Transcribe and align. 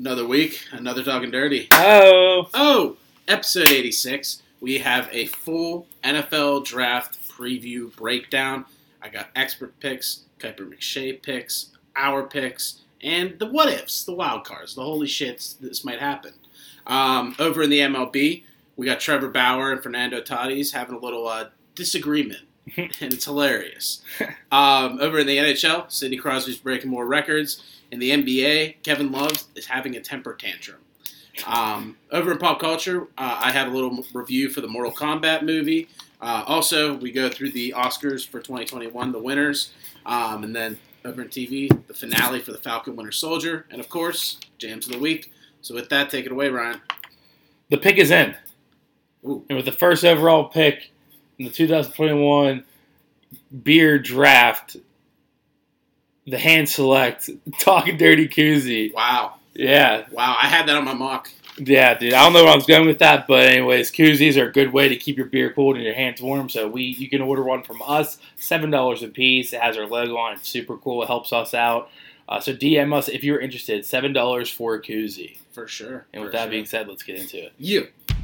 Another 0.00 0.26
week, 0.26 0.64
another 0.72 1.04
talking 1.04 1.30
dirty. 1.30 1.68
Oh, 1.72 2.48
Oh, 2.54 2.96
episode 3.28 3.68
86. 3.68 4.42
We 4.58 4.78
have 4.78 5.10
a 5.12 5.26
full 5.26 5.88
NFL 6.02 6.64
draft 6.64 7.18
preview 7.28 7.94
breakdown. 7.96 8.64
I 9.02 9.10
got 9.10 9.28
expert 9.36 9.78
picks, 9.78 10.20
Kiper 10.38 10.60
McShay 10.66 11.20
picks, 11.20 11.76
our 11.94 12.22
picks, 12.22 12.80
and 13.02 13.38
the 13.38 13.44
what 13.44 13.70
ifs, 13.70 14.02
the 14.04 14.14
wild 14.14 14.44
cards, 14.44 14.74
the 14.74 14.82
holy 14.82 15.06
shits, 15.06 15.58
this 15.58 15.84
might 15.84 16.00
happen. 16.00 16.32
Um, 16.86 17.36
over 17.38 17.62
in 17.62 17.68
the 17.68 17.80
MLB, 17.80 18.44
we 18.76 18.86
got 18.86 19.00
Trevor 19.00 19.28
Bauer 19.28 19.70
and 19.70 19.82
Fernando 19.82 20.22
Tatis 20.22 20.72
having 20.72 20.94
a 20.94 20.98
little 20.98 21.28
uh, 21.28 21.48
disagreement, 21.74 22.44
and 22.76 23.12
it's 23.12 23.24
hilarious. 23.24 24.02
Um, 24.52 24.98
over 25.00 25.18
in 25.18 25.26
the 25.26 25.36
NHL, 25.36 25.90
Sidney 25.90 26.16
Crosby's 26.16 26.58
breaking 26.58 26.90
more 26.90 27.06
records. 27.06 27.62
In 27.90 27.98
the 27.98 28.10
NBA, 28.10 28.82
Kevin 28.82 29.10
Love 29.10 29.44
is 29.54 29.66
having 29.66 29.96
a 29.96 30.00
temper 30.00 30.34
tantrum. 30.34 30.78
Um, 31.46 31.96
over 32.12 32.32
in 32.32 32.38
pop 32.38 32.60
culture, 32.60 33.08
uh, 33.18 33.38
I 33.40 33.50
have 33.50 33.68
a 33.68 33.70
little 33.70 34.04
review 34.12 34.48
for 34.50 34.60
the 34.60 34.68
Mortal 34.68 34.92
Kombat 34.92 35.42
movie. 35.42 35.88
Uh, 36.20 36.44
also, 36.46 36.94
we 36.94 37.10
go 37.10 37.28
through 37.28 37.52
the 37.52 37.72
Oscars 37.76 38.26
for 38.26 38.40
2021, 38.40 39.12
the 39.12 39.18
winners, 39.18 39.72
um, 40.04 40.44
and 40.44 40.54
then 40.54 40.78
over 41.04 41.22
in 41.22 41.28
TV, 41.28 41.68
the 41.86 41.94
finale 41.94 42.40
for 42.40 42.52
the 42.52 42.58
Falcon 42.58 42.94
Winter 42.94 43.12
Soldier, 43.12 43.66
and 43.70 43.80
of 43.80 43.88
course, 43.88 44.38
jams 44.58 44.86
of 44.86 44.92
the 44.92 44.98
week. 44.98 45.32
So 45.62 45.74
with 45.74 45.88
that, 45.88 46.10
take 46.10 46.26
it 46.26 46.32
away, 46.32 46.48
Ryan. 46.48 46.80
the 47.70 47.78
pick 47.78 47.96
is 47.96 48.10
in. 48.10 48.34
Ooh. 49.24 49.44
And 49.48 49.56
with 49.56 49.66
the 49.66 49.72
first 49.72 50.04
overall 50.04 50.44
pick 50.44 50.90
in 51.38 51.46
the 51.46 51.50
2021 51.50 52.64
beer 53.62 53.98
draft, 53.98 54.76
the 56.26 56.38
hand 56.38 56.68
select 56.68 57.28
talking 57.60 57.96
dirty 57.96 58.28
koozie. 58.28 58.92
Wow, 58.94 59.34
Yeah, 59.54 60.04
wow, 60.12 60.36
I 60.40 60.46
had 60.46 60.66
that 60.68 60.76
on 60.76 60.84
my 60.84 60.94
mock. 60.94 61.30
yeah, 61.58 61.94
dude. 61.94 62.12
I 62.14 62.22
don't 62.24 62.32
know 62.32 62.44
where 62.44 62.52
I 62.52 62.56
was 62.56 62.66
going 62.66 62.86
with 62.86 63.00
that, 63.00 63.26
but 63.26 63.46
anyways, 63.46 63.90
koozies 63.90 64.36
are 64.40 64.48
a 64.48 64.52
good 64.52 64.72
way 64.72 64.88
to 64.88 64.96
keep 64.96 65.16
your 65.16 65.26
beer 65.26 65.52
cold 65.52 65.76
and 65.76 65.84
your 65.84 65.94
hands 65.94 66.22
warm. 66.22 66.48
So 66.48 66.68
we, 66.68 66.84
you 66.84 67.08
can 67.10 67.20
order 67.20 67.42
one 67.42 67.62
from 67.62 67.82
us, 67.86 68.18
seven 68.36 68.70
dollars 68.70 69.02
a 69.02 69.08
piece. 69.08 69.52
It 69.52 69.60
has 69.60 69.76
our 69.76 69.86
logo 69.86 70.16
on. 70.16 70.34
It's 70.34 70.48
super 70.48 70.76
cool. 70.76 71.02
It 71.02 71.06
helps 71.06 71.32
us 71.32 71.52
out. 71.54 71.90
Uh, 72.28 72.38
so 72.40 72.54
DM 72.54 72.94
us 72.94 73.08
if 73.08 73.24
you're 73.24 73.40
interested. 73.40 73.84
Seven 73.84 74.12
dollars 74.12 74.48
for 74.48 74.74
a 74.74 74.80
koozie. 74.82 75.36
For 75.52 75.66
sure. 75.66 76.06
And 76.14 76.22
with 76.22 76.30
for 76.30 76.36
that 76.38 76.44
sure. 76.44 76.50
being 76.50 76.64
said, 76.64 76.86
let's 76.88 77.02
get 77.02 77.18
into 77.18 77.44
it. 77.44 77.52
you. 77.58 77.88
All 78.08 78.19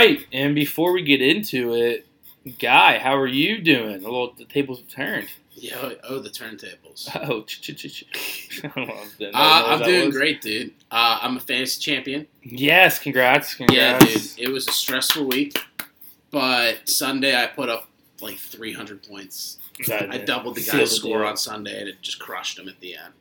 right, 0.00 0.26
and 0.32 0.54
before 0.54 0.92
we 0.92 1.02
get 1.02 1.20
into 1.22 1.74
it, 1.74 2.06
Guy, 2.58 2.98
how 2.98 3.16
are 3.16 3.26
you 3.26 3.60
doing? 3.60 3.96
A 3.96 3.98
little, 3.98 4.32
the 4.36 4.46
tables 4.46 4.78
have 4.78 4.88
turned. 4.88 5.28
Yo, 5.54 5.92
oh, 6.08 6.18
the 6.20 6.30
turntables. 6.30 7.08
Oh, 7.28 7.42
ch 7.42 7.60
ch 7.60 7.76
ch 7.76 8.04
ch. 8.08 8.60
I 8.64 8.68
don't 8.68 8.88
know 8.88 8.94
if 9.02 9.18
that- 9.18 9.34
Uh, 9.34 9.64
I'm 9.68 9.82
doing 9.82 10.06
was. 10.06 10.16
great, 10.16 10.40
dude. 10.40 10.72
Uh, 10.90 11.18
I'm 11.20 11.36
a 11.36 11.40
fantasy 11.40 11.80
champion. 11.82 12.26
Yes, 12.42 12.98
congrats, 12.98 13.56
Yeah, 13.70 13.98
dude. 13.98 14.22
It 14.38 14.48
was 14.50 14.66
a 14.68 14.72
stressful 14.72 15.26
week, 15.26 15.58
but 16.30 16.88
Sunday 16.88 17.36
I 17.36 17.46
put 17.46 17.68
up 17.68 17.90
like 18.22 18.38
300 18.38 19.02
points. 19.06 19.58
That- 19.86 20.10
I 20.10 20.18
doubled 20.18 20.56
the 20.56 20.64
guy's 20.64 20.92
score 20.96 21.24
on 21.24 21.36
Sunday, 21.36 21.78
and 21.78 21.88
it 21.88 22.00
just 22.00 22.18
crushed 22.20 22.58
him 22.58 22.68
at 22.68 22.80
the 22.80 22.94
end. 22.96 23.12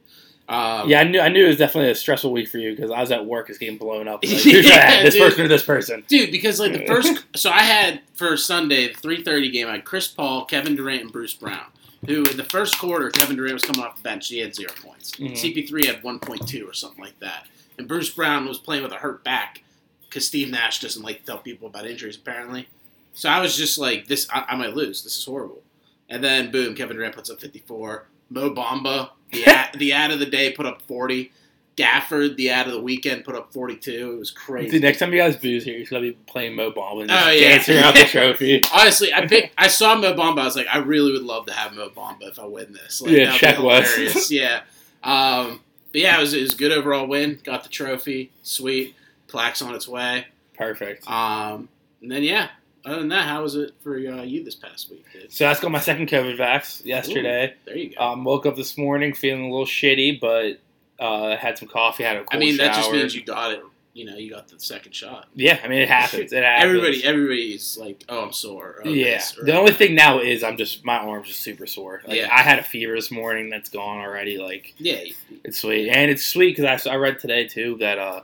Um, 0.49 0.89
Yeah, 0.89 0.99
I 1.01 1.03
knew 1.03 1.19
I 1.19 1.29
knew 1.29 1.45
it 1.45 1.49
was 1.49 1.57
definitely 1.57 1.91
a 1.91 1.95
stressful 1.95 2.31
week 2.31 2.49
for 2.49 2.57
you 2.57 2.75
because 2.75 2.91
I 2.91 2.99
was 2.99 3.11
at 3.11 3.25
work, 3.25 3.49
it's 3.49 3.59
getting 3.59 3.77
blown 3.77 4.07
up. 4.07 4.23
Like, 4.25 4.45
Yeah, 4.45 5.03
this 5.03 5.13
dude. 5.13 5.23
person 5.29 5.45
or 5.45 5.47
this 5.47 5.63
person? 5.63 6.03
dude. 6.07 6.31
Because 6.31 6.59
like 6.59 6.73
the 6.73 6.85
first, 6.87 7.23
so 7.35 7.51
I 7.51 7.61
had 7.61 8.01
for 8.15 8.35
Sunday 8.35 8.87
the 8.91 8.95
3:30 8.99 9.51
game. 9.51 9.67
I 9.67 9.73
had 9.73 9.85
Chris 9.85 10.07
Paul, 10.07 10.45
Kevin 10.45 10.75
Durant, 10.75 11.03
and 11.03 11.11
Bruce 11.11 11.33
Brown. 11.33 11.65
Who 12.07 12.23
in 12.23 12.37
the 12.37 12.45
first 12.45 12.79
quarter, 12.79 13.09
Kevin 13.09 13.35
Durant 13.35 13.53
was 13.55 13.63
coming 13.63 13.83
off 13.83 13.97
the 13.97 14.01
bench. 14.03 14.27
He 14.29 14.39
had 14.39 14.55
zero 14.55 14.71
points. 14.81 15.11
Mhm. 15.11 15.33
CP3 15.37 15.85
had 15.85 16.01
1.2 16.01 16.65
or 16.67 16.73
something 16.73 17.03
like 17.03 17.19
that. 17.19 17.45
And 17.77 17.87
Bruce 17.89 18.09
Brown 18.09 18.47
was 18.47 18.57
playing 18.57 18.83
with 18.83 18.91
a 18.93 18.95
hurt 18.97 19.23
back 19.23 19.63
because 20.07 20.25
Steve 20.25 20.49
Nash 20.49 20.79
doesn't 20.79 21.03
like 21.03 21.19
to 21.19 21.25
tell 21.25 21.37
people 21.39 21.67
about 21.67 21.85
injuries 21.85 22.15
apparently. 22.15 22.69
So 23.13 23.27
I 23.29 23.41
was 23.41 23.57
just 23.57 23.77
like, 23.77 24.07
this, 24.07 24.27
I, 24.33 24.45
I 24.49 24.55
might 24.55 24.73
lose. 24.75 25.03
This 25.03 25.17
is 25.17 25.25
horrible. 25.25 25.61
And 26.09 26.23
then 26.23 26.51
boom, 26.51 26.73
Kevin 26.73 26.95
Durant 26.95 27.15
puts 27.15 27.29
up 27.29 27.39
54. 27.41 28.07
Mo 28.29 28.53
Bamba, 28.53 29.09
the 29.31 29.45
ad, 29.47 29.75
the 29.77 29.93
ad 29.93 30.11
of 30.11 30.19
the 30.19 30.25
day, 30.25 30.51
put 30.51 30.65
up 30.65 30.81
40. 30.83 31.31
Gafford, 31.77 32.35
the 32.35 32.49
ad 32.49 32.67
of 32.67 32.73
the 32.73 32.81
weekend, 32.81 33.23
put 33.23 33.35
up 33.35 33.53
42. 33.53 34.11
It 34.11 34.19
was 34.19 34.31
crazy. 34.31 34.71
Dude, 34.71 34.81
next 34.81 34.99
time 34.99 35.13
you 35.13 35.17
guys 35.19 35.37
booze 35.37 35.63
here, 35.63 35.77
he's 35.77 35.89
gonna 35.89 36.01
be 36.01 36.11
playing 36.27 36.53
Mo 36.55 36.71
Ball 36.71 36.99
and 37.01 37.09
Oh, 37.09 37.29
yeah. 37.29 37.51
dancing 37.51 37.77
around 37.77 37.95
the 37.95 38.03
trophy. 38.03 38.61
Honestly, 38.73 39.13
I 39.13 39.25
picked, 39.27 39.53
I 39.57 39.69
saw 39.69 39.95
Mo 39.95 40.13
Bamba. 40.13 40.39
I 40.41 40.43
was 40.45 40.57
like, 40.57 40.67
I 40.69 40.79
really 40.79 41.13
would 41.13 41.21
love 41.23 41.45
to 41.45 41.53
have 41.53 41.73
Mo 41.73 41.89
Bamba 41.89 42.23
if 42.23 42.37
I 42.37 42.45
win 42.45 42.73
this. 42.73 43.01
Like, 43.01 43.11
Yeah, 43.11 43.31
check 43.37 43.55
hilarious. 43.55 44.29
yeah. 44.31 44.63
Um, 45.05 45.61
but 45.93 46.01
yeah, 46.01 46.17
it 46.17 46.21
was, 46.21 46.33
it 46.33 46.41
was 46.41 46.53
a 46.53 46.57
good 46.57 46.73
overall 46.73 47.07
win. 47.07 47.39
Got 47.45 47.63
the 47.63 47.69
trophy. 47.69 48.31
Sweet. 48.43 48.93
Plaque's 49.29 49.61
on 49.61 49.73
its 49.73 49.87
way. 49.87 50.25
Perfect. 50.55 51.09
Um, 51.09 51.69
and 52.01 52.11
then 52.11 52.23
yeah. 52.23 52.49
Other 52.85 52.99
than 52.99 53.09
that, 53.09 53.27
how 53.27 53.43
was 53.43 53.55
it 53.55 53.73
for 53.81 53.95
uh, 53.97 54.21
you 54.23 54.43
this 54.43 54.55
past 54.55 54.89
week? 54.89 55.05
Dude? 55.11 55.31
So 55.31 55.45
I 55.45 55.51
just 55.51 55.61
got 55.61 55.71
my 55.71 55.79
second 55.79 56.07
COVID 56.07 56.37
vax 56.37 56.83
yesterday. 56.85 57.53
There 57.65 57.77
you 57.77 57.93
go. 57.95 58.01
Um, 58.01 58.23
woke 58.23 58.45
up 58.45 58.55
this 58.55 58.77
morning 58.77 59.13
feeling 59.13 59.45
a 59.45 59.49
little 59.49 59.65
shitty, 59.65 60.19
but 60.19 60.59
uh, 61.03 61.35
had 61.37 61.57
some 61.57 61.67
coffee, 61.67 62.03
had 62.03 62.15
a 62.15 62.19
cold 62.19 62.29
I 62.31 62.37
mean, 62.37 62.57
that 62.57 62.75
just 62.75 62.91
means 62.91 63.13
you 63.15 63.23
got 63.23 63.51
it. 63.53 63.61
You 63.93 64.05
know, 64.05 64.15
you 64.15 64.29
got 64.29 64.47
the 64.47 64.57
second 64.59 64.93
shot. 64.93 65.27
Yeah, 65.33 65.59
I 65.61 65.67
mean 65.67 65.81
it 65.81 65.89
happens. 65.89 66.31
It 66.33 66.43
happens. 66.43 66.63
Everybody, 66.63 67.03
everybody's 67.03 67.77
like, 67.77 68.03
"Oh, 68.07 68.23
I'm 68.23 68.31
sore." 68.31 68.81
Oh, 68.85 68.89
yeah. 68.89 69.15
this, 69.15 69.35
The 69.43 69.57
only 69.57 69.73
thing 69.73 69.93
now 69.95 70.19
is 70.19 70.41
I'm 70.43 70.55
just 70.57 70.85
my 70.85 70.97
arms 70.97 71.27
just 71.27 71.41
super 71.41 71.65
sore. 71.65 72.01
Like 72.07 72.15
Yeah. 72.15 72.29
I 72.31 72.43
had 72.43 72.59
a 72.59 72.63
fever 72.63 72.95
this 72.95 73.11
morning 73.11 73.49
that's 73.49 73.67
gone 73.69 73.97
already. 73.97 74.37
Like 74.37 74.73
yeah, 74.77 75.01
it's 75.43 75.57
sweet 75.57 75.89
and 75.89 76.09
it's 76.09 76.23
sweet 76.23 76.55
because 76.55 76.85
I, 76.87 76.91
I 76.93 76.95
read 76.95 77.19
today 77.19 77.45
too 77.47 77.75
that 77.79 77.97
uh, 77.97 78.21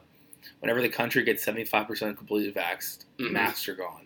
whenever 0.59 0.81
the 0.81 0.88
country 0.89 1.23
gets 1.23 1.44
75 1.44 1.88
percent 1.88 2.17
completely 2.17 2.53
vaxxed, 2.53 3.03
Mhm. 3.19 3.31
masks 3.31 3.67
are 3.67 3.75
gone. 3.75 4.04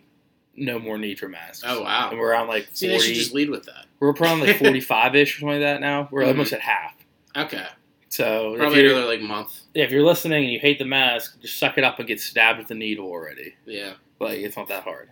No 0.60 0.78
more 0.78 0.98
need 0.98 1.18
for 1.18 1.28
masks. 1.28 1.64
Oh 1.66 1.82
wow. 1.82 2.10
And 2.10 2.18
we're 2.18 2.34
on 2.34 2.46
like 2.46 2.64
40, 2.66 2.76
See, 2.76 2.88
they 2.88 2.98
should 2.98 3.14
just 3.14 3.32
lead 3.34 3.50
with 3.50 3.64
that. 3.64 3.86
we're 3.98 4.12
probably 4.12 4.48
like 4.48 4.58
45 4.58 5.16
ish 5.16 5.36
or 5.36 5.40
something 5.40 5.48
like 5.54 5.60
that 5.60 5.80
now. 5.80 6.08
We're 6.12 6.22
Mhm. 6.22 6.28
almost 6.28 6.52
at 6.52 6.60
half. 6.60 6.94
Okay, 7.36 7.66
So 8.08 8.54
probably 8.58 8.86
another 8.86 9.06
like 9.06 9.20
month. 9.20 9.60
yeah, 9.74 9.84
if 9.84 9.90
you're 9.90 10.02
listening 10.04 10.44
and 10.44 10.52
you 10.52 10.58
hate 10.60 10.78
the 10.78 10.84
mask, 10.84 11.40
just 11.40 11.58
suck 11.58 11.78
it 11.78 11.84
up 11.84 11.98
and 11.98 12.06
get 12.06 12.20
stabbed 12.20 12.58
with 12.58 12.68
the 12.68 12.74
needle 12.74 13.06
already. 13.06 13.54
Yeah. 13.66 13.94
Like 14.20 14.38
it's 14.40 14.56
not 14.56 14.68
that 14.68 14.82
hard. 14.84 15.08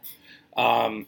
Um, 0.57 1.07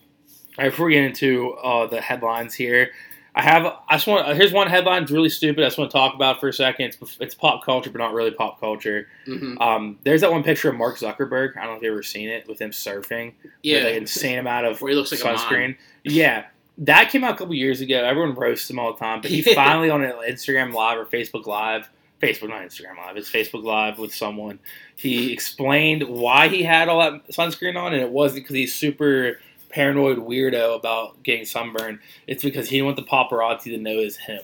all 0.58 0.64
right, 0.64 0.70
before 0.70 0.86
we 0.86 0.94
get 0.94 1.04
into 1.04 1.52
uh, 1.54 1.86
the 1.86 2.00
headlines 2.00 2.54
here, 2.54 2.92
I 3.34 3.42
have 3.42 3.64
I 3.88 3.94
just 3.94 4.06
want 4.06 4.36
here's 4.36 4.52
one 4.52 4.66
headline. 4.68 5.04
It's 5.04 5.12
really 5.12 5.28
stupid. 5.28 5.62
I 5.62 5.66
just 5.66 5.78
want 5.78 5.90
to 5.90 5.96
talk 5.96 6.14
about 6.14 6.40
for 6.40 6.48
a 6.48 6.52
second. 6.52 6.86
It's, 7.00 7.16
it's 7.20 7.34
pop 7.34 7.64
culture, 7.64 7.90
but 7.90 7.98
not 7.98 8.12
really 8.12 8.32
pop 8.32 8.58
culture. 8.60 9.08
hmm 9.24 9.56
Um, 9.60 9.98
there's 10.02 10.22
that 10.22 10.32
one 10.32 10.42
picture 10.42 10.68
of 10.68 10.76
Mark 10.76 10.98
Zuckerberg. 10.98 11.56
I 11.56 11.62
don't 11.62 11.72
know 11.72 11.76
if 11.76 11.82
you've 11.82 11.92
ever 11.92 12.02
seen 12.02 12.28
it 12.28 12.48
with 12.48 12.60
him 12.60 12.70
surfing. 12.70 13.34
Yeah. 13.62 13.76
with, 13.78 13.84
like 13.84 13.94
insane 13.94 14.38
amount 14.38 14.66
of 14.66 14.80
Where 14.82 14.90
he 14.90 14.96
looks 14.96 15.12
like 15.12 15.20
a 15.20 15.38
sunscreen. 15.38 15.76
Yeah, 16.02 16.46
that 16.78 17.10
came 17.10 17.22
out 17.24 17.34
a 17.34 17.36
couple 17.36 17.54
years 17.54 17.80
ago. 17.80 18.02
Everyone 18.04 18.34
roasts 18.34 18.68
him 18.68 18.78
all 18.78 18.92
the 18.92 18.98
time, 18.98 19.20
but 19.20 19.30
he 19.30 19.42
finally 19.54 19.90
on 19.90 20.02
an 20.02 20.12
Instagram 20.28 20.72
Live 20.72 20.98
or 20.98 21.04
Facebook 21.06 21.46
Live. 21.46 21.88
Facebook, 22.20 22.50
not 22.50 22.60
Instagram 22.62 22.98
Live. 22.98 23.16
It's 23.16 23.30
Facebook 23.30 23.62
Live 23.64 23.98
with 23.98 24.14
someone. 24.14 24.58
He 24.96 25.32
explained 25.32 26.02
why 26.02 26.48
he 26.48 26.62
had 26.62 26.88
all 26.88 27.00
that 27.00 27.28
sunscreen 27.28 27.76
on, 27.80 27.94
and 27.94 28.02
it 28.02 28.10
wasn't 28.10 28.42
because 28.42 28.56
he's 28.56 28.74
super 28.74 29.38
paranoid 29.70 30.18
weirdo 30.18 30.76
about 30.76 31.22
getting 31.22 31.44
sunburned. 31.44 32.00
It's 32.26 32.42
because 32.42 32.68
he 32.68 32.76
didn't 32.76 32.86
want 32.86 32.96
the 32.96 33.02
paparazzi 33.04 33.64
to 33.74 33.78
know 33.78 33.98
it's 33.98 34.16
him. 34.16 34.42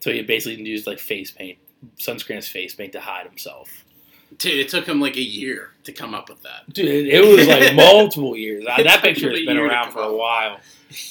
So 0.00 0.12
he 0.12 0.22
basically 0.22 0.62
used 0.62 0.86
like 0.86 0.98
face 0.98 1.30
paint, 1.30 1.58
sunscreen 1.98 2.36
as 2.36 2.48
face 2.48 2.74
paint 2.74 2.92
to 2.92 3.00
hide 3.00 3.26
himself. 3.26 3.84
Dude, 4.38 4.58
it 4.58 4.68
took 4.68 4.86
him 4.86 5.00
like 5.00 5.16
a 5.16 5.22
year 5.22 5.70
to 5.84 5.92
come 5.92 6.14
up 6.14 6.28
with 6.28 6.42
that. 6.42 6.68
Dude, 6.72 7.06
it, 7.06 7.24
was 7.24 7.46
like 7.46 7.74
multiple 7.76 8.36
years. 8.36 8.64
That 8.66 9.00
picture 9.02 9.30
has 9.30 9.46
been 9.46 9.56
around 9.56 9.92
for 9.92 10.00
a 10.02 10.12
while. 10.14 10.58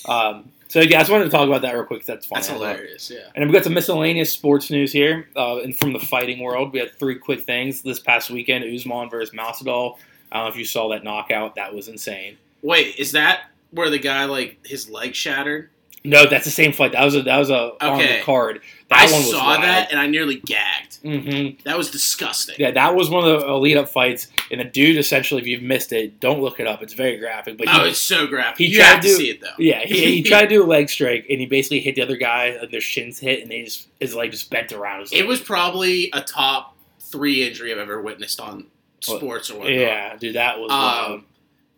Um, 0.07 0.51
so 0.67 0.81
yeah, 0.81 0.97
I 0.97 0.99
just 1.01 1.11
wanted 1.11 1.25
to 1.25 1.29
talk 1.29 1.47
about 1.47 1.61
that 1.61 1.73
real 1.73 1.85
quick. 1.85 2.01
'cause 2.01 2.07
That's 2.07 2.25
funny. 2.25 2.41
That's 2.41 2.49
I 2.51 2.53
love 2.55 2.61
it. 2.63 2.75
hilarious. 2.75 3.09
Yeah. 3.13 3.19
And 3.35 3.45
we've 3.45 3.53
got 3.53 3.63
some 3.63 3.73
miscellaneous 3.73 4.31
sports 4.33 4.69
news 4.69 4.91
here. 4.91 5.29
Uh, 5.35 5.59
and 5.59 5.75
from 5.77 5.93
the 5.93 5.99
fighting 5.99 6.39
world, 6.39 6.73
we 6.73 6.79
had 6.79 6.93
three 6.99 7.15
quick 7.15 7.41
things 7.43 7.81
this 7.81 7.99
past 7.99 8.29
weekend: 8.29 8.65
Usman 8.65 9.09
versus 9.09 9.33
Masvidal. 9.33 9.97
I 10.31 10.37
don't 10.37 10.45
know 10.45 10.51
if 10.51 10.57
you 10.57 10.65
saw 10.65 10.89
that 10.89 11.03
knockout. 11.03 11.55
That 11.55 11.73
was 11.73 11.87
insane. 11.87 12.37
Wait, 12.65 12.95
is 12.97 13.11
that 13.13 13.51
where 13.71 13.89
the 13.89 13.99
guy 13.99 14.25
like 14.25 14.65
his 14.65 14.89
leg 14.89 15.13
shattered? 15.15 15.69
No, 16.03 16.27
that's 16.29 16.45
the 16.45 16.51
same 16.51 16.71
fight. 16.71 16.91
That 16.91 17.03
was 17.03 17.15
a 17.15 17.23
that 17.23 17.37
was 17.39 17.49
a 17.49 17.71
on 17.81 17.97
the 17.97 18.21
card. 18.23 18.61
That 18.89 18.99
I 18.99 19.11
one 19.11 19.21
was 19.21 19.31
saw 19.31 19.43
wild. 19.43 19.63
that 19.63 19.89
and 19.89 19.99
I 19.99 20.05
nearly 20.05 20.35
gagged. 20.35 20.97
hmm 21.01 21.57
That 21.63 21.75
was 21.79 21.89
disgusting. 21.89 22.55
Yeah, 22.59 22.69
that 22.71 22.93
was 22.93 23.09
one 23.09 23.27
of 23.27 23.41
the 23.41 23.53
lead 23.57 23.75
up 23.77 23.89
fights, 23.89 24.27
and 24.51 24.59
the 24.61 24.65
dude 24.65 24.97
essentially, 24.97 25.41
if 25.41 25.47
you've 25.47 25.63
missed 25.63 25.91
it, 25.93 26.19
don't 26.19 26.41
look 26.41 26.59
it 26.59 26.67
up. 26.67 26.83
It's 26.83 26.93
very 26.93 27.17
graphic. 27.17 27.57
But 27.57 27.69
he, 27.69 27.79
oh, 27.79 27.85
it's 27.85 27.97
so 27.97 28.27
graphic. 28.27 28.59
he 28.59 28.65
you 28.67 28.77
tried 28.77 28.85
have 28.85 29.01
to 29.01 29.07
to- 29.07 29.13
see 29.15 29.29
it 29.31 29.41
though. 29.41 29.47
yeah, 29.57 29.79
he, 29.79 30.17
he 30.17 30.21
tried 30.23 30.41
to 30.43 30.47
do 30.47 30.63
a 30.63 30.67
leg 30.75 30.89
strike, 30.89 31.25
and 31.27 31.39
he 31.39 31.47
basically 31.47 31.79
hit 31.79 31.95
the 31.95 32.03
other 32.03 32.17
guy, 32.17 32.45
and 32.61 32.69
their 32.71 32.81
shins 32.81 33.17
hit, 33.17 33.41
and 33.41 33.49
they 33.49 33.63
just 33.63 33.87
his 33.99 34.13
leg 34.13 34.29
just 34.29 34.51
bent 34.51 34.73
around. 34.73 34.99
His 34.99 35.11
It 35.13 35.25
was 35.25 35.39
probably 35.41 36.11
a 36.13 36.21
top 36.21 36.75
three 36.99 37.47
injury 37.47 37.71
I've 37.71 37.79
ever 37.79 37.99
witnessed 37.99 38.39
on 38.39 38.67
sports 39.01 39.49
or 39.49 39.55
whatnot. 39.57 39.73
yeah, 39.75 40.15
dude, 40.17 40.35
that 40.35 40.59
was 40.59 40.69
wild. 40.69 41.11
Um, 41.13 41.25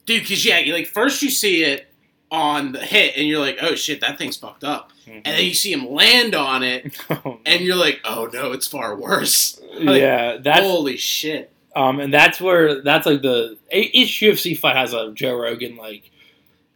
dude, 0.07 0.23
because 0.23 0.43
yeah, 0.43 0.57
you 0.57 0.73
like 0.73 0.87
first 0.87 1.21
you 1.21 1.29
see 1.29 1.63
it 1.63 1.85
on 2.31 2.71
the 2.71 2.79
hit, 2.79 3.15
and 3.15 3.27
you're 3.27 3.39
like, 3.39 3.59
oh 3.61 3.75
shit, 3.75 4.01
that 4.01 4.17
thing's 4.17 4.35
fucked 4.35 4.63
up, 4.63 4.91
Mhm. 5.07 5.21
and 5.23 5.25
then 5.25 5.45
you 5.45 5.53
see 5.53 5.71
him 5.71 5.87
land 5.89 6.33
on 6.33 6.63
it, 6.63 6.97
and 7.45 7.61
you're 7.61 7.75
like, 7.75 8.01
oh 8.03 8.27
no, 8.33 8.51
it's 8.53 8.65
far 8.67 8.95
worse. 8.97 9.61
yeah, 9.79 10.37
that's 10.41 10.61
Holy 10.65 10.97
shit. 10.97 11.51
um, 11.75 11.99
and 11.99 12.11
that's 12.13 12.41
where 12.41 12.81
that's 12.81 13.05
like 13.05 13.21
the 13.21 13.57
each 13.71 14.19
UFC 14.19 14.57
fight 14.57 14.75
has 14.75 14.93
a 14.93 15.11
Joe 15.13 15.35
Rogan 15.35 15.75
like 15.77 16.09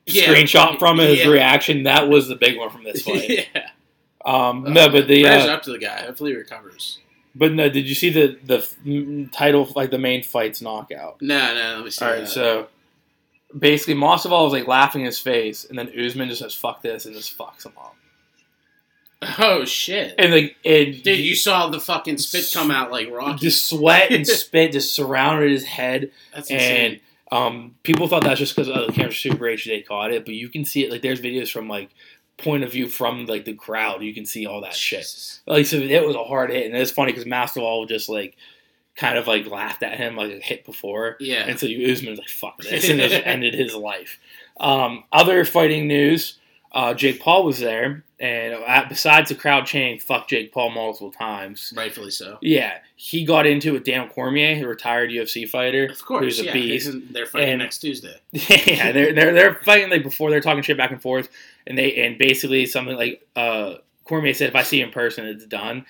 Yeah. 0.06 0.25
screenshot 0.27 0.77
from 0.80 1.00
it, 1.00 1.10
his 1.10 1.19
Yeah. 1.19 1.27
reaction. 1.31 1.84
That 1.84 2.07
was 2.07 2.27
the 2.27 2.36
big 2.36 2.57
one 2.57 2.69
from 2.69 2.84
this 2.84 3.01
fight. 3.06 3.48
yeah. 3.56 3.69
Um, 4.24 4.66
no, 4.72 4.88
but 4.89 5.07
the 5.07 5.25
uh, 5.25 5.48
up 5.48 5.63
to 5.63 5.72
the 5.72 5.80
guy. 5.80 6.04
Hopefully 6.04 6.31
he 6.31 6.38
recovers. 6.38 7.00
but 7.36 7.51
no, 7.54 7.68
did 7.69 7.89
you 7.89 7.95
see 7.95 8.10
the 8.12 8.38
the 8.45 9.27
title 9.34 9.68
like 9.75 9.89
the 9.92 9.98
main 9.98 10.22
fight's 10.24 10.62
knockout? 10.62 11.22
No, 11.22 11.54
no, 11.56 11.75
let 11.77 11.84
me 11.86 11.89
see. 11.89 12.06
All 12.06 12.12
right, 12.12 12.19
that. 12.22 12.30
so 12.30 12.68
basically, 13.57 13.95
Masvidal 13.95 14.44
was 14.45 14.53
like 14.53 14.68
laughing 14.68 15.01
in 15.01 15.06
his 15.07 15.19
face, 15.19 15.65
and 15.65 15.77
then 15.77 15.92
Usman 15.98 16.30
just 16.30 16.42
says 16.42 16.56
"fuck 16.56 16.81
this" 16.81 17.06
and 17.06 17.15
just 17.15 17.38
fucks 17.38 17.65
him 17.65 17.74
up. 17.77 17.95
oh 19.38 19.63
shit, 19.65 20.15
And 20.18 20.31
like, 20.31 20.56
and 20.65 21.01
dude, 21.03 21.19
you 21.19 21.36
saw 21.36 21.69
the 21.69 21.80
fucking 21.80 22.18
spit 22.18 22.50
come 22.53 22.71
out 22.71 22.92
like 22.92 23.09
Rocky. 23.12 23.38
just 23.39 23.69
sweat 23.69 24.12
and 24.12 24.25
spit 24.27 24.71
just 24.71 24.95
surrounded 24.95 25.51
his 25.51 25.63
head, 25.63 26.12
That's 26.33 26.50
and 26.50 26.59
insane. 26.94 27.00
um, 27.31 27.75
people 27.83 28.07
thought 28.07 28.24
that's 28.24 28.39
just 28.39 28.56
because 28.56 28.68
oh, 28.69 28.88
the 28.88 28.94
camera's 28.94 29.18
super 29.18 29.45
HD 29.45 29.65
they 29.65 29.81
caught 29.81 30.12
it, 30.12 30.25
but 30.25 30.33
you 30.33 30.50
can 30.50 30.65
see 30.65 30.83
it. 30.83 30.92
Like, 30.92 31.03
there's 31.03 31.21
videos 31.21 31.51
from 31.51 31.68
like 31.69 31.92
point 32.38 32.63
of 32.63 32.71
view 32.71 32.88
from 32.88 33.27
like 33.27 33.45
the 33.45 33.53
crowd. 33.53 34.01
You 34.01 34.13
can 34.15 34.25
see 34.25 34.48
all 34.48 34.62
that 34.62 34.74
shit. 34.74 35.06
Like, 35.45 35.68
so 35.68 35.77
it 35.77 36.03
was 36.03 36.15
a 36.15 36.24
hard 36.24 36.50
hit, 36.50 36.65
and 36.65 36.75
it's 36.75 36.89
funny 36.89 37.12
because 37.12 37.25
Masvidal 37.25 37.88
just 37.88 38.09
like 38.09 38.36
kind 39.01 39.18
of 39.18 39.25
like 39.27 39.48
laughed 39.48 39.81
at 39.83 39.98
him 39.98 40.15
like 40.15 40.31
a 40.31 40.39
hit 40.39 40.63
before. 40.63 41.18
Yeah. 41.19 41.45
And 41.48 41.59
so 41.59 41.65
Usman 41.65 42.12
was 42.12 42.19
like, 42.19 42.30
fuck 42.30 42.62
this, 42.62 42.88
and 42.88 43.00
just 43.00 43.21
ended 43.25 43.53
his 43.56 43.74
life. 43.74 44.19
Um, 44.59 45.03
other 45.12 45.44
fighting 45.44 45.88
news 45.88 46.38
uh, 46.74 46.94
Jake 46.94 47.19
Paul 47.19 47.44
was 47.44 47.59
there, 47.59 48.03
and 48.19 48.53
uh, 48.53 48.86
besides 48.88 49.27
the 49.27 49.36
crowd 49.36 49.65
chanting, 49.65 50.00
fuck 50.00 50.30
Jake 50.30 50.53
Paul 50.53 50.69
multiple 50.69 51.12
times, 51.12 51.74
Rightfully 51.75 52.12
so. 52.12 52.38
yeah, 52.42 52.77
he 52.95 53.25
got 53.25 53.45
into 53.45 53.69
it 53.69 53.71
with 53.74 53.83
Daniel 53.83 54.07
Cormier, 54.07 54.63
a 54.63 54.68
retired 54.68 55.09
UFC 55.09 55.50
fighter. 55.50 55.88
Of 55.88 56.06
course, 56.06 56.24
Who's 56.24 56.39
a 56.39 56.45
yeah. 56.45 56.53
beast. 56.53 56.92
They're 57.12 57.25
fighting 57.25 57.50
And- 57.50 57.59
next 57.59 57.80
Tuesday. 57.80 58.15
yeah, 58.31 58.94
they're, 58.94 59.12
they're, 59.13 59.33
they're 59.33 59.56
fighting 59.65 59.89
like 59.89 60.03
before, 60.03 60.30
they're 60.30 60.39
talking 60.39 60.63
shit 60.63 60.77
back 60.77 60.92
and 60.92 61.01
forth, 61.01 61.27
and 61.68 61.77
they 61.77 62.06
and 62.06 62.18
basically 62.18 62.65
something 62.65 62.95
like 62.95 63.27
uh, 63.36 63.75
Cormier 64.06 64.33
said, 64.33 64.48
if 64.48 64.56
I 64.56 64.63
see 64.63 64.77
you 64.80 64.86
in 64.86 64.92
person, 64.92 65.25
it's 65.25 65.45
done. 65.45 65.86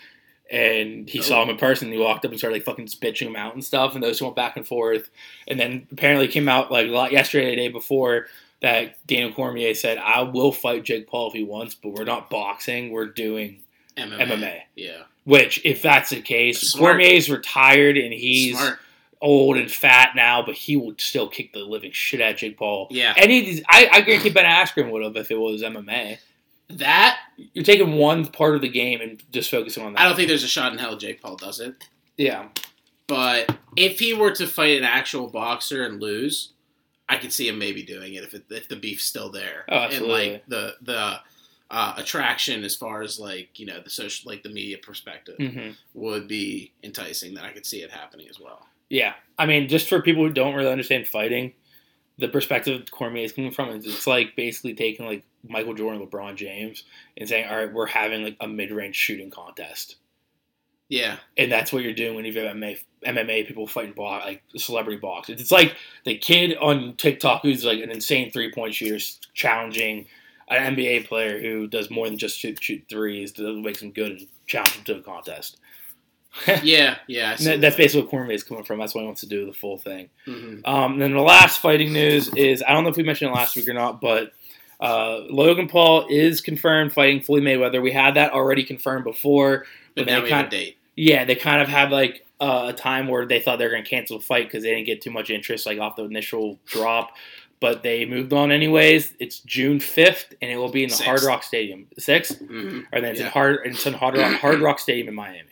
And 0.51 1.09
he 1.09 1.21
saw 1.21 1.39
oh. 1.39 1.43
him 1.43 1.49
in 1.49 1.57
person. 1.57 1.87
And 1.87 1.95
he 1.95 1.99
walked 1.99 2.25
up 2.25 2.31
and 2.31 2.37
started 2.37 2.57
like 2.57 2.65
fucking 2.65 2.87
bitching 2.87 3.27
him 3.27 3.37
out 3.37 3.53
and 3.53 3.63
stuff. 3.63 3.95
And 3.95 4.03
those 4.03 4.21
went 4.21 4.35
back 4.35 4.57
and 4.57 4.67
forth. 4.67 5.09
And 5.47 5.57
then 5.57 5.87
apparently 5.91 6.27
came 6.27 6.49
out 6.49 6.71
like 6.71 6.87
a 6.87 6.91
lot 6.91 7.13
yesterday, 7.13 7.51
the 7.51 7.55
day 7.55 7.67
before, 7.69 8.27
that 8.61 8.95
Daniel 9.07 9.31
Cormier 9.31 9.73
said, 9.73 9.97
"I 9.97 10.21
will 10.21 10.51
fight 10.51 10.83
Jake 10.83 11.07
Paul 11.07 11.27
if 11.29 11.33
he 11.33 11.43
wants, 11.43 11.73
but 11.73 11.93
we're 11.93 12.03
not 12.03 12.29
boxing. 12.29 12.91
We're 12.91 13.07
doing 13.07 13.61
MMA. 13.97 14.19
MMA." 14.19 14.59
Yeah. 14.75 15.03
Which, 15.23 15.61
if 15.63 15.81
that's 15.81 16.09
the 16.09 16.21
case, 16.21 16.61
Smart. 16.61 16.93
Cormier's 16.93 17.29
retired 17.29 17.97
and 17.97 18.13
he's 18.13 18.57
Smart. 18.57 18.79
old 19.21 19.57
and 19.57 19.71
fat 19.71 20.11
now, 20.15 20.43
but 20.43 20.55
he 20.55 20.75
would 20.75 20.99
still 20.99 21.27
kick 21.27 21.53
the 21.53 21.59
living 21.59 21.91
shit 21.91 22.21
out 22.21 22.33
of 22.33 22.37
Jake 22.37 22.57
Paul. 22.57 22.87
Yeah. 22.91 23.13
and 23.17 23.31
he, 23.31 23.63
I, 23.67 23.89
I 23.91 24.01
guarantee 24.01 24.31
Ben 24.31 24.45
Askren 24.45 24.91
would 24.91 25.03
have 25.03 25.15
if 25.15 25.31
it 25.31 25.37
was 25.37 25.61
MMA. 25.61 26.17
That 26.77 27.17
You're 27.53 27.65
taking 27.65 27.93
one 27.95 28.25
part 28.27 28.55
of 28.55 28.61
the 28.61 28.69
game 28.69 29.01
and 29.01 29.21
just 29.31 29.49
focusing 29.51 29.83
on 29.83 29.93
that. 29.93 30.01
I 30.01 30.05
don't 30.05 30.15
think 30.15 30.27
there's 30.27 30.43
a 30.43 30.47
shot 30.47 30.71
in 30.73 30.77
hell 30.79 30.97
Jake 30.97 31.21
Paul 31.21 31.35
does 31.35 31.59
it. 31.59 31.75
Yeah, 32.17 32.49
But 33.07 33.55
if 33.75 33.99
he 33.99 34.13
were 34.13 34.31
to 34.31 34.45
fight 34.45 34.77
an 34.77 34.83
actual 34.83 35.27
boxer 35.27 35.85
and 35.85 36.01
lose, 36.01 36.53
I 37.09 37.17
could 37.17 37.33
see 37.33 37.47
him 37.47 37.57
maybe 37.57 37.83
doing 37.83 38.13
it 38.13 38.23
if 38.23 38.33
it, 38.33 38.43
if 38.49 38.67
the 38.67 38.75
beef's 38.75 39.03
still 39.05 39.31
there 39.31 39.65
Oh, 39.69 39.75
and 39.91 40.05
like 40.05 40.43
the 40.47 40.75
the 40.81 41.19
uh, 41.71 41.93
attraction 41.97 42.63
as 42.63 42.75
far 42.75 43.01
as 43.01 43.19
like 43.19 43.57
you 43.59 43.65
know 43.65 43.79
the 43.81 43.89
social 43.89 44.29
like 44.29 44.43
the 44.43 44.49
media 44.49 44.77
perspective 44.77 45.35
hmm 45.37 45.71
would 45.93 46.27
be 46.27 46.73
enticing. 46.83 47.33
Then 47.33 47.43
I 47.45 47.51
could 47.51 47.65
see 47.65 47.81
it 47.81 47.89
happening 47.91 48.27
as 48.29 48.39
well. 48.39 48.67
yeah. 48.89 49.13
I 49.39 49.45
mean, 49.47 49.67
just 49.67 49.89
for 49.89 50.01
people 50.01 50.23
who 50.23 50.31
don't 50.31 50.53
really 50.53 50.69
understand 50.71 51.07
fighting, 51.07 51.53
the 52.21 52.29
perspective 52.29 52.89
Cormier 52.91 53.25
is 53.25 53.33
coming 53.33 53.51
from 53.51 53.69
is 53.69 53.85
it's 53.85 54.05
like 54.05 54.35
basically 54.35 54.75
taking 54.75 55.07
like 55.07 55.23
Michael 55.43 55.73
Jordan, 55.73 56.05
LeBron 56.05 56.35
James, 56.35 56.83
and 57.17 57.27
saying, 57.27 57.49
"All 57.49 57.57
right, 57.57 57.73
we're 57.73 57.87
having 57.87 58.23
like 58.23 58.37
a 58.39 58.47
mid-range 58.47 58.95
shooting 58.95 59.31
contest." 59.31 59.95
Yeah, 60.87 61.17
and 61.35 61.51
that's 61.51 61.73
what 61.73 61.81
you're 61.81 61.93
doing 61.93 62.15
when 62.15 62.25
you 62.25 62.33
have 62.39 62.55
MMA, 62.55 62.77
MMA 63.05 63.47
people 63.47 63.65
fighting 63.65 63.93
bo- 63.93 64.03
like 64.03 64.43
celebrity 64.55 64.99
boxers. 64.99 65.41
It's 65.41 65.51
like 65.51 65.75
the 66.05 66.15
kid 66.15 66.55
on 66.57 66.95
TikTok 66.95 67.41
who's 67.41 67.65
like 67.65 67.81
an 67.81 67.89
insane 67.89 68.29
three 68.31 68.51
point 68.51 68.75
shooter 68.75 69.03
challenging 69.33 70.05
an 70.49 70.75
NBA 70.75 71.07
player 71.07 71.39
who 71.39 71.65
does 71.65 71.89
more 71.89 72.07
than 72.07 72.19
just 72.19 72.37
shoot, 72.37 72.61
shoot 72.61 72.83
threes 72.87 73.31
to 73.33 73.61
make 73.61 73.79
them 73.79 73.91
good 73.91 74.11
and 74.11 74.27
challenge 74.45 74.75
him 74.75 74.83
to 74.83 74.97
a 74.97 75.01
contest. 75.01 75.57
yeah, 76.63 76.97
yeah. 77.07 77.29
I 77.29 77.31
And 77.31 77.39
see 77.39 77.45
that- 77.45 77.61
that's 77.61 77.75
basically 77.75 78.01
what 78.03 78.11
Cormier 78.11 78.33
is 78.33 78.43
coming 78.43 78.63
from. 78.63 78.79
That's 78.79 78.95
why 78.95 79.01
he 79.01 79.05
wants 79.07 79.21
to 79.21 79.27
do 79.27 79.45
the 79.45 79.53
full 79.53 79.77
thing. 79.77 80.09
hmm 80.25 80.59
Um, 80.65 80.97
then 80.99 81.13
the 81.13 81.21
last 81.21 81.59
fighting 81.61 81.93
news 81.93 82.29
is 82.35 82.63
I 82.65 82.73
don't 82.73 82.83
know 82.83 82.89
if 82.89 82.97
we 82.97 83.03
mentioned 83.03 83.31
it 83.31 83.33
last 83.35 83.55
week 83.55 83.67
or 83.67 83.73
not, 83.73 83.99
but 84.01 84.31
uh, 84.79 85.19
Logan 85.29 85.67
Paul 85.67 86.07
is 86.09 86.41
confirmed 86.41 86.93
fighting 86.93 87.21
Floyd 87.21 87.43
Mayweather. 87.43 87.81
We 87.81 87.91
had 87.91 88.15
that 88.15 88.31
already 88.33 88.63
confirmed 88.63 89.03
before, 89.03 89.65
But 89.95 90.05
they 90.05 90.11
now 90.13 90.23
we 90.23 90.29
kind 90.29 90.45
have 90.45 90.47
a 90.47 90.49
date. 90.49 90.77
yeah, 90.95 91.25
they 91.25 91.35
kind 91.35 91.61
of 91.61 91.67
had 91.67 91.91
like 91.91 92.25
uh, 92.39 92.67
a 92.69 92.73
time 92.73 93.07
where 93.07 93.25
they 93.25 93.39
thought 93.39 93.59
they 93.59 93.65
were 93.65 93.71
going 93.71 93.83
to 93.83 93.89
cancel 93.89 94.17
the 94.17 94.25
fight 94.25 94.45
because 94.47 94.63
they 94.63 94.69
didn't 94.73 94.87
get 94.87 95.01
too 95.01 95.11
much 95.11 95.29
interest 95.29 95.65
like 95.67 95.77
off 95.79 95.95
the 95.95 96.03
initial 96.03 96.57
drop, 96.65 97.11
but 97.59 97.83
they 97.83 98.05
moved 98.05 98.33
on 98.33 98.51
anyways. 98.51 99.13
It's 99.19 99.39
June 99.41 99.79
fifth, 99.79 100.33
and 100.41 100.49
it 100.49 100.57
will 100.57 100.71
be 100.71 100.83
in 100.83 100.89
the 100.89 100.95
Sixth. 100.95 101.05
Hard 101.07 101.21
Rock 101.23 101.43
Stadium. 101.43 101.85
Sixth, 101.99 102.39
hmm 102.39 102.79
or 102.91 103.01
then 103.01 103.11
it's 103.11 103.19
in 103.19 103.27
Hard 103.27 103.59
it's 103.65 103.85
in 103.85 103.93
Hard 103.93 104.17
Rock, 104.17 104.33
Hard 104.39 104.59
Rock 104.61 104.79
Stadium 104.79 105.09
in 105.09 105.13
Miami. 105.13 105.50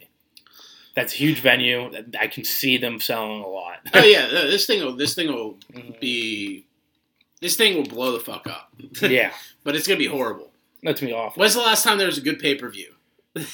That's 0.99 1.13
a 1.13 1.17
huge 1.17 1.39
venue. 1.41 1.89
I 2.19 2.27
can 2.27 2.43
see 2.43 2.77
them 2.77 2.99
selling 2.99 3.41
a 3.41 3.47
lot. 3.47 3.77
Oh 3.93 4.03
yeah, 4.03 4.27
th- 4.27 4.51
this 4.51 4.65
thing 4.67 4.83
will 4.83 4.95
this 4.95 5.15
thing 5.15 5.27
will 5.27 5.57
Mhm. 5.73 5.99
be 5.99 6.65
this 7.41 7.55
thing 7.55 7.75
will 7.75 7.83
blow 7.85 8.11
the 8.11 8.19
fuck 8.19 8.47
up. 8.47 8.71
yeah, 9.01 9.31
but 9.63 9.75
it's 9.75 9.87
gonna 9.87 9.97
be 9.97 10.07
horrible. 10.07 10.51
that's 10.83 11.01
me 11.01 11.11
awful. 11.13 11.39
When's 11.39 11.53
the 11.53 11.61
last 11.61 11.83
time 11.83 11.97
there 11.97 12.07
was 12.07 12.17
a 12.17 12.21
good 12.21 12.39
pay 12.39 12.55
per 12.55 12.69
view? 12.69 12.93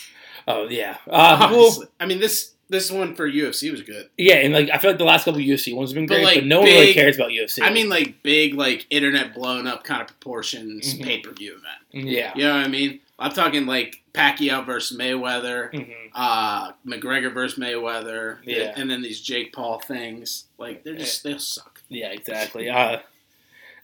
Oh 0.47 0.67
yeah, 0.69 0.97
uh, 1.09 1.47
well, 1.51 1.85
I 1.99 2.05
mean 2.05 2.19
this 2.19 2.51
this 2.69 2.91
one 2.91 3.15
for 3.15 3.27
UFC 3.27 3.71
was 3.71 3.81
good. 3.81 4.09
yeah, 4.15 4.35
and 4.35 4.53
like 4.53 4.69
I 4.69 4.77
feel 4.77 4.91
like 4.91 4.99
the 4.99 5.03
last 5.03 5.25
couple 5.25 5.39
UFC 5.41 5.75
ones 5.75 5.89
have 5.89 5.95
been 5.95 6.05
But, 6.05 6.15
great, 6.17 6.23
but, 6.23 6.35
like, 6.35 6.45
no 6.45 6.59
one 6.59 6.69
really 6.69 6.93
cares 6.93 7.15
about 7.15 7.29
UFC. 7.31 7.63
I 7.63 7.71
mean 7.71 7.89
like 7.89 8.21
big 8.21 8.53
like 8.53 8.85
internet 8.91 9.33
blown 9.33 9.65
up 9.65 9.83
kind 9.83 10.01
of 10.01 10.07
proportions 10.07 10.93
Mhm. 10.93 11.03
pay 11.03 11.19
per 11.19 11.31
view 11.31 11.53
event. 11.57 12.07
yeah. 12.07 12.31
You 12.35 12.43
know 12.43 12.57
what 12.57 12.65
I 12.65 12.67
mean? 12.67 12.99
I'm 13.17 13.31
talking 13.31 13.65
like 13.65 14.03
Pacquiao 14.13 14.65
versus 14.65 14.97
Mayweather, 14.97 15.71
Mhm. 15.71 15.93
uh, 16.13 16.71
McGregor 16.85 17.33
versus 17.33 17.57
Mayweather, 17.57 18.39
Yeah. 18.43 18.73
and 18.75 18.89
then 18.89 19.01
these 19.01 19.21
Jake 19.21 19.53
Paul 19.53 19.79
things. 19.79 20.45
Like 20.57 20.83
they're 20.83 20.95
just 20.95 21.23
they'll 21.23 21.39
suck. 21.39 21.81
Yeah, 21.89 22.11
exactly. 22.11 22.69
Uh, 22.69 22.99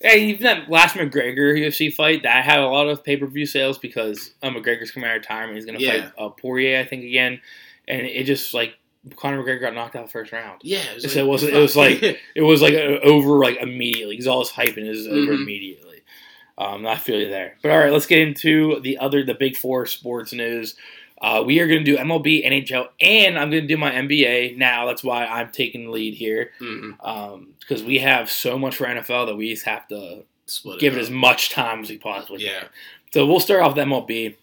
yeah, 0.01 0.15
even 0.15 0.43
that 0.43 0.69
last 0.69 0.95
McGregor 0.95 1.57
UFC 1.57 1.93
fight 1.93 2.23
that 2.23 2.43
had 2.43 2.59
a 2.59 2.67
lot 2.67 2.87
of 2.89 3.03
pay 3.03 3.15
per 3.17 3.27
view 3.27 3.45
sales 3.45 3.77
because 3.77 4.31
uh, 4.43 4.49
McGregor's 4.49 4.91
coming 4.91 5.09
out 5.09 5.15
of 5.15 5.21
retirement. 5.21 5.55
He's 5.55 5.65
going 5.65 5.77
to 5.77 5.83
Yeah. 5.85 6.01
fight 6.09 6.11
uh, 6.17 6.29
Poirier, 6.29 6.79
I 6.79 6.85
think, 6.85 7.03
again, 7.05 7.39
and 7.87 8.05
it 8.05 8.23
just 8.25 8.53
like 8.53 8.73
Conor 9.15 9.43
McGregor 9.43 9.61
got 9.61 9.73
knocked 9.75 9.95
out 9.95 10.11
first 10.11 10.31
round. 10.31 10.61
Yeah, 10.63 10.79
it 10.91 10.95
was, 10.95 11.13
So 11.13 11.19
it 11.19 11.25
wasn't- 11.27 11.53
it 11.53 11.57
was 11.57 11.75
like- 11.75 12.01
It 12.35 12.41
was 12.41 12.61
like 12.61 12.73
over 12.73 13.39
like 13.39 13.57
immediately 13.61 14.13
because 14.15 14.27
all 14.27 14.39
this 14.39 14.51
hype 14.51 14.75
and 14.77 14.85
it 14.85 14.89
was 14.89 15.07
over 15.07 15.31
Mhm. 15.33 15.41
immediately. 15.41 15.80
Um, 16.61 16.85
I 16.85 16.95
feel 16.95 17.19
you 17.19 17.29
there. 17.29 17.55
But 17.61 17.71
all 17.71 17.79
right, 17.79 17.91
let's 17.91 18.05
get 18.05 18.19
into 18.19 18.79
the 18.81 18.97
other 18.99 19.23
the 19.23 19.33
big 19.33 19.55
four 19.55 19.85
sports 19.85 20.31
news. 20.33 20.75
Uh, 21.21 21.43
we 21.45 21.59
are 21.59 21.67
going 21.67 21.83
to 21.83 21.85
do 21.85 21.97
MLB, 21.97 22.45
NHL, 22.45 22.87
and 22.99 23.37
I'm 23.37 23.51
going 23.51 23.61
to 23.63 23.67
do 23.67 23.77
my 23.77 23.91
NBA 23.91 24.57
now. 24.57 24.87
That's 24.87 25.03
why 25.03 25.25
I'm 25.25 25.51
taking 25.51 25.85
the 25.85 25.91
lead 25.91 26.15
here 26.15 26.51
because 26.59 27.83
we 27.83 27.99
have 27.99 28.29
so 28.29 28.57
much 28.57 28.75
for 28.75 28.85
NFL 28.85 29.27
that 29.27 29.35
we 29.35 29.51
just 29.51 29.65
have 29.65 29.87
to 29.89 30.23
split 30.47 30.79
give 30.79 30.93
it 30.93 30.97
up. 30.97 31.01
as 31.03 31.09
much 31.11 31.49
time 31.51 31.81
as 31.81 31.89
we 31.89 31.97
possibly 31.99 32.43
Yeah. 32.43 32.61
can. 32.61 32.69
So 33.13 33.25
we'll 33.27 33.39
start 33.39 33.61
off 33.61 33.75
with 33.75 33.85
MLB. 33.87 34.35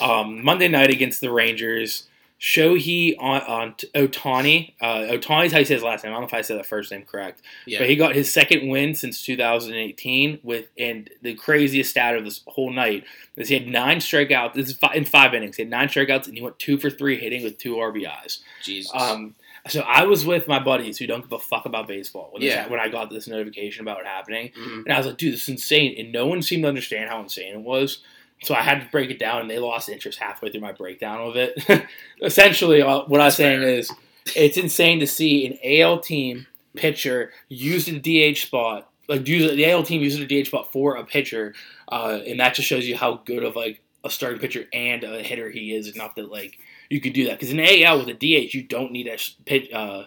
Um, 0.00 0.42
Monday 0.44 0.66
night 0.68 0.90
against 0.90 1.20
the 1.20 1.30
Rangers. 1.30 2.04
Shohei 2.44 3.14
on, 3.18 3.40
on 3.40 3.72
Ohtani. 3.94 4.74
Uh, 4.78 4.98
Ohtani's 5.16 5.50
how 5.52 5.60
you 5.60 5.64
say 5.64 5.72
his 5.74 5.82
last 5.82 6.04
name. 6.04 6.12
I 6.12 6.16
don't 6.16 6.20
know 6.22 6.26
if 6.26 6.34
I 6.34 6.42
said 6.42 6.58
the 6.58 6.64
first 6.64 6.92
name 6.92 7.02
correct. 7.02 7.40
Yeah. 7.66 7.78
But 7.78 7.88
he 7.88 7.96
got 7.96 8.14
his 8.14 8.30
second 8.30 8.68
win 8.68 8.94
since 8.94 9.22
2018 9.22 10.40
with 10.42 10.68
and 10.76 11.08
the 11.22 11.32
craziest 11.36 11.88
stat 11.88 12.16
of 12.16 12.24
this 12.24 12.42
whole 12.46 12.70
night 12.70 13.04
is 13.36 13.48
he 13.48 13.54
had 13.54 13.66
nine 13.66 13.96
strikeouts. 13.96 14.52
This 14.52 14.68
is 14.68 14.76
fi- 14.76 14.92
in 14.92 15.06
five 15.06 15.32
innings. 15.32 15.56
He 15.56 15.62
had 15.62 15.70
nine 15.70 15.88
strikeouts 15.88 16.26
and 16.26 16.36
he 16.36 16.42
went 16.42 16.58
two 16.58 16.76
for 16.76 16.90
three 16.90 17.18
hitting 17.18 17.42
with 17.42 17.56
two 17.56 17.76
RBIs. 17.76 18.40
Jesus. 18.62 18.92
Um, 18.94 19.34
so 19.66 19.80
I 19.80 20.04
was 20.04 20.26
with 20.26 20.46
my 20.46 20.58
buddies 20.62 20.98
who 20.98 21.06
don't 21.06 21.22
give 21.22 21.32
a 21.32 21.38
fuck 21.38 21.64
about 21.64 21.88
baseball 21.88 22.28
when, 22.32 22.42
this- 22.42 22.52
Yeah. 22.52 22.68
when 22.68 22.78
I 22.78 22.90
got 22.90 23.08
this 23.08 23.26
notification 23.26 23.80
about 23.86 24.00
it 24.00 24.06
happening, 24.06 24.50
Mhm. 24.50 24.84
and 24.84 24.92
I 24.92 24.98
was 24.98 25.06
like, 25.06 25.16
dude, 25.16 25.32
this 25.32 25.44
is 25.44 25.48
insane, 25.48 25.94
and 25.98 26.12
no 26.12 26.26
one 26.26 26.42
seemed 26.42 26.64
to 26.64 26.68
understand 26.68 27.08
how 27.08 27.22
insane 27.22 27.54
it 27.54 27.60
was. 27.60 28.00
So 28.42 28.54
I 28.54 28.62
had 28.62 28.80
to 28.80 28.88
break 28.90 29.10
it 29.10 29.18
down, 29.18 29.40
and 29.40 29.48
they 29.50 29.58
lost 29.58 29.88
interest 29.88 30.18
halfway 30.18 30.50
through 30.50 30.60
my 30.60 30.72
breakdown 30.72 31.20
of 31.20 31.36
it. 31.36 31.86
Essentially, 32.22 32.82
uh, 32.82 33.02
what 33.06 33.20
I 33.20 33.26
was 33.26 33.36
saying 33.36 33.62
is, 33.62 33.90
it's 34.36 34.56
insane 34.56 35.00
to 35.00 35.06
see 35.06 35.46
an 35.46 35.58
AL 35.80 36.00
team 36.00 36.46
pitcher 36.74 37.32
use 37.48 37.86
the 37.86 37.98
DH 38.32 38.38
spot, 38.38 38.90
like 39.08 39.26
use 39.26 39.50
the 39.50 39.70
AL 39.70 39.84
team 39.84 40.02
use 40.02 40.18
the 40.18 40.26
DH 40.42 40.46
spot 40.48 40.72
for 40.72 40.96
a 40.96 41.04
pitcher, 41.04 41.54
uh, 41.90 42.20
and 42.26 42.40
that 42.40 42.54
just 42.54 42.68
shows 42.68 42.86
you 42.86 42.96
how 42.96 43.22
good 43.24 43.44
of 43.44 43.56
like 43.56 43.80
a 44.04 44.10
starting 44.10 44.40
pitcher 44.40 44.64
and 44.74 45.04
a 45.04 45.22
hitter 45.22 45.50
he 45.50 45.74
is. 45.74 45.94
Not 45.96 46.16
that 46.16 46.30
like 46.30 46.58
you 46.90 47.00
could 47.00 47.12
do 47.14 47.26
that 47.26 47.38
because 47.38 47.50
in 47.50 47.60
AL 47.60 47.98
with 48.04 48.08
a 48.08 48.14
DH 48.14 48.52
you 48.54 48.62
don't 48.62 48.92
need 48.92 49.06
a 49.06 49.16
pitch, 49.46 49.72
uh, 49.72 50.04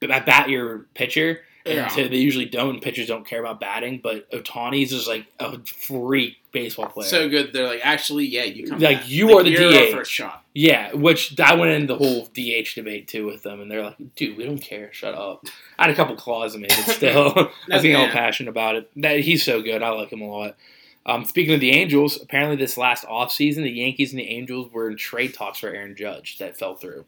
bat 0.00 0.26
bat 0.26 0.48
your 0.50 0.86
pitcher. 0.94 1.40
And 1.64 1.74
Yeah. 1.74 1.88
so 1.88 2.06
they 2.06 2.18
usually 2.18 2.44
don't. 2.44 2.80
Pitchers 2.80 3.08
don't 3.08 3.26
care 3.26 3.40
about 3.40 3.58
batting, 3.58 3.98
but 4.00 4.30
Ohtani's 4.30 4.92
is 4.92 5.08
like 5.08 5.26
a 5.40 5.58
freak 5.64 6.36
baseball 6.62 6.86
player. 6.86 7.06
so 7.08 7.28
good. 7.28 7.52
They're 7.52 7.66
like, 7.66 7.80
actually, 7.82 8.26
yeah, 8.26 8.44
you 8.44 8.66
come. 8.66 8.78
Like, 8.78 9.00
back. 9.00 9.08
you 9.08 9.36
are 9.36 9.42
the 9.42 9.54
DH. 9.54 9.92
first 9.92 10.10
shot. 10.10 10.44
Yeah, 10.54 10.92
which 10.94 11.38
I 11.38 11.54
went 11.54 11.72
in 11.72 11.86
the 11.86 11.96
whole 11.96 12.26
DH 12.34 12.74
debate 12.74 13.08
too 13.08 13.26
with 13.26 13.42
them, 13.42 13.60
and 13.60 13.70
they're 13.70 13.82
like, 13.82 13.96
"Dude, 14.16 14.36
we 14.36 14.44
don't 14.44 14.58
care. 14.58 14.90
Shut 14.92 15.14
up." 15.14 15.44
I 15.78 15.82
had 15.84 15.90
a 15.90 15.94
couple 15.94 16.16
claws 16.16 16.54
in 16.54 16.62
me, 16.62 16.68
but 16.68 16.78
still, 16.94 17.32
I 17.36 17.50
was 17.74 17.82
getting 17.82 17.96
all 17.96 18.08
passionate 18.08 18.48
about 18.50 18.76
it. 18.76 18.90
That 18.96 19.20
he's 19.20 19.44
so 19.44 19.60
good. 19.62 19.82
I 19.82 19.90
like 19.90 20.10
him 20.12 20.22
a 20.22 20.26
lot. 20.26 20.56
Um, 21.04 21.24
speaking 21.24 21.54
of 21.54 21.60
the 21.60 21.70
Angels, 21.70 22.20
apparently 22.20 22.56
this 22.56 22.76
last 22.76 23.04
offseason, 23.04 23.62
the 23.62 23.70
Yankees 23.70 24.12
and 24.12 24.18
the 24.18 24.28
Angels 24.28 24.72
were 24.72 24.90
in 24.90 24.96
trade 24.96 25.34
talks 25.34 25.58
for 25.60 25.68
Aaron 25.68 25.94
Judge 25.94 26.38
that 26.38 26.58
fell 26.58 26.74
through. 26.74 27.04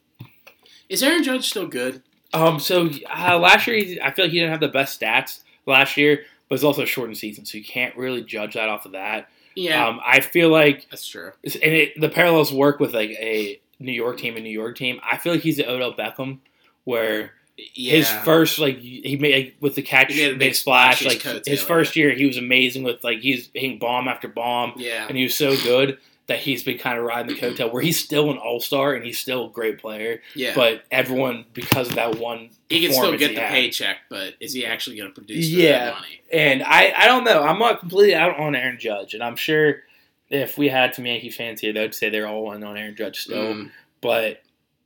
Is 0.89 1.03
Aaron 1.03 1.23
Judge 1.25 1.49
still 1.49 1.67
good? 1.67 2.03
Um, 2.33 2.61
so 2.61 2.91
uh, 3.11 3.39
last 3.39 3.67
year, 3.67 3.77
he- 3.77 4.01
I 4.01 4.13
feel 4.13 4.27
like 4.27 4.33
he 4.33 4.39
didn't 4.39 4.53
have 4.53 4.61
the 4.61 4.69
best 4.69 5.01
stats 5.01 5.41
last 5.67 5.97
year, 5.97 6.25
but 6.49 6.55
it's 6.57 6.65
also 6.65 6.83
a 6.83 6.87
shortened 6.87 7.19
season, 7.19 7.45
so 7.45 7.59
you 7.59 7.65
can't 7.65 7.97
really 7.97 8.23
judge 8.23 8.55
that 8.55 8.69
off 8.69 8.87
of 8.87 8.93
that. 8.93 9.29
Yeah, 9.55 9.87
Um, 9.87 10.01
I 10.05 10.21
feel 10.21 10.49
like 10.51 10.87
that's 10.91 11.07
true. 11.07 11.33
and 11.45 11.55
it, 11.73 12.01
the 12.01 12.09
parallels 12.09 12.53
work 12.53 12.79
with 12.81 12.95
like 12.95 13.11
a 13.11 13.61
New 13.81 13.93
York 13.93 14.19
team 14.19 14.35
and 14.35 14.45
New 14.45 14.51
York 14.51 14.77
team. 14.77 15.01
I 15.09 15.17
feel 15.19 15.33
like 15.33 15.43
he's 15.43 15.57
the 15.57 15.69
Odell 15.71 15.95
Beckham, 15.95 16.39
where 16.85 17.33
Yeah. 17.75 17.97
his 17.97 18.11
first 18.25 18.59
like 18.59 18.79
he 18.79 19.17
made 19.17 19.35
like, 19.35 19.55
with 19.61 19.75
the 19.75 19.83
catch 19.83 20.13
He 20.13 20.21
made 20.21 20.29
a 20.31 20.33
big 20.35 20.39
big 20.41 20.55
splash. 20.55 21.05
Like 21.05 21.23
his 21.23 21.43
his 21.47 21.63
first 21.63 21.97
year, 21.97 22.11
he 22.15 22.25
was 22.27 22.37
amazing 22.37 22.83
with 22.85 23.03
like 23.03 23.19
he's 23.21 23.51
hitting 23.55 23.79
bomb 23.79 24.07
after 24.09 24.29
bomb, 24.29 24.75
Yeah. 24.77 25.07
and 25.09 25.17
he 25.17 25.25
was 25.25 25.35
so 25.35 25.57
good 25.57 25.99
that 26.29 26.39
he's 26.41 26.63
been 26.63 26.79
kind 26.79 26.99
of 26.99 27.05
riding 27.05 27.35
the 27.35 27.41
coattail. 27.41 27.73
Where 27.73 27.83
he's 27.83 27.99
still 27.99 28.31
an 28.31 28.37
all 28.39 28.61
star 28.61 28.95
and 28.95 29.05
he's 29.05 29.19
still 29.19 29.47
a 29.47 29.51
great 29.51 29.79
player, 29.81 30.21
Yeah. 30.35 30.53
but 30.55 30.85
everyone 30.91 31.47
because 31.55 31.89
of 31.89 31.95
that 31.97 32.19
one 32.19 32.51
he 32.69 32.83
can 32.85 32.93
still 32.93 33.17
get 33.17 33.35
the 33.35 33.41
had. 33.41 33.51
paycheck, 33.51 33.97
but 34.11 34.35
is 34.39 34.53
he 34.53 34.65
actually 34.67 34.97
going 34.99 35.09
to 35.11 35.15
produce 35.15 35.49
Yeah. 35.49 35.87
that 35.87 35.95
money? 35.95 36.21
And 36.33 36.63
I, 36.63 36.93
I 36.97 37.07
don't 37.07 37.25
know. 37.25 37.43
I'm 37.43 37.59
not 37.59 37.81
completely 37.81 38.15
out 38.15 38.39
on 38.39 38.55
Aaron 38.55 38.79
Judge, 38.79 39.15
and 39.15 39.23
I'm 39.23 39.37
sure 39.37 39.83
if 40.31 40.59
we 40.59 40.69
had 40.69 40.95
some 40.95 41.07
Yankee 41.07 41.31
fans 41.31 41.63
here, 41.63 41.73
they'd 41.73 41.95
say 41.95 42.11
they're 42.11 42.29
all 42.29 42.53
in 42.53 42.63
on 42.63 42.77
Aaron 42.77 42.95
Judge 42.95 43.21
still. 43.21 43.55
Mm. 43.55 43.71
But 44.03 44.43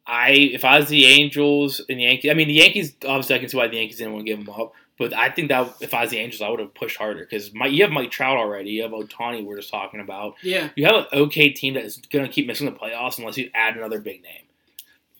I, 0.07 0.31
if 0.31 0.65
I 0.65 0.79
was 0.79 0.89
the 0.89 1.05
Angels 1.07 1.81
and 1.89 1.99
the 1.99 2.05
Yankees, 2.05 2.31
I 2.31 2.35
mean 2.35 2.47
the 2.49 2.55
Yankees. 2.55 2.95
Obviously, 3.05 3.35
I 3.35 3.39
can 3.41 3.49
see 3.49 3.57
why 3.57 3.67
the 3.67 3.77
Yankees 3.77 3.99
didn't 3.99 4.13
want 4.13 4.27
to 4.27 4.31
give 4.33 4.39
him 4.39 4.49
up. 4.49 4.75
But 4.99 5.15
I 5.15 5.31
think 5.31 5.49
that 5.49 5.75
if 5.81 5.95
I 5.95 6.03
was 6.03 6.11
the 6.11 6.19
Angels, 6.19 6.43
I 6.43 6.49
would 6.49 6.61
have 6.61 6.75
pushed 6.75 6.97
harder 6.97 7.21
because 7.21 7.53
you 7.53 7.83
have 7.83 7.91
Mike 7.93 8.11
Trout 8.11 8.37
already. 8.37 8.71
You 8.71 8.83
have 8.83 8.93
Ohtani. 8.93 9.45
We're 9.45 9.57
just 9.57 9.71
talking 9.71 10.01
about. 10.01 10.35
Yeah. 10.43 10.69
You 10.77 10.85
have 10.87 10.95
an 10.97 11.07
okay 11.13 11.49
team 11.51 11.75
that 11.75 11.85
is 11.85 11.97
going 11.97 12.25
to 12.25 12.31
keep 12.31 12.47
missing 12.47 12.67
the 12.67 12.73
playoffs 12.73 13.19
unless 13.19 13.37
you 13.39 13.51
add 13.55 13.77
another 13.77 14.01
big 14.01 14.23
name. 14.23 14.45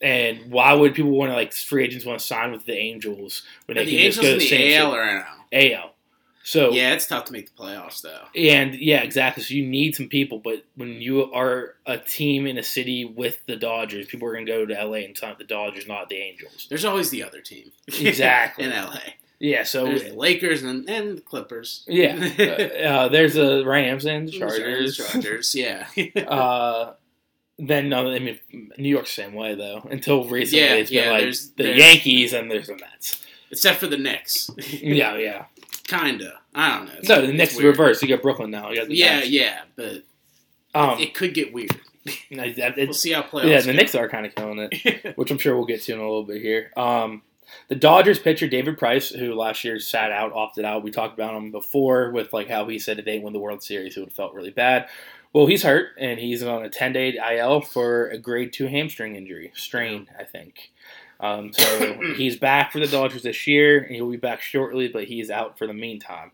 And 0.01 0.51
why 0.51 0.73
would 0.73 0.93
people 0.95 1.11
want 1.11 1.31
to 1.31 1.35
like 1.35 1.53
free 1.53 1.83
agents 1.85 2.05
want 2.05 2.19
to 2.19 2.25
sign 2.25 2.51
with 2.51 2.65
the 2.65 2.77
Angels 2.77 3.43
when 3.65 3.77
they 3.77 3.85
the 3.85 3.91
can 3.97 4.11
just 4.11 4.21
go 4.21 4.33
to 4.33 4.37
the 4.39 4.49
the 4.49 4.75
AL 4.75 4.93
or 4.95 5.01
NL? 5.01 5.25
AL? 5.73 5.89
So 6.45 6.71
Yeah, 6.71 6.91
it's 6.93 7.07
tough 7.07 7.23
to 7.25 7.31
make 7.33 7.55
the 7.55 7.63
playoffs 7.63 8.01
though. 8.01 8.19
and 8.35 8.75
yeah, 8.75 9.01
exactly. 9.01 9.43
So 9.43 9.53
you 9.53 9.65
need 9.65 9.95
some 9.95 10.09
people, 10.09 10.39
but 10.39 10.65
when 10.75 11.01
you 11.01 11.31
are 11.31 11.75
a 11.85 11.97
team 11.97 12.45
in 12.47 12.57
a 12.57 12.63
city 12.63 13.05
with 13.05 13.45
the 13.45 13.55
Dodgers, 13.55 14.07
people 14.07 14.27
are 14.27 14.33
going 14.33 14.45
to 14.45 14.51
go 14.51 14.65
to 14.65 14.73
LA 14.85 14.97
and 15.05 15.17
sign 15.17 15.29
with 15.29 15.37
the 15.37 15.45
Dodgers, 15.45 15.87
not 15.87 16.09
the 16.09 16.17
Angels. 16.17 16.67
There's 16.69 16.83
always 16.83 17.09
the 17.09 17.23
other 17.23 17.39
team. 17.39 17.71
Exactly. 17.87 18.65
in 18.65 18.71
LA. 18.71 18.99
Yeah, 19.45 19.63
so 19.63 19.83
There's 19.85 20.03
the 20.03 20.13
Lakers 20.13 20.63
and, 20.63 20.89
and 20.89 21.17
the 21.17 21.21
Clippers. 21.21 21.83
yeah, 21.85 22.15
uh, 22.39 22.87
uh, 22.87 23.07
there's 23.09 23.33
the 23.33 23.65
Rams 23.65 24.05
and 24.05 24.29
the 24.29 24.31
Chargers. 24.39 24.95
Chargers, 24.95 25.53
yeah. 25.53 25.85
Uh, 26.27 26.93
then 27.59 27.89
no, 27.89 28.09
I 28.09 28.19
mean 28.19 28.39
New 28.77 28.87
York's 28.89 29.13
the 29.15 29.23
same 29.23 29.33
way 29.33 29.53
though. 29.53 29.85
Until 29.91 30.23
recently, 30.23 30.63
Yeah, 30.65 30.73
it's 30.75 30.89
been 30.89 31.09
like 31.11 31.21
there's- 31.21 31.47
the 31.57 31.63
there's- 31.63 31.77
Yankees 31.77 32.31
and 32.33 32.49
there's 32.49 32.67
the 32.67 32.77
Mets. 32.77 33.21
Except 33.51 33.79
for 33.79 33.87
the 33.87 33.97
Knicks. 33.97 34.49
Yeah, 34.71 35.17
yeah. 35.17 35.45
Kinda. 35.87 36.39
I 36.55 36.77
don't 36.77 36.85
know. 36.85 36.91
It's- 36.93 37.09
No, 37.09 37.21
the 37.25 37.33
Knicks 37.33 37.59
reverse. 37.59 38.01
You 38.01 38.07
got 38.07 38.21
Brooklyn 38.21 38.49
now. 38.49 38.69
You 38.69 38.77
got 38.77 38.87
the 38.87 38.95
Yeah, 38.95 39.17
Nets. 39.19 39.29
yeah, 39.29 39.61
but 39.75 40.03
Um, 40.73 40.99
it 40.99 41.13
could 41.13 41.33
get 41.33 41.53
weird. 41.53 41.77
We'll 42.31 42.93
see 42.93 43.11
how 43.11 43.21
playoffs 43.23 43.49
yeah, 43.49 43.59
the 43.61 43.71
go. 43.73 43.77
Knicks 43.77 43.93
are 43.95 44.07
kind 44.09 44.25
of 44.25 44.33
killing 44.35 44.69
it. 44.71 45.17
which 45.17 45.31
I'm 45.31 45.37
sure 45.37 45.55
we'll 45.55 45.65
get 45.65 45.81
to 45.83 45.93
in 45.93 45.99
a 45.99 46.01
little 46.01 46.23
bit 46.23 46.41
here. 46.41 46.71
Um, 46.77 47.21
the 47.67 47.75
Dodgers 47.75 48.19
pitcher 48.19 48.47
David 48.47 48.77
Price, 48.77 49.09
who 49.09 49.33
last 49.33 49.63
year 49.63 49.79
sat 49.79 50.11
out, 50.11 50.33
opted 50.33 50.65
out. 50.65 50.83
We 50.83 50.91
talked 50.91 51.13
about 51.13 51.35
him 51.35 51.51
before 51.51 52.11
with 52.11 52.33
like 52.33 52.49
how 52.49 52.67
he 52.67 52.79
said 52.79 52.99
if 52.99 53.05
they 53.05 53.19
win 53.19 53.33
the 53.33 53.39
World 53.39 53.63
Series, 53.63 53.95
it 53.95 53.99
would 53.99 54.09
have 54.09 54.15
felt 54.15 54.33
really 54.33 54.51
bad. 54.51 54.87
Well, 55.33 55.47
he's 55.47 55.63
hurt 55.63 55.89
and 55.97 56.19
he's 56.19 56.43
on 56.43 56.63
a 56.63 56.69
10 56.69 56.93
day 56.93 57.17
IL 57.37 57.61
for 57.61 58.07
a 58.09 58.17
grade 58.17 58.53
two 58.53 58.67
hamstring 58.67 59.15
injury, 59.15 59.51
strain, 59.55 60.07
I 60.17 60.23
think. 60.23 60.71
Um, 61.19 61.53
so 61.53 61.99
he's 62.17 62.37
back 62.37 62.71
for 62.71 62.79
the 62.79 62.87
Dodgers 62.87 63.23
this 63.23 63.47
year, 63.47 63.79
and 63.81 63.95
he'll 63.95 64.11
be 64.11 64.17
back 64.17 64.41
shortly, 64.41 64.87
but 64.87 65.05
he's 65.05 65.31
out 65.31 65.57
for 65.57 65.65
the 65.65 65.73
meantime. 65.73 66.31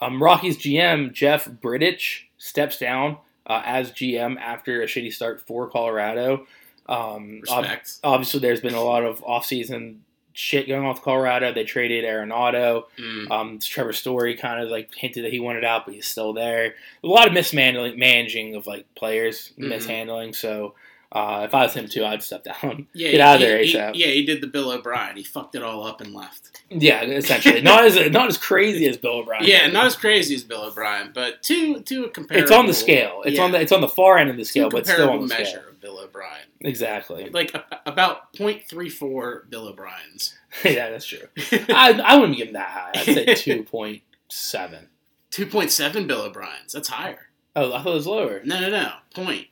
Um, 0.00 0.22
Rockies 0.22 0.56
GM 0.56 1.12
Jeff 1.12 1.46
Bridich 1.46 2.24
steps 2.36 2.78
down 2.78 3.18
uh, 3.46 3.62
as 3.64 3.90
GM 3.90 4.38
after 4.38 4.82
a 4.82 4.86
shitty 4.86 5.12
start 5.12 5.40
for 5.40 5.68
Colorado. 5.68 6.46
Um, 6.88 7.42
ob- 7.50 7.64
Respect. 7.64 7.98
obviously, 8.04 8.40
there's 8.40 8.60
been 8.60 8.74
a 8.74 8.82
lot 8.82 9.02
of 9.04 9.20
offseason 9.22 9.98
shit 10.38 10.68
going 10.68 10.86
with 10.86 11.02
Colorado. 11.02 11.52
They 11.52 11.64
traded 11.64 12.04
Arenado. 12.04 12.84
Mm. 12.96 13.30
Um, 13.30 13.58
Trevor 13.58 13.92
Story 13.92 14.36
kind 14.36 14.62
of 14.62 14.70
like 14.70 14.94
hinted 14.94 15.24
that 15.24 15.32
he 15.32 15.40
wanted 15.40 15.64
out, 15.64 15.84
but 15.84 15.94
he's 15.94 16.06
still 16.06 16.32
there. 16.32 16.74
A 17.02 17.06
lot 17.06 17.26
of 17.26 17.32
mismanaging 17.34 17.98
managing 17.98 18.54
of 18.54 18.66
like 18.66 18.86
players, 18.94 19.52
Mhm. 19.58 19.68
mishandling. 19.68 20.32
So 20.34 20.74
uh, 21.10 21.42
if 21.44 21.54
I 21.54 21.62
was 21.64 21.72
him 21.74 21.88
too, 21.88 22.04
I'd 22.04 22.22
step 22.22 22.44
down. 22.44 22.86
Yeah, 22.92 23.10
Get 23.12 23.20
out 23.20 23.34
of 23.36 23.40
he- 23.40 23.46
there 23.46 23.58
he- 23.62 23.74
ASAP. 23.74 23.92
yeah, 23.94 24.06
he 24.08 24.24
did 24.26 24.40
the 24.40 24.46
Bill 24.46 24.70
O'Brien. 24.70 25.16
He 25.16 25.24
fucked 25.24 25.54
it 25.56 25.62
all 25.62 25.84
up 25.84 26.00
and 26.02 26.14
left. 26.14 26.60
Yeah, 26.70 27.02
essentially, 27.02 27.62
not 27.62 27.84
as 27.86 27.96
not 28.10 28.28
as 28.28 28.36
crazy 28.36 28.86
as 28.86 28.96
Bill 28.98 29.20
O'Brien. 29.20 29.42
Yeah, 29.44 29.66
not 29.68 29.86
as 29.86 29.96
crazy 29.96 30.34
as 30.34 30.44
Bill 30.44 30.64
O'Brien, 30.66 31.10
but 31.14 31.42
to 31.44 31.80
to 31.80 32.04
a 32.04 32.10
comparable. 32.10 32.42
It's 32.44 32.52
on 32.52 32.66
the 32.66 32.74
scale. 32.74 33.22
It's 33.24 33.38
on 33.38 33.52
the 33.52 33.60
it's 33.60 33.72
on 33.72 33.80
the 33.80 33.88
far 33.88 34.18
end 34.18 34.28
of 34.28 34.36
the 34.36 34.44
scale, 34.44 34.68
but 34.68 34.86
still 34.86 35.08
on 35.10 35.20
the 35.22 35.26
measure 35.28 35.46
scale. 35.46 35.62
Of 35.78 35.82
Bill 35.82 35.98
O'Brien. 36.00 36.46
Exactly. 36.60 37.28
Like 37.30 37.54
about 37.86 38.32
0.34 38.34 39.48
Bill 39.48 39.68
O'Briens. 39.68 40.36
yeah, 40.64 40.90
that's 40.90 41.06
true. 41.06 41.28
I, 41.68 42.00
I 42.04 42.16
wouldn't 42.16 42.36
give 42.38 42.48
him 42.48 42.54
that 42.54 42.68
high. 42.68 42.90
I'd 42.94 43.04
say 43.04 43.34
two 43.34 43.62
point 43.62 44.02
seven. 44.28 44.88
2.7 45.30 46.06
Bill 46.06 46.22
O'Briens. 46.22 46.72
That's 46.72 46.88
higher. 46.88 47.28
Oh, 47.54 47.72
I 47.72 47.82
thought 47.82 47.90
it 47.90 47.94
was 47.94 48.06
lower. 48.06 48.40
No, 48.44 48.60
no, 48.60 48.70
no. 48.70 48.92
Point. 49.14 49.46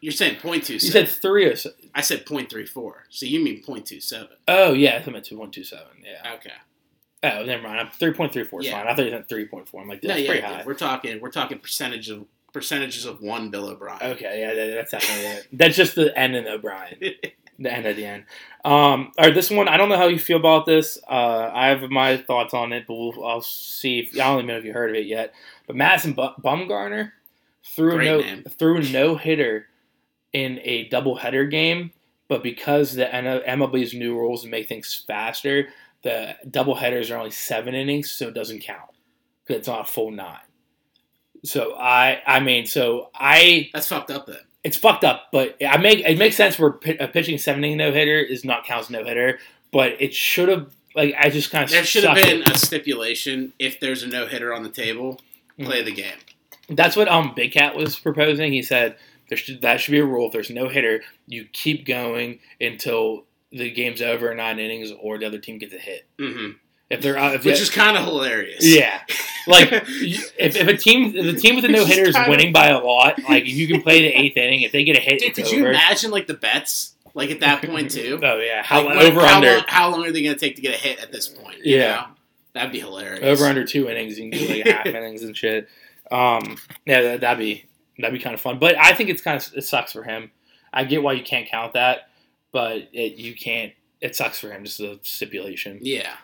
You're 0.00 0.12
saying 0.12 0.36
0.27. 0.36 0.70
You 0.70 0.78
said 0.78 1.08
three 1.08 1.46
or 1.46 1.56
so. 1.56 1.70
I 1.94 2.02
said 2.02 2.24
0.34. 2.24 2.92
So 3.08 3.26
you 3.26 3.42
mean 3.42 3.62
0.27. 3.62 4.28
Oh 4.46 4.72
yeah, 4.72 5.02
I 5.04 5.10
meant 5.10 5.24
two 5.24 5.36
point 5.36 5.52
two 5.52 5.64
seven. 5.64 5.86
Yeah. 6.04 6.34
Okay. 6.34 6.52
Oh, 7.24 7.44
never 7.44 7.62
mind. 7.62 7.80
I'm 7.80 7.90
three 7.90 8.12
point 8.12 8.32
three 8.32 8.44
four 8.44 8.60
is 8.60 8.66
Yeah. 8.66 8.72
fine. 8.78 8.86
I 8.86 8.94
thought 8.94 9.04
you 9.06 9.10
said 9.10 9.28
three 9.28 9.46
point 9.46 9.68
four. 9.68 9.80
I'm 9.82 9.88
like, 9.88 10.02
No, 10.04 10.14
yeah, 10.14 10.26
pretty 10.30 10.42
yeah, 10.46 10.58
high. 10.58 10.62
we're 10.64 10.74
talking 10.74 11.20
we're 11.20 11.30
talking 11.32 11.58
percentage 11.58 12.10
of 12.10 12.26
percentages 12.56 13.04
of 13.04 13.20
one 13.20 13.50
Bill 13.50 13.68
O'Brien. 13.68 14.02
Okay, 14.02 14.40
yeah, 14.40 14.54
that, 14.54 14.74
that's 14.74 14.90
definitely 14.92 15.26
it. 15.26 15.46
That's 15.52 15.76
just 15.76 15.94
the 15.94 16.18
end 16.18 16.34
of 16.36 16.46
O'Brien. 16.46 16.96
the 17.58 17.70
end 17.70 17.86
of 17.86 17.96
the 17.96 18.06
end. 18.06 18.24
Um, 18.64 19.12
all 19.18 19.26
right, 19.26 19.34
this 19.34 19.50
one, 19.50 19.68
I 19.68 19.76
don't 19.76 19.90
know 19.90 19.98
how 19.98 20.06
you 20.06 20.18
feel 20.18 20.38
about 20.38 20.64
this. 20.64 20.98
Uh, 21.06 21.50
I 21.52 21.66
have 21.66 21.82
my 21.90 22.16
thoughts 22.16 22.54
on 22.54 22.72
it, 22.72 22.86
but 22.88 22.94
we'll, 22.94 23.26
I'll 23.26 23.42
see. 23.42 23.98
If, 23.98 24.14
I 24.14 24.24
don't 24.24 24.38
even 24.38 24.46
know 24.46 24.56
if 24.56 24.64
you 24.64 24.72
heard 24.72 24.88
of 24.88 24.96
it 24.96 25.04
yet. 25.04 25.34
But 25.66 25.76
Madison 25.76 26.14
Bu- 26.14 26.40
Bumgarner 26.42 27.12
threw 27.62 28.02
no 28.02 28.42
threw 28.48 28.78
a 28.78 28.82
no 28.84 29.16
hitter 29.16 29.66
in 30.32 30.58
a 30.62 30.88
doubleheader 30.88 31.50
game, 31.50 31.92
but 32.26 32.42
because 32.42 32.94
the 32.94 33.14
N- 33.14 33.58
MLB's 33.60 33.92
new 33.92 34.16
rules 34.16 34.46
make 34.46 34.66
things 34.66 35.04
faster, 35.06 35.68
the 36.02 36.36
doubleheaders 36.48 37.14
are 37.14 37.18
only 37.18 37.32
seven 37.32 37.74
innings, 37.74 38.10
so 38.10 38.28
it 38.28 38.34
doesn't 38.34 38.60
count 38.60 38.90
because 39.44 39.60
it's 39.60 39.68
not 39.68 39.88
a 39.88 39.92
full 39.92 40.10
nine. 40.10 40.38
So 41.46 41.74
I, 41.76 42.20
I 42.26 42.40
mean, 42.40 42.66
so 42.66 43.10
I 43.14 43.70
That's 43.72 43.88
fucked 43.88 44.10
up 44.10 44.26
then. 44.26 44.38
it's 44.64 44.76
fucked 44.76 45.04
up. 45.04 45.28
But 45.32 45.56
I 45.66 45.76
make 45.78 46.00
it 46.00 46.18
makes 46.18 46.36
sense 46.36 46.58
where 46.58 46.72
pi- 46.72 46.96
a 47.00 47.08
pitching 47.08 47.38
seven 47.38 47.64
inning 47.64 47.78
no 47.78 47.92
hitter 47.92 48.18
is 48.18 48.44
not 48.44 48.64
counts 48.64 48.90
no 48.90 49.04
hitter, 49.04 49.38
but 49.72 49.92
it 50.00 50.12
should 50.14 50.48
have 50.48 50.70
like 50.94 51.14
I 51.18 51.30
just 51.30 51.50
kind 51.50 51.64
of 51.64 51.70
There 51.70 51.84
should 51.84 52.04
have 52.04 52.16
been 52.16 52.42
a 52.50 52.56
stipulation 52.58 53.52
if 53.58 53.80
there's 53.80 54.02
a 54.02 54.08
no 54.08 54.26
hitter 54.26 54.52
on 54.54 54.62
the 54.62 54.70
table, 54.70 55.20
play 55.60 55.82
the 55.82 55.92
game. 55.92 56.16
That's 56.68 56.96
what 56.96 57.08
um 57.08 57.32
Big 57.36 57.52
Cat 57.52 57.76
was 57.76 57.98
proposing. 57.98 58.52
He 58.52 58.62
said 58.62 58.96
there 59.28 59.38
should 59.38 59.62
that 59.62 59.80
should 59.80 59.92
be 59.92 59.98
a 59.98 60.04
rule. 60.04 60.26
If 60.26 60.32
there's 60.32 60.50
no 60.50 60.68
hitter, 60.68 61.02
you 61.26 61.46
keep 61.52 61.86
going 61.86 62.40
until 62.60 63.24
the 63.52 63.70
game's 63.70 64.02
over 64.02 64.34
nine 64.34 64.58
innings 64.58 64.90
or 65.00 65.18
the 65.18 65.26
other 65.26 65.38
team 65.38 65.58
gets 65.58 65.74
a 65.74 65.78
hit. 65.78 66.06
hmm 66.18 66.50
If 66.88 67.02
they're 67.02 67.18
uh, 67.18 67.32
if 67.32 67.44
Which 67.44 67.60
is 67.60 67.68
kind 67.70 67.96
of 67.96 68.04
hilarious. 68.04 68.64
yeah, 68.64 69.00
like 69.48 69.68
if, 69.72 70.32
if 70.38 70.68
a 70.68 70.76
team 70.76 71.12
the 71.12 71.32
team 71.34 71.56
with 71.56 71.62
the 71.64 71.68
no 71.70 71.84
hitter 71.84 72.08
is 72.08 72.16
winning 72.28 72.52
by 72.52 72.68
a 72.68 72.78
lot, 72.78 73.18
like 73.28 73.42
if 73.44 73.48
you 73.54 73.66
can 73.66 73.82
play 73.82 74.02
the 74.02 74.08
eighth 74.08 74.36
inning, 74.36 74.62
if 74.62 74.70
they 74.72 74.84
get 74.84 74.96
a 74.96 75.00
hit, 75.00 75.18
Dude, 75.18 75.30
it's 75.30 75.38
could 75.38 75.46
over. 75.48 75.56
you 75.56 75.66
imagine 75.68 76.10
like 76.12 76.26
the 76.28 76.34
bets 76.34 76.94
like 77.14 77.30
at 77.32 77.40
that 77.40 77.62
point 77.62 77.90
too? 77.90 78.20
Oh 78.22 78.38
yeah, 78.38 78.62
how 78.62 78.84
Like, 78.84 78.96
what- 78.96 79.04
over 79.04 79.20
how 79.20 79.36
under 79.36 79.54
Long, 79.56 79.64
how 79.66 79.90
long 79.90 80.06
are 80.06 80.12
they 80.12 80.22
going 80.22 80.34
to 80.36 80.40
take 80.40 80.54
to 80.56 80.62
get 80.62 80.74
a 80.74 80.78
hit 80.78 81.00
at 81.02 81.10
this 81.10 81.26
point? 81.28 81.58
you 81.64 81.78
Yeah. 81.78 81.94
know? 81.94 82.04
that'd 82.52 82.70
be 82.72 82.78
hilarious. 82.80 83.24
over 83.24 83.48
under 83.48 83.64
two 83.64 83.88
innings, 83.88 84.16
you 84.18 84.30
can 84.30 84.38
do 84.38 84.46
like 84.54 84.66
half 84.66 84.86
innings 84.94 85.22
and 85.24 85.36
shit. 85.36 85.68
Um, 86.10 86.56
yeah, 86.86 87.02
that, 87.02 87.20
that'd 87.22 87.38
be 87.40 87.64
that'd 87.98 88.16
be 88.16 88.22
kind 88.22 88.32
of 88.34 88.40
fun. 88.40 88.60
But 88.60 88.76
I 88.78 88.92
think 88.94 89.10
it's 89.10 89.22
kind 89.22 89.36
of 89.40 89.52
it 89.56 89.62
sucks 89.62 89.92
for 89.92 90.04
him. 90.04 90.30
I 90.72 90.84
get 90.84 91.02
why 91.02 91.14
you 91.14 91.24
can't 91.24 91.48
count 91.48 91.72
that, 91.72 92.10
but 92.52 92.88
it, 92.92 93.14
you 93.16 93.34
can't. 93.34 93.72
It 94.00 94.14
sucks 94.14 94.38
for 94.38 94.50
him. 94.52 94.62
Just 94.64 94.78
a 94.78 94.98
stipulation. 95.02 95.78
Yeah. 95.82 96.14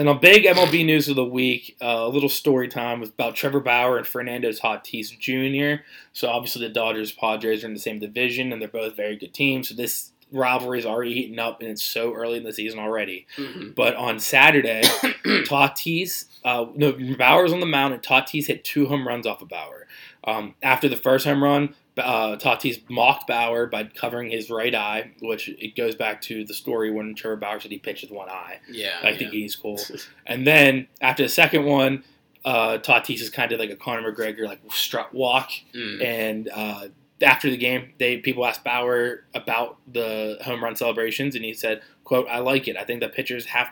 And 0.00 0.08
a 0.08 0.14
big 0.14 0.44
MLB 0.44 0.86
news 0.86 1.10
of 1.10 1.16
the 1.16 1.26
week, 1.26 1.76
uh, 1.82 1.84
a 1.84 2.08
little 2.08 2.30
story 2.30 2.68
time 2.68 3.00
was 3.00 3.10
about 3.10 3.34
Trevor 3.34 3.60
Bauer 3.60 3.98
and 3.98 4.06
Fernando 4.06 4.48
Tatis 4.48 5.10
Jr. 5.18 5.82
So 6.14 6.26
obviously 6.26 6.66
the 6.66 6.72
Dodgers 6.72 7.12
Padres 7.12 7.62
are 7.62 7.66
in 7.66 7.74
the 7.74 7.80
same 7.80 7.98
division, 7.98 8.50
and 8.50 8.62
they're 8.62 8.68
both 8.70 8.96
very 8.96 9.14
good 9.16 9.34
teams. 9.34 9.68
So 9.68 9.74
this 9.74 10.12
rivalry 10.32 10.78
is 10.78 10.86
already 10.86 11.12
heating 11.12 11.38
up, 11.38 11.60
and 11.60 11.68
it's 11.68 11.82
so 11.82 12.14
early 12.14 12.38
in 12.38 12.44
the 12.44 12.52
season 12.54 12.78
already. 12.78 13.26
Mhm. 13.36 13.74
But 13.74 13.94
on 13.96 14.18
Saturday, 14.18 14.80
Tatis, 15.44 16.24
uh, 16.46 16.64
no, 16.74 16.92
Bauer's 17.18 17.52
on 17.52 17.60
the 17.60 17.66
mound, 17.66 17.92
and 17.92 18.02
Tatis 18.02 18.46
hit 18.46 18.64
two 18.64 18.86
home 18.86 19.06
runs 19.06 19.26
off 19.26 19.42
of 19.42 19.50
Bauer. 19.50 19.86
Um, 20.24 20.54
after 20.62 20.88
the 20.88 20.96
first 20.96 21.26
home 21.26 21.44
run, 21.44 21.74
uh, 21.98 22.36
Tatis 22.36 22.80
mocked 22.88 23.26
Bauer 23.26 23.66
by 23.66 23.84
covering 23.84 24.30
his 24.30 24.50
right 24.50 24.74
eye, 24.74 25.12
which 25.20 25.48
it 25.48 25.76
goes 25.76 25.94
back 25.94 26.20
to 26.22 26.44
the 26.44 26.54
story 26.54 26.90
when 26.90 27.14
Trevor 27.14 27.36
Bauer 27.36 27.60
said 27.60 27.70
he 27.70 27.78
pitched 27.78 28.02
with 28.02 28.10
one 28.10 28.28
eye. 28.28 28.60
Yeah. 28.70 28.98
I 29.02 29.16
think 29.16 29.32
he's 29.32 29.56
cool. 29.56 29.78
And 30.26 30.46
then 30.46 30.86
after 31.00 31.24
the 31.24 31.28
second 31.28 31.64
one, 31.64 32.04
uh, 32.44 32.78
Tatis 32.78 33.20
is 33.20 33.30
kind 33.30 33.52
of 33.52 33.58
like 33.58 33.70
a 33.70 33.76
Conor 33.76 34.12
McGregor 34.12 34.46
like 34.46 34.60
strut 34.72 35.12
walk. 35.12 35.50
Mm. 35.74 36.04
And 36.04 36.48
uh, 36.54 36.88
after 37.22 37.50
the 37.50 37.56
game, 37.56 37.92
they 37.98 38.18
people 38.18 38.46
asked 38.46 38.64
Bauer 38.64 39.24
about 39.34 39.78
the 39.90 40.38
home 40.44 40.62
run 40.62 40.76
celebrations, 40.76 41.34
and 41.34 41.44
he 41.44 41.52
said, 41.52 41.82
"quote 42.04 42.26
I 42.28 42.38
like 42.38 42.68
it. 42.68 42.76
I 42.76 42.84
think 42.84 43.00
that 43.00 43.14
pitchers 43.14 43.46
have 43.46 43.68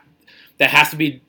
that 0.58 0.70
has 0.70 0.90
to 0.90 0.96
be." 0.96 1.22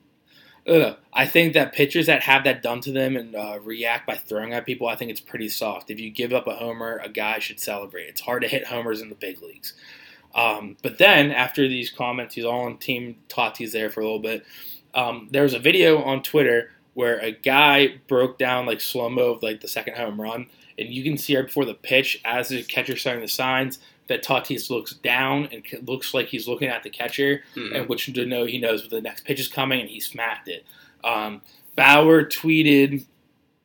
I 1.12 1.26
think 1.26 1.54
that 1.54 1.72
pitchers 1.72 2.06
that 2.06 2.22
have 2.22 2.44
that 2.44 2.62
done 2.62 2.80
to 2.82 2.92
them 2.92 3.16
and 3.16 3.34
uh, 3.34 3.58
react 3.60 4.06
by 4.06 4.14
throwing 4.14 4.52
at 4.52 4.66
people, 4.66 4.86
I 4.86 4.94
think 4.94 5.10
it's 5.10 5.20
pretty 5.20 5.48
soft. 5.48 5.90
If 5.90 5.98
you 5.98 6.10
give 6.10 6.32
up 6.32 6.46
a 6.46 6.54
homer, 6.54 7.00
a 7.02 7.08
guy 7.08 7.40
should 7.40 7.58
celebrate. 7.58 8.04
It's 8.04 8.20
hard 8.20 8.42
to 8.42 8.48
hit 8.48 8.66
homers 8.66 9.00
in 9.00 9.08
the 9.08 9.16
big 9.16 9.42
leagues. 9.42 9.74
Um, 10.34 10.76
but 10.82 10.98
then 10.98 11.32
after 11.32 11.66
these 11.66 11.90
comments, 11.90 12.34
he's 12.36 12.44
all 12.44 12.66
on 12.66 12.78
Team 12.78 13.16
Tatis 13.28 13.72
there 13.72 13.90
for 13.90 14.00
a 14.00 14.04
little 14.04 14.20
bit. 14.20 14.46
Um, 14.94 15.28
there 15.32 15.42
was 15.42 15.54
a 15.54 15.58
video 15.58 16.02
on 16.02 16.22
Twitter 16.22 16.70
where 16.94 17.18
a 17.18 17.32
guy 17.32 17.98
broke 18.06 18.38
down 18.38 18.66
like 18.66 18.80
slow 18.80 19.08
mo 19.08 19.32
of 19.32 19.42
like 19.42 19.60
the 19.60 19.68
second 19.68 19.96
home 19.96 20.20
run, 20.20 20.46
and 20.78 20.88
you 20.88 21.02
can 21.02 21.18
see 21.18 21.36
right 21.36 21.46
before 21.46 21.64
the 21.64 21.74
pitch 21.74 22.20
as 22.24 22.48
the 22.48 22.62
catcher 22.62 22.96
starting 22.96 23.22
the 23.22 23.28
signs 23.28 23.80
that 24.10 24.22
Tatis 24.22 24.68
looks 24.68 24.92
down 24.92 25.48
and 25.52 25.64
looks 25.88 26.12
like 26.12 26.26
he's 26.28 26.46
looking 26.46 26.68
at 26.68 26.82
the 26.82 26.90
catcher, 26.90 27.42
Mhm. 27.56 27.74
and 27.76 27.88
which 27.88 28.04
to 28.12 28.26
know 28.26 28.44
he 28.44 28.58
knows 28.58 28.86
the 28.88 29.00
next 29.00 29.24
pitch 29.24 29.40
is 29.40 29.48
coming, 29.48 29.80
and 29.80 29.88
he 29.88 29.98
smacked 30.00 30.48
it. 30.48 30.66
Um, 31.02 31.40
Bauer 31.76 32.24
tweeted 32.24 33.06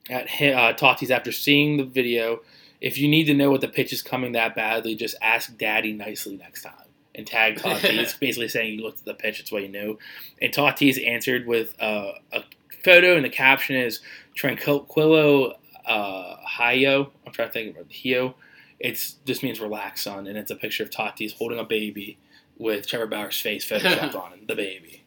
at 0.10 0.26
uh, 0.28 0.74
Tatis 0.74 1.10
after 1.12 1.32
seeing 1.32 1.78
the 1.78 1.84
video, 1.84 2.42
"If 2.80 2.98
you 2.98 3.08
need 3.10 3.26
to 3.26 3.34
know 3.34 3.52
what 3.52 3.62
the 3.62 3.68
pitch 3.68 3.92
is 3.92 4.02
coming 4.02 4.32
that 4.34 4.56
badly, 4.56 4.96
just 4.96 5.16
ask 5.22 5.58
Daddy 5.58 5.92
nicely 5.94 6.38
next 6.38 6.62
time." 6.64 6.74
And 7.16 7.26
tag 7.26 7.56
Tatis, 7.60 8.20
basically 8.20 8.48
saying 8.48 8.76
you 8.78 8.84
looked 8.84 9.00
at 9.00 9.06
the 9.06 9.14
pitch, 9.14 9.40
it's 9.40 9.52
what 9.52 9.64
you 9.64 9.70
knew. 9.70 9.98
And 10.42 10.54
Tatis 10.54 11.06
answered 11.06 11.48
with 11.48 11.74
uh, 11.82 12.12
a 12.32 12.44
photo, 12.84 13.16
and 13.16 13.26
the 13.26 13.30
caption 13.30 13.76
is 13.76 14.02
Tranquillo 14.38 15.54
uh, 15.86 16.36
Hio. 16.46 17.12
I'm 17.26 17.32
trying 17.34 17.50
to 17.50 17.54
think 17.54 17.76
of 17.78 17.82
it. 17.90 17.96
Hio. 18.04 18.36
It's 18.80 19.14
just 19.26 19.42
means 19.44 19.60
relax, 19.60 20.02
son, 20.04 20.28
and 20.28 20.38
it's 20.38 20.52
a 20.52 20.56
picture 20.56 20.84
of 20.84 20.90
Tatis 20.90 21.34
holding 21.34 21.60
a 21.60 21.64
baby 21.64 22.18
with 22.58 22.88
Trevor 22.88 23.08
Bauer's 23.08 23.40
face 23.40 23.68
photoshopped 23.68 24.16
on 24.22 24.34
it, 24.34 24.48
the 24.48 24.56
baby. 24.56 25.04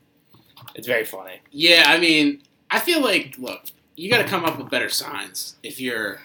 It's 0.74 0.86
very 0.86 1.04
funny. 1.04 1.40
Yeah, 1.50 1.84
I 1.86 1.98
mean, 1.98 2.42
I 2.70 2.78
feel 2.80 3.00
like 3.02 3.36
look, 3.38 3.62
you 3.96 4.10
got 4.10 4.18
to 4.18 4.24
come 4.24 4.44
up 4.44 4.58
with 4.58 4.70
better 4.70 4.88
signs 4.88 5.56
if 5.62 5.80
you're 5.80 6.20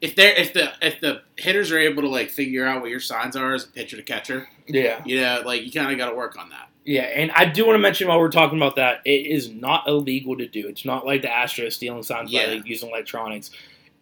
if 0.00 0.14
they're 0.16 0.34
if 0.34 0.52
the 0.52 0.72
if 0.82 1.00
the 1.00 1.22
hitters 1.36 1.70
are 1.72 1.78
able 1.78 2.02
to 2.02 2.08
like 2.08 2.30
figure 2.30 2.66
out 2.66 2.80
what 2.80 2.90
your 2.90 3.00
signs 3.00 3.36
are 3.36 3.54
as 3.54 3.64
a 3.64 3.68
pitcher 3.68 3.96
to 3.96 4.02
catcher, 4.02 4.48
Yeah. 4.66 5.00
you 5.04 5.20
know, 5.20 5.42
like 5.44 5.62
you 5.62 5.70
kind 5.72 5.90
of 5.90 5.96
got 5.98 6.10
to 6.10 6.14
work 6.16 6.36
on 6.38 6.50
that. 6.50 6.68
Yeah, 6.84 7.02
and 7.02 7.30
I 7.32 7.46
do 7.46 7.64
want 7.66 7.76
to 7.76 7.80
mention 7.80 8.08
while 8.08 8.20
we're 8.20 8.30
talking 8.30 8.58
about 8.58 8.76
that, 8.76 9.00
it 9.06 9.26
is 9.26 9.48
not 9.48 9.88
illegal 9.88 10.36
to 10.36 10.46
do. 10.46 10.68
It's 10.68 10.84
not 10.84 11.06
like 11.06 11.22
the 11.22 11.28
Astros 11.28 11.72
stealing 11.72 12.02
signs 12.02 12.30
Yeah. 12.30 12.46
by 12.46 12.52
like 12.56 12.66
using 12.66 12.90
electronics. 12.90 13.50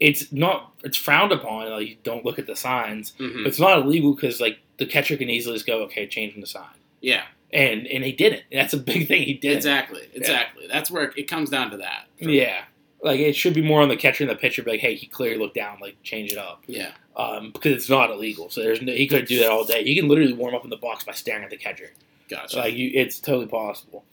It's 0.08 0.32
not. 0.32 0.72
It's 0.84 0.96
frowned 0.96 1.32
upon. 1.32 1.70
Like 1.70 1.86
you 1.88 1.96
don't 2.02 2.24
look 2.24 2.38
at 2.38 2.46
the 2.46 2.56
signs. 2.56 3.12
Mhm. 3.18 3.44
But 3.44 3.48
it's 3.48 3.60
not 3.60 3.78
illegal 3.78 4.14
because 4.14 4.40
like 4.40 4.58
the 4.78 4.86
catcher 4.86 5.16
can 5.16 5.30
easily 5.30 5.54
just 5.56 5.66
go, 5.66 5.82
okay, 5.84 6.06
changing 6.06 6.40
the 6.40 6.46
sign, 6.46 6.64
Yeah, 7.00 7.22
and 7.52 7.86
and 7.86 8.02
he 8.04 8.12
did 8.12 8.32
it 8.32 8.44
That's 8.52 8.72
a 8.74 8.78
big 8.78 9.06
thing. 9.08 9.22
He 9.22 9.34
did. 9.34 9.56
exactly, 9.56 10.02
exactly. 10.14 10.66
That's 10.66 10.90
where 10.90 11.04
it, 11.04 11.14
it 11.16 11.22
comes 11.28 11.50
down 11.50 11.70
to 11.70 11.76
that. 11.78 12.06
Yeah, 12.18 12.64
like 13.02 13.20
it 13.20 13.34
should 13.36 13.54
be 13.54 13.62
more 13.62 13.80
on 13.82 13.88
the 13.88 13.96
catcher 13.96 14.24
and 14.24 14.30
the 14.30 14.34
pitcher. 14.36 14.62
Be 14.64 14.72
like, 14.72 14.80
hey, 14.80 14.94
he 14.96 15.06
clearly 15.06 15.38
looked 15.38 15.54
down. 15.54 15.78
Like 15.80 15.96
change 16.02 16.32
it 16.32 16.38
up. 16.38 16.62
Yeah, 16.66 16.90
Um, 17.16 17.50
because 17.52 17.72
it's 17.76 17.88
not 17.90 18.10
illegal. 18.10 18.50
So 18.50 18.60
there's 18.62 18.82
no, 18.82 18.92
he 18.92 19.06
could 19.06 19.26
do 19.26 19.38
that 19.38 19.50
all 19.50 19.64
day. 19.64 19.84
He 19.84 19.94
can 19.94 20.08
literally 20.08 20.32
warm 20.32 20.54
up 20.54 20.64
in 20.64 20.70
the 20.70 20.76
box 20.76 21.04
by 21.04 21.12
staring 21.12 21.44
at 21.44 21.50
the 21.50 21.56
catcher. 21.56 21.92
gotcha. 22.28 22.56
Like 22.56 22.74
you, 22.74 22.90
it's 22.94 23.20
totally 23.20 23.46
possible. 23.46 24.04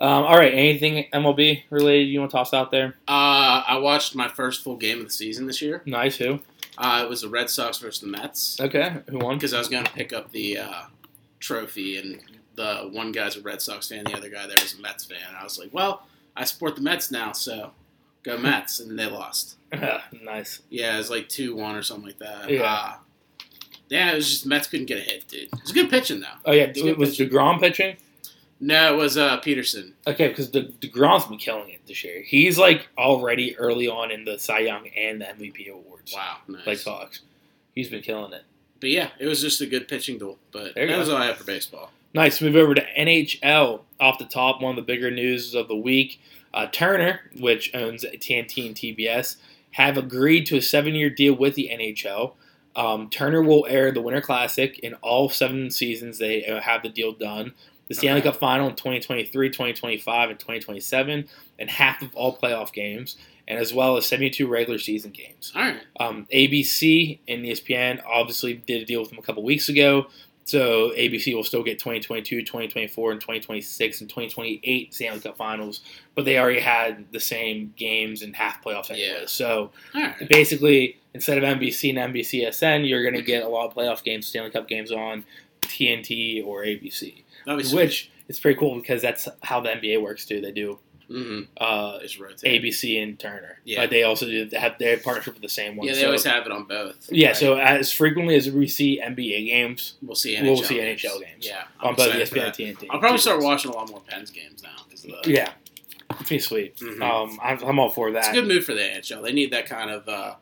Um, 0.00 0.24
all 0.24 0.36
right, 0.36 0.52
anything 0.52 1.06
MLB 1.12 1.62
related 1.70 2.04
you 2.08 2.18
want 2.18 2.30
to 2.32 2.36
toss 2.36 2.52
out 2.52 2.70
there? 2.70 2.96
uh, 3.08 3.62
I 3.66 3.78
watched 3.78 4.14
my 4.14 4.28
first 4.28 4.62
full 4.64 4.76
game 4.76 4.98
of 4.98 5.04
the 5.06 5.12
season 5.12 5.46
this 5.46 5.62
year. 5.62 5.82
Nice. 5.86 6.16
Who? 6.16 6.40
Uh, 6.76 7.02
it 7.04 7.08
was 7.08 7.20
the 7.22 7.28
Red 7.28 7.48
Sox 7.48 7.78
versus 7.78 8.00
the 8.00 8.08
Mets 8.08 8.58
Okay. 8.60 8.96
Who 9.08 9.18
won? 9.18 9.36
because 9.36 9.54
I 9.54 9.58
was 9.58 9.68
going 9.68 9.84
to 9.84 9.92
pick 9.92 10.12
up 10.12 10.32
the 10.32 10.58
uh, 10.58 10.82
trophy, 11.38 11.98
and 11.98 12.20
the 12.56 12.88
one 12.92 13.12
guy's 13.12 13.36
a 13.36 13.40
Red 13.42 13.62
Sox 13.62 13.88
fan, 13.88 14.04
the 14.04 14.16
other 14.16 14.28
guy 14.28 14.46
there 14.46 14.56
was 14.60 14.74
a 14.76 14.80
Mets 14.82 15.04
fan. 15.04 15.18
I 15.38 15.44
was 15.44 15.58
like, 15.58 15.72
well, 15.72 16.06
I 16.36 16.44
support 16.44 16.74
the 16.74 16.82
Mets 16.82 17.10
now, 17.12 17.30
so 17.32 17.70
go 18.24 18.36
Mets, 18.38 18.80
and 18.80 18.98
they 18.98 19.06
lost. 19.06 19.56
nice. 20.24 20.62
Yeah, 20.70 20.94
it 20.94 20.98
was 20.98 21.10
like 21.10 21.28
two 21.28 21.54
one 21.54 21.76
or 21.76 21.82
something 21.82 22.06
like 22.06 22.18
that. 22.18 22.50
Yeah. 22.50 22.62
Uh, 22.64 22.92
yeah, 23.88 24.12
it 24.12 24.16
was 24.16 24.28
just 24.28 24.46
Mets 24.46 24.66
couldn't 24.66 24.86
get 24.86 24.98
a 24.98 25.02
hit, 25.02 25.28
dude. 25.28 25.42
It 25.44 25.62
was 25.62 25.70
good 25.72 25.90
pitching 25.90 26.20
though. 26.20 26.26
Oh 26.46 26.52
yeah, 26.52 26.64
It's 26.64 26.80
good 26.82 26.96
was 26.98 27.16
Degrom 27.16 27.60
pitching? 27.60 27.96
No, 28.60 28.94
it 28.94 28.96
was 28.96 29.16
uh, 29.18 29.36
Peterson. 29.38 29.94
Okay, 30.06 30.28
because 30.28 30.48
De- 30.48 30.62
Degrom's 30.80 31.26
been 31.26 31.38
killing 31.38 31.70
it 31.70 31.80
this 31.86 32.02
year. 32.04 32.22
He's 32.22 32.56
like 32.56 32.88
already 32.96 33.56
early 33.58 33.88
on 33.88 34.10
in 34.10 34.24
the 34.24 34.38
Cy 34.38 34.60
Young 34.60 34.88
and 34.96 35.20
the 35.20 35.24
MVP 35.26 35.70
awards. 35.70 36.14
Wow, 36.14 36.36
nice. 36.48 36.66
Like 36.66 36.78
Sox, 36.78 37.20
he's 37.74 37.90
been 37.90 38.02
killing 38.02 38.32
it. 38.32 38.42
but 38.80 38.90
yeah, 38.90 39.08
it 39.18 39.26
was 39.26 39.40
just 39.40 39.60
a 39.60 39.66
good 39.66 39.88
pitching 39.88 40.18
duel. 40.18 40.38
But 40.52 40.74
that 40.76 40.86
go. 40.88 40.98
was 40.98 41.08
all 41.08 41.16
I 41.16 41.26
have 41.26 41.36
for 41.36 41.44
baseball. 41.44 41.90
Nice. 42.14 42.40
Move 42.40 42.54
over 42.56 42.74
to 42.74 42.82
NHL. 42.96 43.80
Off 44.00 44.18
the 44.18 44.24
top, 44.24 44.62
one 44.62 44.70
of 44.70 44.76
the 44.76 44.82
bigger 44.82 45.10
news 45.10 45.54
of 45.54 45.68
the 45.68 45.76
week: 45.76 46.20
uh, 46.54 46.66
Turner, 46.72 47.20
which 47.38 47.74
owns 47.74 48.04
TNT 48.04 48.66
and 48.66 48.76
TBS, 48.76 49.36
have 49.72 49.98
agreed 49.98 50.46
to 50.46 50.56
a 50.56 50.62
seven-year 50.62 51.10
deal 51.10 51.34
with 51.34 51.54
the 51.56 51.70
NHL. 51.72 52.34
Um, 52.76 53.08
Turner 53.10 53.42
will 53.42 53.66
air 53.68 53.90
the 53.92 54.00
Winter 54.00 54.20
Classic 54.20 54.78
in 54.80 54.94
all 54.94 55.28
seven 55.28 55.70
seasons. 55.70 56.18
They 56.18 56.44
uh, 56.46 56.60
have 56.60 56.82
the 56.82 56.88
deal 56.88 57.12
done. 57.12 57.52
The 57.88 57.94
Stanley. 57.94 58.22
Cup 58.22 58.36
Final 58.36 58.68
in 58.68 58.76
2023, 58.76 59.48
2025, 59.48 60.30
and 60.30 60.38
2027, 60.38 61.28
and 61.58 61.70
half 61.70 62.02
of 62.02 62.14
all 62.14 62.36
playoff 62.36 62.72
games, 62.72 63.16
and 63.46 63.58
as 63.58 63.74
well 63.74 63.96
as 63.96 64.06
72 64.06 64.46
regular 64.46 64.78
season 64.78 65.10
games. 65.10 65.52
All 65.54 65.62
right. 65.62 65.80
Um, 66.00 66.26
ABC 66.32 67.18
and 67.28 67.44
ESPN 67.44 68.02
obviously 68.06 68.54
did 68.54 68.82
a 68.82 68.84
deal 68.86 69.00
with 69.00 69.10
them 69.10 69.18
a 69.18 69.22
couple 69.22 69.42
weeks 69.42 69.68
ago. 69.68 70.06
So 70.46 70.90
ABC 70.90 71.34
will 71.34 71.44
still 71.44 71.62
get 71.62 71.78
2022, 71.78 72.42
2024, 72.42 73.12
and 73.12 73.20
2026 73.20 74.00
and 74.02 74.10
2028 74.10 74.94
Stanley 74.94 75.20
Cup 75.20 75.36
Finals, 75.36 75.80
but 76.14 76.26
they 76.26 76.38
already 76.38 76.60
had 76.60 77.06
the 77.12 77.20
same 77.20 77.72
games 77.76 78.20
and 78.20 78.36
half 78.36 78.62
playoffs 78.62 78.90
anyway. 78.90 79.20
Yeah. 79.20 79.26
So 79.26 79.70
right. 79.94 80.14
basically, 80.28 80.98
instead 81.14 81.38
of 81.38 81.44
NBC 81.44 81.96
and 81.96 82.14
NBCSN, 82.14 82.86
you're 82.86 83.02
going 83.02 83.14
to 83.14 83.22
get 83.22 83.42
a 83.42 83.48
lot 83.48 83.66
of 83.66 83.74
playoff 83.74 84.04
games, 84.04 84.26
Stanley 84.26 84.50
Cup 84.50 84.68
games 84.68 84.92
on 84.92 85.24
TNT 85.62 86.44
or 86.44 86.62
ABC, 86.62 87.23
Sweet. 87.46 87.74
which 87.74 88.10
is 88.28 88.38
pretty 88.40 88.58
cool 88.58 88.76
because 88.80 89.02
that's 89.02 89.28
how 89.42 89.60
the 89.60 89.68
NBA 89.70 90.00
works 90.02 90.24
too. 90.26 90.40
They 90.40 90.52
do 90.52 90.78
Mm-hmm. 91.10 91.42
uh, 91.62 91.98
It's. 92.02 92.16
ABC 92.16 93.02
and 93.02 93.18
Turner. 93.18 93.58
Yeah. 93.64 93.82
But 93.82 93.90
they 93.90 94.04
also 94.04 94.24
do 94.24 94.46
they 94.46 94.58
have 94.58 94.78
their 94.78 94.96
partnership 94.96 95.34
with 95.34 95.42
the 95.42 95.50
same 95.50 95.76
one. 95.76 95.86
Yeah, 95.86 95.92
they 95.92 96.00
so- 96.00 96.06
always 96.06 96.24
have 96.24 96.46
it 96.46 96.50
on 96.52 96.64
both. 96.64 97.08
Yeah, 97.12 97.28
Right. 97.28 97.36
so 97.36 97.58
as 97.58 97.92
frequently 97.92 98.36
as 98.36 98.50
we 98.50 98.66
see 98.66 98.98
NBA 99.04 99.46
games 99.48 99.94
we'll 100.00 100.14
see. 100.16 100.34
NHL 100.34 100.42
we'll 100.44 100.56
see 100.62 100.76
games. 100.76 101.02
NHL 101.02 101.20
games. 101.20 101.46
Yeah, 101.46 101.64
I'm 101.78 101.88
on 101.88 101.94
both 101.96 102.10
ESPN 102.14 102.44
and 102.46 102.54
TNT. 102.78 102.86
I'll 102.88 103.00
probably 103.00 103.18
start 103.18 103.42
watching 103.42 103.70
a 103.70 103.74
lot 103.74 103.90
more 103.90 104.00
Pens 104.00 104.30
games 104.30 104.62
now. 104.62 104.70
the- 105.22 105.30
Yeah, 105.30 105.52
it's 106.18 106.28
be 106.30 106.38
sweet. 106.38 106.76
Mhm. 106.78 107.02
Um, 107.02 107.38
I'm, 107.42 107.62
I'm 107.62 107.78
all 107.78 107.90
for 107.90 108.10
that. 108.12 108.20
It's 108.20 108.28
a 108.28 108.32
good 108.32 108.48
move 108.48 108.64
for 108.64 108.72
the 108.72 108.80
NHL. 108.80 109.22
They 109.22 109.32
need 109.34 109.52
that 109.52 109.66
kind 109.66 109.90
of 109.90 110.08
uh, 110.08 110.36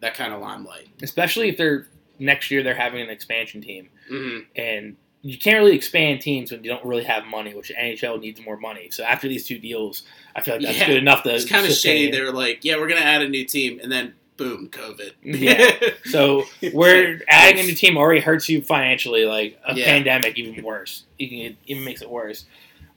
that 0.00 0.14
kind 0.14 0.32
of 0.32 0.40
limelight. 0.40 0.86
especially 1.02 1.48
if 1.48 1.56
they're 1.56 1.88
next 2.20 2.48
year 2.52 2.62
they're 2.62 2.76
having 2.76 3.02
an 3.02 3.10
expansion 3.10 3.60
team, 3.60 3.88
Mm-hmm. 4.08 4.38
and 4.54 4.96
you 5.24 5.38
can't 5.38 5.58
really 5.58 5.74
expand 5.74 6.20
teams 6.20 6.52
when 6.52 6.62
you 6.62 6.70
don't 6.70 6.84
really 6.84 7.02
have 7.04 7.24
money, 7.24 7.54
which 7.54 7.72
NHL 7.76 8.20
needs 8.20 8.40
more 8.44 8.56
money. 8.58 8.90
So 8.90 9.02
after 9.04 9.26
these 9.26 9.46
two 9.46 9.58
deals, 9.58 10.02
I 10.36 10.42
feel 10.42 10.54
like 10.56 10.64
that's 10.64 10.78
Yeah. 10.78 10.86
good 10.86 10.98
enough 10.98 11.22
to. 11.24 11.34
It's 11.34 11.46
kind 11.46 11.66
of 11.66 11.72
shady. 11.72 12.10
They're 12.10 12.30
like, 12.30 12.60
"Yeah, 12.62 12.76
we're 12.76 12.88
gonna 12.88 13.00
add 13.00 13.22
a 13.22 13.28
new 13.28 13.44
team," 13.44 13.80
and 13.82 13.90
then 13.90 14.14
boom, 14.36 14.68
COVID. 14.68 15.12
Yeah. 15.22 15.70
So 16.10 16.44
we're 16.72 17.20
adding 17.28 17.60
a 17.64 17.66
new 17.66 17.74
team 17.74 17.96
already 17.96 18.20
hurts 18.20 18.48
you 18.48 18.60
financially. 18.62 19.24
Like 19.24 19.58
a 19.66 19.74
Yeah. 19.74 19.86
pandemic, 19.86 20.36
even 20.38 20.62
worse. 20.62 21.04
It 21.18 21.56
even 21.66 21.84
makes 21.84 22.02
it 22.02 22.10
worse. 22.10 22.44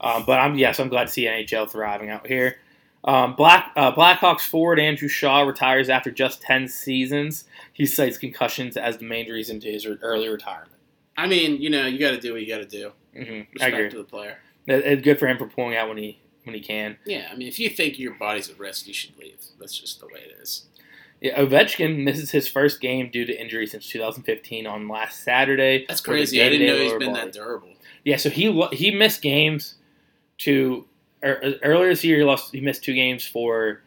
Um, 0.00 0.24
but 0.26 0.38
I'm 0.38 0.56
yes, 0.58 0.78
I'm 0.78 0.88
glad 0.88 1.06
to 1.06 1.12
see 1.12 1.24
NHL 1.26 1.66
thriving 1.70 2.10
out 2.10 2.26
here. 2.26 2.58
Um, 3.04 3.34
Black 3.36 3.72
uh, 3.76 3.92
Blackhawks 3.92 4.42
forward 4.42 4.78
Andrew 4.78 5.08
Shaw 5.08 5.42
retires 5.42 5.88
after 5.88 6.10
just 6.10 6.42
ten 6.42 6.68
seasons. 6.68 7.44
He 7.72 7.86
cites 7.86 8.18
concussions 8.18 8.76
as 8.76 8.98
the 8.98 9.04
main 9.06 9.30
reason 9.30 9.60
to 9.60 9.70
his 9.72 9.86
early 9.86 10.28
retirement. 10.28 10.72
I 11.18 11.26
mean, 11.26 11.60
you 11.60 11.68
know, 11.68 11.84
you 11.86 11.98
got 11.98 12.12
to 12.12 12.20
do 12.20 12.32
what 12.32 12.40
you 12.42 12.48
got 12.48 12.58
to 12.58 12.64
do. 12.64 12.92
hmm 13.12 13.20
I 13.20 13.46
Respect 13.52 13.74
agree. 13.74 13.90
to 13.90 13.96
the 13.98 14.04
player. 14.04 14.38
It's 14.66 15.02
good 15.02 15.18
for 15.18 15.26
him 15.26 15.36
for 15.36 15.46
pulling 15.48 15.76
out 15.76 15.88
when 15.88 15.98
he 15.98 16.20
when 16.44 16.54
he 16.54 16.60
can. 16.60 16.96
Yeah, 17.04 17.28
I 17.30 17.36
mean, 17.36 17.48
if 17.48 17.58
you 17.58 17.68
think 17.68 17.98
your 17.98 18.14
body's 18.14 18.48
at 18.48 18.58
risk, 18.58 18.86
you 18.86 18.94
should 18.94 19.18
leave. 19.18 19.38
That's 19.58 19.76
just 19.78 20.00
the 20.00 20.06
way 20.06 20.20
it 20.20 20.36
is. 20.40 20.66
Yeah, 21.20 21.38
Ovechkin 21.40 22.04
misses 22.04 22.30
his 22.30 22.46
first 22.48 22.80
game 22.80 23.10
due 23.10 23.24
to 23.26 23.38
injury 23.38 23.66
since 23.66 23.88
2015 23.88 24.66
on 24.66 24.86
last 24.88 25.24
Saturday. 25.24 25.84
That's 25.88 26.00
crazy. 26.00 26.40
I 26.42 26.48
didn't 26.48 26.68
know 26.68 26.76
he's 26.80 26.92
been 26.92 27.12
body. 27.12 27.24
that 27.26 27.32
durable. 27.32 27.70
Yeah, 28.04 28.16
so 28.16 28.30
he 28.30 28.52
he 28.72 28.92
missed 28.92 29.20
games 29.20 29.74
to 30.38 30.86
er, 31.24 31.54
earlier 31.64 31.88
this 31.88 32.04
year. 32.04 32.18
He 32.18 32.24
lost. 32.24 32.52
He 32.52 32.60
missed 32.60 32.84
two 32.84 32.94
games 32.94 33.24
for 33.26 33.82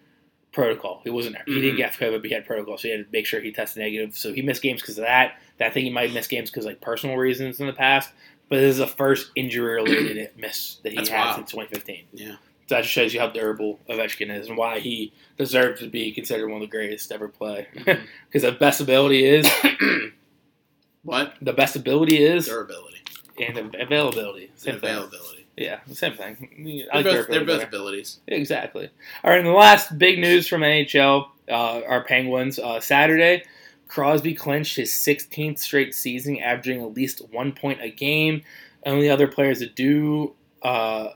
protocol. 0.52 1.00
He 1.06 1.10
wasn't. 1.10 1.38
He 1.46 1.54
Mhm. 1.54 1.62
didn't 1.62 1.78
get 1.78 1.94
COVID, 1.94 2.22
but 2.22 2.26
he 2.28 2.34
had 2.34 2.46
protocol, 2.46 2.78
so 2.78 2.90
he 2.90 2.92
had 2.98 3.06
to 3.06 3.12
make 3.14 3.26
sure 3.26 3.40
he 3.40 3.52
tested 3.54 3.82
negative. 3.82 4.18
So 4.18 4.34
he 4.34 4.42
missed 4.42 4.62
games 4.62 4.82
because 4.82 4.98
of 4.98 5.06
that. 5.06 5.40
That 5.62 5.74
think 5.74 5.86
he 5.86 5.92
might 5.92 6.12
miss 6.12 6.28
games 6.28 6.50
because 6.50 6.66
like 6.66 6.82
personal 6.82 7.16
reasons 7.18 7.60
in 7.60 7.68
the 7.68 7.74
past. 7.74 8.12
But 8.50 8.58
this 8.58 8.72
is 8.74 8.78
the 8.80 8.88
first 8.88 9.32
injury 9.36 9.76
related 9.76 10.32
miss 10.38 10.76
that 10.84 10.90
he 10.92 10.98
That's 10.98 11.10
had 11.10 11.24
wild. 11.26 11.36
since 11.36 11.52
2015. 11.52 12.06
Yeah. 12.14 12.36
So 12.68 12.76
that 12.76 12.82
just 12.82 12.94
shows 12.94 13.14
you 13.14 13.20
how 13.20 13.28
durable 13.28 13.80
Ovechkin 13.90 14.36
is 14.36 14.48
and 14.48 14.58
why 14.58 14.80
he 14.80 15.14
deserves 15.38 15.80
to 15.82 15.88
be 15.88 16.12
considered 16.12 16.48
one 16.50 16.62
of 16.62 16.68
the 16.70 16.72
greatest 16.72 17.10
to 17.10 17.16
ever 17.16 17.28
play. 17.28 17.68
Because 17.86 18.42
the 18.42 18.52
best 18.52 18.82
ability 18.82 19.24
is 19.26 19.50
what? 21.04 21.36
the 21.42 21.54
best 21.54 21.76
ability 21.76 22.18
is 22.24 22.48
Durability. 22.48 22.98
and 23.40 23.58
availability. 23.76 24.52
Same 24.56 24.80
thing. 24.80 24.90
Availability. 24.90 25.48
Yeah, 25.58 25.80
same 25.92 26.14
thing. 26.14 26.88
They're 26.92 27.04
like 27.04 27.06
both, 27.06 27.28
they're 27.28 27.46
both 27.46 27.64
abilities. 27.64 28.20
Exactly. 28.28 28.90
All 29.24 29.30
right, 29.32 29.38
and 29.40 29.48
the 29.48 29.52
last 29.52 29.98
big 29.98 30.18
news 30.20 30.48
from 30.48 30.62
NHL, 30.62 31.28
uh, 31.50 31.82
our 31.88 32.04
Penguins. 32.04 32.58
Uh, 32.58 32.80
Saturday, 32.80 33.44
Crosby 33.92 34.34
clinched 34.34 34.78
his 34.78 34.90
16th 34.90 35.60
straight 35.60 35.94
season, 35.94 36.40
averaging 36.40 36.82
at 36.82 36.94
least 36.94 37.22
one 37.30 37.52
point 37.52 37.82
a 37.82 37.90
game. 37.90 38.42
Only 38.86 39.10
other 39.10 39.28
players 39.28 39.60
that 39.60 39.76
do 39.76 40.34
uh, 40.62 41.10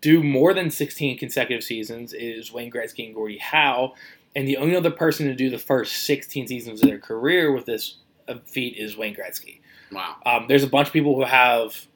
do 0.00 0.22
more 0.22 0.54
than 0.54 0.70
16 0.70 1.18
consecutive 1.18 1.62
seasons 1.62 2.14
is 2.14 2.50
Wayne 2.50 2.72
Gretzky 2.72 3.04
and 3.04 3.14
Gordie 3.14 3.36
Howe, 3.36 3.92
and 4.34 4.48
the 4.48 4.56
only 4.56 4.74
other 4.74 4.90
person 4.90 5.26
to 5.26 5.34
do 5.34 5.50
the 5.50 5.58
first 5.58 6.06
16 6.06 6.46
seasons 6.46 6.80
of 6.80 6.88
their 6.88 6.98
career 6.98 7.52
with 7.52 7.66
this 7.66 7.98
uh, 8.26 8.36
feat 8.46 8.78
is 8.78 8.96
Wayne 8.96 9.14
Gretzky. 9.14 9.60
Wow. 9.92 10.16
Um, 10.24 10.46
there's 10.48 10.64
a 10.64 10.68
bunch 10.68 10.86
of 10.86 10.94
people 10.94 11.14
who 11.14 11.24
have 11.24 11.86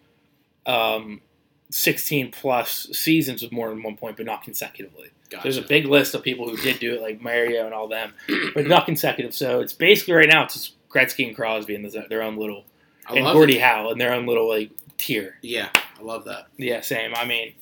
um, 0.67 1.23
16 1.71 2.31
plus 2.31 2.89
seasons 2.93 3.43
with 3.43 3.53
more 3.53 3.69
than 3.71 3.83
one 3.83 3.97
point, 3.97 4.17
but 4.17 4.27
not 4.27 4.43
consecutively. 4.43 5.11
Gotcha. 5.31 5.43
There's 5.43 5.57
a 5.57 5.63
big 5.63 5.87
list 5.87 6.15
of 6.15 6.23
people 6.23 6.49
who 6.49 6.57
did 6.57 6.79
do 6.79 6.95
it, 6.95 7.03
like 7.03 7.21
Mario 7.21 7.65
and 7.65 7.75
all 7.75 7.89
them, 7.89 8.13
but 8.55 8.67
not 8.67 8.87
consecutive. 8.87 9.35
So 9.35 9.61
it's 9.61 9.73
basically 9.73 10.15
right 10.15 10.29
now 10.29 10.45
it's 10.45 10.55
just 10.55 10.89
Gretzky 10.89 11.27
and 11.27 11.35
Crosby 11.35 11.75
and 11.75 11.85
their- 12.09 12.23
own 12.23 12.37
little, 12.37 12.65
I 13.09 13.17
and 13.17 13.25
Gordie 13.33 13.57
it. 13.57 13.63
Howe 13.63 13.91
and 13.91 14.01
their 14.01 14.13
own 14.13 14.27
little 14.27 14.49
like 14.49 14.71
tier. 14.99 15.37
Yeah, 15.43 15.69
I 15.99 16.03
love 16.03 16.25
that. 16.27 16.47
Yeah, 16.57 16.81
same. 16.81 17.13
I 17.17 17.25
mean, 17.25 17.55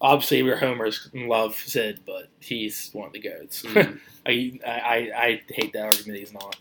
obviously 0.00 0.42
we're 0.42 0.58
homers 0.58 1.08
and 1.14 1.26
love 1.28 1.54
Sid, 1.56 2.00
but 2.04 2.28
he's 2.40 2.90
one 2.92 3.06
of 3.06 3.12
the 3.14 3.20
goats. 3.20 3.62
Mhm. 3.62 3.98
I, 4.26 4.58
I 4.66 5.10
I 5.16 5.42
hate 5.48 5.72
that 5.72 5.84
argument. 5.86 6.18
He's 6.18 6.32
not. 6.34 6.56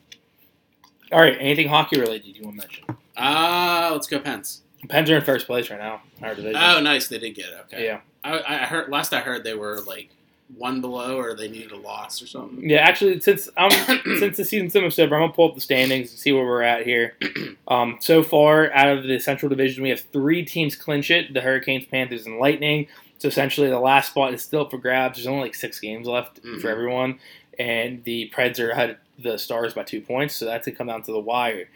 All 1.11 1.19
right, 1.19 1.35
anything 1.39 1.67
hockey 1.67 1.99
related 1.99 2.35
you 2.37 2.43
want 2.45 2.55
to 2.61 2.67
mention? 2.67 2.85
Ah, 3.17 3.89
let's 3.91 4.07
go 4.07 4.19
Pens. 4.19 4.61
Pens 4.87 5.09
are 5.09 5.15
in 5.17 5.21
first 5.23 5.45
place 5.47 5.69
right 5.69 5.79
now. 5.79 6.01
Our 6.21 6.35
division. 6.35 6.61
Oh, 6.61 6.79
nice. 6.81 7.07
They 7.07 7.17
did 7.19 7.35
get 7.35 7.47
it. 7.47 7.57
Okay. 7.65 7.85
Yeah. 7.85 7.99
I, 8.23 8.39
I 8.39 8.57
heard 8.65 8.89
last 8.89 9.13
I 9.13 9.19
heard 9.19 9.43
they 9.43 9.53
were 9.53 9.81
like 9.81 10.09
one 10.57 10.79
below 10.79 11.17
or 11.17 11.33
they 11.35 11.47
needed 11.47 11.71
a 11.71 11.77
loss 11.77 12.21
or 12.21 12.27
something. 12.27 12.67
Yeah, 12.69 12.77
actually, 12.77 13.19
since 13.19 13.49
um 13.57 13.71
since 14.19 14.37
the 14.37 14.45
season's 14.45 14.75
almost 14.75 14.99
over, 14.99 15.15
I'm 15.15 15.21
gonna 15.23 15.33
pull 15.33 15.49
up 15.49 15.55
the 15.55 15.61
standings 15.61 16.09
and 16.11 16.19
see 16.19 16.31
where 16.31 16.45
we're 16.45 16.61
at 16.63 16.85
here. 16.85 17.15
Um, 17.67 17.97
so 17.99 18.21
far, 18.21 18.71
out 18.73 18.95
of 18.95 19.05
the 19.05 19.17
Central 19.17 19.49
Division, 19.49 19.81
we 19.81 19.89
have 19.89 19.99
three 19.99 20.45
teams 20.45 20.75
clinch 20.75 21.09
it: 21.09 21.33
the 21.33 21.41
Hurricanes, 21.41 21.85
Panthers, 21.85 22.27
and 22.27 22.37
Lightning. 22.37 22.85
So 23.17 23.27
essentially, 23.27 23.69
the 23.69 23.79
last 23.79 24.11
spot 24.11 24.35
is 24.35 24.43
still 24.43 24.69
for 24.69 24.77
grabs. 24.77 25.17
There's 25.17 25.25
only 25.25 25.45
like 25.45 25.55
six 25.55 25.79
games 25.79 26.05
left 26.05 26.43
Mhm. 26.43 26.61
for 26.61 26.69
everyone, 26.69 27.17
and 27.57 28.03
the 28.03 28.31
Preds 28.35 28.59
are 28.59 28.69
ahead 28.69 28.97
the 29.17 29.39
Stars 29.39 29.73
by 29.73 29.81
two 29.81 29.99
points. 29.99 30.35
So 30.35 30.45
that's 30.45 30.67
gonna 30.67 30.77
come 30.77 30.85
down 30.85 31.01
to 31.03 31.11
the 31.11 31.19
wire. 31.19 31.67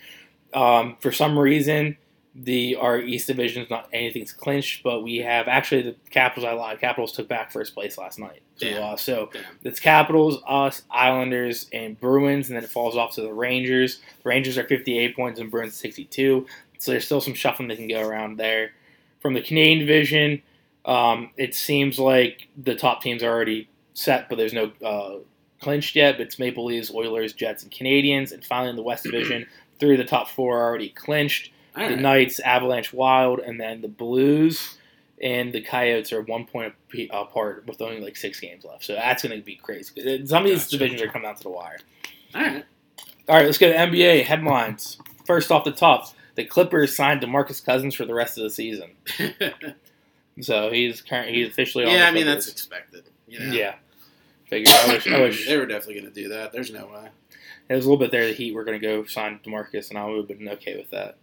Um, 0.53 0.95
for 0.99 1.11
some 1.11 1.39
reason, 1.39 1.97
the 2.35 2.75
our 2.75 2.99
East 2.99 3.27
Division 3.27 3.63
is 3.63 3.69
not 3.69 3.89
anything's 3.91 4.31
clinched, 4.31 4.83
but 4.83 5.01
we 5.01 5.17
have 5.17 5.47
actually 5.47 5.81
the 5.81 5.95
Capitals. 6.11 6.45
I 6.45 6.53
lied. 6.53 6.79
Capitals 6.79 7.11
took 7.11 7.27
back 7.27 7.51
first 7.51 7.73
place 7.73 7.97
last 7.97 8.19
night. 8.19 8.41
So, 8.57 8.67
we 8.67 8.73
Damn. 8.73 8.81
lost. 8.81 9.05
so 9.05 9.29
Damn. 9.33 9.43
it's 9.63 9.79
Capitals, 9.79 10.41
us, 10.47 10.83
Islanders, 10.91 11.67
and 11.73 11.99
Bruins, 11.99 12.49
and 12.49 12.55
then 12.55 12.63
it 12.63 12.69
falls 12.69 12.95
off 12.95 13.15
to 13.15 13.21
the 13.21 13.33
Rangers. 13.33 13.99
The 14.23 14.29
Rangers 14.29 14.57
are 14.57 14.63
58 14.67 15.15
points 15.15 15.39
and 15.39 15.49
Bruins 15.49 15.75
62. 15.75 16.45
So 16.77 16.91
there's 16.91 17.05
still 17.05 17.21
some 17.21 17.33
shuffling 17.33 17.67
that 17.69 17.77
can 17.77 17.87
go 17.87 18.01
around 18.01 18.37
there. 18.37 18.71
From 19.21 19.33
the 19.33 19.41
Canadian 19.41 19.79
division, 19.79 20.41
um, 20.85 21.31
it 21.35 21.53
seems 21.55 21.99
like 21.99 22.47
the 22.55 22.75
top 22.75 23.01
teams 23.01 23.21
are 23.21 23.29
already 23.29 23.67
set, 23.93 24.29
but 24.29 24.37
there's 24.37 24.53
no 24.53 24.71
uh, 24.85 25.15
clinched 25.61 25.95
yet. 25.95 26.17
But 26.17 26.27
it's 26.27 26.39
Maple 26.39 26.65
Leafs, 26.65 26.93
Oilers, 26.93 27.33
Jets, 27.33 27.63
and 27.63 27.71
Canadiens. 27.71 28.31
And 28.31 28.45
finally, 28.45 28.69
in 28.69 28.75
the 28.75 28.81
West 28.81 29.03
Division, 29.03 29.45
three 29.79 29.93
of 29.93 29.97
the 29.97 30.05
top 30.05 30.29
four 30.29 30.57
are 30.59 30.69
already 30.69 30.89
clinched. 30.89 31.51
The. 31.87 31.95
Knights, 31.95 32.39
Avalanche, 32.39 32.91
Wild, 32.93 33.39
and 33.39 33.59
then 33.59 33.81
the 33.81 33.87
Blues 33.87 34.77
and 35.21 35.53
the 35.53 35.61
Coyotes 35.61 36.11
are 36.13 36.21
one 36.21 36.45
point 36.45 36.73
apart 37.11 37.65
with 37.67 37.81
only 37.81 38.01
like 38.01 38.15
six 38.15 38.39
games 38.39 38.65
left. 38.65 38.83
So 38.83 38.93
that's 38.95 39.23
going 39.23 39.37
to 39.37 39.43
be 39.43 39.55
crazy. 39.55 40.01
Uh, 40.01 40.25
some 40.25 40.43
of 40.43 40.49
these 40.49 40.63
Gotcha. 40.65 40.77
divisions 40.77 41.01
are 41.01 41.07
coming 41.07 41.23
down 41.27 41.35
to 41.35 41.43
the 41.43 41.49
wire. 41.49 41.79
All 42.35 42.41
right. 42.41 42.65
All 43.27 43.35
right, 43.35 43.45
let's 43.45 43.57
go 43.57 43.71
to 43.71 43.77
NBA 43.77 44.23
headlines. 44.23 44.97
First 45.25 45.51
off 45.51 45.63
the 45.63 45.71
top, 45.71 46.07
the 46.35 46.45
Clippers 46.45 46.95
signed 46.95 47.21
DeMarcus 47.21 47.63
Cousins 47.63 47.93
for 47.95 48.05
the 48.05 48.13
rest 48.13 48.37
of 48.37 48.43
the 48.43 48.49
season. 48.49 48.91
So 50.41 50.71
he's 50.71 51.01
current. 51.01 51.29
He's 51.35 51.49
officially 51.49 51.85
on. 51.85 51.91
yeah, 51.91 52.07
I 52.07 52.11
mean 52.11 52.25
that's 52.25 52.47
expected. 52.47 53.03
You 53.27 53.39
know? 53.39 53.51
yeah. 53.51 53.75
Figure. 54.45 54.71
I 54.73 54.87
wish. 54.87 55.07
I 55.07 55.19
wish. 55.21 55.47
they 55.47 55.57
were 55.57 55.65
definitely 55.65 56.01
going 56.01 56.13
to 56.13 56.21
do 56.21 56.29
that. 56.29 56.51
There's 56.51 56.71
no 56.71 56.87
way. 56.87 57.09
It 57.69 57.75
was 57.75 57.85
a 57.85 57.89
little 57.89 58.03
bit 58.03 58.11
there. 58.11 58.25
The 58.25 58.33
Heat 58.33 58.55
were 58.55 58.63
going 58.63 58.79
to 58.79 58.85
go 58.85 59.05
sign 59.05 59.39
Demarcus, 59.45 59.89
and 59.89 59.99
I 59.99 60.05
would 60.05 60.17
have 60.17 60.39
been 60.39 60.49
okay 60.49 60.77
with 60.77 60.89
that. 60.91 61.17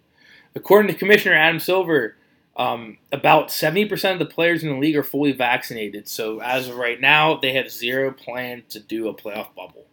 According 0.56 0.90
to 0.90 0.98
Commissioner 0.98 1.36
Adam 1.36 1.60
Silver, 1.60 2.16
um, 2.56 2.96
about 3.12 3.52
seventy 3.52 3.84
percent 3.84 4.20
of 4.20 4.26
the 4.26 4.34
players 4.34 4.64
in 4.64 4.70
the 4.70 4.78
league 4.78 4.96
are 4.96 5.04
fully 5.04 5.32
vaccinated. 5.32 6.08
So 6.08 6.40
as 6.40 6.68
of 6.68 6.76
right 6.76 7.00
now, 7.00 7.36
they 7.36 7.52
have 7.52 7.70
zero 7.70 8.10
plan 8.10 8.64
to 8.70 8.80
do 8.80 9.08
a 9.08 9.14
playoff 9.14 9.54
bubble. 9.54 9.86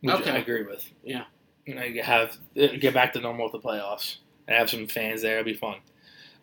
Which 0.00 0.14
Okay. 0.14 0.30
I 0.30 0.36
agree 0.36 0.62
with. 0.62 0.88
Yeah. 1.02 1.24
And 1.66 1.80
I 1.80 2.00
have 2.02 2.38
uh, 2.56 2.68
get 2.78 2.94
back 2.94 3.12
to 3.14 3.20
normal 3.20 3.50
with 3.50 3.60
the 3.60 3.68
playoffs 3.68 4.18
and 4.46 4.56
have 4.56 4.70
some 4.70 4.86
fans 4.86 5.22
there. 5.22 5.40
It'll 5.40 5.44
be 5.44 5.54
fun. 5.54 5.78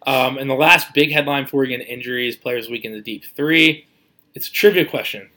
Um, 0.06 0.38
and 0.38 0.50
the 0.50 0.56
last 0.56 0.94
big 0.94 1.12
headline 1.12 1.48
we 1.54 1.68
get 1.68 1.80
injuries, 1.80 2.36
players 2.36 2.70
week 2.70 2.84
in 2.84 2.92
the 2.92 3.02
deep 3.02 3.24
three. 3.38 3.88
It's 4.34 4.50
a 4.50 4.52
trivia 4.52 4.86
question. 4.86 5.30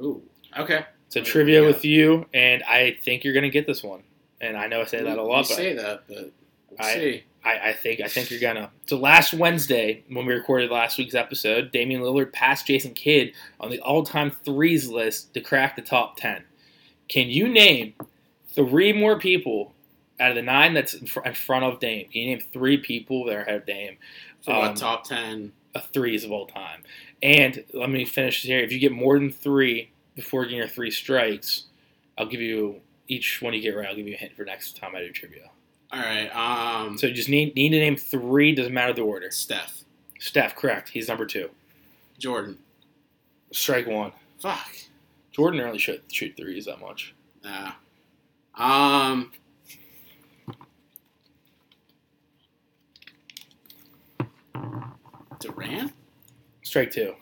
Ooh. 0.00 0.20
Okay. 0.58 0.84
It's 1.06 1.14
a 1.16 1.22
trivia 1.22 1.60
got? 1.60 1.66
with 1.68 1.84
you, 1.84 2.26
and 2.34 2.62
I 2.64 2.96
think 3.02 3.22
you're 3.22 3.34
going 3.34 3.44
to 3.44 3.50
get 3.50 3.66
this 3.66 3.82
one. 3.84 4.02
And 4.40 4.56
I 4.56 4.66
know 4.66 4.80
I 4.80 4.84
say 4.84 5.02
that 5.02 5.18
a 5.18 5.22
lot, 5.22 5.46
but 5.48 5.56
say 5.56 5.74
that, 5.74 6.04
but 6.08 6.32
we'll 6.70 6.86
I- 6.88 6.94
see. 6.94 7.24
I, 7.42 7.70
I 7.70 7.72
think 7.72 8.02
I 8.02 8.06
think 8.08 8.30
you're 8.30 8.38
gonna. 8.38 8.70
So 8.84 8.98
last 8.98 9.32
Wednesday, 9.32 10.04
when 10.10 10.26
we 10.26 10.34
recorded 10.34 10.70
last 10.70 10.98
week's 10.98 11.14
episode, 11.14 11.72
Damian 11.72 12.02
Lillard 12.02 12.34
passed 12.34 12.66
Jason 12.66 12.92
Kidd 12.92 13.32
on 13.58 13.70
the 13.70 13.80
all-time 13.80 14.30
threes 14.30 14.88
list 14.88 15.32
to 15.32 15.40
crack 15.40 15.74
the 15.74 15.80
top 15.80 16.16
ten. 16.18 16.44
Can 17.08 17.28
you 17.30 17.48
name 17.48 17.94
three 18.48 18.92
more 18.92 19.18
people 19.18 19.72
out 20.20 20.28
of 20.32 20.36
the 20.36 20.42
nine 20.42 20.74
that's 20.74 20.92
in, 20.92 21.06
fr- 21.06 21.22
in 21.24 21.32
front 21.32 21.64
of 21.64 21.80
Dame? 21.80 22.08
Can 22.10 22.20
you 22.20 22.26
name 22.36 22.40
three 22.52 22.76
people 22.76 23.24
that 23.24 23.36
are 23.36 23.40
ahead 23.40 23.54
of 23.56 23.64
Dame? 23.66 23.96
For 24.44 24.52
Um, 24.52 24.74
top 24.74 25.04
ten 25.04 25.52
uh, 25.74 25.80
threes 25.94 26.24
of 26.24 26.32
all 26.32 26.46
time. 26.46 26.82
And 27.22 27.64
let 27.72 27.88
me 27.88 28.04
finish 28.04 28.42
here. 28.42 28.60
If 28.60 28.70
you 28.70 28.78
get 28.78 28.92
more 28.92 29.18
than 29.18 29.30
three 29.32 29.92
before 30.14 30.42
getting 30.44 30.58
your 30.58 30.68
three 30.68 30.90
strikes, 30.90 31.64
I'll 32.18 32.26
give 32.26 32.42
you 32.42 32.82
each 33.08 33.40
one 33.40 33.54
you 33.54 33.62
get 33.62 33.74
right. 33.76 33.88
I'll 33.88 33.96
give 33.96 34.06
you 34.06 34.14
a 34.14 34.18
hint 34.18 34.36
for 34.36 34.44
next 34.44 34.76
time 34.76 34.94
I 34.94 35.00
do 35.00 35.10
trivia. 35.10 35.48
All 35.92 36.00
right. 36.00 36.28
Um. 36.28 36.96
So 36.96 37.06
you 37.08 37.14
just 37.14 37.28
need 37.28 37.54
need 37.56 37.70
to 37.70 37.78
name 37.78 37.96
three. 37.96 38.54
Doesn't 38.54 38.72
matter 38.72 38.92
the 38.92 39.02
order. 39.02 39.30
Steph, 39.30 39.84
Steph, 40.18 40.54
correct. 40.54 40.88
He's 40.90 41.08
number 41.08 41.26
two. 41.26 41.50
Jordan. 42.18 42.58
Strike 43.52 43.86
one. 43.86 44.12
Fuck. 44.38 44.70
Jordan 45.32 45.60
really 45.60 45.78
shoot 45.78 46.02
shoot 46.12 46.36
threes 46.36 46.66
that 46.66 46.80
much. 46.80 47.14
Nah. 47.42 47.72
Um. 48.54 49.32
Durant? 55.40 55.92
Strike 56.62 56.90
two. 56.92 57.14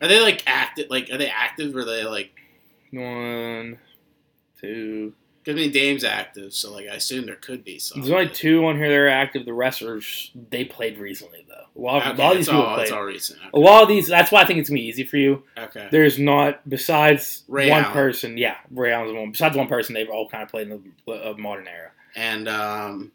Are 0.00 0.08
they 0.08 0.20
like 0.20 0.42
active? 0.46 0.86
Like, 0.88 1.10
are 1.10 1.18
they 1.18 1.28
active? 1.28 1.74
Or 1.74 1.80
are 1.80 1.84
they 1.84 2.04
like? 2.04 2.30
One, 2.92 3.78
two. 4.60 5.12
Because 5.44 5.60
I 5.60 5.62
mean, 5.64 5.72
Dame's 5.72 6.04
active, 6.04 6.54
so 6.54 6.72
like 6.72 6.86
I 6.88 6.94
assume 6.94 7.26
there 7.26 7.34
could 7.36 7.64
be 7.64 7.78
some. 7.78 8.00
There's 8.00 8.10
only 8.10 8.28
two 8.30 8.64
on 8.66 8.76
here 8.76 8.88
that 8.88 8.94
are 8.96 9.08
active. 9.08 9.44
The 9.44 9.52
rest 9.52 9.82
are 9.82 10.00
sh- 10.00 10.30
they 10.48 10.64
played 10.64 10.96
recently 10.98 11.44
though. 11.46 11.66
A 11.76 11.80
lot, 11.80 12.06
of- 12.06 12.18
a 12.18 12.22
lot 12.22 12.32
of 12.32 12.38
these 12.38 12.46
it's 12.46 12.48
people 12.48 12.64
all, 12.66 12.74
played. 12.76 12.82
it's 12.84 12.92
all 12.92 13.02
recent. 13.04 13.40
A 13.52 13.58
lot 13.58 13.82
of 13.82 13.88
these. 13.88 14.06
That's 14.08 14.32
why 14.32 14.40
I 14.40 14.46
think 14.46 14.58
it's 14.60 14.70
gonna 14.70 14.80
be 14.80 14.86
easy 14.86 15.04
for 15.04 15.18
you. 15.18 15.42
Okay. 15.58 15.88
There's 15.90 16.18
not 16.18 16.66
besides 16.68 17.44
Ray 17.48 17.68
one 17.68 17.82
Allen. 17.82 17.92
person. 17.92 18.38
Yeah, 18.38 18.56
Ray 18.70 18.92
Allen's 18.92 19.12
one. 19.14 19.32
Besides 19.32 19.54
one 19.56 19.68
person, 19.68 19.94
they've 19.94 20.08
all 20.08 20.28
kind 20.28 20.42
of 20.44 20.48
played 20.48 20.70
in 20.70 20.94
the 21.06 21.12
uh, 21.12 21.34
modern 21.36 21.68
era. 21.68 21.90
And 22.16 22.48
um, 22.48 23.12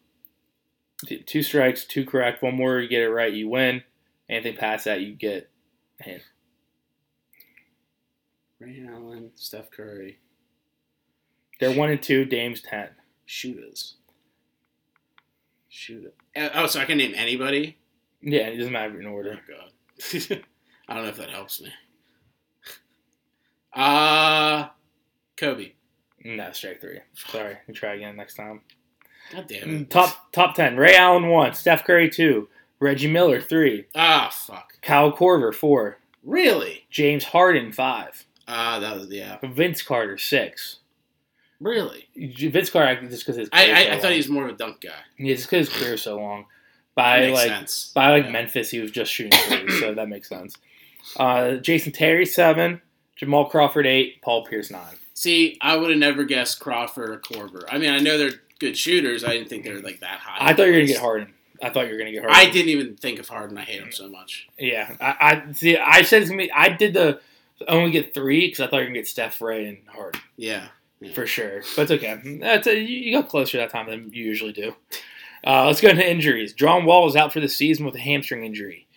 Two 1.25 1.41
strikes, 1.41 1.85
two 1.85 2.05
correct. 2.05 2.43
One 2.43 2.55
more, 2.55 2.79
you 2.79 2.89
get 2.89 3.01
it 3.01 3.09
right, 3.09 3.31
you 3.33 3.47
win. 3.49 3.83
Anything 4.27 4.57
past 4.57 4.85
that, 4.85 4.99
you 5.01 5.13
get 5.13 5.49
a 5.99 6.03
hint. 6.03 6.21
Ray 8.59 8.83
Allen, 8.87 9.31
Steph 9.35 9.71
Curry, 9.71 10.19
They're 11.59 11.75
one 11.77 11.89
and 11.91 12.01
two. 12.01 12.25
Dame's 12.25 12.61
ten. 12.61 12.89
shooters. 13.25 13.95
Shoot 15.67 16.13
it. 16.35 16.51
Oh, 16.55 16.67
so 16.67 16.79
I 16.79 16.85
can 16.85 16.97
name 16.97 17.13
anybody. 17.15 17.77
Yeah, 18.21 18.47
it 18.47 18.57
doesn't 18.57 18.73
matter 18.73 18.99
in 18.99 19.05
Oh 19.07 19.11
order. 19.11 19.39
god. 19.47 19.71
I 20.89 20.93
don't 20.95 21.03
know 21.03 21.09
if 21.09 21.17
that 21.17 21.29
helps 21.29 21.61
me. 21.61 21.71
Uh 23.73 24.67
Kobe. 25.37 25.73
No, 26.23 26.51
strike 26.51 26.81
three. 26.81 26.99
Sorry, 27.13 27.57
we 27.67 27.73
try 27.73 27.93
again 27.93 28.15
next 28.15 28.35
time. 28.35 28.61
God 29.31 29.47
damn 29.47 29.61
Mm, 29.69 29.81
it. 29.81 29.89
Top 29.89 30.31
top 30.31 30.55
ten. 30.55 30.75
Ray 30.77 30.95
Allen 30.95 31.27
one. 31.27 31.53
Steph 31.53 31.85
Curry 31.85 32.09
two. 32.09 32.49
Reggie 32.79 33.11
Miller 33.11 33.39
three. 33.41 33.85
Ah, 33.93 34.29
fuck. 34.33 34.73
Kyle 34.81 35.11
Korver 35.11 35.53
four. 35.53 35.99
Really? 36.23 36.85
James 36.89 37.25
Harden 37.25 37.71
five. 37.71 38.25
Ah, 38.47 38.79
that 38.79 38.95
was 38.97 39.07
yeah. 39.09 39.37
Vince 39.43 39.81
Carter 39.81 40.17
six. 40.17 40.79
Really? 41.59 42.07
Vince 42.15 42.69
Carter 42.69 43.07
just 43.09 43.23
because 43.25 43.35
his 43.37 43.49
I 43.51 43.65
career 43.65 43.75
I, 43.75 43.83
so 43.85 43.91
I 43.91 43.99
thought 43.99 44.11
he 44.11 44.17
was 44.17 44.29
more 44.29 44.45
of 44.47 44.55
a 44.55 44.57
dunk 44.57 44.81
guy. 44.81 44.89
yeah, 45.17 45.35
just 45.35 45.49
because 45.49 45.69
his 45.69 45.77
career 45.81 45.97
so 45.97 46.17
long. 46.19 46.45
By 46.95 47.19
makes 47.21 47.33
like 47.33 47.47
sense. 47.49 47.91
by 47.93 48.09
like 48.11 48.25
Yeah. 48.25 48.31
Memphis, 48.31 48.69
he 48.69 48.79
was 48.79 48.91
just 48.91 49.11
shooting 49.11 49.31
threes, 49.39 49.79
so 49.79 49.93
that 49.93 50.09
makes 50.09 50.27
sense. 50.29 50.55
Uh, 51.17 51.55
Jason 51.55 51.91
Terry 51.91 52.25
seven. 52.25 52.81
Jamal 53.15 53.45
Crawford 53.49 53.85
eight. 53.85 54.21
Paul 54.21 54.45
Pierce 54.45 54.71
nine. 54.71 54.95
See, 55.13 55.57
I 55.61 55.75
would 55.75 55.89
have 55.89 55.99
never 55.99 56.23
guessed 56.23 56.59
Crawford 56.61 57.09
or 57.09 57.19
Korver. 57.19 57.63
I 57.69 57.77
mean, 57.77 57.89
I 57.89 57.99
know 57.99 58.17
they're 58.17 58.39
good 58.59 58.77
shooters. 58.77 59.23
I 59.23 59.29
didn't 59.33 59.49
think 59.49 59.65
they 59.65 59.73
were 59.73 59.79
like 59.81 59.99
that 59.99 60.19
high. 60.19 60.49
I 60.49 60.53
thought 60.53 60.63
you 60.67 60.71
were 60.73 60.77
gonna 60.79 60.87
get 60.87 60.99
Harden. 60.99 61.33
I 61.61 61.69
thought 61.69 61.87
you 61.87 61.91
were 61.93 61.97
gonna 61.99 62.11
get 62.11 62.23
Harden. 62.23 62.37
I 62.39 62.49
didn't 62.49 62.69
even 62.69 62.95
think 62.95 63.19
of 63.19 63.27
Harden. 63.27 63.57
I 63.57 63.61
hate 63.63 63.81
him 63.81 63.91
so 63.91 64.07
much. 64.09 64.47
Yeah, 64.57 64.95
I, 65.01 65.43
I 65.49 65.51
see. 65.53 65.77
I 65.77 66.01
said 66.03 66.21
it's 66.21 66.31
gonna 66.31 66.43
be. 66.43 66.51
I 66.51 66.69
did 66.69 66.93
the 66.93 67.19
only 67.67 67.91
get 67.91 68.13
three 68.13 68.47
because 68.47 68.61
I 68.61 68.67
thought 68.67 68.77
you 68.77 68.83
were 68.83 68.85
gonna 68.87 68.99
get 68.99 69.07
Steph, 69.07 69.41
Ray, 69.41 69.67
and 69.67 69.77
Harden 69.87 70.21
Yeah. 70.37 70.67
For 71.13 71.25
sure. 71.25 71.61
But 71.75 71.83
it's 71.83 71.91
okay. 71.91 72.39
That's 72.39 72.67
a, 72.67 72.77
you 72.77 72.97
you 72.97 73.11
got 73.13 73.29
closer 73.29 73.57
that 73.57 73.69
time 73.69 73.89
than 73.89 74.11
you 74.13 74.23
usually 74.23 74.53
do. 74.53 74.75
Uh, 75.45 75.65
let's 75.67 75.81
go 75.81 75.89
into 75.89 76.07
injuries. 76.07 76.53
John 76.53 76.85
Wall 76.85 77.07
is 77.07 77.15
out 77.15 77.31
for 77.31 77.39
the 77.39 77.47
season 77.47 77.85
with 77.85 77.95
a 77.95 77.99
hamstring 77.99 78.43
injury. 78.43 78.87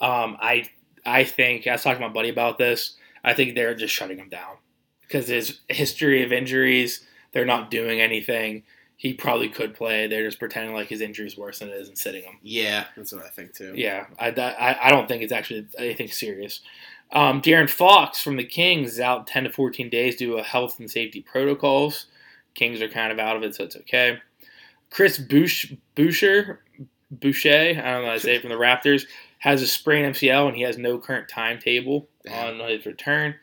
Um, 0.00 0.36
I 0.40 0.68
I 1.04 1.24
think 1.24 1.66
I 1.66 1.72
was 1.72 1.82
talking 1.82 2.00
to 2.00 2.08
my 2.08 2.12
buddy 2.12 2.28
about 2.28 2.58
this. 2.58 2.96
I 3.24 3.34
think 3.34 3.54
they're 3.54 3.74
just 3.74 3.94
shutting 3.94 4.18
him 4.18 4.28
down 4.28 4.56
because 5.02 5.28
his 5.28 5.60
history 5.68 6.22
of 6.24 6.32
injuries. 6.32 7.04
They're 7.32 7.44
not 7.44 7.70
doing 7.70 8.00
anything. 8.00 8.62
He 8.96 9.12
probably 9.12 9.48
could 9.48 9.74
play. 9.74 10.06
They're 10.06 10.24
just 10.24 10.38
pretending 10.38 10.74
like 10.74 10.88
his 10.88 11.00
injury 11.00 11.26
is 11.26 11.36
worse 11.36 11.58
than 11.58 11.68
it 11.68 11.74
is 11.74 11.88
and 11.88 11.96
sitting 11.96 12.22
him. 12.22 12.38
Yeah, 12.42 12.86
that's 12.96 13.12
what 13.12 13.24
I 13.24 13.28
think 13.28 13.54
too. 13.54 13.72
Yeah, 13.76 14.06
I, 14.18 14.30
I, 14.30 14.88
I 14.88 14.90
don't 14.90 15.06
think 15.06 15.22
it's 15.22 15.32
actually 15.32 15.66
anything 15.78 16.08
serious. 16.08 16.60
Um, 17.12 17.40
De'Aaron 17.40 17.70
Fox 17.70 18.20
from 18.20 18.36
the 18.36 18.44
Kings 18.44 18.92
is 18.92 19.00
out 19.00 19.26
10 19.26 19.44
to 19.44 19.50
14 19.50 19.88
days 19.88 20.16
due 20.16 20.36
to 20.36 20.42
health 20.42 20.78
and 20.78 20.90
safety 20.90 21.20
protocols. 21.22 22.06
Kings 22.54 22.82
are 22.82 22.88
kind 22.88 23.12
of 23.12 23.18
out 23.18 23.36
of 23.36 23.42
it, 23.42 23.54
so 23.54 23.64
it's 23.64 23.76
okay. 23.76 24.18
Chris 24.90 25.18
Bouch, 25.18 25.74
Boucher, 25.94 26.60
Boucher, 27.10 27.80
I 27.82 27.92
don't 27.92 28.02
know 28.02 28.08
how 28.08 28.14
to 28.14 28.20
say 28.20 28.36
it, 28.36 28.40
from 28.40 28.50
the 28.50 28.56
Raptors, 28.56 29.06
has 29.38 29.62
a 29.62 29.66
sprained 29.66 30.14
MCL 30.14 30.48
and 30.48 30.56
he 30.56 30.62
has 30.62 30.76
no 30.76 30.98
current 30.98 31.28
timetable 31.28 32.08
Damn. 32.24 32.60
on 32.60 32.68
his 32.68 32.84
return. 32.84 33.34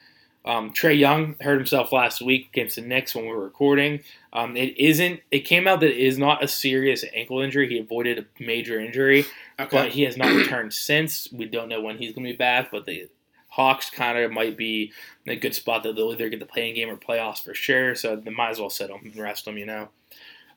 Um, 0.43 0.73
Trae 0.73 0.97
Young 0.97 1.36
hurt 1.41 1.58
himself 1.58 1.91
last 1.91 2.21
week 2.21 2.49
against 2.54 2.75
the 2.75 2.84
Knicks 2.84 3.15
when 3.15 3.25
we 3.25 3.32
were 3.32 3.43
recording. 3.43 4.01
Um, 4.32 4.56
it 4.56 4.78
isn't. 4.78 5.21
It 5.32 5.39
came 5.39 5.67
out 5.67 5.80
that 5.80 5.89
it 5.89 5.97
is 5.97 6.19
not 6.19 6.43
a 6.43 6.47
serious 6.47 7.04
ankle 7.15 7.41
injury. 7.41 7.67
He 7.67 7.80
avoided 7.80 8.19
a 8.19 8.43
major 8.43 8.80
injury, 8.80 9.25
Okay. 9.60 9.69
but 9.71 9.89
he 9.89 10.04
has 10.04 10.17
not 10.17 10.36
returned 10.36 10.71
since. 10.71 11.28
We 11.32 11.45
don't 11.45 11.67
know 11.67 11.82
when 11.82 11.97
he's 11.97 12.13
going 12.13 12.25
to 12.25 12.34
be 12.34 12.38
back, 12.38 12.69
but 12.71 12.86
the 12.86 13.08
Hawks 13.56 13.89
kind 13.89 14.18
of 14.18 14.32
might 14.32 14.58
be 14.58 14.91
in 15.26 15.32
a 15.32 15.36
good 15.36 15.56
spot 15.56 15.84
that 15.84 15.96
they'll 15.96 16.12
either 16.12 16.28
get 16.30 16.39
the 16.41 16.46
playing 16.46 16.76
game 16.76 16.89
or 16.89 16.98
playoffs 16.98 17.41
for 17.41 17.54
sure. 17.54 17.96
So 17.96 18.15
they 18.18 18.32
might 18.32 18.50
as 18.50 18.60
well 18.60 18.70
sit 18.70 18.89
him 18.89 19.00
and 19.04 19.15
rest 19.15 19.46
them, 19.46 19.58
you 19.58 19.65
know. 19.65 19.89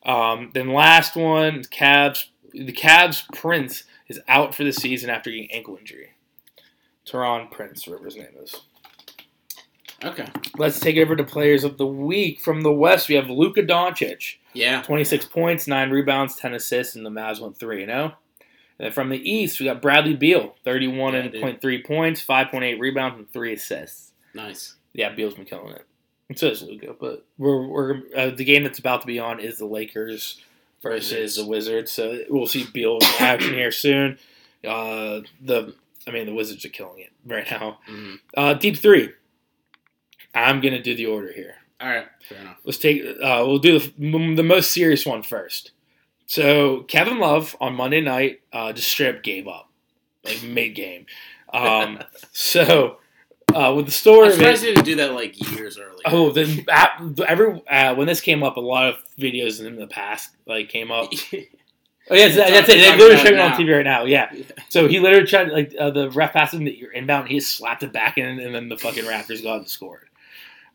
Um, 0.04 0.50
then 0.52 0.72
last 0.72 1.14
one, 1.16 1.62
Cavs. 1.62 2.24
The 2.52 2.72
Cavs 2.72 3.22
Prince 3.34 3.84
is 4.08 4.20
out 4.26 4.54
for 4.54 4.64
the 4.64 4.72
season 4.72 5.10
after 5.10 5.30
getting 5.30 5.50
ankle 5.52 5.76
injury. 5.76 6.12
Taurean 7.06 7.50
Prince, 7.50 7.86
whatever 7.86 8.06
his 8.06 8.16
name 8.16 8.34
is. 8.42 8.62
okay. 10.04 10.26
Let's 10.56 10.80
take 10.80 10.96
it 10.96 11.02
over 11.02 11.14
to 11.14 11.24
players 11.24 11.62
of 11.62 11.76
the 11.78 11.86
week. 11.86 12.40
From 12.40 12.62
the 12.62 12.72
West, 12.72 13.08
we 13.08 13.14
have 13.16 13.28
Luka 13.30 13.62
Doncic. 13.62 14.36
Yeah. 14.54 14.82
26 14.82 15.26
points, 15.26 15.66
9 15.66 15.90
rebounds, 15.90 16.36
10 16.36 16.54
assists, 16.54 16.96
and 16.96 17.04
the 17.06 17.10
Mavs 17.10 17.40
went 17.40 17.58
3 17.58 17.84
0. 17.84 18.14
And 18.78 18.86
then 18.86 18.92
from 18.92 19.08
the 19.08 19.18
East, 19.30 19.58
we 19.60 19.66
got 19.66 19.82
Bradley 19.82 20.14
Beal, 20.14 20.54
31 20.64 21.12
Yeah, 21.14 21.18
and 21.20 21.32
dude. 21.32 21.40
point 21.42 21.60
three 21.60 21.82
points, 21.82 22.24
5.8 22.24 22.78
rebounds, 22.78 23.18
and 23.18 23.30
3 23.32 23.52
assists. 23.54 24.12
Nice. 24.34 24.74
Yeah, 24.92 25.10
Beal's 25.14 25.34
been 25.34 25.44
killing 25.46 25.72
it. 25.74 25.84
And 26.28 26.38
so 26.38 26.46
is 26.48 26.62
Luka. 26.62 26.94
But 26.98 27.24
we're, 27.38 27.66
we're 27.66 28.02
uh, 28.16 28.30
the 28.30 28.44
game 28.44 28.62
that's 28.62 28.78
about 28.78 29.00
to 29.00 29.06
be 29.06 29.18
on 29.18 29.40
is 29.40 29.58
the 29.58 29.64
Lakers 29.66 30.40
versus 30.82 31.36
the 31.36 31.44
Wizards. 31.46 31.90
So 31.90 32.20
we'll 32.28 32.46
see 32.46 32.66
Beal 32.72 32.98
in 33.00 33.06
action 33.18 33.54
here 33.54 33.72
soon. 33.72 34.18
Uh, 34.64 35.20
the 35.40 35.74
I 36.06 36.10
mean, 36.10 36.26
the 36.26 36.34
Wizards 36.34 36.64
are 36.64 36.68
killing 36.70 37.00
it 37.00 37.10
right 37.26 37.50
now. 37.50 37.78
hmm 37.86 38.14
Uh, 38.36 38.54
deep 38.54 38.76
three. 38.76 39.10
I'm 40.34 40.60
gonna 40.60 40.82
do 40.82 40.94
the 40.94 41.06
order 41.06 41.32
here. 41.32 41.56
All 41.80 41.88
right. 41.88 42.06
Fair 42.28 42.38
enough. 42.38 42.58
Let's 42.64 42.78
take. 42.78 43.02
Uh, 43.02 43.44
we'll 43.46 43.58
do 43.58 43.78
the, 43.78 44.34
the 44.36 44.42
most 44.42 44.72
serious 44.72 45.06
one 45.06 45.22
first. 45.22 45.70
So 46.28 46.82
Kevin 46.82 47.18
Love 47.18 47.56
on 47.58 47.74
Monday 47.74 48.02
night 48.02 48.42
uh, 48.52 48.74
just 48.74 48.88
straight 48.88 49.16
up 49.16 49.22
gave 49.22 49.48
up, 49.48 49.70
like 50.24 50.42
mid 50.42 50.74
game. 50.74 51.06
Um, 51.54 52.00
so 52.32 52.98
uh, 53.54 53.72
with 53.74 53.86
the 53.86 53.92
story 53.92 54.26
I'm 54.26 54.32
of 54.32 54.34
surprised 54.34 54.62
it, 54.62 54.74
didn't 54.74 54.84
do 54.84 54.96
that 54.96 55.14
like 55.14 55.40
years 55.52 55.78
earlier. 55.78 56.02
oh, 56.04 56.30
then 56.30 56.66
every 57.26 57.62
uh, 57.66 57.94
when 57.94 58.06
this 58.06 58.20
came 58.20 58.42
up, 58.42 58.58
a 58.58 58.60
lot 58.60 58.88
of 58.88 58.96
videos 59.18 59.64
in 59.64 59.76
the 59.76 59.86
past 59.86 60.36
like 60.46 60.68
came 60.68 60.92
up. 60.92 61.10
Oh 62.10 62.14
yeah, 62.14 62.28
that's, 62.28 62.50
that's 62.50 62.68
it. 62.70 62.78
They're 62.78 62.96
literally 62.96 63.22
showing 63.22 63.38
on. 63.38 63.52
TV 63.52 63.76
right 63.76 63.84
now. 63.84 64.04
Yeah. 64.04 64.32
So 64.70 64.88
he 64.88 64.98
literally 64.98 65.26
tried 65.26 65.48
like 65.50 65.74
uh, 65.78 65.90
the 65.90 66.10
ref 66.10 66.32
passed 66.32 66.54
him 66.54 66.64
that 66.64 66.78
you're 66.78 66.92
inbound. 66.92 67.28
He 67.28 67.38
just 67.38 67.54
slapped 67.54 67.82
it 67.82 67.92
back 67.92 68.16
in, 68.16 68.40
and 68.40 68.54
then 68.54 68.70
the 68.70 68.78
fucking 68.78 69.04
Raptors 69.04 69.42
got 69.42 69.58
and 69.58 69.68
scored. 69.68 70.07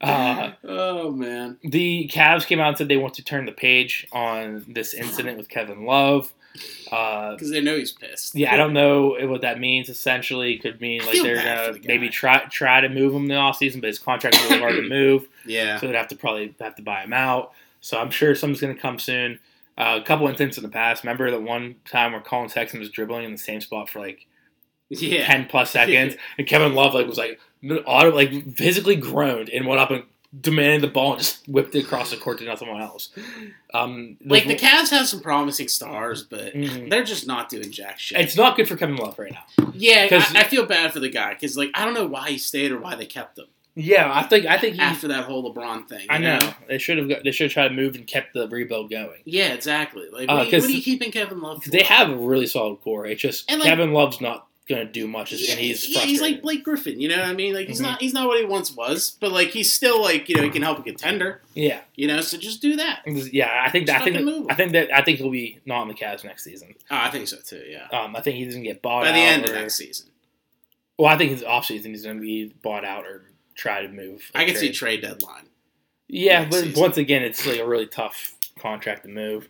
Uh, 0.04 0.52
oh 0.66 1.12
man. 1.12 1.58
the 1.63 2.10
Cavs 2.13 2.46
came 2.46 2.60
out 2.60 2.70
and 2.70 2.78
said 2.78 2.88
they 2.88 2.98
want 2.98 3.13
to 3.16 3.24
turn 3.24 3.46
the 3.46 3.52
page 3.52 4.06
on 4.12 4.66
this 4.68 4.94
incident 4.94 5.38
with 5.38 5.50
Kevin 5.50 5.86
Love. 5.86 6.34
Uh, 6.92 7.32
Because 7.32 7.50
they 7.50 7.62
know 7.62 7.76
he's 7.78 7.92
pissed. 7.94 8.36
yeah, 8.36 8.54
I 8.54 8.58
don't 8.58 8.74
know 8.74 9.16
what 9.28 9.42
that 9.42 9.60
means. 9.60 9.89
Essentially, 9.89 10.54
it 10.54 10.62
could 10.62 10.80
mean 10.82 11.04
like 11.06 11.22
they're 11.24 11.36
gonna 11.38 11.74
the 11.80 11.88
maybe 11.88 12.10
try 12.10 12.39
try 12.46 12.82
to 12.82 12.89
move 12.89 13.13
him 13.16 13.24
in 13.24 13.28
the 13.30 13.34
offseason, 13.36 13.82
but 13.82 13.88
his 13.88 13.98
contract's 13.98 14.39
really 14.44 14.60
hard 14.60 14.76
to 14.76 14.88
move, 14.88 15.28
Yeah. 15.48 15.80
so 15.80 15.88
they'd 15.88 15.96
have 15.96 16.10
to 16.10 16.16
probably 16.16 16.54
have 16.60 16.76
to 16.76 16.84
buy 16.84 17.02
him 17.04 17.13
out. 17.13 17.54
So 17.82 17.98
I'm 18.00 18.12
sure 18.12 18.36
something's 18.36 18.62
gonna 18.62 18.76
come 18.76 19.00
soon. 19.00 19.39
Uh, 19.76 19.98
a 20.00 20.06
couple 20.06 20.28
incidents 20.28 20.58
in 20.58 20.63
the 20.63 20.70
past. 20.70 21.04
Remember 21.04 21.32
the 21.32 21.39
one 21.39 21.76
time 21.89 22.12
where 22.12 22.22
Collin 22.22 22.50
Sexton 22.50 22.80
was 22.80 22.92
dribbling 22.92 23.26
in 23.26 23.32
the 23.32 23.38
same 23.39 23.60
spot 23.60 23.89
for 23.89 24.00
like 24.00 24.28
Yeah. 24.89 25.26
ten 25.26 25.46
plus 25.46 25.72
seconds, 25.72 26.15
and 26.38 26.48
Kevin 26.48 26.74
Love 26.76 26.93
like 26.93 27.08
was 27.08 27.17
like 27.17 27.39
auto 27.86 28.13
like 28.13 28.56
physically 28.56 28.96
groaned 28.96 29.50
and 29.50 29.65
went 29.65 29.80
up 29.82 29.91
and 29.91 30.04
demanded 30.39 30.82
the 30.82 30.91
ball 30.91 31.12
and 31.13 31.19
just 31.22 31.48
whipped 31.48 31.76
it 31.76 31.84
across 31.86 32.10
the 32.10 32.17
court 32.17 32.39
to 32.39 32.58
someone 32.58 32.82
else. 32.82 33.10
Um, 33.74 34.17
Like 34.26 34.48
the 34.48 34.56
Cavs 34.56 34.89
have 34.89 35.08
some 35.08 35.19
promising 35.22 35.67
stars, 35.67 36.24
but 36.24 36.54
Mhm. 36.56 36.89
they're 36.89 37.04
just 37.04 37.28
not 37.28 37.50
doing 37.50 37.72
jack 37.72 38.00
shit. 38.00 38.19
it's 38.19 38.36
not 38.36 38.56
good 38.58 38.67
for 38.67 38.76
Kevin 38.76 38.96
Love 38.96 39.17
right 39.19 39.32
now. 39.32 39.67
Yeah, 39.74 40.08
I, 40.12 40.39
I 40.39 40.43
feel 40.43 40.65
bad 40.65 40.91
for 40.91 41.00
the 41.00 41.10
guy 41.10 41.34
because 41.34 41.56
like 41.58 41.69
I 41.76 41.86
don't 41.86 41.93
know 41.93 42.08
why 42.08 42.30
he 42.32 42.38
stayed 42.38 42.72
or 42.72 42.80
why 42.80 42.96
they 42.96 43.06
kept 43.06 43.38
him 43.38 43.46
Yeah, 43.76 44.12
I 44.12 44.24
think 44.24 44.46
I 44.48 44.58
think 44.58 44.76
he, 44.76 44.82
after 44.82 45.08
that 45.10 45.26
whole 45.26 45.54
LeBron 45.54 45.88
thing. 45.88 46.08
I 46.10 46.17
you 46.17 46.24
know 46.24 46.54
they 46.67 46.80
should 46.80 46.98
have 46.98 47.10
got, 47.10 47.24
they 47.24 47.32
should 47.32 47.46
have 47.46 47.54
tried 47.54 47.67
to 47.69 47.74
move 47.76 47.93
and 47.96 48.06
kept 48.08 48.34
the 48.34 48.48
rebuild 48.48 48.89
going. 48.89 49.22
Yeah, 49.26 49.54
exactly. 49.54 50.08
Like, 50.12 50.30
Uh, 50.30 50.34
what, 50.34 50.48
are 50.48 50.50
you- 50.50 50.58
what 50.62 50.69
are 50.69 50.74
you 50.74 50.82
keeping 50.82 51.12
Kevin 51.12 51.41
Love 51.41 51.63
for? 51.63 51.69
They 51.69 51.84
have 51.84 52.10
a 52.10 52.15
really 52.15 52.48
solid 52.48 52.82
core. 52.82 53.06
It's 53.06 53.22
just 53.22 53.50
like- 53.52 53.62
Kevin 53.63 53.93
Love's 53.93 54.19
not 54.22 54.48
going 54.69 54.86
to 54.86 54.91
do 54.91 55.08
much, 55.08 55.32
Yeah, 55.34 55.52
and 55.52 55.60
he's 55.60 55.88
yeah, 55.89 56.02
he's 56.02 56.21
like 56.21 56.41
Blake 56.41 56.63
Griffin. 56.63 57.02
You 57.02 57.10
know 57.10 57.17
what 57.17 57.26
I 57.28 57.34
mean? 57.34 57.54
Like 57.54 57.67
he's 57.67 57.80
Mhm. 57.80 57.84
not 57.84 58.02
he's 58.02 58.13
not 58.13 58.28
what 58.28 58.39
he 58.39 58.45
once 58.45 58.71
was, 58.71 59.17
but 59.19 59.32
like 59.32 59.49
he's 59.49 59.73
still 59.73 60.02
like 60.02 60.30
you 60.30 60.36
know 60.36 60.41
he 60.43 60.49
can 60.49 60.62
help 60.62 60.80
a 60.80 60.84
contender. 60.84 61.41
yeah, 61.54 61.82
You 61.95 62.08
know, 62.08 62.21
so 62.21 62.38
just 62.38 62.62
do 62.62 62.76
that. 62.78 63.02
yeah. 63.06 63.62
I 63.65 63.69
think 63.69 63.88
that, 63.88 64.02
I 64.02 64.06
think. 64.06 64.17
I 64.49 64.56
think 64.56 64.71
that 64.71 64.93
I 64.95 65.02
think 65.04 65.17
he'll 65.19 65.30
be 65.30 65.60
not 65.65 65.82
on 65.82 65.88
the 65.89 65.93
Cavs 65.93 66.23
next 66.23 66.43
season. 66.45 66.73
Oh, 66.89 66.95
I 66.95 67.10
think 67.10 67.28
so 67.28 67.38
too. 67.45 67.63
Yeah. 67.67 67.88
Um, 67.91 68.15
I 68.15 68.21
think 68.21 68.38
he 68.38 68.45
doesn't 68.45 68.63
get 68.63 68.82
bought 68.82 69.06
out 69.06 69.12
By 69.12 69.12
the 69.12 69.19
end 69.26 69.43
of 69.45 69.52
or- 69.52 69.56
next 69.56 69.76
season, 69.76 70.08
Well, 70.97 71.12
I 71.13 71.17
think 71.17 71.32
his 71.32 71.41
offseason 71.43 71.88
he's 71.88 72.04
going 72.04 72.17
to 72.17 72.21
be 72.21 72.54
bought 72.62 72.86
out 72.86 73.06
or 73.06 73.26
try 73.56 73.82
to 73.82 73.89
move. 73.89 74.32
I 74.34 74.45
can 74.45 74.56
see 74.56 74.67
trade. 74.71 75.02
trade 75.02 75.02
deadline. 75.02 75.43
Yeah, 76.08 76.45
but 76.45 76.63
season. 76.63 76.80
once 76.82 76.97
again, 76.97 77.21
it's 77.23 77.45
like 77.45 77.60
a 77.60 77.65
really 77.67 77.88
tough 77.88 78.34
contract 78.60 79.04
to 79.04 79.10
move. 79.10 79.49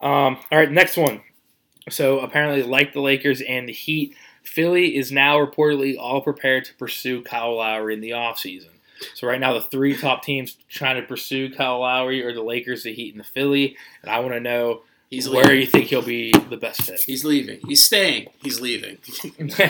Um, 0.00 0.36
all 0.52 0.58
right, 0.58 0.70
next 0.70 0.96
one. 0.96 1.22
So 1.90 2.20
apparently, 2.20 2.62
like 2.62 2.92
the 2.92 3.00
Lakers 3.00 3.40
and 3.40 3.68
the 3.68 3.72
Heat, 3.72 4.14
Philly 4.48 4.96
is 4.96 5.12
now 5.12 5.36
reportedly 5.36 5.96
all 5.98 6.20
prepared 6.20 6.64
to 6.64 6.74
pursue 6.74 7.22
Kyle 7.22 7.56
Lowry 7.56 7.94
in 7.94 8.00
the 8.00 8.10
offseason. 8.10 8.70
So 9.14 9.28
right 9.28 9.38
now, 9.38 9.52
the 9.54 9.60
three 9.60 9.96
top 9.96 10.22
teams 10.24 10.56
trying 10.68 11.00
to 11.00 11.06
pursue 11.06 11.54
Kyle 11.54 11.80
Lowry 11.80 12.24
are 12.24 12.32
the 12.32 12.42
Lakers, 12.42 12.82
the 12.82 12.92
Heat, 12.92 13.14
and 13.14 13.20
the 13.20 13.28
Philly. 13.28 13.76
And 14.02 14.10
I 14.10 14.18
want 14.20 14.32
to 14.32 14.40
know 14.40 14.82
He's 15.10 15.28
where 15.28 15.44
leaving. 15.44 15.60
you 15.60 15.66
think 15.66 15.86
he'll 15.86 16.02
be 16.02 16.32
the 16.32 16.56
best 16.56 16.82
fit. 16.82 17.00
He's 17.02 17.24
leaving. 17.24 17.60
He's 17.66 17.82
staying. 17.84 18.28
He's 18.42 18.60
leaving. 18.60 18.98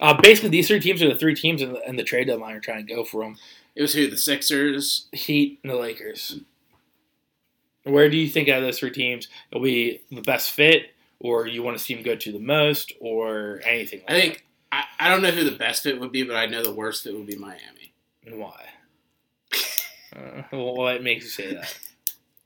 uh, 0.00 0.20
basically, 0.20 0.50
these 0.50 0.68
three 0.68 0.80
teams 0.80 1.02
are 1.02 1.08
the 1.08 1.18
three 1.18 1.34
teams 1.34 1.62
in 1.62 1.72
the, 1.72 1.88
in 1.88 1.96
the 1.96 2.04
trade 2.04 2.26
deadline 2.26 2.56
are 2.56 2.60
trying 2.60 2.86
to 2.86 2.94
go 2.94 3.04
for 3.04 3.22
him. 3.22 3.36
it 3.74 3.82
was 3.82 3.94
who 3.94 4.08
the 4.08 4.18
Sixers. 4.18 5.06
Heat 5.12 5.58
and 5.62 5.72
the 5.72 5.76
Lakers. 5.76 6.40
Where 7.84 8.10
do 8.10 8.16
you 8.16 8.28
think 8.28 8.48
out 8.48 8.58
of 8.58 8.64
those 8.64 8.78
three 8.78 8.90
teams 8.90 9.28
it'll 9.50 9.64
be 9.64 10.02
the 10.10 10.20
best 10.20 10.50
fit, 10.50 10.90
or 11.20 11.46
you 11.46 11.62
want 11.62 11.76
to 11.76 11.82
see 11.82 11.94
him 11.94 12.02
go 12.02 12.16
to 12.16 12.32
the 12.32 12.40
most, 12.40 12.92
or 13.00 13.60
anything? 13.64 14.00
Like 14.00 14.10
I 14.10 14.20
think 14.20 14.46
I, 14.72 14.84
I 14.98 15.08
don't 15.08 15.22
know 15.22 15.30
who 15.30 15.44
the 15.44 15.56
best 15.56 15.82
fit 15.82 16.00
would 16.00 16.12
be, 16.12 16.22
but 16.22 16.36
I 16.36 16.46
know 16.46 16.62
the 16.62 16.72
worst 16.72 17.04
fit 17.04 17.14
would 17.14 17.26
be 17.26 17.36
Miami. 17.36 17.92
And 18.26 18.38
why? 18.38 18.66
Uh, 20.12 20.42
what 20.50 21.04
makes 21.04 21.22
you 21.22 21.30
say 21.30 21.54
that? 21.54 21.78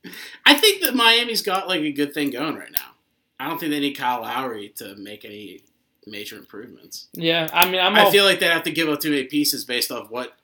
I 0.44 0.52
think 0.52 0.82
that 0.82 0.94
Miami's 0.94 1.40
got 1.40 1.66
like 1.66 1.80
a 1.80 1.92
good 1.92 2.12
thing 2.12 2.28
going 2.28 2.56
right 2.56 2.70
now. 2.70 2.92
I 3.40 3.48
don't 3.48 3.58
think 3.58 3.72
they 3.72 3.80
need 3.80 3.94
Kyle 3.94 4.20
Lowry 4.20 4.68
to 4.76 4.94
make 4.96 5.24
any 5.24 5.62
major 6.06 6.37
improvements. 6.37 7.08
Yeah, 7.14 7.48
I 7.52 7.70
mean, 7.70 7.80
I'm. 7.80 7.94
I 7.94 8.02
all, 8.02 8.10
feel 8.10 8.24
like 8.24 8.38
they'd 8.38 8.50
have 8.50 8.64
to 8.64 8.70
give 8.70 8.90
up 8.90 9.00
too 9.00 9.10
many 9.10 9.24
pieces 9.24 9.64
based 9.64 9.90
off 9.90 10.10
what 10.10 10.37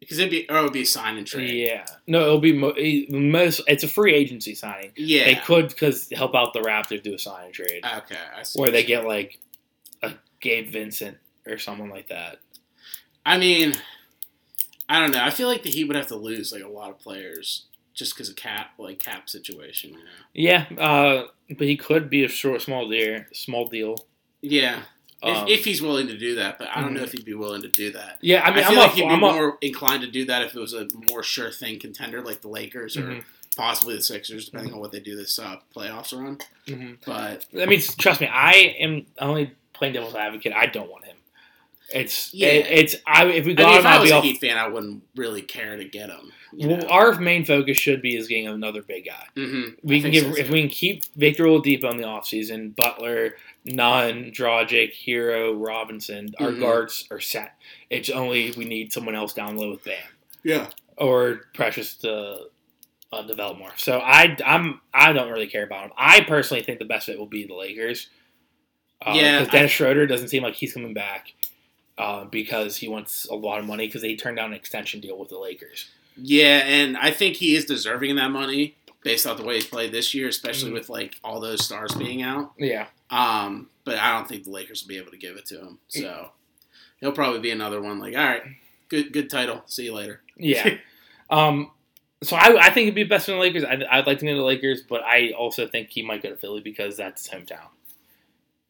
because 0.00 0.18
it'd 0.18 0.30
be 0.30 0.48
or 0.50 0.58
it 0.58 0.62
would 0.62 0.72
be 0.72 0.82
a 0.82 0.86
sign 0.86 1.16
and 1.18 1.26
trade. 1.26 1.50
Yeah, 1.50 1.84
no, 2.06 2.22
it'll 2.22 2.38
be 2.40 3.06
most. 3.10 3.60
It's 3.68 3.84
a 3.84 3.88
free 3.88 4.14
agency 4.14 4.54
signing. 4.54 4.92
Yeah. 4.96 5.26
They 5.26 5.34
could 5.36 5.68
because 5.68 6.08
help 6.10 6.34
out 6.34 6.52
the 6.52 6.60
Raptors 6.60 7.02
do 7.02 7.14
a 7.14 7.18
sign 7.18 7.46
and 7.46 7.54
trade, 7.54 7.84
Okay, 7.84 8.16
I 8.36 8.42
see. 8.42 8.60
where 8.60 8.70
they 8.70 8.82
get 8.82 9.06
like 9.06 9.38
a 10.02 10.12
Gabe 10.40 10.68
Vincent 10.70 11.18
or 11.46 11.58
someone 11.58 11.90
like 11.90 12.08
that. 12.08 12.38
I 13.24 13.38
mean, 13.38 13.74
I 14.88 15.00
don't 15.00 15.12
know. 15.12 15.22
I 15.22 15.30
feel 15.30 15.48
like 15.48 15.62
the 15.62 15.70
Heat 15.70 15.84
would 15.84 15.96
have 15.96 16.08
to 16.08 16.16
lose 16.16 16.50
like 16.52 16.62
a 16.62 16.68
lot 16.68 16.90
of 16.90 16.98
players 16.98 17.66
just 17.92 18.14
because 18.14 18.30
of 18.30 18.36
cap 18.36 18.70
like 18.78 18.98
cap 18.98 19.28
situation. 19.28 19.90
You 19.90 19.96
know? 19.96 20.04
Yeah, 20.32 20.66
uh, 20.78 21.26
but 21.56 21.66
he 21.66 21.76
could 21.76 22.08
be 22.08 22.24
a 22.24 22.28
short, 22.28 22.62
small 22.62 22.88
deal. 22.88 23.24
Small 23.32 23.68
deal. 23.68 24.06
Yeah, 24.40 24.80
Um, 25.22 25.46
if, 25.48 25.58
if 25.60 25.64
he's 25.64 25.82
willing 25.82 26.06
to 26.08 26.16
do 26.16 26.36
that, 26.36 26.58
but 26.58 26.68
I 26.74 26.80
don't 26.80 26.94
know 26.94 27.00
Mhm. 27.00 27.04
if 27.04 27.12
he'd 27.12 27.24
be 27.24 27.34
willing 27.34 27.62
to 27.62 27.68
do 27.68 27.92
that. 27.92 28.18
yeah, 28.22 28.40
I 28.42 28.46
I, 28.48 28.54
mean, 28.54 28.64
feel 28.64 28.72
I'm 28.72 28.76
like 28.78 28.88
up. 28.90 28.94
he'd 28.94 29.02
be 29.02 29.06
I'm 29.08 29.24
up. 29.24 29.34
more 29.34 29.58
inclined 29.60 30.02
to 30.02 30.10
do 30.10 30.24
that 30.26 30.42
if 30.42 30.54
it 30.54 30.58
was 30.60 30.72
a 30.72 30.88
more 31.10 31.22
sure 31.22 31.50
thing 31.50 31.78
contender 31.78 32.22
like 32.22 32.40
the 32.40 32.48
Lakers 32.48 32.96
or 32.96 33.02
Mhm. 33.02 33.24
possibly 33.56 33.96
the 33.96 34.02
Sixers, 34.02 34.46
depending 34.46 34.72
on 34.72 34.80
what 34.80 34.92
they 34.92 35.00
do 35.00 35.16
this 35.16 35.38
uh, 35.38 35.56
playoffs 35.76 36.18
run. 36.18 36.38
Mhm. 36.66 36.98
But 37.04 37.44
I 37.60 37.66
mean, 37.66 37.80
trust 37.98 38.20
me, 38.20 38.28
I 38.28 38.52
am 38.80 39.06
only 39.18 39.50
playing 39.74 39.92
devil's 39.94 40.14
advocate. 40.14 40.52
I 40.54 40.66
don't 40.66 40.90
want 40.90 41.04
him. 41.04 41.16
It's 41.92 42.32
Yeah. 42.32 42.48
it- 42.48 42.66
it's 42.70 42.96
I 43.06 43.26
if 43.26 43.44
we 43.46 43.52
I 43.52 43.54
got 43.56 43.64
mean, 43.66 43.74
him, 43.74 43.80
if 43.80 43.86
I 43.86 43.92
I'll 43.94 44.00
was 44.00 44.10
be 44.10 44.14
a 44.14 44.18
off. 44.18 44.24
Heat 44.24 44.40
fan, 44.40 44.56
I 44.56 44.68
wouldn't 44.68 45.02
really 45.16 45.42
care 45.42 45.76
to 45.76 45.84
get 45.84 46.08
him. 46.08 46.32
Well, 46.52 46.76
know? 46.78 46.86
our 46.88 47.18
main 47.20 47.44
focus 47.44 47.76
should 47.78 48.00
be 48.02 48.16
is 48.16 48.26
getting 48.28 48.46
another 48.48 48.82
big 48.82 49.06
guy. 49.06 49.26
Mhm. 49.36 49.76
We 49.82 49.98
I 49.98 50.00
can 50.02 50.10
give 50.12 50.24
so, 50.24 50.30
if 50.36 50.46
too. 50.46 50.52
we 50.52 50.60
can 50.60 50.70
keep 50.70 51.02
Victor 51.16 51.44
Oladipo 51.44 51.90
in 51.90 51.96
the 51.96 52.04
offseason, 52.04 52.74
Butler, 52.76 53.36
Nunn, 53.64 54.32
Dragic, 54.32 54.92
Herro, 55.06 55.54
Robinson. 55.54 56.34
Our 56.38 56.50
Mhm. 56.50 56.60
guards 56.60 57.06
are 57.10 57.20
set. 57.20 57.56
It's 57.90 58.08
only 58.10 58.52
we 58.52 58.64
need 58.64 58.92
someone 58.92 59.14
else 59.14 59.32
down 59.34 59.56
low 59.56 59.70
with 59.70 59.84
Bam 59.84 59.96
yeah. 60.42 60.70
or 60.96 61.42
Precious 61.54 61.94
to 61.96 62.46
uh, 63.12 63.22
develop 63.22 63.58
more. 63.58 63.72
So 63.76 63.98
I 63.98 64.36
I'm 64.46 64.80
I 64.94 65.12
don't 65.12 65.30
really 65.32 65.48
care 65.48 65.64
about 65.64 65.86
him. 65.86 65.92
I 65.96 66.20
personally 66.20 66.62
think 66.62 66.78
the 66.78 66.84
best 66.84 67.06
fit 67.06 67.18
will 67.18 67.26
be 67.26 67.44
the 67.44 67.54
Lakers. 67.56 68.08
Uh, 69.04 69.14
Yeah, 69.16 69.40
because 69.40 69.52
Dennis 69.52 69.72
Schroeder 69.72 70.06
doesn't 70.06 70.28
seem 70.28 70.42
like 70.42 70.54
he's 70.54 70.72
coming 70.74 70.94
back 70.94 71.32
uh, 71.98 72.24
because 72.24 72.76
he 72.76 72.88
wants 72.88 73.24
a 73.26 73.34
lot 73.34 73.58
of 73.58 73.66
money 73.66 73.86
because 73.86 74.00
they 74.02 74.14
turned 74.14 74.36
down 74.36 74.50
an 74.52 74.56
extension 74.56 75.00
deal 75.00 75.18
with 75.18 75.28
the 75.28 75.38
Lakers. 75.38 75.90
Yeah, 76.16 76.58
and 76.64 76.96
I 76.96 77.10
think 77.10 77.36
he 77.36 77.56
is 77.56 77.64
deserving 77.64 78.12
of 78.12 78.16
that 78.18 78.30
money 78.30 78.76
based 79.02 79.26
off 79.26 79.38
the 79.38 79.44
way 79.44 79.54
he's 79.56 79.66
played 79.66 79.90
this 79.92 80.14
year, 80.14 80.28
especially 80.28 80.70
Mhm. 80.70 80.74
with 80.74 80.88
like 80.88 81.16
all 81.24 81.40
those 81.40 81.64
stars 81.64 81.94
being 81.94 82.22
out. 82.22 82.52
Yeah, 82.58 82.86
Um, 83.10 83.68
but 83.84 83.98
I 83.98 84.16
don't 84.16 84.28
think 84.28 84.44
the 84.44 84.50
Lakers 84.50 84.82
will 84.82 84.88
be 84.88 84.98
able 84.98 85.10
to 85.10 85.16
give 85.18 85.36
it 85.36 85.46
to 85.46 85.58
him. 85.60 85.78
So 85.88 86.30
he'll 87.00 87.12
probably 87.12 87.40
be 87.40 87.50
another 87.50 87.80
one 87.80 87.98
like, 87.98 88.16
all 88.16 88.24
right, 88.24 88.42
good 88.88 89.12
good 89.12 89.30
title. 89.30 89.62
See 89.66 89.84
you 89.84 89.94
later. 89.94 90.20
yeah. 90.36 90.76
um, 91.28 91.70
so 92.22 92.36
I, 92.36 92.66
I 92.66 92.70
think 92.70 92.84
it'd 92.84 92.94
be 92.94 93.04
best 93.04 93.28
in 93.28 93.34
the 93.34 93.40
Lakers. 93.40 93.64
I, 93.64 93.82
I'd 93.90 94.06
like 94.06 94.18
to 94.18 94.26
go 94.26 94.32
to 94.32 94.38
the 94.38 94.44
Lakers, 94.44 94.82
but 94.82 95.02
I 95.02 95.32
also 95.36 95.66
think 95.66 95.88
he 95.90 96.02
might 96.02 96.22
go 96.22 96.30
to 96.30 96.36
Philly 96.36 96.60
because 96.60 96.96
that's 96.96 97.26
his 97.26 97.34
hometown. 97.40 97.68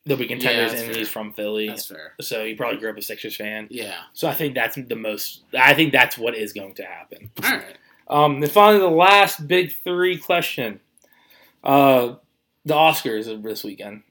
They'll 0.07 0.17
be 0.17 0.27
contenders, 0.27 0.71
that's 0.71 0.83
and 0.83 0.91
fair. 0.93 0.99
he's 0.99 1.09
from 1.11 1.35
Philly, 1.35 1.69
That's 1.69 1.85
fair. 1.85 2.15
so 2.23 2.43
he 2.45 2.55
probably 2.55 2.79
grew 2.79 2.89
up 2.91 2.97
a 2.97 3.03
Sixers 3.03 3.37
fan. 3.37 3.69
Yeah. 3.71 3.97
So 4.15 4.29
I 4.29 4.35
think 4.35 4.55
that's 4.55 4.77
the 4.77 4.97
most. 4.97 5.43
I 5.57 5.75
think 5.75 5.93
that's 5.93 6.17
what 6.17 6.35
is 6.35 6.55
going 6.55 6.75
to 6.75 6.85
happen. 6.85 7.31
All 7.45 7.51
right. 7.51 7.77
Um, 8.09 8.43
and 8.43 8.51
finally, 8.51 8.81
the 8.81 8.89
last 8.89 9.47
big 9.47 9.73
three 9.85 10.19
question: 10.19 10.81
uh, 11.63 12.15
the 12.65 12.75
Oscars 12.75 13.29
of 13.33 13.45
this 13.45 13.63
weekend. 13.63 14.03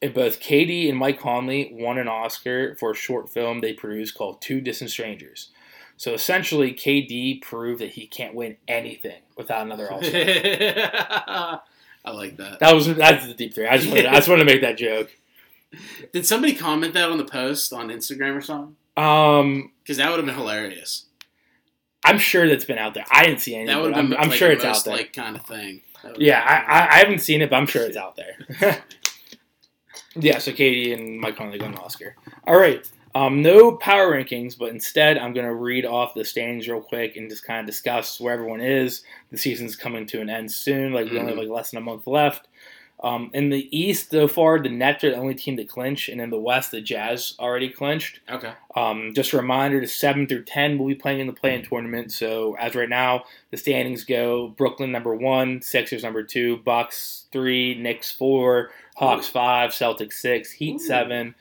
And 0.00 0.14
both 0.14 0.38
KD 0.40 0.88
and 0.88 0.96
Mike 0.96 1.18
Conley 1.20 1.70
won 1.72 1.98
an 1.98 2.06
Oscar 2.08 2.76
for 2.76 2.92
a 2.92 2.94
short 2.94 3.28
film 3.28 3.60
they 3.60 3.72
produced 3.72 4.14
called 4.14 4.40
Two 4.40 4.60
Distant 4.60 4.90
Strangers. 4.90 5.50
So 5.96 6.14
essentially, 6.14 6.72
KD 6.72 7.42
proved 7.42 7.80
that 7.80 7.90
he 7.90 8.06
can't 8.06 8.32
win 8.34 8.56
anything 8.68 9.20
without 9.36 9.66
another 9.66 9.92
Oscar. 9.92 10.16
I 12.04 12.10
like 12.12 12.36
that. 12.36 12.60
that 12.60 12.72
was 12.74 12.94
that's 12.94 13.26
the 13.26 13.34
deep 13.34 13.54
three. 13.54 13.66
I 13.66 13.76
just 13.76 13.88
wanted, 13.88 14.06
I 14.06 14.14
just 14.14 14.28
wanted 14.28 14.44
to 14.44 14.52
make 14.52 14.60
that 14.62 14.78
joke. 14.78 15.10
Did 16.12 16.24
somebody 16.24 16.54
comment 16.54 16.94
that 16.94 17.10
on 17.10 17.18
the 17.18 17.24
post 17.24 17.72
on 17.72 17.88
Instagram 17.88 18.36
or 18.36 18.40
something? 18.40 18.76
Um, 18.96 19.72
Because 19.82 19.96
that 19.98 20.08
would 20.10 20.16
have 20.18 20.26
been 20.26 20.34
hilarious. 20.36 21.06
I'm 22.04 22.18
sure 22.18 22.48
that's 22.48 22.64
been 22.64 22.78
out 22.78 22.94
there. 22.94 23.04
I 23.10 23.24
didn't 23.24 23.40
see 23.40 23.54
anything. 23.56 23.74
That 23.74 23.82
would 23.82 23.94
have 23.94 24.04
I'm, 24.04 24.10
been 24.10 24.18
I'm 24.18 24.28
like, 24.28 24.38
sure 24.38 24.48
the 24.48 24.54
it's 24.54 24.64
most, 24.64 24.78
out 24.78 24.84
there. 24.84 24.96
like 24.96 25.12
kind 25.12 25.36
of 25.36 25.44
thing. 25.44 25.82
Yeah, 26.16 26.40
I, 26.40 26.72
I, 26.72 26.88
I 26.94 26.98
haven't 27.00 27.18
seen 27.18 27.42
it, 27.42 27.50
but 27.50 27.56
I'm 27.56 27.66
sure 27.66 27.82
it's 27.84 27.96
out 27.96 28.16
there. 28.16 28.82
yeah, 30.18 30.38
so 30.38 30.52
KD 30.52 30.98
and 30.98 31.20
Mike 31.20 31.36
Conley 31.36 31.58
got 31.58 31.68
an 31.68 31.76
Oscar. 31.76 32.16
All 32.46 32.58
right. 32.58 32.88
Um, 33.14 33.42
no 33.42 33.72
power 33.72 34.12
rankings, 34.12 34.56
but 34.56 34.68
instead 34.68 35.16
I'm 35.18 35.32
going 35.32 35.46
to 35.46 35.54
read 35.54 35.86
off 35.86 36.14
the 36.14 36.24
standings 36.24 36.68
real 36.68 36.80
quick 36.80 37.16
and 37.16 37.28
just 37.28 37.44
kind 37.44 37.60
of 37.60 37.66
discuss 37.66 38.20
where 38.20 38.34
everyone 38.34 38.60
is. 38.60 39.02
The 39.30 39.38
season's 39.38 39.76
coming 39.76 40.06
to 40.06 40.20
an 40.20 40.28
end 40.28 40.52
soon. 40.52 40.92
Like, 40.92 41.10
we 41.10 41.18
only 41.18 41.32
have 41.32 41.38
like 41.38 41.48
less 41.48 41.70
than 41.70 41.78
a 41.78 41.84
month 41.84 42.06
left. 42.06 42.46
Um, 43.00 43.30
in 43.32 43.48
the 43.50 43.68
East, 43.76 44.10
so 44.10 44.26
far, 44.26 44.58
the 44.58 44.68
Nets 44.68 45.04
are 45.04 45.10
the 45.10 45.16
only 45.16 45.34
team 45.34 45.56
to 45.56 45.64
clinch, 45.64 46.08
and 46.08 46.20
in 46.20 46.30
the 46.30 46.38
West, 46.38 46.72
the 46.72 46.80
Jazz 46.80 47.34
already 47.38 47.68
clinched. 47.68 48.20
okay. 48.28 48.52
Um, 48.74 49.12
just 49.14 49.32
a 49.32 49.36
reminder: 49.36 49.80
the 49.80 49.86
seven 49.86 50.26
through 50.26 50.44
ten 50.44 50.78
will 50.78 50.88
be 50.88 50.96
playing 50.96 51.20
in 51.20 51.28
the 51.28 51.32
play-in 51.32 51.64
tournament. 51.64 52.10
So 52.10 52.56
as 52.56 52.74
right 52.74 52.88
now, 52.88 53.24
the 53.52 53.56
standings 53.56 54.02
go: 54.02 54.48
Brooklyn 54.48 54.90
number 54.90 55.14
one, 55.14 55.62
Sixers 55.62 56.02
number 56.02 56.24
two, 56.24 56.56
Bucks 56.58 57.26
three, 57.30 57.76
Knicks 57.76 58.10
four, 58.10 58.70
Hawks 58.98 59.28
five, 59.28 59.70
Celtics 59.70 60.14
six, 60.14 60.50
Heat 60.50 60.74
Ooh. 60.76 60.78
seven, 60.80 61.34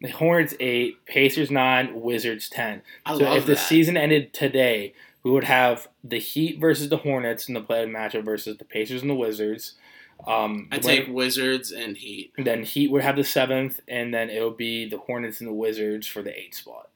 the 0.00 0.08
Hornets 0.08 0.54
eight, 0.60 1.04
Pacers 1.04 1.50
nine, 1.50 2.00
Wizards 2.00 2.48
ten. 2.48 2.80
I 3.04 3.16
so 3.18 3.24
love 3.24 3.36
if 3.36 3.46
the 3.46 3.56
season 3.56 3.96
ended 3.98 4.32
today, 4.32 4.94
we 5.22 5.30
would 5.30 5.44
have 5.44 5.88
the 6.02 6.18
Heat 6.18 6.58
versus 6.58 6.88
the 6.88 6.96
Hornets 6.96 7.48
in 7.48 7.54
the 7.54 7.60
play-in 7.60 7.90
matchup 7.90 8.24
versus 8.24 8.56
the 8.56 8.64
Pacers 8.64 9.02
and 9.02 9.10
the 9.10 9.14
Wizards. 9.14 9.74
Um, 10.26 10.68
I 10.72 10.78
take 10.78 11.08
Wizards 11.08 11.70
and 11.70 11.96
Heat. 11.96 12.32
then 12.38 12.62
Heat 12.62 12.90
would 12.90 13.02
have 13.02 13.16
the 13.16 13.24
seventh, 13.24 13.80
and 13.88 14.14
then 14.14 14.30
it 14.30 14.42
would 14.42 14.56
be 14.56 14.88
the 14.88 14.98
Hornets 14.98 15.40
and 15.40 15.48
the 15.48 15.54
Wizards 15.54 16.06
for 16.06 16.22
the 16.22 16.36
eighth 16.36 16.54
spot. 16.54 16.88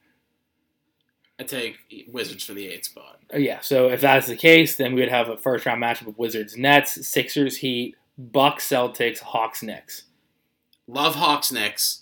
I 1.39 1.43
take 1.43 1.77
Wizards 2.07 2.43
for 2.43 2.53
the 2.53 2.67
eighth 2.67 2.85
spot. 2.85 3.19
Uh, 3.31 3.37
Yeah, 3.37 3.59
so 3.59 3.89
if 3.89 4.01
that's 4.01 4.25
the 4.25 4.35
case, 4.35 4.75
then 4.77 4.95
we 4.95 5.01
would 5.01 5.09
have 5.09 5.29
a 5.29 5.37
first 5.37 5.65
round 5.67 5.83
matchup 5.83 6.07
of 6.07 6.17
Wizards 6.17 6.57
Nets, 6.57 7.05
Sixers 7.07 7.57
Heat, 7.57 7.95
Bucks 8.17 8.67
Celtics, 8.67 9.19
Hawks 9.19 9.61
Knicks. 9.61 10.03
Love 10.87 11.15
Hawks 11.15 11.51
Knicks. 11.51 12.01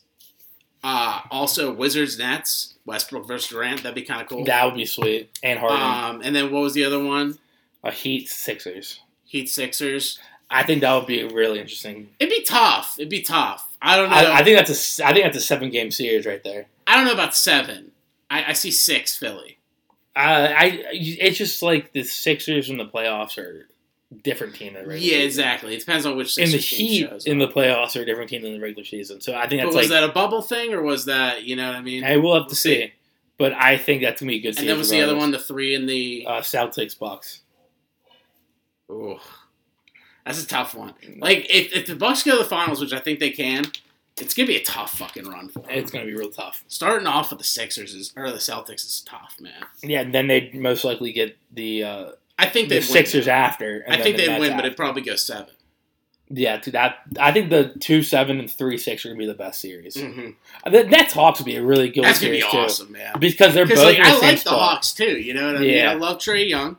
Uh, 0.84 1.22
also 1.32 1.74
Wizards 1.74 2.20
Nets, 2.20 2.76
Westbrook 2.86 3.28
versus 3.28 3.50
Durant. 3.50 3.82
That'd 3.82 3.96
be 3.96 4.04
kind 4.04 4.22
of 4.22 4.28
cool. 4.28 4.46
That 4.46 4.66
would 4.66 4.76
be 4.76 4.86
sweet. 4.86 5.36
And 5.42 5.58
Harden. 5.58 5.82
Um, 5.82 6.22
and 6.24 6.36
then 6.36 6.52
what 6.52 6.62
was 6.62 6.74
the 6.74 6.86
other 6.86 7.04
one? 7.04 7.40
a 7.86 7.92
Heat 7.92 8.28
Sixers. 8.28 9.00
Heat 9.26 9.48
Sixers. 9.48 10.20
I 10.50 10.64
think 10.64 10.82
that 10.82 10.94
would 10.94 11.08
be 11.08 11.24
really 11.24 11.60
interesting. 11.60 12.10
It'd 12.20 12.32
be 12.32 12.44
tough. 12.44 12.96
It'd 12.98 13.10
be 13.10 13.22
tough. 13.22 13.78
I 13.82 13.96
don't 13.96 14.10
know. 14.10 14.16
I, 14.16 14.40
I 14.40 14.44
think 14.44 14.58
that's 14.58 15.00
a. 15.00 15.06
I 15.06 15.14
think 15.14 15.26
that's 15.26 15.38
a 15.38 15.42
seven 15.42 15.70
game 15.70 15.92
series 15.92 16.26
right 16.26 16.44
there. 16.44 16.66
I 16.88 16.98
don't 16.98 17.06
know 17.06 17.14
about 17.14 17.36
seven. 17.36 17.92
I, 18.30 18.46
I 18.46 18.54
see 18.54 18.72
six 18.72 19.16
Philly. 19.16 19.60
Uh, 20.16 20.50
I 20.56 20.82
it's 20.92 21.38
just 21.38 21.62
like 21.62 21.94
the 21.94 22.04
Sixers 22.04 22.70
in 22.70 22.78
the 22.78 22.86
playoffs 22.86 23.38
are 23.38 23.68
different 24.24 24.56
team 24.56 24.74
than 24.74 24.88
regular 24.88 24.98
Yeah, 25.00 25.12
season. 25.18 25.26
exactly. 25.26 25.76
It 25.76 25.80
depends 25.80 26.06
on 26.06 26.16
which 26.18 26.38
And 26.38 26.52
the 26.52 26.58
Heat 26.58 27.10
in 27.26 27.38
the 27.40 27.48
playoffs 27.48 27.96
are 27.96 28.02
a 28.02 28.06
different 28.06 28.30
team 28.30 28.42
than 28.42 28.54
the 28.54 28.60
regular 28.60 28.86
season. 28.86 29.22
So 29.22 29.34
I 29.36 29.48
think 29.48 29.62
But 29.62 29.68
was 29.68 29.76
like 29.76 29.88
that 29.90 30.04
a 30.04 30.12
bubble 30.12 30.42
thing 30.42 30.74
or 30.74 30.82
was 30.82 31.06
that 31.06 31.44
you 31.44 31.56
know 31.56 31.68
what 31.68 31.76
I 31.78 31.82
mean? 31.82 32.04
I 32.04 32.18
will 32.18 32.34
have 32.34 32.44
We'll 32.44 32.50
to 32.50 32.56
see. 32.56 32.76
see. 32.82 32.94
But 33.38 33.54
I 33.54 33.78
think 33.78 34.02
that's 34.02 34.22
gonna 34.22 34.30
be 34.32 34.38
a 34.38 34.42
good 34.42 34.58
and 34.60 34.68
then 34.68 34.78
was 34.78 34.90
the 34.90 35.02
other 35.02 35.16
one 35.16 35.32
the 35.32 35.40
three 35.40 35.76
in 35.76 35.86
the? 35.88 36.26
Uh, 36.28 36.40
Celtics 36.42 36.98
box. 36.98 37.42
Ooh, 38.90 39.18
that's 40.26 40.44
a 40.44 40.48
tough 40.48 40.76
one. 40.76 40.94
Like 41.18 41.48
if, 41.50 41.74
if 41.76 41.88
the 41.88 41.96
Bucks 41.96 42.24
go 42.24 42.32
to 42.38 42.44
the 42.44 42.50
finals, 42.50 42.80
which 42.80 42.94
I 42.94 43.00
think 43.00 43.20
they 43.20 43.32
can, 43.32 43.66
it's 44.18 44.34
gonna 44.34 44.48
be 44.48 44.56
a 44.56 44.64
tough 44.64 44.98
fucking 44.98 45.28
run 45.28 45.50
for 45.50 45.60
them. 45.60 45.72
It's 45.72 45.92
gonna 45.92 46.06
be 46.06 46.14
real 46.16 46.30
tough. 46.32 46.64
Starting 46.68 47.08
off 47.08 47.32
with 47.32 47.40
the 47.40 47.46
Sixers 47.46 47.94
is 47.94 48.14
or 48.16 48.30
the 48.32 48.38
Celtics 48.38 48.86
is 48.86 49.04
tough, 49.06 49.36
man. 49.42 49.66
Yeah, 49.84 50.02
and 50.02 50.14
then 50.14 50.28
they'd 50.28 50.54
most 50.56 50.84
likely 50.86 51.12
get 51.12 51.38
the 51.52 51.84
uh, 51.84 52.06
I 52.38 52.48
think 52.48 52.70
the 52.70 52.82
Sixers 52.82 53.26
win. 53.28 53.36
after. 53.36 53.84
I 53.88 54.02
think 54.02 54.18
the 54.18 54.28
they'd 54.28 54.40
win, 54.40 54.56
but 54.56 54.66
it'd 54.66 54.76
probably 54.78 55.02
go 55.02 55.16
seven. 55.16 55.54
yeah, 56.30 56.58
to 56.58 56.72
that 56.72 56.98
I 57.20 57.32
think 57.32 57.50
the 57.50 57.74
two 57.80 58.02
seven 58.04 58.40
and 58.40 58.50
three 58.52 58.78
six 58.78 59.06
are 59.06 59.10
gonna 59.10 59.20
be 59.20 59.26
the 59.26 59.34
best 59.34 59.62
series. 59.62 59.96
Mm-hmm. 59.96 60.72
The 60.72 60.84
Nets 60.84 61.14
Hawks 61.14 61.40
would 61.40 61.46
be 61.46 61.56
a 61.56 61.64
really 61.64 61.90
good 61.90 62.04
That's 62.04 62.20
gonna 62.20 62.32
series 62.40 62.44
be 62.46 62.52
too, 62.52 62.58
awesome, 62.58 62.92
man. 62.92 63.14
because 63.20 63.54
they're 63.54 63.66
both 63.68 63.78
like 63.78 63.98
the 63.98 64.04
I 64.04 64.18
like 64.20 64.44
the. 64.44 64.50
Hawks 64.50 64.92
too. 64.94 65.18
You 65.20 65.34
know 65.34 65.46
what 65.48 65.58
I 65.58 65.60
mean? 65.60 65.74
Yeah. 65.76 65.92
I 65.92 65.94
love 65.96 66.18
Trae 66.18 66.48
Young. 66.50 66.78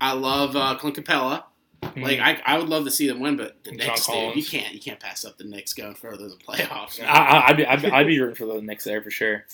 I 0.00 0.12
love 0.12 0.54
uh, 0.56 0.74
Clint 0.76 0.96
Capela. 0.96 1.44
Mhm. 1.82 2.02
Like 2.02 2.18
I, 2.18 2.40
I 2.44 2.58
would 2.58 2.68
love 2.68 2.84
to 2.84 2.90
see 2.90 3.06
them 3.06 3.20
win, 3.20 3.36
but 3.36 3.62
the 3.62 3.70
Knicks, 3.70 4.06
dude, 4.06 4.34
you 4.36 4.44
can't 4.44 4.74
you 4.74 4.80
can't 4.80 4.98
pass 4.98 5.24
up 5.24 5.38
the 5.38 5.44
Knicks 5.44 5.72
going 5.72 5.94
further 5.94 6.28
than 6.28 6.30
the 6.30 6.36
playoffs. 6.44 7.00
I, 7.00 7.04
I, 7.06 7.48
I'd, 7.48 7.56
be, 7.56 7.66
I'd, 7.66 7.82
be- 7.82 7.90
I'd 7.92 8.06
be 8.08 8.20
rooting 8.20 8.34
for 8.34 8.46
the 8.46 8.60
Knicks 8.60 8.82
there 8.84 9.00
for 9.00 9.10
sure. 9.12 9.44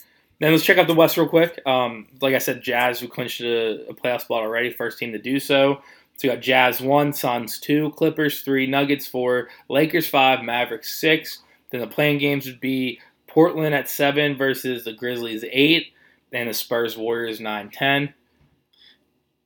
Then 0.40 0.52
let's 0.52 0.64
check 0.64 0.78
out 0.78 0.86
the 0.88 0.94
West 0.94 1.16
real 1.16 1.28
quick. 1.28 1.60
Um, 1.64 2.08
like 2.20 2.34
I 2.34 2.38
said, 2.38 2.62
Jazz 2.62 3.00
who 3.00 3.08
clinched 3.08 3.40
a, 3.40 3.86
a 3.88 3.94
playoff 3.94 4.22
spot 4.22 4.42
already, 4.42 4.70
first 4.70 4.98
team 4.98 5.12
to 5.12 5.18
do 5.18 5.38
so. 5.38 5.80
So 6.16 6.28
you 6.28 6.32
got 6.34 6.42
Jazz 6.42 6.80
one, 6.80 7.12
Suns 7.12 7.58
two, 7.58 7.90
Clippers 7.96 8.42
three, 8.42 8.66
Nuggets 8.66 9.06
four, 9.06 9.48
Lakers 9.68 10.06
five, 10.08 10.42
Mavericks 10.42 10.96
six. 10.96 11.40
Then 11.70 11.80
the 11.80 11.86
playing 11.86 12.18
games 12.18 12.46
would 12.46 12.60
be 12.60 13.00
Portland 13.26 13.74
at 13.74 13.88
seven 13.88 14.36
versus 14.36 14.84
the 14.84 14.92
Grizzlies 14.92 15.44
eight, 15.50 15.92
and 16.32 16.48
the 16.48 16.54
Spurs 16.54 16.96
Warriors 16.96 17.40
nine 17.40 17.70
ten. 17.70 18.14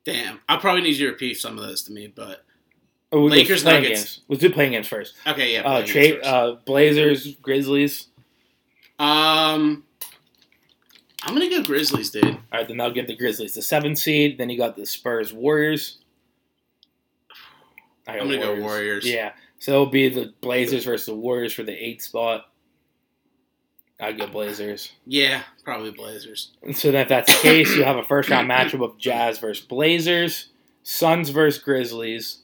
Damn, 0.04 0.40
I 0.48 0.56
probably 0.56 0.82
need 0.82 0.96
you 0.96 1.06
to 1.06 1.12
repeat 1.12 1.34
some 1.38 1.58
of 1.58 1.64
those 1.66 1.82
to 1.84 1.92
me, 1.92 2.06
but 2.06 2.44
Oh, 3.10 3.20
Lakers, 3.24 3.62
playing 3.62 3.84
Nuggets. 3.84 4.00
games. 4.02 4.20
Let's 4.28 4.42
do 4.42 4.50
playing 4.50 4.72
games 4.72 4.86
first. 4.88 5.14
okay, 5.26 5.54
yeah. 5.54 5.62
Uh, 5.62 5.86
tra- 5.86 6.18
uh, 6.22 6.54
Blazers, 6.66 7.34
Grizzlies. 7.36 8.08
um, 8.98 9.84
I'm 11.22 11.34
gonna 11.34 11.50
go 11.50 11.62
Grizzlies, 11.62 12.10
dude. 12.10 12.24
All 12.24 12.40
right, 12.52 12.68
then 12.68 12.76
that'll 12.76 12.92
give 12.92 13.06
the 13.06 13.16
Grizzlies 13.16 13.54
the 13.54 13.62
seven 13.62 13.96
seed. 13.96 14.38
Then 14.38 14.50
you 14.50 14.58
got 14.58 14.76
the 14.76 14.86
Spurs 14.86 15.32
Warriors. 15.32 15.98
I 18.06 18.18
I'm 18.18 18.26
gonna 18.26 18.38
go 18.38 18.60
Warriors. 18.60 19.04
Yeah, 19.04 19.32
so 19.58 19.72
it'll 19.72 19.86
be 19.86 20.08
the 20.08 20.32
Blazers 20.40 20.84
versus 20.84 21.06
the 21.06 21.14
Warriors 21.14 21.52
for 21.52 21.62
the 21.62 21.72
eight 21.72 22.02
spot. 22.02 22.46
I'd 24.00 24.18
go 24.18 24.28
Blazers. 24.28 24.92
Yeah, 25.06 25.42
probably 25.64 25.90
Blazers. 25.90 26.52
And 26.62 26.76
so 26.76 26.92
then 26.92 27.02
if 27.02 27.08
that's 27.08 27.34
the 27.34 27.42
case, 27.42 27.74
you 27.74 27.82
have 27.82 27.96
a 27.96 28.04
first 28.04 28.30
round 28.30 28.48
matchup 28.48 28.84
of 28.84 28.96
Jazz 28.96 29.38
versus 29.38 29.64
Blazers, 29.64 30.50
Suns 30.84 31.30
versus 31.30 31.60
Grizzlies, 31.60 32.42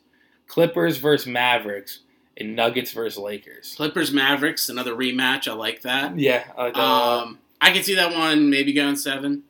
Clippers 0.49 0.97
versus 0.97 1.29
Mavericks, 1.29 2.01
and 2.37 2.57
Nuggets 2.57 2.91
versus 2.91 3.19
Lakers. 3.19 3.75
Clippers 3.77 4.13
Mavericks, 4.13 4.69
another 4.69 4.97
rematch. 4.97 5.47
I 5.47 5.55
like 5.55 5.83
that. 5.83 6.19
Yeah, 6.19 6.45
I 6.59 6.63
like 6.65 6.75
that. 6.75 6.81
Um, 6.81 7.39
I 7.61 7.71
can 7.73 7.83
see 7.83 7.95
that 7.95 8.13
one 8.13 8.51
maybe 8.51 8.73
going 8.73 8.97
seven. 8.97 9.45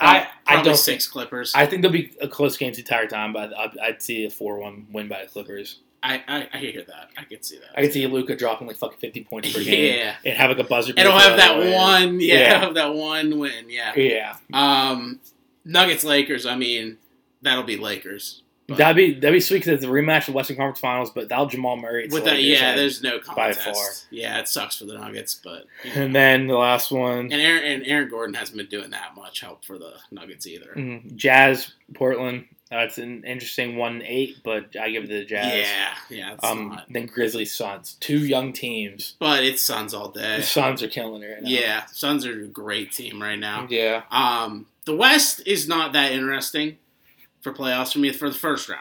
I 0.00 0.28
I 0.46 0.62
don't 0.62 0.76
six 0.76 1.08
Clippers. 1.08 1.52
I 1.54 1.66
think 1.66 1.82
there'll 1.82 1.92
be 1.92 2.12
a 2.20 2.28
close 2.28 2.56
game 2.56 2.72
the 2.72 2.78
entire 2.78 3.06
time, 3.08 3.32
but 3.32 3.52
I'd, 3.56 3.78
I'd 3.78 4.02
see 4.02 4.24
a 4.26 4.30
four-one 4.30 4.86
win 4.92 5.08
by 5.08 5.22
the 5.22 5.28
Clippers. 5.28 5.80
I, 6.02 6.22
I 6.28 6.48
I 6.54 6.58
hear 6.58 6.84
that. 6.86 7.10
I 7.18 7.24
can 7.24 7.42
see 7.42 7.58
that. 7.58 7.76
I 7.76 7.82
can 7.82 7.90
see 7.90 8.06
Luka 8.06 8.36
dropping 8.36 8.68
like 8.68 8.76
fucking 8.76 8.98
fifty 9.00 9.24
points 9.24 9.52
per 9.52 9.62
game 9.64 9.96
Yeah. 9.96 10.14
and 10.24 10.36
have 10.38 10.50
like 10.50 10.60
a 10.60 10.68
buzzer. 10.68 10.92
It'll 10.96 11.12
beater 11.12 11.28
have 11.28 11.36
that 11.38 11.58
way. 11.58 11.74
one. 11.74 12.20
Yeah, 12.20 12.34
Yeah. 12.38 12.58
have 12.60 12.74
that 12.74 12.94
one 12.94 13.38
win. 13.40 13.68
Yeah. 13.68 13.92
Yeah, 13.96 14.36
Um, 14.52 15.18
Nuggets 15.64 16.04
Lakers. 16.04 16.46
I 16.46 16.54
mean, 16.54 16.98
that'll 17.42 17.64
be 17.64 17.76
Lakers. 17.76 18.44
But 18.68 18.76
that'd 18.76 18.96
be 18.96 19.14
that'd 19.14 19.32
be 19.32 19.40
sweet 19.40 19.58
because 19.64 19.72
it's 19.72 19.84
a 19.84 19.88
rematch 19.88 20.20
of 20.20 20.26
the 20.26 20.32
Western 20.32 20.56
Conference 20.56 20.78
Finals, 20.80 21.10
but 21.10 21.30
that'll 21.30 21.46
Jamal 21.46 21.78
Murray. 21.78 22.06
with 22.08 22.24
that, 22.24 22.42
yeah. 22.42 22.76
There's 22.76 23.02
no 23.02 23.18
contest. 23.18 23.64
by 23.64 23.72
far. 23.72 23.84
Yeah, 24.10 24.38
it 24.40 24.46
sucks 24.48 24.76
for 24.76 24.84
the 24.84 24.98
Nuggets, 24.98 25.40
but 25.42 25.64
And 25.94 26.14
then 26.14 26.46
the 26.48 26.56
last 26.58 26.90
one, 26.90 27.32
and 27.32 27.32
Aaron 27.32 27.64
and 27.64 27.86
Aaron 27.86 28.10
Gordon 28.10 28.34
hasn't 28.34 28.58
been 28.58 28.66
doing 28.66 28.90
that 28.90 29.16
much 29.16 29.40
help 29.40 29.64
for 29.64 29.78
the 29.78 29.94
Nuggets 30.10 30.46
either. 30.46 30.72
mm, 30.76 31.16
Jazz 31.16 31.72
Portland. 31.94 32.44
That's 32.70 32.98
an 32.98 33.24
interesting 33.24 33.76
one 33.76 34.02
eight, 34.04 34.36
but 34.44 34.76
I 34.78 34.90
give 34.90 35.04
it 35.04 35.06
to 35.06 35.14
the 35.20 35.24
Jazz. 35.24 35.66
Yeah, 35.66 35.94
yeah. 36.10 36.36
Um, 36.42 36.68
not. 36.68 36.84
then 36.90 37.06
Grizzlies 37.06 37.54
Suns, 37.54 37.94
two 37.98 38.18
young 38.18 38.52
teams. 38.52 39.14
But 39.18 39.42
it's 39.44 39.62
Suns 39.62 39.94
all 39.94 40.10
The 40.10 40.20
day. 40.20 40.40
Suns 40.42 40.82
are 40.82 40.88
killing 40.88 41.22
it 41.22 41.26
right 41.32 41.42
now. 41.42 41.48
Yeah, 41.48 41.86
Suns 41.86 42.26
are 42.26 42.42
a 42.42 42.46
great 42.46 42.92
team 42.92 43.22
right 43.22 43.38
now. 43.38 43.66
yeah. 43.70 44.02
Um, 44.10 44.66
the 44.84 44.94
West 44.94 45.40
is 45.46 45.66
not 45.66 45.94
that 45.94 46.12
interesting 46.12 46.76
for 47.52 47.62
playoffs 47.62 47.92
for 47.92 47.98
me 47.98 48.12
for 48.12 48.28
the 48.28 48.34
first 48.38 48.68
round. 48.68 48.80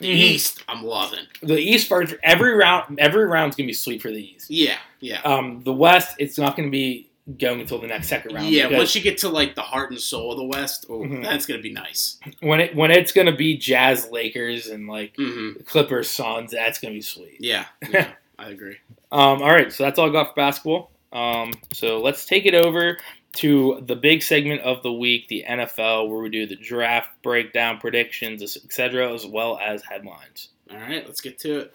The 0.00 0.06
Mhm. 0.06 0.16
East, 0.16 0.64
I'm 0.68 0.82
loving. 0.84 1.26
The 1.42 1.58
East 1.58 1.86
first 1.88 2.14
every 2.22 2.54
round 2.54 2.98
every 2.98 3.26
round's 3.26 3.54
gonna 3.56 3.66
be 3.66 3.72
sweet 3.74 4.00
for 4.00 4.10
the 4.10 4.22
East. 4.34 4.50
Yeah, 4.50 4.78
yeah. 5.00 5.20
Um, 5.22 5.60
the 5.62 5.72
West, 5.74 6.14
it's 6.18 6.38
not 6.38 6.56
gonna 6.56 6.70
be 6.70 7.08
going 7.38 7.60
until 7.60 7.78
the 7.78 7.86
next 7.86 8.08
second 8.08 8.34
round. 8.34 8.48
Yeah, 8.48 8.74
once 8.76 8.94
you 8.94 9.02
get 9.02 9.18
to 9.18 9.28
like 9.28 9.54
the 9.54 9.60
heart 9.62 9.90
and 9.90 10.00
soul 10.00 10.32
of 10.32 10.38
the 10.38 10.44
West, 10.44 10.86
oh, 10.88 11.00
Mhm. 11.00 11.22
that's 11.22 11.44
gonna 11.44 11.60
be 11.60 11.70
nice. 11.72 12.16
when 12.40 12.60
it 12.60 12.74
when 12.74 12.90
it's 12.90 13.12
gonna 13.12 13.36
be 13.36 13.56
Jazz 13.58 14.08
Lakers 14.10 14.68
and 14.68 14.88
like 14.88 15.14
hmm 15.16 15.52
Clippers 15.66 16.10
Suns, 16.10 16.52
that's 16.52 16.78
gonna 16.78 16.94
be 16.94 17.02
sweet. 17.02 17.36
Yeah, 17.38 17.66
yeah, 17.90 18.12
I 18.38 18.48
agree. 18.50 18.76
Um, 19.12 19.42
all 19.42 19.50
right, 19.52 19.70
so 19.70 19.84
that's 19.84 19.98
all 19.98 20.08
I 20.08 20.12
got 20.12 20.28
for 20.28 20.34
basketball. 20.34 20.90
Um, 21.12 21.52
so 21.74 21.98
let's 22.00 22.24
take 22.24 22.46
it 22.46 22.54
over 22.54 22.96
to 23.32 23.82
the 23.86 23.96
big 23.96 24.22
segment 24.22 24.60
of 24.62 24.82
the 24.82 24.92
week, 24.92 25.28
the 25.28 25.44
NFL, 25.48 26.08
where 26.08 26.20
we 26.20 26.30
do 26.30 26.46
the 26.46 26.56
draft 26.56 27.10
breakdown, 27.22 27.78
predictions, 27.78 28.42
etc., 28.42 29.12
as 29.12 29.26
well 29.26 29.58
as 29.58 29.82
headlines. 29.82 30.48
All 30.70 30.78
right, 30.78 31.06
let's 31.06 31.20
get 31.20 31.38
to 31.40 31.60
it. 31.60 31.74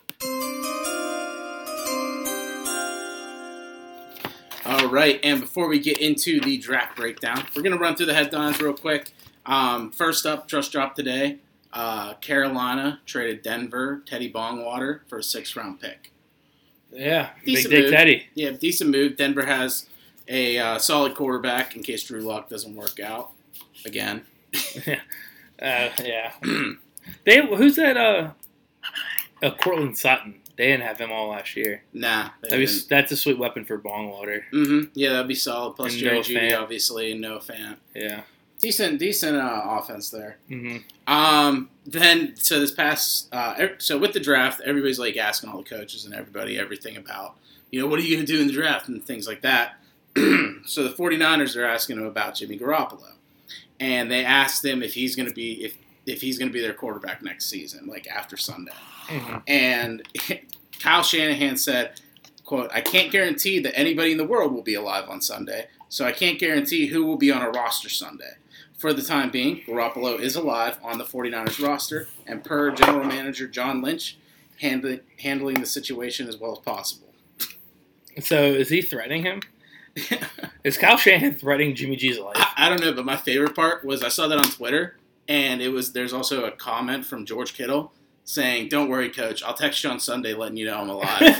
All 4.66 4.88
right, 4.88 5.20
and 5.24 5.40
before 5.40 5.68
we 5.68 5.80
get 5.80 6.00
into 6.00 6.42
the 6.42 6.58
draft 6.58 6.98
breakdown, 6.98 7.46
we're 7.56 7.62
gonna 7.62 7.78
run 7.78 7.96
through 7.96 8.08
the 8.08 8.16
headlines 8.16 8.60
real 8.60 8.74
quick. 8.74 9.14
Um, 9.46 9.92
first 9.92 10.26
up, 10.26 10.48
just 10.48 10.72
dropped 10.72 10.96
today. 10.96 11.38
Uh, 11.72 12.16
Carolina 12.16 13.00
traded 13.06 13.44
Denver 13.44 14.02
Teddy 14.06 14.32
Bongwater 14.32 15.02
for 15.08 15.20
a 15.20 15.24
sixth 15.24 15.56
round 15.56 15.80
pick. 15.82 16.12
Yeah, 16.92 17.30
Decent 17.46 17.72
Big 17.72 17.78
Dick 17.78 17.84
move. 17.84 17.92
Teddy. 17.92 18.26
Yeah, 18.34 18.52
decent 18.52 18.90
move. 18.90 19.18
Denver 19.18 19.46
has 19.46 19.88
a 20.28 20.58
uh, 20.58 20.78
solid 20.80 21.16
quarterback 21.16 21.76
in 21.76 21.84
case 21.84 22.04
Drew 22.04 22.22
Lock 22.22 22.50
doesn't 22.50 22.76
work 22.76 23.00
out 23.00 23.32
again. 23.86 24.24
Uh, 25.62 25.90
yeah. 26.04 26.34
they 27.26 27.46
who's 27.48 27.78
that? 27.78 27.96
Uh, 27.96 28.32
uh, 29.42 29.52
Courtland 29.52 29.98
Sutton. 29.98 30.42
They 30.58 30.68
didn't 30.68 30.84
have 30.84 30.98
him 30.98 31.14
all 31.14 31.30
last 31.30 31.56
year. 31.56 31.82
Nah, 31.94 32.30
That'd 32.42 32.68
be, 32.68 32.80
that's 32.90 33.14
a 33.14 33.16
sweet 33.18 33.38
weapon 33.38 33.64
for 33.64 33.78
Bongwater. 33.80 34.42
Mm-hmm. 34.54 34.90
Yeah, 34.94 35.14
that'd 35.14 35.30
be 35.30 35.36
solid. 35.36 35.76
Plus 35.78 35.94
And 35.94 36.02
Jerry 36.02 36.16
Noah 36.16 36.24
Jeudy, 36.26 36.52
Fant. 36.52 36.62
obviously, 36.62 37.12
and 37.14 37.22
no 37.22 37.40
fan. 37.40 37.78
Yeah. 37.96 38.24
Decent, 38.60 39.00
decent 39.00 39.38
uh, 39.38 39.62
offense 39.66 40.10
there. 40.10 40.38
hmm 40.50 40.78
Um, 41.08 41.70
then 41.86 42.36
so 42.36 42.60
this 42.60 42.72
past 42.72 43.34
uh, 43.34 43.68
so 43.78 43.98
with 43.98 44.12
the 44.12 44.20
draft, 44.20 44.60
everybody's 44.66 45.00
like 45.00 45.16
asking 45.16 45.50
all 45.50 45.60
the 45.60 45.64
coaches 45.70 46.04
and 46.04 46.14
everybody 46.14 46.60
everything 46.60 46.98
about 46.98 47.38
you 47.72 47.80
know 47.80 47.88
what 47.88 48.00
are 48.00 48.04
you 48.04 48.14
going 48.16 48.26
to 48.26 48.32
do 48.32 48.42
in 48.42 48.48
the 48.48 48.54
draft 48.54 48.90
and 48.90 49.02
things 49.06 49.26
like 49.26 49.42
that. 49.44 49.76
so 50.66 50.84
the 50.84 50.94
49ers 50.98 51.56
are 51.60 51.66
asking 51.66 51.98
him 51.98 52.06
about 52.06 52.36
Jimmy 52.36 52.58
Garoppolo, 52.58 53.14
and 53.80 54.10
they 54.10 54.24
asked 54.24 54.64
him 54.64 54.82
if 54.82 54.94
he's 54.94 55.16
going 55.16 55.28
to 55.28 55.36
be 55.36 55.64
if 55.66 55.78
if 56.06 56.22
he's 56.22 56.38
going 56.38 56.50
to 56.50 56.54
be 56.54 56.62
their 56.62 56.74
quarterback 56.74 57.24
next 57.24 57.46
season, 57.48 57.88
like 57.88 58.08
after 58.08 58.38
Sunday. 58.38 58.72
hmm 59.08 59.38
And 59.48 60.04
Kyle 60.80 61.04
Shanahan 61.04 61.58
said, 61.58 62.00
"quote 62.46 62.70
I 62.74 62.82
can't 62.82 63.12
guarantee 63.12 63.60
that 63.60 63.78
anybody 63.78 64.12
in 64.12 64.18
the 64.18 64.26
world 64.26 64.54
will 64.54 64.62
be 64.62 64.76
alive 64.76 65.10
on 65.10 65.20
Sunday, 65.22 65.68
so 65.90 66.06
I 66.06 66.12
can't 66.12 66.40
guarantee 66.40 66.88
who 66.88 67.06
will 67.06 67.18
be 67.18 67.32
on 67.32 67.42
a 67.42 67.50
roster 67.50 67.90
Sunday. 67.90 68.34
for 68.78 68.94
the 68.94 69.02
time 69.02 69.32
being, 69.32 69.62
Garoppolo 69.66 70.20
is 70.20 70.36
alive 70.36 70.78
on 70.84 70.98
the 70.98 71.06
49ers 71.06 71.66
roster, 71.66 72.08
and 72.28 72.44
per 72.44 72.72
general 72.72 73.06
manager 73.06 73.48
John 73.48 73.82
Lynch, 73.82 74.18
handling 74.62 75.00
handling 75.20 75.60
the 75.60 75.66
situation 75.66 76.28
as 76.28 76.38
well 76.38 76.52
as 76.52 76.60
possible. 76.60 77.08
So 78.22 78.44
is 78.44 78.70
he 78.70 78.82
threatening 78.82 79.24
him? 79.24 79.42
Is 80.64 80.78
Kyle 80.78 80.98
Shanahan 80.98 81.36
threatening 81.36 81.76
Jimmy 81.76 81.96
G's 81.96 82.20
life? 82.20 82.36
I, 82.38 82.54
I 82.66 82.70
don't 82.70 82.82
know, 82.82 82.94
but 82.94 83.06
my 83.06 83.16
favorite 83.18 83.56
part 83.56 83.86
was 83.86 84.04
I 84.04 84.10
saw 84.10 84.28
that 84.28 84.38
on 84.38 84.44
Twitter, 84.52 84.98
and 85.28 85.62
it 85.62 85.70
was 85.70 85.94
there's 85.94 86.14
also 86.14 86.46
a 86.46 86.52
comment 86.52 87.06
from 87.06 87.26
George 87.26 87.54
Kittle 87.54 87.92
saying, 88.24 88.70
"Don't 88.70 88.90
worry, 88.90 89.10
coach. 89.10 89.44
I'll 89.44 89.54
text 89.54 89.84
you 89.84 89.90
on 89.90 90.00
Sunday, 90.00 90.34
letting 90.34 90.58
you 90.58 90.66
know 90.66 90.78
I'm 90.80 90.90
alive." 90.90 91.40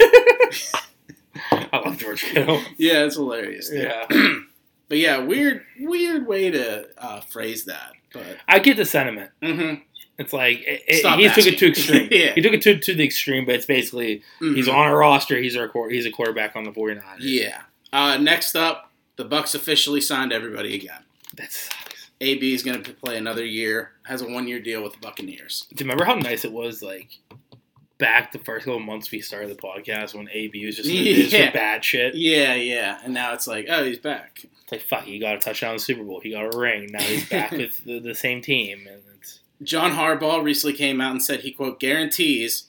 I 1.52 1.78
love 1.84 1.98
George 1.98 2.22
Kittle. 2.22 2.60
yeah, 2.78 3.04
it's 3.04 3.16
hilarious. 3.16 3.68
dude. 3.70 3.82
Yeah, 3.82 4.06
But 4.88 4.98
yeah, 4.98 5.18
weird, 5.18 5.64
weird 5.80 6.26
way 6.28 6.48
to 6.50 6.86
uh, 6.96 7.20
phrase 7.20 7.64
that. 7.64 7.92
But 8.12 8.36
I 8.48 8.60
get 8.60 8.76
the 8.76 8.84
sentiment. 8.84 9.32
mhm, 9.42 9.82
It's 10.16 10.32
like 10.32 10.60
it, 10.60 10.82
it- 10.86 10.94
he 10.94 11.02
took 11.02 11.18
it 11.18 11.26
asking. 11.26 11.56
to 11.58 11.66
extreme. 11.68 12.08
Yeah. 12.12 12.32
He 12.34 12.40
took 12.40 12.52
it 12.52 12.62
to, 12.62 12.78
to 12.78 12.94
the 12.94 13.04
extreme, 13.04 13.44
but 13.46 13.56
it's 13.56 13.66
basically 13.66 14.22
he's 14.38 14.68
mhm. 14.68 14.74
on 14.74 14.88
a 14.90 14.94
roster. 14.96 15.36
He's 15.38 15.56
a 15.56 15.68
he's 15.90 16.06
a 16.06 16.10
quarterback 16.12 16.54
on 16.56 16.62
the 16.64 16.70
49ers. 16.70 17.02
Yeah. 17.18 17.62
Uh, 17.96 18.18
next 18.18 18.54
up, 18.54 18.92
the 19.16 19.24
Bucks 19.24 19.54
officially 19.54 20.00
signed 20.02 20.32
everybody 20.32 20.74
again. 20.74 21.02
that 21.36 21.50
sucks. 21.50 22.10
AB 22.20 22.52
is 22.54 22.62
going 22.62 22.82
to 22.82 22.92
play 22.92 23.16
another 23.16 23.44
year. 23.44 23.92
Has 24.04 24.20
a 24.22 24.28
one 24.28 24.46
year 24.46 24.60
deal 24.60 24.82
with 24.82 24.92
the 24.92 24.98
Buccaneers. 24.98 25.66
Do 25.74 25.82
you 25.84 25.88
remember 25.88 26.04
how 26.04 26.14
nice 26.14 26.44
it 26.44 26.52
was 26.52 26.82
like 26.82 27.08
back 27.98 28.32
the 28.32 28.38
first 28.38 28.66
couple 28.66 28.80
months 28.80 29.10
we 29.10 29.20
started 29.22 29.48
the 29.50 29.54
podcast 29.54 30.14
when 30.14 30.28
AB 30.30 30.64
was 30.66 30.76
just 30.76 30.88
in 30.90 30.94
the 30.96 31.14
biz 31.22 31.32
Yeah. 31.32 31.46
for 31.46 31.52
bad 31.54 31.84
shit? 31.84 32.14
Yeah, 32.14 32.54
yeah. 32.54 33.00
And 33.02 33.14
now 33.14 33.32
it's 33.32 33.46
like, 33.46 33.66
oh, 33.70 33.82
he's 33.84 33.98
back. 33.98 34.40
It's 34.62 34.72
like 34.72 34.82
fuck, 34.82 35.04
he 35.04 35.18
got 35.18 35.36
a 35.36 35.38
touchdown 35.38 35.70
in 35.70 35.76
the 35.76 35.82
Super 35.82 36.04
Bowl. 36.04 36.20
He 36.20 36.32
got 36.32 36.54
a 36.54 36.58
ring. 36.58 36.88
Now 36.92 37.02
he's 37.02 37.28
back 37.28 37.50
with 37.52 37.84
the, 37.84 37.98
the 37.98 38.14
same 38.14 38.40
team, 38.42 38.86
and 38.90 39.00
it's 39.18 39.40
John 39.62 39.92
Harbaugh 39.92 40.42
recently 40.42 40.76
came 40.76 41.00
out 41.00 41.12
and 41.12 41.22
said 41.22 41.40
he 41.40 41.50
quote 41.52 41.80
guarantees 41.80 42.64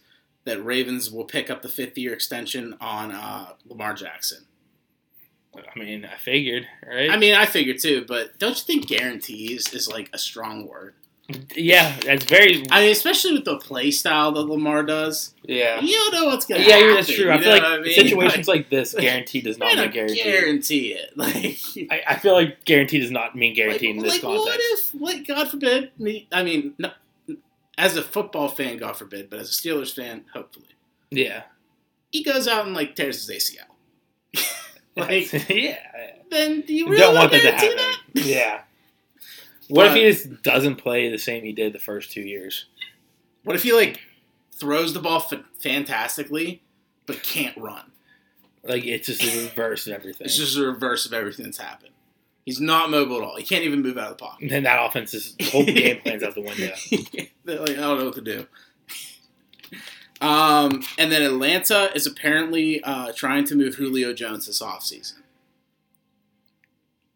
that 0.45 0.63
Ravens 0.63 1.11
will 1.11 1.25
pick 1.25 1.49
up 1.49 1.61
the 1.61 1.69
fifth 1.69 1.97
year 1.97 2.13
extension 2.13 2.75
on 2.80 3.11
uh, 3.11 3.53
Lamar 3.67 3.93
Jackson. 3.93 4.45
I 5.76 5.80
mean, 5.80 6.05
I 6.05 6.16
figured, 6.18 6.68
right? 6.88 7.10
I 7.12 7.18
mean, 7.18 7.34
I 7.34 7.45
figured 7.45 7.80
too, 7.80 8.05
but 8.08 8.38
don't 8.39 8.51
you 8.58 8.64
think 8.64 8.88
guarantees 8.88 9.74
is 9.74 9.88
like 9.88 10.10
a 10.14 10.18
strong 10.18 10.68
word? 10.68 10.93
yeah, 11.58 11.93
that's 12.05 12.24
very 12.24 12.64
I 12.72 12.82
mean, 12.84 12.91
especially 12.91 13.34
with 13.34 13.43
the 13.43 13.58
play 13.58 13.91
style 13.91 14.32
that 14.32 14.43
Lamar 14.43 14.84
does. 14.84 15.34
yeah. 15.43 15.82
You 15.82 15.91
don't 15.91 16.14
know 16.14 16.26
what's 16.28 16.45
going 16.45 16.62
to 16.62 16.68
Yeah, 16.68 16.78
happen. 16.78 16.95
that's 16.95 17.14
true. 17.14 17.30
I 17.30 17.38
feel 17.41 17.49
like 17.51 17.64
I 17.64 17.80
mean? 17.80 17.93
situations 17.93 18.47
like 18.47 18.70
this, 18.70 18.93
guarantee 18.93 19.41
does 19.41 19.58
not 19.58 19.76
mean 19.76 19.91
guarantee. 19.91 20.24
guarantee 20.24 20.88
it. 20.93 21.12
Like, 21.18 21.91
I, 21.91 22.14
I 22.14 22.16
feel 22.20 22.32
like 22.34 22.64
guarantee 22.64 22.99
does 23.01 23.12
not 23.12 23.36
mean 23.36 23.53
guarantee 23.53 23.89
in 23.89 23.97
like, 23.97 24.05
this 24.05 24.14
like, 24.14 24.22
context. 24.22 24.93
what 24.95 25.10
if, 25.14 25.18
like, 25.18 25.28
God 25.28 25.49
forbid, 25.49 25.91
me, 25.97 26.28
I 26.32 26.43
mean, 26.43 26.76
no, 26.78 26.91
as 27.78 27.97
a 27.97 28.03
football 28.03 28.47
fan, 28.47 28.78
God 28.78 28.95
forbid, 28.95 29.30
but 29.30 29.39
as 29.39 29.49
a 29.49 29.53
Steelers 29.53 29.93
fan, 29.93 30.24
hopefully, 30.34 30.66
yeah, 31.12 31.43
he 32.10 32.24
goes 32.24 32.47
out 32.47 32.66
and 32.66 32.74
like 32.74 32.95
tears 32.95 33.28
his 33.28 33.36
ACL. 33.51 33.66
Like, 34.97 35.31
yeah. 35.49 35.77
then 36.29 36.61
do 36.61 36.73
you 36.73 36.85
You 36.85 36.91
really 36.91 36.97
don't 37.01 37.15
want 37.15 37.31
that 37.31 37.37
to 37.37 37.43
guarantee 37.43 37.67
happen. 37.67 37.77
that? 38.13 38.25
Yeah. 38.25 38.61
What 39.69 39.87
if 39.87 39.93
he 39.95 40.01
just 40.03 40.43
doesn't 40.43 40.77
play 40.77 41.09
the 41.09 41.17
same 41.17 41.43
he 41.43 41.51
did 41.51 41.73
the 41.73 41.79
first 41.79 42.11
two 42.11 42.21
years? 42.21 42.65
What 43.43 43.55
if 43.55 43.63
he 43.63 43.73
like 43.73 43.99
throws 44.53 44.93
the 44.93 44.99
ball 45.01 45.17
f- 45.31 45.39
fantastically, 45.59 46.61
but 47.05 47.21
can't 47.21 47.55
run? 47.57 47.91
Like 48.63 48.85
it's 48.85 49.07
just 49.07 49.21
the 49.21 49.43
reverse 49.45 49.85
of 49.87 49.93
everything. 49.93 50.25
It's 50.25 50.37
just 50.37 50.55
the 50.55 50.65
reverse 50.67 51.05
of 51.05 51.13
everything 51.13 51.45
that's 51.45 51.57
happened. 51.57 51.91
He's 52.45 52.61
not 52.61 52.89
mobile 52.89 53.17
at 53.17 53.23
all. 53.23 53.35
He 53.35 53.43
can't 53.43 53.65
even 53.65 53.81
move 53.81 53.97
out 53.97 54.11
of 54.11 54.17
the 54.17 54.23
pocket. 54.23 54.43
and 54.43 54.49
then 54.51 54.63
that 54.63 54.81
offense 54.85 55.13
is 55.13 55.35
the 55.35 55.43
whole 55.45 55.65
game 55.65 55.99
plan's 56.01 56.23
out 56.23 56.33
the 56.33 56.41
window. 56.41 56.73
They're 57.43 57.59
like, 57.59 57.71
I 57.71 57.75
don't 57.81 57.99
know 57.99 58.05
what 58.05 58.15
to 58.15 58.21
do. 58.21 58.47
Um, 60.20 60.84
and 60.97 61.11
then 61.11 61.22
Atlanta 61.22 61.91
is 61.93 62.07
apparently 62.07 62.84
uh, 62.84 63.11
trying 63.15 63.45
to 63.45 63.55
move 63.55 63.76
Julio 63.76 64.13
Jones 64.13 64.47
this 64.47 64.61
offseason. 64.61 65.15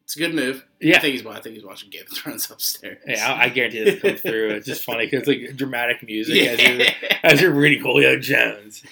It's 0.04 0.18
a 0.18 0.20
good 0.20 0.36
move. 0.36 0.66
Yeah, 0.82 0.98
I 0.98 1.00
think 1.00 1.14
he's 1.14 1.26
I 1.26 1.40
think 1.40 1.56
he's 1.56 1.64
watching 1.64 1.90
Game 1.90 2.02
of 2.02 2.18
Thrones 2.18 2.52
upstairs. 2.52 2.98
Yeah, 3.08 3.32
I, 3.32 3.44
I 3.44 3.50
guarantee 3.50 3.84
this 3.86 4.02
comes 4.02 4.20
through. 4.20 4.50
It's 4.50 4.68
just 4.68 4.84
funny 4.84 5.06
because 5.06 5.26
it's 5.26 5.28
like 5.28 5.56
dramatic 5.56 6.04
music 6.06 6.36
yeah. 6.36 6.52
as 6.52 6.60
you're 6.62 6.88
as 7.24 7.42
you're 7.42 7.52
reading 7.52 7.82
Julio 7.82 8.20
Jones. 8.20 8.84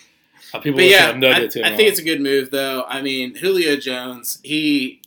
Uh, 0.54 0.60
people 0.60 0.78
But 0.78 0.86
yeah, 0.86 1.12
I, 1.12 1.44
I 1.44 1.48
think 1.76 1.90
it's 1.90 2.00
a 2.00 2.04
good 2.04 2.22
move 2.22 2.52
though. 2.52 2.86
I 2.88 3.02
mean, 3.02 3.36
Julio 3.36 3.76
Jones, 3.76 4.40
he 4.44 5.02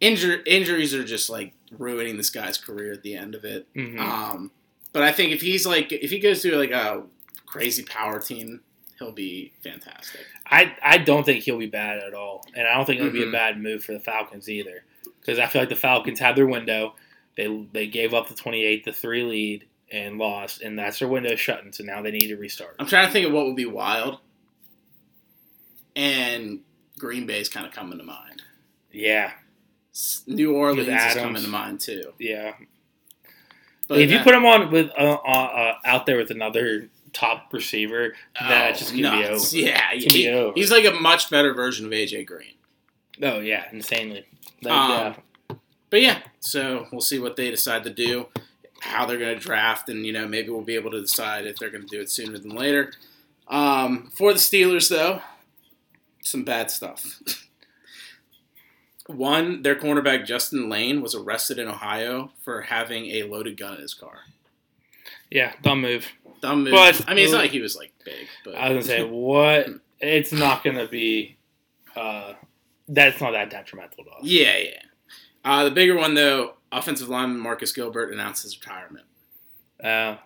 injur- 0.00 0.42
injuries 0.46 0.94
are 0.94 1.04
just 1.04 1.28
like 1.28 1.52
ruining 1.76 2.16
this 2.16 2.30
guy's 2.30 2.56
career 2.56 2.92
at 2.92 3.02
the 3.02 3.14
end 3.14 3.34
of 3.34 3.44
it. 3.44 3.66
Mhm. 3.74 3.98
Um, 4.00 4.50
but 4.92 5.02
I 5.02 5.12
think 5.12 5.32
if 5.32 5.42
he's 5.42 5.66
like 5.66 5.92
if 5.92 6.10
he 6.10 6.20
goes 6.20 6.40
through 6.40 6.52
like 6.52 6.70
a 6.70 7.02
crazy 7.50 7.82
power 7.84 8.20
team, 8.20 8.60
he'll 8.98 9.12
be 9.12 9.52
fantastic. 9.62 10.20
I 10.46 10.76
I 10.82 10.98
don't 10.98 11.24
think 11.24 11.44
he'll 11.44 11.58
be 11.58 11.66
bad 11.66 11.98
at 11.98 12.14
all, 12.14 12.44
and 12.54 12.66
I 12.66 12.74
don't 12.74 12.84
think 12.86 13.00
it'll 13.00 13.12
be 13.12 13.22
a 13.22 13.26
Mhm. 13.26 13.32
bad 13.32 13.60
move 13.60 13.82
for 13.84 13.92
the 13.92 14.00
Falcons 14.00 14.48
either. 14.50 14.84
Because 15.20 15.38
I 15.38 15.46
feel 15.46 15.62
like 15.62 15.68
the 15.68 15.76
Falcons 15.76 16.18
had 16.18 16.36
their 16.36 16.46
window. 16.46 16.94
They 17.36 17.46
they 17.72 17.86
gave 17.86 18.14
up 18.14 18.28
the 18.28 18.34
twenty 18.34 18.64
eight 18.64 18.84
to 18.84 18.92
three 18.92 19.22
lead 19.22 19.66
and 19.90 20.18
lost, 20.18 20.60
and 20.62 20.78
that's 20.78 20.98
their 20.98 21.08
window 21.08 21.34
shutting. 21.36 21.72
So 21.72 21.84
now 21.84 22.02
they 22.02 22.10
need 22.10 22.28
to 22.28 22.36
restart. 22.36 22.76
I'm 22.78 22.86
trying 22.86 23.06
to 23.06 23.12
think 23.12 23.26
of 23.26 23.32
what 23.32 23.46
would 23.46 23.56
be 23.56 23.66
wild, 23.66 24.18
and 25.96 26.60
Green 26.98 27.26
Bay's 27.26 27.48
kind 27.48 27.66
of 27.66 27.72
coming 27.72 27.98
to 27.98 28.04
mind. 28.04 28.42
Yeah, 28.92 29.32
New 30.26 30.54
Orleans 30.54 30.88
is 30.88 31.14
coming 31.14 31.42
to 31.42 31.48
mind 31.48 31.80
too. 31.80 32.12
yeah. 32.18 32.52
But 33.86 34.00
if 34.00 34.10
you 34.10 34.18
put 34.18 34.32
them 34.32 34.44
on 34.44 34.70
with 34.70 34.90
uh, 34.98 35.18
uh, 35.24 35.28
uh, 35.28 35.74
out 35.84 36.04
there 36.04 36.18
with 36.18 36.30
another 36.30 36.88
top 37.18 37.52
receiver, 37.52 38.14
that's 38.38 38.78
Oh, 38.78 38.84
just 38.84 38.90
gonna 39.02 39.18
be 39.18 39.24
over. 39.26 39.56
Yeah, 39.56 39.90
It's 39.92 40.04
gonna 40.06 40.16
he- 40.18 40.28
over. 40.28 40.52
he's 40.54 40.70
like 40.70 40.84
a 40.84 40.92
much 40.92 41.30
better 41.30 41.52
version 41.54 41.86
of 41.86 41.92
AJ 41.92 42.24
Green. 42.26 42.54
Oh 43.22 43.40
yeah, 43.40 43.64
insanely. 43.72 44.24
Like, 44.62 44.72
Um, 44.72 44.90
yeah. 44.90 45.56
But 45.90 46.02
yeah, 46.02 46.18
so 46.40 46.86
we'll 46.92 47.00
see 47.00 47.18
what 47.18 47.36
they 47.36 47.50
decide 47.50 47.82
to 47.84 47.90
do, 47.90 48.26
how 48.80 49.06
they're 49.06 49.16
going 49.18 49.34
to 49.38 49.42
draft, 49.42 49.88
and 49.88 50.04
you 50.04 50.12
know 50.12 50.28
maybe 50.28 50.50
we'll 50.50 50.60
be 50.60 50.74
able 50.74 50.90
to 50.90 51.00
decide 51.00 51.46
if 51.46 51.56
they're 51.56 51.70
going 51.70 51.82
to 51.82 51.88
do 51.88 52.00
it 52.00 52.10
sooner 52.10 52.36
than 52.38 52.50
later. 52.54 52.92
Um, 53.48 54.10
for 54.14 54.32
the 54.34 54.38
Steelers, 54.38 54.90
though, 54.90 55.22
some 56.22 56.44
bad 56.44 56.70
stuff. 56.70 57.22
One, 59.06 59.62
their 59.62 59.74
cornerback 59.76 60.26
Justin 60.26 60.68
Layne 60.68 61.00
was 61.00 61.14
arrested 61.14 61.58
in 61.58 61.66
Ohio 61.66 62.32
for 62.44 62.60
having 62.62 63.06
a 63.06 63.22
loaded 63.22 63.56
gun 63.56 63.76
in 63.76 63.80
his 63.80 63.94
car. 63.94 64.18
Yeah, 65.30 65.54
dumb 65.62 65.80
move. 65.80 66.08
Dumb 66.40 66.64
move. 66.64 66.72
But- 66.72 67.04
I 67.08 67.14
mean, 67.14 67.24
it's 67.24 67.32
not 67.32 67.42
like 67.42 67.50
he 67.50 67.60
was 67.60 67.76
like 67.76 67.92
big, 68.04 68.26
but 68.44 68.54
I 68.54 68.70
was 68.70 68.86
gonna 68.86 68.98
say 68.98 69.04
what? 69.04 69.66
It's 70.00 70.32
not 70.32 70.62
gonna 70.62 70.86
be. 70.86 71.36
Uh, 71.96 72.34
that's 72.86 73.20
not 73.20 73.32
that 73.32 73.50
detrimental 73.50 74.04
to 74.04 74.10
us. 74.10 74.20
yeah, 74.22 74.56
yeah. 74.56 74.82
Uh, 75.44 75.64
the 75.64 75.72
bigger 75.72 75.96
one 75.96 76.14
though, 76.14 76.54
offensive 76.70 77.08
lineman 77.08 77.40
Marcus 77.40 77.72
Gilbert 77.72 78.12
announced 78.12 78.44
his 78.44 78.56
retirement. 78.60 79.06
Oh, 79.82 80.18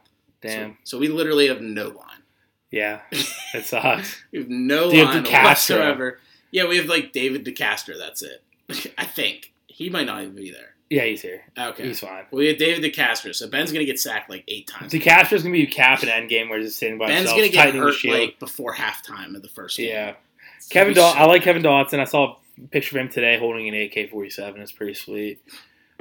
damn. 0.42 0.72
So, 0.72 0.76
so 0.84 0.98
we 0.98 1.08
literally 1.08 1.48
have 1.48 1.62
no 1.62 1.84
line. 1.88 2.22
Yeah, 2.70 3.00
it 3.10 3.64
sucks. 3.64 4.22
We 4.30 4.40
have 4.40 4.48
no 4.50 4.90
you 4.90 5.04
line 5.04 5.24
DeCastro? 5.24 5.44
whatsoever. 5.44 6.18
Yeah, 6.50 6.66
we 6.68 6.76
have 6.76 6.86
like 6.86 7.12
David 7.12 7.46
DeCastro. 7.46 7.98
That's 7.98 8.22
it. 8.22 8.42
I 8.98 9.04
think 9.06 9.52
he 9.66 9.88
might 9.88 10.06
not 10.06 10.22
even 10.22 10.34
be 10.34 10.50
there. 10.50 10.71
Yeah, 10.92 11.04
he's 11.04 11.22
here. 11.22 11.40
Okay. 11.58 11.84
He's 11.86 12.00
fine. 12.00 12.24
Well, 12.30 12.40
we 12.40 12.48
have 12.48 12.58
David 12.58 12.84
DeCastro, 12.92 13.34
so 13.34 13.48
Ben's 13.48 13.72
gonna 13.72 13.84
get 13.86 13.98
sacked 13.98 14.28
like 14.28 14.44
eight 14.48 14.66
times. 14.66 14.92
DeCastro's 14.92 15.42
gonna 15.42 15.52
be 15.54 15.66
cap 15.66 16.02
and 16.02 16.10
end 16.10 16.28
game 16.28 16.48
where 16.50 16.58
he's 16.58 16.68
just 16.68 16.80
sitting 16.80 16.98
by 16.98 17.06
Ben's 17.06 17.20
himself, 17.30 17.38
gonna 17.38 17.48
get 17.48 17.62
tightening 17.64 17.82
hurt 17.82 17.94
shield. 17.94 18.18
like 18.18 18.38
before 18.38 18.74
halftime 18.74 19.34
of 19.34 19.40
the 19.42 19.48
first 19.48 19.78
game. 19.78 19.88
yeah, 19.88 20.14
It's 20.58 20.68
Kevin. 20.68 20.92
Daw- 20.94 21.12
be 21.14 21.18
I 21.18 21.22
so 21.22 21.28
like. 21.28 21.42
Kevin 21.42 21.62
Dotson. 21.62 21.98
I 21.98 22.04
saw 22.04 22.36
a 22.62 22.66
picture 22.68 22.98
of 22.98 23.06
him 23.06 23.08
today 23.10 23.38
holding 23.38 23.68
an 23.68 23.74
AK 23.74 24.10
forty 24.10 24.28
seven. 24.28 24.60
It's 24.60 24.72
pretty 24.72 24.94
sweet. 24.94 25.40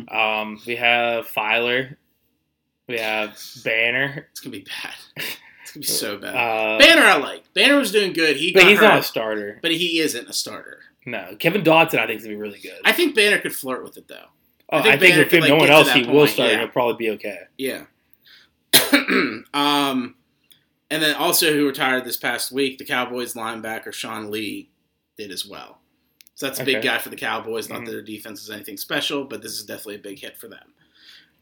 Um, 0.09 0.59
we 0.67 0.75
have 0.75 1.25
Feiler. 1.27 1.95
We 2.89 2.97
have 2.97 3.39
Banner. 3.63 4.27
It's 4.31 4.39
gonna 4.41 4.57
be 4.57 4.65
bad. 5.17 5.25
It's 5.63 5.71
gonna 5.73 5.81
be 5.81 5.87
so 5.87 6.17
bad. 6.17 6.35
Uh, 6.35 6.79
Banner, 6.79 7.03
I 7.03 7.15
like. 7.17 7.43
Banner 7.53 7.77
was 7.77 7.91
doing 7.93 8.11
good. 8.11 8.35
He 8.35 8.51
but 8.51 8.61
got 8.63 8.69
he's 8.69 8.79
hurt, 8.79 8.87
not 8.89 8.99
a 8.99 9.03
starter. 9.03 9.59
but 9.61 9.71
he 9.71 9.99
isn't 9.99 10.27
a 10.27 10.33
starter. 10.33 10.79
No, 11.05 11.35
Kevin 11.39 11.61
Dotson. 11.63 11.99
I 11.99 12.07
think 12.07 12.17
is 12.19 12.25
gonna 12.25 12.35
be 12.35 12.41
really 12.41 12.59
good. 12.59 12.73
I 12.83 12.91
think 12.91 13.15
Banner 13.15 13.37
could 13.39 13.55
flirt 13.55 13.81
with 13.83 13.95
it 13.95 14.07
though. 14.09 14.25
Oh, 14.71 14.77
I 14.79 14.81
think 14.81 14.93
I 14.93 14.97
think, 14.97 15.11
Banner 15.13 15.21
if 15.23 15.29
could, 15.29 15.43
no 15.49 15.55
one 15.57 15.69
else, 15.69 15.91
he 15.91 16.03
will 16.05 16.27
start. 16.27 16.47
yeah. 16.47 16.53
and 16.53 16.61
It'll 16.63 16.71
probably 16.73 17.05
be 17.05 17.09
okay. 17.11 17.39
Yeah. 17.57 17.85
um, 19.53 20.15
and 20.89 21.01
then 21.01 21.15
also 21.15 21.53
who 21.53 21.65
retired 21.67 22.05
this 22.05 22.17
past 22.17 22.51
week, 22.51 22.77
the 22.77 22.85
Cowboys 22.85 23.33
linebacker 23.33 23.93
Sean 23.93 24.31
Lee 24.31 24.69
did 25.17 25.31
as 25.31 25.45
well. 25.45 25.79
So 26.35 26.47
that's 26.47 26.59
a 26.59 26.63
big 26.65 26.81
guy 26.81 26.97
for 26.97 27.09
the 27.09 27.15
Cowboys. 27.15 27.69
Not 27.69 27.81
Mhm. 27.81 27.85
that 27.85 27.91
their 27.91 28.01
defense 28.01 28.41
is 28.41 28.49
anything 28.49 28.77
special, 28.77 29.25
but 29.25 29.41
this 29.41 29.53
is 29.53 29.63
definitely 29.65 29.95
a 29.95 29.99
big 29.99 30.19
hit 30.19 30.37
for 30.37 30.47
them. 30.47 30.73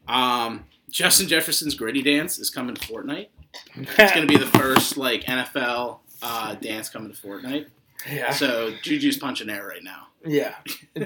Um, 0.08 0.66
Justin 0.90 1.28
Jefferson's 1.28 1.74
gritty 1.74 2.02
dance 2.02 2.38
is 2.38 2.50
coming 2.50 2.74
to 2.74 2.86
Fortnite. 2.86 3.28
It's 3.76 4.12
going 4.14 4.26
to 4.26 4.32
be 4.32 4.36
the 4.38 4.46
first 4.58 4.96
like 4.96 5.24
NFL 5.24 6.00
uh, 6.22 6.54
dance 6.56 6.88
coming 6.90 7.12
to 7.12 7.16
Fortnite. 7.16 7.66
Yeah. 8.08 8.30
So 8.32 8.72
Juju's 8.82 9.16
punching 9.16 9.50
air 9.50 9.66
right 9.66 9.82
now. 9.82 10.06
Yeah, 10.22 10.54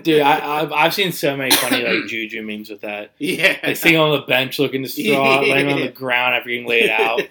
dude, 0.03 0.23
I, 0.23 0.63
I've 0.63 0.73
I've 0.73 0.93
seen 0.93 1.13
so 1.13 1.37
many 1.37 1.53
funny 1.53 1.85
like 1.85 2.05
Juju 2.09 2.43
memes 2.43 2.69
with 2.69 2.81
that. 2.81 3.13
Yeah. 3.19 3.57
Like 3.63 3.77
sitting 3.77 3.97
on 3.97 4.11
the 4.11 4.27
bench 4.27 4.59
looking 4.59 4.83
distraught, 4.83 5.43
laying 5.49 5.71
on 5.71 5.81
the 5.81 5.89
ground 5.89 6.35
after 6.35 6.49
getting 6.49 6.67
laid 6.67 6.91
out. 6.91 7.23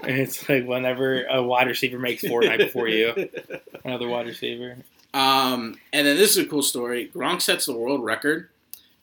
And 0.00 0.16
it's 0.16 0.48
like 0.48 0.64
whenever 0.64 1.26
a 1.26 1.42
wide 1.42 1.66
receiver 1.66 1.98
makes 1.98 2.22
Fortnite 2.22 2.58
before 2.58 2.86
you, 2.86 3.28
another 3.84 4.08
wide 4.08 4.26
receiver. 4.26 4.76
Um, 5.12 5.78
and 5.92 6.06
then 6.06 6.16
this 6.16 6.36
is 6.36 6.44
a 6.44 6.46
cool 6.46 6.62
story. 6.62 7.10
Gronk 7.12 7.42
sets 7.42 7.66
the 7.66 7.76
world 7.76 8.04
record 8.04 8.48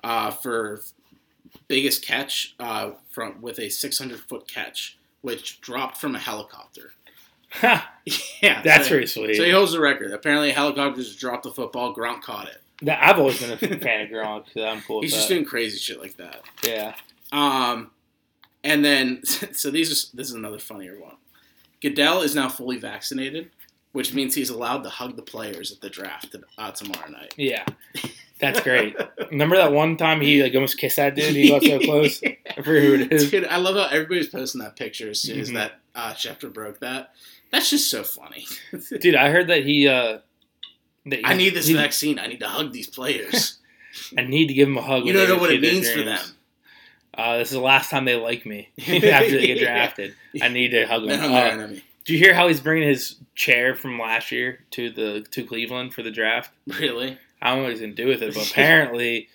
uh, 0.04 0.32
for 0.32 0.82
biggest 1.68 2.04
catch 2.04 2.56
uh, 2.60 2.92
from 3.10 3.42
with 3.42 3.60
a 3.60 3.70
600 3.70 4.20
foot 4.22 4.48
catch, 4.48 4.98
which 5.22 5.60
dropped 5.62 5.98
from 5.98 6.16
a 6.16 6.20
helicopter. 6.20 6.94
Ha, 7.62 7.94
yeah, 8.42 8.62
That's 8.62 8.86
so, 8.86 8.90
very 8.96 9.08
sweet. 9.08 9.36
So 9.36 9.44
he 9.44 9.52
holds 9.52 9.72
the 9.72 9.80
record. 9.80 10.12
Apparently, 10.14 10.50
a 10.50 10.54
helicopter 10.54 11.02
just 11.02 11.20
dropped 11.20 11.44
the 11.44 11.52
football. 11.52 11.96
Gronk 11.96 12.22
caught 12.22 12.48
it. 12.48 12.62
That- 12.82 13.02
I've 13.02 13.18
always 13.20 13.40
been 13.40 13.52
a 13.52 13.58
fan 13.80 14.02
of 14.02 14.10
Gronk. 14.10 14.46
So 14.54 14.66
I'm 14.66 14.82
cool 14.82 14.98
with 14.98 15.04
He's 15.06 15.14
just 15.14 15.28
that. 15.30 15.34
doing 15.36 15.46
crazy 15.46 15.78
shit 15.78 16.00
like 16.02 16.18
that. 16.18 16.42
yeah. 16.66 16.94
Um, 17.32 17.92
and 18.64 18.84
then 18.84 19.24
so 19.26 19.72
these 19.72 19.90
are 19.92 20.16
this 20.16 20.28
is 20.30 20.34
another 20.34 20.60
funnier 20.60 21.00
one. 21.00 21.16
Goodell 21.82 22.22
is 22.22 22.36
now 22.36 22.50
fully 22.50 22.78
vaccinated, 22.78 23.52
which 23.92 24.14
means 24.14 24.34
he's 24.36 24.50
allowed 24.50 24.84
to 24.84 24.90
hug 24.90 25.16
the 25.16 25.22
players 25.22 25.72
at 25.72 25.82
the 25.82 25.90
draft 25.90 26.36
uh, 26.58 26.72
tomorrow 26.72 27.10
night. 27.10 27.34
Yeah. 27.38 27.64
That's 28.40 28.60
great. 28.60 28.96
Remember 29.32 29.56
that 29.56 29.72
one 29.72 29.96
time 29.96 30.20
he 30.20 30.44
like 30.44 30.54
almost 30.56 30.78
kissed 30.78 30.98
that 30.98 31.16
dude? 31.16 31.34
He 31.36 31.50
got 31.50 31.64
so 31.64 31.80
close. 31.80 32.22
I 32.24 32.36
forget 32.62 32.84
who 32.84 32.94
it 32.96 33.14
is. 33.14 33.32
Dude, 33.32 33.46
I 33.46 33.58
love 33.58 33.76
how 33.76 33.86
everybody's 33.86 34.28
posting 34.28 34.60
that 34.62 34.76
picture 34.76 35.10
as 35.10 35.22
soon 35.22 35.40
as 35.40 35.52
Mhm. 35.52 35.54
that 35.54 35.80
uh, 35.96 36.14
Schefter 36.14 36.52
broke 36.52 36.80
that. 36.82 37.14
That's 37.52 37.70
just 37.70 37.90
so 37.90 38.04
funny. 38.04 38.46
Dude, 39.00 39.16
I 39.16 39.30
heard 39.30 39.48
that 39.48 39.64
he. 39.66 39.88
uh 39.88 40.20
that 41.08 41.22
I 41.24 41.34
need 41.36 41.54
this 41.54 41.68
he- 41.68 41.74
vaccine. 41.76 42.18
I 42.20 42.28
need 42.28 42.40
to 42.40 42.48
hug 42.48 42.72
these 42.74 42.88
players. 42.88 43.60
I 44.18 44.24
need 44.24 44.48
to 44.48 44.54
give 44.54 44.68
them 44.68 44.78
a 44.78 44.82
hug. 44.82 45.06
you 45.06 45.14
don't 45.14 45.30
know 45.30 45.38
what 45.38 45.52
it 45.52 45.62
means 45.62 45.90
for 45.90 46.02
them. 46.04 46.20
Uh, 47.18 47.38
this 47.38 47.48
is 47.50 47.54
the 47.54 47.62
last 47.64 47.90
time 47.90 48.04
they 48.04 48.16
like 48.16 48.46
me 48.46 48.70
after 48.80 49.00
they 49.02 49.48
get 49.48 49.58
Yeah. 49.58 49.64
drafted. 49.74 50.16
I 50.42 50.50
need 50.50 50.72
to 50.72 50.86
hug 50.86 51.08
them. 51.08 51.32
Uh, 51.34 51.68
do 52.04 52.14
you 52.14 52.20
hear 52.20 52.34
how 52.34 52.48
he's 52.50 52.60
bringing 52.60 52.90
his 52.90 53.16
chair 53.36 53.74
from 53.74 53.98
last 54.00 54.32
year 54.32 54.60
to 54.72 54.90
the 54.92 55.22
to 55.32 55.44
Cleveland 55.44 55.94
for 55.94 56.04
the 56.04 56.12
draft? 56.12 56.52
Really? 56.68 57.18
I 57.42 57.50
don't 57.50 57.58
know 57.60 57.64
what 57.64 57.72
he's 57.72 57.80
gonna 57.82 57.94
do 57.94 58.08
with 58.08 58.22
it, 58.22 58.34
but 58.34 58.50
apparently, 58.52 59.30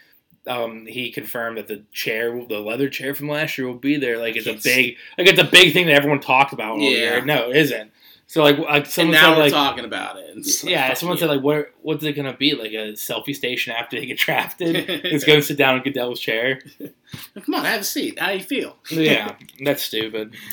um, 0.47 0.85
he 0.87 1.11
confirmed 1.11 1.57
that 1.59 1.69
the 1.69 1.83
chair, 1.93 2.31
the 2.47 2.59
leather 2.61 2.89
chair 2.91 3.15
from 3.15 3.29
last 3.29 3.57
year, 3.57 3.67
will 3.67 3.75
be 3.75 3.97
there. 3.97 4.19
Like 4.19 4.37
it's 4.37 4.47
a 4.47 4.55
big, 4.55 4.97
like 5.17 5.27
it's 5.29 5.41
a 5.41 5.45
big 5.45 5.73
thing 5.73 5.87
that 5.87 5.95
everyone 5.95 6.21
talked 6.21 6.53
about 6.53 6.81
Yeah. 6.81 6.91
year. 6.91 7.25
No, 7.25 7.51
it 7.51 7.57
isn't. 7.57 7.93
So 8.33 8.45
like, 8.45 8.59
like 8.59 8.85
And 8.85 8.87
someone 8.93 9.13
now 9.13 9.23
said, 9.31 9.37
we're 9.39 9.43
like, 9.43 9.53
talking 9.53 9.85
about 9.85 10.17
it. 10.17 10.37
Like, 10.37 10.63
yeah, 10.63 10.95
someone 10.95 11.19
said 11.19 11.29
like, 11.31 11.43
what 11.43 11.73
what's 11.83 12.05
it 12.05 12.13
gonna 12.13 12.37
be? 12.37 12.55
Like 12.55 12.71
a 12.71 12.93
selfie 12.93 13.35
station 13.35 13.73
after 13.73 13.99
they 13.99 14.07
get 14.07 14.19
drafted? 14.27 14.77
it's 14.89 15.25
going 15.25 15.41
to 15.41 15.45
sit 15.45 15.57
down 15.57 15.79
in 15.79 15.83
Goodell's 15.83 16.21
chair. 16.21 16.61
Come 17.45 17.55
on, 17.57 17.65
have 17.65 17.81
a 17.81 17.85
seat. 17.85 18.21
How 18.21 18.31
do 18.31 18.39
you 18.39 18.45
feel? 18.45 18.77
Yeah, 18.89 19.35
that's 19.65 19.83
stupid. 19.83 20.35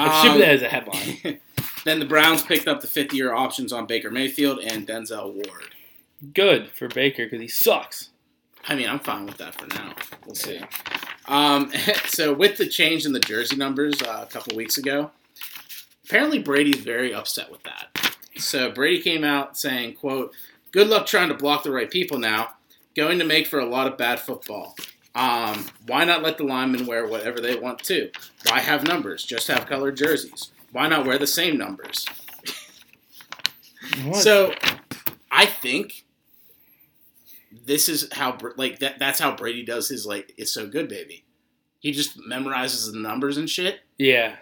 It's 0.00 0.14
Um, 0.14 0.20
stupid 0.30 0.48
as 0.48 0.62
a 0.62 0.68
headline. 0.68 1.40
then 1.84 1.98
the 1.98 2.06
Browns 2.06 2.40
picked 2.42 2.66
up 2.68 2.80
the 2.80 2.86
fifth 2.86 3.12
year 3.12 3.34
options 3.34 3.72
on 3.74 3.84
Baker 3.86 4.10
Mayfield 4.12 4.60
and 4.60 4.86
Denzel 4.86 5.34
Ward. 5.34 5.74
Good 6.34 6.68
for 6.70 6.86
Baker 6.88 7.24
because 7.26 7.40
he 7.40 7.48
sucks. 7.48 8.10
I 8.68 8.74
mean, 8.76 8.88
I'm 8.88 9.00
fine 9.00 9.26
with 9.26 9.36
that 9.38 9.54
for 9.56 9.66
now. 9.66 9.94
We'll 10.24 10.34
see. 10.36 10.60
Um, 11.26 11.72
so 12.06 12.32
with 12.32 12.56
the 12.58 12.66
change 12.68 13.06
in 13.06 13.12
the 13.12 13.18
jersey 13.20 13.56
numbers 13.56 14.00
uh, 14.00 14.24
a 14.26 14.32
couple 14.32 14.56
weeks 14.56 14.78
ago, 14.78 15.10
apparently 16.08 16.38
Brady's 16.38 16.80
very 16.80 17.12
upset 17.12 17.50
with 17.50 17.62
that. 17.64 18.16
So 18.36 18.70
Brady 18.70 19.02
came 19.02 19.24
out 19.24 19.56
saying, 19.58 19.94
"quote 19.94 20.32
Good 20.70 20.88
luck 20.88 21.06
trying 21.06 21.28
to 21.28 21.34
block 21.34 21.62
the 21.62 21.70
right 21.70 21.90
people 21.90 22.18
now. 22.18 22.54
Going 22.94 23.18
to 23.18 23.24
make 23.24 23.46
for 23.46 23.58
a 23.58 23.64
lot 23.64 23.86
of 23.86 23.96
bad 23.96 24.20
football. 24.20 24.76
Um, 25.14 25.66
why 25.86 26.04
not 26.04 26.22
let 26.22 26.36
the 26.36 26.44
linemen 26.44 26.86
wear 26.86 27.06
whatever 27.06 27.40
they 27.40 27.56
want 27.56 27.82
to? 27.84 28.10
Why 28.48 28.60
have 28.60 28.86
numbers? 28.86 29.24
Just 29.24 29.48
have 29.48 29.66
colored 29.66 29.96
jerseys. 29.96 30.50
Why 30.72 30.88
not 30.88 31.06
wear 31.06 31.18
the 31.18 31.26
same 31.26 31.56
numbers? 31.56 32.06
What? 34.04 34.16
So, 34.16 34.54
I 35.30 35.46
think 35.46 36.04
this 37.64 37.88
is 37.88 38.08
how 38.12 38.36
like 38.56 38.80
that. 38.80 38.98
That's 38.98 39.18
how 39.18 39.34
Brady 39.34 39.64
does 39.64 39.88
his 39.88 40.06
like. 40.06 40.34
It's 40.36 40.52
so 40.52 40.66
good, 40.66 40.88
baby. 40.88 41.24
He 41.80 41.92
just 41.92 42.18
memorizes 42.18 42.92
the 42.92 42.98
numbers 42.98 43.38
and 43.38 43.48
shit, 43.48 43.80
yeah, 43.98 44.36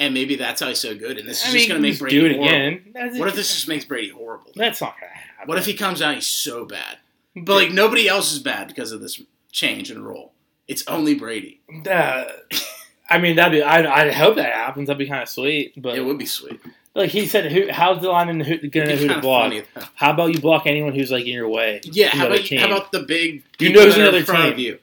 and 0.00 0.12
maybe 0.12 0.34
that's 0.34 0.60
how 0.60 0.66
he's 0.68 0.80
so 0.80 0.96
good. 0.96 1.16
And 1.18 1.28
this 1.28 1.46
is 1.46 1.54
I 1.54 1.56
just 1.56 1.68
gonna 1.68 1.78
make 1.80 1.90
just 1.92 2.00
Brady 2.00 2.18
do 2.18 2.26
it 2.26 2.32
horrible. 2.36 2.48
again. 2.48 2.90
That's, 2.92 3.18
What 3.18 3.28
if 3.28 3.34
this 3.36 3.52
just 3.54 3.68
makes 3.68 3.84
Brady 3.84 4.08
horrible? 4.08 4.50
That's 4.56 4.80
not 4.80 4.96
gonna 4.98 5.12
happen. 5.12 5.46
What 5.48 5.58
if 5.58 5.66
he 5.66 5.74
comes 5.74 6.02
out 6.02 6.16
he's 6.16 6.26
so 6.26 6.64
bad, 6.64 6.98
but 7.36 7.54
like 7.54 7.70
nobody 7.72 8.08
else 8.08 8.32
is 8.32 8.40
bad 8.40 8.66
because 8.66 8.90
of 8.90 9.00
this 9.00 9.22
change 9.52 9.90
in 9.92 10.02
role? 10.02 10.32
It's 10.66 10.84
only 10.88 11.14
Brady. 11.14 11.60
Uh, 11.88 12.24
I 13.08 13.18
mean, 13.18 13.36
that'd 13.36 13.52
be. 13.52 13.62
I 13.62 14.08
I 14.08 14.10
hope 14.12 14.36
that 14.36 14.52
happens. 14.52 14.86
That'd 14.88 14.98
be 14.98 15.06
kind 15.08 15.22
of 15.22 15.28
sweet. 15.28 15.74
But 15.80 15.96
It 15.96 16.02
would 16.04 16.18
be 16.18 16.26
sweet. 16.26 16.60
like 16.94 17.10
he 17.10 17.26
said, 17.26 17.50
who? 17.50 17.68
How's 17.70 18.00
the 18.02 18.08
lineman 18.08 18.40
who, 18.40 18.56
gonna 18.68 18.86
know 18.86 18.92
It'd 18.92 18.98
be 19.00 19.08
who 19.08 19.14
to 19.14 19.20
block? 19.20 19.42
funny. 19.50 19.62
How 19.94 20.12
about 20.12 20.32
you 20.34 20.40
block 20.40 20.66
anyone 20.66 20.94
who's 20.94 21.10
like 21.10 21.22
in 21.26 21.32
your 21.32 21.48
way? 21.48 21.80
Yeah, 21.84 22.08
how 22.08 22.26
about 22.26 22.38
other 22.40 22.56
how 22.58 22.66
about 22.66 22.92
the 22.92 23.00
big? 23.00 23.42
You 23.58 23.72
know 23.72 23.82
who's 23.84 23.96
another 23.96 24.18
in 24.18 24.24
front 24.24 24.44
team. 24.44 24.52
of 24.52 24.58
you? 24.60 24.78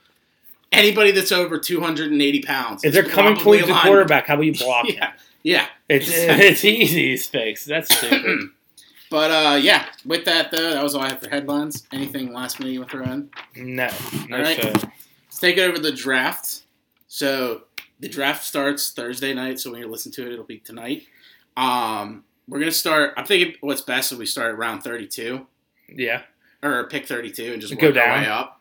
Anybody 0.71 1.11
that's 1.11 1.31
over 1.31 1.57
280 1.57 2.41
pounds. 2.43 2.83
If 2.83 2.93
they're 2.93 3.03
coming 3.03 3.35
towards 3.37 3.65
the 3.67 3.73
quarterback, 3.73 4.27
how 4.27 4.33
about 4.35 4.45
you 4.45 4.53
block 4.53 4.87
him? 4.87 4.95
Yeah, 4.97 5.11
yeah. 5.43 5.67
It's 5.87 6.07
it's 6.11 6.65
easy 6.65 7.15
to 7.15 7.23
fix. 7.23 7.63
That's 7.65 7.95
stupid. 7.95 8.49
but 9.09 9.31
uh, 9.31 9.55
yeah, 9.55 9.85
with 10.05 10.25
that 10.25 10.51
though, 10.51 10.71
that 10.73 10.83
was 10.83 10.93
all 10.95 11.01
I 11.03 11.09
have 11.09 11.21
for 11.21 11.29
headlines. 11.29 11.87
Anything 11.93 12.33
last 12.33 12.59
minute 12.59 12.73
you 12.73 12.79
want 12.81 12.91
to 12.91 12.97
throw 12.97 13.05
in? 13.13 13.29
no, 13.55 13.87
All 14.31 14.39
right. 14.41 14.61
sir. 14.61 14.71
Let's 14.73 15.39
take 15.39 15.57
it 15.57 15.61
over 15.61 15.79
the 15.79 15.91
draft. 15.93 16.63
So 17.07 17.63
the 18.01 18.09
draft 18.09 18.43
starts 18.43 18.91
Thursday 18.91 19.33
night. 19.33 19.59
So 19.59 19.71
when 19.71 19.79
you 19.79 19.87
listen 19.87 20.11
to 20.13 20.25
it, 20.27 20.33
it'll 20.33 20.43
be 20.43 20.57
tonight. 20.59 21.07
Um, 21.55 22.25
we're 22.49 22.59
gonna 22.59 22.71
start. 22.71 23.13
I'm 23.15 23.25
thinking 23.25 23.55
what's 23.61 23.81
best 23.81 24.11
if 24.11 24.17
we 24.17 24.25
start 24.25 24.51
at 24.51 24.57
round 24.57 24.83
32 24.83 25.45
Yeah. 25.89 26.23
or 26.61 26.87
pick 26.89 27.05
32 27.07 27.53
and 27.53 27.61
just 27.61 27.77
Go 27.79 27.91
down. 27.91 28.21
way 28.23 28.27
up 28.27 28.56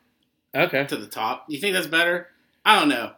Okay. 0.56 0.84
to 0.86 0.96
the 0.96 1.06
top. 1.06 1.44
You 1.48 1.58
think 1.60 1.74
that's 1.74 1.86
better? 1.86 2.28
I 2.64 2.78
don't 2.78 2.88
know. 2.88 3.12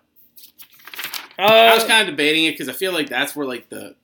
I 1.38 1.74
was 1.74 1.84
Uh, 1.84 1.86
kind 1.86 2.08
of 2.08 2.14
debating 2.14 2.44
it 2.46 2.52
because 2.52 2.68
I 2.68 2.72
feel 2.72 2.92
like 2.92 3.08
that's 3.08 3.36
where 3.36 3.46
like 3.46 3.68
the 3.68 3.94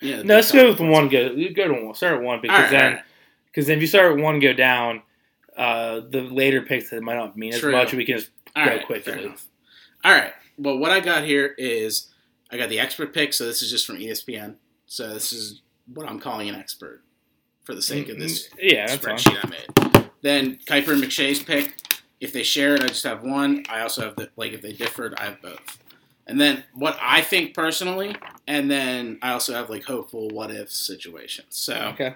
yeah. 0.00 0.16
the 0.18 0.24
no, 0.24 0.34
let's 0.36 0.50
go 0.50 0.68
with 0.70 0.80
one. 0.80 1.08
Go, 1.08 1.30
you 1.32 1.52
go 1.52 1.68
to 1.68 1.84
one. 1.84 1.94
Start 1.94 2.14
at 2.16 2.22
one 2.22 2.40
because 2.40 2.58
right, 2.58 2.70
then 2.70 2.84
all 2.84 2.90
right. 2.96 3.04
because 3.46 3.66
then 3.66 3.76
if 3.76 3.82
you 3.82 3.86
start 3.86 4.18
at 4.18 4.22
one, 4.22 4.40
go 4.40 4.52
down. 4.52 5.02
Uh, 5.56 6.00
the 6.10 6.20
later 6.20 6.60
picks 6.60 6.90
that 6.90 7.02
might 7.02 7.14
not 7.16 7.36
mean 7.36 7.52
as 7.54 7.62
much. 7.62 7.94
We 7.94 8.04
can 8.04 8.18
just 8.18 8.30
All 8.54 8.64
go 8.66 8.70
right, 8.72 8.86
quickly. 8.86 9.32
All 10.04 10.12
right. 10.12 10.32
Well, 10.58 10.76
what 10.76 10.90
I 10.90 11.00
got 11.00 11.24
here 11.24 11.54
is 11.56 12.08
I 12.50 12.58
got 12.58 12.68
the 12.68 12.78
expert 12.78 13.14
pick. 13.14 13.32
So 13.32 13.46
this 13.46 13.62
is 13.62 13.70
just 13.70 13.86
from 13.86 13.96
ESPN. 13.96 14.56
So 14.86 15.12
this 15.14 15.32
is 15.32 15.62
what 15.92 16.06
I'm 16.08 16.20
calling 16.20 16.48
an 16.50 16.54
expert 16.54 17.02
for 17.64 17.74
the 17.74 17.80
sake 17.82 18.08
of 18.10 18.18
this 18.18 18.48
Mm, 18.50 18.54
yeah, 18.60 18.86
spreadsheet 18.96 19.38
I 19.42 19.48
made. 19.48 20.10
Then 20.20 20.58
Kiper 20.66 20.92
and 20.92 21.02
McShay's 21.02 21.42
pick. 21.42 21.74
If 22.20 22.32
they 22.32 22.42
share 22.42 22.74
it, 22.74 22.82
I 22.82 22.88
just 22.88 23.04
have 23.04 23.22
one. 23.22 23.64
I 23.68 23.80
also 23.82 24.02
have 24.02 24.16
the 24.16 24.30
like 24.36 24.52
if 24.52 24.62
they 24.62 24.72
differed, 24.72 25.14
I 25.18 25.24
have 25.24 25.42
both. 25.42 25.78
And 26.26 26.40
then 26.40 26.64
what 26.74 26.98
I 27.00 27.20
think 27.20 27.54
personally, 27.54 28.16
and 28.48 28.70
then 28.70 29.18
I 29.22 29.32
also 29.32 29.52
have 29.54 29.70
like 29.70 29.84
hopeful 29.84 30.28
what 30.30 30.50
if 30.50 30.70
situations. 30.72 31.46
So 31.50 31.74
Okay. 31.94 32.14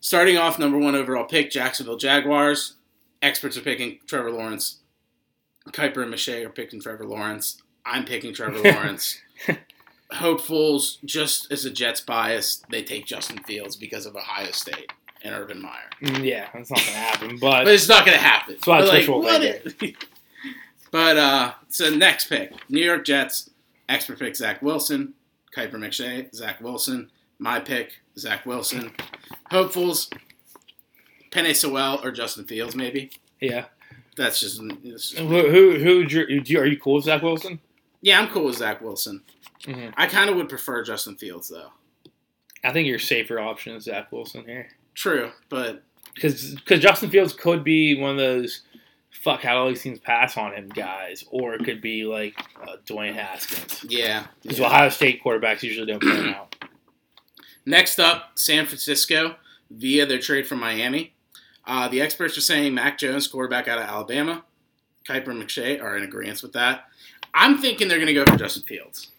starting 0.00 0.36
off, 0.36 0.58
number 0.58 0.78
one 0.78 0.94
overall 0.94 1.24
pick, 1.24 1.50
Jacksonville 1.50 1.96
Jaguars. 1.96 2.74
Experts 3.20 3.56
are 3.56 3.62
picking 3.62 3.98
Trevor 4.06 4.30
Lawrence. 4.30 4.78
Kiper 5.70 6.02
and 6.04 6.14
McShay 6.14 6.44
are 6.46 6.50
picking 6.50 6.80
Trevor 6.80 7.04
Lawrence. 7.04 7.60
I'm 7.84 8.04
picking 8.04 8.32
Trevor 8.32 8.58
Lawrence. 8.72 9.20
Hopefuls, 10.12 10.98
just 11.04 11.50
as 11.52 11.64
a 11.64 11.70
Jets 11.70 12.00
bias, 12.00 12.62
they 12.70 12.82
take 12.82 13.04
Justin 13.06 13.42
Fields 13.42 13.76
because 13.76 14.06
of 14.06 14.16
Ohio 14.16 14.52
State 14.52 14.90
and 15.22 15.34
Urban 15.34 15.60
Meyer. 15.60 15.90
Mm, 16.02 16.24
Yeah, 16.24 16.48
that's 16.54 16.70
not 16.70 16.78
gonna 16.80 16.90
happen. 16.92 17.38
But 17.38 17.64
But 17.64 17.74
it's 17.74 17.88
not 17.88 18.04
going 18.06 18.16
to 18.16 18.22
happen. 18.24 18.54
That's 18.54 18.66
why 18.66 18.80
But, 18.80 18.90
Twitch 18.90 19.08
will 19.08 19.22
make 19.80 19.96
But 20.90 21.16
uh, 21.16 21.52
so 21.68 21.90
next 21.94 22.28
pick, 22.28 22.52
New 22.70 22.80
York 22.84 23.04
Jets. 23.04 23.50
Expert 23.88 24.18
pick 24.18 24.36
Zach 24.36 24.60
Wilson. 24.62 25.14
Kiper 25.56 25.72
McShay, 25.74 26.32
Zach 26.34 26.60
Wilson. 26.60 27.10
My 27.38 27.58
pick, 27.58 28.00
Zach 28.18 28.44
Wilson. 28.46 28.92
Hopefuls, 29.50 30.10
Penei 31.30 31.54
Sewell 31.56 32.00
or 32.04 32.10
Justin 32.10 32.44
Fields, 32.44 32.74
maybe. 32.76 33.10
yeah, 33.40 33.66
That's 34.16 34.40
just, 34.40 34.60
it's 34.84 35.10
just- 35.10 35.18
who 35.22 35.48
who 35.48 35.78
who 35.78 36.04
do 36.06 36.26
you- 36.44 36.60
are 36.60 36.66
you 36.66 36.78
cool 36.78 36.94
with 36.96 37.04
Zach 37.04 37.22
Wilson? 37.22 37.60
yeah. 38.02 38.20
I'm 38.20 38.28
cool 38.28 38.44
with 38.46 38.56
Zach 38.56 38.80
Wilson. 38.80 39.22
Mhm. 39.62 39.92
I 39.96 40.06
kind 40.06 40.28
of 40.30 40.36
would 40.36 40.48
prefer 40.48 40.82
Justin 40.84 41.16
Fields 41.16 41.48
though. 41.48 41.72
I 42.64 42.72
think 42.72 42.86
your 42.88 42.98
safer 42.98 43.38
option 43.38 43.74
is 43.76 43.84
Zach 43.84 44.10
Wilson 44.12 44.44
here 44.44 44.68
True, 44.98 45.30
but 45.48 45.84
because 46.12 46.56
Justin 46.66 47.08
Fields 47.08 47.32
could 47.32 47.62
be 47.62 48.00
one 48.00 48.10
of 48.10 48.16
those 48.16 48.62
fuck 49.12 49.42
how 49.42 49.58
all 49.58 49.68
these 49.68 49.80
teams 49.80 50.00
pass 50.00 50.36
on 50.36 50.52
him 50.52 50.68
guys, 50.70 51.22
or 51.30 51.54
it 51.54 51.64
could 51.64 51.80
be 51.80 52.02
like 52.04 52.34
uh, 52.60 52.78
Dwayne 52.84 53.14
Haskins. 53.14 53.84
yeah. 53.88 54.26
Because 54.42 54.58
yeah. 54.58 54.66
Ohio 54.66 54.88
State 54.88 55.22
quarterbacks 55.22 55.62
usually 55.62 55.86
don't 55.86 56.02
pan 56.02 56.34
out. 56.34 56.56
Next 57.64 58.00
up, 58.00 58.32
San 58.34 58.66
Francisco 58.66 59.36
via 59.70 60.04
their 60.04 60.18
trade 60.18 60.48
from 60.48 60.58
Miami. 60.58 61.14
Uh, 61.64 61.86
the 61.86 62.00
experts 62.00 62.36
are 62.36 62.40
saying 62.40 62.74
Mac 62.74 62.98
Jones, 62.98 63.28
quarterback 63.28 63.68
out 63.68 63.78
of 63.78 63.84
Alabama. 63.84 64.42
Kiper 65.06 65.28
and 65.28 65.40
McShay 65.44 65.80
are 65.80 65.96
in 65.96 66.02
agreement 66.02 66.42
with 66.42 66.54
that. 66.54 66.86
I'm 67.34 67.58
thinking 67.58 67.86
they're 67.86 67.98
going 67.98 68.08
to 68.08 68.14
go 68.14 68.24
for 68.24 68.36
Justin 68.36 68.64
Fields. 68.64 69.12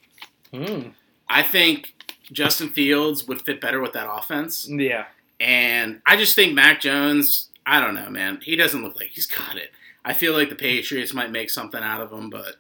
Hmm. 0.54 0.90
I 1.30 1.42
think 1.42 1.94
Justin 2.34 2.70
Fields 2.70 3.28
would 3.30 3.42
fit 3.44 3.62
better 3.62 3.80
with 3.80 3.94
that 3.94 4.12
offense. 4.12 4.68
Yeah. 4.68 5.06
And 5.40 6.02
I 6.06 6.18
just 6.18 6.36
think 6.36 6.54
Mac 6.54 6.82
Jones, 6.82 7.50
I 7.66 7.80
don't 7.80 7.96
know, 7.96 8.10
man. 8.10 8.40
He 8.44 8.56
doesn't 8.56 8.84
look 8.84 8.96
like 8.96 9.10
he's 9.10 9.28
got 9.28 9.56
it. 9.58 9.72
I 10.04 10.14
feel 10.14 10.34
like 10.34 10.50
the 10.50 10.56
Patriots 10.56 11.14
might 11.14 11.32
make 11.32 11.50
something 11.50 11.82
out 11.82 12.02
of 12.02 12.12
him, 12.12 12.30
but 12.30 12.56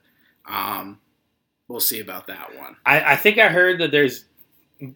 um, 0.45 0.99
we'll 1.67 1.80
see 1.80 1.99
about 1.99 2.27
that 2.27 2.57
one. 2.57 2.75
I, 2.86 3.13
I 3.13 3.15
think 3.15 3.38
I 3.38 3.49
heard 3.49 3.80
that 3.80 3.91
there's 3.91 4.25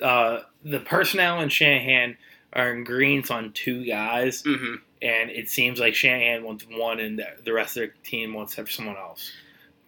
uh, 0.01 0.41
the 0.63 0.79
personnel 0.79 1.39
and 1.39 1.51
Shanahan 1.51 2.17
are 2.53 2.73
in 2.73 2.83
greens 2.83 3.31
on 3.31 3.51
two 3.53 3.85
guys, 3.85 4.43
hmm 4.45 4.75
and 5.01 5.29
it 5.31 5.49
seems 5.49 5.81
like 5.81 5.93
Shanahan 5.95 6.45
wants 6.45 6.65
one, 6.69 7.01
and 7.01 7.19
the, 7.19 7.25
the 7.43 7.51
rest 7.51 7.75
of 7.75 7.81
their 7.81 7.93
team 8.05 8.33
wants 8.33 8.55
to 8.55 8.61
have 8.61 8.71
someone 8.71 8.95
else. 8.95 9.33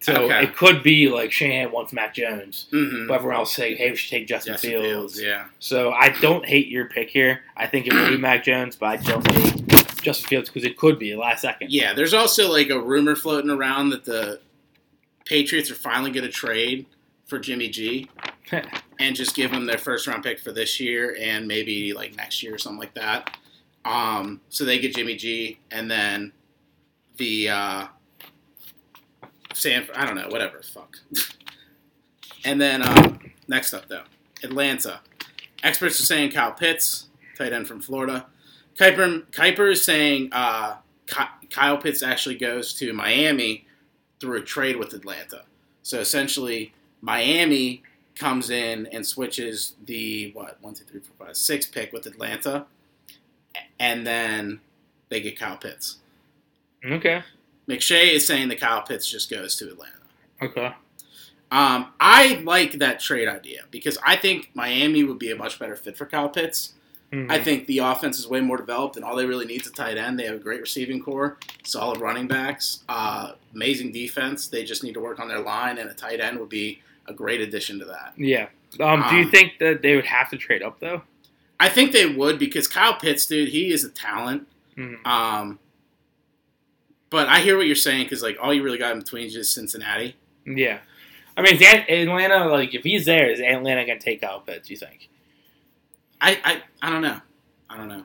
So 0.05 0.25
Okay. 0.25 0.43
it 0.43 0.55
could 0.55 0.83
be 0.83 1.09
like 1.09 1.31
Shanahan 1.31 1.71
wants 1.71 1.91
Mac 1.91 2.13
Jones, 2.13 2.67
hmm 2.69 3.07
but 3.07 3.15
everyone 3.15 3.37
else 3.37 3.55
saying, 3.55 3.77
"Hey, 3.77 3.89
we 3.89 3.95
should 3.97 4.11
take 4.11 4.27
Justin, 4.27 4.53
Justin 4.53 4.69
Fields." 4.71 4.85
Fields, 5.15 5.21
yeah. 5.21 5.45
So 5.57 5.93
I 5.93 6.09
don't 6.09 6.45
hate 6.45 6.67
your 6.67 6.85
pick 6.85 7.09
here. 7.09 7.41
I 7.57 7.65
think 7.65 7.87
it 7.87 7.93
will 7.93 8.09
be 8.09 8.17
Mac 8.17 8.43
Jones, 8.43 8.75
but 8.75 8.85
I 8.85 8.97
don't 8.97 9.31
hate 9.31 9.67
Justin 10.03 10.27
Fields 10.29 10.49
because 10.49 10.63
it 10.63 10.77
could 10.77 10.99
be 10.99 11.15
last 11.15 11.41
second. 11.41 11.71
Yeah, 11.71 11.93
there's 11.93 12.13
also 12.13 12.51
like 12.51 12.69
a 12.69 12.79
rumor 12.79 13.15
floating 13.15 13.49
around 13.49 13.89
that 13.89 14.05
the 14.05 14.41
Patriots 15.25 15.71
are 15.71 15.75
finally 15.75 16.11
going 16.11 16.23
to 16.25 16.31
trade 16.31 16.85
for 17.25 17.39
Jimmy 17.39 17.69
G 17.69 18.07
and 18.99 19.15
just 19.15 19.35
give 19.35 19.49
them 19.49 19.65
their 19.65 19.79
first 19.79 20.05
round 20.05 20.23
pick 20.23 20.39
for 20.39 20.51
this 20.51 20.79
year 20.79 21.17
and 21.19 21.47
maybe 21.47 21.93
like 21.93 22.15
next 22.15 22.43
year 22.43 22.53
or 22.53 22.59
something 22.59 22.79
like 22.79 22.93
that. 22.93 23.35
Um, 23.85 24.39
so 24.49 24.65
they 24.65 24.77
get 24.77 24.93
Jimmy 24.95 25.15
G 25.15 25.57
and 25.71 25.89
then 25.89 26.31
the 27.17 27.49
uh, 27.49 27.87
San 29.55 29.87
I 29.95 30.05
don't 30.05 30.15
know 30.15 30.27
whatever 30.29 30.61
fuck. 30.61 30.97
and 32.45 32.59
then 32.59 32.81
um, 32.81 33.19
next 33.47 33.73
up 33.73 33.87
though 33.87 34.03
Atlanta. 34.43 35.01
Experts 35.63 35.99
are 35.99 36.05
saying 36.05 36.31
Kyle 36.31 36.51
Pitts, 36.51 37.07
tight 37.37 37.51
end 37.51 37.67
from 37.67 37.81
Florida. 37.81 38.27
Kiper, 38.77 39.23
Kiper 39.31 39.71
is 39.71 39.83
saying 39.83 40.29
uh, 40.31 40.75
Kyle 41.49 41.77
Pitts 41.77 42.03
actually 42.03 42.35
goes 42.35 42.73
to 42.75 42.93
Miami 42.93 43.65
through 44.19 44.39
a 44.39 44.41
trade 44.41 44.75
with 44.75 44.93
Atlanta. 44.93 45.43
So 45.81 45.99
essentially, 45.99 46.73
Miami 47.01 47.83
comes 48.15 48.49
in 48.49 48.87
and 48.87 49.05
switches 49.05 49.73
the 49.85 50.31
what 50.33 50.57
one, 50.61 50.73
two, 50.73 50.83
three, 50.83 50.99
four, 50.99 51.27
five, 51.27 51.37
six 51.37 51.65
pick 51.65 51.93
with 51.93 52.05
Atlanta, 52.05 52.65
and 53.79 54.05
then 54.05 54.59
they 55.09 55.21
get 55.21 55.39
Kyle 55.39 55.57
Pitts. 55.57 55.97
Okay. 56.85 57.23
McShay 57.67 58.13
is 58.13 58.25
saying 58.27 58.49
that 58.49 58.59
Kyle 58.59 58.81
Pitts 58.83 59.09
just 59.09 59.29
goes 59.29 59.55
to 59.57 59.67
Atlanta. 59.69 59.91
Okay. 60.41 60.73
Um, 61.51 61.93
I 61.99 62.41
like 62.43 62.73
that 62.79 62.99
trade 62.99 63.27
idea 63.27 63.63
because 63.71 63.97
I 64.05 64.15
think 64.15 64.49
Miami 64.53 65.03
would 65.03 65.19
be 65.19 65.31
a 65.31 65.35
much 65.35 65.57
better 65.59 65.75
fit 65.75 65.95
for 65.95 66.05
Kyle 66.05 66.29
Pitts. 66.29 66.73
Mhm. 67.11 67.31
I 67.31 67.41
think 67.41 67.67
the 67.67 67.77
offense 67.79 68.17
is 68.19 68.27
way 68.27 68.41
more 68.41 68.57
developed, 68.57 68.95
and 68.95 69.05
all 69.05 69.15
they 69.15 69.25
really 69.27 69.45
need 69.45 69.61
is 69.61 69.67
a 69.67 69.71
tight 69.71 69.97
end. 69.97 70.19
They 70.19 70.25
have 70.25 70.35
a 70.35 70.39
great 70.39 70.59
receiving 70.59 71.01
core, 71.01 71.37
solid 71.63 72.01
running 72.01 72.27
backs, 72.27 72.79
uh, 72.89 73.33
amazing 73.53 73.91
defense. 73.91 74.47
They 74.47 74.63
just 74.63 74.83
need 74.83 74.95
to 74.95 74.99
work 74.99 75.19
on 75.19 75.27
their 75.27 75.39
line, 75.39 75.77
and 75.77 75.89
a 75.89 75.93
tight 75.93 76.19
end 76.19 76.39
would 76.39 76.49
be 76.49 76.81
a 77.07 77.13
great 77.13 77.41
addition 77.41 77.77
to 77.79 77.85
that. 77.85 78.13
yeah. 78.17 78.47
Um, 78.79 79.05
do 79.09 79.15
you 79.15 79.23
Um, 79.25 79.31
think 79.31 79.59
that 79.59 79.81
they 79.83 79.95
would 79.95 80.07
have 80.07 80.29
to 80.31 80.37
trade 80.37 80.61
up 80.63 80.79
though? 80.81 81.03
I 81.59 81.69
think 81.69 81.93
they 81.93 82.05
would 82.07 82.37
because 82.39 82.67
Kyle 82.67 82.95
Pitts, 82.95 83.25
dude, 83.25 83.49
he 83.49 83.71
is 83.71 83.85
a 83.85 83.89
talent. 83.89 84.47
Mhm. 84.75 85.05
Um, 85.07 85.59
but 87.15 87.29
I 87.29 87.39
hear 87.39 87.55
what 87.55 87.65
you're 87.65 87.77
saying 87.77 88.03
because 88.03 88.21
like 88.21 88.37
all 88.41 88.53
you 88.53 88.61
really 88.61 88.77
got 88.77 88.91
in 88.91 88.99
between 88.99 89.25
is 89.25 89.33
just 89.33 89.53
Cincinnati. 89.53 90.17
Yeah. 90.45 90.79
I 91.37 91.41
mean, 91.41 91.55
Atlanta 91.63 92.49
like 92.49 92.75
if 92.75 92.83
he's 92.83 93.05
there, 93.05 93.31
is 93.31 93.39
Atlanta 93.39 93.85
gonna 93.85 93.99
take 94.01 94.19
Kyle 94.19 94.41
Pitts? 94.41 94.69
You 94.69 94.75
think? 94.75 95.07
I, 96.19 96.37
I 96.43 96.61
I 96.81 96.89
don't 96.89 97.01
know. 97.01 97.21
I 97.69 97.77
don't 97.77 97.87
know. 97.87 98.03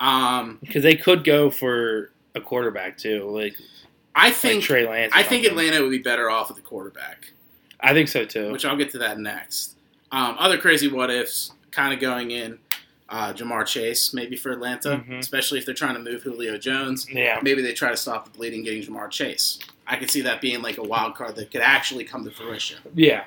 Um, 0.00 0.58
Because 0.60 0.82
they 0.82 0.96
could 0.96 1.22
go 1.22 1.50
for 1.50 2.10
a 2.34 2.40
quarterback 2.40 2.98
too, 2.98 3.30
like, 3.30 3.54
I 4.12 4.26
like 4.26 4.34
think 4.34 4.64
Trey 4.64 4.84
Lance. 4.88 5.12
I 5.14 5.22
think 5.22 5.44
something. 5.44 5.64
Atlanta 5.64 5.80
would 5.80 5.92
be 5.92 5.98
better 5.98 6.28
off 6.28 6.48
with 6.48 6.58
a 6.58 6.62
quarterback. 6.62 7.30
I 7.78 7.92
think 7.92 8.08
so 8.08 8.24
too. 8.24 8.50
which 8.50 8.64
I'll 8.64 8.76
get 8.76 8.90
to 8.90 8.98
that 8.98 9.20
next. 9.20 9.76
Um, 10.10 10.34
other 10.36 10.58
crazy 10.58 10.88
what 10.88 11.10
ifs, 11.10 11.52
kind 11.70 11.94
of 11.94 12.00
going 12.00 12.32
in. 12.32 12.58
Uh, 13.10 13.32
Ja'Marr 13.32 13.64
Chase, 13.66 14.12
maybe 14.12 14.36
for 14.36 14.50
Atlanta, 14.52 15.02
Mhm. 15.08 15.18
especially 15.18 15.58
if 15.58 15.64
they're 15.64 15.74
trying 15.74 15.94
to 15.94 16.00
move 16.00 16.22
Julio 16.24 16.58
Jones. 16.58 17.06
yeah. 17.10 17.40
Maybe 17.42 17.62
they 17.62 17.72
try 17.72 17.90
to 17.90 17.96
stop 17.96 18.24
the 18.30 18.36
bleeding, 18.36 18.62
getting 18.64 18.82
Ja'Marr 18.82 19.10
Chase. 19.10 19.58
I 19.86 19.96
could 19.96 20.10
see 20.10 20.20
that 20.22 20.42
being 20.42 20.60
like 20.60 20.76
a 20.76 20.82
wild 20.82 21.14
card 21.14 21.34
that 21.36 21.50
could 21.50 21.62
actually 21.62 22.04
come 22.04 22.22
to 22.24 22.30
fruition. 22.30 22.78
Yeah. 22.94 23.24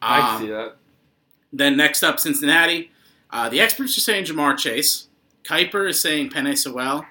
I 0.00 0.20
Um, 0.36 0.42
see 0.42 0.48
that. 0.50 0.76
Then 1.52 1.76
next 1.76 2.04
up, 2.04 2.20
Cincinnati. 2.20 2.92
Uh, 3.30 3.48
the 3.48 3.60
experts 3.60 3.96
are 3.98 4.00
saying 4.00 4.26
Ja'Marr 4.26 4.56
Chase. 4.56 5.08
Kiper 5.42 5.88
is 5.88 6.00
saying 6.00 6.30
Penei 6.30 6.56
Sewell. 6.56 7.04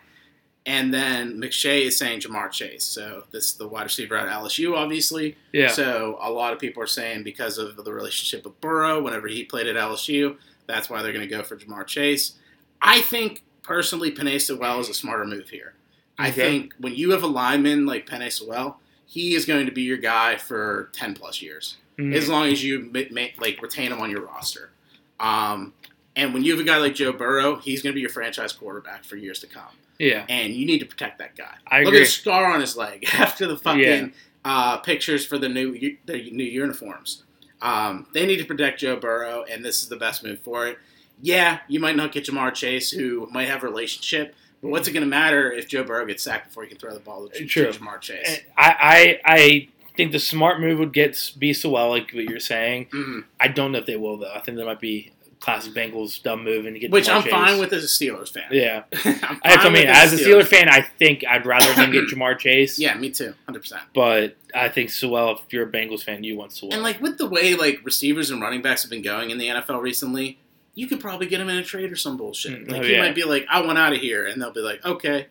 And 0.67 0.91
then 0.93 1.39
McShay 1.39 1.81
is 1.85 1.95
saying 1.97 2.21
Ja'Marr 2.21 2.49
Chase. 2.51 2.83
So 2.85 3.25
this 3.31 3.45
is 3.47 3.53
the 3.55 3.67
wide 3.67 3.83
receiver 3.83 4.15
at 4.15 4.27
LSU, 4.29 4.75
obviously. 4.75 5.35
Yeah. 5.51 5.67
So 5.67 6.17
a 6.21 6.31
lot 6.31 6.53
of 6.53 6.59
people 6.59 6.81
are 6.81 6.87
saying 6.87 7.23
because 7.23 7.57
of 7.59 7.83
the 7.83 7.93
relationship 7.93 8.45
with 8.45 8.59
Burrow, 8.61 9.01
whenever 9.01 9.27
he 9.27 9.43
played 9.43 9.67
at 9.67 9.75
LSU, 9.75 10.37
that's 10.67 10.89
why 10.89 11.01
they're 11.01 11.13
going 11.13 11.27
to 11.27 11.33
go 11.35 11.43
for 11.43 11.55
Ja'Marr 11.57 11.85
Chase. 11.87 12.33
I 12.81 13.01
think 13.01 13.43
personally, 13.63 14.11
Penei 14.11 14.39
Sewell 14.41 14.79
is 14.79 14.89
a 14.89 14.93
smarter 14.93 15.25
move 15.25 15.49
here. 15.49 15.73
I 16.17 16.29
Okay. 16.29 16.35
think 16.41 16.73
when 16.79 16.95
you 16.95 17.11
have 17.11 17.23
a 17.23 17.27
lineman 17.27 17.85
like 17.85 18.07
Penei 18.07 18.31
Sewell, 18.31 18.79
he 19.05 19.35
is 19.35 19.45
going 19.45 19.65
to 19.65 19.71
be 19.71 19.81
your 19.83 19.97
guy 19.97 20.37
for 20.37 20.89
ten 20.93 21.13
plus 21.13 21.41
years, 21.41 21.77
Mhm. 21.99 22.15
as 22.15 22.27
long 22.29 22.47
as 22.51 22.63
you 22.63 22.91
like 23.39 23.61
retain 23.61 23.91
him 23.91 23.99
on 24.01 24.09
your 24.09 24.21
roster. 24.21 24.71
Um, 25.19 25.73
and 26.15 26.33
when 26.33 26.43
you 26.43 26.51
have 26.51 26.59
a 26.61 26.63
guy 26.63 26.77
like 26.77 26.95
Joe 26.95 27.11
Burrow, 27.11 27.57
he's 27.57 27.81
going 27.81 27.91
to 27.93 27.95
be 27.95 28.01
your 28.01 28.09
franchise 28.09 28.53
quarterback 28.53 29.03
for 29.05 29.15
years 29.17 29.39
to 29.39 29.47
come 29.47 29.77
yeah. 29.99 30.25
and 30.29 30.53
you 30.53 30.65
need 30.65 30.79
to 30.79 30.85
protect 30.85 31.19
that 31.19 31.35
guy. 31.35 31.53
I 31.67 31.79
Look 31.79 31.89
agree. 31.89 31.99
at 32.01 32.05
the 32.05 32.11
scar 32.11 32.45
on 32.53 32.61
his 32.61 32.75
leg 32.77 33.05
after 33.13 33.47
the 33.47 33.57
fucking 33.57 33.81
Yeah. 33.81 34.07
uh, 34.45 34.77
pictures 34.77 35.25
for 35.25 35.37
the 35.37 35.49
new 35.49 35.97
their 36.05 36.17
new 36.17 36.43
uniforms. 36.45 37.23
Um, 37.65 38.05
they 38.13 38.25
need 38.25 38.37
to 38.37 38.45
protect 38.45 38.79
Joe 38.79 38.95
Burrow, 38.95 39.43
and 39.49 39.65
this 39.65 39.81
is 39.81 39.89
the 39.89 39.95
best 39.95 40.23
move 40.23 40.39
for 40.39 40.67
it. 40.67 40.77
Yeah, 41.21 41.59
you 41.67 41.79
might 41.79 41.95
not 41.95 42.11
get 42.11 42.25
Ja'Marr 42.25 42.53
Chase, 42.53 42.91
who 42.91 43.27
might 43.31 43.47
have 43.47 43.63
a 43.63 43.67
relationship, 43.67 44.35
but 44.61 44.69
what's 44.69 44.87
it 44.87 44.91
going 44.91 45.01
to 45.03 45.07
matter 45.09 45.51
if 45.51 45.67
Joe 45.67 45.83
Burrow 45.83 46.05
gets 46.05 46.23
sacked 46.23 46.49
before 46.49 46.63
he 46.63 46.69
can 46.69 46.77
throw 46.77 46.93
the 46.93 46.99
ball 46.99 47.27
to, 47.29 47.45
to 47.45 47.65
Ja'Marr 47.67 48.01
Chase? 48.01 48.41
I, 48.57 48.75
I 48.79 49.19
I 49.25 49.67
think 49.97 50.11
the 50.11 50.19
smart 50.19 50.59
move 50.59 50.77
would 50.79 50.93
get 50.93 51.31
be 51.39 51.53
Sewell, 51.53 51.89
like 51.89 52.11
what 52.11 52.25
you're 52.25 52.39
saying. 52.39 52.87
Mhm. 52.91 53.23
I 53.39 53.47
don't 53.47 53.71
know 53.71 53.79
if 53.79 53.85
they 53.85 53.95
will 53.95 54.17
though. 54.17 54.33
I 54.33 54.41
think 54.41 54.57
there 54.57 54.65
might 54.65 54.81
be 54.81 55.11
classic 55.39 55.73
Bengals 55.73 56.21
dumb 56.23 56.43
move 56.43 56.65
and 56.65 56.79
get 56.79 56.91
Which 56.91 57.07
I'm 57.09 57.21
Chase. 57.21 57.31
fine 57.31 57.59
with 57.59 57.71
as 57.73 57.83
a 57.83 57.87
Steelers 57.87 58.29
fan. 58.31 58.45
Yeah, 58.51 58.83
I'm 58.93 59.39
that's 59.43 59.55
fine 59.57 59.59
I 59.65 59.69
mean. 59.69 59.87
As 59.87 60.13
a 60.13 60.17
Steelers 60.17 60.47
fan, 60.47 60.69
I 60.69 60.81
think 60.81 61.23
I'd 61.27 61.45
rather 61.45 61.71
them 61.73 61.91
get 61.91 62.05
Ja'Marr 62.09 62.37
Chase. 62.39 62.79
Yeah, 62.79 62.95
me 62.95 63.09
too, 63.11 63.33
hundred 63.45 63.59
percent. 63.61 63.83
but 63.93 64.35
I 64.53 64.69
think 64.69 64.89
Sewell. 64.89 65.31
If 65.45 65.51
you're 65.53 65.67
a 65.67 65.71
Bengals 65.71 66.03
fan, 66.03 66.23
you 66.23 66.37
want 66.37 66.51
Sewell. 66.53 66.73
And 66.73 66.81
like 66.83 66.99
with 67.01 67.17
the 67.17 67.27
way 67.27 67.55
like 67.55 67.79
receivers 67.83 68.29
and 68.31 68.41
running 68.41 68.61
backs 68.61 68.81
have 68.83 68.91
been 68.91 69.01
going 69.03 69.29
in 69.29 69.37
the 69.37 69.47
NFL 69.47 69.81
recently, 69.81 70.39
you 70.73 70.87
could 70.87 70.99
probably 70.99 71.27
get 71.27 71.39
him 71.41 71.49
in 71.49 71.57
a 71.57 71.63
trade 71.63 71.91
or 71.91 71.95
some 71.95 72.17
bullshit. 72.17 72.67
Mm, 72.67 72.71
Like 72.71 72.81
oh, 72.81 72.85
he 72.85 72.97
might 72.97 73.15
be 73.15 73.23
like, 73.23 73.45
"I 73.49 73.61
want 73.61 73.77
out 73.77 73.93
of 73.93 73.99
here," 73.99 74.25
and 74.25 74.41
they'll 74.41 74.51
be 74.53 74.61
like, 74.61 74.83
"Okay," 74.85 75.27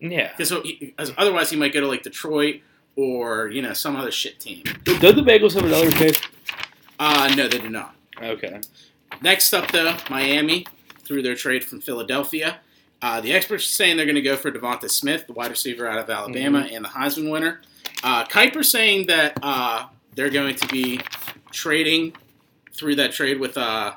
yeah, 0.00 0.32
because 0.36 0.52
otherwise 1.16 1.50
he 1.50 1.56
might 1.56 1.72
go 1.72 1.80
to 1.80 1.86
like 1.86 2.02
Detroit 2.02 2.60
or 2.96 3.48
you 3.48 3.62
know 3.62 3.72
some 3.72 3.96
other 3.96 4.10
shit 4.10 4.38
team. 4.40 4.62
do 4.84 4.94
the 4.98 5.22
Bengals 5.22 5.54
have 5.54 5.64
another 5.64 5.90
pick? 5.92 6.20
Uh 6.98 7.32
no, 7.36 7.48
they 7.48 7.58
do 7.58 7.68
not. 7.70 7.94
Okay, 8.22 8.60
Next 9.22 9.52
up 9.52 9.70
though, 9.70 9.96
Miami 10.10 10.66
through 11.04 11.22
their 11.22 11.34
trade 11.34 11.64
from 11.64 11.80
Philadelphia. 11.80 12.58
Uh, 13.02 13.20
the 13.20 13.32
experts 13.32 13.64
are 13.64 13.68
saying 13.68 13.96
they're 13.96 14.06
going 14.06 14.14
to 14.14 14.22
go 14.22 14.36
for 14.36 14.50
DeVonta 14.50 14.90
Smith, 14.90 15.26
the 15.26 15.32
wide 15.34 15.50
receiver 15.50 15.86
out 15.86 15.98
of 15.98 16.08
Alabama 16.08 16.62
Mm-hmm. 16.62 16.74
and 16.76 16.84
the 16.84 16.88
Heisman 16.88 17.30
winner. 17.30 17.60
Uh, 18.02 18.24
Kiper 18.24 18.64
saying 18.64 19.06
that 19.08 19.38
uh, 19.42 19.86
they're 20.14 20.30
going 20.30 20.54
to 20.56 20.66
be 20.68 21.00
trading 21.50 22.14
through 22.72 22.96
that 22.96 23.12
trade 23.12 23.38
with 23.40 23.56
uh, 23.58 23.94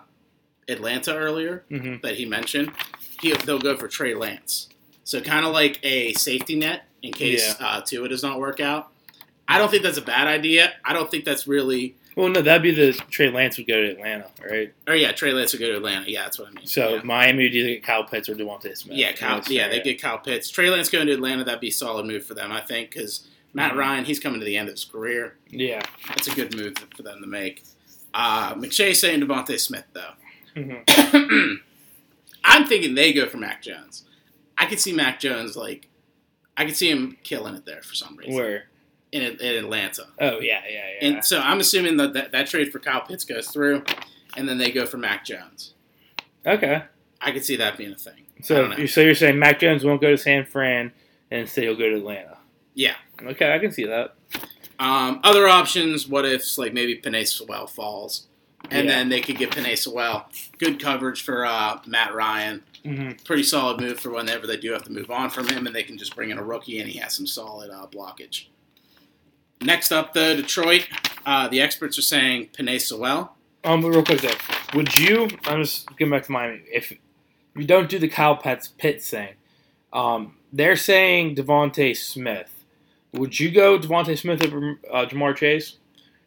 Atlanta 0.68 1.16
earlier 1.16 1.64
hmm 1.70 1.96
that 2.04 2.16
he 2.16 2.26
mentioned. 2.26 2.72
He, 3.22 3.32
they'll 3.34 3.60
go 3.60 3.76
for 3.78 3.88
Trey 3.88 4.14
Lance. 4.14 4.70
So 5.04 5.22
kind 5.22 5.46
of 5.46 5.54
like 5.54 5.80
a 5.84 6.14
safety 6.14 6.56
net 6.58 6.84
in 7.02 7.14
case 7.14 7.56
uh, 7.60 7.82
Tua 7.82 8.10
does 8.10 8.22
not 8.24 8.40
work 8.40 8.60
out. 8.60 8.92
I 9.48 9.58
don't 9.58 9.72
think 9.72 9.84
that's 9.84 9.98
a 9.98 10.02
bad 10.02 10.28
idea. 10.28 10.74
I 10.84 10.92
don't 10.94 11.10
think 11.10 11.24
that's 11.24 11.48
really. 11.48 11.96
Well, 12.18 12.30
no, 12.30 12.42
that'd 12.42 12.64
be 12.64 12.72
the 12.72 12.94
Trey 13.12 13.30
Lance 13.30 13.58
would 13.58 13.68
go 13.68 13.80
to 13.80 13.92
Atlanta, 13.92 14.26
right? 14.44 14.74
Or 14.88 14.96
yeah, 14.96 15.12
Trey 15.12 15.32
Lance 15.34 15.54
would 15.54 15.60
go 15.60 15.68
to 15.68 15.76
Atlanta. 15.78 16.10
Yeah, 16.10 16.24
that's 16.24 16.40
what 16.40 16.48
I 16.48 16.52
mean. 16.52 16.66
So 16.66 16.96
yeah. 16.96 17.02
Miami 17.04 17.44
would 17.44 17.54
either 17.54 17.70
get 17.70 17.84
Kyle 17.84 18.04
Pitts 18.06 18.28
or 18.28 18.34
DeVonta 18.36 18.76
Smith. 18.76 18.98
Yeah, 18.98 19.12
Kyle, 19.14 19.42
yeah, 19.48 19.64
fair, 19.66 19.70
they 19.70 19.82
get 19.82 20.02
Kyle 20.02 20.18
Pitts. 20.18 20.50
Trey 20.50 20.70
Lance 20.72 20.90
going 20.90 21.06
to 21.06 21.14
Atlanta, 21.14 21.44
that'd 21.44 21.62
be 21.62 21.68
a 21.68 21.72
solid 21.72 22.08
move 22.08 22.26
for 22.26 22.34
them, 22.34 22.52
I 22.52 22.62
think, 22.62 22.90
because 22.90 23.28
Matt 23.54 23.74
Mhm. 23.74 23.78
Ryan, 23.78 24.06
he's 24.06 24.20
coming 24.20 24.40
to 24.40 24.46
the 24.48 24.58
end 24.58 24.68
of 24.68 24.74
his 24.74 24.84
career. 24.86 25.36
Yeah. 25.50 25.84
That's 26.08 26.28
a 26.28 26.34
good 26.34 26.56
move 26.56 26.74
for 26.96 27.04
them 27.04 27.22
to 27.22 27.28
make. 27.28 27.64
Uh, 28.16 28.56
McShay 28.56 28.96
saying 28.96 29.22
DeVonta 29.22 29.60
Smith, 29.60 29.86
though. 29.94 30.14
hmm 30.56 31.54
I'm 32.44 32.66
thinking 32.66 32.96
they 32.96 33.14
go 33.14 33.28
for 33.28 33.38
Mac 33.38 33.62
Jones. 33.62 34.06
I 34.58 34.66
could 34.66 34.80
see 34.80 34.94
Mac 34.94 35.20
Jones 35.20 35.56
like, 35.56 35.88
I 36.56 36.66
could 36.66 36.76
see 36.76 36.90
him 36.90 37.18
killing 37.24 37.54
it 37.56 37.66
there 37.66 37.82
for 37.84 37.94
some 37.94 38.16
reason 38.18 38.34
Where? 38.36 38.66
In, 39.14 39.22
in 39.22 39.56
Atlanta. 39.64 40.04
Oh 40.20 40.40
yeah, 40.40 40.62
yeah, 40.70 40.84
yeah. 41.02 41.08
And 41.08 41.24
so 41.26 41.40
I'm 41.40 41.60
assuming 41.62 41.96
that, 41.98 42.12
that 42.14 42.32
that 42.34 42.48
trade 42.48 42.72
for 42.74 42.80
Kyle 42.80 43.02
Pitts 43.02 43.24
goes 43.24 43.48
through, 43.48 43.84
and 44.36 44.48
then 44.50 44.58
they 44.58 44.70
go 44.72 44.86
for 44.86 44.98
Mac 44.98 45.24
Jones. 45.26 45.74
okay. 46.46 46.84
I 47.22 47.32
could 47.32 47.44
see 47.46 47.56
that 47.56 47.78
being 47.78 47.94
a 47.94 47.96
thing. 47.96 48.26
So 48.44 48.72
you 48.78 48.86
so 48.88 49.02
you're 49.02 49.16
saying 49.16 49.40
Mac 49.40 49.60
Jones 49.60 49.84
won't 49.86 50.02
go 50.02 50.12
to 50.12 50.18
San 50.18 50.46
Fran 50.46 50.92
and 51.32 51.42
instead 51.42 51.64
he'll 51.64 51.76
go 51.76 51.90
to 51.90 51.96
Atlanta? 51.96 52.38
Yeah. 52.76 52.96
Okay, 53.24 53.54
I 53.54 53.60
can 53.60 53.72
see 53.72 53.86
that. 53.86 54.14
Um, 54.80 55.20
other 55.24 55.48
options, 55.48 56.08
what 56.08 56.26
if 56.26 56.58
like 56.58 56.74
maybe 56.74 57.00
Penei 57.02 57.26
Sewell 57.28 57.66
falls, 57.66 58.28
and 58.70 58.88
Yeah. 58.88 58.96
then 58.96 59.10
they 59.10 59.22
could 59.22 59.38
get 59.38 59.50
Penei 59.52 59.76
Sewell 59.78 60.30
good 60.60 60.80
coverage 60.80 61.24
for 61.24 61.46
uh, 61.46 61.80
Matt 61.88 62.14
Ryan. 62.14 62.62
hmm 62.84 63.12
Pretty 63.26 63.44
solid 63.44 63.80
move 63.82 64.00
for 64.00 64.12
whenever 64.12 64.46
they 64.46 64.58
do 64.58 64.72
have 64.74 64.84
to 64.84 64.92
move 64.92 65.10
on 65.10 65.30
from 65.32 65.48
him, 65.48 65.66
and 65.66 65.76
they 65.76 65.84
can 65.84 65.98
just 65.98 66.16
bring 66.16 66.30
in 66.30 66.38
a 66.38 66.44
rookie, 66.44 66.80
and 66.80 66.88
he 66.90 67.00
has 67.00 67.16
some 67.16 67.26
solid 67.26 67.72
uh, 67.72 67.88
blockage. 67.88 68.48
Next 69.62 69.92
up, 69.92 70.14
though, 70.14 70.36
Detroit. 70.36 70.88
Uh, 71.26 71.48
the 71.48 71.62
experts 71.62 71.98
are 71.98 72.04
saying 72.04 72.50
Penei 72.58 72.80
Sewell. 72.80 73.36
Um, 73.64 73.84
real 73.84 74.04
quick 74.04 74.22
though, 74.22 74.30
would 74.76 74.98
you? 74.98 75.28
I'm 75.44 75.64
just 75.64 75.90
getting 75.98 76.12
back 76.12 76.24
to 76.24 76.32
Miami. 76.32 76.62
If 76.72 76.94
you 77.56 77.66
don't 77.66 77.90
do 77.90 78.00
the 78.00 78.08
Kyle 78.08 78.38
Pitts 78.38 78.70
pit 78.70 79.02
thing, 79.02 79.34
um, 79.92 80.38
they're 80.54 80.78
saying 80.78 81.36
DeVonta 81.36 81.96
Smith. 81.98 82.64
Would 83.14 83.40
you 83.40 83.52
go 83.52 83.78
DeVonta 83.78 84.18
Smith 84.18 84.42
over 84.46 84.80
uh, 84.92 85.06
Ja'Marr 85.06 85.36
Chase? 85.36 85.76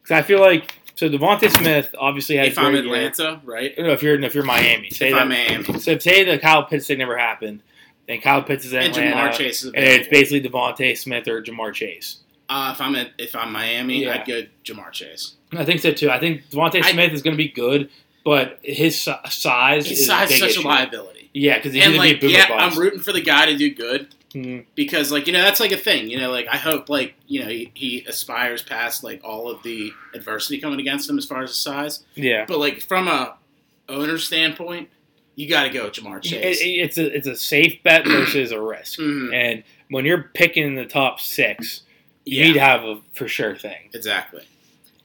Because 0.03 0.19
I 0.19 0.23
feel 0.23 0.41
like 0.41 0.75
so 0.97 1.09
DeVonta 1.09 1.51
Smith 1.51 1.95
obviously 1.99 2.37
had. 2.37 2.49
If 2.49 2.59
a 2.59 2.61
I'm 2.61 2.73
great 2.73 2.85
year. 2.85 3.07
Atlanta, 3.07 3.41
right? 3.45 3.73
No, 3.79 3.91
if 3.93 4.03
you're 4.03 4.21
if 4.23 4.35
you're 4.35 4.45
Miami, 4.45 4.91
say 4.91 5.09
If 5.09 5.15
that. 5.15 5.23
I'm 5.23 5.29
Miami, 5.31 5.79
So 5.79 5.97
say 5.99 6.25
the 6.25 6.39
Kyle 6.39 6.65
Pitts 6.65 6.89
thing 6.89 6.99
never 6.99 7.17
happened, 7.17 7.63
then 8.07 8.21
Kyle 8.21 8.43
Pitts 8.43 8.67
is 8.67 8.75
in 8.75 8.83
and 8.83 8.89
Atlanta, 8.97 9.17
Ja'Marr 9.17 9.33
Chase 9.33 9.65
is 9.65 9.73
and 9.73 9.83
it's 9.83 10.09
basically 10.09 10.47
DeVonta 10.47 10.99
Smith 10.99 11.27
or 11.27 11.43
Ja'Marr 11.43 11.73
Chase. 11.73 12.19
Uh, 12.51 12.73
if 12.75 12.81
I'm 12.81 12.97
at, 12.97 13.13
if 13.17 13.35
I'm 13.37 13.53
Miami, 13.53 14.03
Yeah. 14.05 14.15
I'd 14.21 14.27
go 14.27 14.43
Ja'Marr 14.65 14.91
Chase. 14.91 15.35
I 15.53 15.65
think 15.65 15.81
so 15.81 15.93
too. 15.93 16.11
I 16.11 16.19
think 16.19 16.51
Devonte 16.51 16.83
I- 16.83 16.91
Smith 16.93 17.13
is 17.13 17.23
going 17.23 17.37
to 17.37 17.43
be 17.43 17.49
good, 17.49 17.89
but 18.25 18.59
his 18.63 19.01
size 19.01 19.87
His 19.87 20.01
is 20.01 20.07
size 20.07 20.31
a 20.31 20.35
is 20.35 20.41
big 20.41 20.51
such 20.51 20.65
a 20.65 20.67
liability. 20.67 21.31
Yeah, 21.33 21.57
because 21.59 21.73
he's 21.73 21.85
going 21.85 22.15
to 22.15 22.19
be 22.21 22.27
a 22.35 22.39
yeah, 22.39 22.49
bust. 22.49 22.77
I'm 22.77 22.83
rooting 22.83 22.99
for 23.01 23.13
the 23.13 23.21
guy 23.23 23.47
to 23.47 23.57
do 23.57 23.73
good 23.73 24.09
Mhm. 24.35 24.65
because, 24.75 25.13
like, 25.13 25.29
you 25.29 25.33
know, 25.33 25.43
that's 25.43 25.61
like 25.61 25.71
a 25.71 25.77
thing. 25.77 26.11
You 26.11 26.19
know, 26.19 26.31
like 26.33 26.49
I 26.51 26.57
hope, 26.57 26.89
like, 26.89 27.15
you 27.29 27.41
know, 27.41 27.49
he, 27.49 27.71
he 27.75 28.05
aspires 28.09 28.63
past 28.63 29.05
like 29.05 29.21
all 29.23 29.49
of 29.49 29.63
the 29.63 29.93
adversity 30.13 30.59
coming 30.59 30.81
against 30.81 31.09
him 31.09 31.19
as 31.19 31.25
far 31.27 31.43
as 31.45 31.51
his 31.51 31.59
size. 31.59 32.05
Yeah, 32.17 32.47
But 32.49 32.59
like 32.59 32.81
from 32.81 33.07
a 33.07 33.37
owner 33.89 34.19
standpoint, 34.19 34.89
you 35.37 35.49
got 35.49 35.63
to 35.65 35.71
go 35.71 35.85
with 35.85 35.95
Ja'Marr 35.95 36.21
Chase. 36.23 36.61
it- 36.61 36.65
it's 36.67 36.99
a 36.99 37.17
it's 37.17 37.27
a 37.29 37.37
safe 37.37 37.81
bet 37.85 38.05
versus 38.05 38.51
a 38.51 38.61
risk. 38.61 38.99
Mhm. 38.99 39.33
And 39.33 39.63
when 39.89 40.05
you're 40.05 40.31
picking 40.35 40.75
the 40.75 40.85
top 40.85 41.21
six, 41.21 41.83
you 42.25 42.39
Yeah. 42.41 42.47
need 42.49 42.53
to 42.55 42.61
have 42.61 42.85
a 42.85 43.01
for 43.15 43.29
sure 43.29 43.57
thing. 43.57 43.91
Exactly. 43.95 44.45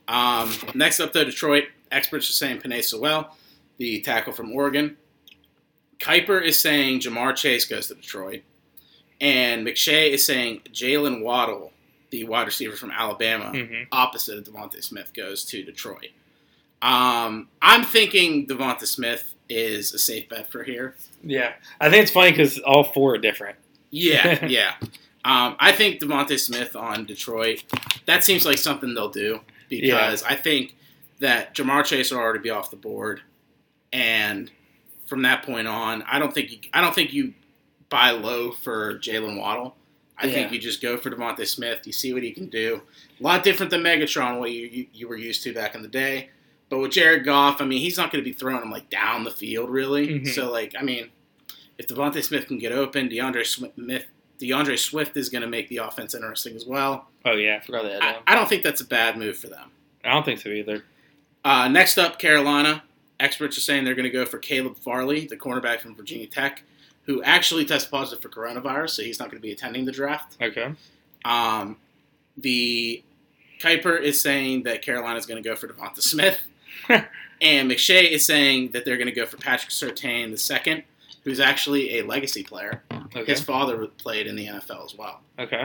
Um, 0.08 0.54
next 0.74 1.00
up, 1.00 1.14
though, 1.14 1.24
Detroit. 1.24 1.66
Experts 1.92 2.30
are 2.30 2.34
saying 2.34 2.60
Penei 2.60 2.84
Sewell, 2.84 3.36
the 3.78 4.02
tackle 4.02 4.34
from 4.34 4.52
Oregon. 4.52 4.98
Kiper 6.00 6.42
is 6.44 6.60
saying 6.60 7.00
Ja'Marr 7.00 7.36
Chase 7.36 7.66
goes 7.66 7.88
to 7.88 7.96
Detroit. 7.96 8.42
And 9.22 9.66
McShay 9.66 10.10
is 10.12 10.26
saying 10.26 10.62
Jaylen 10.74 11.22
Waddle, 11.22 11.72
the 12.10 12.26
wide 12.26 12.48
receiver 12.48 12.76
from 12.76 12.92
Alabama, 12.92 13.52
hmm 13.52 13.84
opposite 13.92 14.38
of 14.38 14.44
DeVonta 14.44 14.84
Smith, 14.84 15.14
goes 15.14 15.46
to 15.46 15.64
Detroit. 15.64 16.10
Um, 16.82 17.48
I'm 17.62 17.84
thinking 17.84 18.46
DeVonta 18.46 18.86
Smith 18.86 19.34
is 19.48 19.94
a 19.94 20.00
safe 20.00 20.28
bet 20.28 20.52
for 20.52 20.64
here. 20.64 20.96
Yeah, 21.24 21.54
I 21.80 21.90
think 21.90 22.04
it's 22.04 22.12
funny 22.12 22.32
because 22.32 22.60
all 22.60 22.84
four 22.84 23.14
are 23.16 23.18
different. 23.18 23.58
Yeah, 23.90 24.46
yeah. 24.48 24.74
Um, 25.26 25.56
I 25.60 25.72
think 25.72 26.00
DeVonta 26.00 26.40
Smith 26.40 26.76
on 26.76 27.06
Detroit. 27.06 27.64
That 28.06 28.24
seems 28.24 28.46
like 28.46 28.58
something 28.60 28.94
they'll 28.94 29.10
do 29.10 29.42
because 29.68 30.22
I 30.24 30.36
think 30.36 30.76
that 31.20 31.56
Ja'Marr 31.56 31.84
Chase 31.84 32.12
will 32.12 32.20
already 32.20 32.40
be 32.40 32.52
off 32.52 32.70
the 32.70 32.78
board, 32.78 33.22
and 33.92 34.52
from 35.08 35.24
that 35.24 35.44
point 35.44 35.68
on, 35.68 36.04
I 36.04 36.20
don't 36.20 36.34
think 36.34 36.52
you, 36.52 36.60
I 36.74 36.82
don't 36.82 36.94
think 36.94 37.12
you 37.14 37.34
buy 37.90 38.12
low 38.12 38.52
for 38.52 39.00
Jaylen 39.00 39.40
Waddle. 39.40 39.76
I 40.18 40.28
think 40.32 40.52
you 40.54 40.60
just 40.60 40.82
go 40.82 40.96
for 40.98 41.10
DeVonta 41.12 41.46
Smith. 41.46 41.82
You 41.86 41.92
see 41.92 42.14
what 42.14 42.24
he 42.24 42.32
can 42.32 42.48
do. 42.48 42.82
A 43.20 43.24
lot 43.24 43.44
different 43.44 43.70
than 43.70 43.82
Megatron, 43.82 44.40
what 44.40 44.52
you, 44.52 44.68
you 44.68 44.88
you 44.94 45.08
were 45.10 45.18
used 45.18 45.44
to 45.44 45.54
back 45.54 45.76
in 45.76 45.82
the 45.82 45.88
day. 45.90 46.30
But 46.70 46.80
with 46.80 46.92
Jared 46.92 47.26
Goff, 47.26 47.62
I 47.62 47.66
mean, 47.66 47.80
he's 47.80 47.98
not 47.98 48.12
going 48.12 48.24
to 48.24 48.30
be 48.30 48.34
throwing 48.34 48.62
him 48.62 48.72
like 48.72 48.90
down 48.90 49.24
the 49.24 49.32
field, 49.32 49.70
really. 49.70 50.08
Mhm. 50.22 50.28
So, 50.34 50.50
like, 50.52 50.74
I 50.80 50.84
mean, 50.84 51.10
if 51.78 51.88
DeVonta 51.88 52.24
Smith 52.24 52.48
can 52.48 52.58
get 52.60 52.72
open, 52.72 53.10
DeAndre 53.10 53.46
Smith, 53.46 54.06
DeAndre 54.40 54.78
Swift 54.78 55.18
is 55.18 55.30
going 55.30 55.42
to 55.42 55.48
make 55.48 55.70
the 55.70 55.78
offense 55.78 56.14
interesting 56.14 56.56
as 56.56 56.66
well. 56.66 57.08
Oh 57.24 57.34
yeah, 57.34 57.58
I 57.62 57.66
forgot 57.66 57.84
that. 57.84 58.04
I, 58.04 58.18
I 58.28 58.36
don't 58.36 58.48
think 58.48 58.64
that's 58.64 58.82
a 58.82 58.86
bad 58.86 59.18
move 59.18 59.38
for 59.38 59.48
them. 59.48 59.72
I 60.04 60.14
don't 60.14 60.24
think 60.24 60.40
so 60.40 60.50
either. 60.50 60.84
Uh, 61.44 61.68
next 61.68 61.98
up, 61.98 62.20
Carolina. 62.20 62.84
Experts 63.20 63.58
are 63.58 63.62
saying 63.62 63.86
they're 63.86 63.96
going 63.96 64.04
to 64.04 64.10
go 64.10 64.26
for 64.26 64.38
Caleb 64.38 64.78
Farley, 64.78 65.26
the 65.26 65.38
cornerback 65.38 65.80
from 65.80 65.96
Virginia 65.96 66.28
Tech, 66.28 66.64
who 67.04 67.24
actually 67.24 67.64
tested 67.64 67.90
positive 67.90 68.22
for 68.22 68.30
coronavirus, 68.30 68.90
so 68.92 69.04
he's 69.04 69.20
not 69.20 69.30
going 69.30 69.40
to 69.40 69.42
be 69.42 69.52
attending 69.52 69.86
the 69.86 69.92
draft. 69.92 70.36
Okay. 70.42 70.74
Um, 71.24 71.78
the 72.36 73.04
Kiper 73.62 74.00
is 74.02 74.22
saying 74.22 74.64
that 74.64 74.82
Carolina 74.82 75.18
is 75.18 75.26
going 75.26 75.42
to 75.42 75.48
go 75.48 75.56
for 75.56 75.68
DeVonta 75.68 76.02
Smith, 76.02 76.40
and 76.90 77.72
McShay 77.72 78.10
is 78.10 78.26
saying 78.26 78.72
that 78.72 78.84
they're 78.84 78.98
going 78.98 79.08
to 79.08 79.14
go 79.14 79.26
for 79.26 79.38
Patrick 79.38 79.72
Surtain 79.72 80.32
the 80.32 80.38
second, 80.38 80.84
who's 81.26 81.40
actually 81.42 82.00
a 82.00 82.06
legacy 82.06 82.44
player. 82.44 82.84
Okay. 83.16 83.26
His 83.26 83.42
father 83.42 83.88
played 83.88 84.28
in 84.28 84.36
the 84.36 84.46
NFL 84.48 84.86
as 84.86 84.96
well. 84.96 85.20
Okay. 85.38 85.64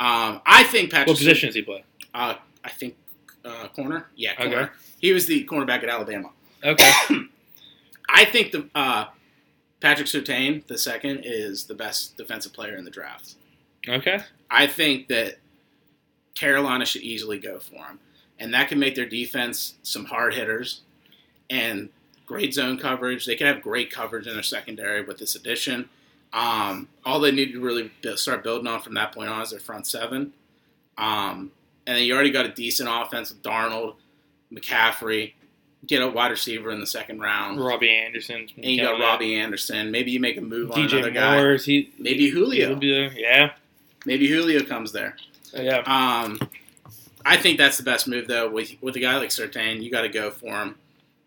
Um, 0.00 0.40
I 0.44 0.64
think 0.64 0.90
Patrick. 0.90 1.08
What 1.08 1.18
position 1.18 1.48
does 1.48 1.54
he 1.54 1.62
play? 1.62 1.84
Uh, 2.12 2.34
I 2.64 2.70
think 2.70 2.96
uh, 3.44 3.68
corner. 3.68 4.08
Yeah, 4.16 4.32
Okay. 4.40 4.66
He 4.98 5.12
was 5.12 5.26
the 5.26 5.44
cornerback 5.44 5.82
at 5.82 5.88
Alabama. 5.88 6.30
Okay. 6.64 6.90
I 8.08 8.24
think 8.24 8.52
the 8.52 8.68
uh, 8.74 9.06
Patrick 9.80 10.08
Surtain 10.08 10.66
the 10.66 10.78
second 10.78 11.20
is 11.24 11.64
the 11.66 11.74
best 11.74 12.16
defensive 12.16 12.52
player 12.52 12.74
in 12.74 12.84
the 12.84 12.90
draft. 12.90 13.34
okay. 13.88 14.20
I 14.50 14.66
think 14.66 15.08
that 15.08 15.36
Carolina 16.34 16.86
should 16.86 17.02
easily 17.02 17.38
go 17.38 17.58
for 17.58 17.76
him, 17.76 17.98
and 18.38 18.54
that 18.54 18.68
can 18.68 18.78
make 18.78 18.94
their 18.94 19.06
defense 19.06 19.74
some 19.82 20.06
hard 20.06 20.34
hitters 20.34 20.80
and 21.50 21.90
great 22.26 22.54
zone 22.54 22.78
coverage. 22.78 23.26
They 23.26 23.36
could 23.36 23.46
have 23.46 23.62
great 23.62 23.90
coverage 23.90 24.26
in 24.26 24.34
their 24.34 24.42
secondary 24.42 25.02
with 25.02 25.18
this 25.18 25.34
addition. 25.34 25.88
Um, 26.32 26.88
all 27.04 27.20
they 27.20 27.30
need 27.30 27.52
to 27.52 27.60
really 27.60 27.90
start 28.16 28.42
building 28.42 28.66
on 28.66 28.80
from 28.80 28.94
that 28.94 29.12
point 29.12 29.28
on 29.28 29.42
is 29.42 29.50
their 29.50 29.60
front 29.60 29.86
seven. 29.86 30.32
Um, 30.98 31.52
and 31.86 31.96
then 31.96 32.04
you 32.04 32.14
already 32.14 32.30
got 32.30 32.46
a 32.46 32.50
decent 32.50 32.88
offense 32.90 33.30
with 33.30 33.42
Darnold, 33.42 33.96
McCaffrey. 34.52 35.34
Get 35.86 36.00
a 36.00 36.08
wide 36.08 36.30
receiver 36.30 36.70
in 36.70 36.80
the 36.80 36.86
second 36.86 37.20
round, 37.20 37.60
Robbie 37.62 37.90
Anderson. 37.90 38.48
and 38.56 38.64
you 38.64 38.80
got 38.80 38.98
Robbie 38.98 39.34
Anderson. 39.34 39.90
Maybe 39.90 40.12
you 40.12 40.18
make 40.18 40.38
a 40.38 40.40
move 40.40 40.72
on 40.72 40.80
another 40.80 41.10
DJ 41.10 41.14
guy. 41.14 41.56
He? 41.58 41.92
Maybe 41.98 42.30
Julio. 42.30 42.68
he'll 42.68 42.76
be 42.78 42.90
there. 42.90 43.12
Yeah. 43.12 43.50
Maybe 44.06 44.26
Julio 44.26 44.64
comes 44.64 44.92
there. 44.92 45.14
Yeah. 45.52 45.80
Um, 45.80 46.38
I 47.26 47.36
think 47.36 47.58
that's 47.58 47.76
the 47.76 47.82
best 47.82 48.08
move 48.08 48.26
though. 48.26 48.48
With 48.50 48.72
with 48.80 48.96
a 48.96 49.00
guy 49.00 49.18
like 49.18 49.28
Surtain, 49.28 49.82
you 49.82 49.90
got 49.90 50.02
to 50.02 50.08
go 50.08 50.30
for 50.30 50.54
him 50.62 50.76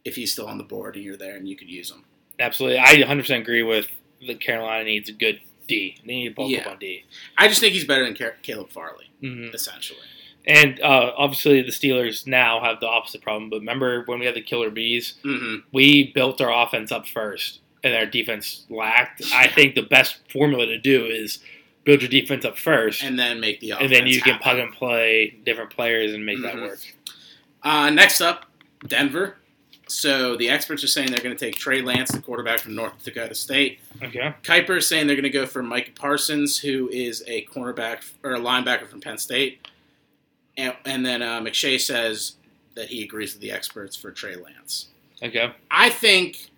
if 0.07 0.15
he's 0.15 0.31
still 0.31 0.47
on 0.47 0.57
the 0.57 0.63
board 0.63 0.95
and 0.95 1.03
you're 1.03 1.17
there 1.17 1.35
and 1.35 1.47
you 1.47 1.55
could 1.55 1.69
use 1.69 1.91
him. 1.91 2.03
Absolutely. 2.39 2.79
I 2.79 2.95
100% 2.95 3.39
agree 3.41 3.63
with 3.63 3.87
the 4.25 4.35
Carolina 4.35 4.83
needs 4.85 5.09
a 5.09 5.13
good 5.13 5.41
D. 5.67 5.97
They 6.05 6.13
need 6.15 6.29
to 6.29 6.33
bulk 6.35 6.49
Yeah. 6.49 6.61
up 6.61 6.67
on 6.73 6.79
D. 6.79 7.03
I 7.37 7.47
just 7.47 7.59
think 7.59 7.73
he's 7.73 7.83
better 7.85 8.05
than 8.05 8.15
Caleb 8.41 8.69
Farley, 8.69 9.09
hmm 9.21 9.49
essentially. 9.53 9.99
And 10.45 10.79
uh, 10.79 11.11
obviously, 11.17 11.61
the 11.61 11.71
Steelers 11.71 12.25
now 12.25 12.61
have 12.63 12.79
the 12.79 12.87
opposite 12.87 13.21
problem. 13.21 13.49
But 13.49 13.59
remember 13.59 14.03
when 14.05 14.19
we 14.19 14.25
had 14.25 14.35
the 14.35 14.41
killer 14.41 14.69
bees, 14.69 15.15
hmm 15.23 15.57
we 15.73 16.11
built 16.13 16.39
our 16.39 16.51
offense 16.65 16.89
up 16.91 17.05
first, 17.05 17.59
and 17.83 17.93
our 17.93 18.05
defense 18.05 18.65
lacked. 18.69 19.21
I 19.33 19.47
think 19.49 19.75
the 19.75 19.81
best 19.81 20.19
formula 20.31 20.65
to 20.67 20.77
do 20.77 21.05
is 21.05 21.39
build 21.83 22.01
your 22.01 22.09
defense 22.09 22.45
up 22.45 22.57
first, 22.57 23.03
and, 23.03 23.19
then 23.19 23.39
make 23.41 23.59
the 23.59 23.71
offense 23.71 23.83
And 23.91 23.93
then 23.93 24.07
you 24.07 24.21
can 24.21 24.39
plug 24.39 24.57
and 24.59 24.71
play 24.73 25.35
different 25.45 25.69
players 25.71 26.13
and 26.13 26.25
make 26.25 26.41
that 26.43 26.55
Mhm. 26.55 26.61
work. 26.61 26.79
Uh, 27.63 27.89
next 27.89 28.21
up, 28.21 28.45
Denver. 28.87 29.37
So 29.89 30.35
the 30.35 30.49
experts 30.49 30.83
are 30.83 30.87
saying 30.87 31.11
they're 31.11 31.19
going 31.23 31.35
to 31.35 31.45
take 31.45 31.55
Trey 31.55 31.81
Lance, 31.81 32.11
the 32.11 32.19
quarterback 32.21 32.59
from 32.59 32.75
North 32.75 33.03
Dakota 33.03 33.35
State. 33.35 33.79
Okay. 34.03 34.33
Kiper 34.43 34.77
is 34.77 34.87
saying 34.87 35.07
they're 35.07 35.15
going 35.15 35.23
to 35.23 35.29
go 35.29 35.45
for 35.45 35.63
Micah 35.63 35.91
Parsons, 35.95 36.59
who 36.59 36.89
is 36.89 37.23
a 37.27 37.45
cornerback 37.45 38.03
or 38.23 38.33
a 38.33 38.39
linebacker 38.39 38.87
from 38.87 39.01
Penn 39.01 39.17
State. 39.17 39.67
And, 40.57 40.75
and 40.85 41.05
then 41.05 41.21
uh, 41.21 41.39
McShay 41.41 41.79
says 41.79 42.35
that 42.75 42.89
he 42.89 43.03
agrees 43.03 43.33
with 43.33 43.41
the 43.41 43.51
experts 43.51 43.95
for 43.95 44.11
Trey 44.11 44.35
Lance. 44.35 44.87
Okay. 45.23 45.51
I 45.71 45.89
think 45.89 46.49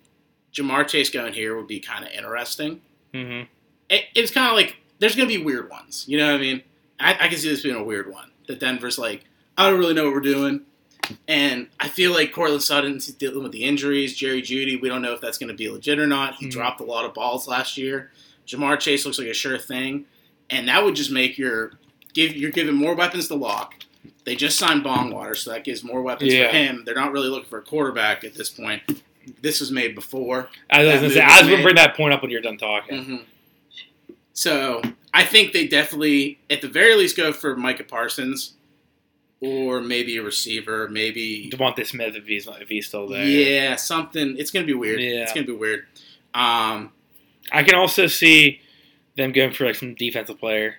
Ja'Marr 0.52 0.86
Chase 0.88 1.10
going 1.10 1.32
here 1.32 1.56
would 1.56 1.68
be 1.68 1.80
kind 1.80 2.04
of 2.04 2.10
interesting. 2.10 2.80
hmm 3.14 3.42
It, 3.88 4.04
it's 4.14 4.30
kind 4.30 4.48
of 4.48 4.54
like 4.54 4.76
there's 4.98 5.16
going 5.16 5.28
to 5.28 5.38
be 5.38 5.42
weird 5.42 5.70
ones. 5.70 6.04
You 6.08 6.18
know 6.18 6.26
what 6.32 6.36
I 6.36 6.42
mean? 6.42 6.62
I, 6.98 7.14
I 7.14 7.28
can 7.28 7.38
see 7.38 7.48
this 7.48 7.62
being 7.62 7.76
a 7.76 7.82
weird 7.82 8.10
one. 8.10 8.30
That 8.48 8.58
Denver's 8.60 8.98
like, 8.98 9.24
I 9.56 9.70
don't 9.70 9.78
really 9.78 9.94
know 9.94 10.04
what 10.04 10.14
we're 10.14 10.20
doing. 10.20 10.62
And 11.28 11.68
I 11.78 11.88
feel 11.88 12.12
like 12.12 12.32
Courtland 12.32 12.62
Sutton's 12.62 13.06
dealing 13.08 13.42
with 13.42 13.52
the 13.52 13.64
injuries. 13.64 14.16
Jerry 14.16 14.42
Jeudy, 14.42 14.80
we 14.80 14.88
don't 14.88 15.02
know 15.02 15.12
if 15.12 15.20
that's 15.20 15.38
going 15.38 15.48
to 15.48 15.54
be 15.54 15.68
legit 15.70 15.98
or 15.98 16.06
not. 16.06 16.36
He 16.36 16.46
Mhm. 16.46 16.50
dropped 16.52 16.80
a 16.80 16.84
lot 16.84 17.04
of 17.04 17.14
balls 17.14 17.46
last 17.48 17.76
year. 17.76 18.10
Ja'Marr 18.46 18.78
Chase 18.80 19.04
looks 19.04 19.18
like 19.18 19.28
a 19.28 19.34
sure 19.34 19.58
thing, 19.58 20.06
and 20.48 20.68
that 20.68 20.84
would 20.84 20.96
just 20.96 21.10
make 21.10 21.38
your 21.38 21.72
give 22.14 22.34
you're 22.34 22.50
giving 22.50 22.74
more 22.74 22.94
weapons 22.94 23.28
to 23.28 23.34
Lock. 23.36 23.74
They 24.24 24.34
just 24.34 24.58
signed 24.58 24.82
Bongwater, 24.84 25.36
so 25.36 25.50
that 25.50 25.62
gives 25.64 25.84
more 25.84 26.02
weapons 26.02 26.32
Yeah. 26.34 26.50
for 26.50 26.56
him. 26.56 26.82
They're 26.84 26.94
not 26.94 27.12
really 27.12 27.28
looking 27.28 27.48
for 27.48 27.58
a 27.58 27.62
quarterback 27.62 28.24
at 28.24 28.34
this 28.34 28.50
point. 28.50 28.82
This 29.42 29.60
was 29.60 29.70
made 29.70 29.94
before. 29.94 30.48
I 30.70 30.82
was, 30.82 30.88
That 30.88 31.00
gonna 31.02 31.14
say, 31.14 31.20
I 31.20 31.42
was 31.42 31.62
bring 31.62 31.76
that 31.76 31.94
point 31.96 32.12
up 32.12 32.22
when 32.22 32.30
you're 32.30 32.40
done 32.40 32.56
talking. 32.58 33.04
hmm 33.04 33.16
So 34.32 34.82
I 35.12 35.24
think 35.24 35.52
they 35.52 35.66
definitely, 35.66 36.38
at 36.48 36.62
the 36.62 36.68
very 36.68 36.94
least, 36.94 37.16
go 37.16 37.32
for 37.32 37.56
Micah 37.56 37.84
Parsons, 37.84 38.54
or 39.40 39.80
maybe 39.80 40.16
a 40.18 40.22
receiver, 40.22 40.88
maybe 40.88 41.50
DeVonta 41.52 41.86
Smith 41.86 42.14
if 42.16 42.26
he's 42.26 42.46
not, 42.46 42.60
if 42.62 42.68
he's 42.68 42.86
still 42.86 43.08
there. 43.08 43.24
yeah, 43.24 43.76
something. 43.76 44.36
It's 44.38 44.50
gonna 44.50 44.66
be 44.66 44.74
weird. 44.74 45.00
Yeah. 45.00 45.22
It's 45.22 45.32
gonna 45.32 45.46
be 45.46 45.52
weird. 45.52 45.86
Um, 46.34 46.92
I 47.52 47.62
can 47.64 47.74
also 47.74 48.06
see 48.06 48.60
them 49.16 49.32
going 49.32 49.52
for 49.52 49.66
like 49.66 49.74
some 49.76 49.94
defensive 49.94 50.38
player. 50.38 50.76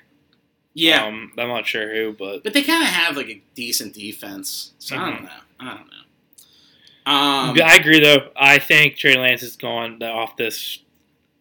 yeah, 0.74 1.04
Um, 1.06 1.34
I'm 1.38 1.48
not 1.50 1.66
sure 1.68 1.94
who, 1.94 2.14
but 2.14 2.44
but 2.44 2.54
they 2.54 2.62
kind 2.64 2.82
of 2.84 2.90
have 2.90 3.18
like 3.18 3.28
a 3.30 3.42
decent 3.56 3.94
defense. 3.94 4.74
So 4.80 4.96
I 4.96 5.00
Mhm. 5.00 5.12
don't 5.14 5.24
know. 5.24 5.30
I 5.60 5.66
don't 5.76 5.88
know. 5.88 5.94
Um, 7.04 7.58
I 7.62 7.76
agree 7.80 8.00
though. 8.00 8.30
I 8.36 8.60
think 8.60 8.96
Trey 8.96 9.18
Lance 9.18 9.42
is 9.44 9.56
gone 9.56 10.02
off 10.04 10.38
this 10.38 10.80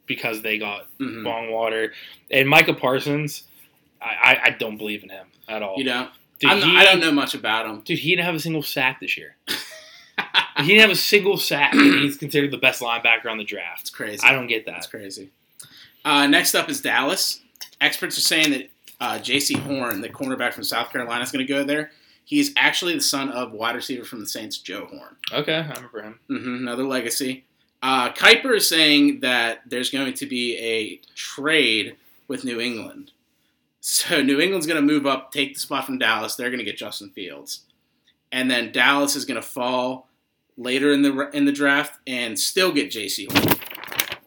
because 0.07 0.43
they 0.43 0.59
got 0.59 0.87
mhm. 0.99 1.23
Bongwater 1.23 1.91
and 2.31 2.49
Micah 2.49 2.75
Parsons. 2.75 3.45
I, 4.01 4.07
I, 4.07 4.41
I 4.47 4.51
don't 4.51 4.79
believe 4.79 5.03
in 5.05 5.11
him 5.11 5.27
at 5.49 5.63
all. 5.63 5.77
You 5.77 5.85
know, 5.85 6.09
Dude, 6.41 6.51
he, 6.65 6.77
I 6.77 6.85
don't 6.85 7.01
know 7.01 7.13
much 7.13 7.35
about 7.35 7.67
him. 7.67 7.81
Dude, 7.83 7.99
he 7.99 8.11
didn't 8.11 8.25
have 8.25 8.35
a 8.35 8.41
single 8.41 8.63
sack 8.63 8.99
this 9.01 9.17
year. 9.17 9.37
he 10.59 10.67
didn't 10.67 10.81
have 10.81 10.91
a 10.91 10.97
single 10.97 11.37
sack. 11.37 11.73
and 11.75 12.01
He's 12.01 12.17
considered 12.17 12.51
the 12.51 12.59
best 12.59 12.81
linebacker 12.83 13.27
on 13.31 13.39
the 13.39 13.45
draft. 13.45 13.83
It's 13.83 13.91
crazy. 13.91 14.21
I 14.27 14.33
don't 14.33 14.47
get 14.47 14.67
that. 14.67 14.89
crazy. 14.91 15.31
Uh, 16.05 16.27
next 16.27 16.55
up 16.55 16.69
is 16.69 16.81
Dallas. 16.81 17.41
Experts 17.81 18.17
are 18.19 18.23
saying 18.23 18.51
that 18.51 18.71
uh, 19.01 19.19
Jaycee 19.19 19.59
Horn, 19.59 20.01
the 20.01 20.09
cornerback 20.09 20.53
from 20.55 20.65
South 20.65 20.91
Carolina, 20.91 21.23
is 21.23 21.31
going 21.31 21.47
to 21.47 21.51
go 21.53 21.63
there. 21.65 21.91
He's 22.25 22.53
actually 22.57 22.95
the 22.95 23.01
son 23.01 23.31
of 23.31 23.53
wide 23.53 23.75
receiver 23.75 24.05
from 24.05 24.21
the 24.21 24.27
Saints, 24.27 24.59
Joe 24.59 24.87
Horn. 24.87 25.17
Okay, 25.33 25.55
I 25.57 25.73
remember 25.75 26.03
him. 26.03 26.21
hmm 26.29 26.57
another 26.57 26.85
legacy. 26.85 27.45
Uh, 27.83 28.11
Kiper 28.13 28.57
is 28.57 28.69
saying 28.69 29.21
that 29.21 29.63
there's 29.67 29.91
going 29.91 30.13
to 30.15 30.27
be 30.27 30.57
a 30.59 31.01
trade 31.15 31.97
with 32.29 32.45
New 32.45 32.61
England. 32.61 33.11
So 33.81 34.23
New 34.23 34.41
England's 34.41 34.67
going 34.67 34.77
to 34.77 34.93
move 34.93 35.07
up, 35.07 35.33
take 35.33 35.55
the 35.55 35.61
spot 35.61 35.87
from 35.87 35.99
Dallas. 35.99 36.35
They're 36.37 36.51
going 36.51 36.59
to 36.59 36.65
get 36.65 36.77
Justin 36.77 37.11
Fields, 37.11 37.65
and 38.31 38.51
then 38.51 38.73
Dallas 38.73 39.17
is 39.17 39.25
going 39.25 39.41
to 39.41 39.47
fall 39.47 40.09
later 40.57 40.93
in 40.93 41.03
the 41.03 41.31
in 41.33 41.47
the 41.47 41.53
draft 41.53 41.99
and 42.07 42.39
still 42.39 42.73
get 42.73 42.91
Jaycee 42.91 43.33
Horn. 43.33 43.59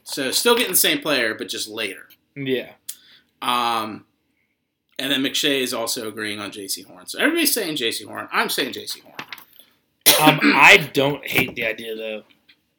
So 0.03 0.31
still 0.31 0.55
getting 0.55 0.73
the 0.73 0.77
same 0.77 0.99
player, 0.99 1.35
but 1.35 1.47
just 1.49 1.67
later. 1.69 2.09
Yeah. 2.35 2.71
Um, 3.41 4.05
and 4.99 5.11
then 5.11 5.21
McShay 5.21 5.61
is 5.61 5.73
also 5.73 6.07
agreeing 6.07 6.39
on 6.39 6.51
Jaycee 6.51 6.85
Horn. 6.85 7.05
So 7.07 7.19
everybody's 7.19 7.53
saying 7.53 7.77
Jaycee 7.77 8.07
Horn. 8.07 8.27
I'm 8.31 8.49
saying 8.49 8.73
Jaycee 8.73 9.01
Horn. 9.01 9.15
Um, 10.21 10.39
I 10.43 10.89
don't 10.93 11.25
hate 11.25 11.55
the 11.55 11.65
idea 11.65 11.95
though. 11.95 12.23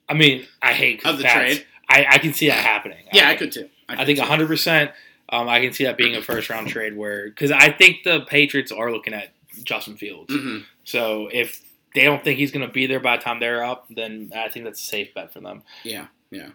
I 0.08 0.14
mean, 0.14 0.46
I 0.60 0.72
hate 0.72 1.04
Of 1.04 1.18
the 1.18 1.24
trade? 1.24 1.66
I, 1.88 2.06
I 2.08 2.18
can 2.18 2.32
see 2.32 2.48
that 2.48 2.58
happening. 2.58 3.04
Yeah, 3.12 3.28
I 3.28 3.36
could 3.36 3.52
too. 3.52 3.68
I 3.88 3.96
could 3.96 4.06
think 4.06 4.18
too. 4.18 4.22
100. 4.22 4.46
percent 4.46 4.90
um, 5.28 5.48
I 5.48 5.60
can 5.60 5.72
see 5.72 5.84
that 5.84 5.96
being 5.96 6.14
a 6.16 6.22
first 6.22 6.50
round 6.50 6.68
trade 6.68 6.96
where 6.96 7.24
because 7.28 7.50
I 7.50 7.70
think 7.70 8.04
the 8.04 8.20
Patriots 8.22 8.70
are 8.72 8.90
looking 8.92 9.14
at 9.14 9.32
Justin 9.64 9.96
Fields. 9.96 10.32
Mhm. 10.32 10.64
So 10.84 11.28
if 11.32 11.62
they 11.94 12.02
don't 12.04 12.22
think 12.24 12.38
he's 12.38 12.50
going 12.50 12.66
to 12.66 12.72
be 12.72 12.86
there 12.86 13.00
by 13.00 13.16
the 13.16 13.22
time 13.22 13.40
they're 13.40 13.64
up, 13.64 13.86
then 13.88 14.32
I 14.36 14.48
think 14.48 14.64
that's 14.64 14.80
a 14.80 14.84
safe 14.84 15.14
bet 15.14 15.32
for 15.32 15.40
them. 15.40 15.62
Yeah, 15.84 16.06
yeah. 16.30 16.48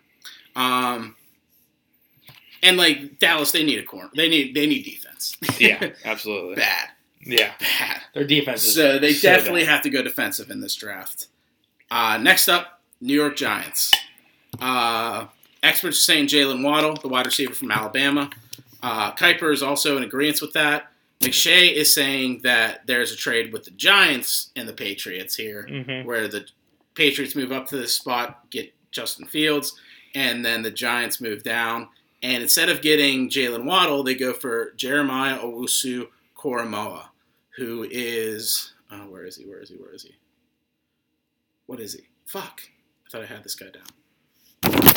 Um, 0.55 1.15
and 2.61 2.77
like 2.77 3.19
Dallas, 3.19 3.51
they 3.51 3.63
need 3.63 3.79
a 3.79 3.83
corner. 3.83 4.09
They 4.15 4.27
need 4.29 4.53
they 4.53 4.67
need 4.67 4.83
defense. 4.83 5.37
Yeah, 5.59 5.91
absolutely. 6.05 6.55
bad, 6.57 6.89
Yeah, 7.21 7.53
bad. 7.59 8.01
their 8.13 8.25
defense 8.25 8.65
is 8.65 8.75
So 8.75 8.99
they 8.99 9.13
so 9.13 9.29
definitely 9.33 9.61
bad. 9.61 9.69
have 9.69 9.81
to 9.83 9.89
go 9.89 10.01
defensive 10.03 10.49
in 10.51 10.59
this 10.59 10.75
draft. 10.75 11.27
Uh, 11.89 12.17
next 12.21 12.47
up, 12.49 12.81
New 13.01 13.13
York 13.15 13.35
Giants. 13.37 13.91
Uh, 14.59 15.27
experts 15.63 15.97
are 15.97 16.01
saying 16.01 16.27
Jaylen 16.27 16.63
Waddle, 16.63 16.95
the 16.95 17.07
wide 17.07 17.25
receiver 17.25 17.53
from 17.53 17.71
Alabama. 17.71 18.29
Uh, 18.81 19.11
Kiper 19.13 19.51
is 19.53 19.61
also 19.63 19.97
in 19.97 20.03
agreement 20.03 20.41
with 20.41 20.53
that. 20.53 20.91
McShay 21.19 21.73
is 21.73 21.93
saying 21.93 22.41
that 22.43 22.87
there's 22.87 23.11
a 23.11 23.15
trade 23.17 23.51
with 23.51 23.65
the 23.65 23.71
Giants 23.71 24.51
and 24.55 24.67
the 24.69 24.73
Patriots 24.73 25.35
here, 25.35 25.67
Mhm. 25.69 26.05
where 26.05 26.27
the 26.29 26.45
Patriots 26.95 27.35
move 27.35 27.51
up 27.51 27.67
to 27.69 27.77
this 27.77 27.93
spot, 27.93 28.49
get 28.49 28.73
Justin 28.91 29.25
Fields, 29.27 29.77
and 30.15 30.45
then 30.45 30.61
the 30.61 30.71
Giants 30.71 31.19
move 31.19 31.43
down. 31.43 31.89
And 32.23 32.41
instead 32.41 32.69
of 32.69 32.81
getting 32.81 33.29
Jaylen 33.29 33.63
Waddle, 33.65 34.03
they 34.03 34.15
go 34.15 34.33
for 34.33 34.71
Jeremiah 34.77 35.39
Owusu 35.39 36.07
Koramoah, 36.37 37.07
who 37.57 37.85
is 37.89 38.73
uh, 38.91 39.01
where 39.01 39.23
is 39.25 39.35
he? 39.35 39.45
Where 39.45 39.59
is 39.59 39.69
he? 39.69 39.75
Where 39.75 39.93
is 39.93 40.01
he? 40.03 40.15
What 41.67 41.79
is 41.79 41.93
he? 41.93 42.07
Fuck! 42.25 42.61
I 43.05 43.09
thought 43.11 43.21
I 43.21 43.25
had 43.25 43.43
this 43.43 43.55
guy 43.55 43.67
down. 43.69 43.83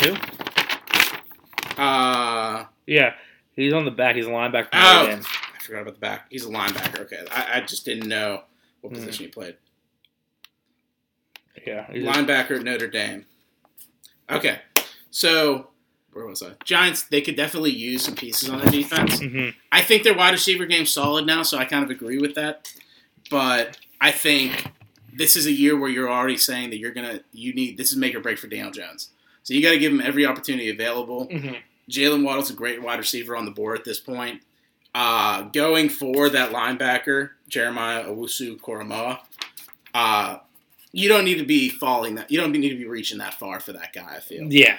Who? 0.03 1.81
Uh, 1.81 2.65
Yeah, 2.87 3.13
he's 3.55 3.73
on 3.73 3.85
the 3.85 3.91
back. 3.91 4.15
He's 4.15 4.25
a 4.27 4.29
linebacker. 4.29 4.69
Oh. 4.73 5.19
I 5.19 5.63
forgot 5.63 5.81
about 5.83 5.93
the 5.95 5.99
back. 5.99 6.25
He's 6.29 6.45
a 6.45 6.49
linebacker. 6.49 7.01
Okay, 7.01 7.23
I, 7.31 7.57
I 7.57 7.61
just 7.61 7.85
didn't 7.85 8.07
know 8.09 8.43
what 8.81 8.89
Hmm. 8.91 8.95
position 8.99 9.25
he 9.25 9.31
played. 9.31 9.55
Yeah, 11.65 11.85
a- 11.89 11.93
Linebacker 11.93 12.57
at 12.57 12.63
Notre 12.63 12.87
Dame. 12.89 13.25
Okay, 14.29 14.59
so 15.11 15.69
where 16.11 16.25
was 16.25 16.41
I? 16.43 16.51
Giants. 16.65 17.03
They 17.03 17.21
could 17.21 17.35
definitely 17.35 17.71
use 17.71 18.03
some 18.03 18.15
pieces 18.15 18.49
on 18.49 18.59
their 18.59 18.69
defense. 18.69 19.19
Mhm. 19.19 19.53
I 19.71 19.81
think 19.81 20.03
their 20.03 20.13
wide 20.15 20.31
receiver 20.33 20.65
game's 20.65 20.91
solid 20.91 21.25
now, 21.25 21.43
so 21.43 21.57
I 21.57 21.65
kind 21.65 21.83
of 21.83 21.89
agree 21.89 22.17
with 22.17 22.35
that. 22.35 22.67
But 23.29 23.77
I 24.01 24.11
think 24.11 24.65
this 25.13 25.35
is 25.35 25.45
a 25.45 25.51
year 25.51 25.77
where 25.77 25.89
you're 25.89 26.09
already 26.11 26.37
saying 26.37 26.71
that 26.71 26.77
you're 26.77 26.91
gonna 26.91 27.21
you 27.31 27.53
need 27.53 27.77
this 27.77 27.91
is 27.91 27.97
make 27.97 28.13
or 28.15 28.19
break 28.19 28.37
for 28.39 28.47
Daniel 28.47 28.71
Jones. 28.71 29.09
So 29.43 29.53
you 29.53 29.61
got 29.61 29.71
to 29.71 29.77
give 29.79 29.91
him 29.91 29.99
every 30.01 30.25
opportunity 30.25 30.69
available. 30.69 31.27
Mhm. 31.27 31.57
Jaylen 31.89 32.23
Waddle's 32.23 32.49
a 32.49 32.53
great 32.53 32.81
wide 32.81 32.99
receiver 32.99 33.35
on 33.35 33.45
the 33.45 33.51
board 33.51 33.77
at 33.77 33.85
this 33.85 33.99
point. 33.99 34.41
Uh, 34.95 35.43
going 35.43 35.89
for 35.89 36.29
that 36.29 36.51
linebacker, 36.51 37.31
Jeremiah 37.49 38.05
Owusu 38.05 38.59
Koramoah, 38.59 39.19
uh, 39.93 40.37
you 40.91 41.09
don't 41.09 41.25
need 41.25 41.39
to 41.39 41.45
be 41.45 41.69
falling 41.69 42.15
that. 42.15 42.29
You 42.31 42.39
don't 42.39 42.51
need 42.51 42.69
to 42.69 42.77
be 42.77 42.85
reaching 42.85 43.17
that 43.17 43.33
far 43.33 43.59
for 43.59 43.73
that 43.73 43.93
guy. 43.93 44.15
I 44.17 44.19
feel. 44.19 44.43
Yeah, 44.53 44.77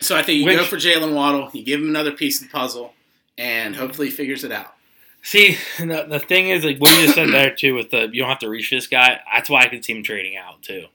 So 0.00 0.16
I 0.16 0.22
think 0.22 0.40
you 0.44 0.50
go 0.56 0.64
for 0.64 0.76
Jaylen 0.76 1.14
Waddle. 1.14 1.48
You 1.52 1.64
give 1.64 1.80
him 1.80 1.88
another 1.88 2.10
piece 2.12 2.42
of 2.42 2.48
the 2.48 2.52
puzzle, 2.52 2.94
and 3.38 3.76
hopefully 3.76 4.08
he 4.08 4.12
figures 4.12 4.42
it 4.42 4.50
out. 4.50 4.74
See, 5.22 5.56
the, 5.78 6.06
the 6.08 6.18
thing 6.18 6.48
is, 6.48 6.64
like 6.64 6.78
what 6.78 6.90
you 6.98 7.02
just 7.04 7.14
said 7.14 7.30
there 7.30 7.54
too, 7.54 7.74
with 7.74 7.90
the 7.92 8.08
you 8.12 8.20
don't 8.22 8.28
have 8.28 8.40
to 8.40 8.48
reach 8.48 8.70
this 8.70 8.86
guy. 8.88 9.20
That's 9.32 9.48
why 9.48 9.62
I 9.62 9.68
can 9.68 9.82
see 9.82 9.92
him 9.96 10.02
trading 10.02 10.36
out 10.36 10.62
too, 10.62 10.86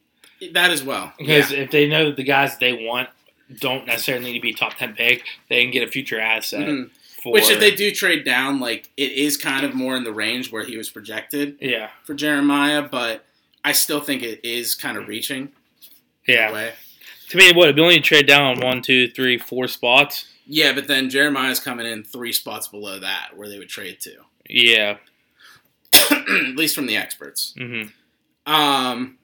That 0.51 0.71
as 0.71 0.83
well. 0.83 1.13
because 1.17 1.51
Yeah. 1.51 1.59
if 1.59 1.71
they 1.71 1.87
know 1.87 2.05
that 2.07 2.17
the 2.17 2.23
guys 2.23 2.57
they 2.57 2.85
want 2.85 3.07
don't 3.59 3.85
necessarily 3.87 4.25
need 4.25 4.33
to 4.33 4.41
be 4.41 4.53
top 4.53 4.75
ten 4.75 4.93
pick, 4.93 5.23
they 5.49 5.63
can 5.63 5.71
get 5.71 5.87
a 5.87 5.91
future 5.91 6.19
asset. 6.19 6.67
Mhm. 6.67 6.89
For, 7.21 7.33
Which 7.33 7.49
if 7.51 7.59
they 7.59 7.75
do 7.75 7.91
trade 7.91 8.23
down, 8.25 8.59
like 8.59 8.89
it 8.97 9.11
is 9.11 9.37
kind 9.37 9.63
of 9.63 9.75
more 9.75 9.95
in 9.95 10.03
the 10.03 10.11
range 10.11 10.51
where 10.51 10.63
he 10.63 10.75
was 10.77 10.89
projected 10.89 11.55
yeah, 11.61 11.89
for 12.03 12.15
Jeremiah, 12.15 12.81
but 12.81 13.25
I 13.63 13.73
still 13.73 14.01
think 14.01 14.23
it 14.23 14.39
is 14.43 14.73
kind 14.73 14.97
of 14.97 15.07
reaching. 15.07 15.51
yeah. 16.27 16.51
way. 16.51 16.73
To 17.29 17.37
me, 17.37 17.51
what 17.53 17.69
if 17.69 17.77
you 17.77 17.83
only 17.83 17.99
trade 18.01 18.25
down 18.27 18.59
one, 18.59 18.81
two, 18.81 19.07
three, 19.07 19.37
four 19.37 19.67
spots? 19.67 20.25
Yeah, 20.47 20.73
but 20.73 20.87
then 20.87 21.09
Jeremiah's 21.09 21.59
coming 21.61 21.85
in 21.85 22.03
three 22.03 22.33
spots 22.33 22.67
below 22.67 22.99
that 22.99 23.37
where 23.37 23.47
they 23.47 23.57
would 23.59 23.69
trade 23.69 23.99
to. 24.01 24.15
Yeah. 24.49 24.97
At 26.11 26.55
least 26.57 26.75
from 26.75 26.87
the 26.87 26.97
experts. 26.97 27.53
hmm 27.57 27.83
Um, 28.45 29.17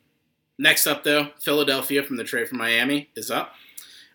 next 0.58 0.88
up, 0.88 1.04
though, 1.04 1.30
Philadelphia 1.42 2.04
from 2.04 2.18
the 2.18 2.24
trade 2.24 2.48
from 2.48 2.60
Miami 2.60 3.10
is 3.16 3.30
up. 3.32 3.54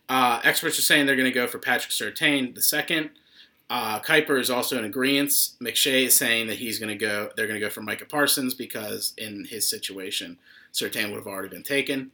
Uh, 0.09 0.41
experts 0.45 0.79
are 0.79 0.83
saying 0.83 1.07
they're 1.07 1.17
going 1.17 1.31
to 1.31 1.35
go 1.35 1.47
for 1.47 1.59
Patrick 1.59 1.93
Surtain 1.93 2.55
the 2.55 2.63
second. 2.63 3.11
Uh, 3.71 3.99
Kiper 4.01 4.39
is 4.39 4.51
also 4.51 4.77
in 4.79 4.85
agreement. 4.85 5.31
McShay 5.63 6.05
is 6.07 6.17
saying 6.17 6.49
that 6.49 6.59
he's 6.59 6.79
going 6.79 6.91
to 6.91 6.95
go. 6.95 7.31
They're 7.37 7.47
going 7.47 7.59
to 7.59 7.65
go 7.67 7.71
for 7.71 7.81
Micah 7.81 8.05
Parsons 8.05 8.53
because 8.53 9.15
in 9.17 9.47
his 9.47 9.67
situation, 9.69 10.37
Surtain 10.75 11.09
would 11.11 11.17
have 11.17 11.27
already 11.27 11.49
been 11.49 11.63
taken. 11.63 12.11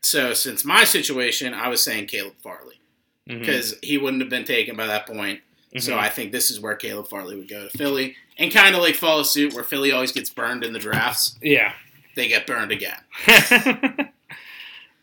So 0.00 0.32
since 0.32 0.64
my 0.64 0.84
situation, 0.84 1.52
I 1.52 1.68
was 1.68 1.82
saying 1.82 2.06
Caleb 2.06 2.34
Farley 2.42 2.80
because 3.26 3.74
he 3.82 3.98
wouldn't 3.98 4.22
have 4.22 4.30
been 4.30 4.46
taken 4.46 4.74
by 4.76 4.86
that 4.86 5.06
point. 5.06 5.40
So 5.76 5.92
Mhm. 5.92 5.98
I 5.98 6.08
think 6.08 6.32
this 6.32 6.50
is 6.50 6.60
where 6.60 6.74
Caleb 6.76 7.08
Farley 7.08 7.36
would 7.36 7.48
go 7.48 7.68
to 7.68 7.76
Philly 7.76 8.16
and 8.38 8.50
kind 8.50 8.74
of 8.74 8.80
like 8.80 8.94
follow 8.94 9.22
suit 9.22 9.52
where 9.52 9.64
Philly 9.64 9.92
always 9.92 10.12
gets 10.12 10.30
burned 10.30 10.64
in 10.64 10.72
the 10.72 10.78
drafts. 10.78 11.36
yeah. 11.42 11.74
They 12.16 12.26
get 12.28 12.46
burned 12.46 12.72
again. 12.72 12.96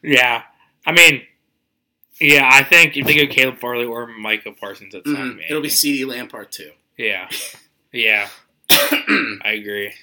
yeah. 0.02 0.44
I 0.86 0.92
mean, 0.92 1.22
yeah, 2.20 2.50
I 2.52 2.64
think 2.64 2.96
if 2.98 3.06
they 3.06 3.16
go 3.16 3.32
Caleb 3.32 3.60
Farley 3.60 3.86
or 3.86 4.08
Micah 4.08 4.52
Parsons, 4.52 4.94
that's 4.94 5.06
not 5.08 5.20
Mhm. 5.20 5.36
me. 5.38 5.46
It'll 5.50 5.62
be 5.62 5.70
CeeDee 5.70 6.06
Lamb 6.08 6.28
part 6.28 6.52
two. 6.52 6.72
Yeah. 6.98 7.30
Yeah. 7.92 8.30
I 8.70 9.52
agree. 9.60 9.94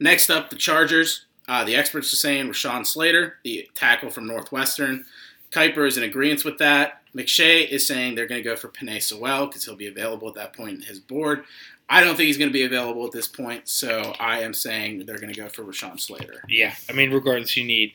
Next 0.00 0.30
up, 0.30 0.50
the 0.50 0.56
Chargers. 0.56 1.26
Uh, 1.48 1.64
the 1.64 1.74
experts 1.76 2.12
are 2.12 2.16
saying 2.16 2.46
Rashawn 2.48 2.86
Slater, 2.86 3.38
the 3.44 3.68
tackle 3.74 4.10
from 4.10 4.26
Northwestern. 4.26 5.04
Kiper 5.50 5.86
is 5.86 5.96
in 5.96 6.02
agreement 6.04 6.44
with 6.44 6.58
that. 6.58 7.02
McShay 7.14 7.68
is 7.68 7.86
saying 7.86 8.14
they're 8.14 8.26
going 8.28 8.42
to 8.42 8.48
go 8.48 8.56
for 8.56 8.68
Penei 8.68 9.02
Sewell 9.02 9.46
because 9.46 9.64
he'll 9.64 9.76
be 9.76 9.86
available 9.88 10.28
at 10.28 10.34
that 10.36 10.52
point 10.54 10.76
in 10.76 10.82
his 10.82 10.98
board. 10.98 11.44
I 11.90 12.02
don't 12.02 12.16
think 12.16 12.28
he's 12.28 12.38
going 12.38 12.48
to 12.48 12.52
be 12.54 12.64
available 12.64 13.04
at 13.04 13.12
this 13.12 13.26
point, 13.26 13.68
so 13.68 14.14
I 14.18 14.40
am 14.40 14.54
saying 14.54 15.04
they're 15.04 15.18
going 15.18 15.32
to 15.32 15.38
go 15.38 15.48
for 15.48 15.62
Rashawn 15.62 16.00
Slater. 16.00 16.42
Yeah, 16.48 16.74
I 16.88 16.92
mean, 16.92 17.10
regardless, 17.10 17.54
you 17.56 17.64
need 17.64 17.94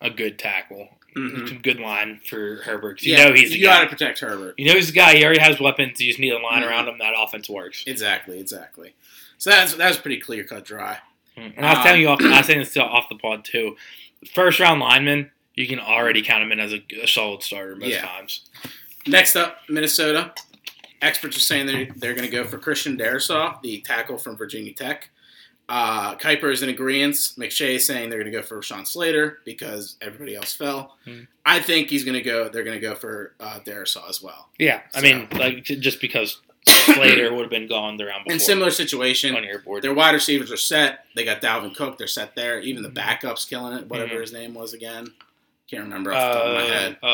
a 0.00 0.10
good 0.10 0.36
tackle, 0.38 0.88
Mhm. 1.16 1.48
some 1.48 1.58
good 1.58 1.80
line 1.80 2.20
for 2.24 2.56
Herbert. 2.62 3.02
You 3.02 3.14
Yeah, 3.14 3.26
know 3.28 3.34
he's 3.34 3.54
you 3.54 3.62
got 3.64 3.80
to 3.80 3.86
protect 3.88 4.18
Herbert. 4.20 4.54
You 4.58 4.66
know 4.66 4.74
he's 4.74 4.88
the 4.88 4.92
guy. 4.92 5.16
He 5.16 5.24
already 5.24 5.40
has 5.40 5.58
weapons. 5.60 6.00
You 6.00 6.08
just 6.08 6.18
need 6.20 6.32
a 6.32 6.38
line 6.38 6.62
Mhm. 6.62 6.68
around 6.68 6.88
him. 6.88 6.98
That 6.98 7.14
offense 7.16 7.48
works. 7.48 7.84
Exactly, 7.86 8.38
exactly. 8.38 8.94
So 9.38 9.50
that's 9.50 9.74
that 9.74 9.88
was 9.88 9.98
pretty 9.98 10.20
clear 10.20 10.44
cut 10.44 10.64
dry. 10.64 10.98
And 11.36 11.54
I 11.64 11.70
was 11.70 11.78
Um, 11.78 11.84
telling 11.84 12.00
you, 12.02 12.08
off, 12.08 12.20
I 12.22 12.38
was 12.38 12.46
saying 12.46 12.58
this 12.58 12.76
off 12.76 13.08
the 13.08 13.14
pod 13.16 13.44
too. 13.44 13.76
First 14.34 14.60
round 14.60 14.80
lineman, 14.80 15.30
you 15.54 15.66
can 15.66 15.78
already 15.80 16.22
count 16.22 16.42
him 16.42 16.52
in 16.52 16.60
as 16.60 16.72
a, 16.72 16.82
a 17.02 17.06
solid 17.06 17.42
starter 17.42 17.74
most 17.76 17.88
Yeah. 17.90 18.02
times. 18.06 18.42
Next 19.06 19.36
up, 19.36 19.62
Minnesota. 19.68 20.32
Experts 21.02 21.36
are 21.38 21.40
saying 21.40 21.64
they're, 21.66 21.88
they're 21.96 22.12
going 22.14 22.28
to 22.28 22.36
go 22.36 22.44
for 22.44 22.58
Christian 22.58 22.98
Darrisaw, 22.98 23.60
the 23.62 23.80
tackle 23.80 24.18
from 24.18 24.36
Virginia 24.36 24.74
Tech. 24.74 25.08
Uh, 25.70 26.16
Kiper 26.16 26.52
is 26.52 26.62
in 26.64 26.68
agreement. 26.68 27.14
McShay 27.14 27.76
is 27.76 27.86
saying 27.86 28.10
they're 28.10 28.18
going 28.18 28.30
to 28.32 28.36
go 28.36 28.42
for 28.42 28.60
Sean 28.60 28.84
Slater 28.84 29.38
because 29.44 29.96
everybody 30.02 30.34
else 30.34 30.52
fell. 30.52 30.96
Hmm. 31.04 31.20
I 31.46 31.60
think 31.60 31.88
he's 31.90 32.02
going 32.04 32.16
to 32.16 32.22
go. 32.22 32.48
They're 32.48 32.64
going 32.64 32.78
to 32.78 32.86
go 32.86 32.96
for 32.96 33.34
uh, 33.38 33.60
Darrisaw 33.64 34.08
as 34.10 34.20
well. 34.20 34.48
Yeah, 34.58 34.80
I 34.92 35.00
mean, 35.00 35.28
like 35.32 35.62
just 35.62 36.00
because 36.00 36.40
Slater 36.66 37.32
would 37.32 37.42
have 37.42 37.50
been 37.50 37.68
gone 37.68 37.96
the 37.96 38.06
round 38.06 38.24
before. 38.24 38.34
In 38.34 38.40
similar 38.40 38.70
situation, 38.72 39.36
on 39.36 39.44
your 39.44 39.60
board. 39.60 39.82
their 39.84 39.94
wide 39.94 40.12
receivers 40.14 40.50
are 40.50 40.56
set. 40.56 41.04
They 41.14 41.24
got 41.24 41.40
Dalvin 41.40 41.74
Cook. 41.76 41.98
They're 41.98 42.06
set 42.08 42.34
there. 42.34 42.58
Even 42.60 42.82
the 42.82 42.90
Mhm. 42.90 42.94
backups 43.20 43.48
killing 43.48 43.78
it. 43.78 43.86
Whatever 43.86 44.16
Mhm. 44.16 44.20
his 44.22 44.32
name 44.32 44.54
was 44.54 44.74
again. 44.74 45.12
Can't 45.70 45.84
remember 45.84 46.12
off 46.12 46.32
the 46.32 46.38
top 46.40 46.46
of 46.48 46.54
my 46.54 46.62
Uh, 46.62 46.66
head. 46.80 46.92
uh, 47.00 47.06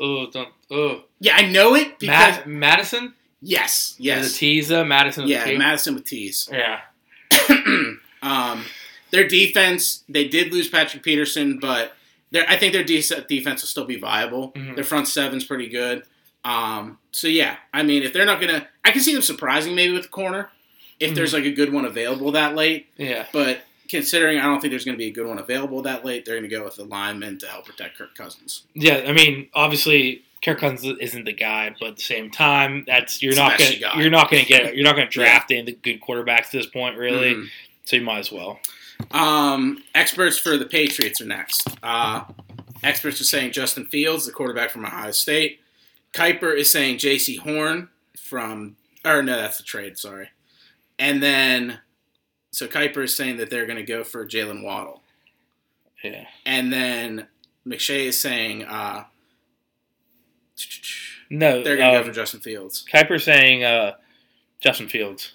oh, 0.00 0.30
don't, 0.32 0.48
oh. 0.70 1.04
Yeah, 1.18 1.36
I 1.36 1.42
know 1.50 1.74
it 1.74 1.98
because 1.98 2.36
Matt, 2.36 2.46
Mattison? 2.46 3.14
yes, 3.42 3.96
yes, 3.98 4.38
Teza, 4.38 4.84
Mattison. 4.84 5.26
yeah? 5.26 5.44
Mattison 5.58 5.96
with 5.96 6.04
T's. 6.04 6.48
yeah. 6.52 6.82
um, 8.22 8.64
their 9.10 9.26
defense, 9.26 10.04
they 10.08 10.26
did 10.28 10.52
lose 10.52 10.68
Patrick 10.68 11.02
Peterson, 11.02 11.58
but 11.58 11.92
I 12.34 12.56
think 12.56 12.72
their 12.72 12.84
de- 12.84 13.02
defense 13.28 13.62
will 13.62 13.68
still 13.68 13.84
be 13.86 13.96
viable. 13.98 14.52
Mhm. 14.52 14.74
Their 14.74 14.84
front 14.84 15.08
seven's 15.08 15.44
pretty 15.44 15.68
good. 15.68 16.02
Um, 16.44 16.98
so 17.12 17.28
yeah, 17.28 17.56
I 17.72 17.82
mean, 17.82 18.02
if 18.02 18.12
they're 18.12 18.26
not 18.26 18.40
gonna, 18.40 18.68
I 18.84 18.90
can 18.92 19.00
see 19.00 19.12
them 19.12 19.22
surprising 19.22 19.74
maybe 19.74 19.92
with 19.92 20.02
the 20.04 20.08
corner 20.08 20.50
if 21.00 21.14
there's 21.14 21.32
Mm-hmm. 21.32 21.44
like 21.44 21.52
a 21.52 21.54
good 21.56 21.72
one 21.72 21.84
available 21.84 22.32
that 22.32 22.54
late. 22.54 22.86
Yeah. 22.96 23.26
But 23.32 23.60
considering 23.88 24.38
I 24.38 24.42
don't 24.44 24.60
think 24.60 24.70
there's 24.72 24.84
going 24.84 24.94
to 24.96 24.98
be 24.98 25.06
a 25.08 25.12
good 25.12 25.26
one 25.26 25.38
available 25.38 25.82
that 25.82 26.04
late, 26.04 26.24
they're 26.24 26.36
going 26.38 26.48
to 26.48 26.56
go 26.56 26.64
with 26.64 26.76
the 26.76 26.84
lineman 26.84 27.38
to 27.38 27.46
help 27.46 27.66
protect 27.66 27.98
Kirk 27.98 28.14
Cousins. 28.16 28.62
Yeah, 28.74 29.04
I 29.06 29.12
mean, 29.12 29.48
obviously, 29.54 30.22
Kirk 30.46 30.60
Cousins 30.60 30.96
isn't 31.00 31.24
the 31.24 31.32
guy, 31.32 31.74
but 31.80 31.88
at 31.90 31.96
the 31.96 32.02
same 32.02 32.30
time, 32.30 32.84
that's 32.86 33.20
you're 33.20 33.34
not 33.34 33.58
gonna 33.58 33.78
got. 33.80 33.96
you're 33.96 34.10
not 34.10 34.30
gonna 34.30 34.44
get 34.44 34.74
you're 34.76 34.84
not 34.84 34.94
gonna 34.96 35.08
draft 35.10 35.50
any 35.50 35.60
of 35.60 35.66
the 35.66 35.72
good 35.72 36.00
quarterbacks 36.00 36.46
at 36.46 36.52
this 36.52 36.66
point, 36.66 36.96
really. 36.96 37.34
Mhm. 37.34 37.48
So 37.84 37.96
you 37.96 38.02
might 38.02 38.20
as 38.20 38.30
well. 38.32 38.60
Um, 39.10 39.82
experts 39.94 40.38
for 40.38 40.56
the 40.56 40.64
Patriots 40.64 41.20
are 41.20 41.26
next. 41.26 41.66
Uh, 41.82 42.24
experts 42.84 43.20
are 43.20 43.24
saying 43.24 43.52
Justin 43.52 43.86
Fields, 43.86 44.24
the 44.24 44.32
quarterback 44.32 44.70
from 44.70 44.86
Ohio 44.86 45.10
State. 45.10 45.60
Kiper 46.14 46.56
is 46.56 46.70
saying 46.70 46.98
Jaycee 46.98 47.38
Horn 47.40 47.88
from, 48.16 48.76
or 49.04 49.22
no, 49.24 49.36
that's 49.36 49.58
the 49.58 49.64
trade. 49.64 49.98
Sorry. 49.98 50.28
And 50.98 51.22
then, 51.22 51.80
so 52.52 52.66
Kiper 52.68 53.04
is 53.04 53.14
saying 53.14 53.36
that 53.36 53.50
they're 53.50 53.66
going 53.66 53.76
to 53.76 53.82
go 53.84 54.02
for 54.02 54.24
Jaylen 54.24 54.62
Waddle, 54.62 55.02
Yeah. 56.02 56.24
and 56.46 56.72
then 56.72 57.26
McShay 57.66 58.06
is 58.06 58.18
saying 58.18 58.64
uh, 58.64 59.04
No, 61.30 61.62
they're 61.62 61.76
going 61.76 61.92
to 61.92 61.98
um, 61.98 62.02
go 62.04 62.08
for 62.08 62.14
Justin 62.14 62.40
Fields. 62.40 62.84
Kiper 62.90 63.20
saying 63.20 63.64
uh, 63.64 63.94
Justin 64.60 64.88
Fields. 64.88 65.32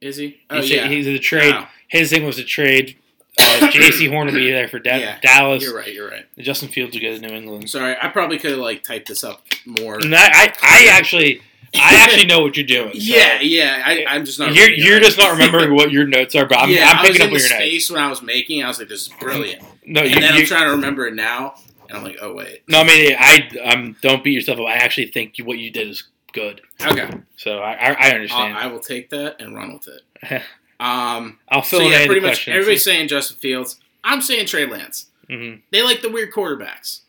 Is 0.00 0.16
he? 0.16 0.40
Oh 0.50 0.60
said 0.60 0.70
yeah. 0.70 0.88
he's 0.88 1.06
a 1.06 1.18
trade. 1.18 1.54
Wow. 1.54 1.68
His 1.88 2.10
thing 2.10 2.24
was 2.24 2.38
a 2.38 2.44
trade. 2.44 2.96
Uh, 3.40 3.42
Jaycee 3.72 4.10
Horn 4.10 4.26
will 4.26 4.34
be 4.34 4.50
there 4.50 4.68
for 4.68 4.78
Da- 4.78 4.96
Yeah, 4.96 5.18
Dallas. 5.20 5.62
You're 5.62 5.74
right. 5.76 5.92
You're 5.92 6.08
right. 6.10 6.26
Justin 6.38 6.68
Fields 6.68 6.94
will 6.94 7.00
go 7.00 7.16
to 7.16 7.20
New 7.20 7.34
England. 7.34 7.70
Sorry, 7.70 7.96
I 8.00 8.08
probably 8.08 8.38
could 8.38 8.50
have 8.50 8.60
like 8.60 8.82
typed 8.84 9.08
this 9.08 9.24
up 9.24 9.46
more. 9.66 9.94
And 9.96 10.14
I, 10.14 10.26
I, 10.26 10.52
I 10.62 10.88
actually, 10.92 11.40
I 11.74 11.96
actually 11.96 12.26
know 12.26 12.40
what 12.40 12.56
you're 12.56 12.66
doing. 12.66 12.92
so- 12.92 12.98
Yeah, 13.00 13.40
yeah. 13.40 13.82
I, 13.84 14.04
I'm 14.08 14.24
just 14.24 14.38
not. 14.38 14.54
You're, 14.54 14.70
you're 14.70 15.00
just 15.00 15.18
not 15.18 15.32
remembering 15.32 15.74
what 15.74 15.90
your 15.90 16.06
notes 16.06 16.34
are, 16.36 16.46
but 16.46 16.58
I'm, 16.58 16.70
yeah, 16.70 16.90
I'm 16.90 17.04
picking 17.06 17.22
up 17.22 17.30
was 17.32 17.42
what 17.42 17.50
in 17.52 17.58
your 17.58 17.58
notes. 17.70 17.70
space 17.86 17.90
when 17.90 18.00
I 18.02 18.08
was 18.08 18.22
making. 18.22 18.62
I 18.62 18.68
was 18.68 18.78
like, 18.78 18.88
"This 18.88 19.02
is 19.02 19.08
brilliant," 19.20 19.62
No, 19.86 20.02
and 20.02 20.10
you, 20.10 20.20
then 20.20 20.34
you, 20.34 20.40
I'm 20.40 20.46
trying 20.46 20.64
to 20.66 20.70
remember 20.72 21.06
it 21.06 21.14
now, 21.14 21.54
and 21.88 21.96
I'm 21.98 22.04
like, 22.04 22.18
"Oh 22.20 22.32
wait." 22.34 22.62
no, 22.68 22.80
I 22.80 22.84
mean, 22.84 23.16
I 23.18 23.48
um, 23.64 23.96
don't 24.02 24.22
beat 24.22 24.32
yourself 24.34 24.58
up. 24.60 24.66
I 24.66 24.74
actually 24.76 25.08
think 25.08 25.38
you, 25.38 25.44
what 25.44 25.58
you 25.58 25.70
did 25.70 25.88
is 25.88 26.04
good. 26.32 26.60
Okay, 26.80 27.08
So 27.36 27.58
I, 27.58 27.72
I, 27.72 27.92
I 28.08 28.10
understand. 28.12 28.56
I 28.56 28.66
will 28.66 28.80
take 28.80 29.10
that 29.10 29.40
and 29.40 29.54
run 29.56 29.72
with 29.74 29.88
it. 29.88 30.42
Um, 30.80 31.40
I'll 31.48 31.62
fill 31.62 31.80
so 31.80 31.86
in 31.86 31.90
yeah, 31.90 32.06
pretty 32.06 32.20
much 32.20 32.30
questions. 32.44 32.54
everybody's 32.54 32.84
saying 32.84 33.08
Justin 33.08 33.36
Fields. 33.38 33.80
I'm 34.04 34.20
saying 34.20 34.46
Trey 34.46 34.64
Lance. 34.64 35.06
Mhm. 35.28 35.62
They 35.72 35.82
like 35.82 36.02
the 36.02 36.08
weird 36.08 36.32
quarterbacks. 36.32 37.00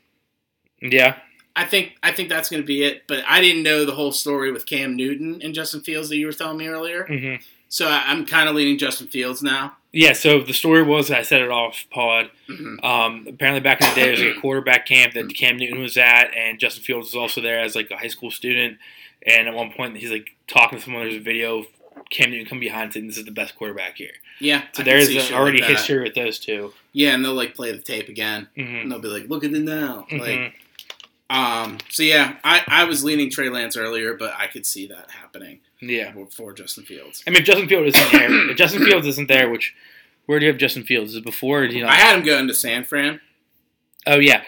Yeah, 0.81 1.17
I 1.55 1.65
think 1.65 1.93
I 2.01 2.11
think 2.11 2.29
that's 2.29 2.49
going 2.49 2.63
to 2.63 2.65
be 2.65 2.83
it. 2.83 3.03
But 3.07 3.23
I 3.27 3.41
didn't 3.41 3.61
know 3.61 3.85
the 3.85 3.93
whole 3.93 4.11
story 4.11 4.51
with 4.51 4.65
Cam 4.65 4.95
Newton 4.95 5.39
and 5.43 5.53
Justin 5.53 5.81
Fields 5.81 6.09
that 6.09 6.17
you 6.17 6.25
were 6.25 6.33
telling 6.33 6.57
me 6.57 6.67
earlier. 6.67 7.05
hmm 7.05 7.35
So 7.67 7.87
I, 7.87 8.05
I'm 8.07 8.25
kind 8.25 8.49
of 8.49 8.55
leaning 8.55 8.79
Justin 8.79 9.05
Fields 9.05 9.43
now. 9.43 9.77
Yeah. 9.91 10.13
So 10.13 10.41
the 10.41 10.53
story 10.53 10.83
was 10.83 11.09
I 11.11 11.21
said 11.23 11.41
it 11.41 11.49
off 11.51 11.85
pod. 11.91 12.29
Mhm. 12.47 12.83
Um, 12.83 13.25
apparently, 13.27 13.61
back 13.61 13.81
in 13.81 13.89
the 13.89 13.95
day, 13.95 14.01
there 14.03 14.11
was 14.11 14.21
like 14.21 14.37
a 14.37 14.39
quarterback 14.41 14.85
camp 14.85 15.13
that 15.13 15.33
Cam 15.33 15.57
Newton 15.57 15.81
was 15.81 15.97
at, 15.97 16.33
and 16.35 16.59
Justin 16.59 16.83
Fields 16.83 17.07
was 17.07 17.15
also 17.15 17.41
there 17.41 17.59
as 17.59 17.75
like 17.75 17.89
a 17.91 17.97
high 17.97 18.07
school 18.07 18.31
student. 18.31 18.77
And 19.25 19.47
at 19.47 19.53
one 19.53 19.71
point, 19.71 19.97
he's 19.97 20.11
like 20.11 20.29
talking 20.47 20.79
to 20.79 20.83
someone. 20.83 21.03
There's 21.03 21.15
a 21.17 21.19
video 21.19 21.59
of 21.59 21.65
Cam 22.09 22.31
Newton 22.31 22.45
come 22.47 22.59
behind 22.59 22.93
saying, 22.93 23.07
"This 23.07 23.17
is 23.17 23.25
the 23.25 23.31
best 23.31 23.55
quarterback 23.55 23.97
here." 23.97 24.13
Yeah, 24.39 24.63
So 24.71 24.81
I 24.81 24.85
there's 24.85 25.07
see 25.07 25.17
a- 25.17 25.21
shit 25.21 25.35
already 25.35 25.59
like 25.59 25.69
history 25.71 26.01
with 26.01 26.15
those 26.15 26.39
two. 26.39 26.73
Yeah, 26.93 27.13
and 27.13 27.23
they'll 27.25 27.33
like 27.33 27.53
play 27.55 27.71
the 27.73 27.79
tape 27.79 28.07
again, 28.07 28.47
hmm 28.55 28.61
and 28.61 28.91
they'll 28.91 28.99
be 28.99 29.09
like, 29.09 29.27
"Look 29.27 29.43
at 29.43 29.51
it 29.51 29.59
now!" 29.59 30.07
Like, 30.11 30.19
Mhm. 30.39 30.51
um. 31.29 31.77
So 31.89 32.03
yeah, 32.03 32.37
I 32.43 32.63
I 32.67 32.83
was 32.85 33.03
leaning 33.03 33.29
Trey 33.29 33.49
Lance 33.49 33.75
earlier, 33.75 34.13
but 34.13 34.33
I 34.37 34.47
could 34.47 34.65
see 34.65 34.87
that 34.87 35.11
happening 35.11 35.59
Yeah. 35.81 36.13
for 36.35 36.53
Justin 36.53 36.83
Fields. 36.85 37.23
I 37.25 37.29
mean, 37.29 37.39
if 37.39 37.45
Justin 37.45 37.67
Fields 37.69 37.95
isn't 37.97 38.11
there, 38.11 38.49
if 38.51 38.57
Justin 38.57 38.83
Fields 38.85 39.07
isn't 39.07 39.27
there, 39.27 39.49
which 39.49 39.73
where 40.25 40.39
do 40.39 40.45
you 40.45 40.51
have 40.51 40.59
Justin 40.59 40.83
Fields? 40.83 41.11
Is 41.11 41.17
it 41.17 41.25
before 41.25 41.61
or 41.63 41.67
do 41.67 41.75
you 41.75 41.83
know? 41.83 41.89
I 41.89 41.95
had 41.95 42.17
him 42.17 42.23
going 42.25 42.47
to 42.47 42.53
San 42.53 42.83
Fran. 42.83 43.19
oh 44.07 44.19
yeah, 44.19 44.43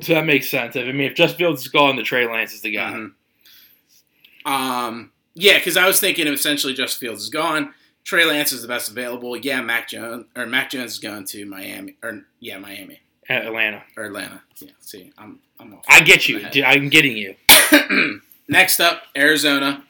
so 0.00 0.14
that 0.14 0.26
makes 0.26 0.48
sense. 0.50 0.76
I 0.76 0.84
mean, 0.84 1.00
if 1.02 1.14
Justin 1.14 1.38
Fields 1.38 1.62
is 1.62 1.68
gone, 1.68 1.96
the 1.96 2.02
Trey 2.02 2.26
Lance 2.26 2.52
is 2.52 2.60
the 2.62 2.72
guy. 2.72 2.92
Mhm. 2.92 3.12
Um. 4.44 5.12
Yeah, 5.34 5.58
because 5.58 5.76
I 5.76 5.86
was 5.86 5.98
thinking 6.00 6.26
essentially 6.28 6.74
Justin 6.74 7.06
Fields 7.08 7.22
is 7.22 7.28
gone. 7.30 7.72
Trey 8.04 8.24
Lance 8.24 8.52
is 8.52 8.60
the 8.62 8.68
best 8.68 8.90
available. 8.90 9.36
Yeah, 9.36 9.60
Mac 9.62 9.88
Jones 9.88 10.26
or 10.36 10.44
Mac 10.46 10.70
Jones 10.70 10.92
is 10.92 10.98
going 10.98 11.24
to 11.26 11.46
Miami 11.46 11.96
or 12.02 12.22
yeah 12.40 12.58
Miami 12.58 13.00
Atlanta. 13.30 13.82
or 13.96 14.04
Atlanta. 14.04 14.42
Yeah. 14.58 14.70
See, 14.80 15.12
I'm 15.16 15.38
I'm 15.60 15.74
off. 15.74 15.84
I 15.88 16.00
get 16.00 16.28
you. 16.28 16.48
Dude, 16.50 16.64
I'm 16.64 16.88
getting 16.90 17.16
you. 17.16 17.36
Next 18.48 18.80
up, 18.80 19.04
Arizona. 19.16 19.84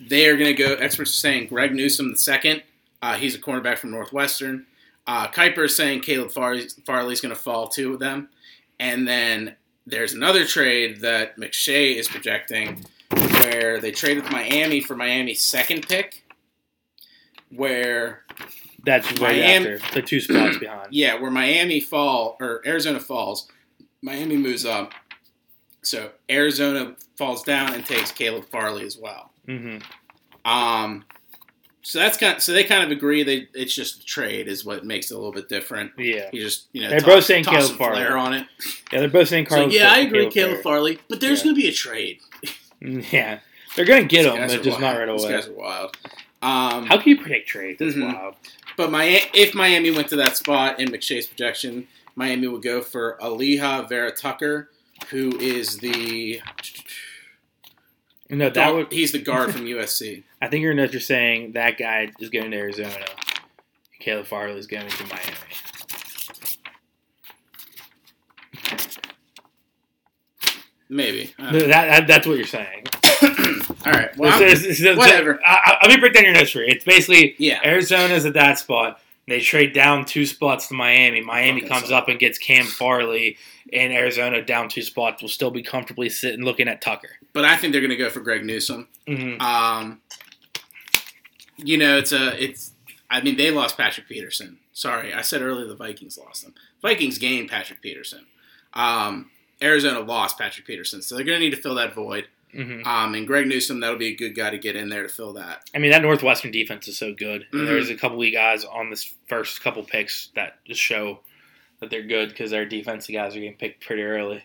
They 0.00 0.26
are 0.28 0.36
going 0.36 0.54
to 0.54 0.62
go. 0.62 0.74
Experts 0.74 1.10
are 1.10 1.14
saying 1.14 1.48
Greg 1.48 1.74
Newsome 1.74 2.12
the 2.12 2.18
second. 2.18 2.62
Uh, 3.02 3.14
he's 3.14 3.34
a 3.34 3.38
cornerback 3.40 3.78
from 3.78 3.90
Northwestern. 3.90 4.66
Uh, 5.06 5.26
Kiper 5.28 5.64
is 5.66 5.76
saying 5.76 6.00
Caleb 6.00 6.30
Farley, 6.30 6.60
is 6.62 7.20
going 7.20 7.34
to 7.34 7.40
fall 7.40 7.68
to 7.68 7.96
them. 7.96 8.28
And 8.78 9.06
then 9.08 9.56
there's 9.86 10.12
another 10.12 10.44
trade 10.46 11.00
that 11.00 11.36
McShay 11.36 11.96
is 11.96 12.08
projecting 12.08 12.84
where 13.10 13.80
they 13.80 13.90
trade 13.90 14.16
with 14.22 14.30
Miami 14.30 14.80
for 14.80 14.94
Miami's 14.96 15.40
second 15.42 15.88
pick. 15.88 16.24
Where 17.50 18.22
That's 18.84 19.06
right 19.20 19.36
Miami- 19.38 19.74
after 19.74 19.80
the 19.94 20.02
two 20.02 20.20
spots 20.20 20.58
behind. 20.60 20.88
yeah, 20.92 21.14
where 21.20 21.30
Miami 21.30 21.80
fall 21.80 22.36
or 22.40 22.62
Arizona 22.64 23.00
falls, 23.00 23.48
Miami 24.02 24.36
moves 24.36 24.64
up. 24.64 24.92
So 25.82 26.10
Arizona 26.30 26.94
falls 27.16 27.42
down 27.42 27.74
and 27.74 27.84
takes 27.84 28.12
Caleb 28.12 28.44
Farley 28.50 28.84
as 28.84 28.96
well. 28.96 29.29
Hmm 29.58 29.78
Um, 30.44 31.04
so 31.82 31.98
that's 31.98 32.16
kind. 32.18 32.36
Of, 32.36 32.42
so 32.42 32.52
they 32.52 32.62
kind 32.64 32.82
of 32.84 32.90
agree. 32.90 33.22
They 33.22 33.48
it's 33.54 33.74
just 33.74 34.06
trade 34.06 34.48
is 34.48 34.64
what 34.64 34.84
makes 34.84 35.10
it 35.10 35.14
a 35.14 35.16
little 35.16 35.32
bit 35.32 35.48
different. 35.48 35.92
Yeah. 35.98 36.28
You 36.32 36.42
just 36.42 36.66
you 36.72 36.82
know 36.82 36.90
They're 36.90 37.00
toss- 37.00 37.08
both 37.08 37.24
saying 37.24 37.44
Caleb 37.44 37.76
Farley. 37.78 38.04
on 38.04 38.34
it. 38.34 38.46
Yeah, 38.92 39.00
they're 39.00 39.08
both 39.08 39.28
saying 39.28 39.46
So 39.46 39.56
Carlos. 39.56 39.74
yeah, 39.74 39.90
I 39.90 39.98
agree, 40.00 40.28
Caleb, 40.30 40.32
Caleb 40.52 40.62
Farley. 40.62 40.98
But 41.08 41.20
there's 41.20 41.38
Yeah. 41.40 41.44
going 41.44 41.56
to 41.56 41.60
be 41.62 41.68
a 41.68 41.72
trade. 41.72 42.18
Yeah, 43.12 43.40
they're 43.76 43.84
gonna 43.84 44.04
get 44.04 44.22
These 44.24 44.32
him, 44.32 44.46
but 44.48 44.62
just 44.62 44.80
not 44.80 44.94
wild. 44.96 45.08
right 45.08 45.12
These 45.16 45.24
away. 45.24 45.32
guys 45.34 45.48
are 45.48 45.52
wild. 45.52 45.96
Um, 46.40 46.86
How 46.86 46.96
can 46.98 47.08
you 47.10 47.20
predict 47.20 47.46
trades? 47.48 47.78
That's 47.78 47.94
Mhm. 47.94 48.14
wild. 48.14 48.34
But 48.78 48.90
my 48.90 49.28
if 49.34 49.54
Miami 49.54 49.90
went 49.90 50.08
to 50.08 50.16
that 50.16 50.36
spot 50.38 50.80
in 50.80 50.88
McShay's 50.88 51.26
projection, 51.26 51.88
Miami 52.14 52.46
would 52.48 52.62
go 52.62 52.80
for 52.80 53.18
Alijah 53.20 53.86
Vera 53.88 54.10
Tucker, 54.12 54.70
who 55.10 55.38
is 55.38 55.76
the 55.78 56.40
no, 58.30 58.48
that 58.48 58.74
would, 58.74 58.92
he's 58.92 59.12
the 59.12 59.18
guard 59.22 59.52
from 59.52 59.62
USC. 59.62 60.22
I 60.40 60.48
think 60.48 60.62
you're 60.62 61.00
saying 61.00 61.52
that 61.52 61.78
guy 61.78 62.12
is 62.20 62.30
going 62.30 62.50
to 62.50 62.56
Arizona. 62.56 63.04
Caleb 63.98 64.26
Farley 64.26 64.58
is 64.58 64.66
going 64.66 64.88
to 64.88 65.04
Miami. 65.04 65.36
Maybe 70.92 71.32
no, 71.38 71.52
that, 71.52 71.68
that, 71.68 72.06
that's 72.08 72.26
what 72.26 72.36
you're 72.36 72.46
saying. 72.46 72.84
All 73.22 73.92
right. 73.92 74.16
Well, 74.16 74.36
whatever. 74.40 75.38
I, 75.46 75.78
I, 75.82 75.86
let 75.86 75.94
me 75.94 76.00
break 76.00 76.14
down 76.14 76.24
your 76.24 76.34
you. 76.34 76.64
It's 76.66 76.84
basically 76.84 77.36
yeah. 77.38 77.60
Arizona's 77.64 78.26
at 78.26 78.34
that 78.34 78.58
spot. 78.58 79.00
They 79.28 79.38
trade 79.38 79.72
down 79.72 80.04
two 80.04 80.26
spots 80.26 80.66
to 80.68 80.74
Miami. 80.74 81.20
Miami 81.20 81.60
comes 81.60 81.88
so. 81.88 81.94
up 81.94 82.08
and 82.08 82.18
gets 82.18 82.38
Cam 82.38 82.64
Farley, 82.64 83.36
and 83.72 83.92
Arizona 83.92 84.42
down 84.42 84.68
two 84.68 84.82
spots 84.82 85.22
will 85.22 85.28
still 85.28 85.52
be 85.52 85.62
comfortably 85.62 86.08
sitting 86.08 86.44
looking 86.44 86.66
at 86.66 86.80
Tucker. 86.80 87.19
But 87.32 87.44
I 87.44 87.56
think 87.56 87.72
they're 87.72 87.80
going 87.80 87.90
to 87.90 87.96
go 87.96 88.10
for 88.10 88.20
Greg 88.20 88.44
Newsome. 88.44 88.88
Mm-hmm. 89.06 89.40
Um, 89.40 90.00
you 91.56 91.76
know, 91.76 91.98
it's 91.98 92.12
a 92.12 92.42
it's. 92.42 92.72
I 93.10 93.20
mean, 93.20 93.36
they 93.36 93.50
lost 93.50 93.76
Patrick 93.76 94.08
Peterson. 94.08 94.58
Sorry, 94.72 95.12
I 95.12 95.22
said 95.22 95.42
earlier 95.42 95.66
the 95.66 95.76
Vikings 95.76 96.16
lost 96.18 96.44
them. 96.44 96.54
Vikings 96.80 97.18
gained 97.18 97.50
Patrick 97.50 97.82
Peterson. 97.82 98.26
Um, 98.72 99.30
Arizona 99.60 100.00
lost 100.00 100.38
Patrick 100.38 100.66
Peterson, 100.66 101.02
so 101.02 101.14
they're 101.16 101.24
going 101.24 101.38
to 101.38 101.44
need 101.44 101.54
to 101.54 101.60
fill 101.60 101.74
that 101.74 101.94
void. 101.94 102.28
Mm-hmm. 102.54 102.86
Um, 102.86 103.14
and 103.14 103.26
Greg 103.26 103.46
Newsome, 103.46 103.80
that'll 103.80 103.98
be 103.98 104.08
a 104.08 104.16
good 104.16 104.34
guy 104.34 104.50
to 104.50 104.58
get 104.58 104.76
in 104.76 104.88
there 104.88 105.02
to 105.02 105.08
fill 105.08 105.34
that. 105.34 105.68
I 105.74 105.78
mean, 105.78 105.90
that 105.90 106.02
Northwestern 106.02 106.50
defense 106.50 106.88
is 106.88 106.98
so 106.98 107.12
good. 107.14 107.46
Mhm. 107.52 107.66
there's 107.66 107.90
a 107.90 107.94
couple 107.96 108.22
of 108.22 108.32
guys 108.32 108.64
on 108.64 108.90
this 108.90 109.12
first 109.28 109.62
couple 109.62 109.82
picks 109.82 110.30
that 110.34 110.64
just 110.64 110.80
show 110.80 111.20
that 111.80 111.90
they're 111.90 112.02
good 112.02 112.30
because 112.30 112.50
their 112.50 112.64
defensive 112.66 113.12
guys 113.12 113.36
are 113.36 113.40
getting 113.40 113.56
picked 113.56 113.84
pretty 113.84 114.02
early. 114.02 114.42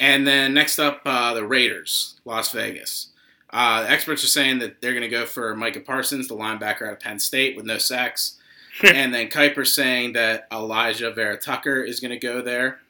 And 0.00 0.26
then 0.26 0.54
next 0.54 0.78
up, 0.78 1.02
uh, 1.04 1.34
the 1.34 1.46
Raiders, 1.46 2.20
Las 2.24 2.52
Vegas. 2.52 3.08
Uh, 3.50 3.84
experts 3.86 4.24
are 4.24 4.28
saying 4.28 4.60
that 4.60 4.80
they're 4.80 4.92
going 4.92 5.02
to 5.02 5.08
go 5.08 5.26
for 5.26 5.54
Micah 5.54 5.80
Parsons, 5.80 6.28
the 6.28 6.34
linebacker 6.34 6.86
out 6.86 6.94
of 6.94 7.00
Penn 7.00 7.18
State, 7.18 7.56
with 7.56 7.66
no 7.66 7.78
sacks. 7.78 8.38
and 8.82 9.12
then 9.12 9.28
Kiper's 9.28 9.74
saying 9.74 10.14
that 10.14 10.50
Alijah 10.50 11.14
Vera 11.14 11.36
Tucker 11.36 11.82
is 11.82 12.00
going 12.00 12.10
to 12.10 12.18
go 12.18 12.40
there. 12.40 12.80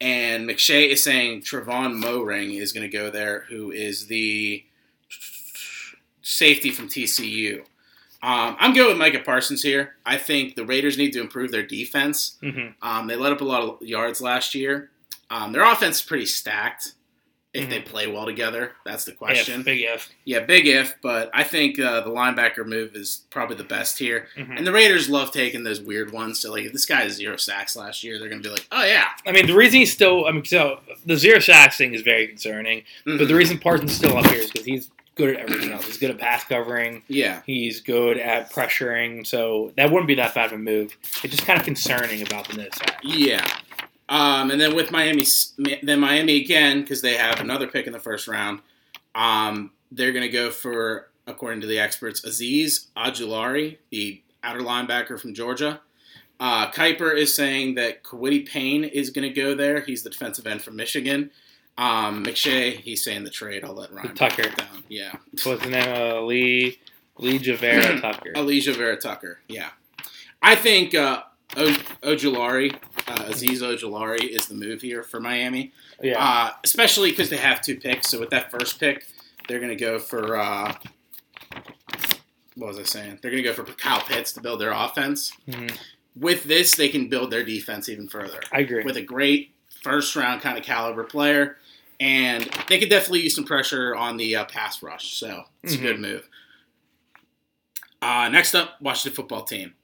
And 0.00 0.48
McShay 0.48 0.88
is 0.88 1.04
saying 1.04 1.42
Trevon 1.42 2.02
Moehrig 2.02 2.58
is 2.58 2.72
going 2.72 2.88
to 2.88 2.96
go 2.96 3.10
there, 3.10 3.44
who 3.48 3.70
is 3.70 4.06
the 4.06 4.64
safety 6.22 6.70
from 6.70 6.88
TCU. 6.88 7.60
Um, 8.22 8.56
I'm 8.58 8.74
going 8.74 8.88
with 8.88 8.98
Micah 8.98 9.20
Parsons 9.20 9.62
here. 9.62 9.94
I 10.04 10.16
think 10.16 10.56
the 10.56 10.64
Raiders 10.64 10.98
need 10.98 11.12
to 11.12 11.20
improve 11.20 11.50
their 11.50 11.64
defense. 11.64 12.38
Mm-hmm. 12.42 12.86
Um, 12.86 13.06
they 13.06 13.16
let 13.16 13.32
up 13.32 13.40
a 13.40 13.44
lot 13.44 13.62
of 13.62 13.82
yards 13.82 14.20
last 14.20 14.54
year. 14.54 14.90
Um, 15.30 15.52
their 15.52 15.64
offense 15.64 15.96
is 15.96 16.02
pretty 16.02 16.26
stacked 16.26 16.92
if 17.54 17.70
they 17.70 17.80
Mhm. 17.80 17.86
play 17.86 18.06
well 18.06 18.26
together. 18.26 18.72
That's 18.84 19.04
the 19.04 19.12
question. 19.12 19.60
If, 19.60 19.66
big 19.66 19.80
if. 19.80 20.10
Yeah, 20.26 20.40
big 20.40 20.66
if, 20.66 20.94
but 21.02 21.30
I 21.32 21.42
think 21.42 21.78
uh, 21.80 22.02
the 22.02 22.10
linebacker 22.10 22.66
move 22.66 22.94
is 22.94 23.22
probably 23.30 23.56
the 23.56 23.64
best 23.64 23.98
here. 23.98 24.28
Mhm. 24.36 24.58
And 24.58 24.66
the 24.66 24.72
Raiders 24.72 25.08
love 25.08 25.32
taking 25.32 25.64
those 25.64 25.80
weird 25.80 26.12
ones. 26.12 26.38
So, 26.40 26.52
like, 26.52 26.64
if 26.66 26.72
this 26.74 26.84
guy 26.84 27.00
has 27.02 27.14
zero 27.14 27.36
sacks 27.38 27.74
last 27.74 28.04
year, 28.04 28.18
they're 28.18 28.28
going 28.28 28.42
to 28.42 28.46
be 28.48 28.52
like, 28.52 28.66
oh, 28.72 28.84
yeah. 28.84 29.06
I 29.26 29.32
mean, 29.32 29.46
the 29.46 29.54
reason 29.54 29.80
he's 29.80 29.92
still, 29.92 30.26
I 30.26 30.32
mean, 30.32 30.44
so 30.44 30.80
the 31.06 31.16
zero 31.16 31.38
sacks 31.38 31.78
thing 31.78 31.94
is 31.94 32.02
very 32.02 32.26
concerning. 32.28 32.82
But 33.06 33.18
the 33.18 33.24
Mhm. 33.24 33.36
reason 33.38 33.58
Parsons 33.58 33.94
still 33.94 34.18
up 34.18 34.26
here 34.26 34.40
is 34.42 34.50
because 34.50 34.66
he's 34.66 34.90
good 35.14 35.34
at 35.34 35.40
everything 35.40 35.72
else. 35.72 35.86
He's 35.86 35.96
good 35.96 36.10
at 36.10 36.18
pass 36.18 36.44
covering. 36.44 37.02
yeah. 37.08 37.40
He's 37.46 37.80
good 37.80 38.18
at 38.18 38.52
pressuring. 38.52 39.26
So 39.26 39.72
that 39.78 39.90
wouldn't 39.90 40.08
be 40.08 40.14
that 40.16 40.34
bad 40.34 40.46
of 40.46 40.52
a 40.52 40.58
move. 40.58 40.94
It's 41.24 41.34
just 41.34 41.46
kind 41.46 41.58
of 41.58 41.64
concerning 41.64 42.20
about 42.20 42.46
the 42.48 42.56
no 42.58 42.68
sack. 42.76 42.98
Yeah. 43.02 43.46
Um, 44.08 44.50
and 44.50 44.60
then 44.60 44.74
with 44.74 44.90
Miami, 44.90 45.24
then 45.82 46.00
Miami 46.00 46.36
again, 46.40 46.82
because 46.82 47.02
they 47.02 47.14
have 47.14 47.40
another 47.40 47.66
pick 47.66 47.86
in 47.86 47.92
the 47.92 47.98
first 47.98 48.28
round, 48.28 48.60
um, 49.14 49.72
they're 49.90 50.12
going 50.12 50.22
to 50.22 50.28
go 50.28 50.50
for, 50.50 51.08
according 51.26 51.60
to 51.62 51.66
the 51.66 51.78
experts, 51.78 52.24
Aziz 52.24 52.88
Ojulari, 52.96 53.78
the 53.90 54.22
outer 54.42 54.60
linebacker 54.60 55.18
from 55.20 55.34
Georgia. 55.34 55.80
Uh, 56.38 56.70
Kiper 56.70 57.16
is 57.16 57.34
saying 57.34 57.74
that 57.76 58.04
Kwity 58.04 58.46
Payne 58.46 58.84
is 58.84 59.10
going 59.10 59.26
to 59.26 59.34
go 59.34 59.54
there. 59.54 59.80
He's 59.80 60.02
the 60.02 60.10
defensive 60.10 60.46
end 60.46 60.62
from 60.62 60.76
Michigan. 60.76 61.30
Um, 61.78 62.24
McShay, 62.24 62.76
he's 62.80 63.02
saying 63.04 63.24
the 63.24 63.30
trade. 63.30 63.64
I'll 63.64 63.74
let 63.74 63.92
Ryan 63.92 64.14
Tucker. 64.14 64.48
down. 64.50 64.84
Yeah. 64.88 65.12
What's 65.44 65.62
the 65.62 65.70
name? 65.70 65.88
Uh, 65.88 66.20
Lee 66.22 66.78
Lee 67.18 67.38
Javera 67.38 68.00
Tucker. 68.00 68.32
Alicia 68.36 68.72
Vera 68.74 68.96
Tucker. 68.96 69.40
Yeah. 69.48 69.70
I 70.42 70.54
think 70.54 70.94
uh, 70.94 71.22
o- 71.56 71.72
Ojulari, 72.02 72.74
uh, 73.08 73.24
Aziz 73.28 73.62
Ojulari 73.62 74.24
is 74.28 74.46
the 74.46 74.54
move 74.54 74.82
here 74.82 75.02
for 75.02 75.20
Miami. 75.20 75.72
Yeah. 76.02 76.22
Uh, 76.22 76.50
especially 76.64 77.10
because 77.10 77.30
they 77.30 77.36
have 77.38 77.60
two 77.62 77.76
picks. 77.80 78.08
So 78.10 78.20
with 78.20 78.30
that 78.30 78.50
first 78.50 78.78
pick, 78.78 79.06
they're 79.48 79.58
going 79.60 79.70
to 79.76 79.82
go 79.84 79.98
for 79.98 80.36
uh, 80.36 80.74
what 82.54 82.68
was 82.68 82.78
I 82.78 82.84
saying? 82.84 83.18
They're 83.22 83.30
going 83.30 83.42
to 83.42 83.48
go 83.48 83.54
for 83.54 83.64
Kyle 83.64 84.00
Pitts 84.00 84.32
to 84.32 84.40
build 84.40 84.60
their 84.60 84.72
offense. 84.72 85.32
Mhm. 85.48 85.76
With 86.14 86.44
this, 86.44 86.74
they 86.74 86.88
can 86.88 87.08
build 87.08 87.30
their 87.30 87.44
defense 87.44 87.88
even 87.90 88.08
further 88.08 88.40
I 88.50 88.60
agree. 88.60 88.82
with 88.84 88.96
a 88.96 89.02
great 89.02 89.52
first 89.82 90.16
round 90.16 90.40
kind 90.40 90.56
of 90.56 90.64
caliber 90.64 91.04
player, 91.04 91.58
and 92.00 92.48
they 92.68 92.78
could 92.78 92.88
definitely 92.88 93.20
use 93.22 93.34
some 93.34 93.44
pressure 93.44 93.94
on 93.94 94.16
the 94.16 94.36
uh, 94.36 94.44
pass 94.46 94.82
rush. 94.82 95.14
So 95.14 95.44
it's 95.62 95.74
Mhm. 95.76 95.78
a 95.78 95.82
good 95.82 96.00
move. 96.00 96.28
Uh, 98.00 98.28
next 98.30 98.54
up, 98.54 98.80
Washington 98.80 99.14
football 99.16 99.42
team. 99.44 99.74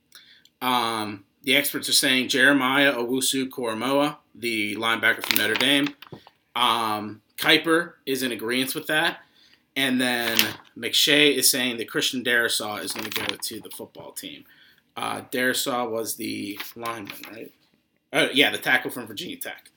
Um, 0.61 1.25
the 1.43 1.57
experts 1.57 1.89
are 1.89 1.93
saying 1.93 2.29
Jeremiah 2.29 2.93
Owusu 2.95 3.49
Koramoah, 3.49 4.17
the 4.35 4.77
linebacker 4.77 5.25
from 5.25 5.39
Notre 5.39 5.55
Dame. 5.55 5.89
Um, 6.55 7.23
Kiper 7.37 7.95
is 8.07 8.23
in 8.23 8.33
agreement 8.33 8.75
with 8.75 8.87
that. 8.87 9.19
And 9.75 10.01
then 10.01 10.37
McShay 10.77 11.35
is 11.35 11.51
saying 11.51 11.79
that 11.79 11.89
Christian 11.89 12.23
Darrisaw 12.23 12.83
is 12.85 12.93
going 12.93 13.09
to 13.11 13.21
go 13.25 13.37
to 13.37 13.61
the 13.61 13.71
football 13.71 14.13
team. 14.13 14.45
Uh, 14.97 15.23
Darrisaw 15.33 15.91
was 15.91 16.17
the 16.17 16.59
lineman, 16.77 17.15
right? 17.31 17.53
Oh, 18.13 18.29
yeah, 18.35 18.51
the 18.51 18.59
tackle 18.59 18.91
from 18.91 19.07
Virginia 19.07 19.37
Tech. 19.39 19.71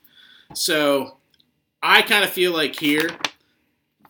So 0.54 1.18
I 1.82 2.02
kind 2.02 2.26
of 2.26 2.30
feel 2.30 2.52
like 2.52 2.78
here, 2.78 3.10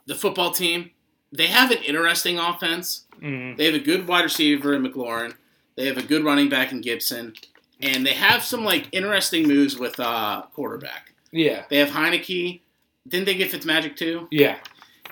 the 0.07 0.15
football 0.15 0.51
team, 0.51 0.89
they 1.31 1.47
have 1.47 1.69
an 1.69 1.83
interesting 1.83 2.39
offense. 2.39 3.05
Mhm. 3.21 3.55
They 3.57 3.65
have 3.65 3.75
a 3.75 3.79
good 3.79 4.07
wide 4.07 4.23
receiver 4.23 4.73
in 4.73 4.83
McLaurin. 4.83 5.35
They 5.75 5.87
have 5.87 5.97
a 5.97 6.03
good 6.03 6.23
running 6.23 6.49
back 6.49 6.71
in 6.71 6.81
Gibson. 6.81 7.33
And 7.81 8.05
they 8.05 8.13
have 8.13 8.43
some 8.43 8.63
like 8.63 8.87
interesting 8.91 9.47
moves 9.47 9.77
with 9.77 9.99
uh, 9.99 10.43
quarterback. 10.53 11.13
Yeah. 11.31 11.65
They 11.69 11.77
have 11.77 11.89
Heinicke. 11.89 12.61
Didn't 13.07 13.25
they 13.25 13.35
get 13.35 13.51
Fitzmagic 13.51 13.95
too? 13.95 14.27
Yeah. 14.31 14.57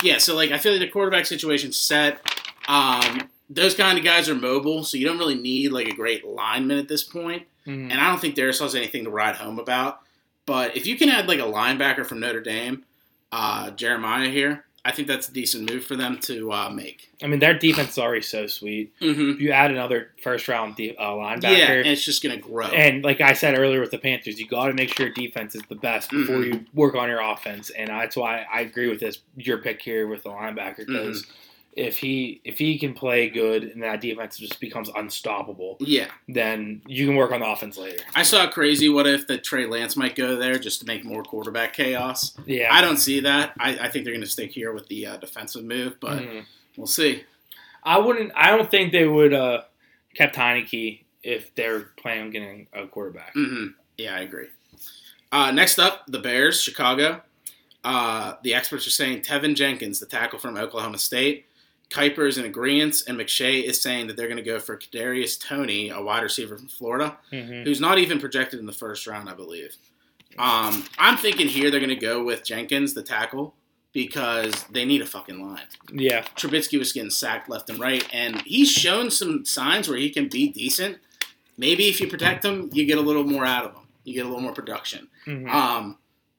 Yeah, 0.02 0.18
so 0.18 0.35
like 0.35 0.52
I 0.52 0.57
feel 0.57 0.72
like 0.72 0.81
the 0.81 0.88
quarterback 0.90 1.26
situation's 1.26 1.77
set. 1.77 2.19
Um, 2.68 3.30
those 3.49 3.76
kind 3.76 3.98
of 3.98 4.03
guys 4.03 4.27
are 4.30 4.35
mobile, 4.35 4.84
so 4.84 4.98
you 4.98 5.06
don't 5.06 5.19
really 5.19 5.35
need 5.35 5.72
like 5.72 5.88
a 5.88 5.94
great 5.95 6.26
lineman 6.26 6.77
at 6.80 6.88
this 6.88 7.03
point. 7.03 7.44
Mhm. 7.68 7.91
And 7.91 7.94
I 7.94 8.10
don't 8.10 8.19
think 8.19 8.35
Darrisaw 8.35 8.61
has 8.61 8.76
anything 8.76 9.03
to 9.03 9.10
ride 9.10 9.35
home 9.35 9.60
about. 9.60 9.99
But 10.45 10.76
if 10.76 10.88
you 10.88 10.98
can 10.98 11.10
add 11.10 11.27
like 11.27 11.40
a 11.40 11.44
linebacker 11.44 12.06
from 12.06 12.19
Notre 12.19 12.41
Dame, 12.41 12.84
uh, 13.31 13.72
Jeremiah 13.72 14.30
here, 14.30 14.65
I 14.85 14.91
think 14.91 15.07
that's 15.07 15.30
a 15.30 15.31
decent 15.34 15.72
move 15.72 15.85
for 15.85 15.95
them 15.95 16.18
to 16.23 16.51
uh, 16.51 16.69
make. 16.69 17.10
I 17.23 17.27
mean, 17.27 17.39
their 17.39 17.57
defense 17.57 17.91
is 17.91 17.97
already 17.97 18.22
so 18.22 18.47
sweet. 18.47 18.93
Mm-hmm. 18.99 19.30
If 19.30 19.39
you 19.39 19.51
add 19.51 19.72
another 19.72 20.10
first 20.22 20.47
round 20.49 20.76
de- 20.76 20.93
uh, 20.97 21.15
Yeah, 21.41 21.72
and 21.72 21.88
it's 21.88 22.03
just 22.03 22.22
going 22.22 22.35
to 22.35 22.41
grow. 22.45 22.65
and 22.68 23.01
like 23.01 23.22
I 23.22 23.31
said 23.31 23.57
earlier 23.57 23.80
with 23.80 23.91
the 23.91 23.97
Panthers, 23.97 24.38
you 24.39 24.45
got 24.47 24.68
to 24.68 24.73
make 24.73 24.93
sure 24.93 25.05
your 25.05 25.15
defense 25.15 25.55
is 25.55 25.61
the 25.69 25.76
best 25.76 26.10
before 26.10 26.35
Mhm. 26.38 26.45
you 26.53 26.65
work 26.73 26.95
on 26.95 27.07
your 27.07 27.22
offense. 27.22 27.69
And 27.69 27.89
that's 27.89 28.18
why 28.18 28.45
I 28.53 28.60
agree 28.61 28.89
with 28.89 28.99
this 28.99 29.19
your 29.38 29.60
pick 29.60 29.81
here 29.81 30.05
with 30.07 30.23
the 30.23 30.30
linebacker 30.31 30.85
because 30.85 31.26
if 31.75 31.97
he 31.97 32.39
if 32.43 32.57
he 32.59 32.77
can 32.77 32.93
play 32.93 33.29
good 33.29 33.63
and 33.63 33.81
that 33.83 33.99
defense 34.01 34.37
just 34.37 34.59
becomes 34.59 34.89
unstoppable, 34.95 35.77
yeah, 35.79 36.07
then 36.27 36.81
you 36.85 37.05
can 37.07 37.15
work 37.15 37.31
on 37.31 37.39
the 37.39 37.47
offense 37.47 37.77
later. 37.77 38.03
I 38.15 38.23
saw 38.23 38.45
a 38.47 38.51
crazy 38.51 38.89
what 38.89 39.07
if 39.07 39.25
that 39.27 39.43
Trey 39.43 39.65
Lance 39.65 39.95
might 39.95 40.15
go 40.15 40.35
there 40.35 40.59
just 40.59 40.79
to 40.81 40.85
make 40.85 41.03
more 41.03 41.23
quarterback 41.23 41.73
chaos. 41.73 42.35
Yeah, 42.45 42.69
I 42.71 42.81
don't 42.81 42.97
see 42.97 43.21
that. 43.21 43.53
I, 43.59 43.71
I 43.77 43.89
think 43.89 44.05
they're 44.05 44.13
going 44.13 44.21
to 44.25 44.29
stick 44.29 44.51
here 44.51 44.71
with 44.71 44.87
the 44.87 45.07
uh, 45.07 45.17
defensive 45.17 45.63
move, 45.63 45.99
but 45.99 46.19
Mhm. 46.19 46.45
we'll 46.77 46.87
see. 46.87 47.23
I 47.83 47.97
wouldn't. 47.97 48.31
I 48.35 48.55
don't 48.55 48.69
think 48.69 48.91
they 48.91 49.07
would 49.07 49.33
uh 49.33 49.63
kept 50.15 50.35
Heinicke 50.35 51.01
if 51.23 51.53
they're 51.55 51.89
planning 51.97 52.23
on 52.25 52.29
getting 52.31 52.67
a 52.73 52.85
quarterback. 52.87 53.33
hmm 53.33 53.67
Yeah, 53.97 54.15
I 54.15 54.19
agree. 54.19 54.47
Uh, 55.31 55.49
next 55.51 55.79
up, 55.79 56.03
the 56.07 56.19
Bears, 56.19 56.61
Chicago. 56.61 57.21
Uh, 57.83 58.35
the 58.43 58.53
experts 58.53 58.85
are 58.87 58.91
saying 58.91 59.21
Teven 59.21 59.55
Jenkins, 59.55 59.99
the 59.99 60.05
tackle 60.05 60.37
from 60.39 60.55
Oklahoma 60.57 60.97
State. 60.99 61.45
Kiper 61.94 62.28
is 62.28 62.38
in 62.40 62.45
agreement, 62.45 63.03
and 63.07 63.18
McShay 63.20 63.64
is 63.64 63.80
saying 63.80 64.07
that 64.07 64.18
they're 64.18 64.28
going 64.28 64.38
to 64.38 64.44
go 64.44 64.60
for 64.60 64.76
Kadarius 64.78 65.40
Toney, 65.40 65.90
a 65.90 66.02
wide 66.02 66.24
receiver 66.24 66.57
from 66.57 66.68
Florida, 66.68 67.18
Mhm. 67.32 67.64
who's 67.65 67.80
not 67.80 67.99
even 67.99 68.20
projected 68.20 68.60
in 68.60 68.65
the 68.65 68.74
first 68.74 69.06
round, 69.06 69.30
I 69.30 69.34
believe. 69.34 69.76
Um, 70.40 70.86
I'm 70.98 71.18
thinking 71.18 71.48
here 71.48 71.70
they're 71.70 71.80
going 71.80 71.90
to 71.90 71.95
go 71.95 72.24
with 72.24 72.44
Jenkins, 72.44 72.95
the 72.95 73.03
tackle, 73.03 73.56
because 73.94 74.65
they 74.72 74.86
need 74.86 75.02
a 75.02 75.06
fucking 75.06 75.40
line. 75.48 75.68
Yeah, 75.94 76.24
Trubisky 76.36 76.80
was 76.80 76.91
getting 76.91 77.11
sacked 77.11 77.48
left 77.48 77.70
and 77.70 77.78
right, 77.80 78.03
and 78.11 78.41
he's 78.41 78.72
shown 78.72 79.11
some 79.11 79.45
signs 79.45 79.88
where 79.88 79.99
he 79.99 80.10
can 80.10 80.28
be 80.30 80.49
decent. 80.49 80.98
Maybe 81.60 81.88
if 81.90 82.02
you 82.02 82.07
protect 82.07 82.44
him, 82.44 82.72
you 82.74 82.86
get 82.86 82.98
a 82.98 83.02
little 83.02 83.24
more 83.24 83.45
out 83.45 83.65
of 83.65 83.76
him. 83.76 83.84
You 84.03 84.15
get 84.15 84.26
a 84.26 84.30
little 84.30 84.41
more 84.41 84.53
production. 84.53 85.10
Mhm. 85.28 85.48
Um, 85.53 85.98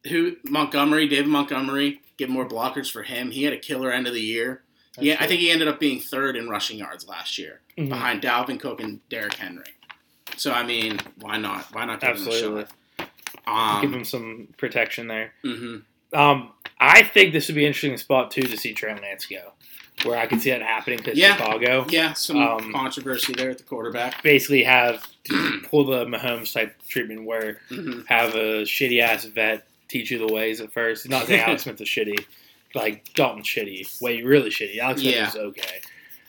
who 0.09 0.37
Montgomery, 0.43 1.07
David 1.07 1.29
Montgomery, 1.29 2.01
get 2.17 2.29
more 2.29 2.47
blockers 2.49 2.91
for 2.91 3.05
him. 3.05 3.31
He 3.31 3.45
had 3.45 3.53
a 3.53 3.59
killer 3.59 3.93
end 3.93 4.09
of 4.09 4.15
the 4.15 4.21
year. 4.21 4.64
Yeah, 4.99 5.17
I 5.21 5.27
think 5.27 5.41
he 5.41 5.51
ended 5.51 5.69
up 5.69 5.81
being 5.81 6.01
third 6.01 6.37
in 6.37 6.49
rushing 6.49 6.79
yards 6.79 7.07
last 7.09 7.39
year, 7.39 7.61
Mhm. 7.77 7.89
behind 7.89 8.23
Dalvin 8.23 8.61
Cook 8.61 8.81
and 8.81 9.07
Derrick 9.09 9.35
Henry. 9.35 9.65
So 10.37 10.53
I 10.53 10.63
mean, 10.65 10.99
why 11.21 11.37
not? 11.37 11.73
Why 11.75 11.85
not 11.85 12.01
give 12.01 12.11
absolutely 12.11 12.49
him 12.49 12.57
a 12.59 12.61
shot? 12.61 12.71
give 13.83 13.91
Um, 13.91 13.95
him 13.95 14.05
some 14.05 14.49
protection 14.57 15.09
there. 15.09 15.33
hmm 15.43 15.79
Um, 16.13 16.53
I 16.81 17.03
think 17.03 17.33
this 17.33 17.49
would 17.49 17.55
be 17.57 17.63
an 17.65 17.69
interesting 17.69 17.97
spot 17.97 18.31
too 18.31 18.43
to 18.43 18.57
see 18.57 18.73
Trey 18.73 18.95
Lance 18.95 19.27
go, 19.27 19.53
where 20.05 20.17
I 20.17 20.27
could 20.27 20.41
see 20.41 20.51
that 20.51 20.63
happening 20.63 20.99
because 20.99 21.19
Yeah. 21.19 21.37
Chicago 21.37 21.87
Yeah, 21.89 22.13
some 22.13 22.37
Um, 22.37 22.73
controversy 22.73 23.33
there 23.33 23.51
at 23.51 23.59
the 23.59 23.65
quarterback. 23.65 24.23
basically 24.23 24.63
have 24.63 25.07
pull 25.65 25.85
the 25.85 26.05
Mahomes 26.07 26.53
type 26.53 26.77
treatment 26.89 27.25
where 27.25 27.61
hmm 27.69 28.03
have 28.09 28.35
a 28.37 28.63
shitty 28.63 29.01
ass 29.01 29.25
vet 29.25 29.67
teach 29.89 30.11
you 30.13 30.19
the 30.19 30.33
ways 30.33 30.61
at 30.61 30.73
first. 30.73 31.09
Not 31.09 31.27
saying 31.27 31.41
Alex 31.41 31.65
Smith 31.65 31.81
is 31.81 31.89
shitty, 31.89 32.25
like 32.75 33.13
Dalton 33.15 33.43
shitty, 33.43 34.01
way 34.03 34.23
really 34.23 34.51
shitty. 34.51 34.79
Alex 34.79 35.01
Smith 35.01 35.15
Yeah. 35.15 35.29
is 35.29 35.37
okay. 35.37 35.81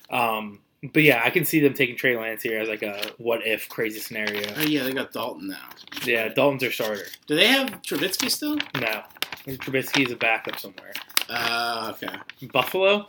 Um, 0.09 0.59
but 0.93 1.01
yeah, 1.03 1.21
I 1.23 1.29
can 1.31 1.45
see 1.45 1.59
them 1.59 1.73
taking 1.73 1.95
Trey 1.95 2.15
Lance 2.17 2.43
here 2.43 2.59
as 2.59 2.69
like 2.69 2.83
a 2.83 3.01
what 3.17 3.45
if 3.45 3.67
crazy 3.69 3.99
scenario. 3.99 4.43
Oh 4.57 4.61
yeah, 4.61 4.83
they 4.83 4.93
got 4.93 5.11
Dalton 5.11 5.47
now. 5.47 5.69
Yeah, 6.03 6.27
Dalton's 6.27 6.61
their 6.61 6.71
starter. 6.71 7.05
Do 7.27 7.35
they 7.35 7.47
have 7.47 7.81
Trubisky 7.81 8.29
still? 8.29 8.55
No, 8.79 9.03
Trubisky 9.47 10.05
is 10.05 10.11
a 10.11 10.15
backup 10.15 10.59
somewhere. 10.59 10.93
Uh, 11.27 11.91
okay. 11.95 12.15
Buffalo, 12.53 13.07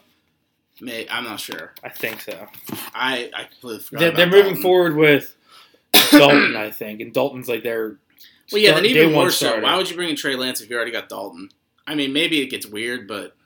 May 0.80 1.06
I'm 1.10 1.24
not 1.24 1.38
sure. 1.40 1.74
I 1.84 1.90
think 1.90 2.22
so. 2.22 2.46
I 2.94 3.30
I 3.34 3.44
completely 3.44 3.80
forgot. 3.80 4.00
They're, 4.00 4.12
they're 4.12 4.26
moving 4.42 4.56
forward 4.56 4.96
with 4.96 5.36
Dalton, 6.10 6.56
I 6.56 6.70
think, 6.70 7.00
and 7.00 7.12
Dalton's 7.12 7.48
like 7.48 7.62
their 7.62 7.98
Well, 8.52 8.62
yeah, 8.62 8.72
then 8.74 8.86
even 8.86 9.12
more 9.12 9.30
so. 9.30 9.46
starter. 9.48 9.62
Why 9.62 9.76
would 9.76 9.90
you 9.90 9.96
bring 9.96 10.08
in 10.10 10.16
Trey 10.16 10.34
Lance 10.36 10.60
if 10.62 10.70
you 10.70 10.76
already 10.76 10.92
got 10.92 11.08
Dalton? 11.10 11.50
I 11.86 11.94
mean, 11.94 12.12
maybe 12.12 12.40
it 12.40 12.46
gets 12.46 12.66
weird, 12.66 13.06
but 13.06 13.36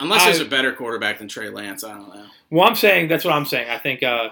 unless 0.00 0.24
there's 0.24 0.40
a 0.40 0.44
better 0.44 0.72
quarterback 0.72 1.18
than 1.18 1.28
Trey 1.28 1.48
Lance, 1.50 1.84
I 1.84 1.92
don't 1.94 2.14
know. 2.14 2.26
Well, 2.50 2.66
I'm 2.66 2.74
saying 2.74 3.08
that's 3.08 3.24
what 3.24 3.34
I'm 3.34 3.46
saying. 3.46 3.70
I 3.70 3.78
think 3.78 4.02
uh, 4.02 4.30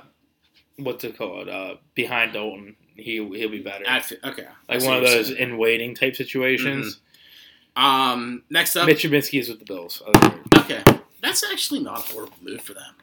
what's 0.79 1.05
it 1.05 1.17
called? 1.17 1.49
Uh, 1.49 1.77
behind 1.95 2.33
Dalton, 2.33 2.77
he 2.97 3.17
he'll 3.17 3.51
be 3.51 3.61
better. 3.61 3.85
I 3.89 4.01
fe- 4.01 4.19
okay, 4.25 4.47
like 4.69 4.83
one 4.83 4.97
of 4.97 5.03
those 5.03 5.29
saying. 5.29 5.39
in 5.39 5.59
waiting 5.59 5.95
type 5.95 6.17
situations. 6.17 7.01
Um, 7.75 8.43
next 8.51 8.77
up, 8.77 8.87
Mitch 8.87 9.03
Trubisky 9.05 9.41
is 9.41 9.49
with 9.49 9.59
the 9.61 9.65
Bills. 9.65 10.03
okay, 10.59 10.83
that's 11.23 11.43
actually 11.51 11.81
not 11.81 12.01
a 12.01 12.13
horrible 12.13 12.37
move 12.43 12.61
for 12.61 12.75
them. 12.75 12.95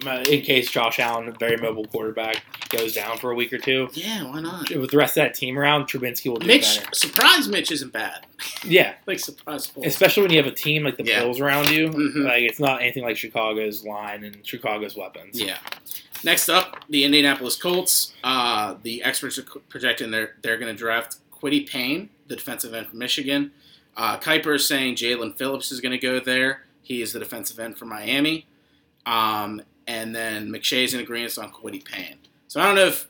Than- 0.00 0.26
In 0.26 0.42
case 0.42 0.70
Josh 0.70 0.98
Allen, 0.98 1.28
a 1.28 1.32
very 1.32 1.56
mobile 1.56 1.84
quarterback, 1.86 2.42
goes 2.70 2.94
down 2.94 3.18
for 3.18 3.30
a 3.30 3.34
week 3.34 3.52
or 3.52 3.58
two, 3.58 3.88
Yeah, 3.92 4.24
why 4.24 4.40
not? 4.40 4.70
with 4.70 4.90
the 4.90 4.96
rest 4.96 5.16
of 5.16 5.22
that 5.24 5.34
team 5.34 5.58
around, 5.58 5.84
Trubinsky 5.86 6.28
will 6.30 6.36
do 6.38 6.46
Mitch, 6.46 6.78
better. 6.80 6.94
surprise 6.94 7.48
Mitch 7.48 7.70
isn't 7.72 7.92
bad. 7.92 8.26
Yeah, 8.64 8.94
Like 9.06 9.18
surprise 9.20 9.70
especially 9.84 10.22
when 10.22 10.32
you 10.32 10.38
have 10.38 10.46
a 10.46 10.54
team 10.54 10.82
like 10.84 10.96
the 10.96 11.04
Yeah. 11.04 11.20
Bills 11.20 11.40
around 11.40 11.70
you. 11.70 11.88
Mhm. 11.90 12.24
Like 12.26 12.42
it's 12.42 12.60
not 12.60 12.82
anything 12.82 13.02
like 13.04 13.16
Chicago's 13.16 13.84
line 13.84 14.24
and 14.24 14.44
Chicago's 14.46 14.96
weapons. 14.96 15.40
Yeah. 15.40 15.58
Next 16.24 16.48
up, 16.48 16.84
the 16.88 17.04
Indianapolis 17.04 17.56
Colts. 17.56 18.14
Uh, 18.24 18.76
the 18.82 19.02
experts 19.02 19.38
are 19.38 19.42
projecting 19.68 20.10
they're 20.10 20.34
they're 20.42 20.56
going 20.58 20.72
to 20.72 20.78
draft 20.78 21.16
Kwity 21.32 21.68
Payne, 21.68 22.08
the 22.28 22.36
defensive 22.36 22.72
end 22.72 22.86
from 22.88 22.98
Michigan. 22.98 23.52
Uh, 23.96 24.18
Kiper 24.18 24.56
is 24.56 24.66
saying 24.66 24.96
Jaelan 24.96 25.36
Phillips 25.36 25.70
is 25.70 25.80
going 25.80 25.92
to 25.92 25.98
go 25.98 26.18
there. 26.18 26.62
He 26.82 27.00
is 27.02 27.12
the 27.12 27.18
defensive 27.18 27.60
end 27.60 27.76
from 27.78 27.90
Miami. 27.90 28.46
Um, 29.06 29.62
and 29.86 30.14
then 30.14 30.48
McShay's 30.50 30.94
in 30.94 31.00
agreement 31.00 31.36
on 31.38 31.50
Kwity 31.52 31.84
Payne. 31.84 32.16
So 32.48 32.60
I 32.60 32.66
don't 32.66 32.74
know 32.76 32.86
if 32.86 33.06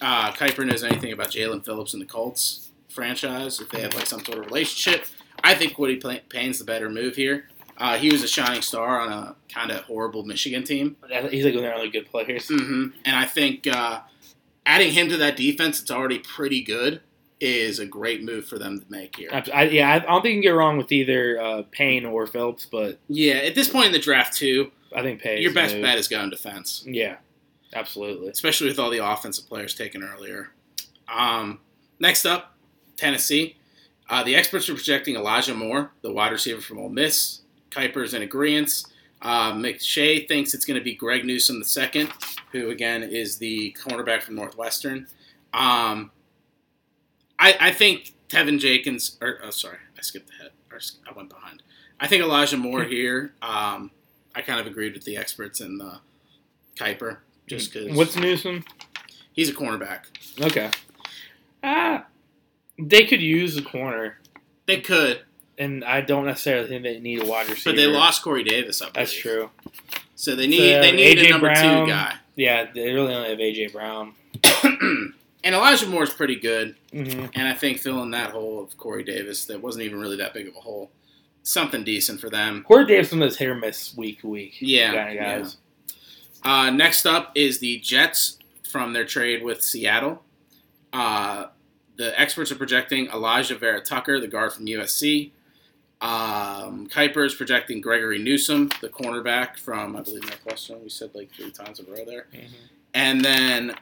uh, 0.00 0.32
Kiper 0.32 0.66
knows 0.66 0.82
anything 0.84 1.12
about 1.12 1.28
Jaelan 1.30 1.64
Phillips 1.64 1.92
and 1.94 2.02
the 2.02 2.06
Colts 2.06 2.70
franchise, 2.88 3.60
if 3.60 3.68
they 3.70 3.80
have 3.82 3.94
like 3.94 4.06
some 4.06 4.24
sort 4.24 4.38
of 4.38 4.46
relationship. 4.46 5.04
I 5.44 5.54
think 5.54 5.74
Kwity 5.74 6.20
Payne's 6.28 6.58
the 6.58 6.64
better 6.64 6.90
move 6.90 7.16
here. 7.16 7.48
Uh, 7.78 7.96
he 7.96 8.10
was 8.10 8.22
a 8.22 8.28
shining 8.28 8.60
star 8.60 9.00
on 9.00 9.10
a 9.12 9.34
kind 9.48 9.70
of 9.70 9.80
horrible 9.84 10.22
Michigan 10.24 10.64
team. 10.64 10.96
He's 11.30 11.44
like 11.44 11.54
one 11.54 11.64
of 11.64 11.70
their 11.70 11.74
only 11.74 11.88
good 11.90 12.06
players. 12.10 12.48
hmm 12.48 12.88
And 13.06 13.16
I 13.16 13.24
think 13.24 13.66
uh, 13.66 14.00
adding 14.66 14.92
him 14.92 15.08
to 15.08 15.16
that 15.16 15.36
defense, 15.36 15.80
it's 15.80 15.90
already 15.90 16.18
pretty 16.18 16.62
good, 16.62 17.00
is 17.40 17.78
a 17.78 17.86
great 17.86 18.22
move 18.22 18.44
for 18.44 18.58
them 18.58 18.80
to 18.80 18.86
make 18.90 19.16
here. 19.16 19.30
I, 19.32 19.44
I- 19.54 19.62
yeah, 19.68 19.94
I 19.94 19.98
don't 20.00 20.20
think 20.20 20.34
you 20.34 20.42
can 20.42 20.42
get 20.42 20.50
wrong 20.50 20.76
with 20.76 20.92
either 20.92 21.40
uh, 21.40 21.62
Payne 21.70 22.04
or 22.04 22.26
Phillips, 22.26 22.66
but 22.66 22.98
Yeah, 23.08 23.34
at 23.36 23.54
this 23.54 23.68
point 23.70 23.86
in 23.86 23.92
the 23.92 23.98
draft, 23.98 24.36
too, 24.36 24.70
I 24.94 25.02
think 25.02 25.24
your 25.24 25.52
best 25.52 25.80
bet 25.80 25.98
is 25.98 26.08
going 26.08 26.30
defense, 26.30 26.84
Yeah, 26.86 27.16
absolutely. 27.72 28.28
especially 28.28 28.68
with 28.68 28.78
all 28.78 28.90
the 28.90 28.98
offensive 28.98 29.46
players 29.48 29.74
taken 29.74 30.02
earlier. 30.02 30.50
Um, 31.08 31.60
next 31.98 32.26
up, 32.26 32.56
Tennessee. 32.96 33.56
Uh, 34.08 34.24
the 34.24 34.34
experts 34.34 34.68
are 34.68 34.74
projecting 34.74 35.14
Elijah 35.14 35.54
Moore, 35.54 35.92
the 36.02 36.12
wide 36.12 36.32
receiver 36.32 36.60
from 36.60 36.78
Ole 36.78 36.88
Miss. 36.88 37.42
Kiper's 37.70 38.14
in 38.14 38.22
agreement. 38.22 38.82
Uh, 39.22 39.52
McShay 39.52 40.26
thinks 40.26 40.54
it's 40.54 40.64
going 40.64 40.78
to 40.78 40.82
be 40.82 40.94
Greg 40.94 41.24
Newsome 41.24 41.62
II, 41.62 42.08
who 42.52 42.70
again 42.70 43.02
is 43.04 43.38
the 43.38 43.76
cornerback 43.80 44.22
from 44.22 44.34
Northwestern. 44.34 45.06
Um, 45.52 46.10
I, 47.38 47.56
I 47.60 47.70
think 47.72 48.14
Teven 48.28 48.58
Jenkins, 48.58 49.16
or 49.20 49.38
oh, 49.44 49.50
sorry, 49.50 49.76
I 49.96 50.02
skipped 50.02 50.30
ahead, 50.30 50.50
or 50.72 50.80
I 51.08 51.12
went 51.12 51.28
behind. 51.28 51.62
I 52.00 52.06
think 52.08 52.22
Elijah 52.22 52.56
Moore 52.56 52.82
here. 52.84 53.34
Um, 53.42 53.90
I 54.34 54.42
kind 54.42 54.60
of 54.60 54.66
agreed 54.66 54.94
with 54.94 55.04
the 55.04 55.16
experts 55.16 55.60
and 55.60 55.80
the 55.80 55.98
Kiper, 56.76 57.18
just 57.46 57.72
because 57.72 57.96
What's 57.96 58.16
Newsome? 58.16 58.64
he's 59.32 59.48
a 59.50 59.52
cornerback. 59.54 60.00
Okay. 60.40 60.70
Ah, 61.62 62.06
they 62.78 63.04
could 63.04 63.20
use 63.20 63.56
a 63.56 63.62
corner, 63.62 64.18
They 64.66 64.80
could, 64.80 65.20
and 65.58 65.84
I 65.84 66.00
don't 66.00 66.24
necessarily 66.24 66.68
think 66.68 66.82
they 66.84 66.98
need 67.00 67.22
a 67.22 67.26
wide 67.26 67.48
receiver. 67.48 67.70
but 67.74 67.76
they 67.76 67.86
lost 67.86 68.22
Corey 68.22 68.44
Davis. 68.44 68.78
Believe. 68.78 68.94
That's 68.94 69.12
true. 69.12 69.50
So 70.14 70.34
they 70.36 70.46
need 70.46 70.58
So, 70.74 70.80
they 70.80 70.92
need 70.92 71.18
A.J. 71.18 71.26
a 71.26 71.30
number 71.30 71.46
Brown. 71.48 71.86
two 71.86 71.90
guy. 71.92 72.14
Yeah, 72.36 72.66
they 72.72 72.92
really 72.92 73.14
only 73.14 73.28
have 73.30 73.38
AJ 73.38 73.72
Brown. 73.72 74.14
and 74.62 75.54
Elijah 75.54 75.86
Moore 75.86 76.04
is 76.04 76.10
pretty 76.10 76.36
good, 76.36 76.76
hmm 76.92 77.26
and 77.34 77.48
I 77.48 77.52
think 77.54 77.78
filling 77.78 78.12
that 78.12 78.30
hole 78.30 78.62
of 78.62 78.76
Corey 78.78 79.02
Davis 79.02 79.44
that 79.46 79.60
wasn't 79.60 79.84
even 79.84 79.98
really 80.00 80.16
that 80.16 80.32
big 80.32 80.48
of 80.48 80.56
a 80.56 80.60
hole, 80.60 80.90
something 81.42 81.84
decent 81.84 82.20
for 82.20 82.30
them. 82.30 82.62
Corey 82.66 82.86
Davidson 82.86 83.22
is 83.22 83.36
hit 83.36 83.48
or 83.48 83.54
miss 83.54 83.96
week 83.96 84.20
to 84.20 84.28
week. 84.28 84.56
Yeah, 84.60 84.92
kind 84.94 85.18
of 85.18 85.24
guys. 85.24 85.56
Uh, 86.42 86.70
next 86.70 87.06
up 87.06 87.32
is 87.34 87.58
the 87.58 87.78
Jets 87.80 88.38
from 88.70 88.92
their 88.92 89.04
trade 89.04 89.42
with 89.42 89.62
Seattle. 89.62 90.22
Uh, 90.92 91.46
the 91.96 92.18
experts 92.18 92.50
are 92.50 92.56
projecting 92.56 93.08
Alijah 93.08 93.58
Vera 93.58 93.80
Tucker, 93.80 94.18
the 94.20 94.28
guard 94.28 94.52
from 94.52 94.66
USC. 94.66 95.32
Um, 96.00 96.88
Kiper 96.88 97.26
is 97.26 97.34
projecting 97.34 97.82
Gregory 97.82 98.18
Newsome, 98.18 98.70
the 98.80 98.88
cornerback 98.88 99.58
from, 99.58 99.96
I 99.96 100.00
believe, 100.00 100.22
Northwestern. 100.22 100.82
We 100.82 100.88
said 100.88 101.10
like 101.14 101.30
three 101.32 101.50
times 101.50 101.78
in 101.78 101.86
a 101.86 101.90
row 101.90 102.04
there. 102.06 102.26
Mhm. 102.32 102.44
And 102.94 103.22
then 103.24 103.74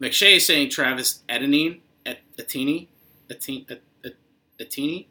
McShay 0.00 0.36
is 0.36 0.46
saying 0.46 0.70
Travis 0.70 1.20
Etienne, 1.28 1.80
Et- 2.06 2.20
Etienne, 2.38 2.86
Etienne, 3.28 3.66
Et-. 3.68 5.06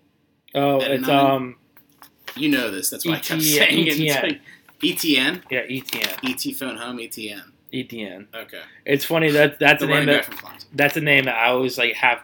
Oh, 0.55 0.81
At 0.81 0.91
it's 0.91 1.07
um, 1.09 1.55
You 2.35 2.49
know 2.49 2.71
this. 2.71 2.89
That's 2.89 3.05
why 3.05 3.13
I 3.13 3.19
kept 3.19 3.41
ETN. 3.41 3.57
saying 3.57 3.87
it. 3.87 3.99
It's 3.99 5.03
ETN. 5.03 5.41
yeah, 5.51 5.61
ETN, 5.65 6.49
ET 6.49 6.55
phone 6.55 6.77
home 6.77 6.97
ETN. 6.97 7.43
ETN. 7.71 8.25
Okay. 8.33 8.61
It's 8.85 9.05
funny 9.05 9.31
that 9.31 9.59
that's 9.59 9.81
The 9.81 9.87
a 9.87 9.89
name 9.89 10.05
that 10.07 10.27
that's 10.73 10.97
a 10.97 11.01
name 11.01 11.25
that 11.25 11.35
I 11.35 11.49
always 11.49 11.77
like 11.77 11.93
have. 11.93 12.19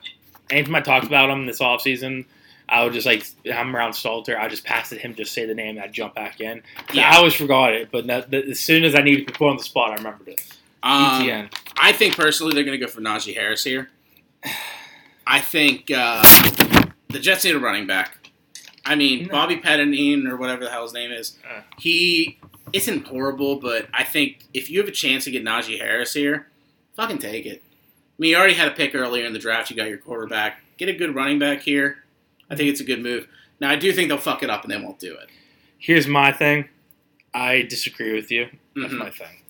Anytime 0.50 0.76
I 0.76 0.82
talked 0.82 1.06
about 1.06 1.30
him 1.30 1.46
this 1.46 1.60
offseason, 1.60 2.26
I 2.68 2.84
would 2.84 2.94
just 2.94 3.06
like 3.06 3.26
I'm 3.54 3.76
around 3.76 3.94
Salter. 3.94 4.38
I 4.40 4.48
just 4.48 4.64
pass 4.66 4.92
it 4.92 5.00
him, 5.02 5.14
just 5.16 5.34
say 5.34 5.46
the 5.46 5.54
name, 5.56 5.78
and 5.78 5.80
I 5.82 5.88
jump 5.88 6.16
back 6.16 6.42
in. 6.42 6.64
Yeah. 6.94 7.12
I 7.12 7.18
always 7.18 7.34
forgot 7.34 7.74
it, 7.74 7.90
but 7.92 8.08
that, 8.08 8.32
that- 8.32 8.46
as 8.46 8.60
soon 8.60 8.84
as 8.84 8.96
I 8.96 9.02
needed 9.02 9.28
to 9.28 9.34
put 9.34 9.50
on 9.50 9.58
the 9.58 9.64
spot, 9.64 9.92
I 9.92 9.96
remembered 9.96 10.30
it. 10.30 10.42
Um, 10.84 11.22
ETN. 11.22 11.54
I 11.78 11.92
think 11.92 12.16
personally 12.16 12.54
they're 12.54 12.64
going 12.64 12.80
to 12.80 12.86
go 12.86 12.90
for 12.92 13.02
Najee 13.02 13.34
Harris 13.36 13.64
here. 13.64 13.90
I 15.28 15.40
think 15.42 15.92
uh, 15.96 16.24
the 17.10 17.20
Jets 17.20 17.44
need 17.46 17.56
a 17.56 17.60
running 17.60 17.86
back. 17.88 18.27
I 18.88 18.96
mean, 18.96 19.24
No. 19.28 19.30
Bobby 19.34 19.58
Pettinine 19.58 20.28
or 20.28 20.38
whatever 20.38 20.64
the 20.64 20.72
hell 20.72 20.84
his 20.84 20.94
name 20.94 21.12
is, 21.12 21.38
Uh. 21.50 21.62
he 21.80 22.38
isn't 22.74 23.08
horrible, 23.08 23.58
but 23.58 23.88
I 23.94 24.04
think 24.04 24.40
if 24.54 24.70
you 24.70 24.80
have 24.80 24.88
a 24.88 24.92
chance 24.92 25.24
to 25.26 25.32
get 25.32 25.44
Najee 25.44 25.80
Harris 25.80 26.14
here, 26.14 26.48
fucking 26.96 27.18
take 27.20 27.46
it. 27.46 27.64
I 27.66 28.16
mean, 28.20 28.32
you 28.32 28.38
already 28.38 28.54
had 28.56 28.68
a 28.68 28.72
pick 28.72 28.96
earlier 28.96 29.26
in 29.26 29.34
the 29.34 29.40
draft. 29.40 29.70
You 29.70 29.76
got 29.76 29.88
your 29.90 29.98
quarterback. 30.00 30.62
Get 30.78 30.90
a 30.90 30.94
good 30.94 31.14
running 31.16 31.40
back 31.40 31.62
here. 31.62 32.04
I 32.50 32.56
think 32.56 32.70
it's 32.70 32.80
a 32.82 32.84
good 32.84 33.02
move. 33.02 33.28
Now, 33.60 33.70
I 33.70 33.76
do 33.76 33.92
think 33.94 34.10
they'll 34.10 34.18
fuck 34.18 34.42
it 34.44 34.50
up 34.50 34.64
and 34.64 34.72
they 34.72 34.78
won't 34.78 35.00
do 35.00 35.14
it. 35.16 35.30
Here's 35.78 36.08
my 36.08 36.32
thing. 36.32 36.70
I 37.34 37.62
disagree 37.64 38.14
with 38.14 38.32
you. 38.32 38.48
That's 38.76 38.94
Mhm. 38.94 38.98
my 38.98 39.10
thing. 39.12 39.42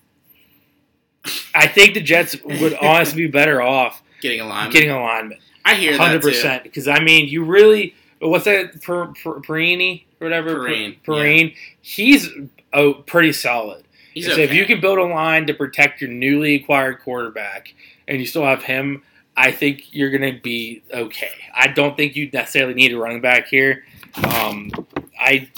I 1.53 1.67
think 1.67 1.93
the 1.93 2.01
Jets 2.01 2.35
would 2.43 2.73
honestly 2.81 3.23
be 3.25 3.27
better 3.31 3.61
off 3.61 4.01
Getting 4.21 4.39
a 4.41 4.47
lineman. 4.47 4.71
getting 4.71 4.89
alignment. 4.89 5.41
I 5.65 5.75
hear 5.75 5.97
Hundred 5.97 6.21
that 6.21 6.21
too. 6.21 6.27
percent. 6.29 6.63
Because 6.63 6.87
I 6.87 6.99
mean, 6.99 7.27
you 7.27 7.43
really 7.43 7.95
what's 8.19 8.45
that? 8.45 8.81
Per, 8.81 9.07
per, 9.07 9.39
Perini 9.41 10.05
or 10.19 10.25
whatever. 10.25 10.55
Perine, 10.55 10.97
Per, 11.03 11.13
Perine. 11.13 11.55
He's 11.81 12.29
oh, 12.73 12.93
pretty 12.93 13.33
solid. 13.33 13.83
He's 14.13 14.25
so 14.25 14.33
okay. 14.33 14.43
if 14.43 14.53
you 14.53 14.65
can 14.65 14.81
build 14.81 14.97
a 14.97 15.03
line 15.03 15.45
to 15.47 15.53
protect 15.53 16.01
your 16.01 16.09
newly 16.09 16.55
acquired 16.55 16.99
quarterback, 17.01 17.73
and 18.07 18.19
you 18.19 18.25
still 18.25 18.45
have 18.45 18.63
him, 18.63 19.03
I 19.35 19.51
think 19.51 19.93
you're 19.93 20.09
going 20.09 20.33
to 20.33 20.41
be 20.41 20.81
okay. 20.91 21.29
I 21.53 21.67
don't 21.67 21.95
think 21.95 22.15
you 22.15 22.29
necessarily 22.33 22.73
need 22.73 22.91
a 22.93 22.97
running 22.97 23.21
back 23.21 23.47
here. 23.47 23.85
Um, 24.23 24.71
I 25.19 25.49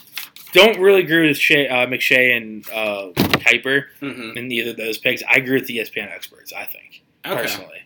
don't 0.51 0.79
really 0.79 1.01
agree 1.01 1.27
with 1.27 1.37
Shea, 1.37 1.67
uh, 1.69 1.87
McShay 1.87 2.35
and 2.35 2.69
uh, 2.69 3.11
Kiper 3.15 3.85
Mhm. 4.01 4.35
in 4.35 4.51
either 4.51 4.71
of 4.71 4.77
those 4.77 4.97
picks. 4.97 5.23
I 5.23 5.35
agree 5.35 5.59
with 5.59 5.67
the 5.67 5.77
ESPN 5.77 6.11
experts. 6.11 6.51
I 6.51 6.65
think 6.65 7.01
Okay. 7.25 7.41
personally. 7.41 7.81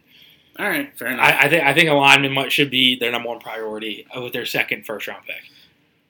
All 0.59 0.67
right. 0.67 0.95
Fair 0.97 1.09
enough. 1.09 1.25
I, 1.25 1.45
I 1.45 1.49
think 1.49 1.63
I 1.63 1.73
think 1.73 1.89
alignment 1.89 2.33
might, 2.33 2.51
should 2.51 2.69
be 2.69 2.97
their 2.97 3.11
number 3.11 3.29
one 3.29 3.39
priority 3.39 4.05
with 4.15 4.33
their 4.33 4.45
second 4.45 4.85
first 4.85 5.07
round 5.07 5.25
pick. 5.25 5.41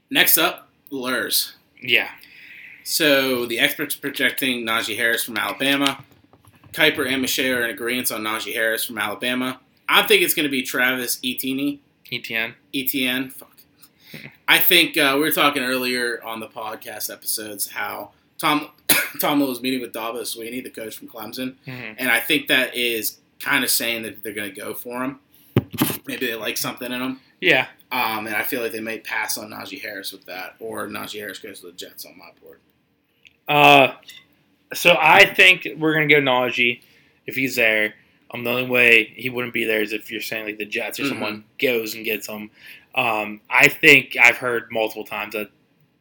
Next 0.09 0.37
up, 0.37 0.67
Lurs. 0.91 1.53
Yeah. 1.81 2.09
So 2.83 3.45
the 3.45 3.59
experts 3.59 3.95
are 3.95 3.99
projecting 3.99 4.65
Najee 4.65 4.97
Harris 4.97 5.23
from 5.23 5.37
Alabama. 5.37 6.03
Kiper 6.73 7.07
and 7.07 7.23
McShay 7.23 7.55
are 7.55 7.63
in 7.63 7.69
agreement 7.69 8.11
on 8.11 8.21
Najee 8.21 8.53
Harris 8.53 8.83
from 8.85 8.97
Alabama. 8.97 9.59
I 9.87 10.03
think 10.03 10.21
it's 10.21 10.33
going 10.33 10.43
to 10.45 10.49
be 10.51 10.63
Travis 10.63 11.19
Etienne. 11.23 11.79
ETN. 12.11 12.53
ETN. 12.73 13.31
Fuck. 13.31 13.49
I 14.47 14.59
think 14.59 14.97
uh, 14.97 15.13
we 15.15 15.21
were 15.21 15.31
talking 15.31 15.63
earlier 15.63 16.21
on 16.23 16.39
the 16.39 16.47
podcast 16.47 17.11
episodes 17.11 17.71
how 17.71 18.11
Tom 18.37 18.69
Tom 19.19 19.39
was 19.39 19.61
meeting 19.61 19.81
with 19.81 19.93
Dabo 19.93 20.21
Swinney, 20.21 20.63
the 20.63 20.69
coach 20.69 20.97
from 20.97 21.07
Clemson, 21.07 21.55
Mm-hmm. 21.65 21.93
and 21.97 22.09
I 22.11 22.19
think 22.19 22.47
that 22.49 22.75
is 22.75 23.19
kind 23.43 23.63
of 23.63 23.69
saying 23.69 24.03
that 24.03 24.23
they're 24.23 24.33
going 24.33 24.53
to 24.53 24.59
go 24.59 24.73
for 24.73 25.03
him. 25.03 25.19
Maybe 26.07 26.27
they 26.27 26.35
like 26.35 26.57
something 26.57 26.91
in 26.91 27.01
him. 27.01 27.19
Yeah. 27.41 27.67
Um, 27.91 28.25
and 28.27 28.35
I 28.35 28.43
feel 28.43 28.61
like 28.61 28.71
they 28.71 28.79
may 28.79 28.99
pass 28.99 29.37
on 29.37 29.49
Najee 29.51 29.81
Harris 29.81 30.11
with 30.11 30.25
that, 30.25 30.55
or 30.59 30.87
Najee 30.87 31.19
Harris 31.19 31.39
goes 31.39 31.59
to 31.61 31.67
the 31.67 31.71
Jets 31.73 32.05
on 32.05 32.17
my 32.17 32.29
board. 32.41 32.59
Uh, 33.47 33.95
so 34.73 34.95
I 34.99 35.25
think 35.25 35.67
we're 35.77 35.93
gonna 35.93 36.07
go 36.07 36.21
Najee 36.21 36.81
if 37.27 37.35
he's 37.35 37.55
there. 37.55 37.93
Um, 38.31 38.43
the 38.43 38.49
only 38.49 38.65
way 38.65 39.13
he 39.15 39.29
wouldn't 39.29 39.53
be 39.53 39.65
there 39.65 39.81
is 39.81 39.93
if 39.93 40.09
you're 40.11 40.21
saying 40.21 40.45
like 40.45 40.57
the 40.57 40.65
Jets 40.65 40.99
or 40.99 41.03
Mhm. 41.03 41.09
someone 41.09 41.43
goes 41.59 41.93
and 41.93 42.03
gets 42.05 42.27
him. 42.27 42.49
Um, 42.95 43.41
I 43.49 43.67
think 43.67 44.15
I've 44.19 44.37
heard 44.37 44.71
multiple 44.71 45.03
times 45.03 45.33
that 45.33 45.49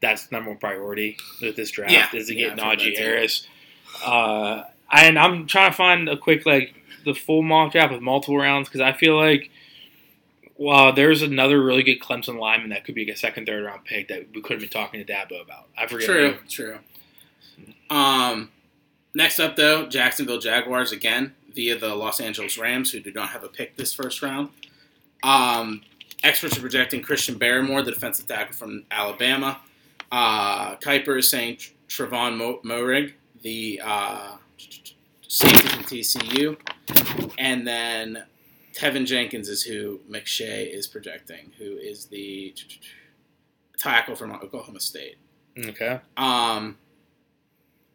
that's 0.01 0.31
number 0.33 0.51
one 0.51 0.59
priority 0.59 1.17
with 1.41 1.57
this 1.57 1.71
draft 1.71 1.93
Yeah. 1.93 2.09
is 2.15 2.29
to 2.29 2.35
get 2.35 2.53
I've 2.53 2.79
Najee. 2.79 2.97
Harris. 2.97 3.47
Uh, 4.05 4.63
and 4.91 5.19
I'm 5.19 5.47
trying 5.47 5.71
to 5.71 5.77
find 5.77 6.09
a 6.09 6.17
quick 6.17 6.47
like 6.47 6.75
the 7.05 7.15
full 7.15 7.43
mock 7.43 7.73
draft 7.73 7.93
with 7.93 8.03
multiple 8.03 8.37
rounds 8.37 8.69
because 8.69 8.81
I 8.81 8.93
feel 8.93 9.17
like. 9.17 9.51
Well, 10.59 10.93
there's 10.93 11.23
another 11.23 11.61
really 11.61 11.83
good 11.83 11.99
Clemson 11.99 12.39
lineman 12.39 12.71
that 12.71 12.85
could 12.85 12.95
be 12.95 13.11
a 13.11 13.17
second, 13.17 13.47
third 13.47 13.65
round 13.65 13.85
pick 13.85 14.09
that 14.09 14.29
we 14.33 14.43
could 14.43 14.53
have 14.53 14.61
been 14.61 14.69
talking 14.69 15.05
to 15.05 15.13
Dabo 15.13 15.43
about. 15.43 15.67
I 15.77 15.89
forget. 15.89 16.07
True, 16.07 16.33
who. 16.33 16.49
true. 16.49 16.79
Um, 17.91 18.51
next 19.15 19.41
up, 19.41 19.57
though, 19.57 19.87
Jacksonville 19.87 20.39
Jaguars 20.39 20.93
again 20.93 21.35
via 21.53 21.77
the 21.77 21.95
Los 21.95 22.21
Angeles 22.21 22.59
Rams, 22.59 22.93
who 22.93 23.01
do 23.01 23.13
not 23.13 23.31
have 23.31 23.43
a 23.43 23.49
pick 23.49 23.77
this 23.77 23.93
first 23.93 24.23
round. 24.23 24.51
Um, 25.23 25.83
experts 26.23 26.57
are 26.57 26.61
projecting 26.61 27.03
Christian 27.03 27.39
Barmore, 27.39 27.85
the 27.85 27.93
defensive 27.93 28.27
tackle 28.27 28.55
from 28.55 28.85
Alabama. 28.91 29.61
Uh, 30.11 30.77
Kiper 30.77 31.19
is 31.19 31.29
saying 31.29 31.57
Tr- 31.57 32.05
Trevon 32.05 32.37
Mo- 32.37 32.61
Moehrig, 32.65 33.15
the 33.43 33.81
uh, 33.83 34.37
safety 35.33 35.69
from 35.69 35.85
TCU, 35.85 36.57
and 37.39 37.67
then 37.67 38.25
Teven 38.75 39.07
Jenkins 39.07 39.49
is 39.49 39.63
who 39.63 40.01
McShay 40.11 40.71
is 40.71 40.87
projecting, 40.87 41.53
who 41.59 41.65
is 41.79 42.07
the 42.07 42.55
tackle 43.79 44.15
from 44.15 44.31
Oklahoma 44.33 44.81
State. 44.81 45.17
Okay. 45.59 46.01
Um, 46.19 46.77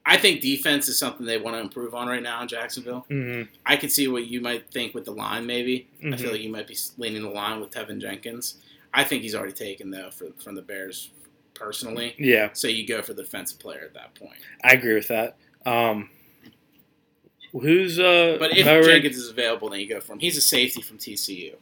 I 0.05 0.18
think 0.18 0.41
defense 0.41 0.88
is 0.88 0.97
something 0.97 1.26
they 1.27 1.38
want 1.38 1.55
to 1.57 1.59
improve 1.61 1.93
on 1.93 2.07
right 2.07 2.23
now 2.23 2.41
in 2.41 2.47
Jacksonville. 2.47 3.05
Mm-hmm. 3.11 3.51
I 3.65 3.76
can 3.76 3.89
see 3.89 4.07
what 4.07 4.26
you 4.27 4.41
might 4.41 4.72
think 4.72 4.95
with 4.95 5.05
the 5.05 5.11
line, 5.11 5.45
maybe. 5.45 5.88
I 6.01 6.05
Mhm. 6.07 6.19
feel 6.19 6.31
like 6.31 6.41
you 6.41 6.49
might 6.51 6.68
be 6.68 6.77
leaning 6.97 7.22
the 7.22 7.30
line 7.30 7.59
with 7.59 7.72
Teven 7.72 7.99
Jenkins. 8.01 8.55
I 8.93 9.03
think 9.03 9.22
he's 9.22 9.35
already 9.35 9.53
taken 9.53 9.91
though 9.91 10.09
for, 10.09 10.27
from 10.43 10.55
the 10.55 10.61
Bears 10.64 11.11
personally. 11.53 12.15
Yeah, 12.18 12.49
So 12.53 12.68
you 12.68 12.88
go 12.88 13.01
for 13.01 13.14
the 13.14 13.23
defensive 13.23 13.59
player 13.59 13.81
at 13.84 13.93
that 13.95 14.15
point. 14.15 14.39
I 14.64 14.73
agree 14.73 14.93
with 14.95 15.07
that. 15.09 15.38
Um, 15.65 16.09
who's 17.52 17.99
uh? 17.99 18.38
But 18.40 18.57
if? 18.57 18.65
Jenkins 18.65 19.18
is 19.18 19.30
available, 19.30 19.69
then 19.69 19.80
you 19.80 19.88
go 19.90 19.99
for 19.99 20.14
him. 20.14 20.19
He's 20.19 20.38
a 20.38 20.41
safety 20.41 20.82
from 20.82 20.98
TCU. 20.98 21.56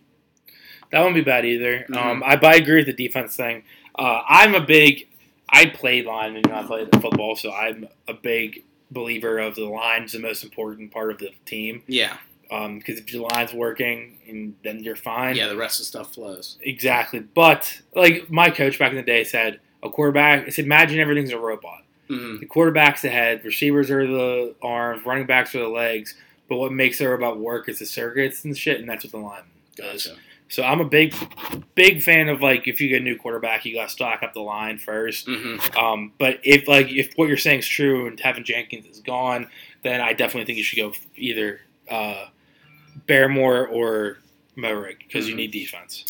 that 0.91 1.01
won't 1.01 1.15
be 1.15 1.21
bad 1.21 1.45
either. 1.45 1.85
Mhm. 1.89 1.95
Um, 1.97 2.23
I 2.25 2.35
but 2.35 2.53
I 2.53 2.55
agree 2.57 2.77
with 2.77 2.85
the 2.87 2.93
defense 3.07 3.35
thing. 3.35 3.63
Uh, 3.97 4.21
I'm 4.27 4.55
a 4.55 4.61
big. 4.61 5.07
I 5.49 5.67
played 5.67 6.05
line 6.05 6.35
and 6.35 6.47
I 6.51 6.63
played 6.63 6.89
football, 7.01 7.35
so 7.35 7.51
I'm 7.53 7.87
a 8.07 8.13
big 8.13 8.63
believer 8.91 9.37
of 9.39 9.55
the 9.55 9.65
line's 9.65 10.11
the 10.13 10.19
most 10.19 10.43
important 10.43 10.91
part 10.91 11.11
of 11.11 11.19
the 11.19 11.29
team. 11.45 11.83
Yeah, 11.87 12.17
Because 12.49 12.97
if 12.99 13.13
your 13.13 13.27
line's 13.29 13.53
working, 13.53 14.17
and 14.27 14.55
then 14.63 14.83
you're 14.83 14.95
fine. 14.95 15.35
yeah. 15.35 15.47
The 15.47 15.55
rest 15.55 15.79
of 15.79 15.83
the 15.83 15.85
stuff 15.85 16.13
flows. 16.15 16.57
Exactly. 16.61 17.19
But 17.19 17.81
like 17.95 18.29
my 18.31 18.49
coach 18.49 18.79
back 18.79 18.89
in 18.91 18.95
the 18.97 19.03
day 19.03 19.23
said, 19.23 19.59
a 19.83 19.89
quarterback. 19.89 20.47
I 20.47 20.49
said, 20.49 20.65
imagine 20.65 20.99
everything's 20.99 21.31
a 21.31 21.37
robot. 21.39 21.83
Hmm 22.07 22.37
The 22.39 22.45
quarterback's 22.45 23.01
the 23.01 23.09
head, 23.09 23.43
receivers 23.43 23.89
are 23.91 24.05
the 24.05 24.55
arms, 24.61 25.05
running 25.05 25.25
backs 25.25 25.55
are 25.55 25.59
the 25.59 25.67
legs. 25.67 26.15
But 26.47 26.57
what 26.57 26.71
makes 26.71 26.99
the 26.99 27.09
robot 27.09 27.39
work 27.39 27.67
is 27.69 27.79
the 27.79 27.85
circuits 27.87 28.45
and 28.45 28.55
shit, 28.55 28.79
and 28.79 28.87
that's 28.87 29.03
what 29.03 29.11
the 29.11 29.17
line 29.17 29.41
does. 29.75 30.05
Gotcha. 30.05 30.19
So 30.47 30.61
I'm 30.61 30.79
a 30.79 30.85
big, 30.85 31.15
big 31.73 32.03
fan 32.03 32.29
of 32.29 32.39
like 32.41 32.67
if 32.67 32.79
you 32.79 32.87
get 32.87 33.01
a 33.01 33.03
new 33.03 33.17
quarterback, 33.17 33.65
you 33.65 33.73
got 33.73 33.85
to 33.85 33.89
stock 33.89 34.21
up 34.21 34.33
the 34.33 34.41
line 34.41 34.77
first. 34.77 35.25
hmm 35.27 35.57
Um, 35.75 36.13
but 36.19 36.39
if 36.43 36.67
like 36.67 36.89
if 36.89 37.13
what 37.15 37.27
you're 37.27 37.37
saying 37.37 37.59
is 37.59 37.67
true 37.67 38.05
and 38.05 38.15
Teven 38.15 38.43
Jenkins 38.43 38.85
is 38.85 38.99
gone, 38.99 39.47
then 39.81 40.01
I 40.01 40.13
definitely 40.13 40.45
think 40.45 40.59
you 40.59 40.63
should 40.63 40.77
go 40.77 40.93
either 41.17 41.61
uh, 41.89 42.27
Barmore 43.07 43.67
or 43.71 44.19
Moehrig 44.57 44.99
because 44.99 45.27
you 45.27 45.33
Mhm. 45.33 45.37
need 45.37 45.51
defense. 45.51 46.05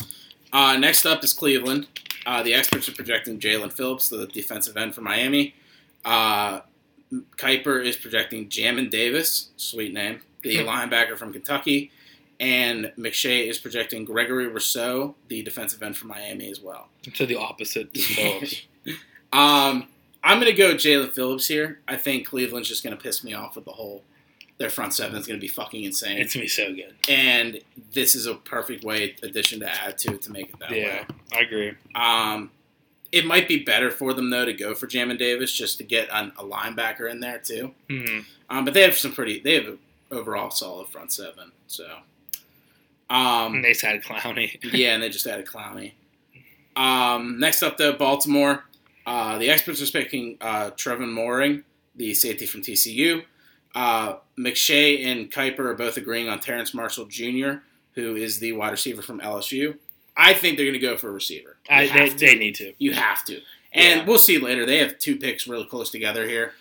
Uh, 0.52 0.76
next 0.76 1.06
up 1.06 1.24
is 1.24 1.32
Cleveland. 1.32 1.86
Uh, 2.26 2.42
the 2.42 2.54
experts 2.54 2.88
are 2.88 2.92
projecting 2.92 3.38
Jaelan 3.38 3.72
Phillips, 3.72 4.08
the 4.08 4.26
defensive 4.26 4.76
end 4.76 4.94
for 4.94 5.00
Miami. 5.00 5.54
Uh, 6.06 6.60
Kiper 7.36 7.84
is 7.84 7.96
projecting 7.96 8.48
Jamin 8.48 8.88
Davis, 8.90 9.50
sweet 9.56 9.92
name, 9.92 10.20
the 10.42 10.56
Hmm. 10.58 10.68
linebacker 10.68 11.16
from 11.18 11.32
Kentucky. 11.32 11.90
And 12.38 12.92
McShay 12.98 13.46
is 13.48 13.58
projecting 13.58 14.04
Gregory 14.04 14.46
Rousseau, 14.46 15.14
the 15.28 15.42
defensive 15.42 15.82
end 15.82 15.96
from 15.96 16.08
Miami 16.08 16.50
as 16.50 16.60
well. 16.60 16.88
So 17.14 17.24
the 17.24 17.36
opposite. 17.36 17.88
um, 19.32 19.88
I'm 20.22 20.38
going 20.40 20.44
to 20.46 20.52
go 20.52 20.74
Jaelan 20.74 21.12
Phillips 21.12 21.46
here. 21.46 21.80
I 21.88 21.96
think 21.96 22.26
Cleveland's 22.26 22.68
just 22.68 22.82
going 22.84 22.94
to 22.96 23.02
piss 23.02 23.24
me 23.24 23.32
off 23.34 23.56
with 23.56 23.64
the 23.64 23.72
whole. 23.72 24.02
Their 24.58 24.70
front 24.70 24.94
seven 24.94 25.18
is 25.18 25.26
going 25.26 25.38
to 25.38 25.40
be 25.40 25.48
fucking 25.48 25.84
insane. 25.84 26.16
it's 26.16 26.32
gonna 26.32 26.44
be 26.44 26.48
so 26.48 26.72
good. 26.74 26.94
and 27.10 27.60
this 27.92 28.14
is 28.14 28.24
a 28.24 28.34
perfect 28.36 28.84
way 28.84 29.14
addition 29.22 29.60
to 29.60 29.68
add 29.70 29.98
to 29.98 30.14
it 30.14 30.22
to 30.22 30.32
make 30.32 30.48
it 30.48 30.58
that 30.60 30.70
way. 30.70 30.80
Yeah, 30.80 31.04
I 31.34 31.40
agree. 31.40 31.72
Um, 31.94 32.50
it 33.12 33.24
might 33.24 33.48
be 33.48 33.62
better 33.62 33.90
for 33.90 34.12
them 34.14 34.30
though 34.30 34.44
to 34.44 34.52
go 34.52 34.74
for 34.74 34.86
Jamin 34.86 35.18
Davis 35.18 35.52
just 35.52 35.78
to 35.78 35.84
get 35.84 36.08
an, 36.12 36.32
a 36.38 36.44
linebacker 36.44 37.10
in 37.10 37.20
there 37.20 37.38
too. 37.38 37.72
hmm 37.88 38.20
Um, 38.50 38.64
but 38.64 38.74
they 38.74 38.82
have 38.82 38.96
some 38.96 39.12
pretty. 39.12 39.40
They 39.40 39.54
have 39.54 39.66
an 39.66 39.78
overall 40.10 40.50
solid 40.50 40.88
front 40.88 41.12
seven. 41.12 41.52
So, 41.66 41.86
um, 43.10 43.56
And 43.56 43.64
they 43.64 43.74
said 43.74 44.02
Clowney. 44.02 44.58
yeah, 44.72 44.94
and 44.94 45.02
they 45.02 45.08
just 45.08 45.26
added 45.26 45.46
Clowney. 45.46 45.92
Um, 46.74 47.38
next 47.38 47.62
up 47.62 47.76
though, 47.78 47.92
Baltimore. 47.92 48.64
Uh, 49.06 49.38
the 49.38 49.48
experts 49.50 49.80
are 49.80 49.86
picking 49.92 50.36
uh, 50.40 50.70
Trevon 50.70 51.14
Moehrig, 51.14 51.62
the 51.94 52.12
safety 52.14 52.44
from 52.44 52.60
TCU. 52.62 53.22
Uh, 53.74 54.16
McShay 54.38 55.04
and 55.04 55.30
Kiper 55.30 55.60
are 55.60 55.74
both 55.74 55.96
agreeing 55.96 56.28
on 56.28 56.40
Terrence 56.40 56.74
Marshall 56.74 57.04
Jr., 57.06 57.58
who 57.92 58.16
is 58.16 58.40
the 58.40 58.52
wide 58.52 58.70
receiver 58.72 59.02
from 59.02 59.20
LSU. 59.20 59.76
I 60.16 60.32
think 60.34 60.56
they're 60.56 60.66
going 60.66 60.78
to 60.80 60.86
go 60.86 60.96
for 60.96 61.08
a 61.08 61.12
receiver. 61.12 61.56
I, 61.68 61.86
they, 61.88 62.08
they 62.10 62.34
need 62.36 62.54
to. 62.56 62.72
You 62.78 62.92
have 62.94 63.24
to. 63.26 63.40
And 63.72 64.00
Yeah. 64.00 64.06
we'll 64.06 64.18
see 64.18 64.38
later. 64.38 64.64
They 64.64 64.78
have 64.78 64.98
two 64.98 65.16
picks 65.16 65.46
really 65.46 65.66
close 65.66 65.90
together 65.90 66.26
here. 66.26 66.52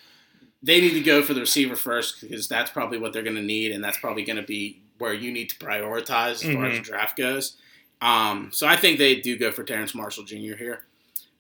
They 0.62 0.82
need 0.82 0.94
to 0.94 1.02
go 1.02 1.22
for 1.24 1.34
the 1.34 1.42
receiver 1.42 1.76
first 1.76 2.22
because 2.22 2.48
that's 2.48 2.72
probably 2.72 2.98
what 2.98 3.14
they're 3.14 3.24
going 3.24 3.36
to 3.36 3.42
need, 3.42 3.72
and 3.72 3.84
that's 3.84 3.98
probably 4.00 4.24
going 4.24 4.38
to 4.38 4.44
be 4.44 4.82
where 4.98 5.14
you 5.14 5.32
need 5.32 5.50
to 5.50 5.56
prioritize 5.58 6.32
as 6.32 6.54
far 6.54 6.66
as 6.66 6.76
the 6.78 6.82
Mhm. 6.82 6.84
draft 6.84 7.18
goes. 7.18 7.56
Um, 8.02 8.50
so 8.52 8.66
I 8.68 8.76
think 8.76 8.98
they 8.98 9.16
do 9.16 9.38
go 9.38 9.52
for 9.52 9.64
Terrence 9.64 9.94
Marshall 9.96 10.24
Jr. 10.24 10.56
here. 10.58 10.84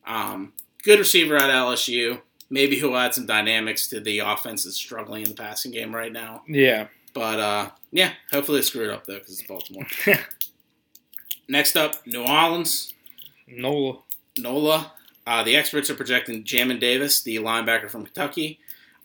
Um, 0.06 0.54
good 0.84 1.00
receiver 1.00 1.36
at 1.36 1.50
LSU. 1.50 2.22
Maybe 2.50 2.76
he'll 2.78 2.96
add 2.96 3.14
some 3.16 3.26
dynamics 3.26 3.88
to 3.88 4.00
the 4.00 4.20
offense 4.20 4.64
that's 4.64 4.76
struggling 4.78 5.24
in 5.24 5.30
the 5.30 5.36
passing 5.36 5.72
game 5.72 5.94
right 5.96 6.12
now. 6.12 6.44
Yeah. 6.48 6.88
But 7.14 7.40
uh, 7.40 7.70
yeah, 7.92 8.14
hopefully 8.32 8.60
they 8.60 8.66
screw 8.66 8.84
it 8.84 8.92
up 8.92 9.06
though 9.06 9.18
because 9.20 9.40
it's 9.40 9.48
Baltimore. 9.48 9.88
Next 11.48 11.76
up, 11.76 12.06
New 12.08 12.24
Orleans. 12.24 12.94
Nola. 13.48 14.00
NOLA. 14.38 14.94
Uh, 15.28 15.44
the 15.44 15.56
experts 15.56 15.90
are 15.90 15.96
projecting 15.96 16.44
Jamin 16.44 16.80
Davis, 16.80 17.22
the 17.22 17.38
linebacker 17.38 17.90
from 17.90 18.06
Kentucky. 18.06 18.60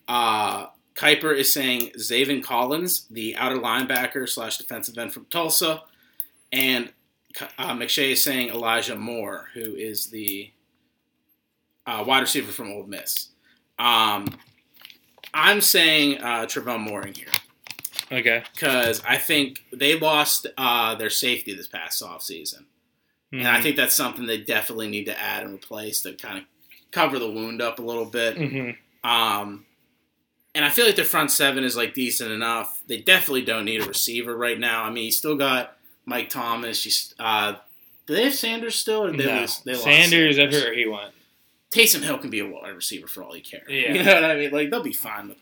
Uh, 0.07 0.67
Kiper 0.95 1.35
is 1.35 1.53
saying 1.53 1.91
Zaven 1.97 2.43
Collins, 2.43 3.05
the 3.09 3.35
outer 3.35 3.57
linebacker 3.57 4.27
slash 4.27 4.57
defensive 4.57 4.97
end 4.97 5.13
from 5.13 5.25
Tulsa. 5.25 5.83
And 6.51 6.91
uh, 7.57 7.73
McShay 7.73 8.11
is 8.11 8.23
saying 8.23 8.49
Elijah 8.49 8.95
Moore, 8.95 9.49
who 9.53 9.75
is 9.75 10.07
the 10.07 10.51
uh, 11.85 12.03
wide 12.05 12.21
receiver 12.21 12.51
from 12.51 12.71
Ole 12.71 12.85
Miss. 12.85 13.29
Um, 13.79 14.27
I'm 15.33 15.61
saying 15.61 16.19
uh, 16.19 16.45
Trevon 16.45 16.87
Moehrig 16.87 17.17
here 17.17 17.27
Okay. 18.11 18.43
because 18.53 19.01
I 19.07 19.17
think 19.17 19.63
they 19.71 19.97
lost 19.97 20.47
uh, 20.57 20.95
their 20.95 21.09
safety 21.09 21.53
this 21.55 21.67
past 21.67 22.01
offseason. 22.03 22.65
And 23.33 23.47
I 23.47 23.61
think 23.61 23.77
that's 23.77 23.95
something 23.95 24.25
they 24.25 24.39
definitely 24.41 24.89
need 24.89 25.05
to 25.05 25.17
add 25.17 25.43
and 25.43 25.53
replace 25.53 26.01
to 26.01 26.11
kind 26.13 26.37
of 26.39 26.43
cover 26.91 27.17
the 27.17 27.31
wound 27.31 27.61
up 27.61 27.79
a 27.79 27.81
little 27.81 28.03
bit. 28.03 28.35
hmm 28.37 28.71
Um, 29.09 29.65
and 30.53 30.65
I 30.65 30.69
feel 30.69 30.85
like 30.85 30.97
their 30.97 31.05
front 31.05 31.31
seven 31.31 31.63
is 31.63 31.77
like 31.77 31.93
decent 31.93 32.29
enough. 32.31 32.81
They 32.87 32.97
definitely 32.97 33.43
don't 33.43 33.63
need 33.63 33.81
a 33.81 33.85
receiver 33.85 34.35
right 34.35 34.59
now. 34.59 34.83
I 34.83 34.89
mean, 34.89 35.05
you 35.05 35.11
still 35.11 35.37
got 35.37 35.77
Mike 36.05 36.27
Thomas. 36.29 36.85
You, 36.85 36.91
uh, 37.23 37.53
do 38.05 38.15
they 38.15 38.25
have 38.25 38.33
Sanders 38.33 38.75
still? 38.75 39.05
Or 39.05 39.11
they 39.11 39.25
No. 39.25 39.39
lose, 39.39 39.59
they 39.61 39.71
lost 39.75 39.85
Sanders, 39.85 40.37
I've 40.37 40.51
heard 40.51 40.75
he 40.77 40.85
went. 40.85 41.13
Taysom 41.71 42.03
Hill 42.03 42.17
can 42.17 42.29
be 42.31 42.41
a 42.41 42.45
wide 42.45 42.75
receiver 42.75 43.07
for 43.07 43.23
all 43.23 43.31
he 43.31 43.39
cares. 43.39 43.63
Yeah. 43.69 43.93
You 43.93 44.03
know 44.03 44.13
what 44.15 44.25
I 44.25 44.35
mean? 44.35 44.51
Like 44.51 44.69
they'll 44.69 44.83
be 44.83 44.91
fine 44.91 45.29
with 45.29 45.37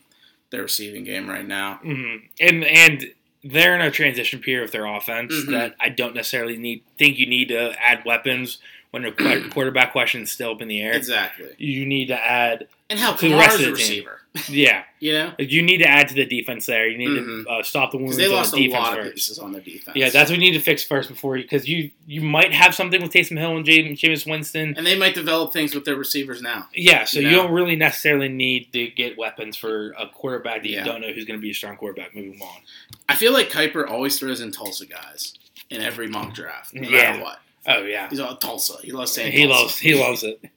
their 0.50 0.62
receiving 0.62 1.04
game 1.04 1.28
right 1.28 1.46
now. 1.46 1.76
hmm 1.82 2.16
And 2.40 2.64
and 2.64 3.06
they're 3.42 3.74
in 3.74 3.80
a 3.80 3.90
transition 3.90 4.40
period 4.40 4.62
with 4.64 4.72
their 4.72 4.84
offense 4.86 5.32
Mhm. 5.32 5.50
that 5.52 5.74
I 5.80 5.88
don't 5.88 6.14
necessarily 6.14 6.56
need. 6.58 6.82
Think 6.98 7.18
you 7.18 7.26
need 7.26 7.48
to 7.48 7.72
add 7.82 8.04
weapons 8.04 8.58
when 8.90 9.02
the 9.02 9.12
quarterback 9.52 9.92
question 9.92 10.22
is 10.22 10.30
still 10.30 10.50
up 10.52 10.60
in 10.62 10.68
the 10.68 10.80
air. 10.80 10.92
Exactly. 10.92 11.48
You 11.56 11.86
need 11.86 12.08
to 12.08 12.20
add, 12.22 12.66
And 12.90 12.98
how 12.98 13.12
To 13.14 13.28
the 13.28 13.34
rest 13.36 13.54
of 13.54 13.60
a 13.60 13.70
the 13.70 13.76
team. 13.76 14.04
receiver. 14.04 14.16
yeah. 14.48 14.82
You 15.00 15.12
know? 15.12 15.32
You 15.38 15.62
need 15.62 15.78
to 15.78 15.88
add 15.88 16.08
to 16.08 16.14
the 16.14 16.24
defense 16.26 16.66
there. 16.66 16.86
You 16.88 16.98
need 16.98 17.08
Mhm. 17.08 17.44
to 17.44 17.50
uh, 17.50 17.62
stop 17.62 17.90
the 17.92 17.96
wounds 17.98 18.16
they 18.16 18.26
on 18.26 18.32
lost 18.32 18.52
a 18.52 18.56
the 18.56 18.66
defense 18.66 18.82
lot 18.84 18.98
of 18.98 19.04
first. 19.04 19.14
pieces 19.14 19.38
on 19.38 19.52
their 19.52 19.60
defense. 19.62 19.96
Yeah, 19.96 20.10
that's 20.10 20.28
what 20.30 20.38
you 20.38 20.44
need 20.44 20.56
to 20.58 20.60
fix 20.62 20.84
first 20.84 21.08
before 21.08 21.36
you 21.36 21.42
because 21.44 21.68
you 21.68 21.90
you 22.06 22.20
might 22.20 22.52
have 22.52 22.74
something 22.74 23.00
with 23.00 23.12
Taysom 23.12 23.38
Hill 23.38 23.56
and 23.56 23.64
Jameis, 23.64 23.98
Jameis 23.98 24.28
Winston. 24.30 24.74
and 24.76 24.86
they 24.86 24.96
might 24.98 25.14
develop 25.14 25.52
things 25.52 25.74
with 25.74 25.84
their 25.84 25.96
receivers 25.96 26.42
now. 26.42 26.68
Yeah, 26.74 27.04
so 27.04 27.18
You 27.20 27.28
you 27.30 27.34
don't 27.36 27.50
really 27.52 27.76
necessarily 27.76 28.28
need 28.28 28.72
to 28.72 28.88
get 28.88 29.16
weapons 29.16 29.56
for 29.56 29.92
a 29.98 30.06
quarterback 30.08 30.62
that 30.62 30.68
Yeah. 30.68 30.80
you 30.80 30.84
don't 30.84 31.00
know 31.00 31.12
who's 31.12 31.24
going 31.24 31.38
to 31.38 31.42
be 31.42 31.50
a 31.50 31.54
strong 31.54 31.76
quarterback 31.76 32.14
moving 32.14 32.40
on. 32.42 32.60
I 33.08 33.14
feel 33.16 33.32
like 33.32 33.50
Kiper 33.50 33.88
always 33.88 34.18
throws 34.18 34.40
in 34.40 34.52
Tulsa 34.52 34.86
guys 34.86 35.34
in 35.70 35.80
every 35.80 36.08
mock 36.08 36.34
draft, 36.34 36.74
no 36.74 36.88
Yeah. 36.88 37.02
matter 37.12 37.22
what. 37.22 37.40
Oh 37.66 37.84
yeah, 37.84 38.08
He's 38.10 38.20
all 38.20 38.36
Tulsa. 38.36 38.74
He 38.82 38.90
loves 38.92 39.12
saying 39.12 39.32
he 39.32 39.46
Tulsa. 39.46 39.60
loves 39.62 39.78
he 39.78 39.94
loves 39.94 40.22
it. 40.24 40.40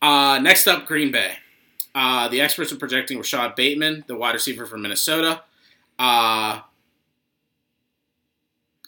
Uh, 0.00 0.38
next 0.40 0.68
up, 0.68 0.86
Green 0.86 1.10
Bay. 1.10 1.32
Uh, 1.94 2.28
the 2.28 2.40
experts 2.40 2.72
are 2.72 2.76
projecting 2.76 3.18
Rashod 3.18 3.56
Bateman, 3.56 4.04
the 4.06 4.16
wide 4.16 4.34
receiver 4.34 4.66
from 4.66 4.82
Minnesota. 4.82 5.42
Uh, 5.98 6.60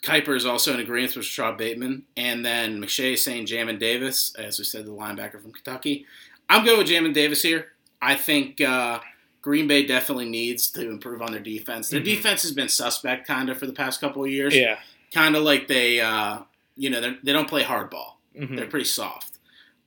Kiper 0.01 0.35
is 0.35 0.45
also 0.45 0.73
in 0.73 0.79
agreement 0.79 1.15
with 1.15 1.25
Rashod 1.25 1.57
Bateman. 1.57 2.03
And 2.17 2.45
then 2.45 2.81
McShay 2.81 3.13
is 3.13 3.23
saying 3.23 3.45
Jamin 3.45 3.79
Davis, 3.79 4.33
as 4.35 4.57
we 4.57 4.65
said, 4.65 4.85
the 4.85 4.91
linebacker 4.91 5.41
from 5.41 5.51
Kentucky. 5.51 6.05
I'm 6.49 6.65
going 6.65 6.77
with 6.79 6.87
Jamin 6.87 7.13
Davis 7.13 7.41
here. 7.41 7.67
I 8.01 8.15
think 8.15 8.59
uh, 8.61 8.99
Green 9.41 9.67
Bay 9.67 9.85
definitely 9.85 10.27
needs 10.29 10.69
to 10.71 10.89
improve 10.89 11.21
on 11.21 11.31
their 11.31 11.41
defense. 11.41 11.89
Their 11.89 12.01
Mhm. 12.01 12.05
defense 12.05 12.41
has 12.41 12.51
been 12.51 12.67
suspect, 12.69 13.27
kind 13.27 13.49
of, 13.49 13.57
for 13.59 13.67
the 13.67 13.73
past 13.73 14.01
couple 14.01 14.23
of 14.23 14.31
years. 14.31 14.55
Yeah, 14.55 14.79
Kind 15.13 15.35
of 15.35 15.43
like 15.43 15.67
they, 15.67 15.99
uh, 15.99 16.39
you 16.77 16.89
know, 16.89 17.01
they're- 17.01 17.17
don't 17.25 17.47
play 17.49 17.63
hardball. 17.63 18.13
Mhm. 18.35 18.55
They're 18.55 18.65
pretty 18.67 18.85
soft. 18.85 19.30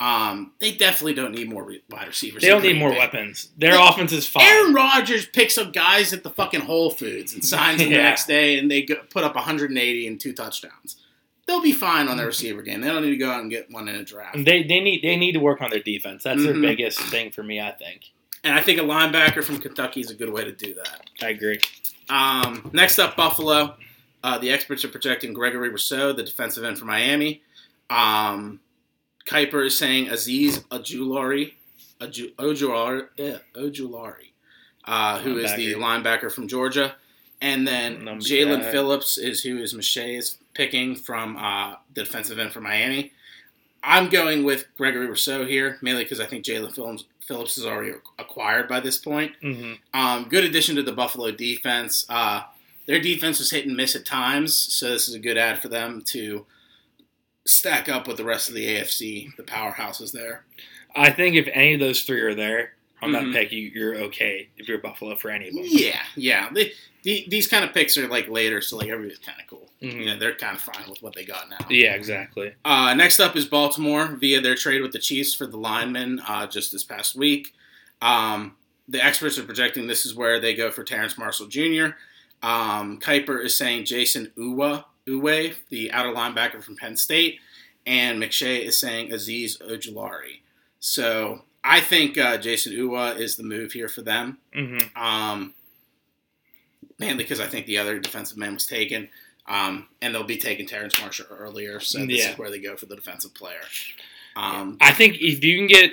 Um, 0.00 0.52
they 0.58 0.72
definitely 0.72 1.14
don't 1.14 1.32
need 1.32 1.48
more 1.48 1.62
re- 1.64 1.82
wide 1.88 2.08
receivers. 2.08 2.42
they 2.42 2.48
don't 2.48 2.62
need 2.62 2.76
more 2.78 2.90
Bay. 2.90 2.98
weapons. 2.98 3.48
Their 3.56 3.74
Yeah. 3.74 3.88
offense 3.88 4.12
is 4.12 4.26
fine. 4.26 4.44
Aaron 4.44 4.74
Rodgers 4.74 5.24
picks 5.26 5.56
up 5.56 5.72
guys 5.72 6.12
at 6.12 6.22
the 6.24 6.30
fucking 6.30 6.62
Whole 6.62 6.90
Foods 6.90 7.32
and 7.32 7.44
signs 7.44 7.78
them 7.80 7.90
the 7.90 7.96
next 7.98 8.26
day, 8.26 8.58
and 8.58 8.70
they 8.70 8.82
go, 8.82 8.96
put 9.10 9.22
up 9.24 9.34
180 9.36 10.06
and 10.06 10.20
two 10.20 10.32
touchdowns. 10.32 10.96
They'll 11.46 11.62
be 11.62 11.72
fine 11.72 12.08
on 12.08 12.16
their 12.16 12.26
receiver 12.26 12.62
game. 12.62 12.80
They 12.80 12.88
don't 12.88 13.02
need 13.02 13.10
to 13.10 13.16
go 13.18 13.30
out 13.30 13.40
and 13.42 13.50
get 13.50 13.70
one 13.70 13.86
in 13.86 13.94
a 13.94 14.04
draft. 14.04 14.36
They 14.44 14.62
they 14.62 14.80
need 14.80 15.02
they 15.02 15.16
need 15.16 15.32
to 15.32 15.40
work 15.40 15.60
on 15.60 15.70
their 15.70 15.78
defense. 15.80 16.22
That's 16.24 16.40
Mhm. 16.40 16.44
their 16.44 16.54
biggest 16.60 16.98
thing 17.00 17.30
for 17.30 17.42
me. 17.42 17.60
I 17.60 17.70
think. 17.70 18.02
And 18.42 18.52
I 18.54 18.60
think 18.62 18.78
a 18.80 18.82
linebacker 18.82 19.44
from 19.44 19.58
Kentucky 19.58 20.00
is 20.00 20.10
a 20.10 20.14
good 20.14 20.30
way 20.30 20.44
to 20.44 20.52
do 20.52 20.74
that. 20.74 21.02
I 21.22 21.28
agree. 21.30 21.60
Um, 22.08 22.70
next 22.74 22.98
up, 22.98 23.16
Buffalo. 23.16 23.76
Uh, 24.22 24.38
the 24.38 24.50
experts 24.50 24.84
are 24.84 24.88
projecting 24.88 25.32
Gregory 25.34 25.68
Rousseau, 25.68 26.12
the 26.12 26.22
defensive 26.22 26.64
end 26.64 26.78
for 26.78 26.84
Miami. 26.86 27.42
Um, 27.90 28.60
Kiper 29.26 29.66
is 29.66 29.78
saying 29.78 30.08
Aziz 30.10 30.60
Ojulari, 30.70 31.54
Oju- 32.00 32.34
Ojulari, 32.34 33.06
yeah, 33.16 33.38
Ojulari 33.54 34.30
uh, 34.84 35.18
who 35.20 35.38
is 35.38 35.54
the 35.54 35.74
linebacker 35.74 36.30
from 36.30 36.46
Georgia. 36.48 36.94
And 37.40 37.66
then 37.66 37.98
Jaelan. 38.00 38.70
Phillips 38.70 39.18
is 39.18 39.42
who 39.42 39.58
is 39.58 39.74
McShay 39.74 40.16
is 40.16 40.38
picking 40.54 40.94
from 40.94 41.36
uh, 41.36 41.74
the 41.92 42.04
defensive 42.04 42.38
end 42.38 42.52
for 42.52 42.60
Miami. 42.60 43.12
I'm 43.82 44.08
going 44.08 44.44
with 44.44 44.64
Gregory 44.78 45.06
Rousseau 45.06 45.44
here, 45.44 45.76
mainly 45.82 46.04
because 46.04 46.20
I 46.20 46.26
think 46.26 46.44
Jaelan 46.44 46.72
Phillips, 47.20 47.58
is 47.58 47.66
already 47.66 47.92
acquired 48.18 48.66
by 48.68 48.80
this 48.80 48.96
point. 48.96 49.32
hmm 49.42 49.72
Um, 49.92 50.24
good 50.28 50.44
addition 50.44 50.74
to 50.76 50.82
the 50.82 50.92
Buffalo 50.92 51.30
defense. 51.32 52.06
Uh, 52.08 52.42
their 52.86 53.00
defense 53.00 53.38
was 53.38 53.50
hit 53.50 53.66
and 53.66 53.76
miss 53.76 53.94
at 53.96 54.06
times, 54.06 54.54
so 54.54 54.90
this 54.90 55.08
is 55.08 55.14
a 55.14 55.18
good 55.18 55.36
ad 55.36 55.60
for 55.60 55.68
them 55.68 56.02
to 56.06 56.46
stack 57.46 57.88
up 57.88 58.06
with 58.08 58.16
the 58.16 58.24
rest 58.24 58.48
of 58.48 58.54
the 58.54 58.66
AFC, 58.66 59.34
the 59.36 59.42
powerhouses 59.42 60.12
there. 60.12 60.44
I 60.96 61.10
think 61.10 61.36
if 61.36 61.48
any 61.52 61.74
of 61.74 61.80
those 61.80 62.02
three 62.02 62.20
are 62.20 62.34
there 62.34 62.74
on 63.02 63.10
Mhm. 63.10 63.32
that 63.32 63.32
pick, 63.32 63.52
you, 63.52 63.70
you're 63.74 63.96
okay 63.96 64.48
if 64.56 64.68
you're 64.68 64.78
Buffalo 64.78 65.14
for 65.16 65.30
any 65.30 65.48
of 65.48 65.54
them. 65.54 65.64
Yeah, 65.66 66.00
yeah. 66.16 66.48
They, 66.52 66.72
the, 67.02 67.26
these 67.28 67.46
kind 67.46 67.64
of 67.64 67.74
picks 67.74 67.98
are 67.98 68.08
like 68.08 68.28
later, 68.28 68.60
so 68.62 68.78
like 68.78 68.88
everybody's 68.88 69.18
kind 69.18 69.38
of 69.40 69.46
cool. 69.46 69.70
Mhm. 69.82 69.98
You 70.00 70.06
know, 70.06 70.18
they're 70.18 70.34
kind 70.34 70.56
of 70.56 70.62
fine 70.62 70.88
with 70.88 71.02
what 71.02 71.14
they 71.14 71.24
got 71.24 71.50
now. 71.50 71.58
Yeah, 71.68 71.94
exactly. 71.94 72.54
Uh, 72.64 72.94
next 72.94 73.20
up 73.20 73.36
is 73.36 73.44
Baltimore 73.44 74.06
via 74.06 74.40
their 74.40 74.54
trade 74.54 74.80
with 74.80 74.92
the 74.92 74.98
Chiefs 74.98 75.34
for 75.34 75.46
the 75.46 75.58
lineman 75.58 76.20
uh, 76.20 76.46
just 76.46 76.72
this 76.72 76.84
past 76.84 77.14
week. 77.14 77.52
Um, 78.00 78.56
the 78.88 79.04
experts 79.04 79.38
are 79.38 79.44
projecting 79.44 79.86
this 79.86 80.06
is 80.06 80.14
where 80.14 80.40
they 80.40 80.54
go 80.54 80.70
for 80.70 80.84
Terrence 80.84 81.18
Marshall 81.18 81.46
Jr. 81.48 81.88
Um, 82.42 83.00
Kiper 83.00 83.42
is 83.44 83.56
saying 83.56 83.84
Jayson 83.84 84.30
Oweh, 84.38 84.84
Oweh, 85.08 85.54
the 85.68 85.92
outer 85.92 86.10
linebacker 86.12 86.62
from 86.62 86.76
Penn 86.76 86.96
State, 86.96 87.40
and 87.86 88.22
McShay 88.22 88.64
is 88.64 88.78
saying 88.78 89.12
Aziz 89.12 89.58
Ojulari. 89.58 90.40
So 90.80 91.42
I 91.62 91.80
think 91.80 92.16
uh, 92.18 92.38
Jayson 92.38 92.72
Oweh 92.78 93.18
is 93.18 93.36
the 93.36 93.42
move 93.42 93.72
here 93.72 93.88
for 93.88 94.02
them. 94.02 94.38
hmm 94.54 94.78
Um, 94.96 95.54
mainly 96.98 97.24
because 97.24 97.40
I 97.40 97.46
think 97.46 97.66
the 97.66 97.78
other 97.78 97.98
defensive 97.98 98.36
man 98.38 98.54
was 98.54 98.66
taken. 98.66 99.08
Um, 99.46 99.88
and 100.00 100.14
they'll 100.14 100.24
be 100.24 100.38
taking 100.38 100.66
Terrence 100.66 100.98
Marshall 101.00 101.26
earlier, 101.30 101.78
so 101.78 101.98
this 102.06 102.20
Yeah. 102.24 102.32
is 102.32 102.38
where 102.38 102.48
they 102.50 102.58
go 102.60 102.76
for 102.76 102.86
the 102.86 102.96
defensive 102.96 103.34
player. 103.34 103.60
Um, 104.36 104.78
I 104.80 104.92
think 104.92 105.16
if 105.20 105.44
you 105.44 105.58
can 105.58 105.66
get, 105.66 105.92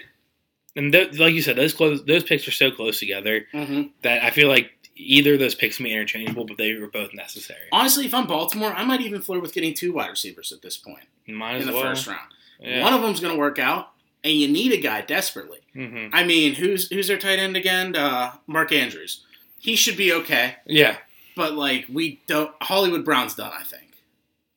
and 0.77 0.93
th- 0.93 1.19
like 1.19 1.33
you 1.33 1.41
said, 1.41 1.57
those 1.57 1.73
close, 1.73 2.01
those 2.05 2.23
picks 2.23 2.47
are 2.47 2.51
so 2.51 2.71
close 2.71 2.99
together 2.99 3.45
mhm. 3.53 3.91
that 4.03 4.23
I 4.23 4.29
feel 4.29 4.47
like 4.47 4.71
either 4.95 5.33
of 5.33 5.39
those 5.39 5.55
picks 5.55 5.77
can 5.77 5.83
be 5.85 5.91
interchangeable, 5.93 6.45
but 6.45 6.57
they 6.57 6.73
were 6.75 6.87
both 6.87 7.13
necessary. 7.13 7.61
Honestly, 7.71 8.05
if 8.05 8.13
I'm 8.13 8.27
Baltimore, 8.27 8.73
I 8.73 8.83
might 8.83 9.01
even 9.01 9.21
flirt 9.21 9.41
with 9.41 9.53
getting 9.53 9.73
two 9.73 9.93
wide 9.93 10.09
receivers 10.09 10.51
at 10.51 10.61
this 10.61 10.77
point 10.77 11.05
Might 11.27 11.61
in 11.61 11.67
the 11.67 11.73
well. 11.73 11.81
first 11.83 12.07
round. 12.07 12.27
Yeah. 12.59 12.83
One 12.83 12.93
of 12.93 13.01
them's 13.01 13.19
going 13.19 13.33
to 13.33 13.39
work 13.39 13.57
out, 13.59 13.91
and 14.23 14.33
you 14.33 14.47
need 14.47 14.71
a 14.73 14.77
guy 14.81 15.01
desperately. 15.01 15.59
hmm 15.73 16.07
I 16.13 16.23
mean, 16.23 16.53
who's 16.55 16.89
who's 16.89 17.07
their 17.07 17.17
tight 17.17 17.39
end 17.39 17.55
again? 17.57 17.95
Uh, 17.95 18.33
Mark 18.47 18.71
Andrews. 18.71 19.23
He 19.57 19.75
should 19.75 19.97
be 19.97 20.11
okay, 20.13 20.55
Yeah. 20.65 20.97
but 21.35 21.53
like 21.53 21.85
we 21.91 22.21
don't. 22.27 22.51
Hollywood 22.61 23.03
Brown's 23.05 23.35
done. 23.35 23.51
I 23.57 23.63
think. 23.63 23.95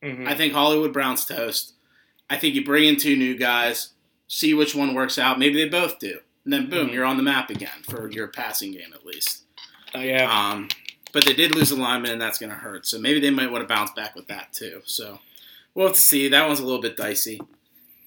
hmm 0.03 0.27
I 0.29 0.35
think 0.35 0.53
Hollywood 0.53 0.93
Brown's 0.93 1.25
toast. 1.25 1.73
I 2.29 2.37
think 2.37 2.55
you 2.55 2.65
bring 2.65 2.85
in 2.85 2.97
two 2.97 3.17
new 3.17 3.37
guys, 3.37 3.91
see 4.29 4.53
which 4.55 4.75
one 4.75 4.95
works 4.95 5.19
out. 5.19 5.39
Maybe 5.39 5.55
they 5.63 5.69
both 5.69 5.99
do, 5.99 6.19
and 6.45 6.53
then 6.53 6.69
boom, 6.69 6.89
Mhm. 6.89 6.93
you're 6.93 7.05
on 7.05 7.17
the 7.19 7.23
map 7.23 7.49
again 7.51 7.83
for 7.89 8.11
your 8.11 8.29
passing 8.29 8.73
game 8.73 8.93
at 8.95 9.07
least. 9.07 9.44
Uh, 9.95 10.01
yeah. 10.01 10.51
Um, 10.51 10.69
but 11.13 11.25
they 11.25 11.33
did 11.33 11.55
lose 11.55 11.71
a 11.71 11.77
lineman, 11.77 12.13
and 12.13 12.21
that's 12.21 12.39
going 12.39 12.51
to 12.51 12.57
hurt. 12.57 12.87
So 12.87 12.99
maybe 12.99 13.21
they 13.21 13.31
might 13.31 13.51
want 13.51 13.67
to 13.67 13.73
bounce 13.73 13.93
back 13.93 14.15
with 14.17 14.27
that 14.27 14.53
too. 14.53 14.83
So 14.85 15.21
we'll 15.75 15.87
have 15.87 15.97
to 15.97 16.03
see. 16.03 16.29
That 16.29 16.47
one's 16.47 16.61
a 16.61 16.65
little 16.65 16.83
bit 16.83 16.97
dicey. 16.97 17.41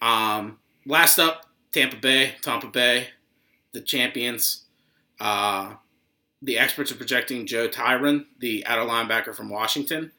Um, 0.01 0.59
last 0.85 1.17
up, 1.17 1.45
Tampa 1.71 1.95
Bay, 1.95 2.35
Tampa 2.41 2.67
Bay, 2.67 3.09
the 3.71 3.81
champions. 3.81 4.65
Uh, 5.19 5.75
the 6.41 6.59
experts 6.59 6.91
are 6.91 6.95
projecting 6.95 7.45
Joe 7.47 7.67
Tryon, 7.67 8.27
the 8.39 8.65
outer 8.65 8.87
linebacker 8.87 9.33
from 9.33 9.49
Washington. 9.49 10.11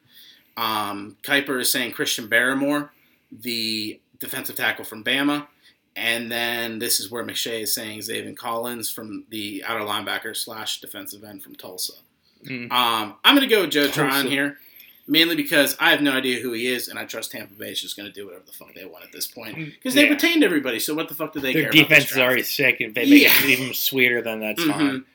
Um, 0.57 1.15
Kiper 1.23 1.61
is 1.61 1.71
saying 1.71 1.93
Christian 1.93 2.27
Barmore, 2.27 2.89
the 3.31 3.99
defensive 4.19 4.55
tackle 4.55 4.83
from 4.83 5.03
Bama. 5.03 5.47
And 5.99 6.31
then 6.31 6.79
this 6.79 6.99
is 7.01 7.11
where 7.11 7.25
McShay 7.25 7.63
is 7.63 7.73
saying 7.73 7.99
Zaven 7.99 8.35
Collins 8.37 8.89
from 8.89 9.25
the 9.29 9.63
outer 9.67 9.81
linebacker 9.83 10.35
slash 10.35 10.79
defensive 10.79 11.23
end 11.25 11.43
from 11.43 11.55
Tulsa. 11.55 11.93
Mhm. 12.45 12.71
Um, 12.71 13.15
I'm 13.25 13.35
going 13.35 13.47
to 13.47 13.53
go 13.53 13.61
with 13.63 13.71
Joe 13.71 13.83
Tulsa. 13.87 13.99
Tryon 13.99 14.27
here, 14.27 14.57
mainly 15.07 15.35
because 15.35 15.75
I 15.77 15.91
have 15.91 16.01
no 16.01 16.13
idea 16.13 16.39
who 16.39 16.53
he 16.53 16.67
is, 16.67 16.87
and 16.87 16.97
I 16.97 17.03
trust 17.03 17.31
Tampa 17.31 17.53
Bay 17.53 17.71
is 17.71 17.81
just 17.81 17.97
going 17.97 18.07
to 18.07 18.13
do 18.13 18.25
whatever 18.25 18.45
the 18.45 18.53
fuck 18.53 18.73
they 18.73 18.85
want 18.85 19.03
at 19.03 19.11
this 19.11 19.27
point. 19.27 19.55
Because 19.57 19.93
they 19.93 20.05
Yeah. 20.05 20.11
retained 20.11 20.41
everybody, 20.43 20.79
so 20.79 20.95
what 20.95 21.09
the 21.09 21.15
fuck 21.15 21.33
do 21.33 21.41
they 21.41 21.51
Their 21.51 21.63
care 21.63 21.71
defense 21.73 21.89
about 21.89 21.97
is 22.03 22.09
this 22.11 22.17
already 22.19 22.41
draft? 22.43 22.53
sick. 22.53 22.75
If 22.79 22.93
they 22.93 23.09
make 23.09 23.23
Yeah. 23.23 23.43
it 23.43 23.49
even 23.49 23.73
sweeter, 23.73 24.21
then 24.21 24.39
that's 24.39 24.63
Mhm. 24.63 24.71
fine. 24.71 25.05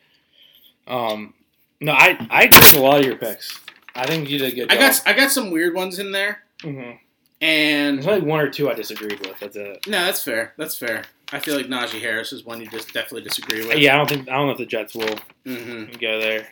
Um, 0.87 1.35
no, 1.81 1.93
I 1.93 2.19
I 2.31 2.43
agree 2.45 2.59
with 2.61 2.75
a 2.75 2.81
lot 2.81 3.01
of 3.01 3.07
your 3.07 3.17
picks. 3.17 3.59
I 3.95 4.07
think 4.07 4.29
you 4.29 4.39
did 4.39 4.53
a 4.53 4.55
good 4.55 4.71
I 4.71 4.75
job. 4.75 4.81
got 4.81 5.03
I 5.07 5.13
got 5.15 5.31
some 5.31 5.51
weird 5.51 5.75
ones 5.75 5.99
in 5.99 6.13
there, 6.13 6.43
Mhm. 6.61 6.99
And 7.45 7.99
There's 7.99 8.07
only 8.07 8.27
one 8.27 8.41
or 8.41 8.49
two 8.49 8.71
I 8.71 8.75
disagreed 8.75 9.21
with. 9.21 9.39
That's 9.41 9.57
it. 9.57 9.87
no, 9.87 10.05
that's 10.05 10.23
fair. 10.23 10.55
That's 10.57 10.77
fair. 10.77 11.05
I 11.33 11.39
feel 11.41 11.57
like 11.57 11.67
Najee 11.67 12.01
Harris 12.01 12.33
is 12.33 12.45
one 12.45 12.61
you 12.61 12.69
just 12.69 12.93
definitely 12.93 13.23
disagree 13.23 13.67
with. 13.67 13.79
Yeah, 13.79 13.95
I 13.95 13.97
don't 13.99 14.09
think 14.09 14.29
I 14.29 14.33
don't 14.37 14.47
know 14.47 14.53
if 14.53 14.59
the 14.59 14.67
Jets 14.67 14.95
will 14.95 15.17
hmm 15.45 15.85
go 16.01 16.21
there. 16.21 16.47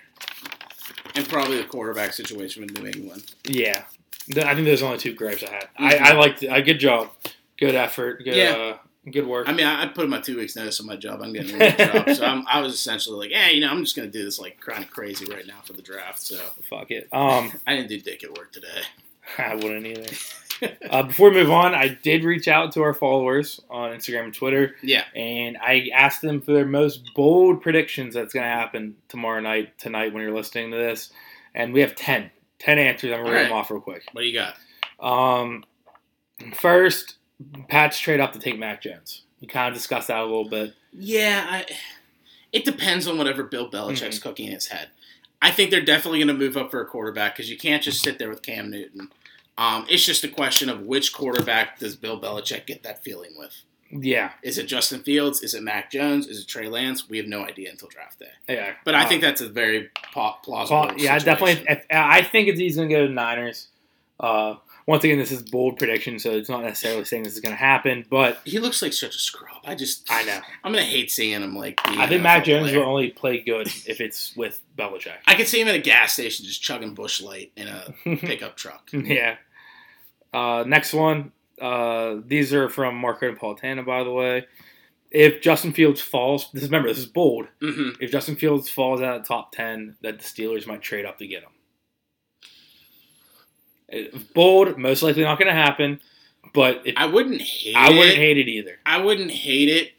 and 1.14 1.28
probably 1.28 1.58
the 1.58 1.64
quarterback 1.64 2.12
situation 2.12 2.62
with 2.64 2.78
New 2.78 2.86
England. 2.86 3.34
Yeah, 3.44 3.84
I 4.36 4.54
think 4.54 4.64
there's 4.66 4.82
only 4.82 4.98
two 4.98 5.14
gripes 5.14 5.42
I 5.42 5.50
had. 5.52 5.68
Mhm. 5.78 6.00
I, 6.02 6.10
I 6.10 6.12
liked. 6.12 6.42
A 6.42 6.62
good 6.62 6.78
job, 6.78 7.10
good 7.58 7.74
effort, 7.74 8.22
good 8.24 8.34
Yeah. 8.36 8.50
uh, 8.52 8.76
good 9.10 9.26
work. 9.26 9.48
I 9.48 9.52
mean, 9.52 9.66
I, 9.66 9.82
I 9.82 9.86
put 9.88 10.04
in 10.04 10.10
my 10.10 10.20
two 10.20 10.36
weeks 10.36 10.56
notice 10.56 10.80
on 10.80 10.86
my 10.86 10.96
job. 10.96 11.20
I'm 11.22 11.32
getting 11.32 11.54
a 11.54 11.58
new 11.58 11.76
job, 11.76 12.10
so 12.16 12.24
I'm, 12.24 12.44
I 12.48 12.60
was 12.60 12.72
essentially 12.74 13.18
like, 13.18 13.30
yeah, 13.30 13.48
you 13.50 13.60
know, 13.60 13.68
I'm 13.70 13.82
just 13.84 13.94
gonna 13.96 14.08
do 14.08 14.24
this 14.24 14.38
like 14.38 14.60
kind 14.60 14.82
of 14.84 14.90
crazy 14.90 15.24
right 15.26 15.46
now 15.46 15.60
for 15.64 15.72
the 15.74 15.82
draft. 15.82 16.20
So 16.22 16.36
Fuck 16.68 16.90
it. 16.90 17.08
Um, 17.12 17.52
I 17.66 17.76
didn't 17.76 17.88
do 17.88 18.00
dick 18.00 18.24
at 18.24 18.36
work 18.36 18.52
today. 18.52 18.82
I 19.38 19.54
wouldn't 19.54 19.86
either. 19.86 20.06
Uh, 20.90 21.02
before 21.04 21.30
we 21.30 21.36
move 21.36 21.50
on, 21.50 21.74
I 21.74 21.88
did 21.88 22.22
reach 22.22 22.48
out 22.48 22.72
to 22.72 22.82
our 22.82 22.92
followers 22.92 23.60
on 23.70 23.90
Instagram 23.92 24.24
and 24.24 24.34
Twitter, 24.34 24.74
yeah. 24.82 25.04
and 25.16 25.56
I 25.56 25.88
asked 25.94 26.20
them 26.20 26.42
for 26.42 26.52
their 26.52 26.66
most 26.66 27.14
bold 27.14 27.62
predictions 27.62 28.12
that's 28.14 28.34
going 28.34 28.44
to 28.44 28.50
happen 28.50 28.96
tomorrow 29.08 29.40
night, 29.40 29.78
tonight 29.78 30.12
when 30.12 30.22
you're 30.22 30.34
listening 30.34 30.70
to 30.70 30.76
this. 30.76 31.10
And 31.54 31.72
we 31.72 31.80
have 31.80 31.94
10. 31.94 32.30
10 32.58 32.78
answers. 32.78 33.10
I'm 33.10 33.20
going 33.20 33.32
to 33.32 33.32
read 33.32 33.46
them 33.46 33.52
off 33.54 33.70
real 33.70 33.80
quick. 33.80 34.02
What 34.12 34.20
do 34.20 34.26
you 34.28 34.38
got? 34.38 34.56
Um, 35.02 35.64
first, 36.54 37.16
Pats 37.68 37.98
trade 37.98 38.20
up 38.20 38.32
to 38.32 38.38
take 38.38 38.58
Mac 38.58 38.82
Jones. 38.82 39.22
We 39.40 39.46
kind 39.48 39.68
of 39.68 39.74
discussed 39.74 40.08
that 40.08 40.18
a 40.18 40.24
little 40.24 40.48
bit. 40.48 40.74
Yeah, 40.92 41.46
I, 41.48 41.66
it 42.52 42.64
depends 42.64 43.08
on 43.08 43.16
whatever 43.18 43.42
Bill 43.44 43.70
Belichick's 43.70 44.18
Mm-hmm. 44.18 44.28
cooking 44.28 44.46
in 44.48 44.52
his 44.52 44.66
head. 44.68 44.88
I 45.40 45.50
think 45.50 45.70
they're 45.70 45.80
definitely 45.80 46.18
going 46.18 46.28
to 46.28 46.34
move 46.34 46.56
up 46.56 46.70
for 46.70 46.80
a 46.80 46.86
quarterback 46.86 47.34
because 47.34 47.50
you 47.50 47.56
can't 47.58 47.82
just 47.82 48.02
sit 48.02 48.18
there 48.18 48.28
with 48.28 48.42
Cam 48.42 48.70
Newton. 48.70 49.10
Um, 49.58 49.86
it's 49.88 50.04
just 50.04 50.24
a 50.24 50.28
question 50.28 50.68
of 50.70 50.82
which 50.86 51.12
quarterback 51.12 51.78
does 51.78 51.94
Bill 51.96 52.18
Belichick 52.20 52.66
get 52.66 52.82
that 52.84 53.04
feeling 53.04 53.32
with. 53.36 53.54
Yeah, 53.94 54.30
Is 54.42 54.56
it 54.56 54.64
Justin 54.68 55.02
Fields? 55.02 55.42
Is 55.42 55.52
it 55.52 55.62
Mac 55.62 55.90
Jones? 55.90 56.26
Is 56.26 56.40
it 56.40 56.48
Trey 56.48 56.66
Lance? 56.66 57.10
We 57.10 57.18
have 57.18 57.26
no 57.26 57.44
idea 57.44 57.70
until 57.70 57.88
draft 57.88 58.18
day. 58.20 58.30
yeah. 58.48 58.72
But 58.86 58.94
I 58.94 59.04
Uh, 59.04 59.08
think 59.08 59.20
that's 59.20 59.42
a 59.42 59.50
very 59.50 59.90
plausible. 60.14 60.66
Paul- 60.66 60.94
yeah, 60.96 61.18
situation. 61.18 61.64
definitely. 61.66 61.86
I 61.90 62.22
think 62.22 62.48
it's 62.48 62.58
he's 62.58 62.76
going 62.76 62.88
to 62.88 62.94
go 62.94 63.02
to 63.02 63.08
the 63.08 63.12
Niners. 63.14 63.68
Uh, 64.18 64.54
once 64.86 65.04
again, 65.04 65.18
this 65.18 65.30
is 65.32 65.42
bold 65.42 65.78
prediction, 65.78 66.18
so 66.18 66.30
it's 66.32 66.48
not 66.48 66.62
necessarily 66.62 67.04
saying 67.04 67.22
this 67.22 67.34
is 67.34 67.40
going 67.40 67.52
to 67.54 67.58
happen, 67.58 68.04
but 68.10 68.40
He 68.44 68.58
looks 68.58 68.82
like 68.82 68.92
such 68.92 69.14
a 69.14 69.18
scrub. 69.18 69.56
I 69.64 69.74
just, 69.74 70.06
I 70.10 70.24
know. 70.24 70.40
I'm 70.64 70.72
gonna 70.72 70.82
hate 70.84 71.10
seeing 71.10 71.40
him 71.40 71.54
like. 71.54 71.80
I 71.84 72.08
think 72.08 72.22
Mac 72.22 72.44
Jones 72.44 72.70
player. 72.70 72.80
will 72.80 72.88
only 72.90 73.10
play 73.10 73.40
good 73.40 73.68
if 73.86 74.00
it's 74.00 74.34
with 74.36 74.60
Belichick. 74.76 75.12
I 75.26 75.34
could 75.36 75.46
see 75.46 75.60
him 75.60 75.68
at 75.68 75.76
a 75.76 75.80
gas 75.80 76.14
station 76.14 76.44
just 76.44 76.60
chugging 76.62 76.94
Busch 76.94 77.20
Light 77.22 77.52
in 77.56 77.68
a 77.68 77.94
pickup 78.16 78.56
truck. 78.56 78.88
yeah. 78.92 79.36
Uh, 80.34 80.64
next 80.66 80.92
one. 80.92 81.30
Uh, 81.60 82.16
these 82.26 82.52
are 82.52 82.68
from 82.68 82.96
Marco 82.96 83.30
Napolitano, 83.32 83.86
by 83.86 84.02
the 84.02 84.10
way. 84.10 84.46
If 85.12 85.42
Justin 85.42 85.72
Fields 85.74 86.00
falls, 86.00 86.50
this 86.52 86.64
remember 86.64 86.88
this 86.88 86.98
is 86.98 87.06
bold. 87.06 87.46
hmm 87.60 87.90
If 88.00 88.10
Justin 88.10 88.34
Fields 88.34 88.68
falls 88.68 89.00
out 89.00 89.16
of 89.16 89.22
the 89.22 89.28
top 89.28 89.52
ten, 89.52 89.94
that 90.02 90.18
the 90.18 90.24
Steelers 90.24 90.66
might 90.66 90.82
trade 90.82 91.04
up 91.04 91.18
to 91.18 91.26
get 91.26 91.42
him. 91.42 91.50
It- 93.92 94.34
bold, 94.34 94.78
most 94.78 95.02
likely 95.02 95.22
not 95.22 95.38
going 95.38 95.48
to 95.48 95.54
happen, 95.54 96.00
but 96.54 96.82
if, 96.84 96.94
I 96.96 97.06
wouldn't 97.06 97.40
hate. 97.40 97.76
I 97.76 97.90
wouldn't 97.90 98.10
it. 98.12 98.16
hate 98.16 98.38
it 98.38 98.48
either. 98.48 98.78
I 98.86 98.98
wouldn't 99.00 99.30
hate 99.30 99.68
it. 99.68 99.92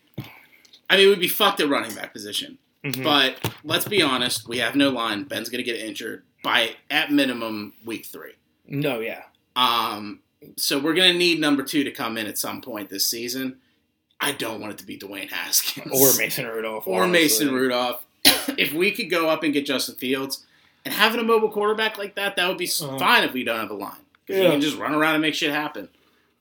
I 0.89 0.97
mean, 0.97 1.09
we'd 1.09 1.19
be 1.19 1.27
fucked 1.27 1.59
at 1.61 1.69
running 1.69 1.95
back 1.95 2.11
position. 2.13 2.57
Mhm. 2.83 3.03
But 3.03 3.53
let's 3.63 3.87
be 3.87 4.01
honest, 4.01 4.47
we 4.47 4.57
have 4.57 4.75
no 4.75 4.89
line. 4.89 5.23
Ben's 5.23 5.47
gonna 5.49 5.63
get 5.63 5.77
injured 5.77 6.23
by 6.43 6.71
at 6.91 7.11
minimum 7.11 7.73
week 7.85 8.05
three. 8.05 8.33
no, 8.67 8.99
yeah, 8.99 9.23
Um, 9.55 10.19
so 10.57 10.79
we're 10.79 10.93
gonna 10.93 11.13
need 11.13 11.39
number 11.39 11.63
two 11.63 11.83
to 11.85 11.91
come 11.91 12.17
in 12.17 12.27
at 12.27 12.37
some 12.37 12.59
point 12.61 12.89
this 12.89 13.07
season. 13.07 13.57
I 14.19 14.31
don't 14.33 14.59
want 14.59 14.73
it 14.73 14.77
to 14.79 14.85
be 14.85 14.97
Dwayne 14.97 15.29
Haskins 15.31 15.91
or 15.93 16.17
Mason 16.17 16.45
Rudolph, 16.45 16.85
or 16.87 17.03
honestly. 17.03 17.21
Mason 17.23 17.53
Rudolph. 17.53 18.03
if 18.57 18.73
we 18.73 18.91
could 18.91 19.09
go 19.09 19.29
up 19.29 19.43
and 19.43 19.53
get 19.53 19.65
Justin 19.65 19.95
Fields 19.95 20.45
and 20.85 20.93
having 20.93 21.19
a 21.19 21.23
mobile 21.23 21.49
quarterback 21.49 21.97
like 21.97 22.15
that, 22.15 22.35
that 22.35 22.47
would 22.47 22.57
be 22.57 22.67
Uh-huh. 22.81 22.97
fine 22.99 23.23
if 23.23 23.33
we 23.33 23.43
don't 23.43 23.59
have 23.59 23.71
a 23.71 23.75
line. 23.75 23.91
'Cause 24.27 24.37
Yeah. 24.37 24.43
You 24.43 24.49
can 24.51 24.61
just 24.61 24.77
run 24.77 24.93
around 24.93 25.15
and 25.15 25.21
make 25.21 25.35
shit 25.35 25.51
happen. 25.51 25.89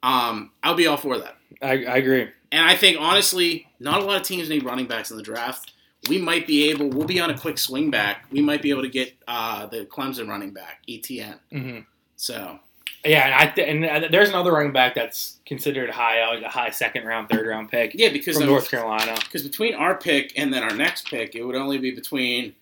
Um, 0.02 0.50
I'll 0.62 0.74
be 0.74 0.86
all 0.86 0.96
for 0.96 1.18
that. 1.18 1.36
I, 1.60 1.84
I 1.84 1.96
agree. 1.96 2.28
And 2.50 2.64
I 2.66 2.74
think 2.74 2.96
honestly, 3.00 3.68
not 3.80 4.00
a 4.02 4.04
lot 4.04 4.16
of 4.20 4.22
teams 4.26 4.48
need 4.48 4.64
running 4.64 4.86
backs 4.86 5.10
in 5.10 5.16
the 5.16 5.22
draft. 5.22 5.72
We 6.08 6.18
might 6.18 6.46
be 6.46 6.68
able. 6.70 6.88
We'll 6.88 7.06
be 7.06 7.20
on 7.20 7.30
a 7.30 7.38
quick 7.38 7.56
swing 7.58 7.90
back. 7.90 8.26
We 8.32 8.40
might 8.40 8.60
be 8.62 8.70
able 8.70 8.82
to 8.82 8.88
get 8.88 9.14
uh, 9.28 9.66
the 9.66 9.84
Clemson 9.86 10.28
running 10.28 10.50
back 10.52 10.82
ETN. 10.88 11.38
hmm 11.50 11.78
So 12.16 12.58
Yeah, 13.04 13.24
and 13.26 13.34
I 13.34 13.46
th- 13.52 13.68
and 13.68 13.84
uh, 14.04 14.08
there's 14.10 14.28
another 14.28 14.52
running 14.52 14.72
back 14.72 14.94
that's 14.96 15.38
considered 15.46 15.90
high, 15.90 16.26
like 16.28 16.42
a 16.42 16.48
high 16.48 16.70
second 16.70 17.04
round, 17.04 17.28
third 17.28 17.46
round 17.46 17.70
pick 17.70 17.92
yeah, 17.94 18.08
because 18.10 18.34
from 18.36 18.44
of- 18.44 18.48
North 18.50 18.70
Carolina. 18.70 19.14
Because 19.24 19.42
between 19.44 19.74
our 19.74 19.94
pick 19.96 20.32
and 20.36 20.52
then 20.52 20.62
our 20.64 20.74
next 20.74 21.06
pick, 21.08 21.34
it 21.36 21.44
would 21.44 21.56
only 21.56 21.78
be 21.78 21.92
between 21.92 22.54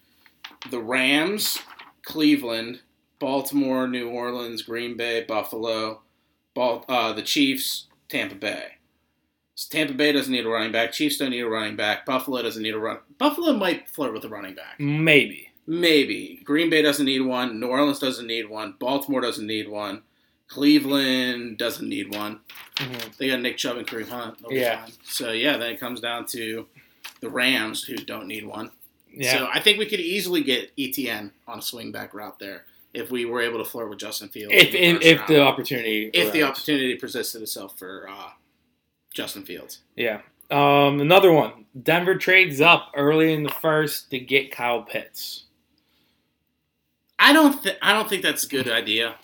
the 0.71 0.79
Rams, 0.79 1.59
Cleveland, 2.03 2.81
Baltimore, 3.19 3.87
New 3.87 4.09
Orleans, 4.09 4.63
Green 4.63 4.97
Bay, 4.97 5.25
Buffalo, 5.27 6.01
Bal- 6.55 6.85
uh, 6.89 7.13
the 7.13 7.23
Chiefs, 7.23 7.87
Tampa 8.09 8.35
Bay. 8.35 8.73
So 9.55 9.69
Tampa 9.77 9.93
Bay 9.95 10.13
doesn't 10.13 10.33
need 10.33 10.47
a 10.47 10.49
running 10.49 10.73
back. 10.73 10.93
Chiefs 10.93 11.19
don't 11.19 11.31
need 11.31 11.41
a 11.41 11.49
running 11.49 11.77
back. 11.77 12.07
Buffalo 12.07 12.41
doesn't 12.43 12.63
need 12.63 12.75
a 12.75 12.79
run. 12.79 12.99
Buffalo 13.19 13.53
might 13.53 13.89
flirt 13.89 14.15
with 14.15 14.25
a 14.25 14.29
running 14.29 14.55
back. 14.55 14.79
Maybe. 14.81 15.51
Maybe. 15.67 16.41
Green 16.45 16.71
Bay 16.71 16.81
doesn't 16.83 17.05
need 17.05 17.21
one. 17.21 17.61
New 17.61 17.67
Orleans 17.69 17.99
doesn't 17.99 18.27
need 18.27 18.49
one. 18.49 18.75
Baltimore 18.79 19.21
doesn't 19.21 19.47
need 19.47 19.69
one. 19.69 20.03
Cleveland 20.49 21.59
doesn't 21.59 21.89
need 21.89 22.15
one. 22.15 22.41
Mhm. 22.77 23.17
They 23.19 23.29
got 23.29 23.41
Nick 23.41 23.57
Chubb 23.57 23.77
and 23.77 23.87
Kareem 23.87 24.09
Hunt. 24.09 24.39
Yeah. 24.51 24.87
So 25.05 25.31
yeah, 25.33 25.57
then 25.59 25.71
it 25.73 25.81
comes 25.81 26.01
down 26.01 26.27
to 26.29 26.67
the 27.21 27.29
Rams 27.31 27.85
who 27.85 27.97
don't 27.97 28.27
need 28.27 28.45
one. 28.47 28.71
Yeah. 29.13 29.39
So 29.39 29.49
I 29.53 29.61
think 29.61 29.79
we 29.79 29.87
could 29.87 30.01
easily 30.01 30.43
get 30.43 30.75
ETN 30.77 31.31
on 31.47 31.59
a 31.59 31.63
swing 31.63 31.93
back 31.93 32.15
route 32.15 32.39
there 32.39 32.65
if 32.93 33.11
we 33.11 33.25
were 33.25 33.41
able 33.41 33.59
to 33.59 33.65
flirt 33.65 33.89
with 33.89 33.99
Justin 33.99 34.29
Fields. 34.29 34.55
if 34.55 34.75
in 34.75 35.01
if, 35.03 35.19
round. 35.19 35.29
the 35.29 35.43
opportunity 35.43 36.11
if 36.13 36.33
the 36.33 36.43
opportunity 36.43 36.97
presented 36.97 37.43
itself 37.43 37.79
for 37.79 38.09
uh, 38.09 38.31
Justin 39.13 39.45
Fields. 39.45 39.81
yeah 39.97 40.21
um 40.51 41.01
another 41.01 41.33
one 41.33 41.67
Denver 41.81 42.17
trades 42.17 42.61
up 42.61 42.91
early 42.97 43.33
in 43.33 43.45
the 43.45 43.51
first 43.51 44.11
to 44.11 44.19
get 44.19 44.51
Kyle 44.51 44.83
Pitts 44.83 45.45
I 47.21 47.35
don't 47.35 47.63
th- 47.63 47.77
I 47.83 47.93
don't 47.93 48.09
think 48.09 48.23
that's 48.23 48.45
a 48.45 48.49
good 48.49 48.69
idea. 48.69 49.15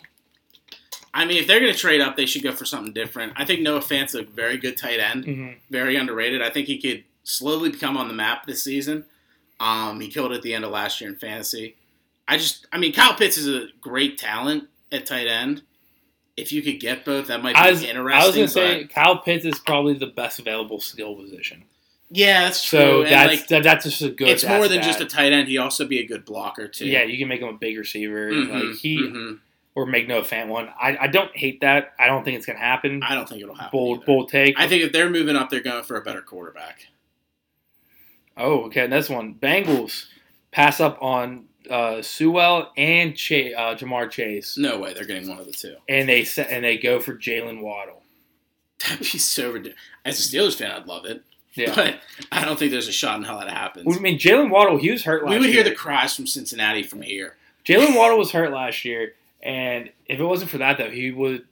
I 1.15 1.25
mean, 1.25 1.39
if 1.39 1.47
they're 1.47 1.61
going 1.61 1.73
to 1.73 1.79
trade 1.79 2.03
up, 2.03 2.15
they 2.15 2.27
should 2.27 2.43
go 2.43 2.53
for 2.53 2.67
something 2.67 2.93
different. 2.93 3.33
I 3.37 3.47
think 3.47 3.63
Noah 3.63 3.81
Fant's 3.81 4.15
a 4.15 4.23
very 4.23 4.59
good 4.59 4.77
tight 4.77 5.01
end. 5.01 5.25
mm-hmm. 5.25 5.53
very 5.71 5.97
underrated. 5.97 6.43
I 6.43 6.51
think 6.51 6.67
he 6.67 6.79
could 6.79 7.05
slowly 7.25 7.71
become 7.71 7.97
on 7.97 8.07
the 8.07 8.15
map 8.15 8.47
this 8.47 8.63
season. 8.63 9.07
Um, 9.61 10.01
he 10.01 10.09
killed 10.09 10.33
it 10.33 10.37
at 10.37 10.43
the 10.43 10.55
end 10.55 10.65
of 10.65 10.71
last 10.71 11.01
year 11.01 11.09
in 11.11 11.17
fantasy. 11.17 11.77
I 12.29 12.37
just, 12.37 12.67
I 12.73 12.79
mean, 12.79 12.93
Kyle 12.93 13.15
Pitts 13.15 13.39
is 13.39 13.47
a 13.49 13.69
great 13.81 14.19
talent 14.19 14.65
at 14.93 15.07
tight 15.07 15.27
end. 15.27 15.63
If 16.37 16.53
you 16.53 16.61
could 16.61 16.81
get 16.81 17.05
both, 17.05 17.29
that 17.29 17.43
might 17.43 17.55
be 17.55 17.59
I 17.61 17.71
was, 17.71 17.83
interesting. 17.83 18.13
I 18.23 18.27
was 18.27 18.35
gonna 18.37 18.49
say 18.49 18.85
Kyle 18.85 19.19
Pitts 19.19 19.45
is 19.47 19.59
probably 19.59 19.95
the 19.95 20.09
best 20.09 20.39
available 20.39 20.81
skill 20.81 21.15
position 21.15 21.65
yeah, 22.11 22.45
that's 22.45 22.65
true. 22.65 22.79
so 22.79 23.03
and 23.03 23.11
that's 23.13 23.29
like, 23.41 23.49
that, 23.49 23.63
that's 23.65 23.85
just 23.85 24.03
a 24.03 24.11
good 24.11 24.29
it's 24.29 24.45
more 24.47 24.69
than 24.69 24.83
just 24.83 25.01
a 25.01 25.05
tight 25.07 25.33
end. 25.33 25.49
He 25.49 25.59
also 25.59 25.87
be 25.87 25.99
a 25.99 26.07
good 26.07 26.25
blocker 26.25 26.69
too. 26.69 26.87
yeah 26.87 27.03
you 27.03 27.19
can 27.19 27.29
make 27.29 27.41
him 27.41 27.49
a 27.49 27.53
big 27.53 27.77
receiver 27.77 28.31
Mhm, 28.31 28.53
like 28.71 28.79
he 28.79 28.99
mhm. 28.99 29.39
or 29.75 29.87
make 29.87 30.07
Noah 30.07 30.23
Fant 30.23 30.47
one 30.49 30.69
I, 30.81 30.97
I 31.03 31.07
don't 31.09 31.37
hate 31.37 31.63
that 31.63 31.95
I 31.99 32.07
don't 32.07 32.25
think 32.25 32.37
it's 32.37 32.47
gonna 32.47 32.59
happen 32.61 33.03
I 33.03 33.15
don't 33.15 33.29
think 33.29 33.43
it'll 33.43 33.55
happen. 33.57 33.71
bold 33.73 33.99
either. 33.99 34.07
bold 34.07 34.29
take 34.29 34.55
I 34.59 34.69
think 34.69 34.85
if 34.85 34.93
they're 34.93 35.11
moving 35.11 35.35
up, 35.35 35.51
they're 35.51 35.61
going 35.61 35.83
for 35.83 35.97
a 35.97 36.03
better 36.03 36.23
quarterback. 36.23 36.87
Oh, 38.37 38.65
okay. 38.67 38.87
Next 38.87 39.09
one. 39.09 39.35
Bengals 39.35 40.07
pass 40.51 40.81
up 40.81 40.99
on 41.03 41.45
uh, 41.71 42.01
Sewell 42.03 42.73
and 42.77 43.17
Ch- 43.17 43.33
uh, 43.57 43.75
Ja'Marr 43.75 44.11
Chase, 44.11 44.57
No 44.57 44.79
way, 44.79 44.95
they're 44.95 45.05
getting 45.05 45.29
one 45.29 45.39
of 45.39 45.47
the 45.47 45.53
two. 45.53 45.75
and 45.89 46.09
they 46.09 46.23
set, 46.25 46.51
and 46.51 46.65
they 46.65 46.79
go 46.79 47.01
for 47.01 47.15
Jaylen 47.15 47.61
Waddle. 47.61 48.03
That'd 48.81 49.01
be 49.01 49.19
so 49.19 49.51
ridiculous. 49.53 49.79
As 50.05 50.19
a 50.21 50.23
Steelers 50.37 50.55
fan, 50.55 50.71
I'd 50.71 50.87
love 50.87 51.05
it, 51.07 51.23
Yeah. 51.55 51.75
but 51.75 51.99
I 52.31 52.45
don't 52.45 52.59
think 52.59 52.71
there's 52.71 52.87
a 52.89 52.93
shot 52.93 53.17
in 53.19 53.25
hell 53.25 53.41
that 53.41 53.49
happens. 53.51 53.97
I 53.97 54.01
mean, 54.01 54.19
Jaylen 54.19 54.51
Waddle, 54.51 54.77
he 54.79 54.91
was 54.91 55.03
hurt 55.05 55.25
last 55.25 55.31
we 55.33 55.39
would 55.39 55.47
year. 55.47 55.55
hear 55.55 55.65
the 55.65 55.75
cries 55.75 56.15
from 56.15 56.27
Cincinnati 56.29 56.83
from 56.85 57.03
here. 57.03 57.35
Jaylen 57.65 57.97
Waddle 57.97 58.19
was 58.19 58.31
hurt 58.31 58.53
last 58.53 58.85
year, 58.85 59.15
and 59.43 59.91
if 60.07 60.21
it 60.21 60.25
wasn't 60.25 60.51
for 60.53 60.59
that, 60.59 60.79
though, 60.79 60.91
he 60.91 61.11
would 61.11 61.47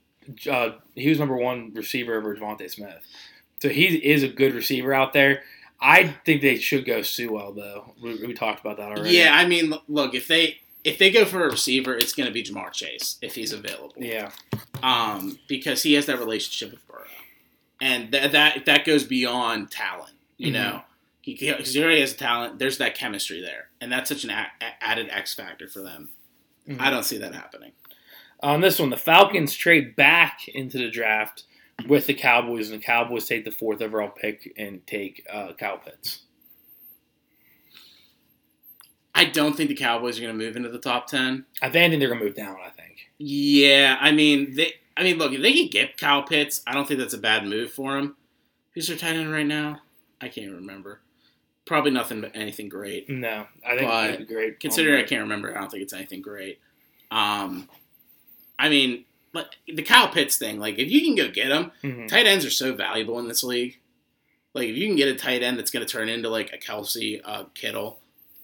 uh, 0.49 0.69
he 0.95 1.09
was 1.09 1.19
number 1.19 1.35
one 1.35 1.71
receiver 1.73 2.15
over 2.17 2.35
DeVonta 2.35 2.69
Smith. 2.71 3.03
So 3.59 3.69
he 3.69 3.85
is 3.87 4.23
a 4.23 4.27
good 4.29 4.53
receiver 4.55 4.93
out 4.93 5.13
there. 5.13 5.43
I 5.79 6.07
think 6.25 6.41
they 6.41 6.57
should 6.57 6.85
go 6.85 7.01
Sewell 7.01 7.53
though. 7.53 7.93
We, 8.01 8.15
we 8.25 8.33
talked 8.33 8.61
about 8.61 8.77
that 8.77 8.89
already. 8.91 9.15
Yeah, 9.17 9.31
I 9.35 9.45
mean, 9.47 9.73
look, 9.87 10.13
if 10.15 10.27
they 10.27 10.57
if 10.83 10.97
they 10.97 11.09
go 11.11 11.25
for 11.25 11.43
a 11.45 11.49
receiver, 11.51 11.95
it's 11.97 12.13
going 12.13 12.27
to 12.27 12.33
be 12.33 12.43
Ja'Marr 12.43 12.71
Chase 12.71 13.17
if 13.21 13.33
he's 13.35 13.51
available. 13.53 13.93
Yeah. 13.97 14.31
Um, 14.83 15.39
because 15.47 15.81
he 15.83 15.93
has 15.93 16.05
that 16.05 16.19
relationship 16.19 16.71
with 16.71 16.87
Burrow, 16.87 17.01
and 17.81 18.11
that 18.11 18.31
that 18.31 18.65
that 18.65 18.85
goes 18.85 19.03
beyond 19.03 19.71
talent. 19.71 20.13
You 20.37 20.49
Mhm. 20.49 20.53
know, 20.53 20.81
he, 21.21 21.33
he 21.33 21.51
already 21.81 22.01
has 22.01 22.13
talent. 22.13 22.59
There's 22.59 22.77
that 22.77 22.95
chemistry 22.95 23.41
there, 23.41 23.69
and 23.81 23.91
that's 23.91 24.09
such 24.09 24.23
an 24.23 24.29
a- 24.31 24.51
added 24.81 25.07
X 25.09 25.33
factor 25.33 25.67
for 25.67 25.81
them. 25.81 26.09
Mhm. 26.67 26.79
I 26.79 26.89
don't 26.89 27.03
see 27.05 27.17
that 27.17 27.33
happening. 27.33 27.71
On 28.41 28.61
this 28.61 28.79
one, 28.79 28.89
the 28.91 28.97
Falcons 28.97 29.55
trade 29.55 29.95
back 29.95 30.47
into 30.49 30.77
the 30.77 30.89
draft 30.89 31.43
with 31.87 32.07
the 32.07 32.13
Cowboys, 32.13 32.69
and 32.69 32.81
the 32.81 32.85
Cowboys 32.85 33.25
take 33.25 33.45
the 33.45 33.51
fourth 33.51 33.81
overall 33.81 34.09
pick 34.09 34.53
and 34.57 34.85
take 34.87 35.25
uh, 35.31 35.53
Kyle 35.53 35.77
Pitts. 35.77 36.21
I 39.13 39.25
don't 39.25 39.55
think 39.55 39.69
the 39.69 39.75
Cowboys 39.75 40.17
are 40.17 40.21
going 40.21 40.37
to 40.37 40.45
move 40.45 40.57
into 40.57 40.69
the 40.69 40.79
top 40.79 41.07
ten. 41.07 41.45
I 41.61 41.69
think 41.69 41.97
they're 41.99 42.09
gonna 42.09 42.23
move 42.23 42.35
down. 42.35 42.57
I 42.65 42.69
think. 42.69 43.09
Yeah, 43.17 43.97
I 43.99 44.11
mean 44.11 44.55
they. 44.55 44.73
I 44.97 45.03
mean, 45.03 45.17
look, 45.17 45.33
if 45.33 45.41
they 45.41 45.53
can 45.53 45.67
get 45.67 45.97
Kyle 45.97 46.23
Pitts, 46.23 46.61
I 46.65 46.73
don't 46.73 46.87
think 46.87 46.99
that's 46.99 47.13
a 47.13 47.17
bad 47.17 47.45
move 47.45 47.71
for 47.71 47.97
him. 47.97 48.15
Who's 48.73 48.87
their 48.87 48.97
tight 48.97 49.15
end 49.15 49.31
right 49.31 49.45
now? 49.45 49.81
I 50.21 50.29
can't 50.29 50.53
remember. 50.53 51.01
Probably 51.65 51.91
nothing 51.91 52.21
but 52.21 52.31
anything 52.35 52.69
great. 52.69 53.09
No, 53.09 53.47
I 53.65 53.77
think 53.77 53.89
But 53.89 54.27
great. 54.27 54.59
Considering 54.59 55.03
I 55.03 55.07
can't 55.07 55.23
remember, 55.23 55.55
I 55.55 55.61
don't 55.61 55.71
think 55.71 55.83
it's 55.83 55.93
anything 55.93 56.21
great. 56.21 56.59
Um, 57.11 57.67
I 58.59 58.69
mean, 58.69 59.05
like 59.35 59.47
the 59.67 59.83
Kyle 59.83 60.07
Pitts 60.07 60.37
thing. 60.37 60.59
Like 60.59 60.79
if 60.79 60.89
you 60.89 61.01
can 61.01 61.15
go 61.15 61.29
get 61.29 61.51
him, 61.51 61.71
Mhm. 61.83 62.07
tight 62.07 62.25
ends 62.25 62.45
are 62.45 62.49
so 62.49 62.73
valuable 62.73 63.19
in 63.19 63.27
this 63.27 63.43
league. 63.43 63.77
Like 64.53 64.69
if 64.69 64.75
you 64.77 64.87
can 64.87 64.95
get 64.95 65.09
a 65.09 65.15
tight 65.15 65.43
end 65.43 65.59
that's 65.59 65.69
going 65.71 65.85
to 65.85 65.91
turn 65.91 66.09
into 66.09 66.29
like 66.29 66.51
a 66.53 66.57
Kelce 66.57 67.21
uh, 67.23 67.43
Kittle, 67.53 67.99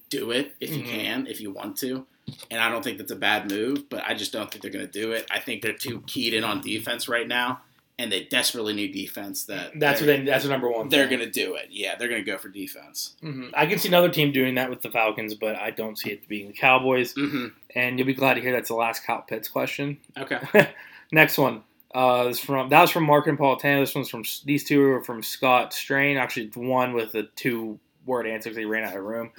do 0.09 0.29
it 0.31 0.53
if 0.59 0.71
you 0.75 0.83
Mhm. 0.83 0.89
can, 0.89 1.27
if 1.27 1.39
you 1.41 1.51
want 1.51 1.77
to. 1.77 2.05
And 2.51 2.61
I 2.61 2.69
don't 2.69 2.83
think 2.83 2.97
that's 2.97 3.11
a 3.11 3.15
bad 3.15 3.49
move, 3.49 3.89
but 3.89 4.03
I 4.05 4.13
just 4.13 4.31
don't 4.31 4.49
think 4.51 4.61
they're 4.61 4.71
going 4.71 4.85
to 4.85 4.91
do 4.91 5.11
it. 5.13 5.25
I 5.31 5.39
think 5.39 5.61
they're 5.61 5.73
too 5.73 6.03
keyed 6.07 6.33
in 6.33 6.43
on 6.43 6.61
defense 6.61 7.07
right 7.07 7.27
now, 7.27 7.61
and 8.01 8.11
they 8.11 8.23
desperately 8.23 8.73
need 8.73 8.91
defense. 8.93 9.43
That 9.45 9.71
That's 9.79 10.01
what 10.01 10.07
they're, 10.07 10.25
that's 10.25 10.43
the 10.43 10.49
number 10.49 10.69
one. 10.69 10.89
they're 10.89 11.07
thing. 11.07 11.19
going 11.19 11.31
to 11.31 11.39
do 11.45 11.55
it. 11.55 11.67
Yeah, 11.69 11.95
they're 11.95 12.07
going 12.09 12.23
to 12.23 12.29
go 12.31 12.37
for 12.37 12.49
defense. 12.49 13.15
Mhm. 13.23 13.51
I 13.53 13.65
can 13.67 13.77
see 13.79 13.87
another 13.89 14.09
team 14.09 14.31
doing 14.31 14.55
that 14.55 14.69
with 14.69 14.81
the 14.81 14.89
Falcons, 14.89 15.35
but 15.35 15.55
I 15.55 15.69
don't 15.71 15.97
see 15.97 16.09
it 16.11 16.27
being 16.27 16.47
the 16.47 16.53
Cowboys. 16.53 17.13
hmm 17.13 17.47
And 17.75 17.97
you'll 17.99 18.07
be 18.07 18.13
glad 18.13 18.33
to 18.35 18.41
hear 18.41 18.51
that's 18.51 18.69
the 18.69 18.75
last 18.75 19.03
Kyle 19.05 19.21
Pitts 19.21 19.47
question. 19.47 19.97
Okay. 20.17 20.39
Next 21.11 21.37
one. 21.37 21.63
Uh, 21.93 22.27
is 22.29 22.39
from 22.39 22.69
that 22.69 22.79
was 22.81 22.89
from 22.89 23.03
Mark 23.03 23.27
and 23.27 23.37
Paul 23.37 23.57
Tanner. 23.57 23.81
This 23.81 23.93
one's 23.93 24.07
from 24.09 24.23
these 24.45 24.63
two 24.63 24.81
are 24.81 25.03
from 25.03 25.21
Scott 25.21 25.73
Strain. 25.73 26.15
Actually, 26.15 26.49
one 26.55 26.93
with 26.93 27.13
a 27.15 27.23
two 27.35 27.79
word 28.05 28.25
answer 28.25 28.49
because 28.49 28.57
he 28.59 28.63
ran 28.65 28.85
out 28.87 28.95
of 28.95 29.03
room. 29.03 29.31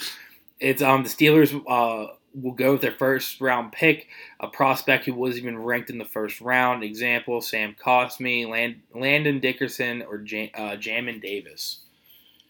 It's 0.60 0.82
um 0.82 1.02
the 1.02 1.08
Steelers 1.08 1.58
uh 1.66 2.12
will 2.34 2.52
go 2.52 2.72
with 2.72 2.80
their 2.82 2.92
first 2.92 3.40
round 3.40 3.72
pick, 3.72 4.08
a 4.40 4.48
prospect 4.48 5.04
who 5.04 5.14
wasn't 5.14 5.44
even 5.44 5.58
ranked 5.58 5.90
in 5.90 5.98
the 5.98 6.04
first 6.04 6.40
round. 6.40 6.82
Example: 6.84 7.40
Sam 7.40 7.74
Cosmi, 7.82 8.48
Land, 8.48 8.82
Landon 8.94 9.40
Dickerson, 9.40 10.02
or 10.02 10.18
Jam, 10.18 10.48
uh, 10.54 10.76
Jamin 10.76 11.20
Davis. 11.20 11.80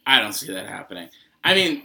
I 0.07 0.21
don't 0.21 0.33
see 0.33 0.53
that 0.53 0.67
happening. 0.67 1.09
I 1.45 1.55
mean, 1.55 1.83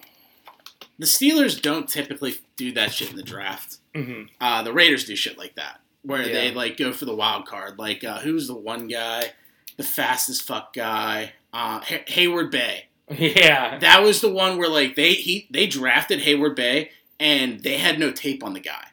the 0.99 1.05
Steelers 1.05 1.61
don't 1.61 1.87
typically 1.87 2.35
do 2.55 2.71
that 2.73 2.91
shit 2.93 3.11
in 3.11 3.15
the 3.15 3.23
draft. 3.23 3.77
Mm-hmm. 3.93 4.23
Uh, 4.41 4.63
the 4.63 4.73
Raiders 4.73 5.05
do 5.05 5.15
shit 5.15 5.37
like 5.37 5.55
that, 5.55 5.79
where 6.03 6.23
they 6.23 6.51
like 6.51 6.77
go 6.77 6.91
for 6.91 7.05
the 7.05 7.15
wild 7.15 7.45
card. 7.45 7.77
Like 7.79 8.03
uh, 8.03 8.19
who's 8.19 8.47
the 8.47 8.55
one 8.55 8.87
guy, 8.87 9.31
the 9.77 9.83
fastest 9.83 10.43
fuck 10.43 10.73
guy, 10.73 11.33
uh, 11.53 11.79
Hay- 11.81 12.05
Heyward-Bey. 12.07 12.83
Yeah, 13.17 13.77
That 13.79 14.03
was 14.03 14.19
the 14.19 14.27
one 14.31 14.57
where 14.57 14.67
like 14.67 14.95
they 14.97 15.13
he 15.13 15.47
they 15.49 15.65
drafted 15.65 16.19
Heyward-Bey 16.19 16.89
and 17.19 17.59
they 17.61 17.77
had 17.77 17.99
no 17.99 18.11
tape 18.11 18.43
on 18.43 18.53
the 18.53 18.59
guy. 18.59 18.85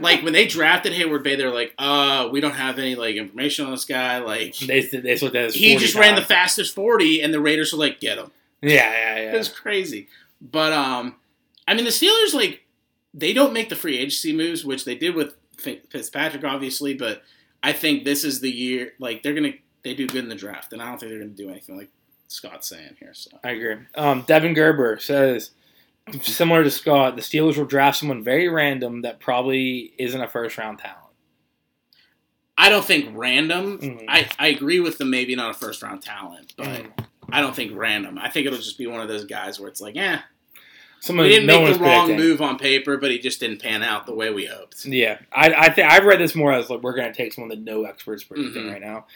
Like 0.00 0.22
when 0.24 0.32
they 0.32 0.46
drafted 0.46 0.92
Heyward-Bey, 0.92 1.36
they're 1.36 1.54
like, 1.54 1.72
uh, 1.78 2.28
we 2.32 2.40
don't 2.40 2.54
have 2.54 2.80
any 2.80 2.96
like 2.96 3.14
information 3.14 3.64
on 3.64 3.70
this 3.70 3.84
guy. 3.84 4.18
Like 4.18 4.56
they 4.56 4.80
they 4.80 5.16
looked 5.18 5.34
that 5.34 5.54
he 5.54 5.74
40 5.74 5.84
just 5.84 5.94
ran 5.94 6.16
the 6.16 6.22
fastest 6.22 6.74
forty, 6.74 7.22
and 7.22 7.32
the 7.32 7.40
Raiders 7.40 7.72
were 7.72 7.78
like, 7.78 8.00
get 8.00 8.18
him. 8.18 8.32
Yeah, 8.60 8.70
yeah, 8.70 9.16
yeah. 9.20 9.32
It 9.34 9.38
was 9.38 9.48
crazy. 9.48 10.08
But 10.40 10.72
um, 10.72 11.14
I 11.68 11.74
mean, 11.74 11.84
the 11.84 11.90
Steelers 11.90 12.34
like 12.34 12.64
they 13.14 13.32
don't 13.32 13.52
make 13.52 13.68
the 13.68 13.76
free 13.76 13.98
agency 13.98 14.32
moves, 14.32 14.64
which 14.64 14.84
they 14.84 14.96
did 14.96 15.14
with 15.14 15.36
Fitzpatrick, 15.56 16.44
obviously. 16.44 16.94
But 16.94 17.22
I 17.62 17.72
think 17.72 18.04
this 18.04 18.24
is 18.24 18.40
the 18.40 18.50
year. 18.50 18.94
Like 18.98 19.22
they're 19.22 19.34
gonna 19.34 19.54
they 19.82 19.94
do 19.94 20.06
good 20.06 20.24
in 20.24 20.28
the 20.28 20.34
draft, 20.34 20.72
and 20.72 20.82
I 20.82 20.86
don't 20.86 20.98
think 20.98 21.10
they're 21.10 21.20
gonna 21.20 21.30
do 21.30 21.50
anything 21.50 21.76
like 21.76 21.90
Scott's 22.28 22.68
saying 22.68 22.96
here. 22.98 23.14
So 23.14 23.30
I 23.44 23.50
agree. 23.50 23.76
Um, 23.94 24.22
Devin 24.26 24.54
Gerber 24.54 24.98
says, 24.98 25.50
similar 26.22 26.64
to 26.64 26.70
Scott, 26.70 27.16
the 27.16 27.22
Steelers 27.22 27.56
will 27.56 27.64
draft 27.64 27.98
someone 27.98 28.22
very 28.22 28.48
random 28.48 29.02
that 29.02 29.20
probably 29.20 29.92
isn't 29.98 30.20
a 30.20 30.28
first 30.28 30.56
round 30.58 30.78
talent. 30.78 30.98
I 32.56 32.70
don't 32.70 32.84
think 32.84 33.10
random. 33.16 33.78
Mhm. 33.78 34.04
I 34.08 34.28
I 34.38 34.48
agree 34.48 34.80
with 34.80 34.98
them 34.98 35.10
maybe 35.10 35.36
not 35.36 35.50
a 35.50 35.54
first 35.54 35.82
round 35.82 36.02
talent, 36.02 36.54
but 36.56 36.66
Mhm. 36.66 37.06
I 37.30 37.40
don't 37.40 37.54
think 37.54 37.72
random. 37.74 38.18
I 38.18 38.28
think 38.30 38.46
it'll 38.46 38.58
just 38.58 38.78
be 38.78 38.86
one 38.86 39.00
of 39.00 39.08
those 39.08 39.24
guys 39.26 39.60
where 39.60 39.68
it's 39.68 39.80
like, 39.80 39.96
eh, 39.96 40.18
Someone 41.00 41.26
we 41.26 41.32
didn't 41.32 41.46
no 41.46 41.62
make 41.62 41.74
the 41.74 41.78
wrong 41.84 42.06
predicting. 42.06 42.16
move 42.28 42.42
on 42.42 42.58
paper, 42.58 42.96
but 42.96 43.10
he 43.12 43.18
just 43.20 43.38
didn't 43.38 43.62
pan 43.62 43.84
out 43.84 44.06
the 44.06 44.14
way 44.14 44.30
we 44.32 44.46
hoped. 44.46 44.84
Yeah, 44.84 45.18
I, 45.30 45.52
I 45.52 45.68
think 45.70 45.88
I've 45.92 46.04
read 46.04 46.18
this 46.18 46.34
more 46.34 46.52
as 46.52 46.68
like 46.68 46.82
we're 46.82 46.96
going 46.96 47.12
to 47.12 47.16
take 47.16 47.32
someone 47.32 47.50
that 47.50 47.60
no 47.60 47.84
experts 47.84 48.24
predicting 48.24 48.64
Mhm. 48.64 48.72
right 48.72 48.80
now. 48.80 49.06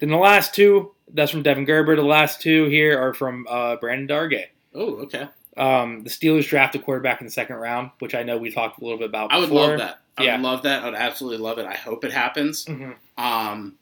Then 0.00 0.08
the 0.08 0.16
last 0.16 0.54
two, 0.54 0.92
that's 1.12 1.30
from 1.30 1.42
Devin 1.42 1.66
Gerber. 1.66 1.94
The 1.94 2.02
last 2.02 2.40
two 2.40 2.64
here 2.66 2.98
are 3.00 3.14
from 3.14 3.46
uh, 3.48 3.76
Brandon 3.76 4.08
Dargay. 4.08 4.46
Oh, 4.74 4.94
okay. 5.02 5.28
Um, 5.60 6.02
the 6.04 6.10
Steelers 6.10 6.48
draft 6.48 6.74
a 6.74 6.78
quarterback 6.78 7.20
in 7.20 7.26
the 7.26 7.30
second 7.32 7.56
round, 7.56 7.90
which 7.98 8.14
I 8.14 8.22
know 8.22 8.38
we 8.38 8.50
talked 8.50 8.80
a 8.80 8.84
little 8.84 8.98
bit 8.98 9.08
about. 9.08 9.30
I 9.32 9.38
would 9.38 9.50
before. 9.50 9.68
love 9.68 9.78
that. 9.78 10.00
I 10.16 10.24
Yeah. 10.24 10.36
would 10.36 10.42
love 10.42 10.62
that. 10.62 10.82
I 10.82 10.86
would 10.86 10.94
absolutely 10.94 11.38
love 11.38 11.58
it. 11.58 11.66
I 11.66 11.74
hope 11.76 12.04
it 12.04 12.12
happens. 12.12 12.64
Mhm. 12.64 12.94
Um, 13.18 13.76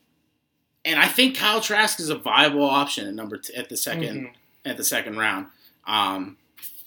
and 0.85 0.99
I 0.99 1.07
think 1.07 1.37
Kyle 1.37 1.61
Trask 1.61 2.01
is 2.01 2.09
a 2.11 2.17
viable 2.17 2.65
option 2.65 3.07
at 3.07 3.15
number 3.15 3.37
t- 3.39 3.55
at 3.55 3.69
the 3.69 3.77
2nd 3.77 4.27
Mhm. 4.27 4.31
at 4.65 4.77
the 4.77 4.85
second 4.85 5.17
round. 5.19 5.47
Um, 5.87 6.37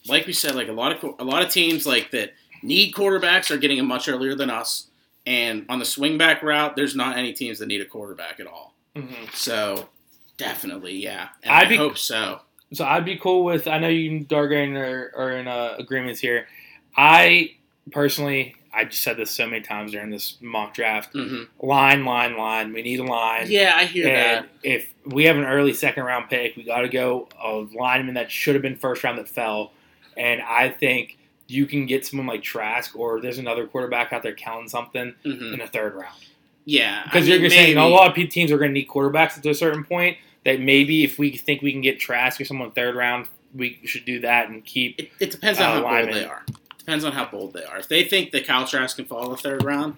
like 0.08 0.28
we 0.28 0.34
said, 0.34 0.56
like 0.56 0.68
a 0.68 0.74
lot 0.74 0.92
of 0.92 1.16
a 1.20 1.24
lot 1.24 1.42
of 1.42 1.50
teams 1.50 1.86
like 1.88 2.12
that 2.12 2.34
need 2.62 2.94
quarterbacks 2.94 3.50
are 3.52 3.58
getting 3.58 3.78
them 3.78 3.88
much 3.88 4.08
earlier 4.10 4.36
than 4.36 4.50
us. 4.50 4.88
And 5.26 5.66
on 5.70 5.80
the 5.80 5.86
swing 5.86 6.18
back 6.18 6.42
route, 6.44 6.76
there's 6.76 6.96
not 6.96 7.18
any 7.18 7.32
teams 7.34 7.60
that 7.60 7.68
need 7.68 7.82
a 7.82 7.86
quarterback 7.86 8.40
at 8.40 8.48
all. 8.48 8.74
Mhm. 8.96 9.34
So 9.34 9.90
definitely, 10.38 10.96
yeah. 10.98 11.30
And 11.44 11.52
I'd 11.54 11.68
I 11.68 11.70
be- 11.70 11.76
hope 11.78 11.98
so. 11.98 12.42
So 12.74 12.86
I'd 12.86 13.06
be 13.06 13.18
cool 13.18 13.44
with. 13.44 13.68
I 13.68 13.80
know 13.80 13.88
you 13.90 14.10
and 14.12 14.28
Dargain 14.30 14.78
are, 14.78 15.12
are 15.16 15.32
in 15.34 15.48
uh, 15.48 15.76
agreements 15.78 16.20
here. 16.20 16.48
I 16.96 17.56
personally, 17.92 18.56
I 18.74 18.86
just 18.86 19.04
said 19.04 19.18
this 19.18 19.32
so 19.32 19.46
many 19.48 19.62
times 19.62 19.92
during 19.92 20.10
this 20.10 20.38
mock 20.42 20.74
draft. 20.74 21.12
hmm 21.14 21.44
Line, 21.62 22.06
line, 22.06 22.38
line. 22.38 22.74
We 22.74 22.82
need 22.82 23.00
a 23.00 23.04
line. 23.04 23.48
Yeah, 23.50 23.74
I 23.76 23.86
hear 23.86 24.08
And 24.08 24.46
that. 24.46 24.50
if 24.64 24.94
we 25.06 25.26
have 25.26 25.38
an 25.38 25.44
early 25.46 25.74
second 25.74 26.04
round 26.06 26.30
pick, 26.30 26.56
we 26.56 26.64
got 26.64 26.82
to 26.82 26.90
go 26.90 27.28
a 27.44 27.66
lineman 27.78 28.16
that 28.16 28.32
should 28.32 28.56
have 28.56 28.62
been 28.62 28.76
first 28.78 29.04
round 29.04 29.18
that 29.18 29.28
fell. 29.28 29.74
And 30.18 30.42
I 30.42 30.70
think 30.70 31.18
you 31.48 31.66
can 31.66 31.86
get 31.86 32.06
someone 32.06 32.28
like 32.28 32.42
Trask, 32.44 32.96
or 32.98 33.20
there's 33.20 33.38
another 33.38 33.68
quarterback 33.68 34.14
out 34.14 34.24
there 34.24 34.36
counting 34.36 34.70
something 34.70 35.14
hmm 35.24 35.30
in 35.54 35.60
the 35.60 35.68
third 35.68 35.94
round. 35.96 36.16
Yeah, 36.64 37.04
Because 37.06 37.28
I 37.28 37.32
you're 37.32 37.42
mean, 37.42 37.50
saying 37.50 37.78
a 37.78 37.88
lot 37.88 38.18
of 38.18 38.30
teams 38.30 38.52
are 38.52 38.58
going 38.58 38.70
to 38.70 38.74
need 38.74 38.88
quarterbacks 38.88 39.42
to 39.42 39.50
a 39.50 39.54
certain 39.56 39.84
point. 39.84 40.16
That 40.44 40.60
maybe 40.60 41.04
if 41.04 41.20
we 41.20 41.32
think 41.38 41.62
we 41.62 41.72
can 41.72 41.82
get 41.82 42.00
Trask 42.00 42.42
or 42.42 42.46
someone 42.46 42.72
third 42.72 42.96
round, 42.96 43.28
we 43.54 43.80
should 43.86 44.06
do 44.06 44.22
that 44.22 44.50
and 44.50 44.64
keep. 44.66 45.00
It, 45.00 45.12
it 45.20 45.32
depends 45.32 45.60
on 45.60 45.66
Uh, 45.84 45.88
how 45.88 46.02
bold 46.04 46.14
they 46.16 46.26
are. 46.26 46.44
Depends 46.80 47.04
on 47.06 47.12
how 47.12 47.26
bold 47.26 47.54
they 47.54 47.64
are. 47.64 47.78
If 47.78 47.88
they 47.88 48.04
think 48.06 48.32
that 48.32 48.48
Kyle 48.48 48.66
Trask 48.66 48.96
can 48.96 49.06
fall 49.06 49.26
in 49.26 49.32
the 49.32 49.38
third 49.38 49.64
round, 49.64 49.98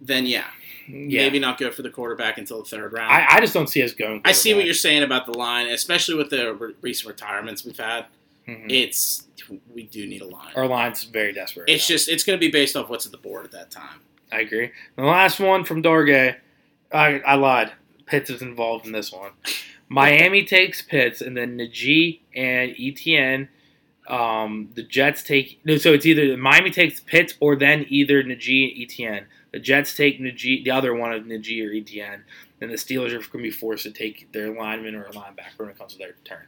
then 0.00 0.26
yeah, 0.26 0.44
Yeah, 0.86 1.22
maybe 1.22 1.40
not 1.40 1.58
go 1.58 1.72
for 1.72 1.82
the 1.82 1.90
quarterback 1.90 2.38
until 2.38 2.62
the 2.62 2.68
third 2.68 2.92
round. 2.92 3.12
I, 3.12 3.26
I 3.36 3.40
just 3.40 3.52
don't 3.52 3.66
see 3.66 3.82
us 3.82 3.92
going. 3.94 4.20
I 4.24 4.30
see 4.32 4.54
what 4.54 4.64
you're 4.64 4.74
saying 4.74 5.02
about 5.02 5.26
the 5.26 5.32
line, 5.36 5.66
especially 5.66 6.14
with 6.14 6.30
the 6.30 6.54
re- 6.54 6.74
recent 6.80 7.08
retirements 7.08 7.64
we've 7.64 7.76
had. 7.78 8.06
Mhm. 8.46 8.70
It's 8.70 9.24
we 9.74 9.82
do 9.84 10.06
need 10.06 10.22
a 10.22 10.26
line. 10.26 10.52
Our 10.54 10.66
line's 10.66 11.02
very 11.04 11.32
desperate. 11.32 11.68
It's 11.68 11.86
just 11.86 12.08
it's 12.08 12.22
going 12.22 12.38
to 12.38 12.40
be 12.40 12.50
based 12.50 12.76
off 12.76 12.88
what's 12.88 13.06
at 13.06 13.12
the 13.12 13.18
board 13.18 13.44
at 13.44 13.50
that 13.52 13.70
time. 13.72 14.00
I 14.30 14.40
agree. 14.40 14.70
The 14.96 15.02
last 15.02 15.40
one 15.40 15.64
from 15.64 15.82
Dorgay, 15.82 16.36
I, 16.92 17.18
I 17.20 17.34
lied. 17.34 17.72
Pitts 18.08 18.30
is 18.30 18.42
involved 18.42 18.86
in 18.86 18.92
this 18.92 19.12
one. 19.12 19.32
Miami 19.88 20.44
takes 20.44 20.82
Pitts, 20.82 21.20
and 21.20 21.36
then 21.36 21.58
Najee 21.58 22.20
and 22.34 22.72
ETN. 22.72 23.48
Um, 24.08 24.70
the 24.74 24.82
Jets 24.82 25.22
take 25.22 25.60
no, 25.64 25.76
so 25.76 25.92
it's 25.92 26.06
either 26.06 26.36
Miami 26.36 26.70
takes 26.70 27.00
Pitts 27.00 27.34
or 27.40 27.56
then 27.56 27.84
either 27.88 28.22
Najee 28.22 28.72
and 28.72 28.88
ETN. 28.88 29.24
The 29.52 29.58
Jets 29.58 29.94
take 29.94 30.20
Najee, 30.20 30.64
the 30.64 30.70
other 30.70 30.94
one 30.94 31.12
of 31.12 31.24
Najee 31.24 31.64
or 31.64 31.70
ETN. 31.70 32.22
Then 32.58 32.70
the 32.70 32.76
Steelers 32.76 33.08
are 33.08 33.18
going 33.18 33.22
to 33.22 33.38
be 33.38 33.50
forced 33.50 33.84
to 33.84 33.90
take 33.90 34.32
their 34.32 34.54
lineman 34.54 34.94
or 34.94 35.04
a 35.04 35.12
linebacker 35.12 35.58
when 35.58 35.68
it 35.68 35.78
comes 35.78 35.92
to 35.92 35.98
their 35.98 36.14
turn. 36.24 36.46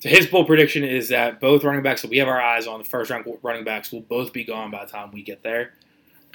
So 0.00 0.08
his 0.08 0.26
bold 0.26 0.46
prediction 0.46 0.84
is 0.84 1.08
that 1.08 1.40
both 1.40 1.64
running 1.64 1.82
backs 1.82 2.02
that 2.02 2.10
we 2.10 2.18
have 2.18 2.28
our 2.28 2.40
eyes 2.40 2.66
on, 2.66 2.78
the 2.78 2.84
first 2.84 3.10
round 3.10 3.26
running 3.42 3.64
backs, 3.64 3.92
will 3.92 4.02
both 4.02 4.32
be 4.32 4.44
gone 4.44 4.70
by 4.70 4.84
the 4.84 4.90
time 4.90 5.10
we 5.10 5.22
get 5.22 5.42
there. 5.42 5.72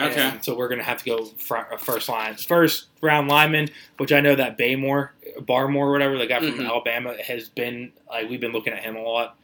Okay. 0.05 0.21
And 0.21 0.43
so 0.43 0.55
we're 0.55 0.67
going 0.67 0.79
to 0.79 0.85
have 0.85 0.97
to 0.99 1.05
go 1.05 1.25
front, 1.25 1.67
uh, 1.71 1.77
first 1.77 2.09
line, 2.09 2.35
first 2.35 2.87
round 3.01 3.27
lineman, 3.27 3.69
which 3.97 4.11
I 4.11 4.19
know 4.21 4.35
that 4.35 4.57
Baymore, 4.57 5.13
Barmore, 5.39 5.91
whatever 5.91 6.17
the 6.17 6.27
guy 6.27 6.39
from 6.39 6.53
Mhm. 6.59 6.67
Alabama 6.67 7.15
has 7.23 7.49
been 7.49 7.91
like 8.09 8.29
we've 8.29 8.41
been 8.41 8.51
looking 8.53 8.73
at 8.73 8.83
him 8.83 8.95
a 8.95 9.01
lot. 9.01 9.37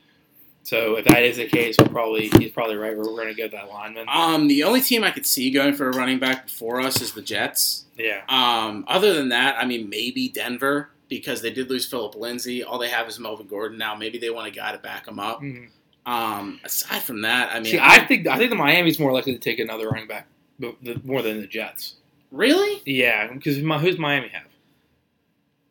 So 0.63 0.97
if 0.97 1.05
that 1.05 1.23
is 1.23 1.37
the 1.37 1.47
case, 1.47 1.77
we're 1.79 1.87
probably 1.87 2.27
he's 2.39 2.51
probably 2.51 2.75
right. 2.75 2.95
We're, 2.97 3.03
we're 3.09 3.23
going 3.23 3.33
to 3.33 3.41
go 3.41 3.47
that 3.47 3.69
lineman. 3.69 4.05
Um, 4.11 4.47
the 4.49 4.63
only 4.63 4.81
team 4.81 5.03
I 5.03 5.11
could 5.11 5.25
see 5.25 5.49
going 5.49 5.73
for 5.73 5.89
a 5.89 5.93
running 5.93 6.19
back 6.19 6.47
before 6.47 6.81
us 6.81 7.01
is 7.01 7.13
the 7.13 7.21
Jets. 7.21 7.85
Yeah, 7.97 8.21
Um, 8.29 8.83
other 8.87 9.13
than 9.13 9.29
that, 9.29 9.55
I 9.57 9.65
mean, 9.65 9.89
maybe 9.89 10.27
Denver 10.29 10.89
because 11.09 11.41
they 11.41 11.51
did 11.51 11.69
lose 11.69 11.85
Phillip 11.89 12.15
Lindsay. 12.15 12.63
All 12.65 12.77
they 12.77 12.89
have 12.89 13.07
is 13.07 13.17
Melvin 13.17 13.47
Gordon 13.47 13.77
now. 13.77 13.95
Maybe 13.95 14.17
they 14.19 14.29
want 14.29 14.45
a 14.47 14.51
guy 14.51 14.73
to 14.73 14.77
back 14.77 15.07
him 15.07 15.19
up. 15.19 15.41
Mhm. 15.41 15.69
Um, 16.05 16.59
aside 16.65 17.01
from 17.01 17.21
that, 17.21 17.49
I 17.51 17.55
mean, 17.61 17.71
see, 17.71 17.79
I 17.81 17.99
think 18.05 18.27
I 18.27 18.37
think 18.37 18.49
the 18.49 18.55
Miami's 18.57 18.99
more 18.99 19.11
likely 19.13 19.33
to 19.33 19.39
take 19.39 19.59
another 19.59 19.87
running 19.89 20.07
back, 20.07 20.27
but 20.59 20.75
the, 20.81 20.99
more 21.03 21.21
than 21.21 21.41
the 21.41 21.47
Jets. 21.47 21.95
really 22.31 22.81
Yeah, 22.85 23.31
because 23.31 23.57
who's 23.57 23.97
Miami 23.97 24.29
have? 24.29 24.43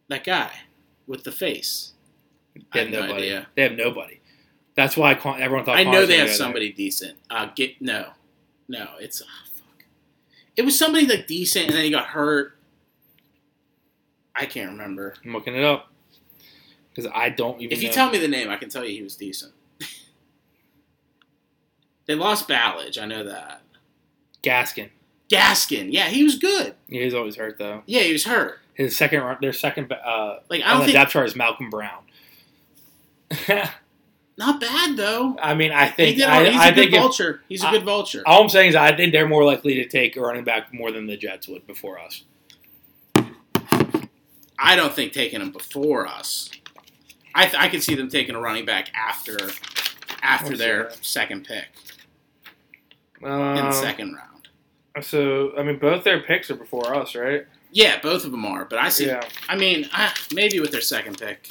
that 0.09 0.25
guy 0.25 0.51
with 1.07 1.25
the 1.25 1.33
face. 1.33 1.93
They 2.73 2.81
have 2.81 2.89
have 2.89 2.93
no 2.93 3.01
nobody. 3.07 3.25
idea. 3.25 3.47
They 3.55 3.63
have 3.63 3.73
nobody. 3.73 4.21
That's 4.75 4.97
why 4.97 5.15
Con- 5.15 5.41
everyone 5.41 5.65
thought. 5.65 5.77
I 5.77 5.85
know 5.85 6.07
they 6.07 6.19
have 6.19 6.27
go 6.27 6.29
there. 6.29 6.35
somebody 6.35 6.73
decent. 6.73 7.19
Uh, 7.31 7.49
get 7.55 7.81
no, 7.81 8.11
no, 8.69 8.89
it's 9.01 9.23
oh, 9.23 9.27
fuck. 9.55 9.85
It 10.57 10.65
was 10.65 10.79
somebody 10.79 11.07
like 11.07 11.27
decent, 11.27 11.67
and 11.69 11.75
then 11.75 11.85
he 11.85 11.91
got 11.91 12.07
hurt. 12.07 12.57
I 14.35 14.47
can't 14.47 14.71
remember. 14.71 15.15
I'm 15.25 15.33
looking 15.33 15.55
it 15.55 15.65
up 15.65 15.91
because 16.95 17.11
I 17.15 17.31
don't 17.31 17.61
even. 17.61 17.77
If 17.77 17.83
you 17.83 17.89
know. 17.89 17.95
tell 17.95 18.11
me 18.11 18.19
the 18.19 18.29
name, 18.29 18.51
I 18.51 18.57
can 18.57 18.69
tell 18.69 18.85
you 18.85 18.95
he 18.95 19.03
was 19.03 19.17
decent. 19.17 19.53
they 22.07 22.15
lost 22.15 22.49
Ballage, 22.49 23.01
I 23.01 23.07
know 23.07 23.25
that. 23.25 23.63
Gaskin. 24.47 24.90
Gaskin. 25.28 25.89
Yeah, 25.93 26.09
he 26.09 26.23
was 26.24 26.36
good. 26.39 26.74
Yeah, 26.89 27.02
he's 27.02 27.14
always 27.14 27.36
hurt 27.36 27.59
though. 27.59 27.82
Yeah, 27.86 28.01
he 28.02 28.12
was 28.12 28.24
hurt. 28.24 28.60
His 28.74 28.97
second, 28.97 29.23
run- 29.23 29.39
their 29.40 29.52
second, 29.52 29.90
uh, 29.93 30.39
Like 30.48 30.62
I 30.62 30.68
don't 30.68 30.73
on 30.74 30.78
the 30.81 30.85
think 30.86 30.94
depth 30.97 31.10
chart 31.12 31.27
is 31.27 31.35
Malcolm 31.36 31.70
Brown. 31.70 32.02
not 34.39 34.60
bad 34.60 34.97
though. 34.97 35.36
I 35.40 35.55
mean, 35.55 35.73
I 35.73 35.86
He 35.86 35.93
think 35.93 36.16
did, 36.18 36.27
I, 36.28 36.44
he's 36.44 36.55
a 36.55 36.59
I 36.62 36.68
good 36.70 36.74
think 36.77 36.93
if, 36.93 37.01
vulture. 37.01 37.40
He's 37.48 37.64
a 37.64 37.70
good 37.70 37.85
vulture. 37.85 38.23
all 38.27 38.43
I'm 38.43 38.48
saying 38.48 38.68
is 38.70 38.74
I 38.77 38.94
think 38.97 39.12
they're 39.12 39.27
more 39.28 39.44
likely 39.44 39.74
to 39.77 39.86
take 39.89 40.16
a 40.16 40.20
running 40.20 40.44
back 40.44 40.73
more 40.73 40.93
than 40.93 41.06
the 41.06 41.16
Jets 41.16 41.48
would 41.48 41.66
before 41.66 41.98
us. 41.98 42.23
I 44.59 44.74
don't 44.77 44.93
think 44.93 45.12
taking 45.12 45.40
him 45.40 45.51
before 45.51 46.06
us. 46.06 46.51
I 47.35 47.44
th- 47.44 47.56
I 47.60 47.68
could 47.68 47.82
see 47.82 47.94
them 47.94 48.09
taking 48.09 48.35
a 48.35 48.40
running 48.40 48.64
back 48.64 48.90
after 48.94 49.36
after 50.23 50.56
their 50.56 50.90
see. 50.90 50.98
second 51.02 51.47
pick 51.47 51.66
in 53.20 53.28
Um, 53.28 53.55
the 53.56 53.73
second 53.73 54.14
round. 54.14 54.36
So 55.02 55.52
I 55.59 55.62
mean, 55.62 55.78
both 55.78 56.05
their 56.05 56.20
picks 56.20 56.51
are 56.51 56.56
before 56.56 56.94
us, 56.94 57.14
right? 57.14 57.47
Yeah, 57.73 58.01
both 58.01 58.24
of 58.24 58.31
them 58.31 58.44
are, 58.47 58.64
but 58.64 58.78
I 58.78 58.89
see. 58.89 59.06
Yeah, 59.06 59.23
I 59.48 59.56
mean, 59.56 59.89
I, 59.93 60.12
maybe 60.32 60.60
with 60.60 60.70
their 60.70 60.81
second 60.81 61.18
pick, 61.18 61.48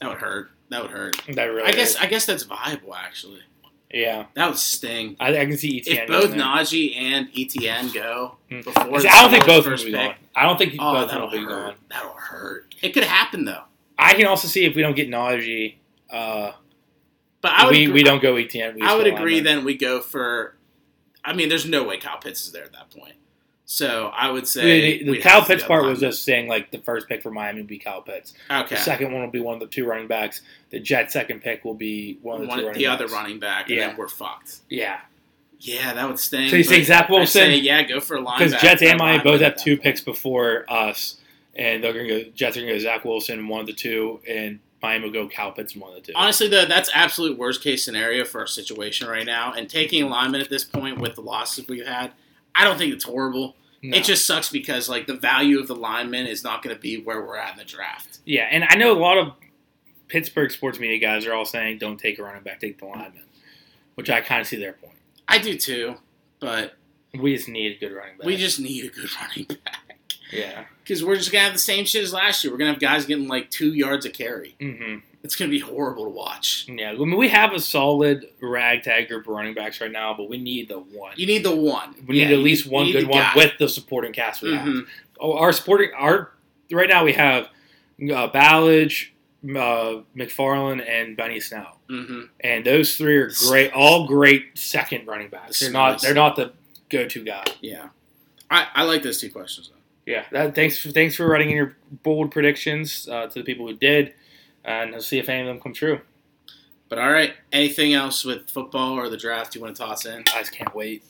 that 0.00 0.08
would 0.08 0.18
hurt. 0.18 0.50
That 0.70 0.82
would 0.82 0.90
hurt. 0.90 1.20
that 1.34 1.44
really. 1.44 1.68
I 1.68 1.72
guess 1.72 1.90
is. 1.90 1.96
I 1.96 2.06
guess 2.06 2.24
that's 2.26 2.44
viable 2.44 2.94
actually. 2.94 3.40
Yeah, 3.92 4.26
That 4.34 4.48
would 4.48 4.58
sting. 4.58 5.16
I, 5.20 5.28
I 5.38 5.46
can 5.46 5.56
see 5.56 5.80
ETN. 5.80 6.02
If 6.02 6.08
both. 6.08 6.32
Najee 6.32 6.96
and 6.96 7.28
ETN 7.32 7.94
go 7.94 8.36
Mm. 8.50 8.64
before, 8.64 8.82
I 8.98 9.22
don't 9.22 9.30
think 9.30 9.46
both 9.46 9.58
of 9.58 9.64
them 9.64 9.72
first 9.72 9.84
will 9.84 9.92
be 9.92 9.96
pick, 9.98 10.08
gone. 10.08 10.16
I 10.34 10.42
don't 10.42 10.58
think 10.58 10.74
Oh, 10.78 10.92
both 10.92 11.02
of 11.04 11.08
that'll 11.10 11.26
will 11.26 11.32
be 11.32 11.38
hurt. 11.38 11.48
gone. 11.48 11.74
That'll 11.88 12.10
hurt. 12.12 12.74
It 12.82 12.90
could 12.90 13.04
happen 13.04 13.44
though. 13.44 13.62
I 13.98 14.14
can 14.14 14.26
also 14.26 14.48
see 14.48 14.64
if 14.64 14.74
we 14.74 14.82
don't 14.82 14.96
get 14.96 15.08
Najee, 15.08 15.76
uh, 16.10 16.52
But 17.40 17.52
I 17.52 17.64
would. 17.66 17.70
we, 17.76 17.82
agree, 17.84 17.92
we 17.94 18.02
don't 18.02 18.20
go 18.20 18.34
ETN. 18.34 18.74
We 18.74 18.82
I 18.82 18.96
would 18.96 19.06
agree. 19.06 19.38
Then 19.40 19.64
we 19.64 19.76
go 19.76 20.00
for. 20.00 20.55
I 21.26 21.32
mean, 21.34 21.48
there's 21.48 21.66
no 21.66 21.82
way 21.84 21.98
Kyle 21.98 22.18
Pitts 22.18 22.46
is 22.46 22.52
there 22.52 22.64
at 22.64 22.72
that 22.72 22.90
point. 22.90 23.14
So 23.68 24.12
I 24.14 24.30
would 24.30 24.46
say 24.46 25.02
The, 25.02 25.12
the 25.12 25.18
Kyle 25.18 25.44
Pitts 25.44 25.64
part 25.64 25.84
was 25.84 25.98
just 25.98 26.22
saying 26.22 26.46
like 26.48 26.70
the 26.70 26.78
first 26.78 27.08
pick 27.08 27.20
for 27.20 27.32
Miami 27.32 27.60
would 27.62 27.66
be 27.66 27.78
Kyle 27.78 28.00
Pitts. 28.00 28.32
okay. 28.48 28.76
The 28.76 28.80
second 28.80 29.12
one 29.12 29.22
will 29.22 29.30
be 29.30 29.40
one 29.40 29.54
of 29.54 29.60
the 29.60 29.66
two 29.66 29.84
running 29.84 30.06
backs. 30.06 30.40
The 30.70 30.78
Jet 30.78 31.10
second 31.10 31.40
pick 31.42 31.64
will 31.64 31.74
be 31.74 32.18
one 32.22 32.36
of 32.36 32.42
the 32.42 32.46
One, 32.48 32.58
two 32.60 32.72
the 32.74 32.86
other 32.86 33.08
running 33.08 33.40
back, 33.40 33.66
and 33.68 33.76
Yeah. 33.76 33.88
then 33.88 33.96
we're 33.96 34.06
fucked. 34.08 34.58
Yeah, 34.70 35.00
Yeah, 35.58 35.94
that 35.94 36.06
would 36.06 36.20
sting. 36.20 36.48
So 36.48 36.54
you 36.56 36.62
say 36.62 36.82
Zach 36.84 37.08
Wilson? 37.08 37.26
say, 37.42 37.56
yeah, 37.56 37.82
go 37.82 37.98
for 37.98 38.16
a 38.16 38.20
linebacker. 38.22 38.38
because 38.38 38.60
Jets 38.62 38.82
and 38.82 38.98
Miami 39.00 39.24
both 39.24 39.40
have 39.40 39.56
two 39.56 39.76
picks 39.76 40.00
before 40.00 40.64
us, 40.68 41.16
and 41.56 41.82
they're 41.82 41.92
gonna 41.92 42.06
go. 42.06 42.22
Jets 42.36 42.56
are 42.56 42.60
gonna 42.60 42.72
go 42.74 42.78
Zach 42.78 43.04
Wilson, 43.04 43.48
one 43.48 43.62
of 43.62 43.66
the 43.66 43.72
two, 43.72 44.20
and 44.28 44.60
Miami 44.86 45.04
will 45.06 45.12
go 45.12 45.28
Kyle 45.28 45.50
Pitts, 45.50 45.74
one 45.74 45.90
of 45.90 45.96
the 45.96 46.00
two. 46.00 46.12
Honestly, 46.14 46.48
though, 46.48 46.64
that's 46.64 46.88
absolute 46.94 47.36
worst 47.36 47.60
case 47.62 47.84
scenario 47.84 48.24
for 48.24 48.40
our 48.40 48.46
situation 48.46 49.08
right 49.08 49.26
now. 49.26 49.52
And 49.52 49.68
taking 49.68 50.02
alignment 50.04 50.44
at 50.44 50.48
this 50.50 50.64
point 50.64 50.98
with 50.98 51.16
the 51.16 51.22
losses 51.22 51.66
we've 51.66 51.84
had, 51.86 52.12
I 52.54 52.64
don't 52.64 52.78
think 52.78 52.92
it's 52.94 53.04
horrible. 53.04 53.56
No. 53.82 53.96
It 53.96 54.04
just 54.04 54.26
sucks 54.26 54.48
because 54.48 54.88
like 54.88 55.06
the 55.06 55.16
value 55.16 55.58
of 55.58 55.66
the 55.66 55.74
lineman 55.74 56.26
is 56.26 56.44
not 56.44 56.62
going 56.62 56.74
to 56.74 56.80
be 56.80 57.02
where 57.02 57.20
we're 57.20 57.36
at 57.36 57.52
in 57.52 57.58
the 57.58 57.64
draft. 57.64 58.20
yeah, 58.24 58.48
and 58.50 58.64
I 58.68 58.76
know 58.76 58.92
a 58.92 58.98
lot 58.98 59.18
of 59.18 59.32
Pittsburgh 60.08 60.50
sports 60.52 60.78
media 60.78 60.98
guys 60.98 61.26
are 61.26 61.34
all 61.34 61.44
saying 61.44 61.78
don't 61.78 61.98
take 61.98 62.18
a 62.18 62.22
running 62.22 62.42
back, 62.42 62.60
take 62.60 62.78
the 62.78 62.86
lineman, 62.86 63.24
which 63.96 64.08
I 64.08 64.20
kind 64.20 64.40
of 64.40 64.46
see 64.46 64.56
their 64.56 64.72
point. 64.74 64.94
I 65.28 65.38
do 65.38 65.56
too, 65.58 65.96
but 66.38 66.76
We 67.12 67.34
just 67.36 67.48
need 67.48 67.76
a 67.76 67.78
good 67.78 67.92
running 67.92 68.16
back. 68.18 68.26
we 68.26 68.36
just 68.36 68.60
need 68.60 68.84
a 68.84 68.88
good 68.88 69.10
running 69.20 69.44
back 69.46 69.80
yeah. 70.32 70.64
Because 70.86 71.02
we're 71.04 71.16
just 71.16 71.32
gonna 71.32 71.42
have 71.44 71.52
the 71.52 71.58
same 71.58 71.84
shit 71.84 72.04
as 72.04 72.12
last 72.12 72.44
year. 72.44 72.52
We're 72.52 72.58
gonna 72.58 72.70
have 72.70 72.80
guys 72.80 73.06
getting 73.06 73.26
like 73.26 73.50
two 73.50 73.72
yards 73.72 74.06
a 74.06 74.10
carry. 74.10 74.54
hmm 74.60 74.98
It's 75.24 75.34
gonna 75.34 75.50
be 75.50 75.58
horrible 75.58 76.04
to 76.04 76.10
watch. 76.10 76.66
Yeah, 76.68 76.90
I 76.90 76.94
mean, 76.94 77.16
we 77.16 77.28
have 77.28 77.52
a 77.52 77.58
solid 77.60 78.26
ragtag 78.40 79.08
group 79.08 79.22
of 79.26 79.34
running 79.34 79.54
backs 79.54 79.80
right 79.80 79.90
now, 79.90 80.14
but 80.16 80.28
we 80.28 80.38
need 80.38 80.68
the 80.68 80.78
one. 80.78 81.14
You 81.16 81.26
need 81.26 81.42
the 81.44 81.54
one. 81.56 81.94
We 82.06 82.20
Yeah, 82.20 82.28
need 82.28 82.34
at 82.34 82.38
least 82.40 82.66
one 82.66 82.92
good 82.92 83.08
one 83.08 83.18
guy. 83.18 83.32
with 83.34 83.52
the 83.58 83.68
supporting 83.68 84.12
cast 84.12 84.42
we 84.42 84.54
have. 84.54 84.64
Mhm. 84.66 84.86
Oh, 85.18 85.32
our 85.36 85.52
supporting 85.52 85.90
our 85.96 86.30
right 86.70 86.88
now 86.88 87.04
we 87.04 87.14
have 87.14 87.46
uh, 88.00 88.28
Ballage, 88.30 89.08
uh, 89.44 90.02
McFarland, 90.16 90.86
and 90.88 91.16
Benny 91.16 91.40
Snell, 91.40 91.80
Mhm. 91.90 92.28
and 92.40 92.64
those 92.64 92.96
three 92.96 93.16
are 93.16 93.30
great, 93.48 93.72
all 93.72 94.06
great 94.06 94.56
second 94.58 95.06
running 95.06 95.28
backs. 95.28 95.58
They're 95.60 95.70
not 95.72 96.00
they're 96.02 96.14
not 96.14 96.36
the 96.36 96.52
go 96.90 97.06
to 97.08 97.24
guy. 97.24 97.44
Yeah, 97.60 97.88
I, 98.50 98.68
I 98.74 98.82
like 98.84 99.02
those 99.02 99.20
two 99.20 99.30
questions 99.30 99.70
though. 99.70 99.80
Yeah, 100.06 100.24
that, 100.30 100.54
thanks 100.54 100.78
for, 100.78 100.90
thanks 100.90 101.16
for 101.16 101.26
writing 101.26 101.50
in 101.50 101.56
your 101.56 101.76
bold 102.04 102.30
predictions 102.30 103.08
uh, 103.08 103.26
to 103.26 103.40
the 103.40 103.44
people 103.44 103.66
who 103.66 103.74
did, 103.74 104.14
and 104.64 104.92
we'll 104.92 105.00
see 105.00 105.18
if 105.18 105.28
any 105.28 105.40
of 105.40 105.46
them 105.48 105.60
come 105.60 105.74
true. 105.74 106.00
But 106.88 107.00
all 107.00 107.10
right, 107.10 107.34
anything 107.52 107.92
else 107.92 108.24
with 108.24 108.48
football 108.48 108.92
or 108.92 109.08
the 109.08 109.16
draft 109.16 109.56
you 109.56 109.60
want 109.60 109.74
to 109.74 109.82
toss 109.82 110.06
in? 110.06 110.20
I 110.32 110.38
just 110.38 110.52
can't 110.52 110.72
wait. 110.74 111.04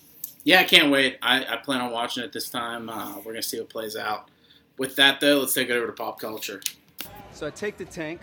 Yeah, 0.45 0.61
I 0.61 0.65
can't 0.65 0.91
wait. 0.91 1.19
I, 1.21 1.45
I 1.45 1.57
plan 1.57 1.83
on 1.83 1.93
watching 1.93 2.25
it 2.25 2.33
this 2.33 2.49
time. 2.49 2.89
Uh, 2.89 3.19
we're 3.19 3.33
gonna 3.33 3.43
see 3.43 3.59
what 3.59 3.69
plays 3.69 3.97
out. 3.97 4.31
With 4.79 4.97
that 4.97 5.21
though, 5.21 5.41
let's 5.41 5.53
take 5.53 5.69
it 5.69 5.73
over 5.73 5.87
to 5.89 5.93
pop 5.93 6.19
culture. 6.19 6.63
So 7.33 7.47
I 7.47 7.51
take 7.51 7.77
the 7.77 7.85
tank, 7.85 8.21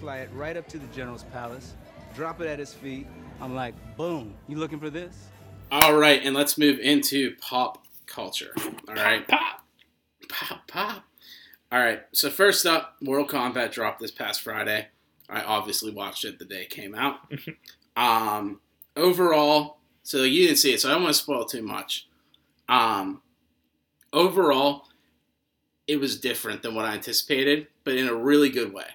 fly 0.00 0.18
it 0.18 0.30
right 0.34 0.56
up 0.56 0.68
to 0.68 0.78
the 0.78 0.86
general's 0.88 1.22
palace, 1.24 1.74
drop 2.14 2.42
it 2.42 2.46
at 2.46 2.58
his 2.58 2.74
feet. 2.74 3.06
I'm 3.40 3.54
like, 3.54 3.74
boom, 3.96 4.34
you 4.48 4.58
looking 4.58 4.78
for 4.80 4.90
this? 4.90 5.28
All 5.72 5.96
right, 5.96 6.20
and 6.22 6.34
let's 6.34 6.58
move 6.58 6.78
into 6.80 7.34
pop 7.36 7.86
culture. 8.06 8.52
All 8.88 8.94
right, 8.94 9.26
Pop. 9.26 9.40
pop 9.40 9.64
pop. 10.30 10.66
pop. 10.66 11.04
All 11.72 11.78
right, 11.78 12.02
so 12.12 12.30
first 12.30 12.66
up, 12.66 12.96
Mortal 13.00 13.26
Kombat 13.26 13.70
dropped 13.70 14.00
this 14.00 14.10
past 14.10 14.42
Friday. 14.42 14.88
I 15.28 15.42
obviously 15.42 15.92
watched 15.92 16.24
it 16.24 16.38
the 16.38 16.44
day 16.44 16.62
it 16.62 16.70
came 16.70 16.94
out. 16.94 17.20
um, 17.96 18.60
overall, 18.96 19.78
so 20.02 20.24
you 20.24 20.46
didn't 20.46 20.58
see 20.58 20.72
it, 20.72 20.80
so 20.80 20.88
I 20.88 20.92
don't 20.92 21.02
want 21.04 21.14
to 21.14 21.22
spoil 21.22 21.44
too 21.44 21.62
much. 21.62 22.08
Um, 22.68 23.22
overall, 24.12 24.88
it 25.86 26.00
was 26.00 26.18
different 26.18 26.62
than 26.62 26.74
what 26.74 26.84
I 26.84 26.94
anticipated, 26.94 27.68
but 27.84 27.94
in 27.94 28.08
a 28.08 28.14
really 28.14 28.48
good 28.48 28.72
way. 28.72 28.86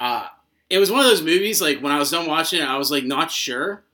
Uh, 0.00 0.26
it 0.68 0.78
was 0.78 0.90
one 0.90 1.00
of 1.00 1.06
those 1.06 1.22
movies 1.22 1.60
like 1.60 1.80
when 1.80 1.92
I 1.92 1.98
was 1.98 2.10
done 2.10 2.26
watching 2.26 2.60
it, 2.60 2.68
I 2.68 2.76
was 2.76 2.90
like 2.90 3.04
not 3.04 3.30
sure, 3.30 3.84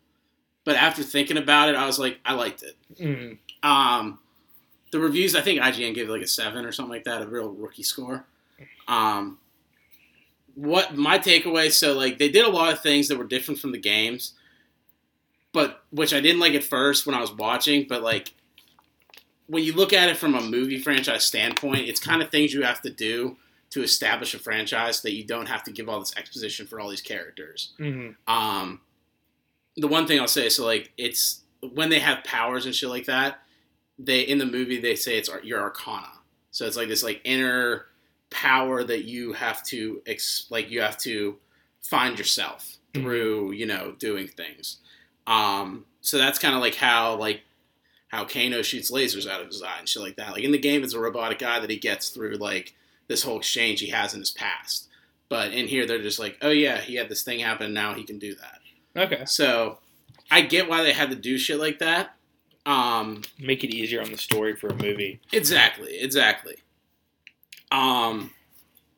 but 0.65 0.77
after 0.77 1.03
thinking 1.03 1.37
about 1.37 1.69
it, 1.69 1.75
I 1.75 1.87
was 1.87 1.99
like 1.99 2.19
I 2.25 2.35
liked 2.35 2.63
it. 2.63 2.77
Mm. 2.99 3.39
Um, 3.63 4.19
the 4.93 5.01
reviews, 5.01 5.35
I 5.35 5.41
think 5.41 5.61
IGN 5.61 5.95
gave 5.95 6.09
it 6.09 6.13
like 6.13 6.23
a 6.23 6.27
seven 6.29 6.65
or 6.65 6.71
something 6.71 6.93
like 6.93 7.05
that, 7.05 7.23
a 7.23 7.27
real 7.27 7.51
rookie 7.51 7.83
score. 7.83 8.25
Um, 8.87 9.39
what 10.55 10.95
my 10.97 11.19
takeaway? 11.19 11.73
So 11.73 11.95
like 11.95 12.19
they 12.19 12.29
did 12.29 12.45
a 12.45 12.51
lot 12.51 12.73
of 12.73 12.81
things 12.81 13.09
that 13.09 13.19
were 13.19 13.25
different 13.25 13.59
from 13.59 13.73
the 13.73 13.79
games, 13.79 14.35
but 15.53 15.83
which 15.91 16.13
I 16.15 16.21
didn't 16.21 16.41
like 16.41 16.55
at 16.55 16.63
first 16.63 17.07
when 17.07 17.15
I 17.15 17.21
was 17.21 17.33
watching. 17.33 17.87
But 17.89 18.03
like 18.03 18.35
when 19.47 19.65
you 19.65 19.73
look 19.73 19.93
at 19.93 20.09
it 20.09 20.17
from 20.17 20.35
a 20.35 20.41
movie 20.43 20.79
franchise 20.79 21.25
standpoint, 21.25 21.89
it's 21.89 22.01
kind 22.01 22.23
of 22.23 22.31
things 22.31 22.53
you 22.53 22.63
have 22.63 22.83
to 22.83 22.91
do 22.91 23.37
to 23.71 23.83
establish 23.83 24.35
a 24.35 24.39
franchise 24.39 25.01
that 25.01 25.15
you 25.15 25.25
don't 25.25 25.49
have 25.49 25.63
to 25.65 25.73
give 25.73 25.89
all 25.89 25.99
this 25.99 26.15
exposition 26.19 26.67
for 26.67 26.79
all 26.79 26.91
these 26.91 27.01
characters. 27.01 27.73
hmm 27.79 28.11
Um, 28.27 28.83
the 29.77 29.89
one 29.89 30.07
thing 30.07 30.21
I'll 30.21 30.29
say, 30.29 30.51
so 30.51 30.67
like 30.67 30.93
it's 30.99 31.41
when 31.73 31.89
they 31.89 32.01
have 32.01 32.25
powers 32.25 32.67
and 32.67 32.75
shit 32.75 32.91
like 32.91 33.07
that, 33.07 33.42
they 34.05 34.21
in 34.23 34.39
the 34.39 34.47
movie 34.47 34.81
they 34.81 34.97
say 34.97 35.17
it's 35.17 35.31
your 35.43 35.61
arcana. 35.61 36.11
So 36.51 36.67
it's 36.67 36.77
like 36.77 36.89
this 36.89 37.03
like 37.03 37.21
inner 37.25 37.87
power 38.31 38.83
that 38.85 39.05
you 39.05 39.33
have 39.33 39.63
to 39.65 40.03
ex- 40.07 40.47
like 40.51 40.71
you 40.71 40.81
have 40.81 40.99
to 40.99 41.37
find 41.83 42.19
yourself 42.19 42.77
through 42.95 43.53
you 43.53 43.67
know 43.67 43.95
doing 43.99 44.29
things. 44.29 44.79
Um, 45.27 45.85
so 46.01 46.19
that's 46.19 46.39
kind 46.39 46.55
of 46.55 46.61
like 46.61 46.75
how 46.75 47.17
like 47.17 47.43
how 48.09 48.25
Kano 48.25 48.61
shoots 48.63 48.91
lasers 48.91 49.29
out 49.29 49.41
of 49.41 49.47
his 49.47 49.63
eye 49.63 49.79
and 49.79 49.89
shit 49.89 50.03
like 50.03 50.17
that. 50.17 50.33
Like 50.33 50.45
in 50.45 50.53
the 50.53 50.59
game, 50.59 50.83
it's 50.85 50.95
a 50.95 51.01
robotic 51.01 51.39
guy 51.39 51.61
that 51.61 51.71
he 51.71 51.79
gets 51.79 52.11
through 52.11 52.37
like 52.37 52.75
this 53.09 53.23
whole 53.23 53.39
exchange 53.39 53.81
he 53.81 53.89
has 53.89 54.13
in 54.15 54.21
his 54.21 54.31
past. 54.31 54.89
But 55.29 55.53
in 55.53 55.67
here, 55.67 55.87
they're 55.87 56.03
just 56.03 56.19
like, 56.19 56.37
oh 56.43 56.51
yeah, 56.51 56.79
he 56.79 56.97
had 56.97 57.09
this 57.09 57.23
thing 57.23 57.39
happen, 57.39 57.73
now 57.73 57.95
he 57.95 58.05
can 58.05 58.19
do 58.19 58.35
that. 58.35 58.59
Okay, 58.95 59.25
So 59.25 59.79
I 60.31 60.43
get 60.43 60.69
why 60.69 60.83
they 60.83 60.93
had 60.93 61.09
to 61.09 61.17
do 61.17 61.39
shit 61.39 61.59
like 61.59 61.79
that. 61.79 62.17
Um, 62.65 63.23
make 63.41 63.65
it 63.65 63.75
easier 63.75 64.01
on 64.01 64.13
the 64.13 64.19
story 64.19 64.55
for 64.55 64.69
a 64.69 64.75
movie. 64.75 65.21
exactly, 65.33 65.99
exactly. 65.99 66.57
Um, 67.73 68.31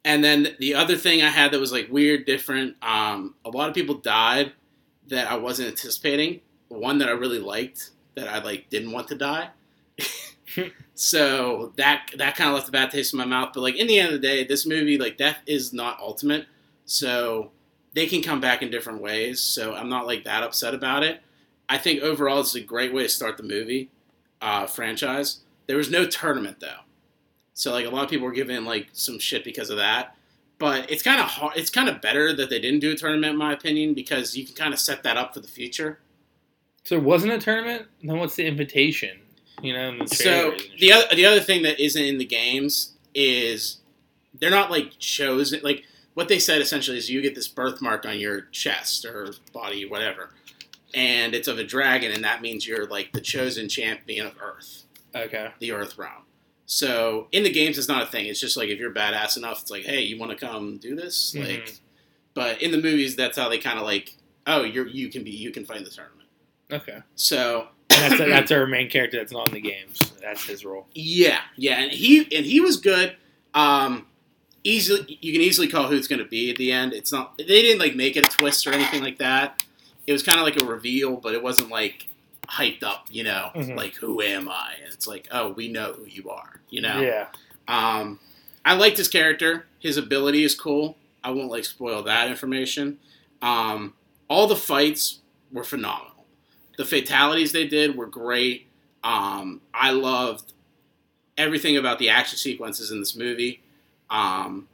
and 0.04 0.22
then 0.22 0.54
the 0.58 0.74
other 0.74 0.96
thing 0.96 1.22
I 1.22 1.30
had 1.30 1.52
that 1.52 1.60
was 1.60 1.72
like 1.72 1.88
weird, 1.90 2.26
different. 2.26 2.76
Um, 2.82 3.34
a 3.44 3.50
lot 3.50 3.68
of 3.68 3.74
people 3.74 3.94
died 3.94 4.52
that 5.08 5.30
I 5.30 5.36
wasn't 5.36 5.68
anticipating. 5.68 6.40
One 6.68 6.98
that 6.98 7.08
I 7.08 7.12
really 7.12 7.38
liked 7.38 7.90
that 8.16 8.28
I 8.28 8.42
like 8.42 8.68
didn't 8.68 8.92
want 8.92 9.08
to 9.08 9.14
die. 9.14 9.48
so 10.94 11.72
that 11.76 12.10
that 12.16 12.36
kind 12.36 12.50
of 12.50 12.56
left 12.56 12.68
a 12.68 12.72
bad 12.72 12.90
taste 12.90 13.14
in 13.14 13.18
my 13.18 13.24
mouth. 13.24 13.52
But 13.54 13.62
like 13.62 13.76
in 13.76 13.86
the 13.86 13.98
end 13.98 14.14
of 14.14 14.20
the 14.20 14.26
day, 14.26 14.44
this 14.44 14.66
movie 14.66 14.98
like 14.98 15.16
death 15.16 15.38
is 15.46 15.72
not 15.72 15.98
ultimate. 16.00 16.46
So 16.84 17.50
they 17.94 18.06
can 18.06 18.22
come 18.22 18.40
back 18.40 18.62
in 18.62 18.70
different 18.70 19.00
ways. 19.00 19.40
So 19.40 19.74
I'm 19.74 19.88
not 19.88 20.06
like 20.06 20.24
that 20.24 20.42
upset 20.42 20.74
about 20.74 21.02
it. 21.02 21.22
I 21.68 21.78
think 21.78 22.02
overall 22.02 22.40
it's 22.40 22.54
a 22.54 22.60
great 22.60 22.92
way 22.92 23.02
to 23.04 23.08
start 23.08 23.36
the 23.36 23.42
movie 23.42 23.90
uh, 24.40 24.66
franchise. 24.66 25.40
There 25.66 25.76
was 25.76 25.90
no 25.90 26.06
tournament 26.06 26.60
though, 26.60 26.80
so 27.54 27.72
like 27.72 27.86
a 27.86 27.90
lot 27.90 28.04
of 28.04 28.10
people 28.10 28.26
were 28.26 28.32
giving 28.32 28.64
like 28.64 28.88
some 28.92 29.18
shit 29.18 29.44
because 29.44 29.70
of 29.70 29.76
that. 29.78 30.16
But 30.58 30.90
it's 30.90 31.02
kind 31.02 31.20
of 31.20 31.26
hard. 31.26 31.56
It's 31.56 31.70
kind 31.70 31.88
of 31.88 32.00
better 32.00 32.32
that 32.34 32.48
they 32.48 32.60
didn't 32.60 32.80
do 32.80 32.92
a 32.92 32.94
tournament, 32.94 33.32
in 33.32 33.38
my 33.38 33.52
opinion, 33.52 33.92
because 33.94 34.36
you 34.36 34.44
can 34.46 34.54
kind 34.54 34.72
of 34.72 34.78
set 34.78 35.02
that 35.02 35.16
up 35.16 35.34
for 35.34 35.40
the 35.40 35.48
future. 35.48 35.98
So 36.84 36.96
there 36.96 37.04
wasn't 37.04 37.32
a 37.32 37.38
tournament. 37.38 37.86
Then 38.02 38.18
what's 38.18 38.36
the 38.36 38.46
invitation? 38.46 39.18
You 39.62 39.72
know, 39.72 39.98
the 39.98 40.14
So 40.14 40.54
the 40.78 40.92
other 40.92 41.14
the 41.14 41.26
other 41.26 41.40
thing 41.40 41.62
that 41.62 41.80
isn't 41.80 42.02
in 42.02 42.18
the 42.18 42.24
games 42.24 42.92
is 43.14 43.78
they're 44.38 44.50
not 44.50 44.70
like 44.70 44.98
chosen. 44.98 45.60
Like 45.62 45.84
what 46.14 46.28
they 46.28 46.38
said 46.38 46.60
essentially 46.60 46.98
is 46.98 47.10
you 47.10 47.22
get 47.22 47.34
this 47.34 47.48
birthmark 47.48 48.04
on 48.06 48.18
your 48.18 48.42
chest 48.52 49.04
or 49.04 49.32
body, 49.52 49.86
whatever, 49.86 50.30
and 50.94 51.34
it's 51.34 51.48
of 51.48 51.58
a 51.58 51.64
dragon, 51.64 52.12
and 52.12 52.24
that 52.24 52.42
means 52.42 52.66
you're 52.66 52.86
like 52.86 53.12
the 53.12 53.20
chosen 53.20 53.68
champion 53.68 54.26
of 54.26 54.34
Earth, 54.40 54.84
okay. 55.14 55.50
the 55.58 55.72
Earth 55.72 55.98
realm. 55.98 56.22
So 56.66 57.28
in 57.32 57.42
the 57.42 57.50
games, 57.50 57.76
it's 57.78 57.88
not 57.88 58.02
a 58.02 58.06
thing. 58.06 58.26
It's 58.26 58.40
just 58.40 58.56
like 58.56 58.68
if 58.68 58.78
you're 58.78 58.92
badass 58.92 59.36
enough, 59.36 59.62
it's 59.62 59.70
like, 59.70 59.84
hey, 59.84 60.00
you 60.00 60.18
want 60.18 60.32
to 60.32 60.36
come 60.36 60.78
do 60.78 60.96
this? 60.96 61.34
Mhm. 61.36 61.46
Like, 61.46 61.78
but 62.32 62.62
in 62.62 62.70
the 62.70 62.80
movies, 62.80 63.16
that's 63.16 63.36
how 63.36 63.48
they 63.48 63.58
kind 63.58 63.78
of 63.78 63.84
like, 63.84 64.14
oh, 64.46 64.62
you're 64.62 64.86
you 64.86 65.08
can 65.08 65.24
be 65.24 65.30
you 65.30 65.50
can 65.50 65.64
fight 65.64 65.78
in 65.78 65.84
the 65.84 65.90
tournament. 65.90 66.28
Okay. 66.72 67.00
So 67.16 67.68
that's 67.88 68.18
that's 68.18 68.52
our 68.52 68.66
main 68.66 68.88
character 68.88 69.18
that's 69.18 69.32
not 69.32 69.48
in 69.48 69.54
the 69.54 69.60
games. 69.60 70.12
That's 70.22 70.46
his 70.46 70.64
role. 70.64 70.86
Yeah, 70.94 71.40
yeah, 71.56 71.80
and 71.80 71.92
he 71.92 72.20
and 72.34 72.46
he 72.46 72.60
was 72.60 72.78
good. 72.78 73.16
Um, 73.52 74.06
easily, 74.64 75.18
you 75.20 75.32
can 75.32 75.42
easily 75.42 75.68
call 75.68 75.88
who 75.88 75.96
it's 75.96 76.08
going 76.08 76.18
to 76.20 76.24
be 76.24 76.50
at 76.50 76.56
the 76.56 76.72
end. 76.72 76.92
It's 76.92 77.12
not 77.12 77.36
they 77.38 77.44
didn't 77.44 77.78
like 77.78 77.94
make 77.94 78.16
it 78.16 78.26
a 78.26 78.30
twist 78.30 78.66
or 78.66 78.72
anything 78.72 79.02
like 79.02 79.18
that. 79.18 79.62
It 80.06 80.12
was 80.12 80.22
kind 80.22 80.38
of 80.38 80.44
like 80.44 80.60
a 80.60 80.64
reveal, 80.64 81.16
but 81.16 81.34
it 81.34 81.42
wasn't 81.42 81.70
like 81.70 82.06
hyped 82.48 82.82
up. 82.82 83.06
You 83.10 83.24
know, 83.24 83.50
Mhm. 83.54 83.76
like 83.76 83.94
who 83.94 84.20
am 84.20 84.48
I? 84.48 84.74
And 84.82 84.92
it's 84.92 85.06
like, 85.06 85.28
oh, 85.30 85.50
we 85.50 85.68
know 85.68 85.94
who 85.94 86.04
you 86.06 86.30
are. 86.30 86.60
You 86.70 86.82
know. 86.82 87.00
Yeah. 87.00 87.28
Um, 87.68 88.20
I 88.64 88.74
liked 88.74 88.96
his 88.98 89.08
character. 89.08 89.66
His 89.78 89.96
ability 89.96 90.44
is 90.44 90.54
cool. 90.54 90.96
I 91.22 91.30
won't 91.30 91.50
like 91.50 91.64
spoil 91.64 92.02
that 92.02 92.28
information. 92.28 92.98
Um, 93.40 93.94
all 94.28 94.46
the 94.46 94.56
fights 94.56 95.20
were 95.52 95.64
phenomenal. 95.64 96.26
The 96.76 96.84
fatalities 96.84 97.52
they 97.52 97.66
did 97.66 97.96
were 97.96 98.06
great. 98.06 98.66
Um, 99.02 99.60
I 99.72 99.90
loved 99.92 100.52
everything 101.38 101.76
about 101.76 101.98
the 101.98 102.08
action 102.10 102.36
sequences 102.38 102.90
in 102.90 103.00
this 103.00 103.14
movie. 103.16 103.62
Um, 104.10 104.68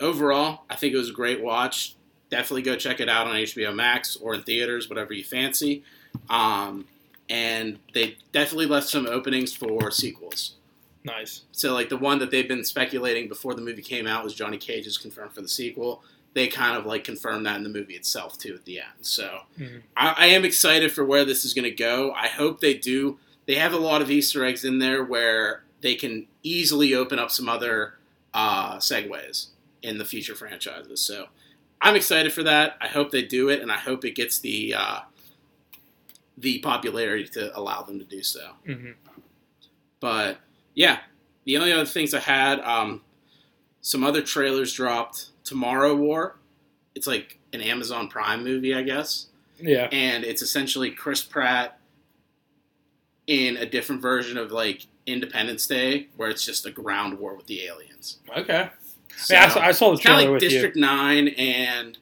overall, 0.00 0.62
I 0.70 0.76
think 0.76 0.94
it 0.94 0.96
was 0.98 1.10
a 1.10 1.14
great 1.14 1.42
watch. 1.42 1.95
Definitely 2.30 2.62
go 2.62 2.76
check 2.76 3.00
it 3.00 3.08
out 3.08 3.26
on 3.26 3.36
HBO 3.36 3.74
Max 3.74 4.16
or 4.16 4.34
in 4.34 4.42
theaters, 4.42 4.88
whatever 4.88 5.12
you 5.14 5.24
fancy. 5.24 5.84
Um, 6.28 6.86
and 7.28 7.78
they 7.94 8.16
definitely 8.32 8.66
left 8.66 8.88
some 8.88 9.06
openings 9.06 9.54
for 9.54 9.90
sequels. 9.90 10.54
Nice. 11.04 11.42
So 11.52 11.72
like 11.72 11.88
the 11.88 11.96
one 11.96 12.18
that 12.18 12.30
they've 12.30 12.48
been 12.48 12.64
speculating 12.64 13.28
before 13.28 13.54
the 13.54 13.62
movie 13.62 13.82
came 13.82 14.06
out 14.06 14.24
was 14.24 14.34
Johnny 14.34 14.58
Cage 14.58 14.86
is 14.86 14.98
confirmed 14.98 15.32
for 15.32 15.40
the 15.42 15.48
sequel. 15.48 16.02
They 16.34 16.48
kind 16.48 16.76
of 16.76 16.84
like 16.84 17.04
confirmed 17.04 17.46
that 17.46 17.56
in 17.56 17.62
the 17.62 17.68
movie 17.68 17.94
itself 17.94 18.38
too 18.38 18.54
at 18.54 18.64
the 18.64 18.80
end. 18.80 18.88
So 19.02 19.40
Mhm. 19.58 19.82
I, 19.96 20.14
I 20.18 20.26
am 20.26 20.44
excited 20.44 20.90
for 20.92 21.04
where 21.04 21.24
this 21.24 21.44
is 21.44 21.54
going 21.54 21.64
to 21.64 21.70
go. 21.70 22.12
I 22.12 22.26
hope 22.28 22.60
they 22.60 22.74
do. 22.74 23.18
They 23.46 23.54
have 23.54 23.72
a 23.72 23.78
lot 23.78 24.02
of 24.02 24.10
Easter 24.10 24.44
eggs 24.44 24.64
in 24.64 24.80
there 24.80 25.04
where 25.04 25.62
they 25.80 25.94
can 25.94 26.26
easily 26.42 26.92
open 26.94 27.18
up 27.20 27.30
some 27.30 27.48
other 27.48 27.94
uh, 28.34 28.76
segues 28.78 29.46
in 29.82 29.98
the 29.98 30.04
future 30.04 30.34
franchises. 30.34 31.00
So 31.00 31.26
I'm 31.80 31.94
excited 31.96 32.32
for 32.32 32.42
that. 32.44 32.76
I 32.80 32.88
hope 32.88 33.10
they 33.10 33.22
do 33.22 33.48
it, 33.48 33.60
and 33.60 33.70
I 33.70 33.76
hope 33.76 34.04
it 34.04 34.12
gets 34.14 34.38
the 34.38 34.74
uh, 34.74 34.98
the 36.38 36.58
popularity 36.60 37.26
to 37.28 37.56
allow 37.58 37.82
them 37.82 37.98
to 37.98 38.04
do 38.04 38.22
so. 38.22 38.50
hmm 38.66 38.90
But 40.00 40.38
yeah, 40.74 40.98
the 41.44 41.56
only 41.56 41.72
other 41.72 41.86
things 41.86 42.12
I 42.12 42.20
had, 42.20 42.60
um, 42.60 43.02
some 43.80 44.04
other 44.04 44.22
trailers 44.22 44.72
dropped. 44.72 45.26
Tomorrow 45.44 45.94
War, 45.94 46.38
it's 46.94 47.06
like 47.06 47.38
an 47.52 47.60
Amazon 47.60 48.08
Prime 48.08 48.42
movie, 48.42 48.74
I 48.74 48.82
guess, 48.82 49.26
Yeah. 49.60 49.88
and 49.92 50.24
it's 50.24 50.42
essentially 50.42 50.90
Chris 50.90 51.22
Pratt 51.22 51.78
in 53.26 53.56
a 53.56 53.64
different 53.66 54.02
version 54.02 54.36
of 54.36 54.50
like 54.52 54.86
Independence 55.06 55.66
Day, 55.66 56.08
where 56.16 56.28
it's 56.28 56.44
just 56.44 56.66
a 56.66 56.70
ground 56.70 57.18
war 57.18 57.34
with 57.36 57.46
the 57.46 57.64
aliens. 57.64 58.18
Okay. 58.36 58.70
So, 59.16 59.34
yeah, 59.34 59.44
I 59.44 59.48
saw, 59.48 59.60
I 59.60 59.70
saw 59.72 59.90
the 59.92 59.98
trailer 59.98 60.18
of 60.18 60.24
like 60.24 60.32
with 60.32 60.40
District 60.50 60.76
Nine 60.76 61.28
and 61.28 61.96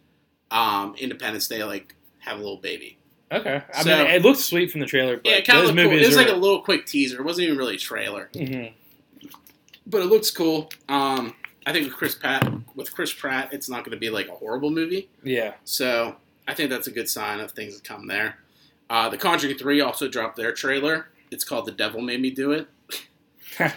um, 0.51 0.95
Independence 0.99 1.47
Day, 1.49 1.62
like 1.65 1.95
have 2.20 2.36
a 2.39 2.41
little 2.41 2.57
baby. 2.59 2.99
Okay. 3.32 3.62
I 3.74 3.82
So- 3.82 3.89
mean, 4.05 4.07
it 4.09 4.23
looked 4.23 4.41
sweet 4.41 4.70
from 4.70 4.81
the 4.81 4.86
trailer, 4.86 5.16
but 5.16 5.27
Yeah, 5.27 5.36
it 5.39 5.47
kind 5.47 5.59
of 5.66 5.74
cool. 5.74 5.93
It 5.93 6.07
was 6.07 6.16
like 6.16 6.28
a 6.28 6.32
little 6.35 6.61
quick 6.61 6.86
teaser. 6.86 7.20
It 7.20 7.24
wasn't 7.24 7.47
even 7.47 7.59
really 7.59 7.74
a 7.77 7.78
trailer. 7.78 8.28
Mhm. 8.35 8.73
but 9.86 10.01
it 10.01 10.07
looks 10.07 10.31
cool. 10.31 10.70
Um, 10.89 11.35
I 11.66 11.73
think 11.73 11.85
with 11.86 11.95
Chris 11.95 12.15
Pratt, 12.15 12.51
with 12.74 12.95
Chris 12.95 13.12
Pratt, 13.12 13.53
it's 13.53 13.69
not 13.69 13.85
going 13.85 13.91
to 13.93 13.99
be 13.99 14.09
like 14.11 14.28
a 14.28 14.32
horrible 14.35 14.70
movie. 14.70 15.09
Yeah. 15.23 15.55
So 15.65 16.16
I 16.49 16.55
think 16.55 16.70
that's 16.70 16.86
a 16.86 16.91
good 16.91 17.09
sign 17.09 17.39
of 17.41 17.53
things 17.53 17.74
that 17.74 17.85
come 17.85 18.07
there. 18.07 18.39
Uh, 18.89 19.09
the 19.11 19.16
Conjuring 19.19 19.57
Three 19.59 19.81
also 19.82 20.09
dropped 20.09 20.36
their 20.36 20.53
trailer. 20.53 21.09
It's 21.31 21.45
called 21.45 21.66
"The 21.66 21.73
Devil 21.73 22.01
Made 22.03 22.20
Me 22.20 22.31
Do 22.31 22.53
It." 22.53 22.66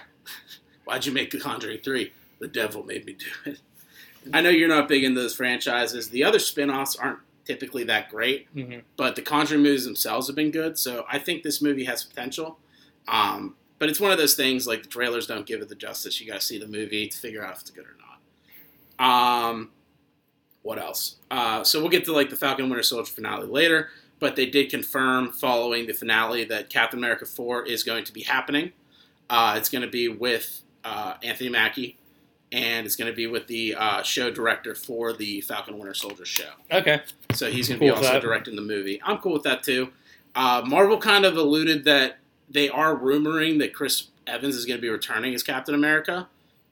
Why'd 0.85 1.05
you 1.05 1.11
make 1.11 1.31
The 1.31 1.39
Conjuring 1.39 1.80
Three? 1.80 2.14
The 2.39 2.47
devil 2.47 2.84
made 2.84 3.05
me 3.05 3.14
do 3.14 3.51
it. 3.51 3.59
I 4.34 4.41
know 4.41 4.49
you're 4.49 4.68
not 4.68 4.88
big 4.88 5.03
into 5.03 5.22
those 5.22 5.35
franchises. 5.35 6.09
The 6.09 6.23
other 6.23 6.39
spin-offs 6.39 6.95
aren't 6.95 7.19
typically 7.45 7.84
that 7.85 8.09
great, 8.09 8.47
hmm 8.53 8.80
but 8.97 9.15
the 9.15 9.22
Conjuring 9.22 9.64
movies 9.64 9.85
themselves 9.85 10.27
have 10.27 10.35
been 10.35 10.51
good. 10.51 10.77
So 10.77 11.05
I 11.09 11.18
think 11.19 11.43
this 11.43 11.61
movie 11.61 11.85
has 11.85 12.03
potential. 12.03 12.59
Um, 13.07 13.55
but 13.80 13.89
it's 13.89 13.99
one 13.99 14.11
of 14.11 14.18
those 14.18 14.34
things 14.35 14.68
like 14.68 14.84
the 14.84 14.89
trailers 14.89 15.27
don't 15.27 15.45
give 15.45 15.61
it 15.61 15.69
the 15.69 15.76
justice. 15.76 16.19
You 16.19 16.27
got 16.27 16.41
to 16.41 16.45
see 16.45 16.57
the 16.57 16.68
movie 16.68 17.07
to 17.07 17.18
figure 17.18 17.45
out 17.45 17.53
if 17.53 17.61
it's 17.61 17.69
good 17.69 17.85
or 17.85 17.95
not. 18.99 19.47
Um, 19.49 19.69
what 20.64 20.80
else? 20.80 21.18
Uh, 21.31 21.64
so 21.64 21.80
we'll 21.80 21.89
get 21.89 22.03
to 22.05 22.11
like 22.14 22.30
the 22.30 22.35
Falcon 22.35 22.69
Winter 22.69 22.84
Soldier 22.84 23.11
finale 23.11 23.47
later. 23.47 23.89
But 24.19 24.35
they 24.35 24.47
did 24.47 24.72
confirm 24.72 25.31
following 25.31 25.85
the 25.85 25.93
finale 25.93 26.43
that 26.45 26.72
Captain 26.72 26.97
America 26.99 27.26
4 27.26 27.68
is 27.68 27.84
going 27.84 28.03
to 28.05 28.11
be 28.11 28.23
happening. 28.23 28.72
Uh, 29.30 29.53
it's 29.57 29.69
going 29.69 29.84
to 29.84 29.88
be 29.88 30.07
with 30.07 30.64
uh, 30.84 31.14
Anthony 31.22 31.49
Mackie, 31.49 31.97
and 32.51 32.85
it's 32.85 32.95
going 32.95 33.11
to 33.11 33.15
be 33.15 33.27
with 33.27 33.47
the 33.47 33.75
uh, 33.75 34.01
show 34.03 34.31
director 34.31 34.73
for 34.75 35.13
the 35.13 35.41
Falcon 35.41 35.77
Winter 35.77 35.93
Soldier 35.93 36.25
show. 36.25 36.49
Okay. 36.71 37.01
So 37.33 37.49
he's 37.51 37.67
going 37.67 37.79
to 37.79 37.85
Cool 37.85 37.95
be 37.95 37.97
also 37.97 38.13
that. 38.13 38.21
directing 38.21 38.55
the 38.55 38.61
movie. 38.61 39.01
I'm 39.03 39.17
cool 39.17 39.33
with 39.33 39.43
that 39.43 39.63
too. 39.63 39.89
Uh, 40.35 40.61
Marvel 40.65 40.97
kind 40.97 41.25
of 41.25 41.35
alluded 41.35 41.83
that 41.85 42.17
they 42.49 42.69
are 42.69 42.95
rumoring 42.95 43.59
that 43.59 43.73
Chris 43.73 44.07
Evans 44.25 44.55
is 44.55 44.65
going 44.65 44.77
to 44.77 44.81
be 44.81 44.89
returning 44.89 45.33
as 45.33 45.43
Captain 45.43 45.75
America, 45.75 46.27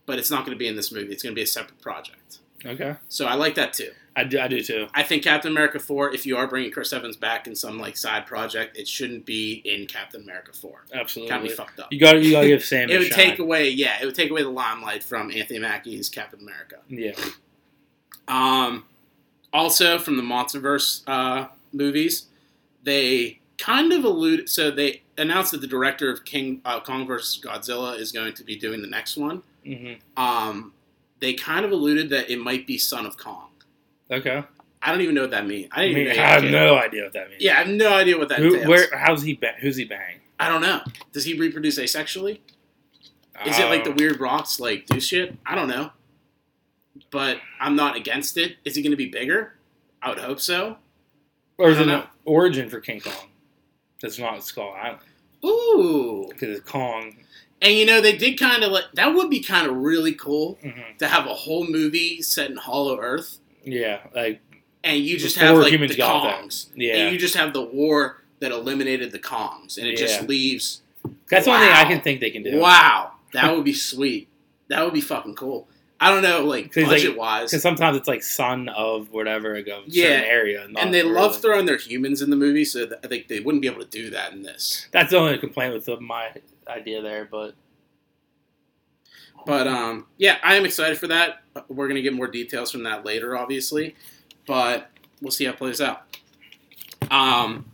but 0.06 0.20
it's 0.20 0.32
not 0.32 0.46
going 0.46 0.56
to 0.56 0.60
be 0.60 0.68
in 0.68 0.76
this 0.76 0.92
movie. 0.92 1.12
It's 1.12 1.24
going 1.24 1.34
to 1.34 1.40
be 1.40 1.44
a 1.44 1.48
separate 1.48 1.82
project. 1.82 2.40
Okay. 2.66 2.96
So 3.10 3.26
I 3.26 3.34
like 3.36 3.56
that 3.56 3.74
too. 3.74 3.92
I 4.18 4.24
do, 4.24 4.40
I 4.40 4.48
do 4.48 4.62
too. 4.62 4.88
I 4.94 5.04
think 5.04 5.24
Captain 5.24 5.52
America 5.52 5.78
4, 5.78 6.14
if 6.14 6.26
you 6.26 6.38
are 6.38 6.48
bringing 6.48 6.72
Chris 6.72 6.94
Evans 6.94 7.18
back 7.18 7.48
in 7.48 7.56
some 7.56 7.78
like 7.78 7.98
side 7.98 8.26
project, 8.26 8.78
it 8.78 8.88
shouldn't 8.88 9.26
be 9.26 9.62
in 9.66 9.88
Captain 9.88 10.22
America 10.22 10.54
4. 10.54 10.86
Absolutely. 10.94 11.36
Of 11.36 11.44
be 11.44 11.50
fucked 11.50 11.80
up. 11.80 11.92
You 11.92 12.00
got 12.00 12.22
you 12.22 12.32
got 12.32 12.42
to 12.42 12.48
give 12.48 12.64
Sam. 12.64 12.90
It 12.92 12.98
would 12.98 13.08
shine. 13.08 13.18
take 13.32 13.40
away, 13.40 13.70
yeah, 13.70 13.98
it 14.02 14.06
would 14.06 14.16
take 14.16 14.32
away 14.32 14.44
the 14.44 14.50
limelight 14.50 15.04
from 15.04 15.32
Anthony 15.32 15.60
Mackie's 15.60 16.08
Captain 16.08 16.40
America. 16.40 16.78
Yeah. 16.88 17.12
Um, 18.28 18.86
also, 19.52 20.00
from 20.00 20.18
the 20.18 20.24
MonsterVerse 20.24 21.04
uh, 21.08 21.48
movies, 21.74 22.26
they 22.84 23.40
kind 23.58 23.92
of 23.94 24.04
allude. 24.04 24.50
So 24.50 24.72
they 24.72 25.02
announced 25.18 25.52
that 25.52 25.62
the 25.62 25.68
director 25.68 26.10
of 26.12 26.26
King 26.26 26.62
uh, 26.66 26.80
Kong 26.80 27.06
vs. 27.06 27.42
Godzilla 27.44 27.98
is 28.00 28.12
going 28.12 28.34
to 28.34 28.44
be 28.44 28.56
doing 28.56 28.82
the 28.82 28.88
next 28.88 29.18
one. 29.18 29.44
hmm 29.66 29.94
Um, 30.18 30.74
they 31.20 31.34
kind 31.34 31.66
of 31.66 31.72
alluded 31.72 32.10
that 32.10 32.30
it 32.30 32.40
might 32.40 32.68
be 32.68 32.78
Son 32.78 33.06
of 33.06 33.18
Kong. 33.18 33.45
Okay. 34.12 34.44
I 34.82 34.92
don't 34.92 35.02
even 35.02 35.16
know 35.16 35.22
what 35.22 35.32
that 35.32 35.48
means. 35.48 35.68
I 35.72 35.84
I, 35.84 35.88
mean, 35.88 35.98
even 36.00 36.12
I 36.20 36.28
have 36.28 36.44
no 36.44 36.78
idea 36.78 37.04
what 37.04 37.14
that 37.14 37.30
means. 37.30 37.42
Yeah, 37.42 37.54
I 37.54 37.64
have 37.64 37.70
no 37.70 37.92
idea 37.94 38.18
what 38.18 38.30
that 38.30 38.40
Who, 38.40 38.54
entails. 38.54 38.68
where? 38.68 38.88
How's 38.98 39.24
he? 39.24 39.34
Ba- 39.34 39.56
who's 39.60 39.76
he 39.78 39.86
bang? 39.86 40.20
I 40.40 40.48
don't 40.50 40.62
know. 40.62 40.82
Does 41.12 41.24
he 41.26 41.34
reproduce 41.40 41.80
asexually? 41.80 42.40
Is 43.46 43.58
it 43.60 43.66
like 43.66 43.84
the 43.84 43.92
Uh, 43.92 43.96
weird 43.98 44.20
rocks 44.20 44.60
like 44.60 44.86
do 44.86 45.00
shit? 45.00 45.36
I 45.46 45.56
don't 45.56 45.68
know. 45.68 45.92
But 47.10 47.40
I'm 47.60 47.76
not 47.76 47.96
against 47.96 48.38
it. 48.38 48.58
Is 48.64 48.76
he 48.76 48.82
going 48.82 48.92
to 48.92 48.98
be 48.98 49.08
bigger? 49.10 49.56
I 50.02 50.10
would 50.10 50.20
hope 50.20 50.40
so. 50.40 50.78
Or 51.58 51.70
is 51.70 51.80
it 51.80 51.86
don't 51.86 52.04
an 52.04 52.08
origin 52.26 52.70
for 52.70 52.80
King 52.80 53.00
Kong? 53.02 53.30
That's 54.02 54.20
not 54.20 54.44
Skull 54.44 54.74
Island 54.80 55.00
Ooh. 55.44 56.28
because 56.30 56.58
it's 56.60 56.70
Kong. 56.70 57.16
And 57.62 57.74
you 57.74 57.86
know, 57.86 58.02
they 58.02 58.16
did 58.16 58.38
kind 58.40 58.64
of 58.64 58.72
like 58.72 58.86
that 58.94 59.14
would 59.16 59.30
be 59.30 59.42
kind 59.42 59.66
of 59.68 59.76
really 59.78 60.14
cool 60.14 60.58
hmm 60.62 60.70
to 61.00 61.08
have 61.08 61.26
a 61.26 61.34
whole 61.34 61.66
movie 61.68 62.22
set 62.22 62.50
in 62.52 62.58
Hollow 62.58 63.00
Earth, 63.00 63.40
Yeah, 63.66 64.00
like 64.16 64.42
and 64.84 65.00
you 65.00 65.18
just 65.18 65.38
have 65.38 65.58
like 65.58 65.72
the. 65.72 65.88
Kongs, 65.96 66.68
yeah. 66.76 66.96
and 66.98 67.14
you 67.14 67.20
just 67.20 67.36
have 67.36 67.54
the 67.54 67.64
war 67.64 68.24
that 68.40 68.52
eliminated 68.52 69.12
the 69.12 69.20
Kongs, 69.20 69.78
and 69.78 69.88
it 69.88 69.98
just 69.98 70.28
leaves. 70.28 70.82
That's 71.30 71.46
the 71.46 71.52
only 71.52 71.66
thing 71.68 71.76
I 71.76 71.86
can 71.86 72.02
think 72.02 72.20
they 72.20 72.32
can 72.32 72.44
do. 72.44 72.60
Wow, 72.60 73.14
that 73.34 73.52
would 73.56 73.66
be 73.66 73.74
sweet. 73.74 74.28
That 74.70 74.84
would 74.84 74.94
be 74.94 75.02
fucking 75.02 75.36
cool. 75.36 75.68
I 76.00 76.12
don't 76.12 76.24
know, 76.24 76.44
like 76.44 76.74
'Cause, 76.74 76.84
like, 76.84 76.92
budget 76.98 77.18
wise, 77.18 77.52
Because 77.52 77.62
sometimes 77.64 77.96
it's 77.96 78.08
like 78.08 78.22
son 78.22 78.68
of 78.70 79.12
whatever 79.12 79.56
like 79.56 79.68
a 79.68 79.82
Yeah, 79.88 80.08
certain 80.10 80.26
area, 80.26 80.68
and 80.78 80.94
they 80.94 81.02
really. 81.04 81.14
love 81.16 81.42
throwing 81.42 81.66
their 81.66 81.78
humans 81.78 82.22
in 82.22 82.30
the 82.30 82.36
movie, 82.36 82.66
so 82.66 82.86
that 82.86 83.00
I 83.04 83.08
think 83.08 83.28
they 83.30 83.40
wouldn't 83.40 83.62
be 83.62 83.68
able 83.70 83.82
to 83.82 83.90
do 83.90 84.10
that 84.10 84.34
in 84.34 84.44
this. 84.44 84.88
That's 84.92 85.12
the 85.12 85.18
only 85.18 85.38
complaint 85.38 85.74
with 85.74 85.86
the, 85.86 86.00
my 86.02 86.32
idea 86.68 87.02
there, 87.02 87.26
but 87.32 87.56
But 89.46 89.68
um, 89.68 90.08
yeah, 90.18 90.38
I 90.44 90.56
am 90.56 90.66
excited 90.66 90.98
for 90.98 91.08
that. 91.08 91.44
We're 91.68 91.88
gonna 91.88 92.02
get 92.02 92.14
more 92.14 92.28
details 92.28 92.72
from 92.72 92.84
that 92.84 93.06
later, 93.06 93.38
obviously, 93.38 93.96
but 94.48 94.90
we'll 95.22 95.32
see 95.32 95.46
how 95.46 95.52
it 95.52 95.58
plays 95.58 95.82
out. 95.82 96.04
Um, 97.12 97.72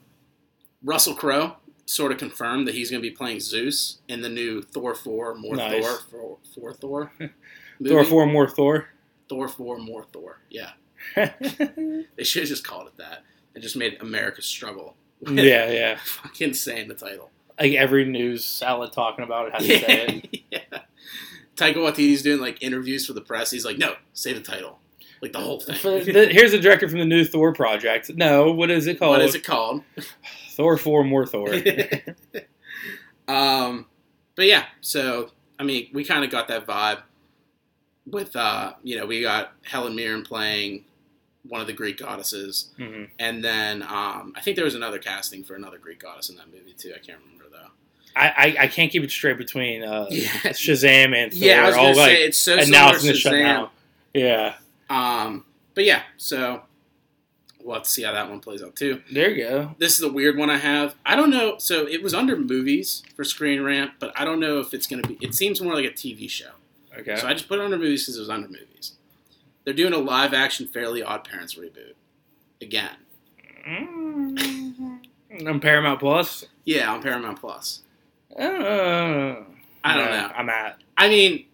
Russell 0.84 1.16
Crowe 1.16 1.56
sort 1.86 2.12
of 2.12 2.18
confirmed 2.18 2.68
that 2.68 2.76
he's 2.76 2.90
going 2.90 3.02
to 3.02 3.08
be 3.08 3.14
playing 3.14 3.40
Zeus 3.40 4.00
in 4.08 4.22
the 4.22 4.30
new 4.30 4.62
Thor 4.62 4.96
four 4.96 5.36
more 5.36 5.56
Nice. 5.56 5.84
Thor 5.84 5.98
for, 6.10 6.38
for 6.56 6.74
Thor. 6.74 7.12
Thor 7.88 8.04
four 8.06 8.26
more 8.26 8.48
Thor. 8.48 8.90
Thor 9.30 9.48
four 9.48 9.78
more 9.78 10.04
Thor. 10.12 10.40
Yeah, 10.50 10.72
yeah, 11.16 11.34
they 11.40 12.24
should 12.24 12.44
have 12.44 12.50
just 12.50 12.66
called 12.66 12.88
it 12.88 12.98
that. 12.98 13.24
It 13.56 13.60
just 13.60 13.76
made 13.76 13.98
America 14.02 14.42
struggle. 14.42 14.96
yeah, 15.22 15.70
yeah. 15.70 15.98
fucking 16.06 16.54
saying 16.54 16.88
the 16.88 16.96
title. 16.96 17.30
Like 17.60 17.74
every 17.74 18.06
news 18.06 18.64
outlet 18.66 18.94
talking 18.94 19.24
about 19.24 19.48
it 19.48 19.54
has 19.54 19.68
to 19.68 19.80
say 19.80 20.06
it. 20.32 20.42
yeah. 20.52 20.81
Taika 21.62 21.76
Waititi's 21.76 22.24
doing 22.24 22.42
like 22.42 22.62
interviews 22.62 23.06
for 23.06 23.14
the 23.14 23.22
press. 23.22 23.52
He's 23.52 23.66
like, 23.66 23.78
no, 23.78 23.96
say 24.14 24.34
the 24.34 24.42
title, 24.42 24.80
like 25.22 25.32
the 25.32 25.40
whole 25.40 25.60
thing. 25.60 25.76
Here's 26.06 26.54
a 26.54 26.60
director 26.60 26.90
from 26.90 27.00
the 27.00 27.06
new 27.06 27.24
Thor 27.24 27.54
project. 27.54 28.12
No, 28.16 28.52
what 28.52 28.72
is 28.72 28.88
it 28.88 29.00
called? 29.00 29.12
what 29.12 29.22
is 29.22 29.36
it 29.36 29.44
called? 29.44 29.84
Thor 30.52 30.78
four 30.78 31.04
more 31.04 31.26
Thor. 31.26 31.54
um, 33.28 33.86
but 34.36 34.46
yeah, 34.46 34.66
so 34.82 35.30
I 35.60 35.64
mean, 35.64 35.90
we 35.94 36.04
kind 36.04 36.26
of 36.26 36.32
got 36.32 36.48
that 36.48 36.66
vibe 36.66 37.04
with 38.08 38.36
uh, 38.36 38.74
you 38.84 38.98
know, 38.98 39.06
we 39.06 39.22
got 39.22 39.54
Helen 39.64 39.96
Mirren 39.96 40.24
playing 40.24 40.86
one 41.48 41.62
of 41.62 41.68
the 41.68 41.74
Greek 41.74 41.98
goddesses, 41.98 42.72
hmm 42.78 43.04
and 43.20 43.44
then 43.44 43.84
um, 43.84 44.34
I 44.36 44.42
think 44.42 44.56
there 44.56 44.66
was 44.66 44.76
another 44.76 45.00
casting 45.00 45.44
for 45.44 45.56
another 45.56 45.78
Greek 45.78 46.00
goddess 46.00 46.30
in 46.30 46.36
that 46.38 46.52
movie 46.52 46.74
too. 46.74 46.94
I 46.96 47.00
can't 47.00 47.20
remember. 47.24 47.41
I, 48.16 48.28
I 48.30 48.56
I 48.64 48.68
can't 48.68 48.92
keep 48.92 49.04
it 49.04 49.12
straight 49.12 49.38
between 49.38 49.84
uh, 49.84 50.08
Yeah. 50.10 50.28
Shazam 50.52 51.16
and 51.16 51.32
Thor. 51.32 51.42
Yeah, 51.48 51.64
I 51.64 51.68
was 51.68 51.76
all 51.78 51.84
gonna 51.86 51.98
like 51.98 52.10
say 52.18 52.24
it's 52.24 52.38
so 52.38 52.60
similar 52.60 52.68
announcing 52.68 53.08
to 53.08 53.14
the 53.14 53.20
shutdown. 53.20 53.66
Shazam. 53.66 53.70
Yeah, 54.14 54.54
Um, 54.90 55.46
but 55.74 55.86
yeah, 55.86 56.02
so 56.18 56.64
we'll 57.64 57.76
have 57.76 57.84
to 57.84 57.90
see 57.90 58.04
how 58.04 58.12
that 58.12 58.30
one 58.30 58.40
plays 58.42 58.62
out 58.62 58.76
too. 58.76 59.02
there 59.12 59.30
you 59.30 59.48
go. 59.48 59.76
This 59.78 59.98
is 59.98 60.04
a 60.04 60.12
weird 60.12 60.36
one 60.38 60.50
I 60.50 60.58
have. 60.58 60.96
I 61.06 61.16
don't 61.16 61.30
know. 61.30 61.56
So 61.60 61.86
it 61.88 62.04
was 62.04 62.14
under 62.14 62.36
movies 62.36 63.04
for 63.16 63.24
Screen 63.24 63.62
Rant, 63.62 63.92
but 64.00 64.12
I 64.20 64.26
don't 64.26 64.40
know 64.42 64.60
if 64.60 64.74
it's 64.74 64.88
going 64.88 65.02
to 65.02 65.08
be. 65.08 65.18
It 65.22 65.34
seems 65.36 65.62
more 65.62 65.74
like 65.76 65.86
a 65.86 65.92
TV 65.92 66.30
show. 66.30 66.50
Okay. 66.98 67.16
So 67.16 67.28
I 67.28 67.34
just 67.34 67.48
put 67.48 67.60
it 67.60 67.64
under 67.64 67.78
movies 67.78 68.04
because 68.04 68.18
it 68.18 68.20
was 68.20 68.30
under 68.30 68.48
movies. 68.50 68.94
They're 69.64 69.74
doing 69.74 69.94
a 69.94 69.98
live 70.00 70.34
action 70.34 70.68
Fairly 70.68 71.02
Odd 71.04 71.24
Parents 71.24 71.56
reboot 71.56 71.94
again. 72.62 72.96
Mm, 73.66 75.00
on 75.48 75.60
Paramount 75.60 76.00
Plus. 76.00 76.46
Yeah, 76.66 76.92
on 76.92 77.02
Paramount 77.02 77.40
Plus. 77.40 77.82
Uh, 78.38 79.44
I 79.84 79.98
don't 79.98 80.10
know. 80.12 80.32
I'm 80.36 80.50
at 80.50 80.78
I 80.98 81.10
mean, 81.10 81.46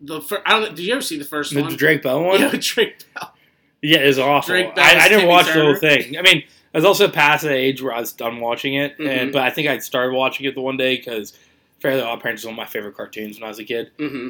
the 0.00 0.20
fir- 0.20 0.42
I 0.46 0.52
don't. 0.52 0.62
know. 0.62 0.68
Did 0.70 0.80
you 0.84 0.92
ever 0.92 1.02
see 1.02 1.18
the 1.18 1.24
first 1.24 1.52
the, 1.54 1.60
one? 1.62 1.70
the 1.70 1.76
Drake 1.76 2.02
Bell 2.02 2.22
one. 2.22 2.40
Yeah, 2.40 2.54
Drake 2.58 3.04
Bell. 3.14 3.34
Yeah, 3.82 3.98
it's 3.98 4.18
awful. 4.18 4.52
Drake 4.54 4.72
I, 4.76 4.96
I 5.00 5.08
didn't 5.08 5.20
Timmy 5.20 5.26
watch 5.26 5.46
the 5.46 5.52
whole 5.52 5.76
thing. 5.76 6.16
I 6.18 6.22
mean, 6.22 6.42
I 6.74 6.78
was 6.78 6.84
also 6.84 7.08
past 7.08 7.44
the 7.44 7.52
age 7.54 7.82
where 7.82 7.92
I 7.94 8.00
was 8.00 8.12
done 8.12 8.40
watching 8.40 8.74
it, 8.74 8.98
Mhm. 8.98 9.08
and 9.08 9.32
but 9.32 9.42
I 9.42 9.50
think 9.50 9.68
I 9.68 9.78
started 9.78 10.14
watching 10.14 10.46
it 10.46 10.54
the 10.54 10.60
one 10.62 10.76
day 10.76 10.96
because 10.96 11.38
Fairly 11.80 12.00
Odd 12.00 12.20
Parents 12.20 12.42
was 12.42 12.46
one 12.46 12.54
of 12.54 12.56
my 12.58 12.66
favorite 12.66 12.96
cartoons 12.96 13.36
when 13.36 13.44
I 13.44 13.48
was 13.48 13.58
a 13.58 13.64
kid, 13.64 13.90
Mm-hmm. 13.98 14.28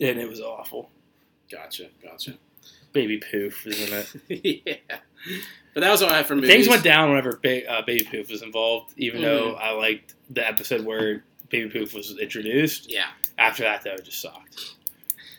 and 0.00 0.18
it 0.20 0.28
was 0.28 0.40
awful. 0.40 0.90
Gotcha. 1.50 1.88
Gotcha. 2.02 2.34
Baby 2.92 3.18
Poof 3.18 3.66
isn't 3.66 4.06
it. 4.28 4.64
yeah. 4.86 4.98
But 5.74 5.80
that 5.80 5.90
was 5.90 6.02
all 6.02 6.10
I 6.10 6.18
have 6.18 6.26
for 6.26 6.36
movies. 6.36 6.50
Things 6.50 6.68
went 6.68 6.84
down 6.84 7.08
whenever 7.10 7.38
ba- 7.42 7.68
uh, 7.68 7.82
Baby 7.82 8.04
Poof 8.04 8.30
was 8.30 8.42
involved, 8.42 8.94
even 8.96 9.20
Mhm. 9.20 9.24
though 9.24 9.54
I 9.54 9.72
liked 9.72 10.14
the 10.30 10.46
episode 10.46 10.84
where 10.84 11.24
Baby 11.54 11.70
Poof 11.70 11.94
was 11.94 12.18
introduced. 12.18 12.90
Yeah. 12.90 13.06
After 13.38 13.62
that, 13.62 13.82
though, 13.84 13.92
it 13.92 14.04
just 14.04 14.20
sucked. 14.20 14.74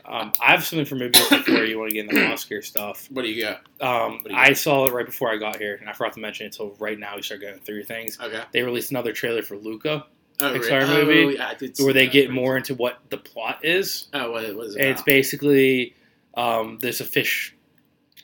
Um, 0.05 0.31
I 0.41 0.51
have 0.51 0.63
something 0.63 0.85
for 0.85 0.95
movies 0.95 1.27
before 1.29 1.65
you 1.65 1.77
want 1.77 1.89
to 1.89 1.95
get 1.95 2.05
into 2.05 2.15
the 2.15 2.31
Oscar 2.31 2.61
stuff. 2.61 3.07
What 3.11 3.23
do 3.23 3.29
you 3.29 3.43
got? 3.43 3.57
Um, 3.81 4.19
do 4.23 4.31
you 4.31 4.37
I 4.37 4.49
got? 4.49 4.57
saw 4.57 4.85
it 4.85 4.93
right 4.93 5.05
before 5.05 5.29
I 5.29 5.35
got 5.37 5.57
here, 5.57 5.75
and 5.75 5.89
I 5.89 5.93
forgot 5.93 6.13
to 6.13 6.19
mention 6.21 6.45
it 6.45 6.57
until 6.57 6.73
right 6.79 6.97
now 6.97 7.15
we 7.17 7.21
start 7.21 7.41
going 7.41 7.59
through 7.59 7.83
things. 7.83 8.17
Okay. 8.21 8.41
They 8.53 8.61
released 8.61 8.91
another 8.91 9.11
trailer 9.11 9.41
for 9.41 9.57
Luca, 9.57 10.05
Oh, 10.41 10.53
Pixar 10.53 10.87
movie, 10.87 11.23
Oh, 11.25 11.29
yeah, 11.29 11.47
I 11.49 11.53
did 11.55 11.75
see 11.75 11.83
where 11.83 11.93
they 11.93 12.07
get 12.07 12.29
more 12.31 12.55
into 12.55 12.75
what 12.75 12.99
the 13.09 13.17
plot 13.17 13.59
is. 13.65 14.07
Oh, 14.13 14.31
what 14.31 14.43
it 14.45 14.55
was. 14.55 14.75
And 14.75 14.85
it's 14.85 15.01
basically 15.01 15.95
um, 16.35 16.77
there's 16.81 17.01
a 17.01 17.05
fish 17.05 17.55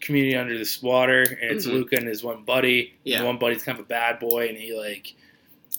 community 0.01 0.35
under 0.35 0.57
this 0.57 0.81
water, 0.81 1.23
and 1.23 1.51
it's 1.51 1.65
Mhm. 1.67 1.73
Luca 1.73 1.95
and 1.97 2.07
his 2.07 2.23
one 2.23 2.43
buddy. 2.43 2.93
Yeah. 3.03 3.17
And 3.17 3.25
one 3.25 3.37
buddy's 3.37 3.63
kind 3.63 3.77
of 3.79 3.85
a 3.85 3.87
bad 3.87 4.19
boy, 4.19 4.47
and 4.47 4.57
he 4.57 4.73
like 4.73 5.13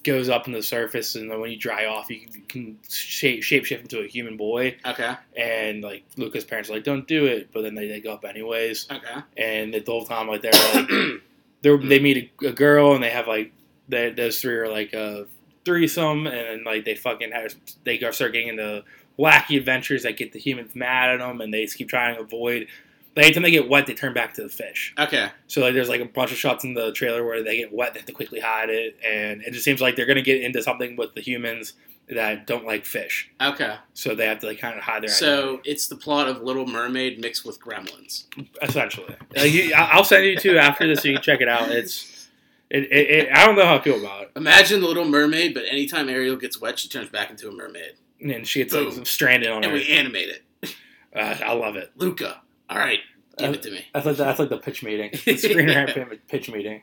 goes 0.03 0.29
up 0.29 0.47
in 0.47 0.53
the 0.53 0.63
surface, 0.63 1.15
and 1.15 1.31
then 1.31 1.41
when 1.41 1.51
you 1.51 1.57
dry 1.57 1.87
off, 1.87 2.11
you 2.11 2.27
can, 2.49 2.79
shape 2.89 3.43
shapeshift 3.43 3.81
into 3.81 4.01
a 4.01 4.07
human 4.07 4.37
boy. 4.37 4.77
Okay. 4.85 5.15
And 5.37 5.83
like 5.83 6.05
Luca's 6.17 6.45
parents 6.45 6.71
are 6.71 6.75
like, 6.75 6.85
don't 6.85 7.07
do 7.07 7.27
it, 7.27 7.51
but 7.53 7.63
then 7.63 7.75
they, 7.75 7.89
they 7.89 8.01
go 8.01 8.13
up 8.13 8.25
anyways. 8.25 8.87
Okay. 8.91 9.23
And 9.37 9.75
the 9.75 9.83
whole 9.87 10.05
time, 10.05 10.29
like 10.29 10.43
they're 10.43 10.53
like 10.75 10.89
they're, 11.63 11.79
they 11.79 12.01
meet 12.01 12.33
a, 12.43 12.49
a 12.49 12.53
girl, 12.53 12.95
and 12.95 13.03
they 13.03 13.11
have 13.11 13.27
like 13.27 13.53
they, 13.89 14.11
those 14.11 14.41
three 14.41 14.55
are 14.55 14.69
like 14.69 14.93
a 14.93 15.27
threesome, 15.65 16.27
and 16.27 16.37
then, 16.37 16.65
like 16.65 16.85
they 16.85 16.95
fucking 16.95 17.33
have 17.33 17.55
they 17.85 17.99
start 17.99 18.33
getting 18.33 18.49
into 18.49 18.85
wacky 19.19 19.57
adventures 19.57 20.03
that 20.03 20.17
get 20.17 20.33
the 20.33 20.39
humans 20.39 20.75
mad 20.75 21.11
at 21.11 21.19
them, 21.19 21.41
and 21.41 21.53
they 21.53 21.65
just 21.65 21.77
keep 21.77 21.89
trying 21.89 22.17
to 22.17 22.23
avoid. 22.23 22.67
But 23.15 23.25
anytime 23.25 23.43
they 23.43 23.51
get 23.51 23.69
wet, 23.69 23.87
they 23.87 23.95
turn 23.95 24.15
back 24.15 24.33
to 24.35 24.43
the 24.43 24.49
fish. 24.49 24.95
okay. 24.99 25.29
So 25.47 25.61
like, 25.61 25.75
there's 25.75 25.89
like 25.91 26.01
a 26.01 26.07
bunch 26.07 26.33
of 26.33 26.39
shots 26.39 26.65
in 26.65 26.75
the 26.75 26.93
trailer 26.93 27.25
where 27.25 27.43
they 27.43 27.59
get 27.59 27.73
wet, 27.73 27.93
they 27.93 28.01
have 28.01 28.07
to 28.07 28.13
quickly 28.13 28.41
hide 28.41 28.71
it, 28.71 28.97
and 29.07 29.43
it 29.43 29.53
just 29.53 29.65
seems 29.65 29.81
like 29.83 29.97
they're 29.97 30.07
gonna 30.07 30.23
get 30.23 30.41
into 30.43 30.63
something 30.63 30.97
with 30.97 31.15
the 31.15 31.21
humans 31.21 31.75
that 32.09 32.47
don't 32.47 32.67
like 32.67 32.85
fish, 32.85 33.31
Okay. 33.41 33.77
so 33.95 34.15
they 34.15 34.27
have 34.27 34.39
to 34.41 34.47
like 34.47 34.59
kind 34.59 34.77
of 34.77 34.83
hide 34.83 35.03
their 35.03 35.09
So 35.09 35.61
it's 35.65 35.87
the 35.89 35.97
plot 35.97 36.27
of 36.29 36.43
Little 36.43 36.67
Mermaid 36.67 37.21
mixed 37.21 37.45
with 37.47 37.61
Gremlins. 37.61 38.25
essentially. 38.61 39.15
Uh, 39.39 39.43
you, 39.43 39.73
I'll 39.75 40.05
send 40.05 40.25
you 40.27 40.37
two 40.37 40.59
after 40.59 40.87
this 40.87 41.01
so 41.03 41.09
you 41.09 41.15
can 41.15 41.23
check 41.23 41.41
it 41.41 41.49
out. 41.49 41.71
It's 41.71 42.29
it, 42.71 42.85
it, 42.85 43.11
it, 43.11 43.29
I 43.33 43.47
don't 43.47 43.57
know 43.57 43.65
how 43.67 43.77
I 43.77 43.83
feel 43.83 43.99
about 44.01 44.23
it. 44.23 44.33
Imagine 44.37 44.81
the 44.81 44.87
Little 44.89 45.05
Mermaid, 45.05 45.55
but 45.55 45.65
anytime 45.71 46.09
Ariel 46.09 46.37
gets 46.37 46.61
wet, 46.61 46.79
she 46.79 46.89
turns 46.89 47.09
back 47.11 47.31
into 47.31 47.49
a 47.49 47.53
mermaid, 47.53 47.93
And 48.21 48.47
she 48.47 48.65
gets 48.65 48.73
like 48.75 49.07
stranded 49.07 49.51
on 49.51 49.57
and 49.63 49.67
her. 49.67 49.73
we 49.73 49.89
animate 49.89 50.29
it. 50.31 50.75
Uh, 51.15 51.37
I 51.45 51.53
love 51.53 51.77
it. 51.77 51.93
Luca. 51.97 52.42
All 52.73 52.79
right, 52.79 53.01
give 53.39 53.51
Uh, 53.51 53.53
it 53.53 53.63
to 53.63 53.71
me. 53.71 53.85
That's 53.93 54.07
like 54.07 54.17
that's 54.17 54.39
like 54.39 54.49
the 54.49 54.59
pitch 54.59 54.83
meeting, 54.83 55.11
the 55.25 55.37
screen 55.37 55.67
rant 55.69 56.27
pitch 56.29 56.51
meeting. 56.51 56.83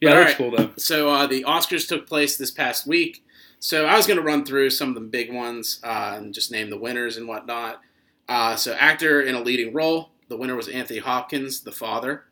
Yeah, 0.00 0.10
that's 0.14 0.28
right. 0.30 0.36
cool 0.36 0.56
though. 0.56 0.72
So 0.76 1.08
uh, 1.10 1.26
the 1.26 1.44
Oscars 1.44 1.88
took 1.88 2.06
place 2.06 2.36
this 2.36 2.50
past 2.50 2.86
week. 2.86 3.24
So 3.58 3.86
I 3.86 3.96
was 3.96 4.06
going 4.06 4.18
to 4.18 4.22
run 4.22 4.44
through 4.44 4.70
some 4.70 4.90
of 4.90 4.94
the 4.94 5.00
big 5.00 5.32
ones 5.32 5.80
uh, 5.82 6.14
and 6.18 6.34
just 6.34 6.52
name 6.52 6.68
the 6.68 6.76
winners 6.78 7.16
and 7.16 7.26
whatnot. 7.26 7.80
Uh, 8.28 8.54
so 8.56 8.74
actor 8.74 9.22
in 9.22 9.34
a 9.34 9.40
leading 9.40 9.72
role, 9.72 10.10
the 10.28 10.36
winner 10.36 10.54
was 10.54 10.68
Anthony 10.68 10.98
Hopkins, 10.98 11.60
the 11.62 11.72
father. 11.72 12.24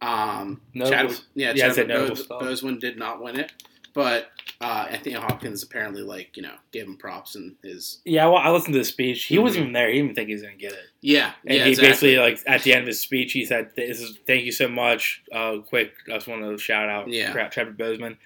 Um, 0.00 0.62
Nobles. 0.72 0.90
Chadwick, 0.90 1.18
yeah, 1.34 1.52
Yeah, 1.54 1.66
I 1.66 1.68
Chadwick 1.70 1.88
noble 1.88 2.08
Bos- 2.28 2.62
Boseman 2.62 2.80
did 2.80 2.98
not 2.98 3.22
win 3.22 3.38
it, 3.38 3.52
but 3.94 4.30
uh, 4.60 4.86
Anthony 4.90 5.14
Hopkins 5.14 5.62
apparently 5.62 6.02
like 6.02 6.36
you 6.36 6.42
know 6.42 6.54
gave 6.72 6.84
him 6.84 6.96
props 6.96 7.34
and 7.36 7.54
his 7.62 8.00
Yeah, 8.04 8.26
well, 8.26 8.36
I 8.36 8.50
listened 8.50 8.74
to 8.74 8.78
the 8.78 8.84
speech. 8.84 9.24
He 9.24 9.38
wasn't 9.38 9.58
Mhm. 9.58 9.62
even 9.62 9.72
there. 9.72 9.90
He 9.90 10.00
didn't 10.02 10.14
think 10.14 10.28
he 10.28 10.34
was 10.34 10.42
gonna 10.42 10.54
get 10.56 10.72
it. 10.72 10.86
yeah 11.00 11.32
And 11.46 11.56
yeah 11.58 11.64
he 11.64 11.70
exactly. 11.70 11.88
basically 11.90 12.16
like 12.18 12.40
at 12.46 12.62
the 12.62 12.72
end 12.74 12.82
of 12.82 12.86
his 12.88 13.00
speech, 13.00 13.32
he 13.32 13.44
said, 13.46 13.70
"This 13.76 14.00
is 14.00 14.18
thank 14.26 14.44
you 14.44 14.52
so 14.52 14.68
much. 14.68 15.22
Uh, 15.32 15.58
quick, 15.58 15.94
I 16.08 16.14
just 16.14 16.28
want 16.28 16.42
to 16.42 16.58
shout 16.58 16.88
out 16.88 17.08
Yeah. 17.08 17.48
Chadwick 17.48 17.76
Boseman. 17.78 18.16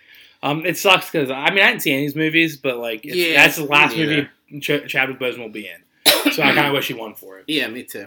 Um, 0.43 0.65
it 0.67 0.77
sucks 0.79 1.11
because 1.11 1.31
I 1.31 1.51
mean 1.51 1.63
I 1.65 1.69
didn't 1.71 1.83
see 1.83 1.93
any 1.93 2.07
of 2.07 2.13
these 2.13 2.17
movies, 2.17 2.57
but 2.57 2.79
like 2.79 3.05
it's, 3.05 3.17
Yeah, 3.17 3.35
that's 3.45 3.57
the 3.57 3.65
last 3.65 3.97
movie 3.97 4.29
Ch- 4.61 4.87
Chadwick 4.89 5.19
Boseman 5.19 5.39
will 5.41 5.49
be 5.49 5.69
in. 5.69 6.33
So 6.33 6.43
I 6.43 6.55
kind 6.55 6.67
of 6.69 6.73
wish 6.73 6.89
he 6.89 6.95
won 6.95 7.15
for 7.15 7.39
it. 7.39 7.45
Yeah, 7.49 7.67
me 7.69 7.83
too. 7.85 8.07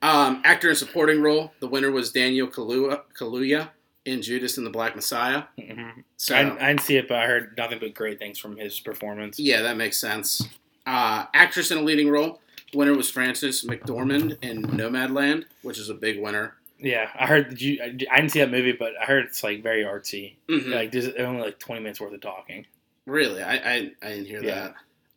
Um, 0.00 0.42
actor 0.44 0.68
in 0.70 0.74
supporting 0.76 1.20
role, 1.22 1.52
the 1.60 1.68
winner 1.68 1.90
was 1.90 2.10
Daniel 2.10 2.48
Kaluuya, 2.48 3.02
Kaluuya 3.16 3.68
in 4.04 4.22
Judas 4.22 4.56
and 4.58 4.66
the 4.66 4.70
Black 4.70 4.94
Messiah. 4.96 5.44
hmm 5.58 6.00
So 6.16 6.34
I, 6.34 6.40
I 6.40 6.68
didn't 6.68 6.80
see 6.82 6.96
it, 6.96 7.08
but 7.08 7.18
I 7.18 7.26
heard 7.26 7.54
nothing 7.56 7.78
but 7.78 7.94
great 7.94 8.18
things 8.18 8.38
from 8.38 8.56
his 8.56 8.78
performance. 8.80 9.38
yeah, 9.38 9.62
that 9.62 9.76
makes 9.76 9.98
sense. 9.98 10.48
Uh, 10.86 11.26
actress 11.34 11.70
in 11.70 11.78
a 11.78 11.82
leading 11.82 12.10
role, 12.10 12.40
winner 12.74 12.94
was 12.96 13.08
Frances 13.10 13.62
McDormand 13.64 14.42
in 14.42 14.62
Nomadland, 14.64 15.44
which 15.62 15.78
is 15.78 15.88
a 15.90 15.94
big 15.94 16.20
winner. 16.20 16.54
Yeah, 16.78 17.08
I 17.16 17.26
heard. 17.28 17.60
You, 17.60 17.78
I 17.80 17.90
didn't 17.90 18.30
see 18.30 18.40
that 18.40 18.50
movie, 18.50 18.72
but 18.72 18.94
I 19.00 19.04
heard 19.04 19.26
it's 19.26 19.44
like 19.44 19.62
very 19.62 19.84
artsy. 19.84 20.34
Mhm. 20.48 20.74
Like 20.74 20.90
there's 20.90 21.06
only 21.10 21.40
like 21.42 21.60
20 21.60 21.80
minutes 21.80 22.00
worth 22.00 22.12
of 22.12 22.20
talking. 22.20 22.66
Really, 23.06 23.40
I, 23.40 23.54
I 23.54 23.90
I 24.02 24.08
didn't 24.08 24.24
hear 24.26 24.42
Yeah. 24.42 24.54
that. 24.54 24.74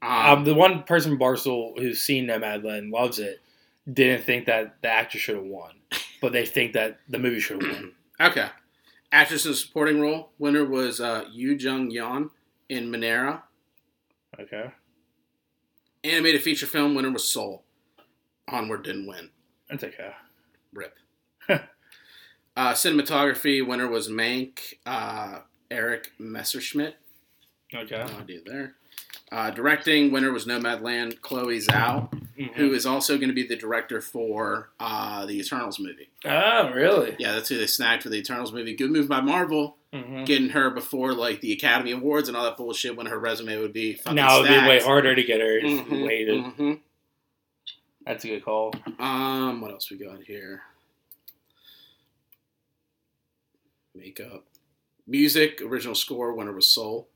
Um, 0.08 0.38
Um, 0.40 0.44
the 0.44 0.54
one 0.54 0.84
person 0.84 1.14
in 1.14 1.18
Barstool 1.18 1.80
who's 1.80 2.00
seen 2.00 2.28
Nomadland 2.28 2.92
loves 2.92 3.18
it. 3.18 3.42
Didn't 3.92 4.24
think 4.26 4.46
that 4.46 4.76
the 4.84 4.90
actor 4.90 5.18
should 5.18 5.36
have 5.38 5.46
won, 5.46 5.72
but 6.22 6.34
they 6.34 6.46
think 6.46 6.74
that 6.74 7.00
the 7.10 7.18
movie 7.18 7.40
should 7.40 7.64
have 7.64 7.72
won. 7.72 7.92
okay, 8.22 8.48
actress 9.16 9.46
in 9.46 9.54
supporting 9.54 10.02
role, 10.02 10.32
winner 10.38 10.66
was 10.66 11.00
uh, 11.00 11.24
Yu 11.32 11.54
Jung 11.54 11.90
Yeon 11.90 12.30
in 12.68 12.92
Minari. 12.92 13.42
Okay, 14.40 14.66
Animated 16.04 16.44
feature 16.44 16.66
film 16.66 16.94
winner 16.94 17.12
was 17.12 17.28
Soul. 17.28 17.64
Onward 18.48 18.84
didn't 18.84 19.08
win. 19.08 19.30
that's 19.70 19.84
okay. 19.84 20.12
Rip. 20.74 20.96
uh, 21.50 21.62
cinematography 22.58 23.66
winner 23.66 23.88
was 23.88 24.10
Mank 24.10 24.76
uh, 24.86 25.40
Erik 25.72 26.12
Messerschmidt. 26.20 26.98
Okay, 27.74 27.98
No 27.98 28.20
idea 28.20 28.40
there. 28.46 28.76
Uh, 29.32 29.50
directing 29.50 30.12
winner 30.12 30.32
was 30.32 30.46
Nomadland 30.46 31.22
Chloe 31.22 31.60
Zhao. 31.60 32.25
Mhm. 32.38 32.54
who 32.56 32.74
is 32.74 32.86
also 32.86 33.18
going 33.18 33.30
to 33.30 33.34
be 33.36 33.48
the 33.48 33.56
director 33.56 34.02
for 34.02 34.70
uh, 34.80 35.26
the 35.26 35.40
Eternals 35.40 35.80
movie. 35.80 36.10
Oh, 36.26 36.72
really? 36.74 37.16
Yeah, 37.18 37.34
that's 37.34 37.48
who 37.50 37.58
they 37.58 37.68
snagged 37.68 38.04
for 38.04 38.10
the 38.10 38.18
Eternals 38.18 38.52
movie. 38.52 38.76
Good 38.76 38.92
move 38.92 39.08
by 39.08 39.22
Marvel, 39.22 39.78
Mhm. 39.94 40.26
getting 40.26 40.50
her 40.50 40.70
before 40.70 41.14
like 41.14 41.40
the 41.42 41.54
Academy 41.54 41.92
Awards 41.92 42.28
and 42.28 42.36
all 42.36 42.44
that 42.44 42.58
bullshit 42.58 42.98
when 42.98 43.06
her 43.06 43.18
resume 43.20 43.58
would 43.60 43.72
be 43.74 43.94
fucking 43.94 44.16
Now 44.16 44.42
it'd 44.44 44.50
be 44.50 44.68
way 44.68 44.82
harder 44.82 45.16
to 45.16 45.24
get 45.24 45.40
her 45.40 45.62
Mhm, 45.62 46.06
waited. 46.06 46.44
mhm. 46.44 46.80
That's 48.06 48.24
a 48.26 48.28
good 48.28 48.44
call. 48.44 48.74
Um, 49.00 49.62
what 49.62 49.72
else 49.72 49.90
we 49.90 49.98
got 49.98 50.22
here? 50.24 50.64
Makeup, 53.96 54.44
music, 55.08 55.62
original 55.62 55.96
score. 55.96 56.34
Winner 56.34 56.52
was 56.52 56.68
Soul. 56.68 57.08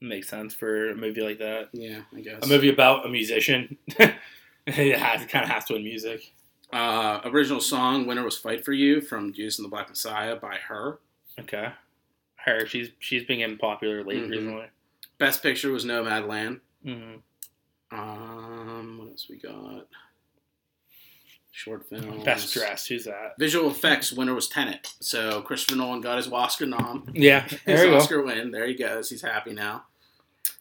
Makes 0.00 0.28
sense 0.28 0.52
for 0.54 0.90
a 0.90 0.94
movie 0.94 1.22
like 1.22 1.38
that. 1.38 1.68
Yeah, 1.72 2.00
I 2.14 2.20
guess. 2.20 2.44
A 2.44 2.46
movie 2.48 2.68
about 2.68 3.06
a 3.06 3.08
musician. 3.08 3.76
it 3.98 4.98
has 4.98 5.22
it 5.22 5.28
kind 5.28 5.44
of 5.44 5.50
has 5.50 5.64
to 5.66 5.72
win 5.74 5.84
music. 5.84 6.32
Uh, 6.72 7.20
original 7.24 7.60
song 7.60 8.06
winner 8.06 8.22
was 8.24 8.36
"Fight 8.36 8.64
for 8.64 8.72
You" 8.72 9.00
from 9.00 9.32
Judas 9.32 9.58
and 9.58 9.64
the 9.64 9.70
Black 9.70 9.88
Messiah 9.88 10.36
by 10.36 10.56
her. 10.68 10.98
Okay. 11.40 11.68
H.E.R., 12.46 12.66
she's 12.66 12.90
she's 12.98 13.24
been 13.24 13.38
getting 13.38 13.56
popular 13.58 14.04
late 14.04 14.22
Mhm. 14.24 14.30
recently. 14.30 14.66
Best 15.18 15.42
picture 15.42 15.70
was 15.72 15.84
Nomadland. 15.84 16.60
hmm 16.84 17.14
Um, 17.90 18.98
what 18.98 19.08
else 19.10 19.28
we 19.30 19.36
got? 19.38 19.86
Short 21.56 21.88
film. 21.88 22.22
Best 22.22 22.52
dressed, 22.52 22.86
who's 22.88 23.06
that? 23.06 23.34
Visual 23.38 23.70
effects 23.70 24.12
winner 24.12 24.34
was 24.34 24.46
Tenet. 24.46 24.92
So 25.00 25.40
Christopher 25.40 25.76
Nolan 25.78 26.02
got 26.02 26.18
his 26.18 26.30
Oscar 26.30 26.66
nom. 26.66 27.08
Yeah, 27.14 27.40
His 27.48 27.60
there 27.64 27.86
go. 27.88 27.96
Oscar 27.96 28.22
win. 28.22 28.50
There 28.50 28.66
he 28.66 28.74
goes. 28.74 29.08
He's 29.08 29.22
happy 29.22 29.54
now. 29.54 29.84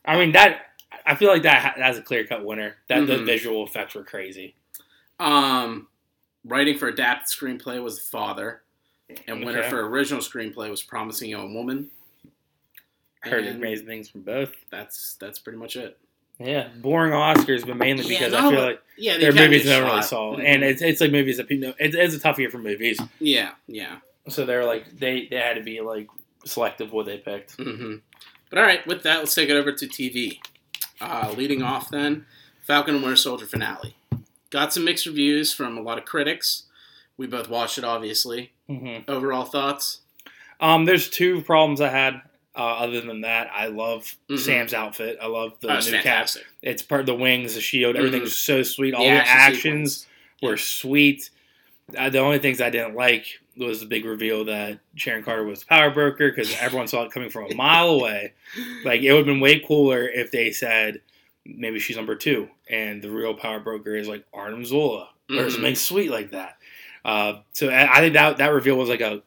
I 0.06 0.18
mean 0.18 0.32
that. 0.32 0.62
I 1.06 1.16
feel 1.16 1.28
like 1.28 1.42
that 1.44 1.78
has 1.78 1.98
a 1.98 2.02
clear 2.02 2.26
cut 2.26 2.46
winner. 2.46 2.78
That 2.88 3.08
the 3.08 3.18
Mhm. 3.18 3.26
visual 3.26 3.66
effects 3.66 3.94
were 3.94 4.06
crazy. 4.06 4.56
Um, 5.20 5.90
writing 6.46 6.78
for 6.78 6.88
adapted 6.88 7.28
screenplay 7.28 7.84
was 7.84 8.00
The 8.00 8.06
Father, 8.08 8.62
and 9.28 9.44
winner 9.46 9.60
Okay. 9.60 9.70
for 9.70 9.86
original 9.90 10.22
screenplay 10.22 10.70
was 10.70 10.82
Promising 10.82 11.30
Young 11.30 11.54
Woman. 11.54 11.92
I 13.22 13.28
heard 13.30 13.44
And 13.44 13.58
amazing 13.58 13.86
things 13.86 14.08
from 14.10 14.22
both. 14.22 14.54
That's 14.70 15.16
that's 15.16 15.40
pretty 15.40 15.58
much 15.60 15.76
it. 15.76 15.98
Yeah, 16.40 16.68
boring 16.82 17.14
Oscars, 17.14 17.66
but 17.66 17.78
mainly 17.78 18.04
Yeah, 18.04 18.20
because 18.28 18.34
no, 18.34 18.48
I 18.48 18.52
feel 18.52 18.62
like 18.62 18.82
Yeah, 18.98 19.14
the 19.18 19.20
their 19.20 19.34
movies 19.34 19.66
never 19.66 19.86
really 19.86 19.98
shot. 20.02 20.06
saw, 20.06 20.36
Mhm. 20.36 20.44
and 20.46 20.64
it's 20.64 20.82
it's 20.82 21.00
like 21.02 21.12
movies 21.12 21.38
that 21.38 21.48
people. 21.48 21.74
It's, 21.80 21.96
it's 21.96 22.16
a 22.16 22.20
tough 22.20 22.38
year 22.40 22.50
for 22.50 22.58
movies, 22.58 23.00
yeah, 23.20 23.52
yeah. 23.68 23.98
so 24.28 24.46
they're 24.46 24.66
like 24.66 24.98
they 24.98 25.28
they 25.30 25.38
had 25.38 25.54
to 25.56 25.64
be 25.64 25.80
like 25.82 26.08
selective 26.46 26.92
what 26.92 27.06
they 27.06 27.18
picked. 27.18 27.56
hmm 27.56 27.96
But 28.50 28.60
all 28.60 28.66
right, 28.66 28.86
with 28.86 29.04
that, 29.04 29.20
let's 29.20 29.34
take 29.36 29.50
it 29.50 29.56
over 29.56 29.72
to 29.72 29.88
TV. 29.88 30.40
Uh, 31.02 31.34
leading 31.38 31.62
off, 31.64 31.90
then 31.90 32.26
Falcon 32.62 32.96
and 32.96 33.04
Winter 33.04 33.16
Soldier 33.18 33.46
finale. 33.46 33.96
Got 34.50 34.74
some 34.74 34.86
mixed 34.86 35.06
reviews 35.06 35.54
from 35.54 35.78
a 35.78 35.82
lot 35.82 35.98
of 35.98 36.06
critics. 36.06 36.64
We 37.18 37.28
both 37.28 37.50
watched 37.50 37.78
it, 37.78 37.84
obviously. 37.84 38.52
hmm 38.68 38.98
Overall 39.08 39.44
thoughts? 39.46 40.02
Um, 40.62 40.86
there's 40.86 41.10
two 41.10 41.42
problems 41.42 41.82
I 41.82 41.90
had. 41.90 42.22
Uh, 42.58 42.62
other 42.78 43.02
than 43.02 43.22
that, 43.22 43.50
I 43.54 43.68
love 43.68 44.16
Mhm. 44.30 44.40
Sam's 44.40 44.74
outfit. 44.74 45.18
I 45.22 45.28
love 45.28 45.54
the 45.60 45.70
Oh, 45.76 45.80
new 45.80 46.02
cap. 46.02 46.30
It's 46.62 46.82
part 46.82 47.02
of 47.02 47.06
the 47.08 47.14
wings, 47.16 47.56
the 47.56 47.62
shield. 47.62 47.96
Everything's 47.98 48.34
so 48.36 48.64
sweet. 48.64 48.94
All 48.94 49.04
The 49.04 49.10
the, 49.10 49.28
actions 49.28 50.08
were 50.42 50.56
sweet. 50.56 51.30
Uh, 51.98 52.10
the 52.10 52.20
only 52.20 52.40
things 52.40 52.62
I 52.62 52.70
didn't 52.70 52.96
like 52.96 53.26
was 53.58 53.82
the 53.82 53.86
big 53.86 54.06
reveal 54.06 54.46
that 54.46 54.80
Sharon 54.96 55.24
Carter 55.24 55.44
was 55.44 55.60
the 55.62 55.66
power 55.66 55.90
broker 55.92 56.30
because 56.30 56.56
everyone 56.60 56.88
saw 56.88 57.04
it 57.04 57.12
coming 57.12 57.30
from 57.30 57.52
a 57.52 57.56
mile 57.56 57.90
away. 57.90 58.34
Like 58.86 59.02
it 59.02 59.12
would 59.12 59.20
have 59.20 59.26
been 59.28 59.40
way 59.42 59.60
cooler 59.60 60.08
if 60.08 60.32
they 60.32 60.52
said 60.52 61.02
maybe 61.46 61.80
she's 61.80 61.96
number 61.98 62.16
two 62.16 62.50
and 62.70 63.02
the 63.02 63.10
real 63.12 63.34
power 63.34 63.60
broker 63.60 63.96
is 63.96 64.08
like 64.08 64.24
Arnim 64.34 64.66
Zola 64.66 65.10
or 65.30 65.36
Mhm. 65.36 65.52
something 65.52 65.76
sweet 65.76 66.10
like 66.10 66.32
that. 66.32 66.58
Uh, 67.04 67.42
so 67.52 67.70
I, 67.70 67.98
I 67.98 68.00
think 68.00 68.14
that 68.14 68.38
that 68.38 68.48
reveal 68.54 68.78
was 68.78 68.90
like 68.90 69.02
a 69.02 69.22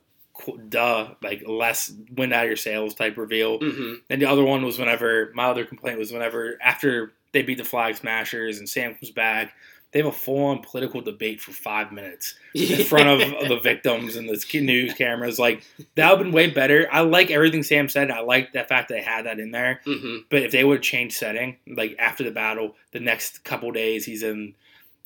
duh, 0.68 1.14
like 1.22 1.42
less 1.46 1.92
wind 2.16 2.32
out 2.32 2.44
of 2.44 2.48
your 2.48 2.56
sails 2.56 2.94
type 2.94 3.16
reveal. 3.16 3.58
hmm 3.58 3.94
And 4.10 4.20
the 4.22 4.26
other 4.26 4.44
one 4.44 4.64
was 4.64 4.78
whenever 4.78 5.30
my 5.34 5.44
other 5.44 5.64
complaint 5.64 5.98
was 5.98 6.12
whenever 6.12 6.58
after 6.62 7.12
they 7.32 7.42
beat 7.42 7.58
the 7.58 7.64
Flag 7.64 7.96
Smashers 7.96 8.58
and 8.58 8.68
Sam 8.68 8.94
comes 8.94 9.10
back, 9.10 9.54
they 9.92 10.00
have 10.00 10.06
a 10.08 10.12
full 10.12 10.46
on 10.46 10.60
political 10.60 11.00
debate 11.00 11.40
for 11.40 11.52
five 11.52 11.92
minutes 11.92 12.34
in 12.54 12.84
front 12.84 13.08
of 13.08 13.48
the 13.48 13.58
victims 13.58 14.16
and 14.16 14.28
the 14.28 14.60
news 14.60 14.92
cameras. 14.94 15.38
Like 15.38 15.62
that 15.94 16.10
would 16.10 16.18
have 16.18 16.26
been 16.26 16.32
way 16.32 16.50
better. 16.50 16.86
I 16.92 17.00
like 17.00 17.30
everything 17.30 17.62
Sam 17.62 17.88
said. 17.88 18.10
I 18.10 18.20
like 18.20 18.52
the 18.52 18.64
fact 18.64 18.88
that 18.88 18.94
they 18.96 19.02
had 19.02 19.24
that 19.26 19.38
in 19.40 19.50
there. 19.50 19.80
hmm 19.84 20.18
But 20.28 20.42
if 20.42 20.52
they 20.52 20.62
would 20.64 20.82
change 20.82 21.16
setting, 21.16 21.56
like 21.66 21.96
after 21.98 22.22
the 22.22 22.30
battle, 22.30 22.74
the 22.92 23.00
next 23.00 23.44
couple 23.44 23.70
days 23.72 24.04
he's 24.04 24.22
in 24.22 24.54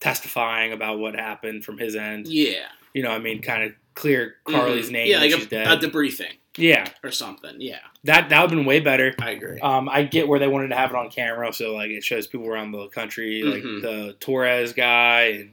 testifying 0.01 0.73
about 0.73 0.99
what 0.99 1.15
happened 1.15 1.65
from 1.65 1.79
his 1.79 1.95
end. 1.95 2.27
Yeah. 2.27 2.67
You 2.93 3.03
know, 3.03 3.11
I 3.13 3.19
mean, 3.19 3.41
kind 3.41 3.63
of 3.63 3.73
clear 3.95 4.37
Karli's 4.45 4.89
Mhm. 4.89 4.93
name. 4.93 5.07
Yeah, 5.11 5.19
like 5.19 5.33
a, 5.33 5.73
a 5.73 5.77
debriefing 5.77 6.33
yeah, 6.57 6.87
or 7.03 7.11
something. 7.11 7.57
Yeah, 7.59 7.79
that 8.05 8.29
that 8.29 8.41
would 8.41 8.51
have 8.51 8.59
been 8.59 8.67
way 8.67 8.81
better. 8.81 9.15
I 9.21 9.31
agree. 9.31 9.59
Um, 9.61 9.89
I 9.89 10.03
get 10.05 10.29
where 10.29 10.39
they 10.39 10.49
wanted 10.49 10.69
to 10.69 10.77
have 10.77 10.91
it 10.91 10.97
on 10.97 11.11
camera, 11.11 11.53
so 11.53 11.75
like 11.75 11.91
it 11.91 12.05
shows 12.05 12.27
people 12.27 12.47
around 12.49 12.73
the 12.73 12.89
country, 12.89 13.43
like 13.43 13.63
Mhm. 13.63 13.83
the 13.83 14.17
Torres 14.21 14.73
guy 14.73 15.23
and 15.41 15.51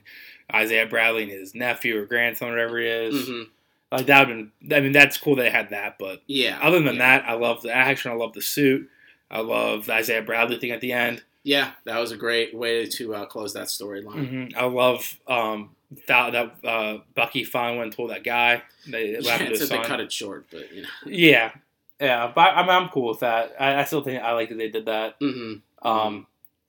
Isaiah 0.53 0.85
Bradley 0.87 1.23
and 1.23 1.31
his 1.31 1.53
nephew 1.55 1.97
or 1.99 2.05
grandson, 2.05 2.49
whatever 2.49 2.79
he 2.79 2.87
is. 2.87 3.27
hmm 3.27 3.43
Like 3.91 4.05
that 4.07 4.27
would 4.27 4.51
been. 4.61 4.77
I 4.77 4.81
mean, 4.81 4.91
that's 4.91 5.17
cool 5.17 5.35
they 5.35 5.49
had 5.49 5.69
that, 5.71 5.97
but 5.99 6.21
Yeah. 6.27 6.59
other 6.61 6.79
than 6.81 6.95
yeah. 6.95 7.19
that, 7.19 7.29
I 7.29 7.33
love 7.33 7.61
the 7.61 7.71
action. 7.73 8.11
I 8.11 8.15
love 8.15 8.33
the 8.33 8.41
suit. 8.41 8.89
I 9.31 9.39
love 9.41 9.85
the 9.85 9.93
Isaiah 9.93 10.21
Bradley 10.23 10.57
thing 10.57 10.71
at 10.71 10.81
the 10.81 10.91
end. 10.91 11.23
Yeah, 11.43 11.71
that 11.85 11.97
was 11.99 12.11
a 12.11 12.17
great 12.17 12.53
way 12.53 12.85
to 12.87 13.15
uh, 13.15 13.25
close 13.25 13.53
that 13.53 13.67
storyline. 13.67 14.27
hmm 14.51 14.57
I 14.59 14.65
love 14.65 15.17
um, 15.27 15.75
that, 16.07 16.31
that 16.33 16.67
uh, 16.67 16.97
Bucky 17.15 17.43
finally 17.43 17.77
went 17.77 17.87
and 17.87 17.95
told 17.95 18.09
that 18.11 18.23
guy. 18.23 18.61
They 18.85 19.11
Yeah, 19.19 19.37
said 19.37 19.51
they 19.51 19.55
son. 19.55 19.85
cut 19.85 19.99
it 19.99 20.11
short, 20.11 20.47
but 20.51 20.71
you 20.73 20.83
know. 20.83 20.87
Yeah, 21.05 21.51
yeah, 21.99 22.31
but 22.33 22.41
I'm, 22.55 22.69
I'm 22.69 22.89
cool 22.89 23.09
with 23.09 23.19
that. 23.21 23.55
I, 23.59 23.79
I 23.79 23.83
still 23.85 24.03
think 24.03 24.21
I 24.21 24.33
like 24.33 24.49
that 24.49 24.57
they 24.57 24.69
did 24.69 24.85
that. 24.85 25.15
hmm 25.19 25.55
Um, 25.81 26.27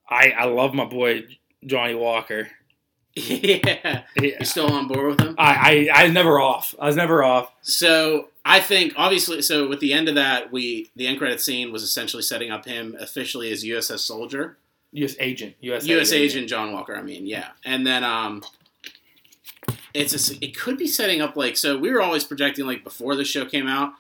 I 0.08 0.30
I 0.30 0.44
love 0.44 0.74
my 0.74 0.84
boy 0.84 1.24
Johnny 1.66 1.94
Walker. 1.94 2.48
yeah, 3.14 4.02
Yeah. 4.16 4.36
you 4.38 4.44
still 4.44 4.72
on 4.72 4.86
board 4.86 5.10
with 5.10 5.20
him? 5.20 5.34
I, 5.36 5.88
I 5.94 6.00
I 6.00 6.04
was 6.04 6.12
never 6.12 6.40
off. 6.40 6.74
I 6.80 6.86
was 6.86 6.96
never 6.96 7.22
off. 7.24 7.52
So 7.62 8.28
I 8.50 8.60
think 8.60 8.94
obviously, 8.96 9.42
so 9.42 9.68
with 9.68 9.80
the 9.80 9.92
end 9.92 10.08
of 10.08 10.16
that, 10.16 10.50
we 10.52 10.90
the 10.96 11.06
end 11.06 11.18
credit 11.18 11.40
scene 11.40 11.72
was 11.72 11.82
essentially 11.82 12.22
setting 12.22 12.50
up 12.50 12.64
him 12.64 12.96
officially 12.98 13.50
as 13.52 13.64
USS 13.64 14.00
Soldier, 14.00 14.58
U.S. 14.92 15.14
agent, 15.20 15.54
U.S. 15.60 15.86
U.S. 15.86 16.12
agent 16.12 16.48
John 16.48 16.72
Walker. 16.72 16.96
I 16.96 17.02
mean, 17.02 17.26
yeah, 17.26 17.50
and 17.64 17.86
then 17.86 18.02
um, 18.02 18.42
it's 19.94 20.30
a, 20.30 20.44
it 20.44 20.56
could 20.58 20.78
be 20.78 20.86
setting 20.86 21.20
up 21.20 21.36
like 21.36 21.56
so. 21.56 21.78
We 21.78 21.92
were 21.92 22.02
always 22.02 22.24
projecting 22.24 22.66
like 22.66 22.82
before 22.84 23.14
the 23.14 23.24
show 23.24 23.44
came 23.44 23.68
out, 23.68 23.92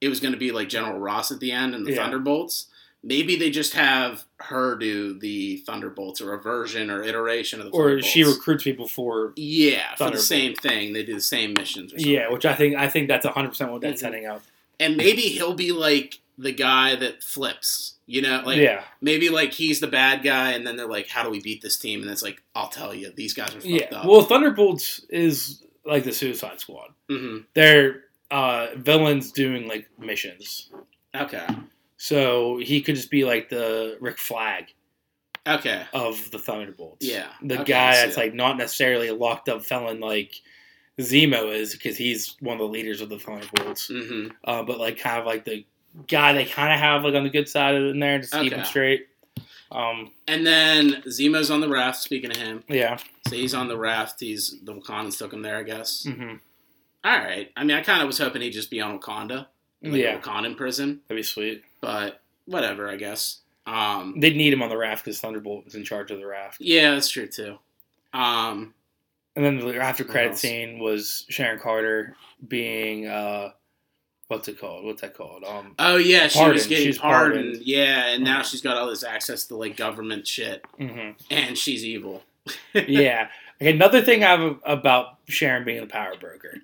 it 0.00 0.08
was 0.08 0.20
going 0.20 0.32
to 0.32 0.38
be 0.38 0.52
like 0.52 0.68
General 0.68 0.98
Ross 0.98 1.30
at 1.30 1.40
the 1.40 1.52
end 1.52 1.74
and 1.74 1.84
the 1.86 1.92
Yeah. 1.92 2.02
Thunderbolts. 2.04 2.68
Maybe 3.02 3.36
they 3.36 3.50
just 3.50 3.74
have 3.74 4.24
her 4.38 4.74
do 4.76 5.18
the 5.18 5.58
Thunderbolts 5.58 6.20
or 6.20 6.34
a 6.34 6.40
version 6.42 6.90
or 6.90 7.02
iteration 7.02 7.60
of 7.60 7.66
the 7.66 7.72
or 7.72 8.02
she 8.02 8.24
recruits 8.24 8.64
people 8.64 8.88
for 8.88 9.32
yeah, 9.36 9.94
for 9.94 10.10
the 10.10 10.18
same 10.18 10.54
thing. 10.54 10.92
They 10.92 11.04
do 11.04 11.14
the 11.14 11.20
same 11.20 11.54
missions. 11.56 11.92
Or 11.92 11.98
something. 11.98 12.12
yeah, 12.12 12.28
which 12.30 12.44
I 12.44 12.54
think 12.54 12.74
I 12.76 12.88
think 12.88 13.08
that's 13.08 13.24
100 13.24 13.48
percent 13.48 13.70
what 13.72 13.82
that's 13.82 13.98
Mhm. 14.00 14.04
setting 14.04 14.26
up. 14.26 14.42
and 14.80 14.96
maybe 14.96 15.22
he'll 15.22 15.54
be 15.54 15.72
like 15.72 16.20
the 16.36 16.52
guy 16.52 16.94
that 16.96 17.22
flips. 17.22 17.94
You 18.06 18.22
know, 18.22 18.42
like 18.46 18.56
yeah, 18.56 18.84
maybe 19.02 19.28
like 19.28 19.52
he's 19.52 19.80
the 19.80 19.86
bad 19.86 20.22
guy, 20.22 20.52
and 20.52 20.66
then 20.66 20.76
they're 20.76 20.88
like, 20.88 21.08
"How 21.08 21.22
do 21.22 21.28
we 21.30 21.40
beat 21.40 21.60
this 21.62 21.76
team?" 21.76 22.00
And 22.02 22.10
it's 22.10 22.22
like, 22.22 22.42
"I'll 22.54 22.68
tell 22.68 22.94
you, 22.94 23.12
these 23.14 23.34
guys 23.34 23.50
are 23.50 23.60
fucked 23.60 23.66
yeah. 23.66 23.86
up." 23.92 24.06
Well, 24.06 24.22
Thunderbolts 24.22 25.00
is 25.10 25.62
like 25.84 26.04
the 26.04 26.12
Suicide 26.12 26.58
Squad. 26.58 26.88
hmm 27.10 27.38
They're 27.54 28.04
uh, 28.30 28.68
villains 28.76 29.30
doing 29.30 29.68
like 29.68 29.88
missions. 29.98 30.70
Okay, 31.14 31.44
So 31.98 32.58
he 32.58 32.80
could 32.80 32.94
just 32.94 33.10
be 33.10 33.24
like 33.24 33.48
the 33.50 33.98
Rick 34.00 34.18
Flag 34.18 34.72
okay, 35.46 35.82
of 35.92 36.30
the 36.30 36.38
Thunderbolts. 36.38 37.04
Yeah, 37.04 37.26
The 37.42 37.56
okay, 37.62 37.64
guy 37.72 37.92
that's 37.96 38.14
that. 38.14 38.20
like 38.20 38.34
not 38.34 38.56
necessarily 38.56 39.08
a 39.08 39.14
locked 39.14 39.48
up 39.48 39.64
felon 39.64 39.98
like 40.00 40.32
Zemo 41.00 41.52
is 41.52 41.72
because 41.74 41.96
he's 41.96 42.36
one 42.40 42.54
of 42.54 42.58
the 42.60 42.68
leaders 42.68 43.00
of 43.00 43.08
the 43.08 43.18
Thunderbolts. 43.18 43.88
hmm 43.88 44.28
Uh, 44.44 44.62
but 44.62 44.78
like 44.78 44.98
kind 44.98 45.18
of 45.20 45.26
like 45.26 45.44
the 45.44 45.66
guy 46.06 46.32
they 46.32 46.44
kind 46.44 46.72
of 46.72 46.78
have 46.78 47.02
like 47.04 47.14
on 47.14 47.24
the 47.24 47.30
good 47.30 47.48
side 47.48 47.74
of 47.74 47.82
it 47.82 47.90
in 47.90 47.98
there 48.00 48.20
to 48.20 48.28
keep 48.40 48.52
him 48.52 48.64
straight. 48.64 49.08
Um, 49.70 50.12
And 50.28 50.46
then 50.46 51.02
Zemo's 51.08 51.50
on 51.50 51.60
the 51.60 51.68
raft. 51.68 51.98
Speaking 51.98 52.30
of 52.30 52.36
him, 52.36 52.62
yeah. 52.68 52.96
so 53.28 53.34
he's 53.34 53.54
on 53.54 53.68
the 53.68 53.76
raft. 53.76 54.20
He's 54.20 54.56
the 54.62 54.72
Wakandans 54.72 55.18
took 55.18 55.32
him 55.32 55.42
there, 55.42 55.56
I 55.58 55.62
guess. 55.64 56.04
hmm 56.04 56.34
All 57.04 57.18
right. 57.18 57.50
I 57.56 57.64
mean, 57.64 57.76
I 57.76 57.82
kind 57.82 58.00
of 58.02 58.06
was 58.06 58.18
hoping 58.18 58.40
he'd 58.42 58.50
just 58.52 58.70
be 58.70 58.80
on 58.80 58.98
Wakanda, 58.98 59.46
like 59.82 59.92
Yeah, 59.94 60.16
a 60.16 60.20
Wakandan 60.20 60.56
prison, 60.56 61.00
that'd 61.08 61.18
be 61.18 61.22
sweet. 61.22 61.62
but 61.80 62.20
whatever, 62.46 62.88
I 62.88 62.96
guess. 62.96 63.38
Um, 63.66 64.18
They'd 64.18 64.36
need 64.36 64.52
him 64.52 64.62
on 64.62 64.70
the 64.70 64.76
raft 64.78 65.04
because 65.04 65.20
Thunderbolt 65.20 65.66
is 65.66 65.74
in 65.74 65.84
charge 65.84 66.10
of 66.10 66.18
the 66.18 66.26
raft. 66.26 66.58
yeah, 66.60 66.92
that's 66.94 67.10
true 67.10 67.26
too. 67.26 67.58
Um, 68.14 68.74
And 69.36 69.44
then 69.44 69.58
the 69.58 69.76
after 69.78 70.04
credit 70.04 70.36
scene 70.38 70.78
was 70.78 71.26
Sharon 71.28 71.58
Carter 71.60 72.16
being 72.48 73.06
uh, 73.06 73.50
what's 74.28 74.48
it 74.48 74.58
called? 74.58 74.84
What's 74.84 75.02
that 75.02 75.14
called? 75.14 75.44
Um, 75.44 75.74
oh 75.78 75.96
yeah, 75.96 76.28
she 76.28 76.42
was 76.48 76.66
getting 76.66 76.86
She's 76.86 76.98
pardoned. 76.98 77.44
pardoned. 77.44 77.66
Yeah, 77.66 78.06
and 78.08 78.24
now 78.24 78.40
Mhm. 78.40 78.50
she's 78.50 78.62
got 78.62 78.76
all 78.78 78.88
this 78.88 79.04
access 79.04 79.44
to 79.48 79.56
like 79.56 79.76
government 79.76 80.26
shit, 80.26 80.64
mhm. 80.80 81.14
and 81.30 81.56
she's 81.58 81.84
evil. 81.84 82.24
yeah. 82.74 83.28
Okay, 83.60 83.72
another 83.72 84.00
thing 84.02 84.24
I 84.24 84.28
have 84.30 84.58
about 84.64 85.18
Sharon 85.28 85.64
being 85.64 85.80
a 85.82 85.86
power 85.86 86.14
broker. 86.18 86.58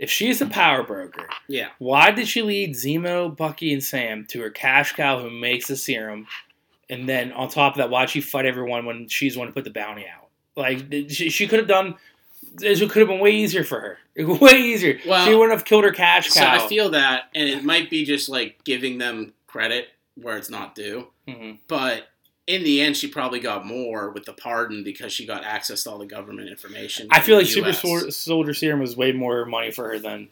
If 0.00 0.10
she's 0.10 0.40
a 0.40 0.46
power 0.46 0.82
broker, 0.82 1.28
Yeah. 1.46 1.68
why 1.78 2.10
did 2.10 2.26
she 2.26 2.40
lead 2.40 2.70
Zemo, 2.74 3.36
Bucky, 3.36 3.70
and 3.72 3.84
Sam 3.84 4.24
to 4.30 4.40
her 4.40 4.48
cash 4.48 4.92
cow 4.94 5.20
who 5.20 5.28
makes 5.28 5.66
the 5.68 5.76
serum? 5.76 6.26
And 6.88 7.06
then 7.06 7.32
on 7.32 7.50
top 7.50 7.74
of 7.74 7.76
that, 7.78 7.90
why'd 7.90 8.08
she 8.08 8.22
fight 8.22 8.46
everyone 8.46 8.86
when 8.86 9.08
she's 9.08 9.34
the 9.34 9.40
one 9.40 9.48
to 9.48 9.52
put 9.54 9.64
the 9.64 9.70
bounty 9.70 10.06
out? 10.06 10.28
Like 10.56 10.86
she, 11.10 11.28
she 11.28 11.46
could 11.46 11.58
have 11.58 11.68
done. 11.68 11.96
It 12.62 12.78
could 12.90 13.00
have 13.00 13.08
been 13.08 13.20
way 13.20 13.32
easier 13.32 13.62
for 13.62 13.78
her. 13.78 13.98
Way 14.16 14.58
easier. 14.58 14.98
Well, 15.06 15.24
she 15.26 15.34
wouldn't 15.34 15.52
have 15.56 15.66
killed 15.66 15.84
her 15.84 15.92
cash 15.92 16.32
cow. 16.32 16.58
So. 16.58 16.64
I 16.64 16.68
feel 16.68 16.90
that, 16.90 17.24
and 17.34 17.46
it 17.48 17.62
might 17.62 17.90
be 17.90 18.04
just 18.06 18.28
like 18.30 18.64
giving 18.64 18.96
them 18.98 19.34
credit 19.46 19.88
where 20.16 20.36
it's 20.38 20.50
not 20.50 20.74
due. 20.74 21.08
Mhm. 21.28 21.58
But 21.68 22.08
in 22.50 22.64
the 22.64 22.80
end, 22.80 22.96
she 22.96 23.06
probably 23.06 23.38
got 23.38 23.64
more 23.64 24.10
with 24.10 24.24
the 24.24 24.32
pardon 24.32 24.82
because 24.82 25.12
she 25.12 25.24
got 25.24 25.44
access 25.44 25.84
to 25.84 25.90
all 25.90 25.98
the 25.98 26.06
government 26.06 26.48
information. 26.48 27.06
I 27.10 27.20
feel 27.20 27.36
like 27.36 27.46
Super. 27.46 27.72
Sol- 27.72 28.10
Soldier 28.10 28.52
Serum 28.54 28.80
was 28.80 28.96
way 28.96 29.12
more 29.12 29.46
money 29.46 29.70
for 29.70 29.88
her 29.88 29.98
than 30.00 30.28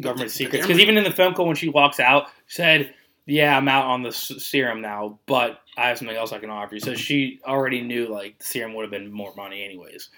government 0.00 0.30
But 0.30 0.32
secrets. 0.32 0.66
Because 0.66 0.80
even 0.80 0.96
in 0.96 1.04
the 1.04 1.10
film 1.10 1.34
call, 1.34 1.46
when 1.46 1.56
she 1.56 1.68
walks 1.68 2.00
out, 2.00 2.28
she 2.46 2.56
said, 2.56 2.94
"Yeah, 3.26 3.54
I'm 3.56 3.68
out 3.68 3.84
on 3.84 4.02
the 4.02 4.10
serum 4.12 4.80
now, 4.80 5.18
but 5.26 5.60
I 5.76 5.88
have 5.88 5.98
something 5.98 6.16
else 6.16 6.32
I 6.32 6.38
can 6.38 6.48
offer 6.48 6.76
you." 6.76 6.80
So 6.80 6.94
she 6.94 7.40
already 7.44 7.82
knew 7.82 8.06
like 8.06 8.38
the 8.38 8.44
serum 8.44 8.72
would 8.74 8.82
have 8.84 8.90
been 8.90 9.12
more 9.12 9.34
money 9.36 9.62
anyways. 9.62 10.08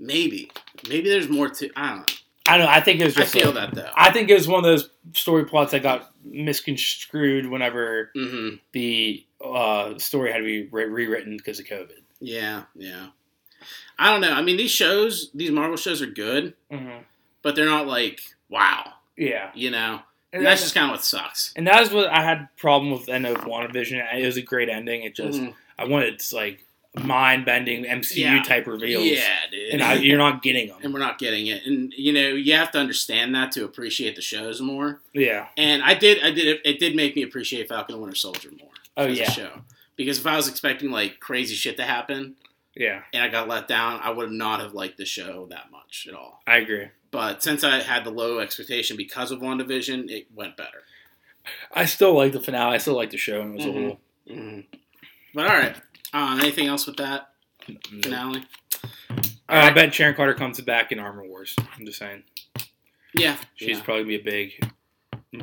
Maybe, 0.00 0.50
maybe 0.88 1.08
there's 1.08 1.28
more 1.28 1.48
to. 1.48 1.70
I 1.76 1.88
don't 1.90 1.98
know. 1.98 2.04
I 2.44 2.56
don't 2.56 2.66
know. 2.66 2.72
I 2.72 2.80
think 2.80 3.00
it 3.00 3.04
was 3.04 3.16
I 3.16 3.20
just. 3.20 3.32
feel 3.34 3.50
a- 3.50 3.54
that 3.54 3.74
though. 3.74 3.90
I 3.96 4.10
think 4.10 4.28
it 4.28 4.34
was 4.34 4.48
one 4.48 4.58
of 4.58 4.64
those 4.64 4.90
story 5.12 5.44
plots 5.44 5.70
that 5.70 5.82
got 5.84 6.10
misconstrued 6.24 7.46
whenever 7.46 8.10
hmm 8.14 8.50
the 8.72 9.24
uh, 9.44 9.98
story 9.98 10.30
had 10.32 10.38
to 10.38 10.44
be 10.44 10.68
re- 10.70 10.84
rewritten 10.86 11.36
because 11.36 11.58
of 11.60 11.66
COVID. 11.66 12.00
Yeah, 12.20 12.64
yeah. 12.74 13.08
I 13.98 14.10
don't 14.10 14.20
know. 14.20 14.32
I 14.32 14.42
mean, 14.42 14.56
these 14.56 14.70
shows, 14.70 15.30
these 15.34 15.50
Marvel 15.50 15.76
shows 15.76 16.02
are 16.02 16.06
good, 16.06 16.54
Mm-hmm. 16.70 17.02
but 17.42 17.54
they're 17.56 17.66
not 17.66 17.86
like 17.86 18.20
wow. 18.48 18.92
Yeah, 19.16 19.50
You 19.54 19.70
know, 19.70 20.00
and 20.32 20.38
and 20.40 20.46
that's 20.46 20.62
just 20.62 20.74
kind 20.74 20.86
of 20.86 20.92
what 20.92 21.04
sucks. 21.04 21.52
and 21.56 21.66
that 21.66 21.82
is 21.82 21.92
what 21.92 22.08
I 22.08 22.22
had 22.22 22.48
problem 22.56 22.90
with 22.92 23.06
the 23.06 23.12
end 23.12 23.26
of 23.26 23.36
WandaVision. 23.38 24.14
It 24.14 24.24
was 24.26 24.36
a 24.36 24.42
great 24.42 24.68
ending. 24.68 25.02
It 25.02 25.14
just 25.14 25.38
Mhm. 25.40 25.54
I 25.78 25.84
wanted 25.84 26.20
like 26.32 26.64
mind 26.94 27.44
bending 27.46 27.84
MCU 27.84 28.16
Yeah. 28.36 28.42
type 28.42 28.66
reveals. 28.66 29.04
Yeah, 29.04 29.28
dude. 29.50 29.70
and 29.74 29.82
I, 29.82 29.94
you're 29.94 30.18
not 30.18 30.42
getting 30.42 30.68
them. 30.70 30.78
and 30.82 30.92
we're 30.92 31.00
not 31.00 31.18
getting 31.18 31.46
it. 31.46 31.64
And 31.66 31.92
you 31.96 32.12
know, 32.12 32.28
you 32.28 32.54
have 32.54 32.70
to 32.72 32.78
understand 32.78 33.34
that 33.34 33.52
to 33.52 33.64
appreciate 33.64 34.16
the 34.16 34.22
shows 34.22 34.60
more. 34.60 35.00
Yeah. 35.12 35.48
And 35.56 35.82
I 35.82 35.94
did, 35.94 36.22
I 36.22 36.30
did. 36.30 36.46
It, 36.48 36.60
it 36.64 36.78
did 36.80 36.94
make 36.96 37.14
me 37.16 37.22
appreciate 37.22 37.68
Falcon 37.68 37.94
and 37.94 38.02
Winter 38.02 38.16
Soldier 38.16 38.50
more. 38.58 38.68
Oh 38.96 39.04
as 39.06 39.18
yeah. 39.18 39.24
a 39.28 39.30
show. 39.30 39.50
Because 39.96 40.18
if 40.18 40.26
I 40.26 40.36
was 40.36 40.48
expecting 40.48 40.90
like 40.90 41.20
crazy 41.20 41.54
shit 41.54 41.76
to 41.76 41.84
happen 41.84 42.34
Yeah. 42.74 43.02
and 43.12 43.22
I 43.22 43.28
got 43.28 43.48
let 43.48 43.68
down, 43.68 44.00
I 44.02 44.10
would 44.10 44.30
not 44.30 44.60
have 44.60 44.74
liked 44.74 44.96
the 44.98 45.04
show 45.04 45.46
that 45.50 45.70
much 45.70 46.06
at 46.08 46.14
all. 46.14 46.42
I 46.46 46.56
agree. 46.58 46.88
But 47.10 47.42
since 47.42 47.62
I 47.62 47.80
had 47.82 48.04
the 48.04 48.10
low 48.10 48.38
expectation 48.38 48.96
because 48.96 49.30
of 49.30 49.40
WandaVision, 49.40 50.10
it 50.10 50.26
went 50.34 50.56
better. 50.56 50.82
I 51.72 51.84
still 51.84 52.14
like 52.14 52.32
the 52.32 52.40
finale. 52.40 52.74
I 52.74 52.78
still 52.78 52.94
like 52.96 53.10
the 53.10 53.18
show. 53.18 53.42
And 53.42 53.52
it 53.52 53.56
was 53.56 53.66
Mhm. 53.66 53.68
a 53.68 53.78
little. 53.80 54.00
hmm 54.28 54.60
But 55.34 55.46
all 55.50 55.56
right, 55.56 55.76
um, 56.12 56.40
anything 56.40 56.66
else 56.68 56.86
with 56.86 56.96
that 56.96 57.32
No. 57.68 57.76
finale? 58.02 58.44
I 59.48 59.70
bet 59.70 59.92
Sharon 59.94 60.14
Carter 60.14 60.34
comes 60.34 60.58
back 60.62 60.92
in 60.92 60.98
Armor 60.98 61.26
Wars. 61.26 61.54
I'm 61.76 61.84
just 61.84 61.98
saying. 61.98 62.22
Yeah, 63.14 63.36
She's 63.56 63.76
yeah. 63.78 63.82
probably 63.84 64.04
be 64.04 64.14
a 64.16 64.22
big, 64.22 64.72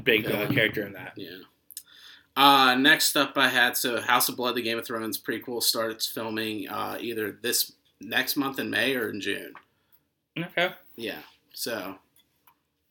big 0.04 0.26
uh, 0.26 0.48
character 0.52 0.84
in 0.88 0.94
that. 0.94 1.14
Yeah. 1.16 1.38
Uh, 2.40 2.74
next 2.74 3.18
up, 3.18 3.34
I 3.36 3.49
had 3.49 3.76
so 3.76 3.99
House 3.99 4.30
of 4.30 4.38
Blood, 4.38 4.56
the 4.56 4.61
Game 4.61 4.80
of 4.80 4.88
Thrones 4.88 5.22
prequel 5.22 5.61
starts 5.61 6.07
filming 6.07 6.70
uh, 6.70 6.98
either 6.98 7.38
this 7.41 7.74
next 7.99 8.38
month 8.38 8.60
in 8.60 8.70
May 8.70 8.95
or 8.95 9.10
in 9.10 9.20
June. 9.20 9.52
Okay. 10.38 10.70
Yeah, 10.95 11.18
so 11.53 11.98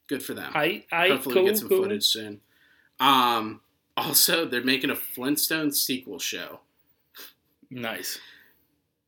good 0.07 0.23
for 0.23 0.35
them. 0.35 0.53
I, 0.55 0.85
I, 0.93 1.09
Hopefully, 1.09 1.35
cool, 1.35 1.45
we 1.45 1.49
get 1.49 1.59
some 1.59 1.71
cool. 1.71 1.83
footage 1.83 2.05
soon. 2.05 2.43
Um, 3.01 3.63
also, 3.97 4.45
they're 4.45 4.63
making 4.63 4.91
a 4.91 4.95
Flintstone 4.97 5.73
sequel 5.73 6.19
show. 6.19 6.61
Nice. 7.71 8.19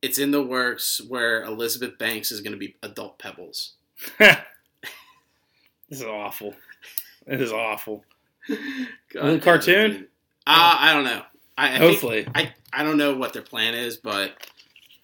It's 0.01 0.17
in 0.17 0.31
the 0.31 0.41
works 0.41 0.99
where 1.07 1.43
Elizabeth 1.43 1.99
Banks 1.99 2.31
is 2.31 2.41
going 2.41 2.53
to 2.53 2.57
be 2.57 2.75
Adult 2.81 3.19
Pebbles. 3.19 3.73
this 4.17 4.39
is 5.91 6.01
awful. 6.01 6.55
This 7.27 7.41
is 7.41 7.51
awful. 7.51 8.03
God 9.13 9.25
it 9.33 9.43
cartoon? 9.43 10.07
Damn 10.45 10.55
it, 10.55 10.57
dude. 10.59 10.65
Uh, 10.65 10.77
I 10.79 10.93
don't 10.93 11.03
know. 11.03 11.21
I, 11.57 11.65
I 11.67 11.69
think- 11.79 11.81
Hopefully. 11.91 12.27
I, 12.33 12.53
I 12.73 12.83
don't 12.83 12.97
know 12.97 13.15
what 13.15 13.33
their 13.33 13.41
plan 13.41 13.73
is, 13.73 13.97
but 13.97 14.31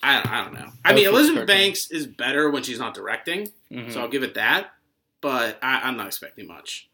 I, 0.01 0.22
I 0.23 0.43
don't 0.43 0.53
know. 0.53 0.69
I 0.85 0.93
mean, 0.93 1.05
Hopefully 1.05 1.05
it's 1.05 1.07
Elizabeth. 1.30 1.47
Banks 1.47 1.91
is 1.91 2.07
better 2.07 2.49
when 2.49 2.64
she's 2.64 2.80
not 2.80 2.93
directing, 2.93 3.49
Mhm. 3.72 3.91
so 3.91 4.01
I'll 4.01 4.07
give 4.09 4.23
it 4.23 4.35
that. 4.35 4.68
But 5.22 5.57
I, 5.61 5.81
I'm 5.84 5.97
not 5.97 6.07
expecting 6.07 6.47
much. 6.47 6.88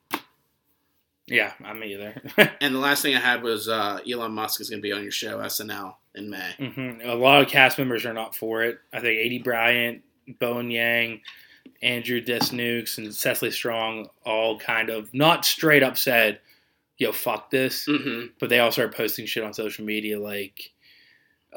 yeah, 1.27 1.53
I'm 1.63 1.83
either. 1.83 2.21
And 2.61 2.73
the 2.73 2.79
last 2.79 3.01
thing 3.01 3.15
I 3.15 3.19
had 3.19 3.43
was 3.43 3.67
uh, 3.69 3.99
Elon 4.09 4.31
Musk 4.33 4.61
is 4.61 4.69
going 4.69 4.79
to 4.81 4.83
be 4.83 4.91
on 4.93 5.03
your 5.03 5.11
show 5.11 5.39
SNL 5.39 5.95
in 6.15 6.29
May. 6.29 6.51
hmm 6.57 7.01
A 7.03 7.15
lot 7.15 7.41
of 7.41 7.49
cast 7.49 7.77
members 7.77 8.05
are 8.05 8.13
not 8.13 8.35
for 8.35 8.63
it. 8.63 8.79
I 8.93 8.99
think 9.01 9.19
Aidy 9.19 9.43
Bryant, 9.43 10.01
Bowen 10.39 10.71
Yang, 10.71 11.21
Andrew 11.81 12.21
Dismukes, 12.21 12.97
and 12.97 13.13
Cecily 13.13 13.51
Strong 13.51 14.07
all 14.25 14.57
kind 14.59 14.89
of 14.89 15.13
not 15.13 15.43
straight 15.45 15.83
up 15.83 15.97
said, 15.97 16.39
"Yo, 17.03 17.11
fuck 17.11 17.49
this," 17.51 17.85
hmm 17.89 18.25
but 18.39 18.49
they 18.49 18.59
all 18.59 18.71
started 18.71 18.95
posting 18.95 19.25
shit 19.25 19.43
on 19.43 19.53
social 19.53 19.85
media, 19.85 20.19
like 20.19 20.71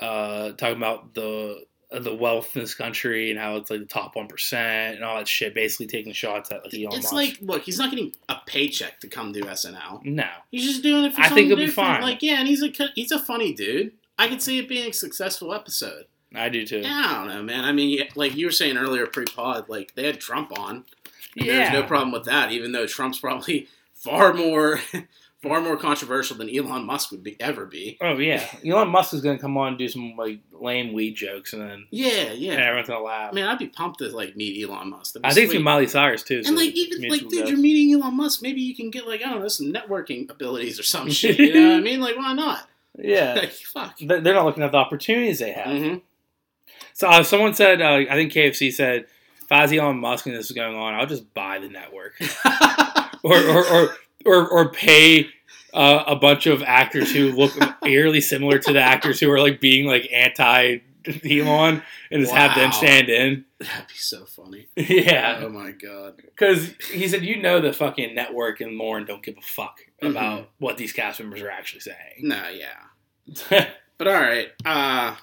uh, 0.01 0.52
talking 0.52 0.77
about 0.77 1.14
the 1.14 1.64
the 1.93 2.14
wealth 2.14 2.55
in 2.56 2.62
this 2.62 2.74
country 2.74 3.31
and 3.31 3.39
how 3.39 3.55
it's 3.56 3.70
like 3.70 3.78
the 3.78 3.86
top 3.86 4.16
one 4.16 4.27
percent 4.27 4.97
and 4.97 5.05
all 5.05 5.16
that 5.16 5.28
shit. 5.28 5.55
Basically, 5.55 5.86
taking 5.86 6.12
shots 6.12 6.51
at 6.51 6.64
like 6.64 6.74
Elon 6.74 6.98
It's 6.98 7.12
Musk. 7.12 7.14
like, 7.14 7.39
look, 7.40 7.62
he's 7.62 7.78
not 7.78 7.90
getting 7.90 8.12
a 8.28 8.36
paycheck 8.47 9.01
to 9.01 9.09
come 9.09 9.32
do 9.32 9.43
SNL. 9.43 10.05
no, 10.05 10.28
He's 10.51 10.64
just 10.66 10.82
doing 10.82 11.05
it 11.05 11.14
for 11.14 11.20
I 11.23 11.28
think 11.28 11.51
it'll 11.51 11.64
be 11.64 11.68
fine. 11.70 12.02
Like, 12.02 12.23
yeah, 12.23 12.39
and 12.40 12.48
he's 12.48 12.62
a 12.62 12.70
he's 12.94 13.12
a 13.12 13.18
funny 13.18 13.52
dude. 13.55 13.93
I 14.18 14.28
could 14.28 14.43
see 14.43 14.59
it 14.59 14.68
being 14.68 14.90
a 14.90 14.93
successful 14.93 15.52
episode. 15.55 16.05
I 16.35 16.48
do 16.48 16.66
too. 16.66 16.81
Yeah, 16.81 17.02
I 17.06 17.12
don't 17.14 17.28
know, 17.28 17.43
man. 17.43 17.64
I 17.64 17.73
mean, 17.73 18.02
like 18.16 18.35
you 18.35 18.47
were 18.47 18.52
saying 18.52 18.77
earlier 18.77 19.06
pre-pod, 19.06 19.68
like 19.68 19.94
they 19.94 20.06
had 20.06 20.20
Trump 20.20 20.59
on. 20.59 20.85
Yeah. 21.35 21.70
There's 21.70 21.73
no 21.73 21.82
problem 21.85 22.12
with 22.12 22.24
that, 22.24 22.51
even 22.51 22.73
though 22.73 22.86
Trump's 22.86 23.20
probably 23.20 23.68
far 23.94 24.32
more 24.35 24.81
far 25.48 25.60
more 25.60 25.77
controversial 25.77 26.36
than 26.36 26.48
Elon 26.55 26.85
Musk 26.85 27.10
would 27.10 27.23
be 27.23 27.40
ever 27.40 27.66
be. 27.66 27.97
Oh 28.01 28.18
yeah, 28.18 28.44
Elon 28.66 28.89
Musk 28.89 29.14
is 29.14 29.20
gonna 29.20 29.39
come 29.39 29.56
on 29.56 29.68
and 29.68 29.78
do 29.78 29.89
some 29.89 30.14
like 30.16 30.40
lame 30.52 30.93
weed 30.93 31.14
jokes, 31.14 31.52
and 31.52 31.62
then 31.62 31.86
Yeah, 31.90 32.32
yeah. 32.32 32.52
and 32.52 32.62
everyone's 32.62 32.89
gonna 32.89 33.05
laugh. 33.05 33.32
Man, 33.32 33.47
I'd 33.48 33.59
be 33.59 33.68
pumped 33.68 33.98
to 34.01 34.09
like 34.09 34.36
meet 34.36 34.62
Elon 34.68 34.90
Musk. 34.90 35.16
I 35.24 35.32
think 35.35 35.52
it's 35.52 35.62
Miley 35.62 35.86
Cyrus 35.86 36.23
too. 36.23 36.43
so 36.43 36.48
and 36.48 36.56
like 36.56 36.74
even 36.74 37.09
like 37.09 37.28
dude, 37.28 37.48
you're 37.48 37.59
meeting 37.59 37.93
Elon 38.01 38.16
Musk. 38.16 38.43
Maybe 38.43 38.60
you 38.60 38.74
can 38.74 38.90
get 38.90 39.06
like 39.06 39.23
I 39.23 39.31
don't 39.31 39.40
know 39.40 39.48
some 39.48 39.73
networking 39.73 40.31
abilities 40.31 40.78
or 40.81 40.82
some 40.82 41.10
shit. 41.10 41.39
You 41.39 41.55
know 41.55 41.68
what 41.70 41.77
I 41.78 41.81
mean? 41.81 42.01
Like 42.01 42.16
why 42.16 42.32
not? 42.32 42.68
yeah, 42.98 43.35
Like 43.36 43.52
fuck. 43.52 43.98
They're 44.01 44.20
not 44.20 44.44
looking 44.44 44.62
at 44.62 44.73
the 44.73 44.78
opportunities 44.78 45.39
they 45.39 45.52
have. 45.52 45.66
hmm 45.82 45.94
So 46.94 47.09
uh, 47.09 47.23
someone 47.23 47.55
said, 47.55 47.82
uh, 47.82 48.05
I 48.10 48.14
think 48.14 48.32
KFC 48.32 48.73
said, 48.73 49.06
if 49.43 49.52
I 49.52 49.62
was 49.62 49.73
Elon 49.73 49.98
Musk 49.98 50.27
and 50.27 50.35
this 50.35 50.47
is 50.47 50.52
going 50.52 50.74
on, 50.74 50.94
I'll 50.94 51.06
just 51.06 51.32
buy 51.35 51.59
the 51.59 51.68
network, 51.68 52.14
or 53.23 53.36
or 53.36 53.64
or 53.73 53.97
or, 54.27 54.48
or 54.48 54.70
pay. 54.70 55.28
Uh, 55.74 56.05
a 56.07 56.16
bunch 56.16 56.47
of 56.47 56.62
actors 56.62 57.12
who 57.12 57.31
look 57.32 57.53
eerily 57.85 58.20
similar 58.23 58.59
to 58.59 58.73
the 58.73 58.81
actors 58.81 59.20
who 59.20 59.31
are 59.31 59.39
like 59.40 59.61
being 59.61 59.85
like 59.85 60.09
anti 60.11 60.78
Elon 61.23 61.82
and 62.11 62.20
just 62.23 62.32
have 62.32 62.55
them 62.57 62.73
stand 62.73 63.11
in. 63.11 63.44
That'd 63.61 63.86
be 63.89 63.94
so 63.94 64.24
funny. 64.24 64.69
yeah, 64.77 65.40
Oh 65.43 65.51
my 65.51 65.73
god. 65.73 66.15
Because 66.16 66.73
he 66.90 67.07
said, 67.09 67.24
you 67.27 67.43
know, 67.43 67.61
the 67.61 67.74
fucking 67.74 68.15
network 68.15 68.62
and 68.62 68.78
Lorne 68.78 69.05
don't 69.05 69.23
give 69.23 69.36
a 69.36 69.43
fuck 69.43 69.81
Mhm. 70.03 70.12
about 70.12 70.48
what 70.59 70.78
these 70.78 70.94
cast 70.94 71.20
members 71.20 71.43
are 71.43 71.51
actually 71.51 71.81
saying. 71.81 71.97
No, 72.20 72.43
yeah. 72.48 73.66
But 73.98 74.09
all 74.09 74.15
right. 74.15 74.48
Uh, 74.65 75.16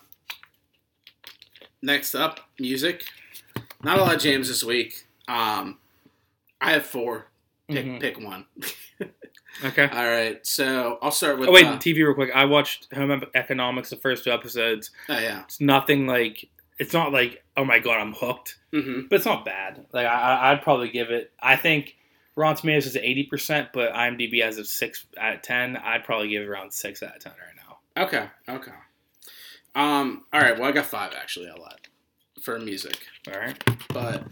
next 1.82 2.16
up, 2.16 2.40
music. 2.60 3.06
Not 3.84 3.98
a 3.98 4.02
lot 4.02 4.16
of 4.16 4.22
jams 4.22 4.48
this 4.48 4.64
week. 4.64 5.06
Um, 5.28 5.80
I 6.62 6.72
have 6.74 6.86
four. 6.86 7.28
Pick 7.70 7.86
Mhm. 7.86 8.00
pick 8.00 8.20
one. 8.20 8.46
Okay. 9.64 9.88
All 9.88 10.10
right. 10.10 10.46
So 10.48 10.98
I'll 11.04 11.12
start 11.12 11.38
with. 11.38 11.48
Oh 11.48 11.52
wait, 11.52 11.66
uh, 11.68 11.78
TV 11.78 11.98
real 11.98 12.16
quick. 12.16 12.32
I 12.34 12.46
watched 12.46 12.92
Home 12.96 13.24
Economics 13.36 13.92
the 13.92 13.98
first 13.98 14.24
two 14.24 14.32
episodes. 14.32 14.90
oh 15.10 15.20
yeah. 15.20 15.44
It's 15.44 15.62
nothing 15.62 16.08
like. 16.08 16.50
It's 16.80 16.92
not 16.92 17.12
like 17.14 17.44
oh 17.56 17.64
my 17.64 17.78
god 17.78 18.00
I'm 18.00 18.14
hooked, 18.14 18.58
hmm 18.74 19.02
but 19.10 19.18
it's 19.18 19.26
not 19.28 19.46
bad. 19.46 19.86
Like 19.94 20.08
I, 20.08 20.10
I- 20.12 20.52
I'd 20.52 20.64
probably 20.64 20.90
give 20.90 21.12
it. 21.12 21.32
I 21.40 21.56
think 21.56 21.96
Rotten 22.36 22.58
Tomatoes 22.62 22.88
is 22.88 22.98
eighty 22.98 23.26
percent, 23.26 23.70
but 23.74 23.94
IMDb 23.94 24.42
has 24.44 24.58
a 24.58 24.66
six 24.66 25.06
out 25.20 25.36
of 25.36 25.44
ten. 25.44 25.78
I'd 25.78 26.04
probably 26.04 26.30
give 26.30 26.42
it 26.42 26.48
around 26.50 26.74
six 26.74 27.04
out 27.04 27.16
of 27.16 27.22
ten 27.22 27.34
right 27.34 27.56
now. 27.96 28.04
Okay. 28.06 28.26
Okay. 28.50 28.72
Um. 29.76 30.24
All 30.34 30.42
right. 30.42 30.58
Well, 30.58 30.68
I 30.68 30.72
got 30.72 30.86
five 30.88 31.14
actually. 31.16 31.48
A 31.50 31.56
lot 31.56 31.80
for 32.42 32.60
music. 32.60 32.98
All 33.32 33.40
right. 33.40 33.64
But 33.90 34.24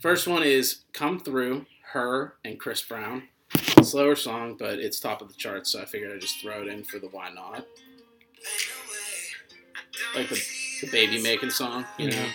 first 0.00 0.26
one 0.26 0.42
is 0.42 0.84
"Come 0.94 1.20
Through." 1.20 1.66
H.E.R. 1.90 2.34
and 2.44 2.58
Chris 2.58 2.82
Brown. 2.82 3.24
Slower 3.82 4.14
song, 4.14 4.56
but 4.58 4.78
it's 4.78 5.00
top 5.00 5.22
of 5.22 5.28
the 5.28 5.34
charts, 5.34 5.72
so 5.72 5.80
I 5.80 5.84
figured 5.84 6.12
I'd 6.12 6.20
just 6.20 6.40
throw 6.40 6.62
it 6.62 6.68
in 6.68 6.84
for 6.84 6.98
the 6.98 7.08
why 7.08 7.30
not. 7.30 7.66
Like 10.14 10.28
the, 10.28 10.40
the 10.82 10.90
baby 10.90 11.20
making 11.20 11.50
song, 11.50 11.84
you 11.98 12.10
know? 12.10 12.26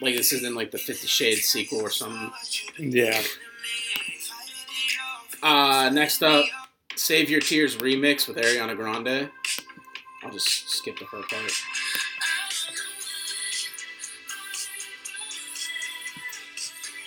Like 0.00 0.16
this 0.16 0.32
isn't 0.32 0.54
like 0.56 0.72
the 0.72 0.78
Fifty 0.78 1.06
Shades 1.06 1.44
sequel 1.44 1.80
or 1.80 1.90
something. 1.90 2.32
Yeah. 2.78 3.22
Uh, 5.42 5.90
next 5.92 6.22
up, 6.22 6.44
Save 6.96 7.30
Your 7.30 7.40
Tears 7.40 7.76
remix 7.76 8.26
with 8.26 8.36
Ariana 8.36 8.76
Grande. 8.76 9.30
I'll 10.24 10.32
just 10.32 10.70
skip 10.70 10.98
the 10.98 11.04
her 11.04 11.22
part. 11.22 11.52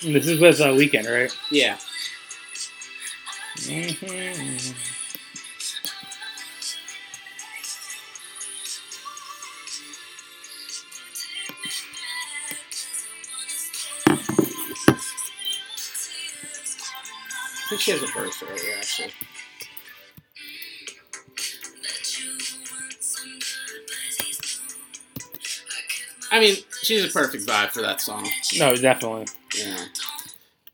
This 0.06 0.28
is 0.28 0.40
with 0.40 0.62
uh, 0.62 0.68
Weeknd, 0.68 1.10
right? 1.12 1.36
Yeah. 1.50 1.78
Mm-hmm. 3.58 4.74
I 17.66 17.68
think 17.68 17.82
she 17.82 17.92
has 17.92 18.04
a 18.04 18.08
verse 18.08 18.44
earlier, 18.44 18.78
actually. 18.78 19.12
I 26.32 26.40
mean, 26.40 26.58
she's 26.84 27.06
a 27.06 27.08
perfect 27.12 27.48
vibe 27.48 27.72
for 27.72 27.82
that 27.82 28.02
song. 28.02 28.30
No, 28.60 28.76
definitely. 28.76 29.26
Yeah. 29.58 29.86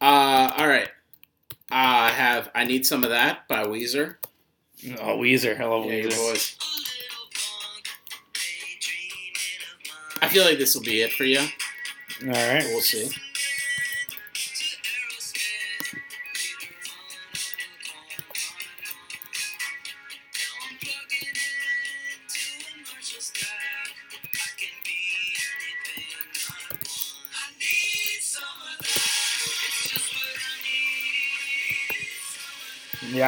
Uh, 0.01 0.53
all 0.57 0.67
right. 0.67 0.89
I 1.69 2.09
have 2.09 2.49
"I 2.55 2.65
Need 2.65 2.85
Some 2.85 3.03
of 3.03 3.09
That" 3.11 3.47
by 3.47 3.63
Weezer. 3.65 4.15
Oh, 4.99 5.17
Weezer. 5.17 5.59
I 5.59 5.65
love 5.65 5.85
Yeah, 5.85 6.03
Weezer. 6.03 6.17
boys. 6.17 6.55
I 10.21 10.27
feel 10.27 10.43
like 10.45 10.57
this 10.57 10.75
will 10.75 10.83
be 10.83 11.01
it 11.01 11.11
for 11.13 11.23
you. 11.23 11.39
All 11.39 12.27
right. 12.27 12.63
We'll 12.65 12.81
see. 12.81 13.09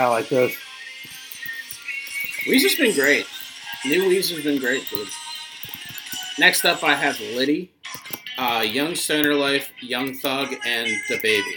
Yeah, 0.04 0.10
like 0.10 0.28
this. 0.28 0.54
Weezer's 2.46 2.76
been 2.76 2.94
great. 2.94 3.26
New 3.86 4.04
Weezer's 4.10 4.44
been 4.44 4.60
great, 4.60 4.86
dude. 4.90 5.08
Next 6.38 6.66
up, 6.66 6.84
I 6.84 6.94
have 6.94 7.18
Liddy, 7.22 7.72
uh, 8.38 8.66
Young 8.68 8.96
Stoner 8.96 9.34
Life, 9.34 9.72
Young 9.80 10.14
Thug, 10.16 10.54
and 10.66 10.90
The 11.08 11.20
Baby. 11.22 11.56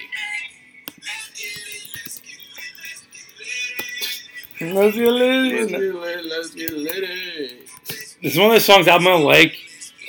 Let's 4.61 4.97
get 4.97 5.11
lit. 5.11 6.25
Let's 6.25 6.55
get 6.55 6.71
Liddy. 6.71 7.67
This 7.89 8.17
is 8.23 8.39
one 8.39 8.51
of 8.51 8.55
the 8.55 8.61
songs 8.61 8.87
I'm 8.87 9.03
gonna 9.03 9.25
like. 9.25 9.57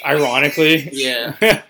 Ironically. 0.05 0.89
Yeah. 0.91 1.63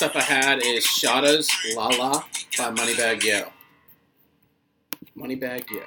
last 0.00 0.16
up 0.16 0.16
I 0.16 0.24
had 0.24 0.58
is 0.64 0.84
Shottas 0.84 1.50
La 1.76 1.88
La 1.88 2.24
by 2.56 2.70
Moneybagg 2.70 3.22
Yo. 3.22 3.52
Moneybagg 5.16 5.68
Yo. 5.70 5.82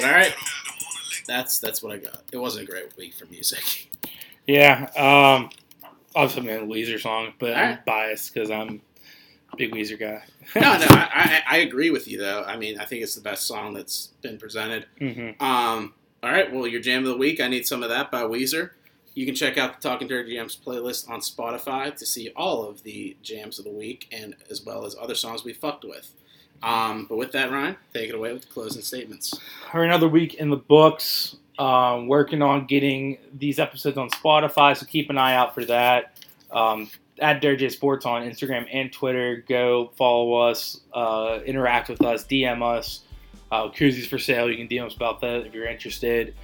But 0.00 0.08
all 0.08 0.12
right, 0.12 0.34
that's 1.50 1.58
that's 1.58 1.82
what 1.82 1.92
I 1.92 1.98
got. 1.98 2.22
It 2.32 2.36
wasn't 2.38 2.68
a 2.68 2.70
great 2.70 2.96
week 2.96 3.14
for 3.14 3.26
music. 3.26 3.90
Yeah. 4.46 4.88
Um. 4.96 5.50
Obviously, 6.14 6.50
a 6.50 6.60
Weezer 6.60 7.00
song, 7.00 7.32
but 7.38 7.54
I'm 7.54 7.78
biased 7.86 8.34
because 8.34 8.50
I'm 8.50 8.80
a 9.52 9.56
big 9.56 9.72
Weezer 9.72 9.98
guy. 9.98 10.22
no, 10.56 10.60
no, 10.60 10.86
I, 10.90 11.42
I 11.48 11.56
I 11.56 11.56
agree 11.58 11.90
with 11.90 12.08
you 12.08 12.18
though. 12.18 12.42
I 12.44 12.56
mean, 12.56 12.78
I 12.80 12.84
think 12.84 13.02
it's 13.02 13.14
the 13.14 13.20
best 13.20 13.46
song 13.46 13.74
that's 13.74 14.08
been 14.22 14.38
presented. 14.38 14.86
hmm 14.98 15.30
Um, 15.40 15.94
all 16.22 16.30
right, 16.30 16.52
well, 16.52 16.66
your 16.66 16.80
jam 16.80 17.02
of 17.04 17.10
the 17.10 17.16
week. 17.16 17.40
I 17.40 17.48
need 17.48 17.66
some 17.66 17.82
of 17.82 17.88
that 17.90 18.10
by 18.10 18.22
Weezer. 18.22 18.70
You 19.14 19.24
can 19.26 19.34
check 19.34 19.56
out 19.58 19.80
the 19.80 19.88
Talking 19.88 20.08
Dirty 20.08 20.34
Jams 20.34 20.56
playlist 20.56 21.08
on 21.10 21.20
Spotify 21.20 21.94
to 21.96 22.06
see 22.06 22.30
all 22.36 22.64
of 22.68 22.82
the 22.82 23.16
jams 23.22 23.58
of 23.58 23.64
the 23.64 23.70
week 23.72 24.08
and 24.12 24.34
as 24.50 24.64
well 24.64 24.84
as 24.84 24.96
other 25.00 25.14
songs 25.14 25.44
we 25.44 25.52
fucked 25.52 25.84
with. 25.84 26.12
Um, 26.62 27.06
but 27.08 27.16
with 27.16 27.32
that, 27.32 27.50
Ryan, 27.50 27.76
take 27.94 28.08
it 28.10 28.14
away 28.14 28.32
with 28.32 28.42
the 28.42 28.48
closing 28.48 28.82
statements. 28.82 29.32
Or 29.72 29.82
another 29.84 30.08
week 30.08 30.34
in 30.34 30.50
the 30.50 30.56
books. 30.56 31.36
Um, 31.60 32.08
working 32.08 32.40
on 32.40 32.64
getting 32.64 33.18
these 33.36 33.58
episodes 33.58 33.98
on 33.98 34.08
Spotify, 34.08 34.74
so 34.74 34.86
keep 34.86 35.10
an 35.10 35.18
eye 35.18 35.34
out 35.34 35.54
for 35.54 35.64
that. 35.66 36.18
Um, 36.50 36.90
at 37.20 37.42
Dirty 37.42 37.58
J 37.58 37.68
Sports 37.68 38.06
on 38.06 38.22
Instagram 38.22 38.66
and 38.72 38.90
Twitter. 38.90 39.44
Go 39.46 39.92
follow 39.94 40.32
us, 40.48 40.80
uh, 40.94 41.40
interact 41.44 41.90
with 41.90 42.02
us, 42.02 42.24
DM 42.24 42.62
us. 42.62 43.00
Uh, 43.52 43.68
koozies 43.68 44.06
for 44.06 44.18
sale. 44.18 44.50
You 44.50 44.56
can 44.56 44.68
DM 44.68 44.86
us 44.86 44.94
about 44.94 45.20
that 45.20 45.46
if 45.46 45.52
you're 45.52 45.66
interested. 45.66 46.34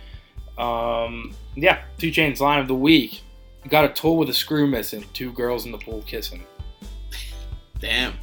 Um, 0.58 1.34
yeah, 1.54 1.82
2 1.96 2.10
Chainz 2.10 2.40
line 2.40 2.60
of 2.60 2.68
the 2.68 2.74
week. 2.74 3.22
Got 3.70 3.86
a 3.86 3.88
tool 3.88 4.18
with 4.18 4.28
a 4.28 4.34
screw 4.34 4.66
missing. 4.66 5.04
Two 5.14 5.32
girls 5.32 5.64
in 5.64 5.72
the 5.72 5.78
pool 5.78 6.02
kissing. 6.06 6.44
Damn, 7.78 8.14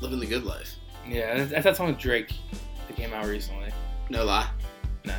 living 0.00 0.18
the 0.18 0.26
good 0.26 0.44
life. 0.44 0.74
Yeah, 1.06 1.44
that's 1.44 1.64
that 1.64 1.76
song 1.76 1.88
with 1.88 1.98
Drake 1.98 2.32
that 2.88 2.96
came 2.96 3.12
out 3.12 3.26
recently. 3.26 3.70
No 4.10 4.24
lie. 4.24 4.48
No, 5.04 5.14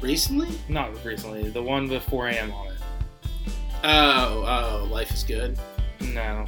Recently? 0.00 0.48
not 0.68 1.04
recently. 1.04 1.50
The 1.50 1.62
one 1.62 1.88
with 1.88 2.04
4 2.04 2.28
a.m. 2.28 2.52
on 2.52 2.68
it. 2.68 2.78
Oh, 3.84 4.44
oh, 4.84 4.88
life 4.90 5.10
is 5.12 5.24
good. 5.24 5.58
No. 6.00 6.44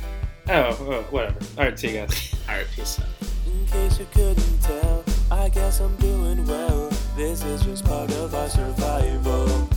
Oh, 0.48 0.76
oh, 0.80 1.06
whatever. 1.10 1.38
All 1.58 1.64
right, 1.64 1.78
see 1.78 1.88
you 1.88 1.94
guys. 1.94 2.34
All 2.48 2.56
right, 2.56 2.66
peace 2.74 3.00
out. 3.00 3.06
In 3.46 3.66
case 3.66 3.98
you 3.98 4.06
couldn't 4.12 4.62
tell, 4.62 5.04
I 5.30 5.48
guess 5.48 5.80
I'm 5.80 5.94
doing 5.96 6.46
well. 6.46 6.88
This 7.16 7.42
is 7.44 7.62
just 7.62 7.84
part 7.84 8.10
of 8.12 8.34
our 8.34 8.48
survival. 8.48 9.68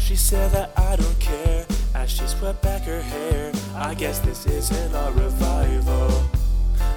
She 0.00 0.16
said 0.16 0.50
that 0.52 0.72
I 0.76 0.96
don't 0.96 1.20
care 1.20 1.66
as 1.94 2.10
she 2.10 2.26
swept 2.26 2.62
back 2.62 2.82
her 2.82 3.00
hair. 3.00 3.52
I 3.74 3.94
guess 3.94 4.18
this 4.18 4.46
isn't 4.46 4.94
our 4.94 5.12
revival. 5.12 6.10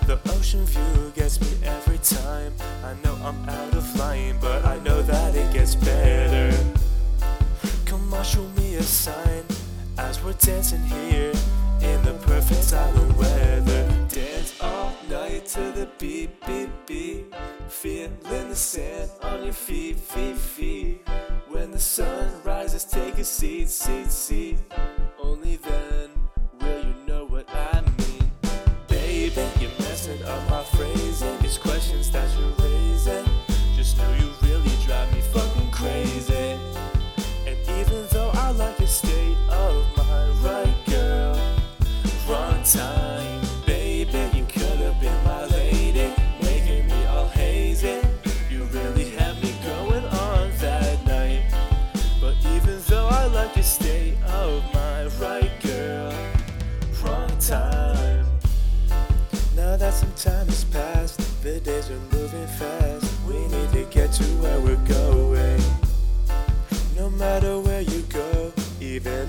The 0.07 0.17
ocean 0.29 0.65
view 0.65 1.11
gets 1.15 1.41
me 1.41 1.49
every 1.65 1.97
time. 1.97 2.53
I 2.85 2.93
know 3.03 3.13
I'm 3.25 3.49
out 3.49 3.73
of 3.73 3.95
line, 3.97 4.38
but 4.39 4.63
I 4.63 4.79
know 4.79 5.01
that 5.01 5.35
it 5.35 5.51
gets 5.51 5.75
better. 5.75 6.57
Come 7.85 8.13
on, 8.13 8.23
show 8.23 8.47
me 8.55 8.75
a 8.75 8.84
sign 8.84 9.43
as 9.97 10.23
we're 10.23 10.31
dancing 10.31 10.81
here 10.84 11.34
in 11.81 12.01
the 12.03 12.13
perfect 12.25 12.63
silent 12.63 13.17
weather. 13.17 14.07
Dance 14.07 14.55
all 14.61 14.95
night 15.09 15.45
to 15.47 15.73
the 15.73 15.89
beat, 15.99 16.29
beat, 16.47 16.69
beat. 16.85 17.25
Feeling 17.67 18.17
the 18.49 18.55
sand 18.55 19.11
on 19.23 19.43
your 19.43 19.51
feet, 19.51 19.97
feet, 19.99 20.38
feet. 20.38 21.05
When 21.49 21.69
the 21.71 21.79
sun 21.79 22.31
rises, 22.45 22.85
take 22.85 23.17
a 23.17 23.25
seat, 23.25 23.67
seat, 23.67 24.09
seat. 24.09 24.59
Only 25.21 25.57
then 25.57 26.11
will 26.61 26.79
you 26.79 26.95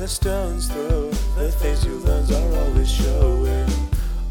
stone's 0.09 0.69
throw. 0.69 1.11
The 1.37 1.53
things 1.53 1.85
you 1.85 1.99
learn 1.99 2.25
are 2.33 2.59
always 2.65 2.91
showing. 2.91 3.69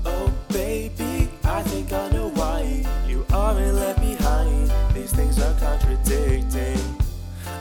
Oh, 0.06 0.34
baby, 0.50 1.30
I 1.44 1.62
think 1.64 1.94
I 1.94 2.10
know 2.10 2.30
why 2.30 2.84
you 3.08 3.26
aren't 3.32 3.76
left 3.76 4.02
behind. 4.02 4.72
These 4.94 5.14
things 5.14 5.40
are 5.40 5.54
contradicting. 5.60 6.80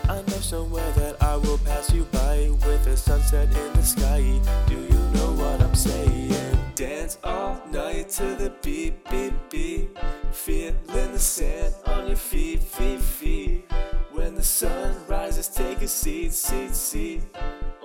I 0.08 0.16
know 0.28 0.40
somewhere 0.40 0.90
that 0.92 1.22
I 1.22 1.36
will 1.36 1.58
pass 1.58 1.92
you 1.92 2.04
by 2.04 2.50
with 2.66 2.86
a 2.86 2.96
sunset 2.96 3.48
in 3.48 3.72
the 3.74 3.82
sky. 3.82 4.40
Do 4.66 4.74
you 4.74 4.98
know 5.14 5.32
what 5.32 5.60
I'm 5.60 5.74
saying? 5.74 6.58
Dance 6.74 7.18
all 7.22 7.60
night 7.70 8.08
to 8.10 8.34
the 8.34 8.52
beat, 8.62 9.04
beat, 9.10 9.34
beat. 9.50 9.90
Feeling 10.32 11.12
the 11.12 11.18
sand 11.18 11.74
on 11.86 12.06
your 12.06 12.16
feet, 12.16 12.60
feet, 12.62 13.00
feet. 13.00 13.70
When 14.12 14.34
the 14.34 14.42
sun 14.42 14.96
rises, 15.06 15.48
take 15.48 15.82
a 15.82 15.88
seat, 15.88 16.32
seat, 16.32 16.74
seat. 16.74 17.22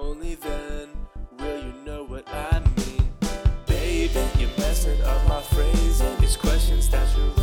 Only 0.01 0.33
then 0.33 0.89
will 1.37 1.63
you 1.63 1.73
know 1.85 2.03
what 2.03 2.27
I 2.27 2.59
mean. 2.75 3.05
Baby, 3.67 4.19
you're 4.39 4.49
messing 4.57 4.99
up 5.03 5.27
my 5.27 5.41
phrasing. 5.41 6.17
These 6.19 6.37
questions 6.37 6.89
that 6.89 7.07
you're. 7.15 7.40